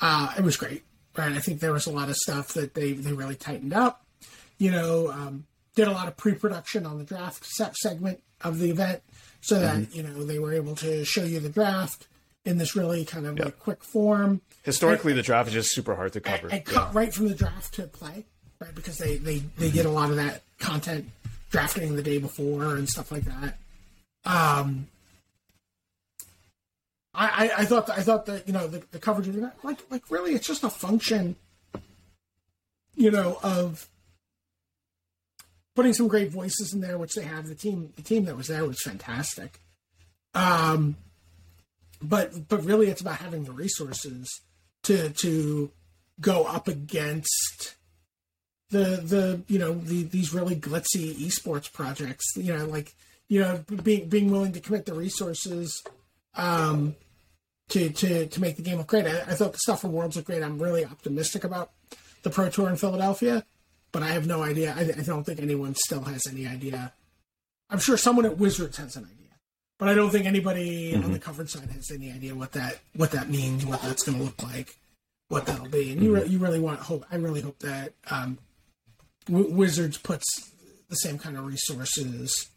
uh, 0.00 0.34
it 0.36 0.42
was 0.42 0.56
great. 0.56 0.84
Right, 1.16 1.32
I 1.32 1.40
think 1.40 1.60
there 1.60 1.74
was 1.74 1.86
a 1.86 1.92
lot 1.92 2.08
of 2.08 2.16
stuff 2.16 2.54
that 2.54 2.72
they 2.72 2.92
they 2.92 3.12
really 3.12 3.36
tightened 3.36 3.74
up. 3.74 4.06
You 4.56 4.70
know, 4.70 5.10
um, 5.10 5.44
did 5.74 5.86
a 5.86 5.92
lot 5.92 6.08
of 6.08 6.16
pre-production 6.16 6.86
on 6.86 6.96
the 6.96 7.04
draft 7.04 7.44
segment 7.76 8.22
of 8.40 8.58
the 8.58 8.70
event, 8.70 9.02
so 9.42 9.60
that 9.60 9.76
mm-hmm. 9.76 9.96
you 9.96 10.02
know 10.02 10.24
they 10.24 10.38
were 10.38 10.54
able 10.54 10.74
to 10.76 11.04
show 11.04 11.24
you 11.24 11.38
the 11.38 11.50
draft 11.50 12.06
in 12.46 12.56
this 12.56 12.74
really 12.74 13.04
kind 13.04 13.26
of 13.26 13.36
yep. 13.36 13.44
like 13.44 13.58
quick 13.58 13.84
form. 13.84 14.40
Historically, 14.62 15.12
and, 15.12 15.18
the 15.18 15.22
draft 15.22 15.48
is 15.48 15.54
just 15.54 15.72
super 15.72 15.94
hard 15.94 16.14
to 16.14 16.20
cover. 16.20 16.48
And, 16.48 16.54
and 16.54 16.62
yeah. 16.66 16.72
cut 16.72 16.94
right 16.94 17.12
from 17.12 17.28
the 17.28 17.34
draft 17.34 17.74
to 17.74 17.82
play, 17.82 18.24
right? 18.58 18.74
Because 18.74 18.96
they 18.96 19.18
they 19.18 19.38
they 19.58 19.66
mm-hmm. 19.66 19.74
get 19.74 19.86
a 19.86 19.90
lot 19.90 20.08
of 20.08 20.16
that 20.16 20.42
content 20.58 21.10
drafting 21.50 21.94
the 21.94 22.02
day 22.02 22.18
before 22.18 22.76
and 22.76 22.88
stuff 22.88 23.12
like 23.12 23.24
that. 23.24 23.58
Um, 24.24 24.88
I, 27.14 27.26
I, 27.26 27.62
I 27.62 27.64
thought 27.64 27.90
I 27.90 28.02
thought 28.02 28.26
that 28.26 28.46
you 28.46 28.52
know 28.52 28.66
the, 28.66 28.82
the 28.90 28.98
coverage 28.98 29.28
of 29.28 29.36
that 29.36 29.56
like 29.62 29.78
like 29.90 30.10
really 30.10 30.32
it's 30.32 30.46
just 30.46 30.64
a 30.64 30.70
function, 30.70 31.36
you 32.96 33.10
know, 33.10 33.38
of 33.42 33.88
putting 35.74 35.92
some 35.92 36.08
great 36.08 36.30
voices 36.30 36.72
in 36.72 36.80
there, 36.80 36.98
which 36.98 37.14
they 37.14 37.22
have. 37.22 37.48
The 37.48 37.54
team 37.54 37.92
the 37.96 38.02
team 38.02 38.24
that 38.24 38.36
was 38.36 38.48
there 38.48 38.64
was 38.64 38.80
fantastic. 38.80 39.60
Um, 40.34 40.96
but 42.00 42.48
but 42.48 42.64
really, 42.64 42.88
it's 42.88 43.02
about 43.02 43.16
having 43.16 43.44
the 43.44 43.52
resources 43.52 44.40
to 44.84 45.10
to 45.10 45.70
go 46.20 46.44
up 46.44 46.66
against 46.66 47.76
the 48.70 49.02
the 49.02 49.42
you 49.48 49.58
know 49.58 49.74
the 49.74 50.04
these 50.04 50.32
really 50.32 50.56
glitzy 50.56 51.14
esports 51.16 51.70
projects. 51.70 52.24
You 52.36 52.56
know, 52.56 52.64
like 52.64 52.94
you 53.28 53.40
know 53.40 53.62
being 53.82 54.08
being 54.08 54.30
willing 54.30 54.52
to 54.52 54.60
commit 54.60 54.86
the 54.86 54.94
resources 54.94 55.82
um, 56.34 56.96
to, 57.72 57.90
to, 57.90 58.26
to 58.26 58.40
make 58.40 58.56
the 58.56 58.62
game 58.62 58.78
look 58.78 58.86
great. 58.86 59.06
I, 59.06 59.20
I 59.20 59.34
thought 59.34 59.52
the 59.52 59.58
stuff 59.58 59.80
from 59.80 59.92
Worlds 59.92 60.16
looked 60.16 60.26
great. 60.26 60.42
I'm 60.42 60.60
really 60.60 60.84
optimistic 60.84 61.44
about 61.44 61.70
the 62.22 62.30
Pro 62.30 62.48
Tour 62.50 62.68
in 62.68 62.76
Philadelphia, 62.76 63.44
but 63.92 64.02
I 64.02 64.08
have 64.08 64.26
no 64.26 64.42
idea. 64.42 64.74
I, 64.76 64.82
I 64.82 65.02
don't 65.02 65.24
think 65.24 65.40
anyone 65.40 65.74
still 65.74 66.02
has 66.02 66.26
any 66.30 66.46
idea. 66.46 66.92
I'm 67.70 67.78
sure 67.78 67.96
someone 67.96 68.26
at 68.26 68.36
Wizards 68.36 68.76
has 68.76 68.96
an 68.96 69.04
idea, 69.04 69.30
but 69.78 69.88
I 69.88 69.94
don't 69.94 70.10
think 70.10 70.26
anybody 70.26 70.92
mm-hmm. 70.92 71.04
on 71.04 71.12
the 71.12 71.18
coverage 71.18 71.50
side 71.50 71.70
has 71.70 71.90
any 71.90 72.12
idea 72.12 72.34
what 72.34 72.52
that 72.52 72.78
what 72.94 73.12
that 73.12 73.30
means, 73.30 73.64
what 73.64 73.80
that's 73.80 74.02
going 74.02 74.18
to 74.18 74.24
look 74.24 74.42
like, 74.42 74.76
what 75.28 75.46
that'll 75.46 75.68
be. 75.68 75.92
And 75.92 76.00
mm-hmm. 76.00 76.04
you 76.04 76.14
re- 76.14 76.26
you 76.26 76.38
really 76.38 76.60
want 76.60 76.80
hope. 76.80 77.06
I 77.10 77.16
really 77.16 77.40
hope 77.40 77.58
that 77.60 77.94
um, 78.10 78.38
w- 79.26 79.54
Wizards 79.54 79.96
puts 79.96 80.26
the 80.90 80.96
same 80.96 81.18
kind 81.18 81.38
of 81.38 81.46
resources 81.46 82.50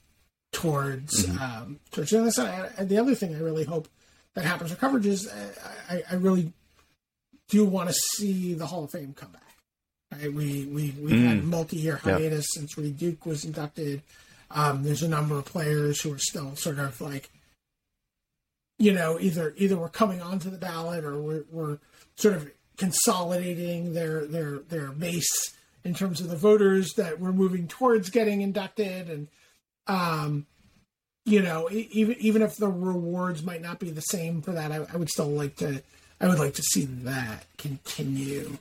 towards 0.52 1.26
mm-hmm. 1.26 1.42
um, 1.42 1.80
towards 1.92 2.12
this. 2.12 2.38
And 2.38 2.90
the 2.90 2.98
other 2.98 3.16
thing 3.16 3.34
I 3.34 3.40
really 3.40 3.64
hope 3.64 3.88
that 4.36 4.46
happens 4.46 4.72
for 4.72 4.78
coverages, 4.78 5.28
I, 5.90 6.04
I 6.10 6.16
really 6.16 6.54
do 7.50 7.66
want 7.66 7.90
to 7.90 7.94
see 7.94 8.54
the 8.54 8.68
Hall 8.68 8.84
of 8.84 8.92
Fame 8.92 9.14
come 9.14 9.32
back. 9.32 9.42
Right? 10.12 10.34
We 10.34 10.66
we 10.66 10.94
we've 11.00 11.16
mm. 11.16 11.28
had 11.28 11.44
multi-year 11.44 11.98
hiatus 11.98 12.32
yep. 12.32 12.44
since 12.44 12.78
Reid 12.78 12.98
Duke 12.98 13.26
was 13.26 13.44
inducted. 13.44 14.02
Um, 14.52 14.84
there's 14.84 15.04
a 15.04 15.10
number 15.10 15.36
of 15.38 15.46
players 15.46 16.02
who 16.02 16.14
are 16.14 16.20
still 16.20 16.56
sort 16.56 16.80
of 16.80 17.02
like, 17.02 17.30
you 18.78 18.94
know, 18.94 19.18
either 19.20 19.54
either 19.58 19.78
we're 19.78 19.90
coming 19.90 20.22
onto 20.22 20.50
the 20.50 20.58
ballot 20.58 21.04
or 21.04 21.20
we're, 21.20 21.44
we're 21.52 21.78
sort 22.16 22.36
of 22.36 22.50
consolidating 22.78 23.94
their 23.94 24.26
their 24.26 24.60
their 24.60 24.92
base 24.92 25.56
in 25.84 25.94
terms 25.94 26.20
of 26.20 26.30
the 26.30 26.36
voters 26.36 26.94
that 26.94 27.20
we're 27.20 27.32
moving 27.32 27.68
towards 27.68 28.10
getting 28.10 28.42
inducted 28.42 29.10
and 29.10 29.28
um 29.88 30.46
you 31.26 31.42
know, 31.42 31.68
even 31.72 32.16
even 32.20 32.42
if 32.42 32.56
the 32.56 32.68
rewards 32.68 33.44
might 33.44 33.62
not 33.62 33.80
be 33.80 33.90
the 33.90 34.02
same 34.02 34.42
for 34.42 34.52
that, 34.52 34.72
I, 34.72 34.86
I 34.94 34.98
would 34.98 35.10
still 35.10 35.30
like 35.30 35.56
to. 35.58 35.82
I 36.22 36.28
would 36.28 36.40
like 36.40 36.54
to 36.54 36.62
see 36.62 36.86
that 36.86 37.46
continue, 37.58 38.58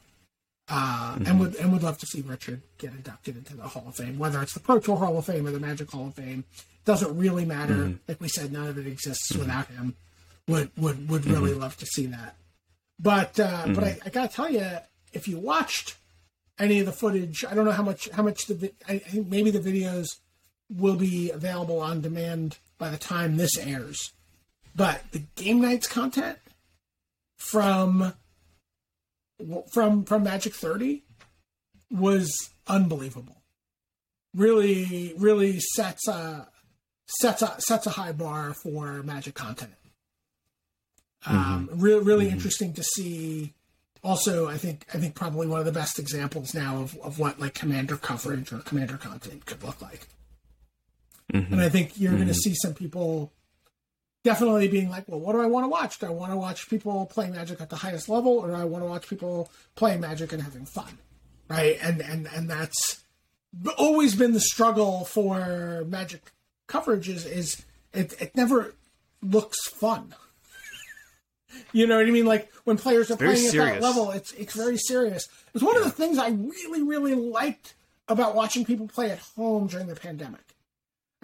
uh, 0.68 1.14
mm-hmm. 1.14 1.26
and 1.26 1.40
would 1.40 1.54
and 1.56 1.72
would 1.72 1.82
love 1.82 1.98
to 1.98 2.06
see 2.06 2.22
Richard 2.22 2.62
get 2.78 2.92
inducted 2.92 3.36
into 3.36 3.54
the 3.54 3.68
Hall 3.68 3.84
of 3.86 3.96
Fame, 3.96 4.18
whether 4.18 4.42
it's 4.42 4.54
the 4.54 4.60
Pro 4.60 4.80
Tour 4.80 4.96
Hall 4.96 5.18
of 5.18 5.26
Fame 5.26 5.46
or 5.46 5.50
the 5.50 5.60
Magic 5.60 5.90
Hall 5.90 6.08
of 6.08 6.14
Fame. 6.14 6.44
Doesn't 6.84 7.16
really 7.16 7.44
matter. 7.44 7.74
Mm-hmm. 7.74 7.96
Like 8.08 8.20
we 8.20 8.28
said, 8.28 8.52
none 8.52 8.66
of 8.66 8.78
it 8.78 8.86
exists 8.86 9.30
mm-hmm. 9.30 9.40
without 9.40 9.66
him. 9.68 9.94
Would 10.48 10.70
would 10.76 11.08
would 11.08 11.26
really 11.26 11.52
mm-hmm. 11.52 11.60
love 11.60 11.76
to 11.76 11.86
see 11.86 12.06
that. 12.06 12.36
But 12.98 13.38
uh, 13.38 13.66
but 13.68 13.84
I, 13.84 13.90
mm-hmm. 13.90 14.06
I 14.06 14.10
gotta 14.10 14.32
tell 14.32 14.50
you, 14.50 14.66
if 15.12 15.28
you 15.28 15.38
watched 15.38 15.96
any 16.58 16.80
of 16.80 16.86
the 16.86 16.92
footage, 16.92 17.44
I 17.44 17.54
don't 17.54 17.66
know 17.66 17.72
how 17.72 17.82
much 17.82 18.08
how 18.10 18.22
much 18.22 18.46
the 18.46 18.72
I 18.88 18.98
think 18.98 19.28
maybe 19.28 19.50
the 19.50 19.60
videos 19.60 20.06
will 20.76 20.96
be 20.96 21.30
available 21.30 21.80
on 21.80 22.00
demand 22.00 22.58
by 22.78 22.90
the 22.90 22.96
time 22.96 23.36
this 23.36 23.56
airs. 23.58 24.12
But 24.74 25.02
the 25.12 25.22
game 25.36 25.60
nights 25.60 25.86
content 25.86 26.38
from 27.36 28.14
from 29.72 30.04
from 30.04 30.22
Magic 30.22 30.54
30 30.54 31.02
was 31.90 32.50
unbelievable. 32.66 33.36
Really, 34.34 35.14
really 35.16 35.60
sets 35.60 36.08
a 36.08 36.48
sets 37.06 37.42
a 37.42 37.54
sets 37.60 37.86
a 37.86 37.90
high 37.90 38.12
bar 38.12 38.54
for 38.54 39.02
Magic 39.02 39.34
content. 39.34 39.74
Um, 41.26 41.68
mm-hmm. 41.68 41.80
Really, 41.80 42.04
really 42.04 42.26
mm-hmm. 42.26 42.34
interesting 42.34 42.72
to 42.74 42.82
see. 42.82 43.54
Also, 44.02 44.48
I 44.48 44.58
think 44.58 44.86
I 44.92 44.98
think 44.98 45.14
probably 45.14 45.46
one 45.46 45.60
of 45.60 45.66
the 45.66 45.72
best 45.72 45.98
examples 45.98 46.52
now 46.52 46.82
of, 46.82 46.98
of 46.98 47.18
what 47.18 47.40
like 47.40 47.54
commander 47.54 47.96
coverage 47.96 48.52
or 48.52 48.58
commander 48.58 48.96
content 48.96 49.46
could 49.46 49.62
look 49.62 49.80
like. 49.80 50.08
Mm-hmm. 51.32 51.52
And 51.52 51.62
I 51.62 51.68
think 51.68 51.98
you're 51.98 52.10
mm-hmm. 52.10 52.18
going 52.18 52.28
to 52.28 52.34
see 52.34 52.54
some 52.54 52.74
people 52.74 53.32
definitely 54.24 54.68
being 54.68 54.90
like, 54.90 55.06
well, 55.06 55.20
what 55.20 55.32
do 55.32 55.40
I 55.40 55.46
want 55.46 55.64
to 55.64 55.68
watch? 55.68 55.98
Do 55.98 56.06
I 56.06 56.10
want 56.10 56.32
to 56.32 56.36
watch 56.36 56.68
people 56.68 57.06
play 57.06 57.30
Magic 57.30 57.60
at 57.60 57.70
the 57.70 57.76
highest 57.76 58.08
level, 58.08 58.38
or 58.38 58.48
do 58.48 58.54
I 58.54 58.64
want 58.64 58.82
to 58.82 58.88
watch 58.88 59.08
people 59.08 59.50
play 59.74 59.96
Magic 59.96 60.32
and 60.32 60.42
having 60.42 60.64
fun? 60.64 60.98
Right? 61.48 61.78
And 61.82 62.00
and 62.00 62.26
and 62.34 62.48
that's 62.48 63.04
always 63.78 64.14
been 64.14 64.32
the 64.32 64.40
struggle 64.40 65.04
for 65.04 65.84
Magic 65.86 66.32
coverage 66.66 67.08
is 67.08 67.26
is 67.26 67.64
it, 67.92 68.20
it 68.20 68.34
never 68.34 68.74
looks 69.22 69.68
fun. 69.68 70.14
you 71.72 71.86
know 71.86 71.96
what 71.96 72.06
I 72.06 72.10
mean? 72.10 72.26
Like 72.26 72.50
when 72.64 72.78
players 72.78 73.10
are 73.10 73.16
playing 73.16 73.36
serious. 73.36 73.54
at 73.54 73.80
that 73.80 73.82
level, 73.82 74.10
it's 74.10 74.32
it's 74.32 74.54
very 74.54 74.78
serious. 74.78 75.28
It's 75.54 75.62
one 75.62 75.74
yeah. 75.74 75.80
of 75.80 75.84
the 75.84 75.92
things 75.92 76.18
I 76.18 76.28
really 76.28 76.82
really 76.82 77.14
liked 77.14 77.74
about 78.08 78.34
watching 78.34 78.64
people 78.64 78.88
play 78.88 79.10
at 79.10 79.18
home 79.18 79.66
during 79.66 79.86
the 79.86 79.96
pandemic 79.96 80.53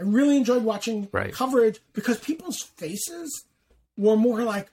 I 0.01 0.03
really 0.05 0.37
enjoyed 0.37 0.65
watching 0.65 1.09
right. 1.13 1.33
coverage 1.33 1.79
because 1.93 2.19
people's 2.19 2.63
faces 2.63 3.45
were 3.99 4.17
more 4.17 4.43
like 4.43 4.71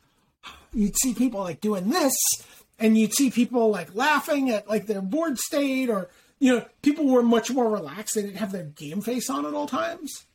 you'd 0.73 0.97
see 0.97 1.13
people 1.13 1.41
like 1.41 1.59
doing 1.59 1.89
this 1.89 2.15
and 2.79 2.97
you'd 2.97 3.13
see 3.13 3.29
people 3.29 3.69
like 3.69 3.93
laughing 3.93 4.49
at 4.49 4.69
like 4.69 4.85
their 4.85 5.01
board 5.01 5.37
state 5.37 5.89
or 5.89 6.09
you 6.39 6.53
know 6.55 6.65
people 6.81 7.07
were 7.07 7.23
much 7.23 7.51
more 7.51 7.69
relaxed. 7.69 8.15
They 8.15 8.21
didn't 8.21 8.37
have 8.37 8.53
their 8.53 8.63
game 8.63 9.01
face 9.01 9.29
on 9.29 9.45
at 9.45 9.53
all 9.53 9.67
times. 9.67 10.25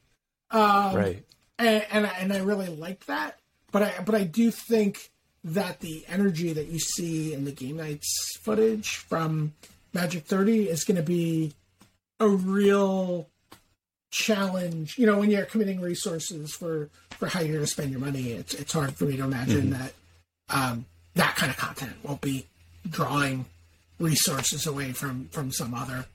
Um, 0.51 0.95
right. 0.95 1.25
and 1.59 1.87
and 1.91 2.07
I, 2.07 2.11
and 2.19 2.33
I 2.33 2.39
really 2.41 2.69
liked 2.69 3.07
that. 3.07 3.39
But 3.71 3.83
I 3.83 3.95
but 4.05 4.15
I 4.15 4.25
do 4.25 4.51
think 4.51 5.11
that 5.45 5.81
the 5.81 6.05
energy 6.07 6.53
that 6.53 6.67
you 6.67 6.79
see 6.79 7.33
in 7.33 7.45
the 7.45 7.53
game 7.53 7.79
nights 7.79 8.37
footage 8.41 8.97
from 8.97 9.55
Magic 9.95 10.25
30 10.25 10.69
is 10.69 10.85
going 10.85 10.97
to 10.97 11.03
be 11.03 11.55
a 12.21 12.29
real 12.29 13.29
challenge. 14.13 14.97
You 14.97 15.07
know, 15.07 15.19
when 15.19 15.31
you're 15.31 15.45
committing 15.45 15.81
resources 15.81 16.55
for 16.55 16.89
for 17.11 17.27
how 17.27 17.41
you're 17.41 17.55
going 17.55 17.65
to 17.65 17.67
spend 17.67 17.91
your 17.91 18.01
money, 18.01 18.31
it's 18.33 18.55
it's 18.55 18.73
hard 18.73 18.95
for 18.95 19.07
me 19.07 19.17
to 19.17 19.25
imagine 19.25 19.73
mm-hmm. 19.73 19.83
that 19.83 19.93
um, 20.51 20.85
that 21.15 21.35
kind 21.35 21.51
of 21.51 21.57
content 21.57 21.95
won't 22.05 22.21
be 22.21 22.47
drawing 22.89 23.47
resources 23.99 24.67
away 24.67 24.93
from 24.93 25.27
from 25.33 25.51
some 25.51 25.75
other 25.75 26.07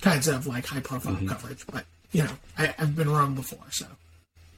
kinds 0.00 0.26
of 0.26 0.46
like 0.46 0.66
high 0.66 0.80
profile 0.80 1.14
mm-hmm. 1.14 1.28
coverage. 1.28 1.64
But 1.70 1.84
you 2.10 2.24
know, 2.24 2.32
I, 2.56 2.74
have 2.78 2.96
been 2.96 3.10
wrong 3.10 3.34
before, 3.34 3.70
so 3.70 3.86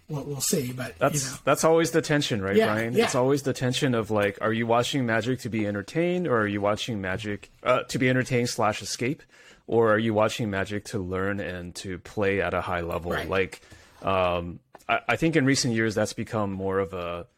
we'll, 0.09 0.23
we'll 0.25 0.41
see. 0.41 0.73
But 0.73 0.97
that's 0.99 1.25
you 1.25 1.31
know. 1.31 1.37
that's 1.45 1.65
always 1.65 1.91
the 1.91 2.03
tension, 2.03 2.41
right, 2.41 2.57
Yeah, 2.57 2.73
Brian? 2.73 2.95
yeah. 2.95 3.05
It's 3.05 3.17
always 3.17 3.43
the 3.43 3.53
tension 3.53 3.95
of 3.95 4.11
like, 4.11 4.39
are 4.41 4.53
you 4.53 4.67
watching 4.67 5.05
Magic 5.07 5.41
to 5.41 5.49
be 5.49 5.67
entertained, 5.67 6.29
or 6.29 6.39
are 6.39 6.47
you 6.47 6.61
watching 6.61 7.01
Magic 7.01 7.51
uh, 7.65 7.83
to 7.85 7.99
be 7.99 8.09
entertained 8.09 8.49
slash 8.49 8.81
escape, 8.81 9.23
or 9.71 9.93
are 9.95 9.99
you 9.99 10.13
watching 10.13 10.51
Magic 10.51 10.85
to 10.87 10.99
learn 10.99 11.39
and 11.39 11.73
to 11.77 11.99
play 12.01 12.41
at 12.41 12.55
a 12.55 12.61
high 12.61 12.81
level? 12.81 13.13
Right. 13.13 13.29
Like, 13.29 13.61
um, 14.03 14.59
I, 14.89 14.99
I 15.11 15.15
think 15.17 15.37
in 15.37 15.45
recent 15.47 15.75
years 15.75 15.95
that's 15.95 16.13
become 16.13 16.51
more 16.51 16.81
of 16.81 16.93
a 16.93 17.29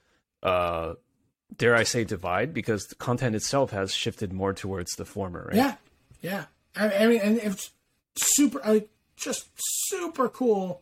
uh, 0.42 0.94
dare 1.54 1.76
I 1.76 1.82
say 1.82 2.04
divide 2.04 2.54
because 2.54 2.86
the 2.86 2.94
content 2.94 3.36
itself 3.36 3.70
has 3.72 3.92
shifted 3.94 4.32
more 4.32 4.54
towards 4.54 4.92
the 4.92 5.04
former, 5.04 5.44
right? 5.48 5.56
Yeah, 5.56 5.74
yeah. 6.22 6.44
I, 6.74 6.90
I 7.04 7.06
mean, 7.06 7.20
and 7.20 7.36
it's 7.36 7.70
super, 8.16 8.60
like, 8.64 8.88
just 9.14 9.50
super 9.56 10.30
cool 10.30 10.80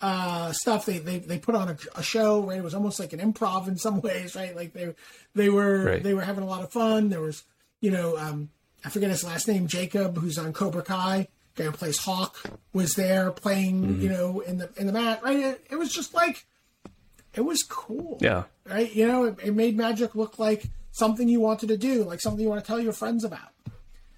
uh, 0.00 0.52
stuff. 0.52 0.86
They, 0.86 0.98
they 1.00 1.18
they 1.18 1.38
put 1.40 1.56
on 1.56 1.70
a, 1.70 1.76
a 1.96 2.02
show, 2.04 2.40
right? 2.44 2.58
It 2.58 2.64
was 2.64 2.74
almost 2.74 3.00
like 3.00 3.12
an 3.12 3.18
improv 3.20 3.66
in 3.66 3.76
some 3.76 4.00
ways, 4.06 4.36
right? 4.36 4.54
Like 4.54 4.72
they 4.74 4.94
they 5.34 5.48
were 5.50 5.84
Right. 5.84 6.02
they 6.04 6.14
were 6.14 6.22
having 6.22 6.44
a 6.44 6.46
lot 6.46 6.62
of 6.62 6.70
fun. 6.70 7.08
There 7.08 7.20
was, 7.20 7.42
you 7.80 7.90
know, 7.90 8.16
um, 8.16 8.50
I 8.84 8.90
forget 8.90 9.10
his 9.10 9.24
last 9.24 9.48
name, 9.48 9.66
Jacob, 9.66 10.18
who's 10.18 10.36
on 10.38 10.52
Cobra 10.52 10.82
Kai, 10.82 11.28
guy 11.54 11.64
who 11.64 11.72
plays 11.72 11.98
Hawk, 11.98 12.42
was 12.72 12.94
there 12.94 13.30
playing, 13.30 13.82
mm-hmm. 13.82 14.02
you 14.02 14.08
know, 14.08 14.40
in 14.40 14.58
the 14.58 14.70
in 14.76 14.86
the 14.86 14.92
mat, 14.92 15.22
right? 15.22 15.38
It, 15.38 15.66
it 15.70 15.76
was 15.76 15.92
just 15.92 16.12
like, 16.14 16.44
it 17.34 17.42
was 17.42 17.62
cool 17.62 18.18
Yeah. 18.20 18.44
right? 18.68 18.92
You 18.94 19.06
know, 19.08 19.24
it, 19.24 19.38
it 19.42 19.54
made 19.54 19.76
magic 19.76 20.14
look 20.14 20.38
like 20.38 20.64
something 20.92 21.28
you 21.28 21.40
wanted 21.40 21.68
to 21.68 21.76
do, 21.76 22.04
like 22.04 22.20
something 22.20 22.42
you 22.42 22.48
want 22.48 22.62
to 22.62 22.66
tell 22.66 22.80
your 22.80 22.92
friends 22.92 23.24
about. 23.24 23.48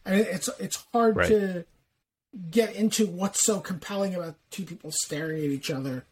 And 0.05 0.21
it, 0.21 0.29
it's 0.29 0.49
it's 0.59 0.85
hard 0.93 1.17
Right. 1.17 1.29
to 1.29 1.65
get 2.51 2.75
into 2.75 3.07
what's 3.07 3.45
so 3.45 3.61
compelling 3.61 4.15
about 4.15 4.35
two 4.51 4.65
people 4.65 4.91
staring 4.93 5.39
at 5.39 5.51
each 5.51 5.71
other. 5.71 6.05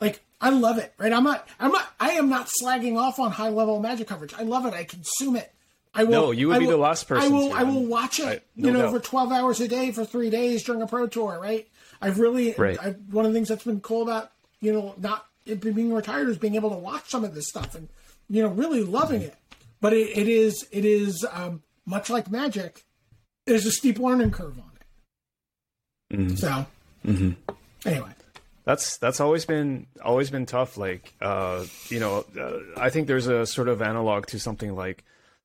Like 0.00 0.22
I 0.40 0.50
love 0.50 0.78
it, 0.78 0.92
right? 0.98 1.12
I'm 1.12 1.24
not 1.24 1.48
I'm 1.58 1.72
not 1.72 1.86
I 1.98 2.10
am 2.12 2.28
not 2.28 2.48
slagging 2.62 2.98
off 2.98 3.18
on 3.18 3.30
high 3.30 3.48
level 3.48 3.80
magic 3.80 4.08
coverage. 4.08 4.34
I 4.34 4.42
love 4.42 4.66
it. 4.66 4.74
I 4.74 4.84
consume 4.84 5.36
it. 5.36 5.53
I 5.94 6.04
will. 6.04 6.10
No, 6.10 6.30
you 6.32 6.48
would 6.48 6.56
I 6.56 6.60
be 6.60 6.66
the 6.66 6.76
last 6.76 7.06
person 7.06 7.32
I 7.32 7.34
will. 7.34 7.48
to. 7.50 7.54
I 7.54 7.62
will 7.62 7.84
watch 7.84 8.18
it. 8.18 8.26
I- 8.26 8.40
no 8.56 8.68
you 8.68 8.72
know, 8.74 8.82
doubt. 8.82 8.92
for 8.92 9.00
12 9.00 9.32
hours 9.32 9.60
a 9.60 9.68
day 9.68 9.92
for 9.92 10.04
three 10.04 10.28
days 10.30 10.62
during 10.64 10.82
a 10.82 10.86
pro 10.86 11.06
tour, 11.06 11.38
right? 11.40 11.68
I've 12.00 12.18
really. 12.18 12.54
Right. 12.58 12.78
I, 12.80 12.90
one 13.10 13.24
of 13.24 13.32
the 13.32 13.36
things 13.36 13.48
that's 13.48 13.64
been 13.64 13.80
cool 13.80 14.02
about 14.02 14.32
you 14.60 14.72
know 14.72 14.94
not 14.98 15.26
it 15.46 15.60
being 15.60 15.92
retired 15.92 16.28
is 16.28 16.38
being 16.38 16.54
able 16.56 16.70
to 16.70 16.76
watch 16.76 17.08
some 17.10 17.22
of 17.24 17.34
this 17.34 17.48
stuff 17.48 17.74
and 17.74 17.88
you 18.28 18.42
know 18.42 18.48
really 18.48 18.82
loving 18.82 19.22
it. 19.22 19.36
But 19.80 19.92
it, 19.92 20.16
it 20.16 20.28
is 20.28 20.66
it 20.72 20.84
is 20.84 21.24
um, 21.32 21.62
much 21.86 22.10
like 22.10 22.30
magic. 22.30 22.84
There's 23.46 23.66
a 23.66 23.70
steep 23.70 23.98
learning 23.98 24.30
curve 24.30 24.58
on 24.58 24.70
it. 26.10 26.18
Mhm. 26.18 26.38
So 26.38 26.66
anyway, 27.84 28.08
that's 28.64 28.96
that's 28.96 29.20
always 29.20 29.44
been 29.44 29.86
always 30.02 30.30
been 30.30 30.46
tough 30.46 30.76
like 30.76 31.12
uh 31.20 31.64
you 31.88 32.00
know 32.00 32.24
uh, 32.40 32.58
i 32.80 32.88
think 32.88 33.06
there's 33.06 33.26
a 33.26 33.44
sort 33.46 33.68
of 33.68 33.82
analog 33.82 34.26
to 34.26 34.38
something 34.38 34.74
like 34.74 35.04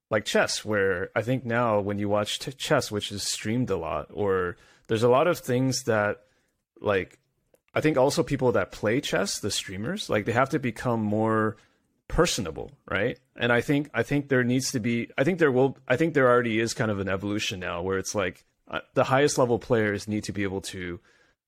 like 0.09 0.25
chess 0.25 0.65
where 0.65 1.09
i 1.15 1.21
think 1.21 1.45
now 1.45 1.79
when 1.79 1.99
you 1.99 2.09
watch 2.09 2.39
t- 2.39 2.51
chess 2.51 2.91
which 2.91 3.11
is 3.11 3.23
streamed 3.23 3.69
a 3.69 3.77
lot 3.77 4.07
or 4.11 4.57
there's 4.87 5.03
a 5.03 5.09
lot 5.09 5.27
of 5.27 5.39
things 5.39 5.83
that 5.83 6.21
like 6.81 7.19
i 7.73 7.81
think 7.81 7.97
also 7.97 8.23
people 8.23 8.51
that 8.51 8.71
play 8.71 8.99
chess 8.99 9.39
the 9.39 9.51
streamers 9.51 10.09
like 10.09 10.25
they 10.25 10.31
have 10.31 10.49
to 10.49 10.59
become 10.59 11.01
more 11.01 11.57
personable 12.07 12.71
right? 12.89 13.19
And 13.35 13.53
i 13.53 13.61
think 13.61 13.89
i 13.93 14.03
think 14.03 14.29
there 14.29 14.43
needs 14.43 14.71
to 14.71 14.79
be 14.79 15.09
i 15.17 15.23
think 15.23 15.39
there 15.39 15.51
will 15.51 15.77
i 15.87 15.95
think 15.95 16.13
there 16.13 16.27
already 16.27 16.59
is 16.59 16.73
kind 16.73 16.89
of 16.89 16.99
an 16.99 17.07
evolution 17.07 17.59
now 17.59 17.81
where 17.83 17.97
it's 17.97 18.15
like 18.15 18.45
uh, 18.67 18.79
the 18.95 19.03
highest 19.03 19.37
level 19.37 19.59
players 19.59 20.07
need 20.07 20.23
to 20.25 20.31
be 20.31 20.43
able 20.43 20.61
to 20.61 20.99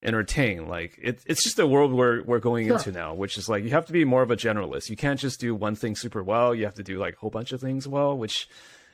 entertain. 0.04 0.68
Like 0.68 0.98
it, 1.02 1.22
it's 1.26 1.44
just 1.44 1.60
a 1.60 1.68
world 1.68 1.94
we're, 1.94 2.24
we're 2.24 2.40
going 2.40 2.68
Sure. 2.68 2.78
into 2.78 2.92
now 2.92 3.14
which 3.14 3.38
is 3.38 3.48
like 3.50 3.64
you 3.64 3.70
have 3.72 3.86
to 3.86 3.94
be 3.94 4.04
more 4.06 4.22
of 4.24 4.32
a 4.32 4.36
generalist. 4.38 4.90
You 4.90 4.96
can't 4.96 5.20
just 5.20 5.40
do 5.40 5.54
one 5.56 5.76
thing 5.76 5.96
super 5.96 6.24
well. 6.24 6.56
You 6.56 6.66
have 6.66 6.76
to 6.76 6.84
do 6.84 6.98
like 6.98 7.16
a 7.16 7.18
whole 7.20 7.30
bunch 7.30 7.52
of 7.52 7.62
things 7.62 7.88
well 7.88 8.18
which 8.18 8.48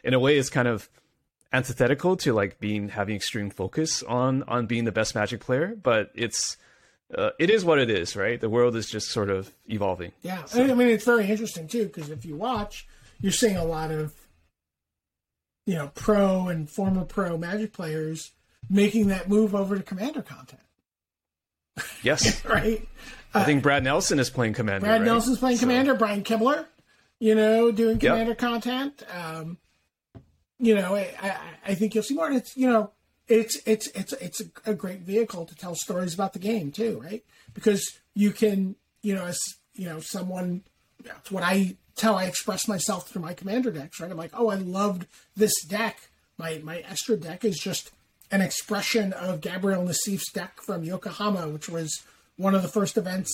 in 0.03 0.13
a 0.13 0.19
way 0.19 0.37
is 0.37 0.49
kind 0.49 0.67
of 0.67 0.89
antithetical 1.53 2.17
to 2.17 2.33
like 2.33 2.59
being 2.59 2.89
having 2.89 3.15
extreme 3.15 3.49
focus 3.49 4.03
on 4.03 4.43
on 4.43 4.65
being 4.65 4.83
the 4.83 4.91
best 4.91 5.15
magic 5.15 5.39
player 5.39 5.75
but 5.81 6.11
it's 6.13 6.57
uh, 7.17 7.29
it 7.39 7.49
is 7.49 7.63
what 7.63 7.79
it 7.79 7.89
is 7.89 8.17
right? 8.17 8.41
The 8.41 8.49
world 8.49 8.75
is 8.75 8.89
just 8.89 9.07
sort 9.11 9.29
of 9.29 9.53
evolving. 9.67 10.11
Yeah. 10.23 10.43
I 10.53 10.65
mean, 10.73 10.89
it's 10.89 11.05
very 11.05 11.29
interesting 11.29 11.67
too 11.69 11.85
because 11.85 12.09
if 12.09 12.25
you 12.25 12.35
watch, 12.35 12.85
you're 13.21 13.31
seeing 13.31 13.55
a 13.55 13.63
lot 13.63 13.91
of 13.91 14.13
you 15.65 15.75
know 15.75 15.91
pro 15.95 16.49
and 16.49 16.69
former 16.69 17.05
pro 17.05 17.37
magic 17.37 17.71
players 17.71 18.31
making 18.69 19.07
that 19.07 19.29
move 19.29 19.55
over 19.55 19.77
to 19.77 19.83
commander 19.83 20.21
content, 20.21 20.61
yes 22.03 22.43
right? 22.45 22.87
i 23.33 23.43
think 23.43 23.61
brad 23.63 23.83
nelson 23.83 24.19
is 24.19 24.29
playing 24.29 24.53
commander 24.53 24.85
Brad 24.85 25.01
right? 25.01 25.05
Nelson's 25.05 25.39
playing 25.39 25.57
So- 25.57 25.61
commander. 25.61 25.93
Brian 25.95 26.23
Kibler, 26.23 26.65
you 27.19 27.35
know, 27.35 27.71
doing 27.71 27.99
commander 27.99 28.35
content. 28.35 29.03
Um, 29.13 29.57
you 30.59 30.73
know, 30.75 30.95
I, 30.95 31.11
I, 31.21 31.37
I 31.67 31.75
think 31.75 31.93
you'll 31.93 32.03
see 32.03 32.15
more. 32.15 32.27
And 32.27 32.35
it's 32.37 32.55
you 32.57 32.67
know, 32.67 32.91
it's 33.27 33.57
it's 33.65 33.87
it's 33.87 34.13
it's 34.13 34.41
a, 34.41 34.71
a 34.71 34.73
great 34.73 35.01
vehicle 35.01 35.45
to 35.45 35.55
tell 35.55 35.75
stories 35.75 36.13
about 36.13 36.33
the 36.33 36.39
game 36.39 36.71
too, 36.71 36.99
right? 37.03 37.23
Because 37.53 37.99
you 38.15 38.31
can, 38.31 38.75
you 39.01 39.13
know, 39.15 39.25
as 39.25 39.39
you 39.75 39.87
know, 39.87 39.99
someone. 39.99 40.63
That's 41.03 41.31
what 41.31 41.43
I 41.43 41.75
tell. 41.95 42.15
I 42.15 42.25
express 42.25 42.67
myself 42.67 43.07
through 43.07 43.21
my 43.21 43.33
commander 43.33 43.71
decks, 43.71 43.99
right? 43.99 44.09
I'm 44.09 44.17
like, 44.17 44.31
oh, 44.33 44.49
I 44.49 44.55
loved 44.55 45.05
this 45.35 45.53
deck. 45.65 46.09
My 46.37 46.59
my 46.63 46.79
Estra 46.89 47.17
deck 47.17 47.45
is 47.45 47.57
just 47.59 47.91
an 48.31 48.41
expression 48.41 49.13
of 49.13 49.41
Gabriel 49.41 49.83
Nassif's 49.83 50.31
deck 50.31 50.61
from 50.61 50.83
Yokohama, 50.83 51.49
which 51.49 51.69
was 51.69 52.03
one 52.35 52.55
of 52.55 52.61
the 52.61 52.67
first 52.67 52.97
events 52.97 53.31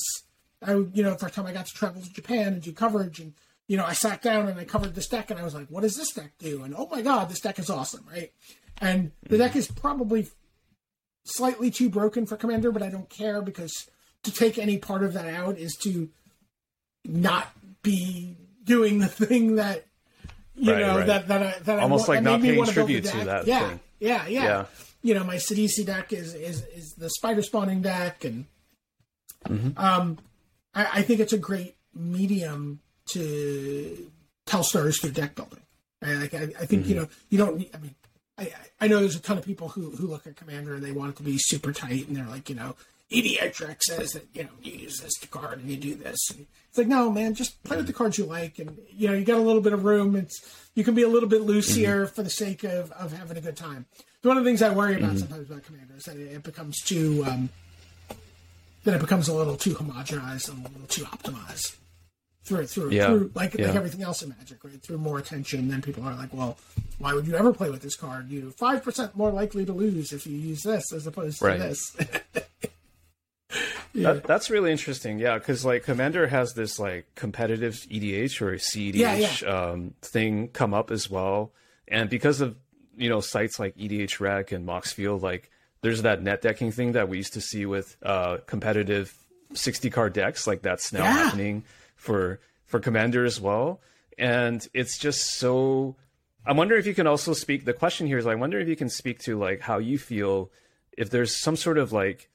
I, 0.65 0.75
you 0.93 1.03
know, 1.03 1.15
first 1.15 1.35
time 1.35 1.45
I 1.45 1.53
got 1.53 1.65
to 1.65 1.73
travel 1.73 2.01
to 2.01 2.13
Japan 2.13 2.53
and 2.53 2.61
do 2.61 2.71
coverage, 2.71 3.19
and 3.19 3.33
you 3.67 3.77
know, 3.77 3.85
I 3.85 3.93
sat 3.93 4.21
down 4.21 4.47
and 4.47 4.59
I 4.59 4.65
covered 4.65 4.95
this 4.95 5.07
deck, 5.07 5.29
and 5.29 5.39
I 5.39 5.43
was 5.43 5.53
like, 5.53 5.67
"What 5.67 5.81
does 5.81 5.95
this 5.95 6.11
deck 6.11 6.33
do?" 6.39 6.63
And 6.63 6.73
oh 6.75 6.87
my 6.91 7.01
god, 7.01 7.29
this 7.29 7.39
deck 7.39 7.59
is 7.59 7.69
awesome, 7.69 8.05
right? 8.11 8.31
And 8.79 9.11
the 9.27 9.37
deck 9.37 9.55
is 9.55 9.69
probably 9.69 10.27
slightly 11.25 11.71
too 11.71 11.89
broken 11.89 12.25
for 12.25 12.37
Commander, 12.37 12.71
but 12.71 12.83
I 12.83 12.89
don't 12.89 13.09
care 13.09 13.41
because 13.41 13.71
to 14.23 14.31
take 14.31 14.57
any 14.57 14.77
part 14.77 15.03
of 15.03 15.13
that 15.13 15.27
out 15.27 15.57
is 15.57 15.75
to 15.83 16.09
not 17.05 17.51
be 17.81 18.37
doing 18.63 18.99
the 18.99 19.07
thing 19.07 19.55
that 19.55 19.85
you 20.55 20.71
Right, 20.71 20.81
know 20.81 20.97
right. 20.99 21.07
that 21.07 21.27
that 21.27 21.43
I, 21.43 21.59
that 21.63 21.79
Almost 21.79 22.09
I, 22.09 22.13
like 22.13 22.23
that 22.23 22.29
not 22.29 22.41
paying 22.41 22.65
tribute 22.65 23.05
to 23.05 23.25
that 23.25 23.47
yeah, 23.47 23.69
thing. 23.69 23.79
Yeah, 23.99 24.27
yeah, 24.27 24.43
Yeah. 24.43 24.65
You 25.01 25.13
know, 25.15 25.23
my 25.23 25.35
Sidisi 25.35 25.85
deck 25.85 26.13
is 26.13 26.33
is 26.33 26.63
is 26.75 26.93
the 26.97 27.09
spider 27.09 27.41
spawning 27.41 27.81
deck, 27.81 28.23
and 28.25 28.45
Mm-hmm. 29.47 29.77
um, 29.77 30.17
I, 30.73 30.87
I 30.99 31.01
think 31.01 31.19
it's 31.19 31.33
a 31.33 31.37
great 31.37 31.75
medium 31.93 32.79
to 33.07 34.09
tell 34.45 34.63
stories 34.63 34.97
through 34.99 35.11
deck 35.11 35.35
building. 35.35 35.59
I, 36.01 36.13
like, 36.13 36.33
I, 36.33 36.43
I 36.59 36.65
think 36.65 36.87
you 36.87 36.95
Mm-hmm. 36.95 37.03
know 37.03 37.09
you 37.29 37.37
don't. 37.37 37.57
Need, 37.57 37.69
I 37.73 37.77
mean, 37.79 37.95
I 38.37 38.53
I 38.79 38.87
know 38.87 38.99
there's 39.01 39.15
a 39.17 39.21
ton 39.21 39.37
of 39.37 39.43
people 39.45 39.69
who 39.69 39.91
who 39.91 40.07
look 40.07 40.25
at 40.27 40.35
Commander 40.37 40.75
and 40.75 40.83
they 40.83 40.91
want 40.93 41.11
it 41.11 41.17
to 41.17 41.23
be 41.23 41.37
super 41.37 41.73
tight, 41.73 42.07
and 42.07 42.15
they're 42.15 42.25
like, 42.27 42.49
you 42.49 42.55
know, 42.55 42.75
EDHREC 43.13 43.81
says 43.81 44.11
that 44.13 44.25
you 44.33 44.43
know 44.43 44.49
you 44.61 44.71
use 44.73 44.99
this 44.99 45.17
card 45.29 45.59
and 45.59 45.69
you 45.69 45.77
do 45.77 45.95
this. 45.95 46.17
It's 46.69 46.77
like, 46.77 46.87
no, 46.87 47.11
man, 47.11 47.35
just 47.35 47.63
play 47.63 47.77
with 47.77 47.85
the 47.87 47.93
cards 47.93 48.17
you 48.17 48.25
like, 48.25 48.57
and 48.59 48.77
you 48.91 49.07
know 49.07 49.13
you 49.13 49.23
got 49.23 49.37
a 49.37 49.41
little 49.41 49.61
bit 49.61 49.73
of 49.73 49.83
room. 49.85 50.15
It's 50.15 50.41
you 50.75 50.83
can 50.83 50.95
be 50.95 51.03
a 51.03 51.07
little 51.07 51.29
bit 51.29 51.41
loose 51.41 51.77
Mm-hmm. 51.77 52.13
for 52.13 52.23
the 52.23 52.29
sake 52.29 52.63
of 52.63 52.91
of 52.93 53.13
having 53.13 53.37
a 53.37 53.41
good 53.41 53.55
time. 53.57 53.85
One 54.23 54.37
of 54.37 54.43
the 54.43 54.49
things 54.49 54.61
I 54.61 54.69
worry 54.73 54.95
Mm-hmm. 54.95 55.03
about 55.05 55.17
sometimes 55.19 55.49
about 55.51 55.63
Commander 55.63 55.95
is 55.97 56.03
that 56.05 56.17
it, 56.17 56.43
becomes 56.43 56.79
too. 56.81 57.23
Um, 57.27 57.49
then 58.83 58.95
it 58.95 58.99
becomes 58.99 59.27
a 59.29 59.33
little 59.33 59.55
too 59.55 59.75
homogenized 59.75 60.49
and 60.49 60.65
a 60.65 60.69
little 60.69 60.87
too 60.87 61.03
optimized 61.05 61.77
through 62.43 62.65
through, 62.67 62.91
Yeah, 62.91 63.07
through 63.07 63.31
like 63.35 63.53
yeah. 63.53 63.67
like 63.67 63.75
everything 63.75 64.01
else 64.01 64.21
in 64.21 64.29
Magic, 64.29 64.61
right? 64.63 64.81
Through 64.81 64.97
more 64.97 65.19
attention, 65.19 65.69
then 65.69 65.81
people 65.81 66.03
are 66.03 66.15
like, 66.15 66.33
well, 66.33 66.57
why 66.99 67.13
would 67.13 67.25
you 67.27 67.35
ever 67.35 67.53
play 67.53 67.69
with 67.69 67.81
this 67.81 67.95
card? 67.95 68.29
You 68.29 68.51
five 68.51 68.83
percent 68.83 69.15
more 69.15 69.31
likely 69.31 69.65
to 69.65 69.71
lose 69.73 70.11
if 70.11 70.25
you 70.27 70.35
use 70.37 70.63
this 70.63 70.91
as 70.91 71.05
opposed 71.07 71.39
to 71.39 71.45
Right. 71.45 71.59
this. 71.59 71.95
yeah. 73.93 74.13
That, 74.13 74.23
that's 74.23 74.49
really 74.49 74.71
interesting, 74.71 75.19
yeah, 75.19 75.37
because 75.37 75.63
like 75.63 75.83
Commander 75.83 76.27
has 76.27 76.53
this 76.53 76.79
like 76.79 77.05
competitive 77.15 77.75
EDH 77.89 78.41
or 78.41 78.53
CEDH 78.55 78.95
Yeah, 78.95 79.15
yeah. 79.15 79.47
Um, 79.47 79.93
thing 80.01 80.47
come 80.49 80.73
up 80.73 80.89
as 80.89 81.09
well, 81.09 81.51
and 81.87 82.09
because 82.09 82.41
of 82.41 82.57
you 82.97 83.09
know 83.09 83.21
sites 83.21 83.59
like 83.59 83.77
EDHREC 83.77 84.51
and 84.51 84.67
Moxfield, 84.67 85.21
like 85.21 85.51
there's 85.81 86.01
that 86.01 86.23
net 86.23 86.41
decking 86.41 86.71
thing 86.71 86.93
that 86.93 87.07
we 87.07 87.17
used 87.17 87.33
to 87.33 87.41
see 87.41 87.65
with 87.65 87.95
uh, 88.01 88.37
competitive 88.47 89.13
60 89.53 89.89
card 89.91 90.13
decks, 90.13 90.47
like 90.47 90.63
that's 90.63 90.91
now 90.91 91.03
happening 91.03 91.63
for 91.95 92.39
for 92.65 92.79
Commander 92.79 93.25
as 93.25 93.39
well, 93.39 93.79
and 94.17 94.67
it's 94.73 94.97
just 94.97 95.37
so. 95.37 95.95
I 96.45 96.51
wonder 96.51 96.75
if 96.75 96.85
you 96.85 96.95
can 96.95 97.07
also 97.07 97.33
speak. 97.33 97.63
The 97.63 97.73
question 97.73 98.07
here 98.07 98.17
is, 98.17 98.25
I 98.25 98.35
wonder 98.35 98.59
if 98.59 98.67
you 98.67 98.75
can 98.75 98.89
speak 98.89 99.19
to 99.19 99.37
like 99.37 99.61
how 99.61 99.77
you 99.77 99.97
feel 99.97 100.51
if 100.97 101.09
there's 101.09 101.39
some 101.39 101.55
sort 101.55 101.77
of 101.77 101.93
like 101.93 102.29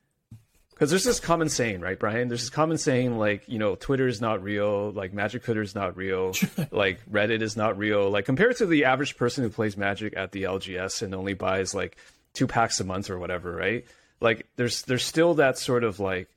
because 0.78 0.90
there's 0.90 1.02
this 1.02 1.18
common 1.18 1.48
saying, 1.48 1.81
right, 1.81 1.98
Brian? 1.98 2.28
There's 2.28 2.42
this 2.42 2.50
common 2.50 2.78
saying 2.78 3.18
like, 3.18 3.42
you 3.48 3.58
know, 3.58 3.74
Twitter 3.74 4.07
is 4.07 4.20
not 4.20 4.44
real, 4.44 4.92
like 4.92 5.12
Magic 5.12 5.42
Twitter 5.42 5.60
is 5.60 5.74
not 5.74 5.97
real, 5.97 6.34
like 6.70 7.00
Reddit 7.10 7.42
is 7.42 7.57
not 7.57 7.76
real. 7.76 8.08
Like 8.10 8.24
compared 8.24 8.57
to 8.58 8.66
the 8.66 8.84
average 8.84 9.16
person 9.16 9.42
who 9.42 9.50
plays 9.50 9.76
Magic 9.76 10.16
at 10.16 10.31
the 10.31 10.44
LGS 10.44 11.02
and 11.02 11.16
only 11.16 11.34
buys 11.34 11.74
like 11.74 11.97
two 12.32 12.47
packs 12.47 12.78
a 12.78 12.84
month 12.84 13.10
or 13.10 13.18
whatever, 13.18 13.57
right? 13.57 13.86
Like 14.20 14.47
there's 14.55 14.82
there's 14.82 15.02
still 15.02 15.34
that 15.34 15.58
sort 15.58 15.82
of 15.82 15.98
like 15.98 16.28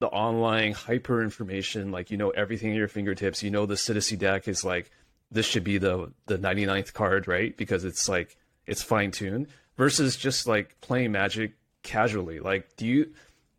the 0.00 0.08
online 0.08 0.72
hyper 0.72 1.22
information, 1.22 1.92
like 1.92 2.10
you 2.10 2.16
know 2.16 2.30
everything 2.30 2.70
at 2.70 2.76
your 2.76 2.88
fingertips. 2.88 3.44
You 3.44 3.52
know 3.52 3.66
the 3.66 3.76
Citizen 3.76 4.18
deck 4.18 4.48
is 4.48 4.64
like 4.64 4.90
this 5.30 5.46
should 5.46 5.64
be 5.64 5.78
the 5.78 6.12
the 6.26 6.38
99th 6.38 6.92
card, 6.92 7.28
right? 7.28 7.56
Because 7.56 7.84
it's 7.84 8.08
like 8.08 8.36
it's 8.66 8.82
fine 8.82 9.12
tuned 9.12 9.46
versus 9.76 10.16
just 10.16 10.48
like 10.48 10.80
playing 10.80 11.12
Magic 11.12 11.52
casually. 11.86 12.40
Like, 12.40 12.76
do 12.76 12.84
you 12.84 13.12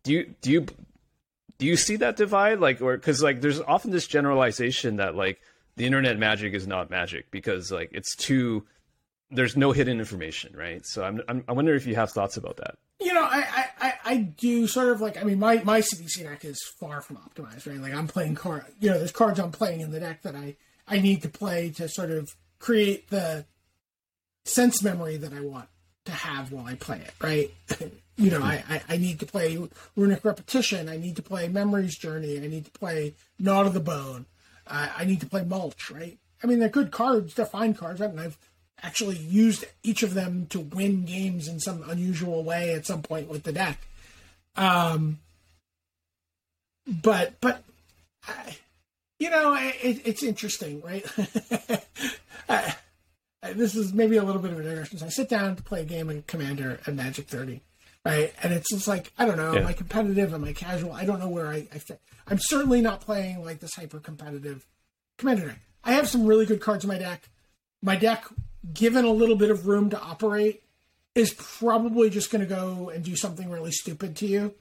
do 0.08 0.14
you 0.14 0.34
do 0.40 0.50
you 0.50 0.66
do 1.58 1.66
you 1.66 1.76
see 1.76 1.96
that 1.96 2.16
divide? 2.16 2.60
Like, 2.60 2.80
or 2.80 2.96
because 2.96 3.22
like 3.22 3.42
there's 3.42 3.60
often 3.60 3.90
this 3.90 4.06
generalization 4.06 4.96
that 4.96 5.14
like 5.14 5.38
the 5.76 5.84
internet 5.84 6.18
magic 6.18 6.54
is 6.54 6.66
not 6.66 6.88
magic 6.88 7.30
because 7.30 7.70
like 7.70 7.90
it's 7.92 8.16
too 8.16 8.64
there's 9.30 9.54
no 9.54 9.72
hidden 9.72 9.98
information, 9.98 10.56
right? 10.56 10.86
So 10.86 11.04
I'm, 11.04 11.20
I'm 11.28 11.44
I 11.46 11.52
wonder 11.52 11.74
if 11.74 11.86
you 11.86 11.94
have 11.94 12.10
thoughts 12.10 12.38
about 12.38 12.56
that. 12.56 12.76
You 13.00 13.12
know, 13.12 13.22
I, 13.22 13.66
I, 13.80 13.92
I 14.04 14.16
do 14.16 14.66
sort 14.66 14.88
of 14.88 15.02
like 15.02 15.20
I 15.20 15.24
mean 15.24 15.38
my 15.38 15.62
my 15.62 15.82
Sidisi 15.82 16.22
deck 16.22 16.42
is 16.42 16.58
far 16.80 17.02
from 17.02 17.18
optimized, 17.18 17.68
right? 17.68 17.78
Like 17.78 17.92
I'm 17.92 18.08
playing 18.08 18.34
card 18.34 18.64
you 18.80 18.88
know, 18.88 18.96
there's 18.96 19.12
cards 19.12 19.38
I'm 19.38 19.52
playing 19.52 19.80
in 19.80 19.90
the 19.90 20.00
deck 20.00 20.22
that 20.22 20.34
I 20.34 20.56
I 20.86 21.00
need 21.00 21.20
to 21.20 21.28
play 21.28 21.68
to 21.72 21.86
sort 21.86 22.10
of 22.10 22.34
create 22.58 23.10
the 23.10 23.44
sense 24.46 24.82
memory 24.82 25.18
that 25.18 25.34
I 25.34 25.40
want 25.40 25.68
to 26.08 26.14
have 26.14 26.50
while 26.50 26.66
I 26.66 26.74
play 26.74 26.98
it, 26.98 27.12
right? 27.22 27.54
you 28.16 28.30
know, 28.30 28.42
I, 28.42 28.64
I, 28.68 28.82
I, 28.88 28.96
need 28.96 29.20
to 29.20 29.26
play 29.26 29.58
Runic 29.94 30.24
Repetition. 30.24 30.88
I 30.88 30.96
need 30.96 31.16
to 31.16 31.22
play 31.22 31.48
Memory's 31.48 31.96
Journey. 31.96 32.38
I 32.38 32.48
need 32.48 32.64
to 32.64 32.70
play 32.70 33.14
Gnaw 33.38 33.64
to 33.64 33.70
the 33.70 33.80
Bone. 33.80 34.26
Uh, 34.66 34.88
I 34.96 35.04
need 35.04 35.20
to 35.20 35.26
play 35.26 35.44
Mulch, 35.44 35.90
right? 35.90 36.18
I 36.42 36.46
mean, 36.46 36.58
they're 36.58 36.68
good 36.68 36.90
cards. 36.90 37.34
They're 37.34 37.46
fine 37.46 37.74
cards? 37.74 38.00
And 38.00 38.18
I've 38.18 38.38
actually 38.82 39.16
used 39.16 39.64
each 39.82 40.02
of 40.02 40.14
them 40.14 40.46
to 40.46 40.60
win 40.60 41.04
games 41.04 41.46
in 41.46 41.60
some 41.60 41.84
unusual 41.88 42.42
way 42.42 42.74
at 42.74 42.86
some 42.86 43.02
point 43.02 43.28
with 43.28 43.42
the 43.42 43.52
deck. 43.52 43.86
Um, 44.56 45.18
but, 46.86 47.34
but, 47.40 47.62
I, 48.26 48.56
you 49.18 49.30
know, 49.30 49.54
it, 49.54 50.00
it's 50.04 50.22
interesting, 50.22 50.80
right? 50.80 51.04
I, 52.48 52.74
this 53.42 53.74
is 53.74 53.92
maybe 53.92 54.16
a 54.16 54.22
little 54.22 54.42
bit 54.42 54.52
of 54.52 54.58
a 54.58 54.62
digression. 54.62 54.98
So 54.98 55.06
I 55.06 55.10
sit 55.10 55.28
down 55.28 55.56
to 55.56 55.62
play 55.62 55.82
a 55.82 55.84
game 55.84 56.10
of 56.10 56.26
Commander 56.26 56.80
and 56.86 56.96
Magic 56.96 57.28
30, 57.28 57.60
right? 58.04 58.32
And 58.42 58.52
it's 58.52 58.70
just 58.70 58.88
like, 58.88 59.12
I 59.18 59.24
don't 59.26 59.36
know, 59.36 59.52
yeah. 59.52 59.60
am 59.60 59.66
I 59.66 59.72
competitive? 59.72 60.34
Am 60.34 60.44
I 60.44 60.52
casual? 60.52 60.92
I 60.92 61.04
don't 61.04 61.20
know 61.20 61.28
where 61.28 61.48
I, 61.48 61.68
I 61.72 61.78
fit. 61.78 62.00
I'm 62.26 62.38
certainly 62.40 62.80
not 62.80 63.00
playing 63.00 63.44
like 63.44 63.60
this 63.60 63.74
hyper 63.74 64.00
competitive 64.00 64.66
Commander 65.16 65.48
deck. 65.48 65.60
I 65.84 65.92
have 65.92 66.08
some 66.08 66.26
really 66.26 66.46
good 66.46 66.60
cards 66.60 66.84
in 66.84 66.88
my 66.88 66.98
deck. 66.98 67.28
My 67.82 67.96
deck, 67.96 68.24
given 68.72 69.04
a 69.04 69.10
little 69.10 69.36
bit 69.36 69.50
of 69.50 69.66
room 69.66 69.90
to 69.90 70.00
operate, 70.00 70.62
is 71.14 71.34
probably 71.34 72.10
just 72.10 72.30
going 72.30 72.46
to 72.46 72.54
go 72.54 72.90
and 72.90 73.04
do 73.04 73.16
something 73.16 73.50
really 73.50 73.72
stupid 73.72 74.16
to 74.16 74.26
you, 74.26 74.54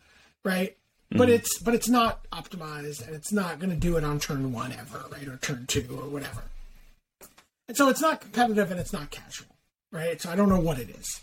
right? 0.44 0.72
Mm-hmm. 1.12 1.18
But 1.18 1.30
it's 1.30 1.60
but 1.60 1.74
it's 1.74 1.88
not 1.88 2.30
optimized, 2.32 3.06
and 3.06 3.16
it's 3.16 3.32
not 3.32 3.60
going 3.60 3.70
to 3.70 3.76
do 3.76 3.98
it 3.98 4.04
on 4.04 4.20
turn 4.20 4.52
one 4.52 4.74
ever, 4.74 5.06
right, 5.12 5.28
or 5.28 5.38
turn 5.38 5.66
two, 5.68 5.86
or 5.92 6.10
whatever. 6.10 6.44
And 7.68 7.76
so 7.76 7.90
it's 7.90 8.02
not 8.02 8.22
competitive 8.22 8.72
and 8.72 8.80
it's 8.80 8.94
not 8.94 9.12
casual, 9.12 9.56
right? 9.92 10.22
So 10.22 10.30
I 10.30 10.36
don't 10.36 10.50
know 10.50 10.60
what 10.60 10.80
it 10.80 10.90
is. 10.90 11.22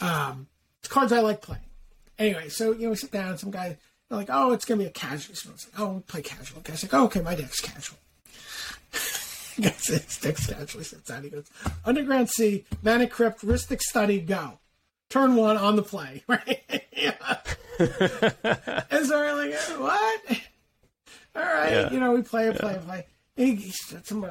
Um, 0.00 0.48
it's 0.80 0.88
cards 0.88 1.12
I 1.12 1.20
like 1.20 1.42
playing. 1.42 1.62
Anyway, 2.18 2.48
so 2.48 2.72
you 2.72 2.84
know, 2.84 2.90
we 2.90 2.96
sit 2.96 3.10
down, 3.10 3.36
some 3.38 3.50
guy 3.50 3.76
they're 4.08 4.18
like, 4.18 4.28
"Oh, 4.30 4.52
it's 4.52 4.64
gonna 4.64 4.80
be 4.80 4.86
a 4.86 4.90
casual." 4.90 5.34
So 5.34 5.50
like, 5.50 5.80
"Oh, 5.80 5.88
we'll 5.92 6.00
play 6.00 6.22
casual." 6.22 6.60
The 6.60 6.70
guy's 6.70 6.82
like, 6.82 6.94
"Oh, 6.94 7.04
okay, 7.04 7.20
my 7.20 7.34
deck's 7.34 7.60
casual." 7.60 7.98
Guys, 9.60 9.86
his 9.86 10.18
deck's 10.18 10.46
casually 10.48 10.84
sits 10.84 11.08
down. 11.08 11.22
He 11.22 11.30
goes, 11.30 11.46
"Underground 11.84 12.28
Sea, 12.28 12.64
Mana 12.82 13.06
Crypt, 13.06 13.42
Rhystic 13.42 13.80
Study, 13.80 14.20
go." 14.20 14.58
Turn 15.10 15.36
one 15.36 15.56
on 15.56 15.76
the 15.76 15.82
play, 15.82 16.24
right? 16.28 16.62
and 17.78 19.06
so 19.06 19.20
we're 19.20 19.34
like, 19.34 19.54
"What?" 19.78 20.40
All 21.36 21.42
right, 21.42 21.70
yeah. 21.72 21.92
you 21.92 22.00
know, 22.00 22.12
we 22.12 22.22
play, 22.22 22.52
play, 22.52 22.72
yeah. 22.74 22.78
play. 22.78 23.06
He, 23.36 23.54
he, 23.56 23.70
some, 24.04 24.24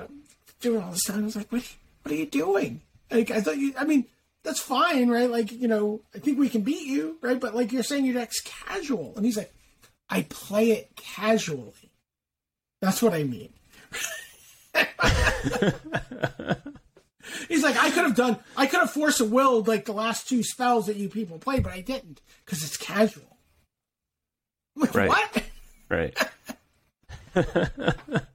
doing 0.64 0.82
all 0.82 0.92
this 0.92 1.04
time. 1.04 1.22
I 1.22 1.26
was 1.26 1.36
like, 1.36 1.52
what, 1.52 1.64
what 2.02 2.12
are 2.12 2.18
you 2.18 2.26
doing? 2.26 2.82
Like, 3.12 3.30
I 3.32 3.42
thought 3.42 3.58
you, 3.58 3.74
I 3.78 3.86
mean, 3.86 4.06
that's 4.44 4.60
fine, 4.60 5.10
right? 5.10 5.30
Like, 5.30 5.52
you 5.52 5.68
know, 5.68 6.02
I 6.16 6.20
think 6.20 6.40
we 6.40 6.50
can 6.50 6.62
beat 6.62 6.88
you, 6.88 7.18
right? 7.22 7.40
But 7.40 7.56
like 7.56 7.72
you're 7.72 7.84
saying 7.84 8.06
your 8.06 8.16
deck's 8.16 8.42
casual. 8.42 9.14
And 9.16 9.26
he's 9.26 9.38
like, 9.38 9.54
I 10.10 10.24
play 10.30 10.72
it 10.72 10.96
casually. 10.96 11.92
That's 12.82 13.02
what 13.02 13.14
I 13.14 13.24
mean. 13.24 13.54
he's 17.48 17.64
like, 17.64 17.78
I 17.78 17.90
could 17.90 18.04
have 18.04 18.16
done, 18.16 18.38
I 18.58 18.66
could 18.66 18.80
have 18.80 18.92
forced 18.92 19.22
a 19.22 19.26
will 19.26 19.64
like 19.64 19.86
the 19.86 19.94
last 19.94 20.28
two 20.28 20.44
spells 20.44 20.88
that 20.88 20.98
you 20.98 21.08
people 21.08 21.38
play, 21.40 21.60
but 21.60 21.72
I 21.72 21.82
didn't 21.82 22.22
because 22.46 22.64
it's 22.64 22.78
casual. 22.78 23.38
Like, 24.76 24.94
right. 24.94 25.08
What? 25.10 25.44
Right. 25.90 26.18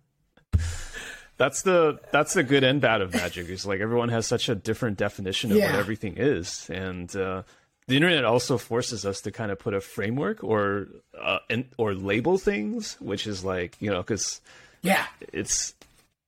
that's 1.39 1.62
the 1.62 1.99
that's 2.12 2.34
the 2.34 2.42
good 2.42 2.65
and 2.65 2.81
bad 2.81 3.00
of 3.00 3.15
magic 3.15 3.49
is 3.49 3.65
like 3.65 3.81
everyone 3.81 4.10
has 4.10 4.26
such 4.26 4.49
a 4.49 4.55
different 4.55 4.99
definition 4.99 5.50
of 5.50 5.57
yeah. 5.57 5.70
what 5.70 5.76
everything 5.76 6.15
is 6.17 6.68
and 6.68 7.15
uh, 7.17 7.42
the 7.86 7.97
internet 7.97 8.25
also 8.25 8.58
forces 8.58 9.07
us 9.07 9.23
to 9.23 9.31
kind 9.31 9.50
of 9.50 9.58
put 9.58 9.73
a 9.73 9.81
framework 9.81 10.44
or 10.44 10.89
uh, 11.18 11.39
and, 11.49 11.65
or 11.78 11.94
label 11.94 12.36
things 12.36 12.97
which 13.00 13.26
is 13.26 13.44
like 13.44 13.76
you 13.81 13.91
know 13.91 13.99
because 13.99 14.41
yeah 14.83 15.07
it's 15.33 15.75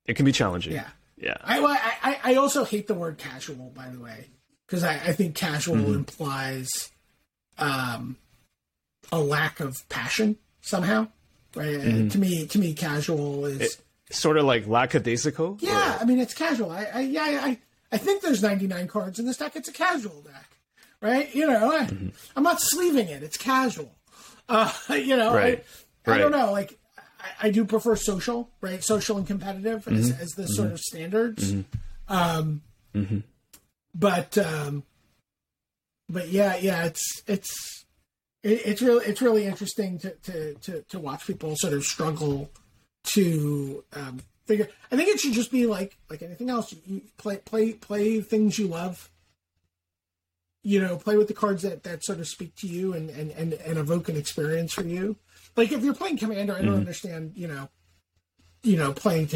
it 0.05 0.15
can 0.15 0.25
be 0.25 0.31
challenging 0.31 0.73
yeah 0.73 0.87
yeah 1.17 1.37
i 1.43 1.59
i, 2.01 2.31
I 2.31 2.35
also 2.35 2.63
hate 2.63 2.87
the 2.87 2.95
word 2.95 3.17
casual 3.17 3.71
by 3.75 3.89
the 3.89 3.99
way 3.99 4.27
because 4.65 4.83
I, 4.83 4.93
I 4.93 5.13
think 5.13 5.35
casual 5.35 5.75
mm-hmm. 5.75 5.93
implies 5.93 6.91
um 7.57 8.15
a 9.11 9.19
lack 9.19 9.59
of 9.59 9.77
passion 9.89 10.37
somehow 10.61 11.07
right 11.55 11.79
mm-hmm. 11.79 12.07
to 12.07 12.17
me 12.17 12.47
to 12.47 12.59
me 12.59 12.73
casual 12.73 13.45
is 13.45 13.61
it, 13.61 13.81
sort 14.11 14.37
of 14.37 14.45
like 14.45 14.67
lackadaisical. 14.67 15.57
Yeah, 15.59 15.97
or? 15.97 16.01
I 16.01 16.05
mean 16.05 16.19
it's 16.19 16.33
casual. 16.33 16.71
I, 16.71 16.87
I 16.93 16.99
yeah 17.01 17.41
I 17.43 17.57
I 17.91 17.97
think 17.97 18.21
there's 18.21 18.41
99 18.41 18.87
cards 18.87 19.19
in 19.19 19.25
this 19.25 19.37
deck. 19.37 19.55
It's 19.55 19.67
a 19.67 19.73
casual 19.73 20.21
deck, 20.21 20.57
right? 21.01 21.33
You 21.35 21.47
know, 21.47 21.71
I, 21.71 21.85
mm-hmm. 21.85 22.09
I'm 22.35 22.43
not 22.43 22.61
sleeving 22.61 23.09
it. 23.09 23.21
It's 23.21 23.37
casual. 23.37 23.93
Uh, 24.47 24.71
you 24.89 25.17
know, 25.17 25.33
right. 25.33 25.63
I, 26.05 26.09
right. 26.09 26.15
I 26.15 26.17
don't 26.17 26.31
know. 26.31 26.51
Like 26.51 26.79
I, 27.19 27.47
I, 27.47 27.51
do 27.51 27.65
prefer 27.65 27.95
social, 27.95 28.49
right? 28.61 28.83
Social 28.83 29.17
and 29.17 29.27
competitive 29.27 29.85
mm-hmm. 29.85 29.95
as, 29.95 30.19
as, 30.19 30.29
the 30.31 30.43
mm-hmm. 30.43 30.53
sort 30.53 30.71
of 30.71 30.79
standards. 30.79 31.51
Mm-hmm. 31.51 32.13
Um, 32.13 32.61
mm-hmm. 32.95 33.19
but 33.93 34.37
um, 34.37 34.83
but 36.09 36.29
yeah, 36.29 36.55
yeah, 36.57 36.85
it's 36.85 37.23
it's 37.27 37.85
it, 38.43 38.61
it's 38.65 38.81
really 38.81 39.05
it's 39.05 39.21
really 39.21 39.45
interesting 39.45 39.99
to, 39.99 40.11
to 40.11 40.53
to 40.55 40.81
to 40.83 40.99
watch 40.99 41.27
people 41.27 41.55
sort 41.57 41.73
of 41.73 41.83
struggle 41.83 42.49
to 43.03 43.83
um, 43.93 44.21
figure. 44.45 44.67
I 44.91 44.95
think 44.95 45.09
it 45.09 45.19
should 45.19 45.33
just 45.33 45.51
be 45.51 45.65
like 45.65 45.97
like 46.09 46.21
anything 46.21 46.49
else. 46.49 46.73
You 46.85 47.01
play 47.17 47.37
play 47.37 47.73
play 47.73 48.21
things 48.21 48.59
you 48.59 48.67
love. 48.67 49.09
You 50.63 50.79
know, 50.79 50.97
play 50.97 51.17
with 51.17 51.27
the 51.27 51.33
cards 51.33 51.63
that, 51.63 51.81
that 51.83 52.03
sort 52.03 52.19
of 52.19 52.27
speak 52.27 52.55
to 52.57 52.67
you 52.67 52.93
and, 52.93 53.09
and, 53.09 53.31
and, 53.31 53.53
and 53.53 53.79
evoke 53.79 54.09
an 54.09 54.15
experience 54.15 54.73
for 54.73 54.83
you. 54.83 55.15
Like 55.55 55.71
if 55.71 55.83
you're 55.83 55.95
playing 55.95 56.17
Commander, 56.17 56.53
I 56.53 56.57
don't 56.57 56.67
mm-hmm. 56.67 56.75
understand. 56.75 57.33
You 57.35 57.47
know, 57.47 57.69
you 58.61 58.77
know, 58.77 58.93
playing. 58.93 59.29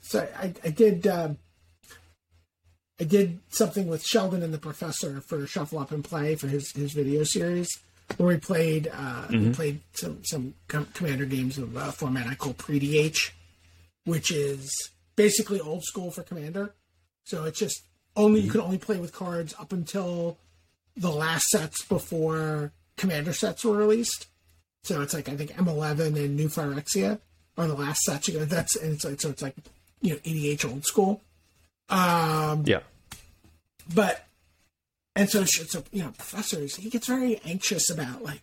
So 0.00 0.26
I 0.36 0.54
I 0.64 0.70
did. 0.70 1.06
Um, 1.06 1.38
I 3.00 3.04
did 3.04 3.40
something 3.48 3.88
with 3.88 4.04
Sheldon 4.04 4.44
and 4.44 4.54
the 4.54 4.58
Professor 4.58 5.20
for 5.20 5.44
Shuffle 5.46 5.80
Up 5.80 5.90
and 5.90 6.04
Play 6.04 6.36
for 6.36 6.46
his 6.46 6.70
his 6.72 6.92
video 6.92 7.24
series 7.24 7.68
where 8.18 8.28
we 8.28 8.36
played 8.36 8.88
uh, 8.88 9.26
mm-hmm. 9.26 9.46
we 9.46 9.52
played 9.52 9.80
some 9.94 10.24
some 10.24 10.54
com- 10.68 10.88
commander 10.94 11.24
games 11.24 11.58
of 11.58 11.76
a 11.76 11.92
format 11.92 12.26
I 12.26 12.34
call 12.34 12.54
pre 12.54 12.78
DH, 12.78 13.32
which 14.04 14.30
is 14.30 14.72
basically 15.16 15.60
old 15.60 15.84
school 15.84 16.10
for 16.10 16.22
commander. 16.22 16.74
So 17.24 17.44
it's 17.44 17.58
just 17.58 17.82
only 18.16 18.40
mm-hmm. 18.40 18.46
you 18.46 18.52
can 18.52 18.60
only 18.60 18.78
play 18.78 18.98
with 18.98 19.12
cards 19.12 19.54
up 19.58 19.72
until 19.72 20.38
the 20.96 21.10
last 21.10 21.46
sets 21.48 21.84
before 21.84 22.72
commander 22.96 23.32
sets 23.32 23.64
were 23.64 23.76
released. 23.76 24.26
So 24.84 25.00
it's 25.00 25.14
like 25.14 25.28
I 25.28 25.36
think 25.36 25.52
M11 25.52 26.16
and 26.16 26.36
New 26.36 26.48
Phyrexia 26.48 27.20
are 27.56 27.66
the 27.66 27.74
last 27.74 28.00
sets. 28.02 28.28
You 28.28 28.40
know, 28.40 28.44
that's 28.44 28.76
and 28.76 28.92
it's 28.92 29.04
like 29.04 29.20
so 29.20 29.30
it's 29.30 29.42
like 29.42 29.54
you 30.00 30.10
know 30.10 30.18
EDH 30.18 30.70
old 30.70 30.84
school. 30.84 31.20
Um, 31.88 32.64
yeah, 32.66 32.80
but 33.94 34.26
and 35.14 35.28
so, 35.28 35.44
you 35.92 36.02
know, 36.02 36.10
professors 36.10 36.76
he 36.76 36.88
gets 36.88 37.06
very 37.06 37.40
anxious 37.44 37.90
about 37.90 38.22
like 38.22 38.42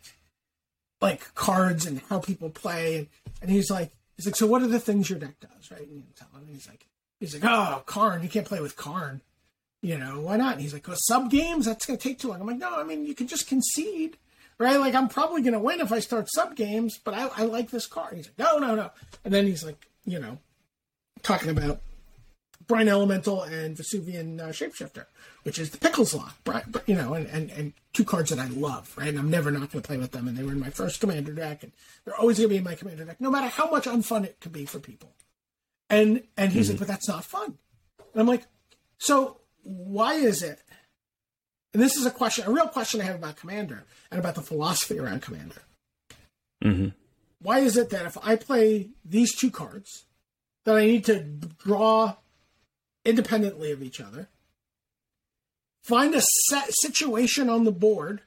like 1.01 1.33
cards 1.33 1.85
and 1.85 2.01
how 2.09 2.19
people 2.19 2.49
play, 2.49 2.97
and, 2.97 3.07
and 3.41 3.51
he's 3.51 3.69
like, 3.69 3.91
he's 4.17 4.25
like, 4.25 4.35
so 4.35 4.47
what 4.47 4.61
are 4.61 4.67
the 4.67 4.79
things 4.79 5.09
your 5.09 5.19
deck 5.19 5.39
does, 5.39 5.71
right? 5.71 5.87
And 5.87 5.95
you 5.95 6.03
tell 6.15 6.27
him, 6.33 6.41
and 6.45 6.49
he's 6.49 6.67
like, 6.67 6.85
he's 7.19 7.33
like, 7.33 7.43
oh, 7.45 7.83
Karn, 7.85 8.21
you 8.21 8.29
can't 8.29 8.45
play 8.45 8.59
with 8.59 8.75
Karn, 8.75 9.21
you 9.81 9.97
know, 9.97 10.19
why 10.19 10.37
not? 10.37 10.53
And 10.53 10.61
he's 10.61 10.73
like, 10.73 10.87
well, 10.87 10.97
sub 10.99 11.31
games, 11.31 11.65
that's 11.65 11.85
gonna 11.85 11.97
take 11.97 12.19
too 12.19 12.27
long. 12.27 12.41
I'm 12.41 12.47
like, 12.47 12.57
no, 12.57 12.77
I 12.77 12.83
mean, 12.83 13.05
you 13.05 13.15
can 13.15 13.27
just 13.27 13.47
concede, 13.47 14.17
right? 14.57 14.79
Like, 14.79 14.93
I'm 14.93 15.07
probably 15.07 15.41
gonna 15.41 15.59
win 15.59 15.79
if 15.79 15.91
I 15.91 15.99
start 15.99 16.27
sub 16.29 16.55
games, 16.55 16.99
but 17.03 17.13
I, 17.13 17.29
I 17.37 17.43
like 17.43 17.71
this 17.71 17.87
card. 17.87 18.17
He's 18.17 18.27
like, 18.27 18.39
no, 18.39 18.57
no, 18.57 18.75
no, 18.75 18.91
and 19.23 19.33
then 19.33 19.45
he's 19.45 19.63
like, 19.63 19.87
you 20.05 20.19
know, 20.19 20.37
talking 21.23 21.49
about 21.49 21.81
Brine 22.69 22.87
Elemental 22.87 23.41
and 23.41 23.75
Vesuvan 23.75 24.39
uh, 24.39 24.49
Shapeshifter, 24.49 25.07
which 25.41 25.57
is 25.57 25.71
the 25.71 25.79
Pickles 25.79 26.13
Lock, 26.13 26.35
you 26.85 26.93
know, 26.93 27.15
and, 27.15 27.25
and, 27.25 27.49
and 27.49 27.73
two 27.93 28.05
cards 28.05 28.29
that 28.29 28.37
I 28.37 28.47
love, 28.47 28.93
right? 28.95 29.09
And 29.09 29.17
I'm 29.17 29.31
never 29.31 29.49
not 29.49 29.71
going 29.71 29.81
to 29.81 29.87
play 29.87 29.97
with 29.97 30.11
them. 30.11 30.27
And 30.27 30.37
they 30.37 30.43
were 30.43 30.51
in 30.51 30.59
my 30.59 30.69
first 30.69 31.01
commander 31.01 31.33
deck, 31.33 31.63
and 31.63 31.71
they're 32.05 32.15
always 32.15 32.37
going 32.37 32.47
to 32.47 32.53
be 32.53 32.57
in 32.57 32.63
my 32.63 32.75
commander 32.75 33.03
deck, 33.03 33.19
no 33.19 33.31
matter 33.31 33.47
how 33.47 33.71
much 33.71 33.85
unfun 33.85 34.23
it 34.23 34.39
could 34.39 34.53
be 34.53 34.65
for 34.65 34.79
people. 34.79 35.09
And 35.89 36.23
and 36.37 36.53
he's 36.53 36.67
mm-hmm. 36.67 36.73
like, 36.73 36.79
but 36.79 36.87
that's 36.87 37.07
not 37.07 37.25
fun. 37.25 37.57
And 38.13 38.21
I'm 38.21 38.27
like, 38.27 38.45
so 38.99 39.39
why 39.63 40.13
is 40.13 40.43
it? 40.43 40.61
And 41.73 41.81
this 41.81 41.95
is 41.95 42.05
a 42.05 42.11
question, 42.11 42.45
a 42.45 42.51
real 42.51 42.67
question 42.67 43.01
I 43.01 43.05
have 43.05 43.15
about 43.15 43.35
Commander 43.35 43.85
and 44.11 44.19
about 44.19 44.35
the 44.35 44.41
philosophy 44.41 44.99
around 44.99 45.23
Commander. 45.23 45.63
Mm-hmm. 46.63 46.89
Why 47.41 47.59
is 47.59 47.77
it 47.77 47.89
that 47.89 48.05
if 48.05 48.17
I 48.23 48.35
play 48.35 48.91
these 49.03 49.35
two 49.35 49.49
cards, 49.49 50.05
that 50.65 50.77
I 50.77 50.85
need 50.85 51.05
to 51.05 51.19
draw 51.19 52.15
independently 53.09 53.71
of 53.71 53.83
each 53.83 53.99
other, 53.99 54.29
find 55.83 56.15
a 56.15 56.21
set 56.21 56.69
situation 56.81 57.49
on 57.49 57.63
the 57.63 57.71
board 57.71 58.21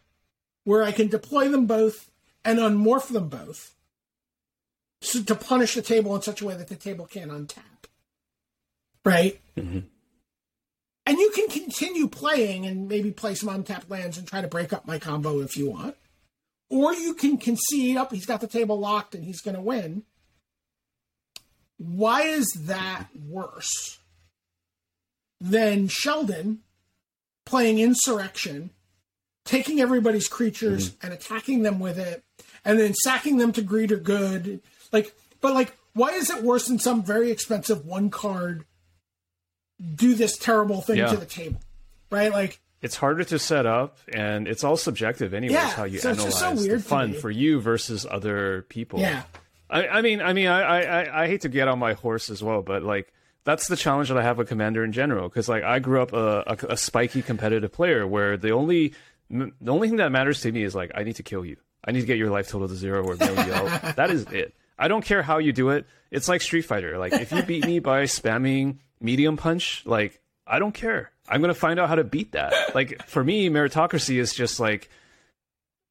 where 0.65 0.83
I 0.83 0.93
can 0.93 1.09
deploy 1.09 1.49
them 1.49 1.67
both 1.67 2.11
and 2.45 2.59
unmorph 2.59 3.09
them 3.09 3.29
both 3.29 3.75
so 5.03 5.23
to 5.23 5.35
punish 5.35 5.75
the 5.75 5.83
table 5.83 6.15
in 6.15 6.23
such 6.23 6.41
a 6.41 6.47
way 6.47 6.55
that 6.55 6.69
the 6.69 6.77
table 6.77 7.07
can't 7.07 7.31
untap. 7.31 7.89
Right? 9.05 9.41
Mm-hmm. 9.57 9.81
And 11.05 11.19
you 11.19 11.31
can 11.35 11.49
continue 11.49 12.07
playing 12.07 12.67
and 12.67 12.89
maybe 12.89 13.11
play 13.11 13.35
some 13.35 13.49
untapped 13.49 13.91
lands 13.91 14.17
and 14.17 14.29
try 14.29 14.41
to 14.41 14.47
break 14.47 14.73
up 14.73 14.87
my 14.87 15.01
combo 15.01 15.41
if 15.41 15.57
you 15.57 15.69
want. 15.69 15.97
Or 16.71 16.95
you 16.95 17.15
can 17.15 17.37
concede 17.37 17.97
up, 17.97 18.13
he's 18.13 18.27
got 18.27 18.41
the 18.41 18.47
table 18.47 18.79
locked 18.79 19.17
and 19.17 19.25
he's 19.25 19.41
going 19.41 19.57
to 19.57 19.61
win. 19.61 20.05
Why 21.79 22.23
is 22.23 22.47
that 22.67 23.09
worse 23.29 23.99
than 25.43 25.89
Sheldon 25.89 26.61
playing 27.45 27.81
Insurrection, 27.81 28.71
taking 29.45 29.81
everybody's 29.81 30.29
creatures 30.29 30.91
mm-hmm. 30.91 31.07
and 31.07 31.15
attacking 31.15 31.63
them 31.63 31.81
with 31.81 31.99
it, 31.99 32.23
and 32.65 32.79
then 32.79 32.95
sacking 32.95 33.39
them 33.39 33.53
to 33.53 33.63
Greater 33.63 33.97
Good? 33.97 34.61
Like, 34.93 35.15
but 35.41 35.53
like, 35.53 35.77
why 35.95 36.11
is 36.11 36.31
it 36.31 36.43
worse 36.43 36.69
than 36.69 36.79
some 36.79 37.03
very 37.03 37.31
expensive 37.31 37.85
one 37.85 38.09
card 38.09 38.65
do 39.95 40.15
this 40.15 40.39
terrible 40.39 40.81
thing 40.81 40.99
yeah. 40.99 41.09
to 41.09 41.17
the 41.17 41.27
table, 41.27 41.61
right? 42.11 42.31
Like 42.31 42.61
it's 42.81 42.95
harder 42.95 43.25
to 43.25 43.39
set 43.39 43.67
up, 43.67 43.99
and 44.13 44.47
it's 44.47 44.63
all 44.63 44.77
subjective, 44.77 45.35
anyways. 45.35 45.55
Yeah, 45.55 45.71
how 45.71 45.85
you 45.85 45.99
so 45.99 46.11
analyze 46.11 46.39
so 46.39 46.55
the 46.55 46.79
fun 46.79 47.15
for 47.15 47.31
you 47.31 47.61
versus 47.61 48.07
other 48.09 48.63
people. 48.69 49.01
Yeah, 49.01 49.23
I, 49.69 49.89
I 49.89 50.03
mean, 50.03 50.21
I 50.21 50.33
mean, 50.35 50.47
I, 50.47 50.83
I, 50.83 51.23
I 51.25 51.27
hate 51.27 51.41
to 51.41 51.49
get 51.49 51.67
on 51.67 51.81
my 51.81 51.95
horse 51.95 52.31
as 52.31 52.43
well, 52.43 52.63
but 52.63 52.85
like 52.85 53.13
that's 53.45 53.69
the 53.69 53.77
challenge 53.77 54.09
that 54.09 54.19
I 54.19 54.23
have 54.23 54.39
with 54.39 54.49
Commander 54.49 54.85
in 54.85 54.93
general. 54.93 55.29
Because 55.29 55.49
like 55.49 55.63
I 55.65 55.79
grew 55.79 56.01
up 56.03 56.13
a, 56.13 56.45
a, 56.47 56.73
a 56.73 56.77
spiky 56.77 57.23
competitive 57.23 57.73
player 57.73 58.07
where 58.07 58.37
the 58.37 58.51
only 58.51 58.95
the 59.31 59.73
only 59.73 59.89
thing 59.89 59.97
that 59.97 60.13
matters 60.13 60.41
to 60.43 60.53
me 60.53 60.63
is 60.63 60.75
like 60.75 60.93
I 60.95 61.03
need 61.03 61.17
to 61.17 61.23
kill 61.23 61.45
you. 61.45 61.57
I 61.85 61.93
need 61.93 62.01
to 62.01 62.07
get 62.07 62.19
your 62.19 62.31
life 62.31 62.49
total 62.49 62.69
to 62.69 62.75
zero 62.75 63.05
or 63.05 63.17
mail 63.17 63.47
you 63.47 63.53
out. 63.53 63.97
that 63.97 64.11
is 64.11 64.25
it. 64.31 64.55
I 64.79 64.89
don't 64.89 65.05
care 65.05 65.23
how 65.23 65.39
you 65.39 65.53
do 65.53 65.71
it. 65.71 65.87
It's 66.11 66.29
like 66.29 66.41
Street 66.41 66.63
Fighter. 66.63 66.99
Like 66.99 67.13
if 67.13 67.33
you 67.33 67.43
beat 67.43 67.67
me 67.67 67.79
by 67.79 68.05
spamming 68.05 68.79
medium 69.01 69.37
punch, 69.37 69.83
like 69.87 70.21
I 70.47 70.59
don't 70.59 70.73
care. 70.73 71.11
I'm 71.29 71.41
gonna 71.41 71.55
find 71.55 71.81
out 71.81 71.89
how 71.89 71.95
to 71.97 72.05
beat 72.05 72.33
that. 72.33 72.75
Like 72.75 73.07
for 73.07 73.25
me, 73.25 73.49
meritocracy 73.49 74.19
is 74.19 74.35
just 74.35 74.61
like, 74.61 74.89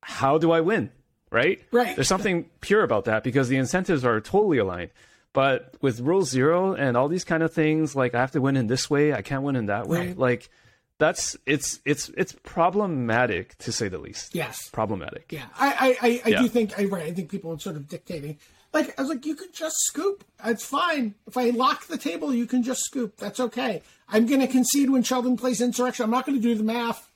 how 0.02 0.38
do 0.38 0.52
I 0.52 0.62
win? 0.62 0.92
Right? 1.32 1.62
Right. 1.72 1.96
There's 1.96 2.08
something 2.08 2.50
pure 2.60 2.84
about 2.84 3.06
that 3.06 3.24
because 3.24 3.48
the 3.48 3.58
incentives 3.58 4.04
are 4.04 4.20
totally 4.20 4.58
aligned. 4.58 4.92
But 5.34 5.76
with 5.82 6.02
rule 6.02 6.24
zero 6.24 6.74
and 6.74 6.98
all 6.98 7.08
these 7.08 7.24
kind 7.24 7.42
of 7.42 7.54
things, 7.54 7.96
like 7.96 8.14
I 8.14 8.20
have 8.20 8.32
to 8.32 8.42
win 8.42 8.58
in 8.58 8.68
this 8.68 8.90
way, 8.90 9.14
I 9.14 9.22
can't 9.22 9.44
win 9.44 9.56
in 9.56 9.68
that 9.68 9.88
way. 9.88 10.08
Right. 10.08 10.18
Like 10.18 10.50
that's 10.98 11.38
it's 11.46 11.80
it's 11.86 12.10
it's 12.18 12.36
problematic 12.44 13.58
to 13.60 13.72
say 13.72 13.88
the 13.88 13.98
least. 13.98 14.36
Yes, 14.36 14.70
problematic. 14.70 15.32
Yeah, 15.32 15.46
I 15.58 15.68
I, 16.02 16.08
I, 16.08 16.22
I 16.26 16.30
yeah. 16.30 16.42
do 16.42 16.48
think 16.50 16.78
I 16.78 16.86
right. 16.86 17.06
I 17.06 17.12
think 17.12 17.30
people 17.30 17.54
are 17.54 17.60
sort 17.60 17.78
of 17.78 17.88
dictating 17.88 18.38
like 18.74 18.98
I 18.98 19.02
was 19.02 19.10
like, 19.10 19.26
you 19.26 19.36
can 19.36 19.50
just 19.52 19.76
scoop. 19.80 20.24
It's 20.46 20.66
fine. 20.66 21.16
If 21.28 21.38
I 21.38 21.50
lock 21.50 21.88
the 21.88 21.98
table, 21.98 22.34
you 22.34 22.46
can 22.46 22.64
just 22.64 22.84
scoop. 22.84 23.18
That's 23.18 23.40
okay. 23.40 23.82
I'm 24.08 24.26
going 24.26 24.40
to 24.40 24.48
concede 24.48 24.90
when 24.90 25.04
Sheldon 25.04 25.38
plays 25.38 25.62
insurrection. 25.62 26.04
I'm 26.04 26.12
not 26.12 26.26
going 26.26 26.38
to 26.38 26.42
do 26.42 26.56
the 26.56 26.64
math 26.64 27.12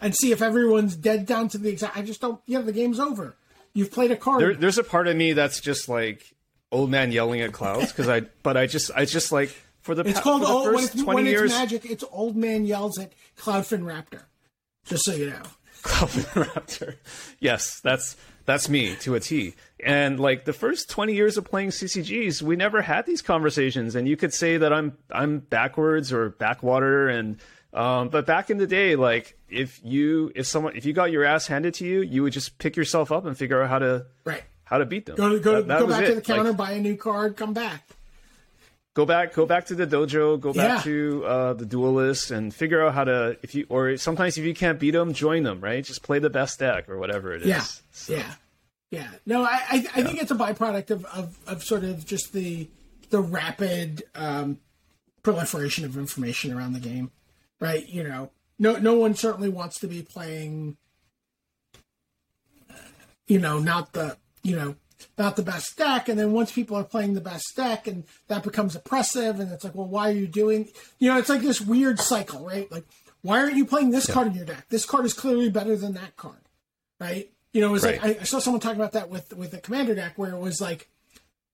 and 0.00 0.14
see 0.14 0.32
if 0.32 0.42
everyone's 0.42 0.96
dead 0.96 1.26
down 1.26 1.48
to 1.50 1.58
the 1.58 1.68
exact. 1.68 1.96
I 1.96 2.02
just 2.02 2.20
don't. 2.20 2.40
Yeah, 2.46 2.60
the 2.60 2.72
game's 2.72 2.98
over. 2.98 3.36
You've 3.72 3.92
played 3.92 4.10
a 4.10 4.16
card. 4.16 4.40
There, 4.40 4.54
there's 4.54 4.78
a 4.78 4.84
part 4.84 5.06
of 5.06 5.16
me 5.16 5.32
that's 5.32 5.60
just 5.60 5.88
like 5.88 6.34
old 6.70 6.90
man 6.90 7.12
yelling 7.12 7.40
at 7.40 7.52
clouds 7.52 7.92
because 7.92 8.08
I. 8.08 8.20
But 8.42 8.56
I 8.56 8.66
just, 8.66 8.90
I 8.94 9.04
just 9.04 9.32
like 9.32 9.50
for 9.80 9.94
the. 9.94 10.02
It's 10.08 10.20
called 10.20 10.42
the 10.42 10.46
old, 10.46 10.74
when, 10.74 10.84
it's, 10.84 11.02
when 11.02 11.26
years, 11.26 11.50
it's 11.50 11.60
magic. 11.60 11.84
It's 11.84 12.04
old 12.10 12.36
man 12.36 12.64
yells 12.64 12.98
at 12.98 13.12
Cloudfin 13.36 13.82
Raptor. 13.82 14.22
Just 14.84 15.04
so 15.04 15.12
you 15.12 15.30
know. 15.30 15.42
Cloudfin 15.82 16.44
Raptor. 16.44 16.96
Yes, 17.40 17.80
that's 17.80 18.16
that's 18.48 18.68
me 18.68 18.96
to 18.96 19.14
a 19.14 19.20
T. 19.20 19.54
And 19.84 20.18
like 20.18 20.46
the 20.46 20.54
first 20.54 20.88
20 20.88 21.14
years 21.14 21.36
of 21.36 21.44
playing 21.44 21.68
CCGs, 21.68 22.40
we 22.40 22.56
never 22.56 22.80
had 22.80 23.04
these 23.04 23.20
conversations. 23.20 23.94
And 23.94 24.08
you 24.08 24.16
could 24.16 24.32
say 24.32 24.56
that 24.56 24.72
I'm 24.72 24.96
I'm 25.10 25.40
backwards 25.40 26.12
or 26.12 26.30
backwater. 26.30 27.08
And 27.08 27.36
um, 27.74 28.08
but 28.08 28.24
back 28.26 28.48
in 28.48 28.56
the 28.56 28.66
day, 28.66 28.96
like 28.96 29.38
if 29.50 29.80
you 29.84 30.32
if 30.34 30.46
someone 30.46 30.76
if 30.76 30.86
you 30.86 30.94
got 30.94 31.12
your 31.12 31.24
ass 31.24 31.46
handed 31.46 31.74
to 31.74 31.86
you, 31.86 32.00
you 32.00 32.22
would 32.22 32.32
just 32.32 32.58
pick 32.58 32.76
yourself 32.76 33.12
up 33.12 33.26
and 33.26 33.36
figure 33.36 33.62
out 33.62 33.68
how 33.68 33.78
to 33.78 34.06
right 34.24 34.44
how 34.68 34.78
to 34.78 34.86
beat 34.86 35.06
them. 35.06 35.16
Go 35.16 35.38
go, 35.38 35.56
that, 35.56 35.68
that 35.68 35.80
go 35.80 35.86
back 35.86 36.02
it. 36.04 36.08
to 36.08 36.14
the 36.16 36.20
counter, 36.20 36.50
like, 36.50 36.56
buy 36.56 36.72
a 36.72 36.80
new 36.80 36.96
card, 36.96 37.36
come 37.36 37.54
back. 37.54 37.88
Go 38.94 39.06
back, 39.06 39.32
go 39.32 39.46
back 39.46 39.66
to 39.66 39.74
the 39.74 39.86
dojo, 39.86 40.40
go 40.40 40.52
back 40.52 40.78
yeah. 40.78 40.82
to 40.82 41.24
uh, 41.24 41.52
the 41.54 41.64
duelist, 41.64 42.30
and 42.30 42.52
figure 42.52 42.84
out 42.84 42.94
how 42.94 43.04
to. 43.04 43.38
If 43.42 43.54
you 43.54 43.66
or 43.68 43.96
sometimes 43.96 44.36
if 44.38 44.44
you 44.44 44.54
can't 44.54 44.78
beat 44.78 44.90
them, 44.90 45.12
join 45.12 45.42
them. 45.44 45.60
Right, 45.60 45.84
just 45.84 46.02
play 46.02 46.18
the 46.18 46.30
best 46.30 46.58
deck 46.58 46.88
or 46.88 46.98
whatever 46.98 47.32
it 47.34 47.42
is. 47.42 47.48
Yeah, 47.48 47.64
so. 47.92 48.14
yeah. 48.14 48.34
Yeah, 48.90 49.08
no, 49.26 49.42
I 49.42 49.60
I, 49.68 49.86
I 49.96 50.02
think 50.02 50.22
it's 50.22 50.30
a 50.30 50.34
byproduct 50.34 50.90
of, 50.90 51.04
of, 51.04 51.38
of 51.46 51.62
sort 51.62 51.84
of 51.84 52.06
just 52.06 52.32
the 52.32 52.68
the 53.10 53.20
rapid 53.20 54.02
um, 54.14 54.60
proliferation 55.22 55.84
of 55.84 55.98
information 55.98 56.54
around 56.54 56.72
the 56.72 56.80
game, 56.80 57.10
right? 57.60 57.86
You 57.86 58.02
know, 58.02 58.30
no 58.58 58.78
no 58.78 58.94
one 58.94 59.14
certainly 59.14 59.50
wants 59.50 59.78
to 59.80 59.88
be 59.88 60.00
playing, 60.00 60.78
you 63.26 63.38
know, 63.38 63.58
not 63.58 63.92
the 63.92 64.16
you 64.48 64.56
know 64.56 64.74
not 65.16 65.36
the 65.36 65.42
best 65.42 65.76
deck, 65.76 66.08
and 66.08 66.18
then 66.18 66.32
once 66.32 66.50
people 66.50 66.76
are 66.76 66.84
playing 66.84 67.14
the 67.14 67.20
best 67.20 67.54
deck, 67.54 67.86
and 67.86 68.04
that 68.28 68.42
becomes 68.42 68.74
oppressive, 68.74 69.38
and 69.38 69.52
it's 69.52 69.62
like, 69.62 69.74
well, 69.74 69.86
why 69.86 70.08
are 70.08 70.14
you 70.14 70.26
doing? 70.26 70.68
You 70.98 71.10
know, 71.10 71.18
it's 71.18 71.28
like 71.28 71.42
this 71.42 71.60
weird 71.60 72.00
cycle, 72.00 72.44
right? 72.44 72.70
Like, 72.70 72.84
why 73.22 73.40
aren't 73.40 73.56
you 73.56 73.64
playing 73.64 73.90
this 73.90 74.08
yeah. 74.08 74.14
card 74.14 74.26
in 74.28 74.34
your 74.34 74.44
deck? 74.44 74.66
This 74.68 74.84
card 74.84 75.04
is 75.04 75.14
clearly 75.14 75.50
better 75.50 75.76
than 75.76 75.94
that 75.94 76.16
card, 76.16 76.40
right? 77.00 77.30
You 77.52 77.60
know, 77.60 77.68
it 77.68 77.72
was 77.72 77.84
right. 77.84 78.02
like 78.02 78.18
I, 78.18 78.20
I, 78.20 78.24
saw 78.24 78.38
someone 78.38 78.60
talking 78.60 78.80
about 78.80 78.92
that 78.92 79.08
with 79.08 79.36
with 79.36 79.52
the 79.52 79.58
commander 79.58 79.94
deck 79.94 80.14
where 80.16 80.30
it 80.30 80.38
was 80.38 80.60
like, 80.60 80.88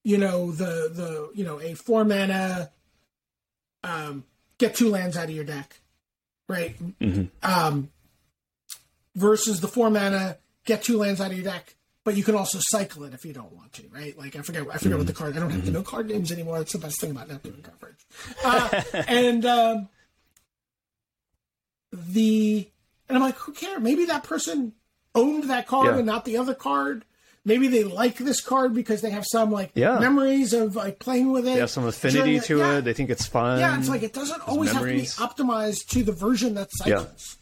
you 0.03 0.19
know, 0.19 0.51
the 0.51 0.91
the 0.93 1.31
you 1.35 1.45
know 1.45 1.61
a 1.61 1.75
four 1.75 2.05
mana, 2.05 2.71
um, 3.83 4.25
get 4.59 4.75
two 4.75 4.91
lands 4.91 5.17
out 5.17 5.25
of 5.25 5.31
your 5.31 5.45
deck, 5.45 5.81
right? 6.49 6.77
Mm-hmm. 6.99 7.25
Um, 7.43 7.91
versus 9.15 9.61
the 9.61 9.69
four 9.69 9.91
mana, 9.91 10.39
get 10.65 10.83
two 10.83 10.99
lands 10.99 11.21
out 11.21 11.31
of 11.31 11.37
your 11.37 11.45
deck, 11.45 11.77
but 12.05 12.17
you 12.17 12.23
can 12.23 12.35
also 12.35 12.59
cycle 12.61 13.05
it 13.05 13.15
if 13.15 13.25
you 13.25 13.33
don't 13.33 13.53
want 13.53 13.73
to, 13.73 13.83
right? 13.89 14.17
Like 14.17 14.37
I 14.37 14.43
forget, 14.43 14.63
I 14.63 14.77
forget 14.77 14.83
mm-hmm. 14.83 14.99
what 14.99 15.07
the 15.07 15.13
card. 15.15 15.37
I 15.37 15.41
don't 15.41 15.51
have 15.51 15.61
mm-hmm. 15.61 15.69
to 15.69 15.79
know 15.79 15.83
card 15.83 16.09
names 16.09 16.31
anymore. 16.31 16.59
That's 16.59 16.73
the 16.73 16.79
best 16.79 17.01
thing 17.01 17.11
about 17.11 17.29
not 17.29 17.43
doing 17.43 17.63
coverage. 17.63 18.07
Uh, 18.45 18.83
and 19.09 19.47
um, 19.47 19.89
the 21.93 22.69
and 23.09 23.17
I'm 23.17 23.23
like, 23.23 23.37
who 23.37 23.53
cares? 23.53 23.81
Maybe 23.81 24.05
that 24.07 24.25
person 24.25 24.73
owned 25.15 25.45
that 25.45 25.67
card 25.67 25.87
yeah. 25.87 25.97
and 25.97 26.07
not 26.07 26.27
the 26.27 26.37
other 26.37 26.55
card. 26.55 27.05
Maybe 27.47 27.69
they 27.69 27.85
like 27.85 28.17
this 28.17 28.41
card 28.41 28.75
because 28.75 29.03
they 29.03 29.11
have 29.11 29.25
some 29.31 29.51
like 29.51 29.73
yeah. 29.75 29.99
memories 29.99 30.55
of 30.55 30.77
like 30.77 30.99
playing 30.99 31.31
with 31.31 31.47
it. 31.47 31.55
They 31.55 31.61
have 31.61 31.71
some 31.71 31.87
affinity 31.87 32.41
to 32.41 32.59
yeah. 32.59 32.79
it. 32.79 32.83
They 32.83 32.95
think 32.95 33.11
it's 33.11 33.27
fun. 33.27 33.61
Yeah, 33.61 33.79
it's 33.79 33.89
like 33.89 34.03
it 34.03 34.15
doesn't 34.15 34.47
always 34.49 34.73
memories. 34.73 35.17
have 35.17 35.35
to 35.37 35.45
be 35.45 35.49
optimized 35.49 35.89
to 35.89 36.03
the 36.03 36.13
version 36.13 36.55
that 36.55 36.69
cycles. 36.73 37.37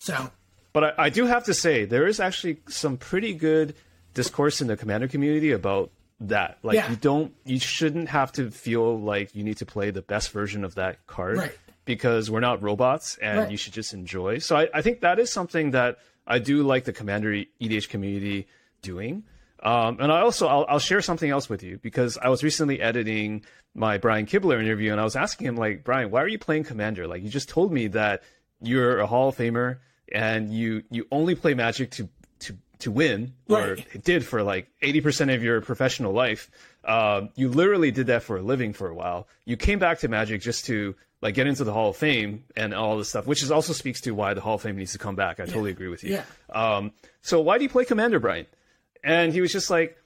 So, 0.00 0.30
but 0.72 0.84
I, 0.84 1.04
I 1.04 1.10
do 1.10 1.26
have 1.26 1.44
to 1.44 1.54
say 1.54 1.84
there 1.84 2.06
is 2.06 2.18
actually 2.18 2.60
some 2.68 2.96
pretty 2.96 3.34
good 3.34 3.74
discourse 4.16 4.60
in 4.60 4.66
the 4.66 4.76
commander 4.76 5.06
community 5.06 5.52
about 5.52 5.92
that. 6.18 6.58
Like 6.64 6.88
you 6.88 6.96
don't, 6.96 7.32
you 7.44 7.60
shouldn't 7.60 8.08
have 8.08 8.32
to 8.32 8.50
feel 8.50 8.98
like 8.98 9.36
you 9.36 9.44
need 9.44 9.58
to 9.58 9.66
play 9.66 9.90
the 9.90 10.02
best 10.02 10.32
version 10.32 10.64
of 10.64 10.74
that 10.74 11.06
card. 11.06 11.38
Right 11.38 11.58
because 11.86 12.28
we're 12.30 12.40
not 12.40 12.60
robots 12.62 13.16
and 13.22 13.38
right. 13.38 13.50
you 13.50 13.56
should 13.56 13.72
just 13.72 13.94
enjoy. 13.94 14.38
So 14.38 14.56
I, 14.56 14.68
I, 14.74 14.82
think 14.82 15.02
that 15.02 15.18
is 15.18 15.32
something 15.32 15.70
that 15.70 15.98
I 16.26 16.40
do 16.40 16.64
like 16.64 16.84
the 16.84 16.92
Commander 16.92 17.44
EDH 17.60 17.88
community 17.88 18.48
doing. 18.82 19.22
Um, 19.62 19.98
and 20.00 20.12
I 20.12 20.20
also 20.20 20.48
I'll, 20.48 20.66
I'll, 20.68 20.78
share 20.78 21.00
something 21.00 21.30
else 21.30 21.48
with 21.48 21.62
you 21.62 21.78
because 21.78 22.18
I 22.18 22.28
was 22.28 22.44
recently 22.44 22.80
editing 22.80 23.44
my 23.74 23.96
Brian 23.98 24.26
Kibler 24.26 24.60
interview 24.60 24.92
and 24.92 25.00
I 25.00 25.04
was 25.04 25.16
asking 25.16 25.46
him 25.46 25.56
like 25.56 25.82
Brian, 25.82 26.10
why 26.10 26.22
are 26.22 26.28
you 26.28 26.38
playing 26.38 26.64
Commander? 26.64 27.06
Like 27.06 27.22
you 27.22 27.30
just 27.30 27.48
told 27.48 27.72
me 27.72 27.86
that 27.88 28.22
you're 28.60 28.98
a 28.98 29.06
Hall 29.06 29.28
of 29.28 29.36
Famer 29.36 29.78
and 30.12 30.52
you 30.52 30.82
you 30.90 31.06
only 31.10 31.34
play 31.34 31.54
Magic 31.54 31.92
to 31.92 32.08
to 32.80 32.90
win, 32.90 33.32
or 33.48 33.58
Right. 33.74 33.86
it 33.94 34.04
did 34.04 34.24
for 34.24 34.42
like 34.42 34.68
80% 34.82 35.34
of 35.34 35.42
your 35.42 35.60
professional 35.60 36.12
life. 36.12 36.50
Um, 36.84 37.30
you 37.34 37.48
literally 37.48 37.90
did 37.90 38.06
that 38.08 38.22
for 38.22 38.36
a 38.36 38.42
living 38.42 38.72
for 38.72 38.88
a 38.88 38.94
while. 38.94 39.26
You 39.44 39.56
came 39.56 39.78
back 39.78 40.00
to 40.00 40.08
Magic 40.08 40.40
just 40.42 40.66
to 40.66 40.94
like 41.22 41.34
get 41.34 41.46
into 41.46 41.64
the 41.64 41.72
Hall 41.72 41.90
of 41.90 41.96
Fame 41.96 42.44
and 42.56 42.74
all 42.74 42.98
this 42.98 43.08
stuff, 43.08 43.26
which 43.26 43.42
is 43.42 43.50
also 43.50 43.72
speaks 43.72 44.00
to 44.02 44.12
why 44.12 44.34
the 44.34 44.40
Hall 44.40 44.56
of 44.56 44.62
Fame 44.62 44.76
needs 44.76 44.92
to 44.92 44.98
come 44.98 45.16
back. 45.16 45.40
I 45.40 45.46
totally 45.46 45.70
agree 45.70 45.88
with 45.88 46.04
you. 46.04 46.12
Yeah. 46.12 46.24
Um, 46.50 46.92
so 47.22 47.40
why 47.40 47.56
do 47.58 47.64
you 47.64 47.70
play 47.70 47.84
Commander, 47.84 48.20
Brian? 48.20 48.46
And 49.02 49.32
he 49.32 49.40
was 49.40 49.50
just 49.52 49.70
like, 49.70 49.96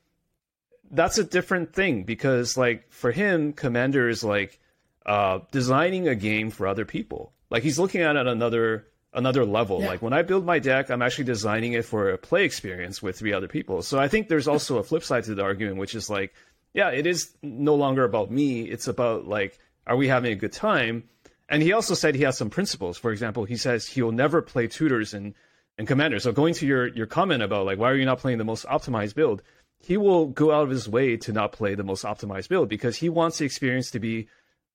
that's 0.91 1.19
a 1.19 1.25
different 1.25 1.73
thing 1.75 2.05
because 2.05 2.57
like 2.57 2.91
for 2.93 3.13
him, 3.13 3.53
Commander 3.53 4.09
is 4.09 4.25
like 4.25 4.59
uh, 5.07 5.41
designing 5.51 6.09
a 6.09 6.15
game 6.15 6.51
for 6.51 6.67
other 6.67 6.85
people. 6.85 7.33
Like 7.51 7.63
he's 7.63 7.79
looking 7.79 8.01
at 8.03 8.17
it 8.17 8.21
at 8.21 8.27
another 8.27 8.87
another 9.13 9.45
level. 9.45 9.81
Yeah. 9.81 9.89
Like 9.89 10.03
when 10.03 10.13
I 10.13 10.23
build 10.23 10.45
my 10.45 10.59
deck, 10.59 10.91
I'm 10.91 11.03
actually 11.03 11.25
designing 11.25 11.73
it 11.73 11.85
for 11.85 12.11
a 12.11 12.19
play 12.19 12.45
experience 12.45 13.03
with 13.03 13.19
three 13.19 13.33
other 13.33 13.49
people. 13.49 13.83
So 13.83 13.99
I 13.99 14.09
think 14.09 14.29
there's 14.29 14.49
also 14.49 14.79
a 14.79 14.83
flip 14.83 15.03
side 15.03 15.25
to 15.25 15.35
the 15.35 15.43
argument, 15.43 15.79
which 15.79 15.95
is 15.95 16.09
like, 16.09 16.33
yeah, 16.73 16.91
it 16.91 17.07
is 17.07 17.35
no 17.43 17.75
longer 17.75 18.05
about 18.05 18.31
me. 18.31 18.63
It's 18.63 18.87
about 18.87 19.27
like, 19.27 19.59
are 19.87 19.97
we 19.97 20.09
having 20.09 20.33
a 20.33 20.37
good 20.37 20.53
time? 20.53 21.05
And 21.49 21.63
he 21.63 21.73
also 21.73 21.95
said 21.95 22.15
he 22.15 22.23
has 22.23 22.39
some 22.39 22.51
principles. 22.51 22.97
For 22.97 23.11
example, 23.11 23.45
he 23.45 23.57
says 23.57 23.87
he'll 23.87 24.13
never 24.13 24.41
play 24.41 24.69
tutors 24.69 25.15
and 25.15 25.35
and 25.79 25.89
commander. 25.89 26.21
So 26.21 26.31
going 26.31 26.55
to 26.55 26.67
your 26.67 26.87
your 26.89 27.07
comment 27.07 27.43
about 27.43 27.67
like 27.67 27.79
why 27.79 27.91
are 27.91 27.97
you 27.97 28.05
not 28.05 28.19
playing 28.19 28.39
the 28.39 28.45
most 28.45 28.65
optimized 28.67 29.15
build? 29.17 29.43
He 29.83 29.97
will 29.97 30.27
go 30.27 30.53
out 30.53 30.63
of 30.63 30.71
his 30.71 30.89
way 30.89 31.17
to 31.17 31.33
not 31.33 31.53
play 31.53 31.75
the 31.75 31.83
most 31.83 32.05
optimized 32.05 32.49
build 32.49 32.69
because 32.69 32.97
he 32.97 33.09
wants 33.09 33.39
the 33.39 33.47
experience 33.47 33.91
to 33.93 33.99
be 33.99 34.29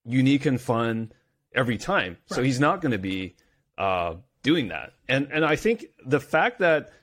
unique 0.04 0.46
and 0.46 0.60
fun 0.60 1.12
every 1.54 1.78
time. 1.78 2.18
So 2.26 2.42
he's 2.42 2.60
not 2.60 2.82
going 2.82 2.92
to 2.92 2.98
be 2.98 3.36
uh, 3.78 4.16
doing 4.46 4.70
that. 4.70 4.94
And 5.10 5.28
and 5.32 5.44
I 5.44 5.56
think 5.58 5.88
the 6.06 6.20
fact 6.22 6.60
that 6.60 6.94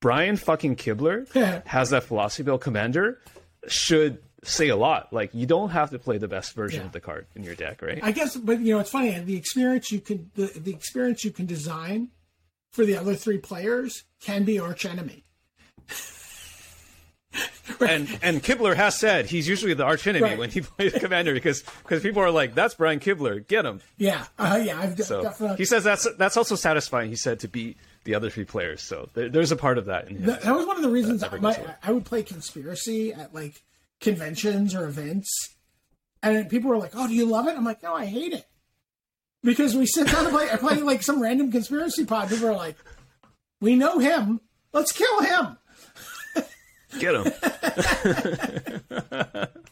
Brian 0.00 0.36
fucking 0.36 0.76
Kibler 0.76 1.26
has 1.66 1.90
that 1.90 2.04
philosophy 2.04 2.42
about 2.42 2.60
commander 2.60 3.18
should 3.66 4.18
say 4.44 4.68
a 4.68 4.76
lot. 4.76 5.12
Like 5.12 5.30
you 5.34 5.46
don't 5.46 5.70
have 5.70 5.90
to 5.90 5.98
play 5.98 6.18
the 6.18 6.28
best 6.28 6.52
version 6.54 6.80
Yeah. 6.80 6.86
of 6.86 6.92
the 6.92 7.00
card 7.00 7.26
in 7.34 7.42
your 7.42 7.54
deck, 7.54 7.80
right? 7.82 7.98
I 8.02 8.12
guess, 8.12 8.36
but 8.36 8.60
you 8.60 8.74
know, 8.74 8.80
it's 8.80 8.90
funny. 8.90 9.18
The 9.18 9.36
experience 9.36 9.90
you 9.90 10.00
can 10.00 10.30
the, 10.34 10.46
the 10.46 10.70
experience 10.72 11.24
you 11.24 11.30
can 11.32 11.46
design 11.46 12.10
for 12.72 12.84
the 12.84 12.96
other 12.96 13.14
three 13.14 13.38
players 13.38 14.04
can 14.20 14.44
be 14.44 14.58
arch 14.58 14.84
enemy. 14.84 15.24
and 17.80 18.18
and 18.22 18.42
Kibler 18.42 18.76
has 18.76 18.96
said 18.98 19.26
he's 19.26 19.48
usually 19.48 19.74
the 19.74 19.84
arch 19.84 20.06
enemy 20.06 20.22
Right. 20.24 20.38
when 20.38 20.50
he 20.50 20.60
plays 20.62 20.92
commander 20.92 21.34
because 21.34 21.62
because 21.82 22.02
people 22.02 22.22
are 22.22 22.30
like 22.30 22.54
that's 22.54 22.74
Brian 22.74 23.00
Kibler 23.00 23.46
get 23.46 23.64
him 23.64 23.80
Yeah, 23.96 24.24
uh, 24.38 24.60
yeah, 24.64 24.78
I've 24.80 24.98
so 25.00 25.22
definitely. 25.22 25.56
he 25.56 25.64
says 25.64 25.82
that's 25.84 26.06
that's 26.16 26.36
also 26.36 26.54
satisfying 26.54 27.10
he 27.10 27.16
said 27.16 27.40
to 27.40 27.48
beat 27.48 27.76
the 28.04 28.14
other 28.14 28.30
three 28.30 28.44
players 28.44 28.82
so 28.82 29.08
there, 29.14 29.28
there's 29.28 29.50
a 29.52 29.56
part 29.56 29.78
of 29.78 29.86
that 29.86 30.08
in. 30.08 30.26
That, 30.26 30.42
that 30.42 30.54
was 30.54 30.66
one 30.66 30.76
of 30.76 30.82
the 30.82 30.90
reasons 30.90 31.24
my. 31.40 31.58
I 31.82 31.90
would 31.92 32.04
play 32.04 32.22
conspiracy 32.22 33.12
at 33.12 33.34
like 33.34 33.62
conventions 34.00 34.74
or 34.74 34.84
events, 34.86 35.30
and 36.22 36.48
people 36.50 36.68
were 36.70 36.76
like, 36.78 36.92
"Oh, 36.94 37.08
do 37.08 37.14
you 37.14 37.24
love 37.26 37.48
it?" 37.48 37.56
I'm 37.56 37.64
like, 37.64 37.82
"No, 37.82 37.94
I 37.94 38.04
hate 38.04 38.32
it," 38.34 38.44
because 39.42 39.74
we 39.74 39.86
sit 39.86 40.06
down 40.08 40.26
and 40.26 40.34
play. 40.34 40.50
I 40.50 40.56
play 40.58 40.76
like 40.82 41.02
some 41.02 41.20
random 41.22 41.50
conspiracy 41.50 42.04
pod. 42.04 42.28
People 42.28 42.48
are 42.48 42.54
like, 42.56 42.76
"We 43.60 43.74
know 43.74 43.98
him. 43.98 44.40
Let's 44.72 44.92
kill 44.92 45.20
him." 45.22 45.56
Get 46.98 47.14
him 47.14 47.32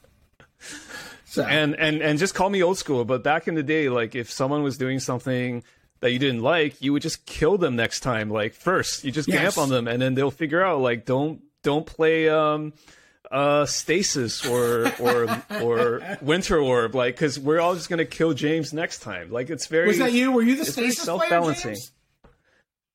So. 1.25 1.43
And 1.45 1.75
and 1.77 2.03
and 2.03 2.19
just 2.19 2.35
call 2.35 2.51
me 2.51 2.63
old 2.63 2.77
school 2.77 3.07
but 3.07 3.25
back 3.25 3.49
in 3.49 3.55
the 3.55 3.63
day 3.63 3.89
like 3.89 4.15
if 4.15 4.31
someone 4.31 4.63
was 4.63 4.77
doing 4.77 5.01
something 5.01 5.65
that 6.01 6.13
you 6.13 6.19
didn't 6.19 6.43
like 6.43 6.83
you 6.83 6.93
would 6.93 7.01
just 7.01 7.25
kill 7.25 7.57
them 7.57 7.75
next 7.75 8.01
time 8.01 8.29
like 8.29 8.53
first. 8.53 9.03
You 9.03 9.13
just 9.13 9.29
Yes. 9.29 9.39
camp 9.41 9.57
on 9.59 9.71
them 9.71 9.89
and 9.89 10.03
then 10.03 10.13
they'll 10.15 10.31
figure 10.31 10.63
out 10.63 10.81
like 10.83 11.07
don't 11.07 11.41
don't 11.63 11.87
play 11.87 12.29
um 12.29 12.75
uh 13.31 13.65
stasis 13.65 14.45
or 14.45 14.93
or 15.01 15.43
or 15.63 16.19
winter 16.21 16.59
orb 16.59 16.95
like 16.95 17.15
because 17.15 17.39
we're 17.39 17.61
all 17.61 17.75
just 17.77 17.89
gonna 17.89 18.05
kill 18.05 18.35
james 18.35 18.75
next 18.75 18.99
time. 18.99 19.31
Like 19.31 19.49
it's 19.49 19.69
very 19.69 19.87
was 19.89 19.99
that 20.01 20.13
you? 20.13 20.33
Were 20.33 20.43
you 20.43 20.57
the 20.57 20.67
stasis 20.67 21.03
self-balancing. 21.03 21.79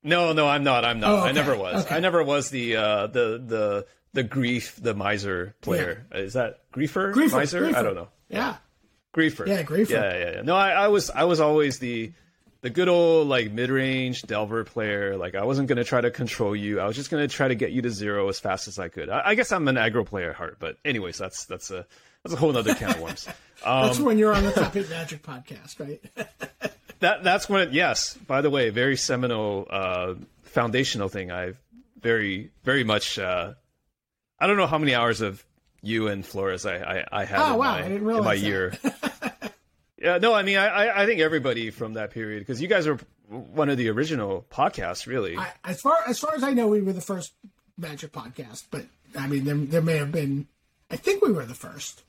No 0.03 0.31
no 0.33 0.47
i'm 0.47 0.63
not. 0.63 0.85
I'm 0.85 0.99
not. 0.99 1.09
Oh, 1.11 1.19
i 1.23 1.31
never 1.31 1.55
was. 1.57 1.85
Okay. 1.87 1.95
i 1.95 1.99
never 1.99 2.21
was 2.21 2.51
the 2.51 2.75
uh 2.75 3.07
the 3.07 3.41
the 3.43 3.87
the 4.13 4.23
grief 4.23 4.79
the 4.81 4.93
miser 4.93 5.55
player 5.61 6.05
is 6.11 6.33
that 6.33 6.61
griefer, 6.71 7.13
Griefer, 7.13 7.31
miser 7.33 7.65
i 7.65 7.81
don't 7.81 7.95
know 7.95 8.09
Yeah, 8.29 8.57
Griefer. 9.13 9.47
Yeah, 9.47 9.63
Griefer. 9.63 9.89
Yeah, 9.89 10.17
yeah, 10.17 10.31
yeah. 10.35 10.41
No, 10.43 10.55
I, 10.55 10.71
I 10.71 10.87
was 10.89 11.09
I 11.09 11.23
was 11.23 11.39
always 11.39 11.79
the 11.79 12.11
the 12.61 12.69
good 12.69 12.87
old 12.87 13.27
like 13.27 13.51
mid 13.51 13.69
range 13.69 14.21
Delver 14.23 14.63
player. 14.63 15.17
Like 15.17 15.35
I 15.35 15.43
wasn't 15.43 15.67
gonna 15.69 15.83
try 15.83 16.01
to 16.01 16.11
control 16.11 16.55
you. 16.55 16.79
I 16.79 16.85
was 16.85 16.95
just 16.95 17.09
gonna 17.09 17.27
try 17.27 17.47
to 17.47 17.55
get 17.55 17.71
you 17.71 17.81
to 17.83 17.89
zero 17.89 18.27
as 18.29 18.39
fast 18.39 18.67
as 18.67 18.77
I 18.79 18.89
could. 18.89 19.09
I, 19.09 19.21
I 19.29 19.35
guess 19.35 19.51
I'm 19.51 19.67
an 19.67 19.75
aggro 19.75 20.05
player 20.05 20.31
at 20.31 20.35
heart, 20.35 20.57
but 20.59 20.77
anyways, 20.85 21.17
that's 21.17 21.45
that's 21.45 21.71
a 21.71 21.85
that's 22.23 22.33
a 22.33 22.37
whole 22.37 22.55
other 22.57 22.75
can 22.75 22.91
of 22.91 23.01
worms. 23.01 23.27
Um, 23.65 23.87
that's 23.87 23.99
when 23.99 24.19
you're 24.19 24.35
on 24.35 24.43
the 24.43 24.51
Top 24.51 24.75
Eight 24.75 24.87
Magic 24.87 25.23
podcast, 25.23 25.79
right? 25.79 25.99
that 26.99 27.23
that's 27.23 27.49
when 27.49 27.61
it, 27.61 27.73
yes. 27.73 28.13
By 28.13 28.41
the 28.41 28.51
way, 28.51 28.69
very 28.69 28.95
seminal 28.95 29.65
uh, 29.67 30.13
foundational 30.43 31.09
thing. 31.09 31.31
I've 31.31 31.59
very 31.99 32.51
very 32.63 32.83
much. 32.83 33.17
Uh, 33.17 33.53
I 34.39 34.47
don't 34.47 34.57
know 34.57 34.67
how 34.67 34.77
many 34.77 34.93
hours 34.95 35.21
of 35.21 35.43
you 35.81 36.07
and 36.07 36.25
Flores 36.25 36.65
I 36.65 36.77
I, 36.77 37.05
I 37.21 37.25
had 37.25 37.39
Oh, 37.39 37.53
in, 37.53 37.59
wow, 37.59 37.71
my, 37.71 37.79
I 37.79 37.87
didn't 37.89 38.09
in 38.09 38.23
my 38.23 38.33
year. 38.33 38.77
yeah, 39.97 40.17
no, 40.17 40.33
I 40.33 40.43
mean 40.43 40.57
I, 40.57 41.03
I 41.03 41.05
think 41.05 41.21
everybody 41.21 41.69
from 41.69 41.93
that 41.93 42.11
period 42.11 42.39
because 42.39 42.61
you 42.61 42.67
guys 42.67 42.87
are 42.87 42.97
one 43.29 43.69
of 43.69 43.77
the 43.77 43.89
original 43.89 44.45
podcasts, 44.49 45.05
really. 45.07 45.37
I, 45.37 45.51
as 45.63 45.81
far 45.81 45.97
as 46.07 46.19
far 46.19 46.33
as 46.35 46.43
I 46.43 46.53
know, 46.53 46.67
we 46.67 46.81
were 46.81 46.93
the 46.93 47.01
first 47.01 47.33
Magic 47.77 48.11
podcast, 48.11 48.65
but 48.71 48.85
I 49.17 49.27
mean, 49.27 49.43
there, 49.45 49.55
there 49.55 49.81
may 49.81 49.97
have 49.97 50.11
been. 50.11 50.47
I 50.89 50.95
think 50.95 51.21
we 51.23 51.31
were 51.31 51.45
the 51.45 51.53
first 51.53 52.03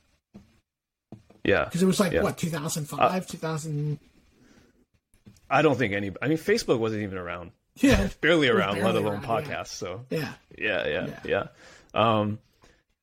yeah, 1.43 1.65
because 1.65 1.83
it 1.83 1.85
was 1.85 1.99
like 1.99 2.11
Yeah. 2.13 2.21
Uh, 2.21 2.23
what 2.23 2.37
2005, 2.37 3.27
2000. 3.27 3.99
I 5.49 5.61
don't 5.61 5.77
think 5.77 5.93
any. 5.93 6.11
I 6.21 6.27
mean, 6.27 6.37
Facebook 6.37 6.79
wasn't 6.79 7.03
even 7.03 7.17
around, 7.17 7.51
Yeah, 7.75 8.07
barely 8.21 8.49
around, 8.49 8.79
let 8.81 8.95
alone 8.95 9.23
around, 9.23 9.23
yeah. 9.23 9.27
podcasts. 9.61 9.67
So 9.67 10.05
yeah. 10.09 10.33
yeah, 10.57 10.87
yeah, 10.87 11.05
Yeah. 11.07 11.19
yeah. 11.25 11.47
Um, 11.93 12.39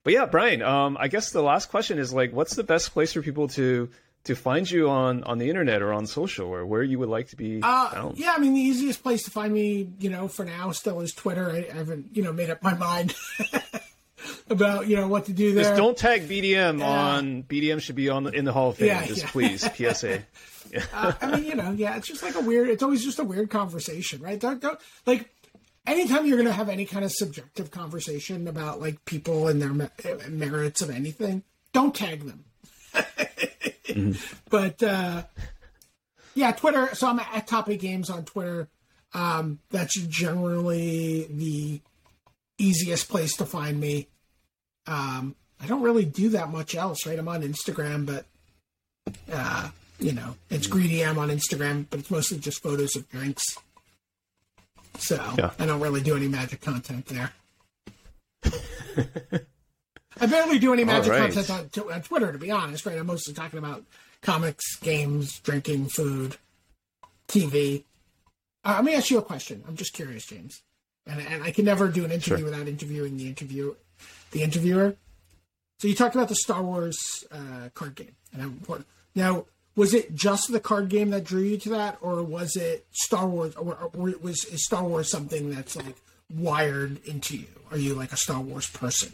but 0.04 0.12
yeah, 0.12 0.26
Brian. 0.26 0.62
Um, 0.62 0.96
I 1.00 1.08
guess 1.08 1.30
the 1.32 1.42
last 1.42 1.68
question 1.70 1.98
is 1.98 2.12
like, 2.12 2.32
what's 2.32 2.54
the 2.54 2.64
best 2.64 2.92
place 2.92 3.12
for 3.12 3.22
people 3.22 3.48
to 3.48 3.90
to 4.24 4.34
find 4.34 4.68
you 4.68 4.88
on 4.90 5.22
on 5.24 5.38
the 5.38 5.48
internet 5.48 5.82
or 5.82 5.92
on 5.92 6.06
social, 6.06 6.48
or 6.48 6.66
where 6.66 6.82
you 6.82 6.98
would 6.98 7.08
like 7.08 7.28
to 7.28 7.36
be 7.36 7.60
Uh, 7.62 7.88
found? 7.90 8.18
yeah, 8.18 8.32
I 8.36 8.38
mean, 8.38 8.54
the 8.54 8.60
easiest 8.60 9.02
place 9.02 9.22
to 9.24 9.30
find 9.30 9.52
me, 9.52 9.88
you 10.00 10.10
know, 10.10 10.26
for 10.28 10.44
now 10.44 10.72
still 10.72 11.00
is 11.00 11.12
Twitter. 11.12 11.50
I, 11.50 11.66
I 11.72 11.76
haven't, 11.76 12.16
you 12.16 12.22
know, 12.22 12.32
made 12.32 12.50
up 12.50 12.62
my 12.62 12.74
mind 12.74 13.14
about, 14.50 14.88
you 14.88 14.96
know, 14.96 15.08
what 15.08 15.26
to 15.26 15.32
do 15.32 15.52
there. 15.54 15.64
Just 15.64 15.76
don't 15.76 15.96
tag 15.96 16.28
BDM 16.28 16.84
on 16.84 17.42
BDM 17.44 17.80
should 17.80 17.94
be 17.96 18.08
on 18.08 18.24
the, 18.24 18.30
in 18.30 18.44
the 18.44 18.52
Hall 18.52 18.70
of 18.70 18.76
Fame. 18.78 18.88
Yeah, 18.88 19.04
just 19.06 19.22
yeah. 19.22 19.30
please, 19.30 19.60
PSA. 19.76 20.22
Uh, 20.92 21.12
I 21.20 21.36
mean, 21.36 21.44
you 21.44 21.54
know, 21.54 21.70
yeah, 21.72 21.96
it's 21.96 22.08
just 22.08 22.24
like 22.24 22.34
a 22.34 22.40
weird. 22.40 22.68
It's 22.68 22.82
always 22.82 23.04
just 23.04 23.20
a 23.20 23.24
weird 23.24 23.50
conversation, 23.50 24.20
right? 24.20 24.38
Don't, 24.38 24.60
don't 24.60 24.78
like 25.06 25.30
anytime 25.86 26.26
you're 26.26 26.36
going 26.36 26.48
to 26.48 26.52
have 26.52 26.68
any 26.68 26.84
kind 26.84 27.04
of 27.04 27.12
subjective 27.12 27.70
conversation 27.70 28.48
about 28.48 28.80
like 28.80 29.04
people 29.04 29.48
and 29.48 29.60
their 29.62 29.72
me- 29.72 29.88
merits 30.28 30.80
of 30.82 30.90
anything. 30.90 31.42
Don't 31.72 31.94
tag 31.94 32.24
them. 32.24 32.44
But 34.50 34.82
uh, 34.82 35.22
yeah, 36.34 36.52
Twitter. 36.52 36.94
So 36.94 37.08
I'm 37.08 37.18
at 37.20 37.46
Top 37.46 37.68
Eight 37.68 37.80
Games 37.80 38.10
on 38.10 38.24
Twitter. 38.24 38.68
Um, 39.14 39.60
that's 39.70 39.94
generally 39.94 41.26
the 41.30 41.80
easiest 42.58 43.08
place 43.08 43.36
to 43.36 43.46
find 43.46 43.80
me. 43.80 44.08
Um, 44.86 45.34
I 45.60 45.66
don't 45.66 45.82
really 45.82 46.04
do 46.04 46.30
that 46.30 46.50
much 46.50 46.74
else, 46.74 47.06
right? 47.06 47.18
I'm 47.18 47.28
on 47.28 47.42
Instagram, 47.42 48.04
but 48.06 48.26
uh, 49.32 49.70
you 49.98 50.12
know, 50.12 50.36
it's 50.50 50.66
greedy 50.66 51.02
M 51.02 51.18
on 51.18 51.28
Instagram, 51.28 51.86
but 51.88 52.00
it's 52.00 52.10
mostly 52.10 52.38
just 52.38 52.62
photos 52.62 52.96
of 52.96 53.08
drinks. 53.08 53.56
So 54.98 55.16
Yeah. 55.38 55.50
I 55.58 55.66
don't 55.66 55.80
really 55.80 56.00
do 56.02 56.16
any 56.16 56.28
magic 56.28 56.60
content 56.60 57.06
there. 57.06 57.32
I 60.18 60.26
barely 60.26 60.58
do 60.58 60.72
any 60.72 60.84
magic 60.84 61.12
right. 61.12 61.32
content 61.32 61.50
on, 61.50 61.68
t- 61.68 61.92
on 61.92 62.02
Twitter, 62.02 62.32
to 62.32 62.38
be 62.38 62.50
honest. 62.50 62.86
Right, 62.86 62.98
I'm 62.98 63.06
mostly 63.06 63.34
talking 63.34 63.58
about 63.58 63.84
comics, 64.22 64.76
games, 64.76 65.38
drinking, 65.40 65.88
food, 65.88 66.36
TV. 67.28 67.84
Uh, 68.64 68.72
let 68.76 68.84
me 68.84 68.94
ask 68.94 69.10
you 69.10 69.18
a 69.18 69.22
question. 69.22 69.62
I'm 69.68 69.76
just 69.76 69.92
curious, 69.92 70.24
James, 70.26 70.62
and, 71.06 71.20
and 71.20 71.44
I 71.44 71.50
can 71.50 71.64
never 71.66 71.88
do 71.88 72.04
an 72.04 72.10
interview 72.10 72.38
Sure. 72.38 72.44
without 72.50 72.66
interviewing 72.66 73.16
the 73.16 73.28
interview, 73.28 73.74
the 74.30 74.42
interviewer. 74.42 74.96
So 75.80 75.88
you 75.88 75.94
talked 75.94 76.14
about 76.14 76.28
the 76.28 76.34
Star 76.34 76.62
Wars 76.62 76.96
uh, 77.30 77.68
card 77.74 77.94
game, 77.94 78.16
and 78.32 78.42
I'm, 78.42 78.84
now 79.14 79.44
was 79.76 79.92
it 79.92 80.14
just 80.14 80.50
the 80.50 80.58
card 80.58 80.88
game 80.88 81.10
that 81.10 81.24
drew 81.24 81.42
you 81.42 81.58
to 81.58 81.68
that, 81.70 81.98
or 82.00 82.22
was 82.22 82.56
it 82.56 82.86
Star 82.90 83.28
Wars, 83.28 83.54
or, 83.56 83.74
or 83.94 84.14
was 84.20 84.44
is 84.46 84.64
Star 84.64 84.82
Wars 84.82 85.10
something 85.10 85.50
that's 85.50 85.76
like 85.76 85.96
wired 86.34 86.98
into 87.06 87.36
you? 87.36 87.46
Are 87.70 87.76
you 87.76 87.94
like 87.94 88.12
a 88.12 88.16
Star 88.16 88.40
Wars 88.40 88.68
person? 88.68 89.12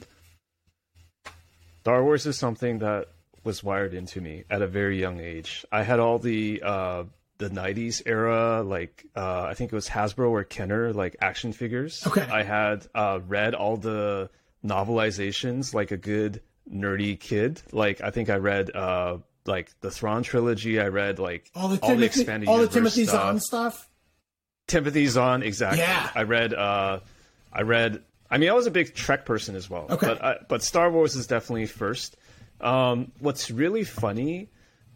Star 1.80 2.04
Wars 2.04 2.26
is 2.26 2.38
something 2.38 2.78
that 2.78 3.08
was 3.42 3.64
wired 3.64 3.92
into 3.92 4.20
me 4.20 4.44
at 4.48 4.62
a 4.62 4.68
very 4.68 5.00
young 5.00 5.18
age. 5.18 5.66
I 5.72 5.82
had 5.82 5.98
all 5.98 6.20
the 6.20 6.62
uh, 6.64 7.04
the 7.38 7.50
'90s 7.50 8.02
era, 8.06 8.62
like 8.62 9.04
uh, 9.16 9.42
I 9.42 9.54
think 9.54 9.72
it 9.72 9.74
was 9.74 9.88
Hasbro 9.88 10.30
or 10.30 10.44
Kenner, 10.44 10.92
like 10.92 11.16
action 11.20 11.52
figures. 11.52 12.06
Okay. 12.06 12.22
I 12.22 12.44
had 12.44 12.86
uh, 12.94 13.18
read 13.26 13.54
all 13.54 13.76
the 13.76 14.30
novelizations 14.64 15.74
like 15.74 15.90
a 15.90 15.96
good 15.96 16.40
nerdy 16.72 17.18
kid. 17.18 17.60
Like 17.72 18.00
I 18.00 18.10
think 18.10 18.30
I 18.30 18.36
read 18.36 18.70
uh, 18.72 19.18
like 19.46 19.72
the 19.80 19.90
Thrawn 19.90 20.22
trilogy. 20.22 20.80
I 20.80 20.88
read 20.88 21.18
like 21.18 21.50
all 21.54 21.68
the 21.68 21.78
Timothy, 21.78 22.04
expanded 22.06 22.48
all 22.48 22.58
the 22.58 22.68
Timothy 22.68 23.04
stuff. 23.04 23.22
Zahn 23.22 23.40
stuff. 23.40 23.88
Timothy 24.66 25.06
Zahn, 25.06 25.42
exactly. 25.42 25.80
Yeah. 25.80 26.10
I 26.14 26.22
read. 26.22 26.54
Uh, 26.54 27.00
I 27.52 27.62
read. 27.62 28.02
I 28.30 28.38
mean, 28.38 28.48
I 28.48 28.52
was 28.54 28.66
a 28.66 28.70
big 28.70 28.94
Trek 28.94 29.26
person 29.26 29.54
as 29.56 29.68
well. 29.68 29.86
Okay. 29.90 30.06
But 30.06 30.24
I, 30.24 30.36
but 30.48 30.62
Star 30.62 30.90
Wars 30.90 31.16
is 31.16 31.26
definitely 31.26 31.66
first. 31.66 32.16
Um, 32.60 33.12
what's 33.18 33.50
really 33.50 33.84
funny 33.84 34.48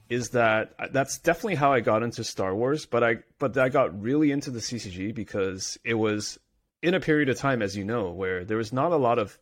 is 0.09 0.31
that 0.31 0.75
that's 0.93 1.19
definitely 1.19 1.57
how 1.57 1.73
I 1.73 1.81
got 1.81 2.03
into 2.03 2.25
Star 2.25 2.55
Wars. 2.55 2.87
But 2.87 3.03
I 3.03 3.17
but 3.39 3.59
I 3.59 3.69
got 3.69 4.01
really 4.01 4.31
into 4.31 4.51
the 4.51 4.61
CCG 4.61 5.15
because 5.15 5.79
it 5.85 5.95
was 5.95 6.39
in 6.83 6.95
a 6.95 7.01
period 7.01 7.29
of 7.29 7.37
time, 7.39 7.63
as 7.63 7.77
you 7.77 7.85
know, 7.85 8.11
where 8.11 8.45
there 8.45 8.57
was 8.57 8.73
not 8.73 8.93
a 8.93 8.97
lot 8.97 9.19
of 9.19 9.39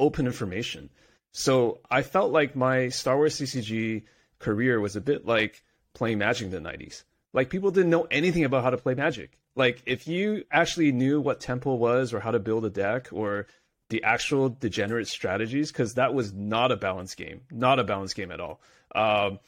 open 0.00 0.26
information. 0.26 0.90
So 1.32 1.80
I 1.90 2.02
felt 2.02 2.32
like 2.32 2.56
my 2.56 2.88
Star 2.88 3.16
Wars 3.16 3.38
CCG 3.38 4.04
career 4.38 4.80
was 4.80 4.96
a 4.96 5.00
bit 5.00 5.26
like 5.26 5.62
playing 5.94 6.18
Magic 6.18 6.46
in 6.46 6.50
the 6.50 6.70
90s. 6.70 7.04
Like 7.32 7.50
people 7.50 7.70
didn't 7.70 7.90
know 7.90 8.06
anything 8.10 8.44
about 8.44 8.64
how 8.64 8.70
to 8.70 8.76
play 8.76 8.94
Magic. 8.94 9.38
Like 9.54 9.82
if 9.86 10.06
you 10.06 10.44
actually 10.50 10.92
knew 10.92 11.20
what 11.20 11.40
Temple 11.40 11.78
was 11.78 12.12
or 12.14 12.20
how 12.20 12.30
to 12.30 12.38
build 12.38 12.64
a 12.64 12.70
deck 12.70 13.08
or 13.12 13.46
the 13.90 14.02
actual 14.04 14.48
degenerate 14.48 15.08
strategies, 15.08 15.72
because 15.72 15.94
that 15.94 16.14
was 16.14 16.32
not 16.32 16.72
a 16.72 16.76
balanced 16.76 17.16
game, 17.16 17.42
not 17.50 17.78
a 17.78 17.84
balanced 17.84 18.16
game 18.16 18.30
at 18.30 18.40
all. 18.40 18.60
Um, 18.94 19.40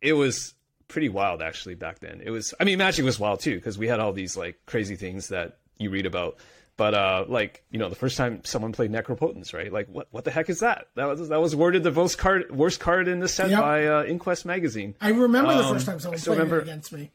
it 0.00 0.12
was 0.12 0.54
pretty 0.88 1.08
wild 1.08 1.42
actually 1.42 1.74
back 1.74 1.98
then. 1.98 2.20
It 2.24 2.30
was, 2.30 2.54
I 2.60 2.64
mean, 2.64 2.78
Magic 2.78 3.04
was 3.04 3.18
wild 3.18 3.40
too 3.40 3.56
because 3.56 3.78
we 3.78 3.88
had 3.88 4.00
all 4.00 4.12
these 4.12 4.36
like 4.36 4.58
crazy 4.66 4.96
things 4.96 5.28
that 5.28 5.58
you 5.78 5.90
read 5.90 6.06
about. 6.06 6.36
But 6.76 6.92
uh, 6.94 7.24
like 7.28 7.64
you 7.70 7.78
know, 7.78 7.88
the 7.88 7.94
first 7.96 8.16
time 8.18 8.42
someone 8.44 8.72
played 8.72 8.92
Necropotence, 8.92 9.54
right? 9.54 9.72
Like 9.72 9.88
what 9.88 10.08
what 10.10 10.24
the 10.24 10.30
heck 10.30 10.50
is 10.50 10.60
that? 10.60 10.88
That 10.94 11.06
was 11.06 11.28
that 11.30 11.40
was 11.40 11.54
awarded 11.54 11.82
the 11.84 11.90
worst 11.92 12.18
card 12.18 12.54
worst 12.54 12.80
card 12.80 13.08
in 13.08 13.20
the 13.20 13.28
set 13.28 13.48
Yep. 13.50 13.60
by 13.60 13.86
uh, 13.86 14.04
Inquest 14.04 14.44
magazine. 14.44 14.94
I 15.00 15.08
remember 15.10 15.54
the 15.54 15.64
Um, 15.64 15.74
first 15.74 15.86
time 15.86 15.98
someone 16.00 16.20
played 16.20 16.36
remember- 16.36 16.58
it 16.58 16.62
against 16.64 16.92
me. 16.92 17.12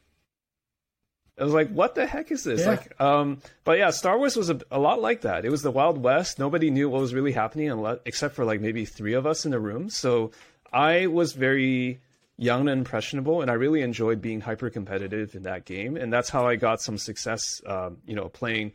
I 1.38 1.44
was 1.44 1.54
like, 1.54 1.70
what 1.70 1.94
the 1.94 2.06
heck 2.06 2.30
is 2.30 2.44
this? 2.44 2.60
Yeah. 2.60 2.68
Like, 2.72 3.00
um, 3.00 3.38
but 3.64 3.78
yeah, 3.78 3.90
Star 3.90 4.18
Wars 4.18 4.36
was 4.36 4.50
a, 4.50 4.60
a 4.70 4.78
lot 4.78 5.00
like 5.00 5.22
that. 5.22 5.46
It 5.46 5.50
was 5.50 5.62
the 5.62 5.70
Wild 5.70 5.96
West. 6.02 6.38
Nobody 6.38 6.70
knew 6.70 6.90
what 6.90 7.00
was 7.00 7.14
really 7.14 7.32
happening 7.32 7.70
unless, 7.70 7.98
except 8.04 8.34
for 8.34 8.44
like 8.44 8.60
maybe 8.60 8.84
three 8.84 9.14
of 9.14 9.26
us 9.26 9.44
in 9.46 9.50
the 9.50 9.58
room. 9.58 9.88
So 9.88 10.32
I 10.72 11.06
was 11.06 11.32
very 11.32 12.00
young 12.36 12.68
and 12.68 12.78
impressionable, 12.80 13.40
and 13.40 13.50
I 13.50 13.54
really 13.54 13.80
enjoyed 13.80 14.20
being 14.20 14.42
hyper 14.42 14.68
competitive 14.70 15.34
in 15.34 15.44
that 15.44 15.64
game. 15.64 15.96
And 15.96 16.12
that's 16.12 16.28
how 16.28 16.46
I 16.46 16.56
got 16.56 16.82
some 16.82 16.98
success, 16.98 17.62
um, 17.66 17.98
you 18.06 18.14
know, 18.14 18.28
playing. 18.28 18.72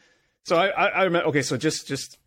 So 0.47 0.55
I, 0.55 0.67
I, 0.67 0.87
I 0.87 1.03
remember, 1.03 1.27
okay, 1.27 1.41
so 1.41 1.57
just, 1.57 1.89
just 1.89 2.17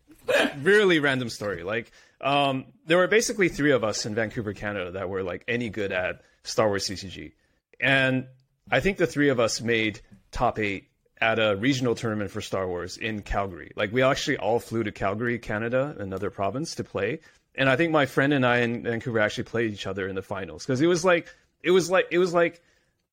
really 0.61 0.99
random 0.99 1.27
story. 1.27 1.63
Like, 1.63 1.91
um, 2.21 2.65
there 2.85 2.97
were 2.97 3.07
basically 3.07 3.49
three 3.49 3.71
of 3.71 3.83
us 3.83 4.05
in 4.05 4.13
Vancouver, 4.13 4.53
Canada 4.53 4.91
that 4.91 5.09
were 5.09 5.23
like 5.23 5.43
any 5.47 5.71
good 5.71 5.91
at 5.91 6.21
Star 6.43 6.67
Wars 6.67 6.87
CCG. 6.87 7.31
And 7.79 8.27
I 8.69 8.79
think 8.79 8.99
the 8.99 9.07
three 9.07 9.29
of 9.29 9.39
us 9.39 9.59
made 9.59 10.01
top 10.29 10.59
eight 10.59 10.89
at 11.19 11.39
a 11.39 11.55
regional 11.55 11.95
tournament 11.95 12.29
for 12.29 12.41
Star 12.41 12.67
Wars 12.67 12.95
in 12.95 13.23
Calgary. 13.23 13.71
Like 13.75 13.91
we 13.91 14.03
actually 14.03 14.37
all 14.37 14.59
flew 14.59 14.83
to 14.83 14.91
Calgary, 14.91 15.39
Canada, 15.39 15.95
another 15.97 16.29
province, 16.29 16.75
to 16.75 16.83
play. 16.83 17.21
And 17.55 17.67
I 17.67 17.75
think 17.75 17.91
my 17.91 18.05
friend 18.05 18.33
and 18.33 18.45
I 18.45 18.59
in 18.59 18.83
Vancouver 18.83 19.17
actually 19.17 19.45
played 19.45 19.73
each 19.73 19.87
other 19.87 20.07
in 20.07 20.13
the 20.13 20.21
finals 20.21 20.63
because 20.63 20.79
it 20.79 20.85
was 20.85 21.03
like 21.03 21.27
it 21.63 21.71
was 21.71 21.89
like 21.89 22.05
it 22.11 22.19
was 22.19 22.35
like 22.35 22.61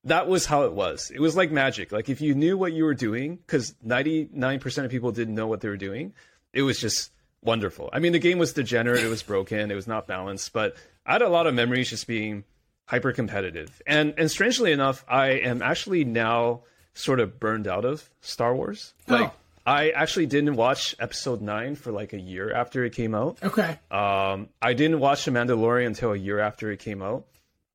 that 0.08 0.28
was 0.28 0.46
how 0.46 0.64
it 0.64 0.72
was. 0.72 1.10
It 1.14 1.20
was 1.20 1.36
like 1.36 1.50
magic. 1.50 1.92
Like 1.92 2.08
if 2.08 2.20
you 2.20 2.34
knew 2.34 2.56
what 2.58 2.72
you 2.72 2.84
were 2.84 2.94
doing, 2.94 3.36
because 3.36 3.74
ninety 3.82 4.28
nine 4.32 4.60
percent 4.60 4.84
of 4.84 4.90
people 4.90 5.12
didn't 5.12 5.34
know 5.34 5.46
what 5.46 5.60
they 5.60 5.68
were 5.68 5.76
doing, 5.76 6.14
it 6.52 6.62
was 6.62 6.80
just 6.80 7.10
wonderful. 7.42 7.88
I 7.92 7.98
mean, 8.00 8.12
the 8.12 8.18
game 8.18 8.38
was 8.38 8.52
degenerate. 8.52 9.02
It 9.04 9.08
was 9.08 9.22
broken. 9.22 9.70
It 9.70 9.74
was 9.74 9.86
not 9.86 10.06
balanced. 10.06 10.52
But 10.52 10.76
I 11.06 11.12
had 11.12 11.22
a 11.22 11.28
lot 11.28 11.46
of 11.46 11.54
memories 11.54 11.90
just 11.90 12.06
being 12.06 12.44
hyper 12.86 13.12
competitive. 13.12 13.80
And 13.86 14.14
and 14.18 14.30
strangely 14.30 14.72
enough, 14.72 15.04
I 15.08 15.28
am 15.30 15.62
actually 15.62 16.04
now 16.04 16.62
sort 16.94 17.20
of 17.20 17.38
burned 17.38 17.68
out 17.68 17.84
of 17.84 18.08
Star 18.20 18.54
Wars. 18.54 18.94
Like 19.06 19.28
Oh. 19.28 19.34
I 19.66 19.90
actually 19.90 20.24
didn't 20.24 20.56
watch 20.56 20.96
episode 20.98 21.42
9 21.42 21.74
for 21.76 21.92
like 21.92 22.14
a 22.14 22.18
year 22.18 22.50
after 22.54 22.84
it 22.86 22.94
came 22.94 23.14
out. 23.14 23.38
Okay. 23.42 23.78
Um 23.90 24.48
I 24.62 24.72
didn't 24.72 24.98
watch 24.98 25.24
The 25.26 25.30
Mandalorian 25.30 25.86
until 25.88 26.12
a 26.12 26.16
year 26.16 26.38
after 26.40 26.70
it 26.72 26.78
came 26.80 27.02
out. 27.02 27.26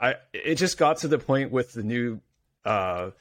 I 0.04 0.16
it 0.34 0.56
just 0.56 0.78
got 0.78 0.98
to 1.00 1.08
the 1.08 1.18
point 1.18 1.52
with 1.52 1.72
the 1.74 1.84
new 1.84 2.20
uh 2.66 3.12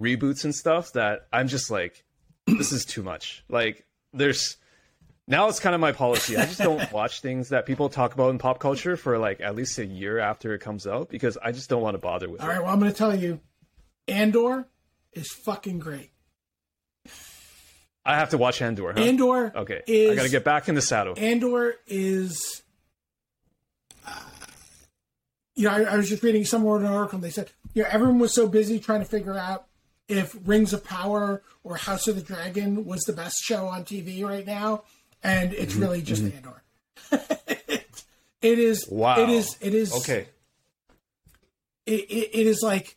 reboots 0.00 0.44
and 0.44 0.54
stuff 0.54 0.92
that 0.94 1.26
I'm 1.32 1.48
just 1.48 1.70
like 1.70 2.04
this 2.46 2.72
is 2.72 2.84
too 2.84 3.02
much. 3.02 3.44
Like 3.48 3.84
there's 4.12 4.56
now 5.28 5.48
it's 5.48 5.60
kind 5.60 5.74
of 5.74 5.80
my 5.80 5.92
policy. 5.92 6.36
I 6.36 6.46
just 6.46 6.58
don't 6.58 6.90
watch 6.92 7.20
things 7.20 7.50
that 7.50 7.66
people 7.66 7.88
talk 7.88 8.14
about 8.14 8.30
in 8.30 8.38
pop 8.38 8.58
culture 8.58 8.96
for 8.96 9.18
like 9.18 9.40
at 9.40 9.54
least 9.54 9.78
a 9.78 9.84
year 9.86 10.18
after 10.18 10.54
it 10.54 10.60
comes 10.60 10.86
out 10.86 11.08
because 11.10 11.36
I 11.42 11.52
just 11.52 11.68
don't 11.68 11.82
want 11.82 11.94
to 11.94 11.98
bother 11.98 12.28
with 12.28 12.40
All 12.40 12.48
it. 12.48 12.52
right. 12.54 12.62
Well, 12.62 12.72
I'm 12.72 12.80
going 12.80 12.90
to 12.90 12.96
tell 12.96 13.14
you, 13.14 13.38
Andor 14.08 14.66
is 15.12 15.30
fucking 15.30 15.78
great. 15.78 16.10
I 18.04 18.16
have 18.16 18.30
to 18.30 18.38
watch 18.38 18.60
Andor. 18.62 18.92
Huh? 18.92 19.00
Andor. 19.00 19.52
okay, 19.54 19.82
Is, 19.86 20.10
I 20.12 20.14
got 20.16 20.22
to 20.22 20.30
get 20.30 20.42
back 20.42 20.68
in 20.68 20.74
the 20.74 20.82
saddle. 20.82 21.14
Andor 21.16 21.76
is. 21.86 22.62
Uh, 24.06 24.10
you 25.54 25.64
know, 25.64 25.70
I, 25.70 25.82
I 25.82 25.96
was 25.96 26.08
just 26.08 26.22
reading 26.22 26.44
somewhere 26.44 26.78
in 26.78 26.86
an 26.86 26.92
article. 26.92 27.16
And 27.16 27.24
they 27.24 27.30
said, 27.30 27.50
you 27.74 27.82
know, 27.82 27.88
everyone 27.90 28.18
was 28.18 28.34
so 28.34 28.48
busy 28.48 28.78
trying 28.78 29.00
to 29.00 29.06
figure 29.06 29.36
out 29.36 29.66
if 30.08 30.36
Rings 30.44 30.72
of 30.72 30.84
Power 30.84 31.42
or 31.64 31.76
House 31.76 32.08
of 32.08 32.16
the 32.16 32.22
Dragon 32.22 32.84
was 32.84 33.00
the 33.02 33.12
best 33.12 33.36
show 33.44 33.66
on 33.66 33.84
TV 33.84 34.24
right 34.24 34.46
now, 34.46 34.82
and 35.22 35.52
it's 35.52 35.72
Mm-hmm, 35.74 35.82
really 35.82 36.02
just 36.02 36.22
Andor. 36.24 36.62
it 38.42 38.58
is. 38.58 38.86
Wow. 38.88 39.20
It 39.20 39.28
is. 39.30 39.56
It 39.60 39.74
is. 39.74 39.92
Okay, 39.98 40.26
It, 41.86 42.00
it, 42.10 42.30
it 42.40 42.46
is 42.46 42.62
like 42.62 42.96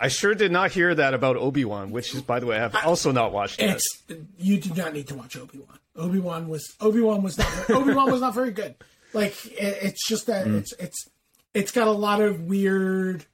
I 0.00 0.08
sure 0.08 0.34
did 0.34 0.52
not 0.52 0.70
hear 0.70 0.94
that 0.94 1.12
about 1.12 1.36
Obi 1.36 1.64
Wan, 1.64 1.90
which 1.90 2.14
is, 2.14 2.22
by 2.22 2.38
the 2.40 2.46
way, 2.46 2.58
I've 2.58 2.74
also 2.86 3.10
not 3.12 3.32
watched 3.32 3.60
yet. 3.60 3.76
it's 3.76 4.02
you 4.38 4.58
do 4.58 4.72
not 4.74 4.92
need 4.94 5.08
to 5.08 5.14
watch 5.14 5.36
Obi 5.36 5.58
Wan. 5.58 5.78
Obi 5.96 6.20
Wan 6.20 6.48
was 6.48 6.74
Obi 6.80 7.00
Wan 7.00 7.22
was 7.22 7.36
not 7.36 7.70
Obi 7.70 7.92
Wan 7.92 8.10
was 8.10 8.20
not 8.20 8.32
very 8.34 8.52
good. 8.52 8.74
Like 9.12 9.44
it, 9.46 9.78
it's 9.82 10.08
just 10.08 10.26
that 10.28 10.46
Mm. 10.46 10.58
it's 10.60 10.72
it's 10.78 11.08
it's 11.54 11.72
got 11.72 11.86
a 11.88 11.92
lot 11.92 12.20
of 12.20 12.42
weird, 12.42 13.26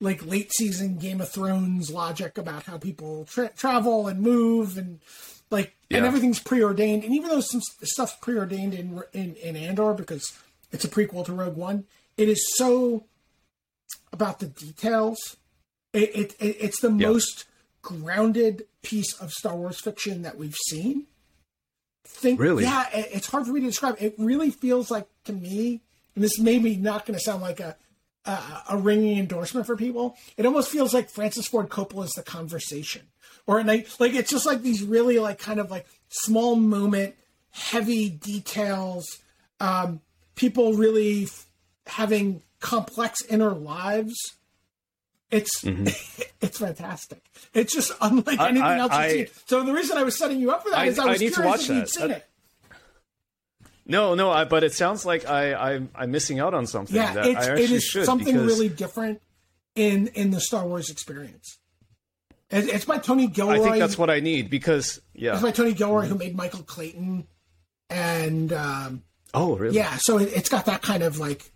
like 0.00 0.24
late 0.24 0.50
season 0.56 0.96
Game 0.98 1.20
of 1.20 1.28
Thrones 1.30 1.90
logic 1.90 2.38
about 2.38 2.64
how 2.64 2.78
people 2.78 3.24
tra- 3.24 3.50
travel 3.50 4.06
and 4.06 4.20
move 4.20 4.76
and 4.78 5.00
like 5.50 5.74
and 5.90 6.02
Yeah. 6.02 6.06
everything's 6.06 6.40
preordained. 6.40 7.04
And 7.04 7.14
even 7.14 7.30
though 7.30 7.40
some 7.40 7.60
stuff's 7.82 8.14
preordained 8.20 8.74
in 8.74 9.02
in 9.12 9.34
in 9.36 9.56
Andor 9.56 9.94
because 9.94 10.32
it's 10.70 10.84
a 10.84 10.88
prequel 10.88 11.24
to 11.26 11.32
Rogue 11.32 11.56
One, 11.56 11.84
it 12.16 12.28
is 12.28 12.44
so 12.56 13.04
about 14.12 14.38
the 14.40 14.46
details. 14.46 15.36
It, 15.92 16.14
it, 16.14 16.36
it 16.38 16.56
it's 16.60 16.80
the 16.80 16.90
most 16.90 17.46
grounded 17.82 18.66
piece 18.82 19.14
of 19.14 19.32
Star 19.32 19.56
Wars 19.56 19.80
fiction 19.80 20.22
that 20.22 20.36
we've 20.36 20.56
seen. 20.68 21.06
Think, 22.04 22.40
Really? 22.40 22.64
Yeah, 22.64 22.86
it, 22.92 23.08
it's 23.12 23.26
hard 23.26 23.46
for 23.46 23.52
me 23.52 23.60
to 23.60 23.66
describe. 23.66 23.96
It 24.00 24.14
really 24.18 24.50
feels 24.50 24.90
like 24.90 25.06
to 25.24 25.32
me, 25.32 25.80
and 26.18 26.24
this 26.24 26.36
may 26.40 26.58
be 26.58 26.76
not 26.76 27.06
going 27.06 27.16
to 27.16 27.24
sound 27.24 27.42
like 27.42 27.60
a, 27.60 27.76
a 28.24 28.38
a 28.70 28.76
ringing 28.76 29.18
endorsement 29.18 29.66
for 29.66 29.76
people. 29.76 30.16
It 30.36 30.44
almost 30.46 30.68
feels 30.68 30.92
like 30.92 31.08
Francis 31.08 31.46
Ford 31.46 31.68
Coppola's 31.68 32.10
The 32.10 32.24
Conversation, 32.24 33.02
or 33.46 33.60
a 33.60 33.64
night 33.64 33.86
like 34.00 34.14
it's 34.14 34.30
just 34.30 34.44
like 34.46 34.62
these 34.62 34.82
really 34.82 35.20
like 35.20 35.38
kind 35.38 35.60
of 35.60 35.70
like 35.70 35.86
small 36.08 36.56
moment, 36.56 37.14
heavy 37.50 38.08
details. 38.10 39.18
Um, 39.60 40.00
people 40.34 40.72
really 40.74 41.24
f- 41.24 41.46
having 41.86 42.42
complex 42.58 43.22
inner 43.26 43.50
lives. 43.52 44.16
It's 45.30 45.62
it's 46.40 46.58
fantastic. 46.58 47.22
It's 47.54 47.72
just 47.74 47.92
unlike 48.00 48.40
anything 48.40 48.62
I- 48.62 48.78
else 48.78 48.92
I've 48.92 49.00
I- 49.00 49.12
seen. 49.12 49.26
So 49.46 49.62
the 49.62 49.72
reason 49.72 49.96
I 49.98 50.02
was 50.02 50.16
setting 50.18 50.40
you 50.40 50.50
up 50.50 50.64
for 50.64 50.70
that 50.70 50.78
I- 50.80 50.86
is 50.86 50.98
I 50.98 51.04
I 51.04 51.10
was 51.10 51.18
curious 51.18 51.38
watch 51.38 51.60
if 51.62 51.68
you'd 51.68 51.76
that. 51.82 51.88
seen 51.90 52.10
it. 52.10 52.27
No, 53.88 54.14
no, 54.14 54.30
I, 54.30 54.44
but 54.44 54.64
it 54.64 54.74
sounds 54.74 55.06
like 55.06 55.26
I, 55.26 55.54
I'm, 55.54 55.88
I'm 55.94 56.10
missing 56.10 56.38
out 56.38 56.52
on 56.54 56.66
something 56.66 56.94
Yeah, 56.94 57.14
that 57.14 57.26
it's 57.26 57.46
I 57.46 57.50
actually 57.52 57.76
is 57.76 57.84
should. 57.84 58.04
something 58.04 58.26
because 58.34 58.46
really 58.46 58.68
different 58.68 59.20
in 59.74 60.08
in 60.08 60.30
the 60.30 60.40
Star 60.40 60.66
Wars 60.66 60.90
experience. 60.90 61.58
It, 62.50 62.68
it's 62.68 62.84
by 62.84 62.98
Tony 62.98 63.26
Gilroy. 63.26 63.54
I 63.54 63.58
think 63.60 63.78
that's 63.78 63.96
what 63.98 64.10
I 64.10 64.20
need 64.20 64.50
because, 64.50 65.00
yeah. 65.14 65.32
It's 65.34 65.42
by 65.42 65.50
Tony 65.50 65.72
Gilroy 65.72 66.06
who 66.06 66.14
made 66.16 66.36
Michael 66.36 66.62
Clayton, 66.62 67.26
and 67.90 68.52
um, 68.52 69.02
Oh, 69.34 69.56
really? 69.56 69.76
yeah, 69.76 69.96
so 69.98 70.18
it, 70.18 70.30
it's 70.34 70.48
got 70.48 70.66
that 70.66 70.82
kind 70.82 71.02
of 71.02 71.18
like, 71.18 71.50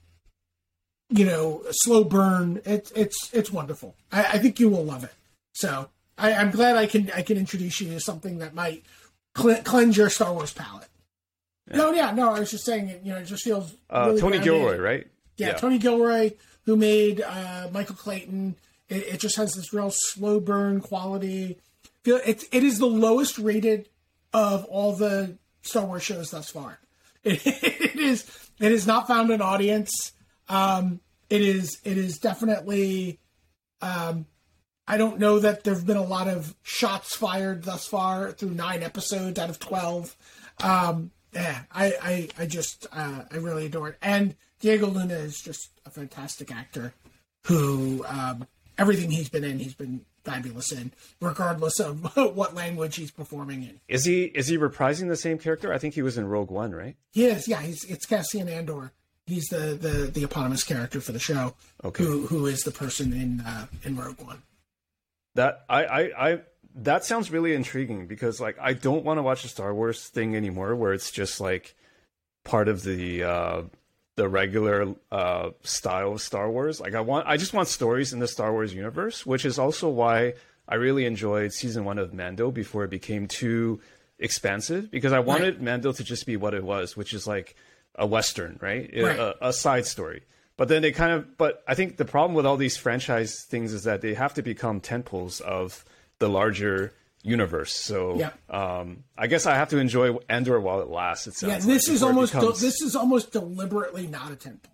you 1.11 1.25
know, 1.27 1.62
slow 1.70 2.05
burn. 2.05 2.61
It's 2.65 2.91
it's 2.93 3.31
it's 3.35 3.51
wonderful. 3.52 3.94
I, 4.11 4.25
I 4.25 4.39
think 4.39 4.59
you 4.61 4.69
will 4.70 4.85
love 4.85 5.05
it. 5.05 5.12
So 5.52 5.89
I, 6.17 6.33
I'm 6.35 6.51
glad 6.51 6.77
I 6.77 6.86
can 6.86 7.11
I 7.15 7.20
can 7.23 7.36
introduce 7.36 7.81
you 7.81 7.89
to 7.91 8.01
something 8.01 8.39
that 8.39 8.55
might 8.55 8.85
cle 9.35 9.55
cleanse 9.65 9.97
your 9.99 10.09
Star 10.09 10.33
Wars 10.33 10.52
palate. 10.52 10.89
No, 11.70 11.92
yeah, 11.92 12.10
no, 12.10 12.32
I 12.34 12.41
was 12.41 12.50
just 12.50 12.65
saying, 12.65 13.00
you 13.05 13.12
know, 13.12 13.18
it 13.18 13.24
just 13.24 13.44
feels 13.44 13.74
Uh, 13.89 14.07
really 14.08 14.20
Tony 14.20 14.39
grounded. 14.39 14.44
Gilroy, 14.44 14.78
right? 14.78 15.07
Yeah, 15.36 15.52
Tony 15.55 15.78
Gilroy, 15.78 16.32
who 16.66 16.76
made 16.76 17.20
uh, 17.23 17.68
Michael 17.73 17.97
Clayton 17.97 18.57
It, 18.89 19.15
it 19.15 19.20
just 19.20 19.36
has 19.36 19.55
this 19.55 19.73
real 19.73 19.91
slow 19.91 20.39
burn 20.41 20.81
quality. 20.81 21.58
Feel 22.05 22.20
it, 22.26 22.44
it 22.52 22.62
is 22.65 22.78
the 22.78 22.86
lowest 22.86 23.39
rated 23.39 23.89
of 24.32 24.65
all 24.66 24.92
the 24.94 25.39
Star 25.62 25.86
Wars 25.86 26.02
shows 26.02 26.31
thus 26.31 26.50
far. 26.50 26.78
It, 27.24 27.41
it 27.47 27.94
is 27.97 28.26
it 28.58 28.73
has 28.73 28.84
not 28.86 29.07
found 29.07 29.31
an 29.31 29.41
audience. 29.41 30.12
Um, 30.49 30.99
it 31.31 31.41
is 31.41 31.78
it 31.84 31.97
is 31.97 32.18
definitely. 32.18 33.20
Um, 33.81 34.26
I 34.89 34.97
don't 34.97 35.20
know 35.20 35.39
that 35.39 35.62
there 35.62 35.74
have 35.74 35.86
been 35.86 35.97
a 35.97 36.02
lot 36.02 36.26
of 36.26 36.57
shots 36.65 37.15
fired 37.15 37.62
thus 37.62 37.86
far 37.86 38.32
through 38.32 38.50
nine 38.50 38.82
episodes 38.82 39.39
out 39.39 39.50
of 39.50 39.60
twelve. 39.60 40.16
Um, 40.60 41.12
yeah, 41.33 41.62
I 41.73 41.94
I, 42.02 42.28
I 42.39 42.47
just 42.47 42.86
uh, 42.93 43.23
I 43.31 43.36
really 43.36 43.67
adore 43.67 43.89
it, 43.91 43.99
and 44.02 44.35
Diego 44.61 44.86
Luna 44.86 45.15
is 45.15 45.41
just 45.41 45.70
a 45.85 45.91
fantastic 45.91 46.52
actor 46.52 46.94
who 47.47 48.05
um, 48.07 48.47
everything 48.78 49.11
he's 49.11 49.28
been 49.28 49.44
in, 49.44 49.59
he's 49.59 49.75
been 49.75 50.05
fabulous 50.25 50.70
in, 50.70 50.93
regardless 51.20 51.81
of 51.81 52.17
what 52.36 52.55
language 52.55 52.97
he's 52.97 53.11
performing 53.11 53.62
in. 53.62 53.81
Is 53.89 54.05
he 54.05 54.25
is 54.25 54.49
he 54.49 54.59
reprising 54.59 55.09
the 55.09 55.17
same 55.17 55.39
character? 55.39 55.73
I 55.73 55.78
think 55.78 55.94
he 55.94 56.02
was 56.02 56.19
in 56.19 56.27
Rogue 56.27 56.51
One, 56.51 56.73
right? 56.73 56.97
He 57.12 57.27
is, 57.27 57.49
yeah. 57.49 57.61
He's 57.61 57.85
it's 57.85 58.07
Cassian 58.07 58.49
Andor. 58.49 58.93
He's 59.27 59.47
the 59.47 59.77
the 59.81 60.11
the 60.12 60.25
eponymous 60.25 60.65
character 60.65 61.01
for 61.01 61.12
the 61.12 61.19
show. 61.19 61.55
Okay. 61.85 62.05
Who 62.05 62.27
who 62.27 62.47
is 62.47 62.62
the 62.62 62.73
person 62.73 63.12
in 63.12 63.41
uh, 63.41 63.67
in 63.85 63.97
Rogue 63.97 64.20
One? 64.20 64.43
That 65.35 65.65
I, 65.69 65.85
I 65.85 66.31
I 66.33 66.41
that 66.75 67.05
sounds 67.05 67.31
really 67.31 67.55
intriguing 67.55 68.07
because 68.07 68.41
like 68.41 68.57
I 68.60 68.73
don't 68.73 69.05
want 69.05 69.18
to 69.18 69.23
watch 69.23 69.44
a 69.44 69.49
Star 69.49 69.75
Wars 69.75 70.09
thing 70.09 70.36
anymore 70.36 70.75
where 70.75 70.92
it's 70.92 71.10
just 71.10 71.41
like 71.41 71.75
part 72.44 72.68
of 72.68 72.83
the 72.83 73.23
uh 73.23 73.62
the 74.17 74.28
regular 74.28 74.94
uh 75.10 75.51
style 75.62 76.12
of 76.12 76.20
Star 76.20 76.51
Wars. 76.51 76.81
Like 76.81 76.94
I 76.94 77.01
want 77.01 77.26
I 77.26 77.36
just 77.36 77.52
want 77.52 77.68
stories 77.68 78.12
in 78.12 78.18
the 78.18 78.28
Star 78.28 78.52
Wars 78.52 78.75
universe, 78.75 79.26
which 79.26 79.44
is 79.44 79.59
also 79.59 79.89
why 79.89 80.34
I 80.68 80.76
really 80.76 81.05
enjoyed 81.05 81.52
season 81.52 81.84
1 81.84 81.99
of 81.99 82.15
Mando 82.15 82.51
before 82.51 82.84
it 82.84 82.91
became 82.91 83.26
too 83.26 83.81
expansive 84.18 84.91
because 84.91 85.12
I 85.12 85.18
wanted 85.18 85.55
right. 85.57 85.62
Mando 85.62 85.92
to 85.92 86.05
just 86.05 86.25
be 86.25 86.36
what 86.36 86.55
it 86.55 86.65
was, 86.65 86.97
which 86.97 87.12
is 87.12 87.26
like 87.26 87.57
a 87.97 88.07
western, 88.07 88.59
right? 88.62 88.91
right. 88.94 89.18
A, 89.18 89.49
a 89.49 89.52
side 89.52 89.86
story. 89.86 90.23
But 90.57 90.68
then 90.68 90.83
they 90.83 90.92
kind 90.92 91.12
of, 91.12 91.36
but 91.36 91.62
I 91.67 91.75
think 91.75 91.97
the 91.97 92.05
problem 92.05 92.34
with 92.34 92.47
all 92.47 92.57
these 92.57 92.76
franchise 92.76 93.42
things 93.42 93.73
is 93.73 93.84
that 93.84 94.01
they 94.01 94.15
have 94.15 94.34
to 94.34 94.42
become 94.42 94.81
tentpoles 94.81 95.41
of 95.41 95.84
the 96.23 96.28
larger 96.28 96.94
universe. 97.23 97.75
So 97.75 98.17
yeah. 98.17 98.31
um, 98.49 99.05
I 99.18 99.26
guess 99.26 99.44
I 99.44 99.57
have 99.57 99.70
to 99.70 99.78
enjoy 99.78 100.17
Andor 100.28 100.60
while 100.60 100.81
it 100.81 100.89
lasts. 100.89 101.26
It 101.26 101.47
yeah, 101.47 101.59
this 101.59 101.89
like, 101.89 101.94
is 101.97 102.02
almost 102.02 102.33
becomes... 102.33 102.60
de- 102.60 102.67
this 102.67 102.81
is 102.81 102.97
almost 102.97 103.33
deliberately 103.33 104.07
not 104.07 104.31
a 104.31 104.36
tentpole, 104.36 104.70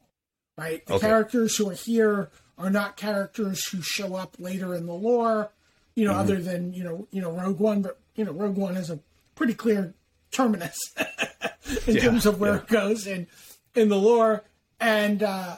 right? 0.57 0.85
The 0.87 0.95
okay. 0.95 1.07
characters 1.07 1.57
who 1.57 1.71
are 1.71 1.75
here 1.75 2.31
are 2.59 2.71
not 2.71 2.97
characters 2.97 3.67
who 3.69 3.81
show 3.81 4.15
up 4.15 4.37
later 4.39 4.75
in 4.75 4.87
the 4.87 4.93
lore. 4.93 5.51
You 5.95 6.05
know, 6.05 6.13
mm-hmm. 6.13 6.21
other 6.21 6.37
than 6.37 6.75
you 6.75 6.85
know, 6.85 7.09
you 7.11 7.23
know, 7.23 7.33
Rogue 7.33 7.59
One, 7.59 7.83
but 7.83 7.99
you 8.15 8.25
know, 8.25 8.33
Rogue 8.33 8.57
One 8.57 8.77
is 8.77 8.91
a 8.91 9.01
pretty 9.35 9.55
clear 9.55 9.95
terminus 10.31 10.79
in 11.87 11.97
yeah, 11.97 12.03
terms 12.03 12.27
of 12.27 12.39
where 12.39 12.55
yeah. 12.55 12.61
it 12.61 12.67
goes 12.69 13.07
in 13.07 13.27
in 13.75 13.89
the 13.89 13.97
lore, 13.97 14.45
and 14.79 15.23
uh, 15.23 15.57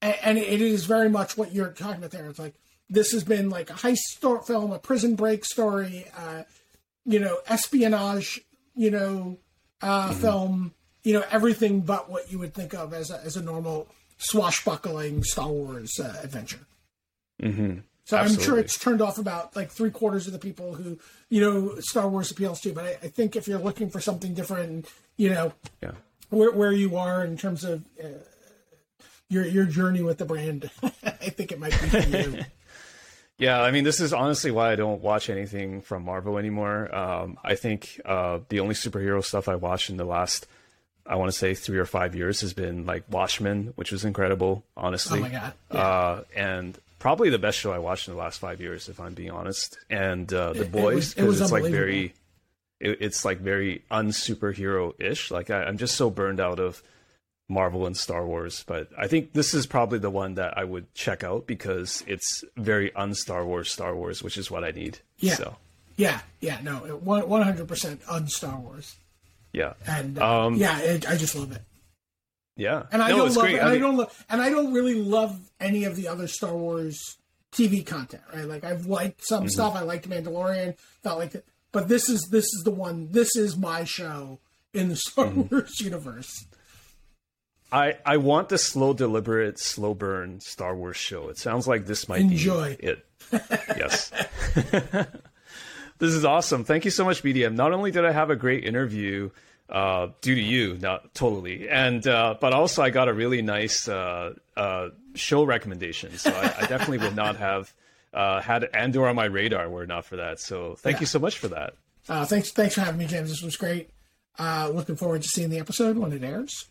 and 0.00 0.38
it 0.38 0.62
is 0.62 0.86
very 0.86 1.10
much 1.10 1.36
what 1.36 1.52
you're 1.52 1.68
talking 1.68 1.98
about 1.98 2.10
there. 2.10 2.26
It's 2.26 2.38
like 2.38 2.54
this 2.90 3.12
has 3.12 3.24
been 3.24 3.48
like 3.48 3.70
a 3.70 3.74
heist 3.74 4.44
film, 4.46 4.72
a 4.72 4.78
prison 4.78 5.14
break 5.14 5.44
story, 5.44 6.04
uh, 6.18 6.42
you 7.04 7.20
know, 7.20 7.38
espionage, 7.46 8.40
you 8.74 8.90
know, 8.90 9.38
uh, 9.80 10.08
mm-hmm. 10.08 10.20
film, 10.20 10.74
you 11.04 11.14
know, 11.14 11.24
everything 11.30 11.80
but 11.80 12.10
what 12.10 12.30
you 12.30 12.38
would 12.38 12.52
think 12.52 12.74
of 12.74 12.92
as 12.92 13.10
a, 13.10 13.20
as 13.24 13.36
a 13.36 13.42
normal 13.42 13.88
swashbuckling 14.18 15.22
Star 15.22 15.48
Wars 15.48 15.98
uh, 15.98 16.16
adventure. 16.22 16.66
Mm-hmm. 17.40 17.78
So 18.04 18.16
Absolutely. 18.16 18.44
I'm 18.44 18.48
sure 18.48 18.58
it's 18.58 18.78
turned 18.78 19.00
off 19.00 19.18
about 19.18 19.54
like 19.54 19.70
three 19.70 19.90
quarters 19.90 20.26
of 20.26 20.32
the 20.32 20.38
people 20.40 20.74
who, 20.74 20.98
you 21.28 21.40
know, 21.40 21.76
Star 21.78 22.08
Wars 22.08 22.30
appeals 22.30 22.60
to. 22.62 22.72
But 22.72 22.84
I, 22.84 22.90
I 23.04 23.08
think 23.08 23.36
if 23.36 23.46
you're 23.46 23.60
looking 23.60 23.88
for 23.88 24.00
something 24.00 24.34
different, 24.34 24.88
you 25.16 25.30
know, 25.30 25.52
yeah. 25.80 25.92
where, 26.28 26.50
where 26.50 26.72
you 26.72 26.96
are 26.96 27.24
in 27.24 27.36
terms 27.36 27.62
of 27.62 27.84
uh, 28.02 28.08
your 29.28 29.46
your 29.46 29.64
journey 29.64 30.02
with 30.02 30.18
the 30.18 30.24
brand, 30.24 30.70
I 30.82 31.30
think 31.30 31.52
it 31.52 31.60
might 31.60 31.70
be 31.70 31.88
for 31.88 31.98
you. 31.98 32.40
Yeah, 33.40 33.60
I 33.62 33.70
mean, 33.70 33.84
this 33.84 34.00
is 34.00 34.12
honestly 34.12 34.50
why 34.50 34.70
I 34.70 34.76
don't 34.76 35.00
watch 35.00 35.30
anything 35.30 35.80
from 35.80 36.04
Marvel 36.04 36.36
anymore. 36.36 36.94
Um, 36.94 37.38
I 37.42 37.54
think 37.54 37.98
uh, 38.04 38.40
the 38.50 38.60
only 38.60 38.74
superhero 38.74 39.24
stuff 39.24 39.48
I 39.48 39.54
watched 39.56 39.88
in 39.88 39.96
the 39.96 40.04
last, 40.04 40.46
I 41.06 41.16
want 41.16 41.32
to 41.32 41.36
say, 41.36 41.54
three 41.54 41.78
or 41.78 41.86
five 41.86 42.14
years 42.14 42.42
has 42.42 42.52
been 42.52 42.84
like 42.84 43.04
Watchmen, 43.10 43.72
which 43.76 43.92
was 43.92 44.04
incredible, 44.04 44.62
honestly. 44.76 45.20
Oh 45.20 45.22
my 45.22 45.28
god! 45.30 45.52
Yeah. 45.72 45.80
Uh, 45.80 46.24
and 46.36 46.78
probably 46.98 47.30
the 47.30 47.38
best 47.38 47.58
show 47.58 47.72
I 47.72 47.78
watched 47.78 48.08
in 48.08 48.14
the 48.14 48.20
last 48.20 48.40
five 48.40 48.60
years, 48.60 48.90
if 48.90 49.00
I'm 49.00 49.14
being 49.14 49.30
honest. 49.30 49.78
And 49.88 50.30
uh, 50.32 50.52
The 50.52 50.66
Boys, 50.66 51.14
because 51.14 51.40
it, 51.40 51.42
it 51.42 51.44
it's 51.44 51.52
like 51.52 51.64
very, 51.64 52.14
it, 52.78 52.98
it's 53.00 53.24
like 53.24 53.38
very 53.38 53.82
unsuperhero 53.90 54.92
ish. 55.00 55.30
Like 55.30 55.48
I, 55.48 55.64
I'm 55.64 55.78
just 55.78 55.96
so 55.96 56.10
burned 56.10 56.40
out 56.40 56.60
of 56.60 56.82
Marvel 57.50 57.84
and 57.84 57.96
Star 57.96 58.24
Wars, 58.24 58.64
but 58.66 58.88
I 58.96 59.08
think 59.08 59.32
this 59.32 59.52
is 59.52 59.66
probably 59.66 59.98
the 59.98 60.08
one 60.08 60.34
that 60.34 60.56
I 60.56 60.64
would 60.64 60.94
check 60.94 61.24
out 61.24 61.46
because 61.46 62.04
it's 62.06 62.44
very 62.56 62.94
un-Star 62.94 63.44
Wars 63.44 63.70
Star 63.72 63.94
Wars, 63.94 64.22
which 64.22 64.38
is 64.38 64.50
what 64.50 64.62
I 64.62 64.70
need. 64.70 65.00
Yeah. 65.18 65.34
So. 65.34 65.56
Yeah, 65.96 66.20
yeah, 66.40 66.60
no, 66.62 66.76
one 66.76 67.42
hundred 67.42 67.68
percent 67.68 68.00
un-Star 68.08 68.58
Wars. 68.58 68.96
Yeah, 69.52 69.74
and 69.86 70.18
uh, 70.18 70.46
um, 70.46 70.54
yeah, 70.54 70.78
it, 70.78 71.06
I 71.10 71.16
just 71.16 71.34
love 71.34 71.52
it. 71.52 71.60
Yeah, 72.56 72.84
and 72.90 73.02
I 73.02 73.10
no, 73.10 73.18
don't 73.18 73.34
love, 73.34 73.44
great. 73.44 73.58
and 73.58 73.68
I, 73.68 73.72
mean, 73.72 73.74
I 73.74 73.78
don't 73.78 73.96
love, 73.98 74.24
and 74.30 74.40
I 74.40 74.48
don't 74.48 74.72
really 74.72 74.94
love 74.94 75.38
any 75.58 75.84
of 75.84 75.96
the 75.96 76.08
other 76.08 76.26
Star 76.26 76.56
Wars 76.56 77.18
TV 77.52 77.84
content. 77.84 78.22
Right, 78.32 78.46
like 78.46 78.64
I've 78.64 78.86
liked 78.86 79.26
some 79.26 79.40
mm-hmm. 79.40 79.48
stuff. 79.48 79.74
I 79.74 79.82
liked 79.82 80.08
Mandalorian, 80.08 80.78
felt 81.02 81.18
like 81.18 81.34
it, 81.34 81.44
but 81.72 81.88
this 81.88 82.08
is 82.08 82.28
this 82.30 82.44
is 82.44 82.62
the 82.64 82.70
one. 82.70 83.08
This 83.10 83.36
is 83.36 83.58
my 83.58 83.84
show 83.84 84.38
in 84.72 84.88
the 84.88 84.96
Star 84.96 85.26
mm-hmm. 85.26 85.54
Wars 85.54 85.80
universe. 85.80 86.46
I, 87.72 87.98
I 88.04 88.16
want 88.16 88.48
the 88.48 88.58
slow, 88.58 88.92
deliberate, 88.92 89.58
slow 89.58 89.94
burn 89.94 90.40
Star 90.40 90.74
Wars 90.74 90.96
show. 90.96 91.28
It 91.28 91.38
sounds 91.38 91.68
like 91.68 91.86
this 91.86 92.08
might 92.08 92.22
Enjoy. 92.22 92.76
be 92.76 92.86
it. 92.86 93.06
yes. 93.32 94.10
this 95.98 96.14
is 96.14 96.24
awesome. 96.24 96.64
Thank 96.64 96.84
you 96.84 96.90
so 96.90 97.04
much, 97.04 97.22
BDM. 97.22 97.54
Not 97.54 97.72
only 97.72 97.90
did 97.90 98.04
I 98.04 98.12
have 98.12 98.30
a 98.30 98.36
great 98.36 98.64
interview 98.64 99.30
uh, 99.68 100.08
due 100.20 100.34
to 100.34 100.40
you, 100.40 100.78
not 100.78 101.14
totally, 101.14 101.68
and 101.68 102.04
uh, 102.06 102.34
but 102.40 102.52
also 102.52 102.82
I 102.82 102.90
got 102.90 103.08
a 103.08 103.14
really 103.14 103.40
nice 103.40 103.86
uh, 103.86 104.34
uh 104.56 104.88
show 105.14 105.44
recommendation. 105.44 106.18
So 106.18 106.30
I, 106.30 106.54
I, 106.62 106.66
definitely 106.66 106.98
would 106.98 107.14
not 107.14 107.36
have 107.36 107.72
uh, 108.12 108.40
had 108.40 108.64
Andor 108.74 109.06
on 109.06 109.14
my 109.14 109.26
radar 109.26 109.68
were 109.68 109.86
not 109.86 110.06
for 110.06 110.16
that. 110.16 110.40
So 110.40 110.74
thank 110.76 110.96
yeah. 110.96 111.00
you 111.00 111.06
so 111.06 111.20
much 111.20 111.38
for 111.38 111.48
that. 111.48 111.74
Uh, 112.08 112.24
thanks, 112.24 112.50
thanks 112.50 112.74
for 112.74 112.80
having 112.80 112.98
me, 112.98 113.06
James. 113.06 113.28
This 113.28 113.42
was 113.42 113.56
great. 113.56 113.90
looking 114.38 114.96
forward 114.96 115.22
to 115.22 115.28
seeing 115.28 115.50
the 115.50 115.58
episode 115.58 115.96
when 115.96 116.12
it 116.12 116.24
airs. 116.24 116.69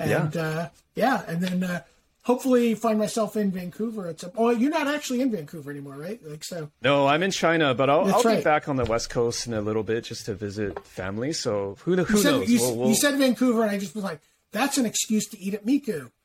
And 0.00 0.34
yeah, 0.34 0.42
uh, 0.42 0.68
yeah 0.94 1.22
and 1.28 1.40
then 1.40 1.62
uh, 1.62 1.82
hopefully 2.22 2.74
find 2.74 2.98
myself 2.98 3.36
in 3.36 3.50
Vancouver 3.50 4.08
at 4.08 4.20
some. 4.20 4.32
Oh, 4.36 4.50
you're 4.50 4.70
not 4.70 4.86
actually 4.86 5.20
in 5.20 5.30
Vancouver 5.30 5.70
anymore, 5.70 5.96
right? 5.96 6.20
Like 6.24 6.44
so. 6.44 6.70
No, 6.82 7.06
I'm 7.06 7.22
in 7.22 7.30
China, 7.30 7.74
but 7.74 7.90
I'll, 7.90 8.12
I'll 8.12 8.22
right. 8.22 8.38
be 8.38 8.44
back 8.44 8.68
on 8.68 8.76
the 8.76 8.84
West 8.84 9.10
Coast 9.10 9.46
in 9.46 9.54
a 9.54 9.60
little 9.60 9.82
bit 9.82 10.04
just 10.04 10.26
to 10.26 10.34
visit 10.34 10.84
family. 10.86 11.32
So 11.32 11.76
who, 11.84 11.96
who 11.96 12.16
you 12.16 12.22
said, 12.22 12.30
knows? 12.30 12.50
You, 12.50 12.60
we'll, 12.60 12.76
we'll... 12.76 12.88
you, 12.88 12.94
said 12.94 13.18
Vancouver, 13.18 13.62
and 13.62 13.70
I 13.70 13.78
just 13.78 13.94
was 13.94 14.04
like, 14.04 14.20
that's 14.52 14.78
an 14.78 14.86
excuse 14.86 15.28
to 15.28 15.38
eat 15.38 15.54
at 15.54 15.64
Miku. 15.66 16.10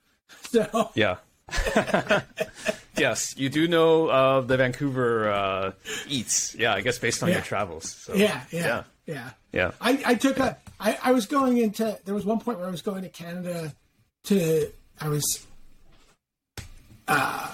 So 0.49 0.89
yeah. 0.95 1.17
yes, 2.97 3.35
you 3.37 3.49
do 3.49 3.67
know 3.67 4.07
uh, 4.07 4.41
the 4.41 4.57
Vancouver 4.57 5.29
uh, 5.31 5.71
eats. 6.07 6.55
Yeah, 6.55 6.73
I 6.73 6.81
guess 6.81 6.97
based 6.97 7.21
on 7.23 7.29
yeah. 7.29 7.35
your 7.35 7.43
travels. 7.43 7.91
So, 7.91 8.15
yeah, 8.15 8.41
yeah, 8.51 8.65
yeah, 8.65 8.83
yeah, 9.05 9.29
yeah. 9.51 9.71
I, 9.79 10.01
I 10.05 10.15
took 10.15 10.39
a 10.39 10.57
I, 10.79 10.97
I 11.03 11.11
was 11.11 11.25
going 11.25 11.57
into 11.57 11.97
there 12.05 12.15
was 12.15 12.25
one 12.25 12.39
point 12.39 12.57
where 12.57 12.67
I 12.67 12.71
was 12.71 12.81
going 12.81 13.03
to 13.03 13.09
Canada 13.09 13.73
to 14.25 14.71
I 14.99 15.09
was 15.09 15.45
uh 17.07 17.53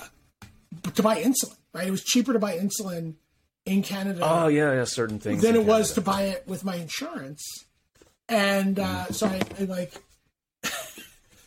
to 0.93 1.03
buy 1.03 1.21
insulin, 1.21 1.57
right? 1.73 1.87
It 1.87 1.91
was 1.91 2.03
cheaper 2.03 2.33
to 2.33 2.39
buy 2.39 2.57
insulin 2.57 3.15
in 3.65 3.83
Canada. 3.83 4.21
Oh 4.23 4.47
yeah, 4.47 4.73
yeah, 4.73 4.83
certain 4.85 5.19
things. 5.19 5.41
Than 5.41 5.55
it 5.55 5.59
Canada. 5.59 5.71
was 5.71 5.93
to 5.93 6.01
buy 6.01 6.23
it 6.23 6.47
with 6.47 6.63
my 6.63 6.75
insurance. 6.75 7.43
And 8.29 8.79
uh, 8.79 9.07
so 9.07 9.27
I, 9.27 9.41
I 9.59 9.63
like 9.65 9.93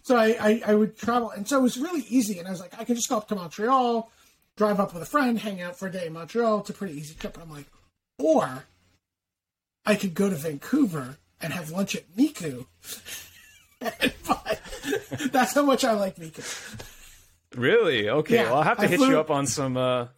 so 0.05 0.17
I, 0.17 0.37
I, 0.39 0.63
I 0.67 0.75
would 0.75 0.99
travel 0.99 1.31
and 1.31 1.49
so 1.49 1.59
it 1.59 1.63
was 1.63 1.79
really 1.79 2.05
easy 2.09 2.39
and 2.39 2.47
I 2.47 2.51
was 2.51 2.61
like, 2.61 2.79
I 2.79 2.85
can 2.85 2.95
just 2.95 3.09
go 3.09 3.17
up 3.17 3.27
to 3.29 3.35
Montreal, 3.35 4.13
drive 4.55 4.79
up 4.79 4.93
with 4.93 5.03
a 5.03 5.07
friend, 5.07 5.39
hang 5.39 5.63
out 5.63 5.79
for 5.79 5.89
a 5.89 5.91
day 5.91 6.07
in 6.07 6.13
Montreal. 6.13 6.61
It's 6.61 6.69
a 6.71 6.75
pretty 6.75 6.95
easy 6.95 7.15
trip. 7.15 7.35
And 7.35 7.43
I'm 7.43 7.51
like, 7.51 7.67
or 8.19 8.65
I 9.87 9.95
could 9.95 10.13
go 10.13 10.29
to 10.29 10.37
Vancouver 10.37 11.17
and 11.41 11.55
have 11.55 11.71
lunch 11.71 11.97
at 11.97 12.15
Miku. 12.15 12.67
that's 15.33 15.55
how 15.55 15.63
much 15.63 15.85
I 15.85 15.93
like 15.93 16.17
Miku. 16.17 16.83
Really? 17.57 18.11
Okay. 18.11 18.35
Yeah, 18.35 18.45
well, 18.45 18.57
I'll 18.57 18.63
have 18.63 18.79
to 18.79 18.85
I 18.85 18.89
hit 18.89 18.99
flew... 18.99 19.09
you 19.09 19.19
up 19.19 19.31
on 19.31 19.47
some 19.47 19.79
uh, 19.79 20.09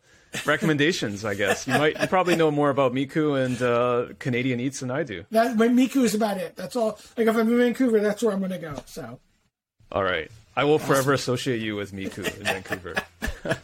recommendations. 0.44 1.24
I 1.24 1.34
guess 1.34 1.66
you 1.68 1.74
might. 1.74 2.00
You 2.00 2.08
probably 2.08 2.34
know 2.34 2.50
more 2.50 2.70
about 2.70 2.92
Miku 2.92 3.40
and 3.40 3.62
uh, 3.62 4.14
Canadian 4.18 4.58
eats 4.58 4.80
than 4.80 4.90
I 4.90 5.04
do. 5.04 5.24
That, 5.30 5.56
but 5.56 5.70
Miku 5.70 6.02
is 6.02 6.14
about 6.14 6.38
it. 6.38 6.56
That's 6.56 6.74
all. 6.74 6.98
Like 7.16 7.28
if 7.28 7.36
I'm 7.36 7.48
in 7.48 7.56
Vancouver, 7.56 8.00
that's 8.00 8.22
where 8.22 8.32
I'm 8.32 8.40
going 8.40 8.52
to 8.52 8.58
go. 8.58 8.82
So. 8.86 9.20
All 9.92 10.04
right. 10.04 10.30
I 10.56 10.64
will 10.64 10.74
awesome. 10.74 10.86
forever 10.86 11.12
associate 11.12 11.60
you 11.60 11.76
with 11.76 11.92
Miku 11.92 12.26
in 12.38 12.44
Vancouver. 12.44 12.94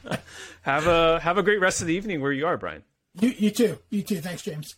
have 0.62 0.86
a 0.86 1.20
have 1.20 1.38
a 1.38 1.42
great 1.42 1.60
rest 1.60 1.80
of 1.80 1.86
the 1.86 1.94
evening 1.94 2.20
where 2.20 2.32
you 2.32 2.46
are, 2.46 2.56
Brian. 2.56 2.82
You 3.18 3.30
you 3.30 3.50
too. 3.50 3.78
You 3.90 4.02
too. 4.02 4.20
Thanks, 4.20 4.42
James. 4.42 4.76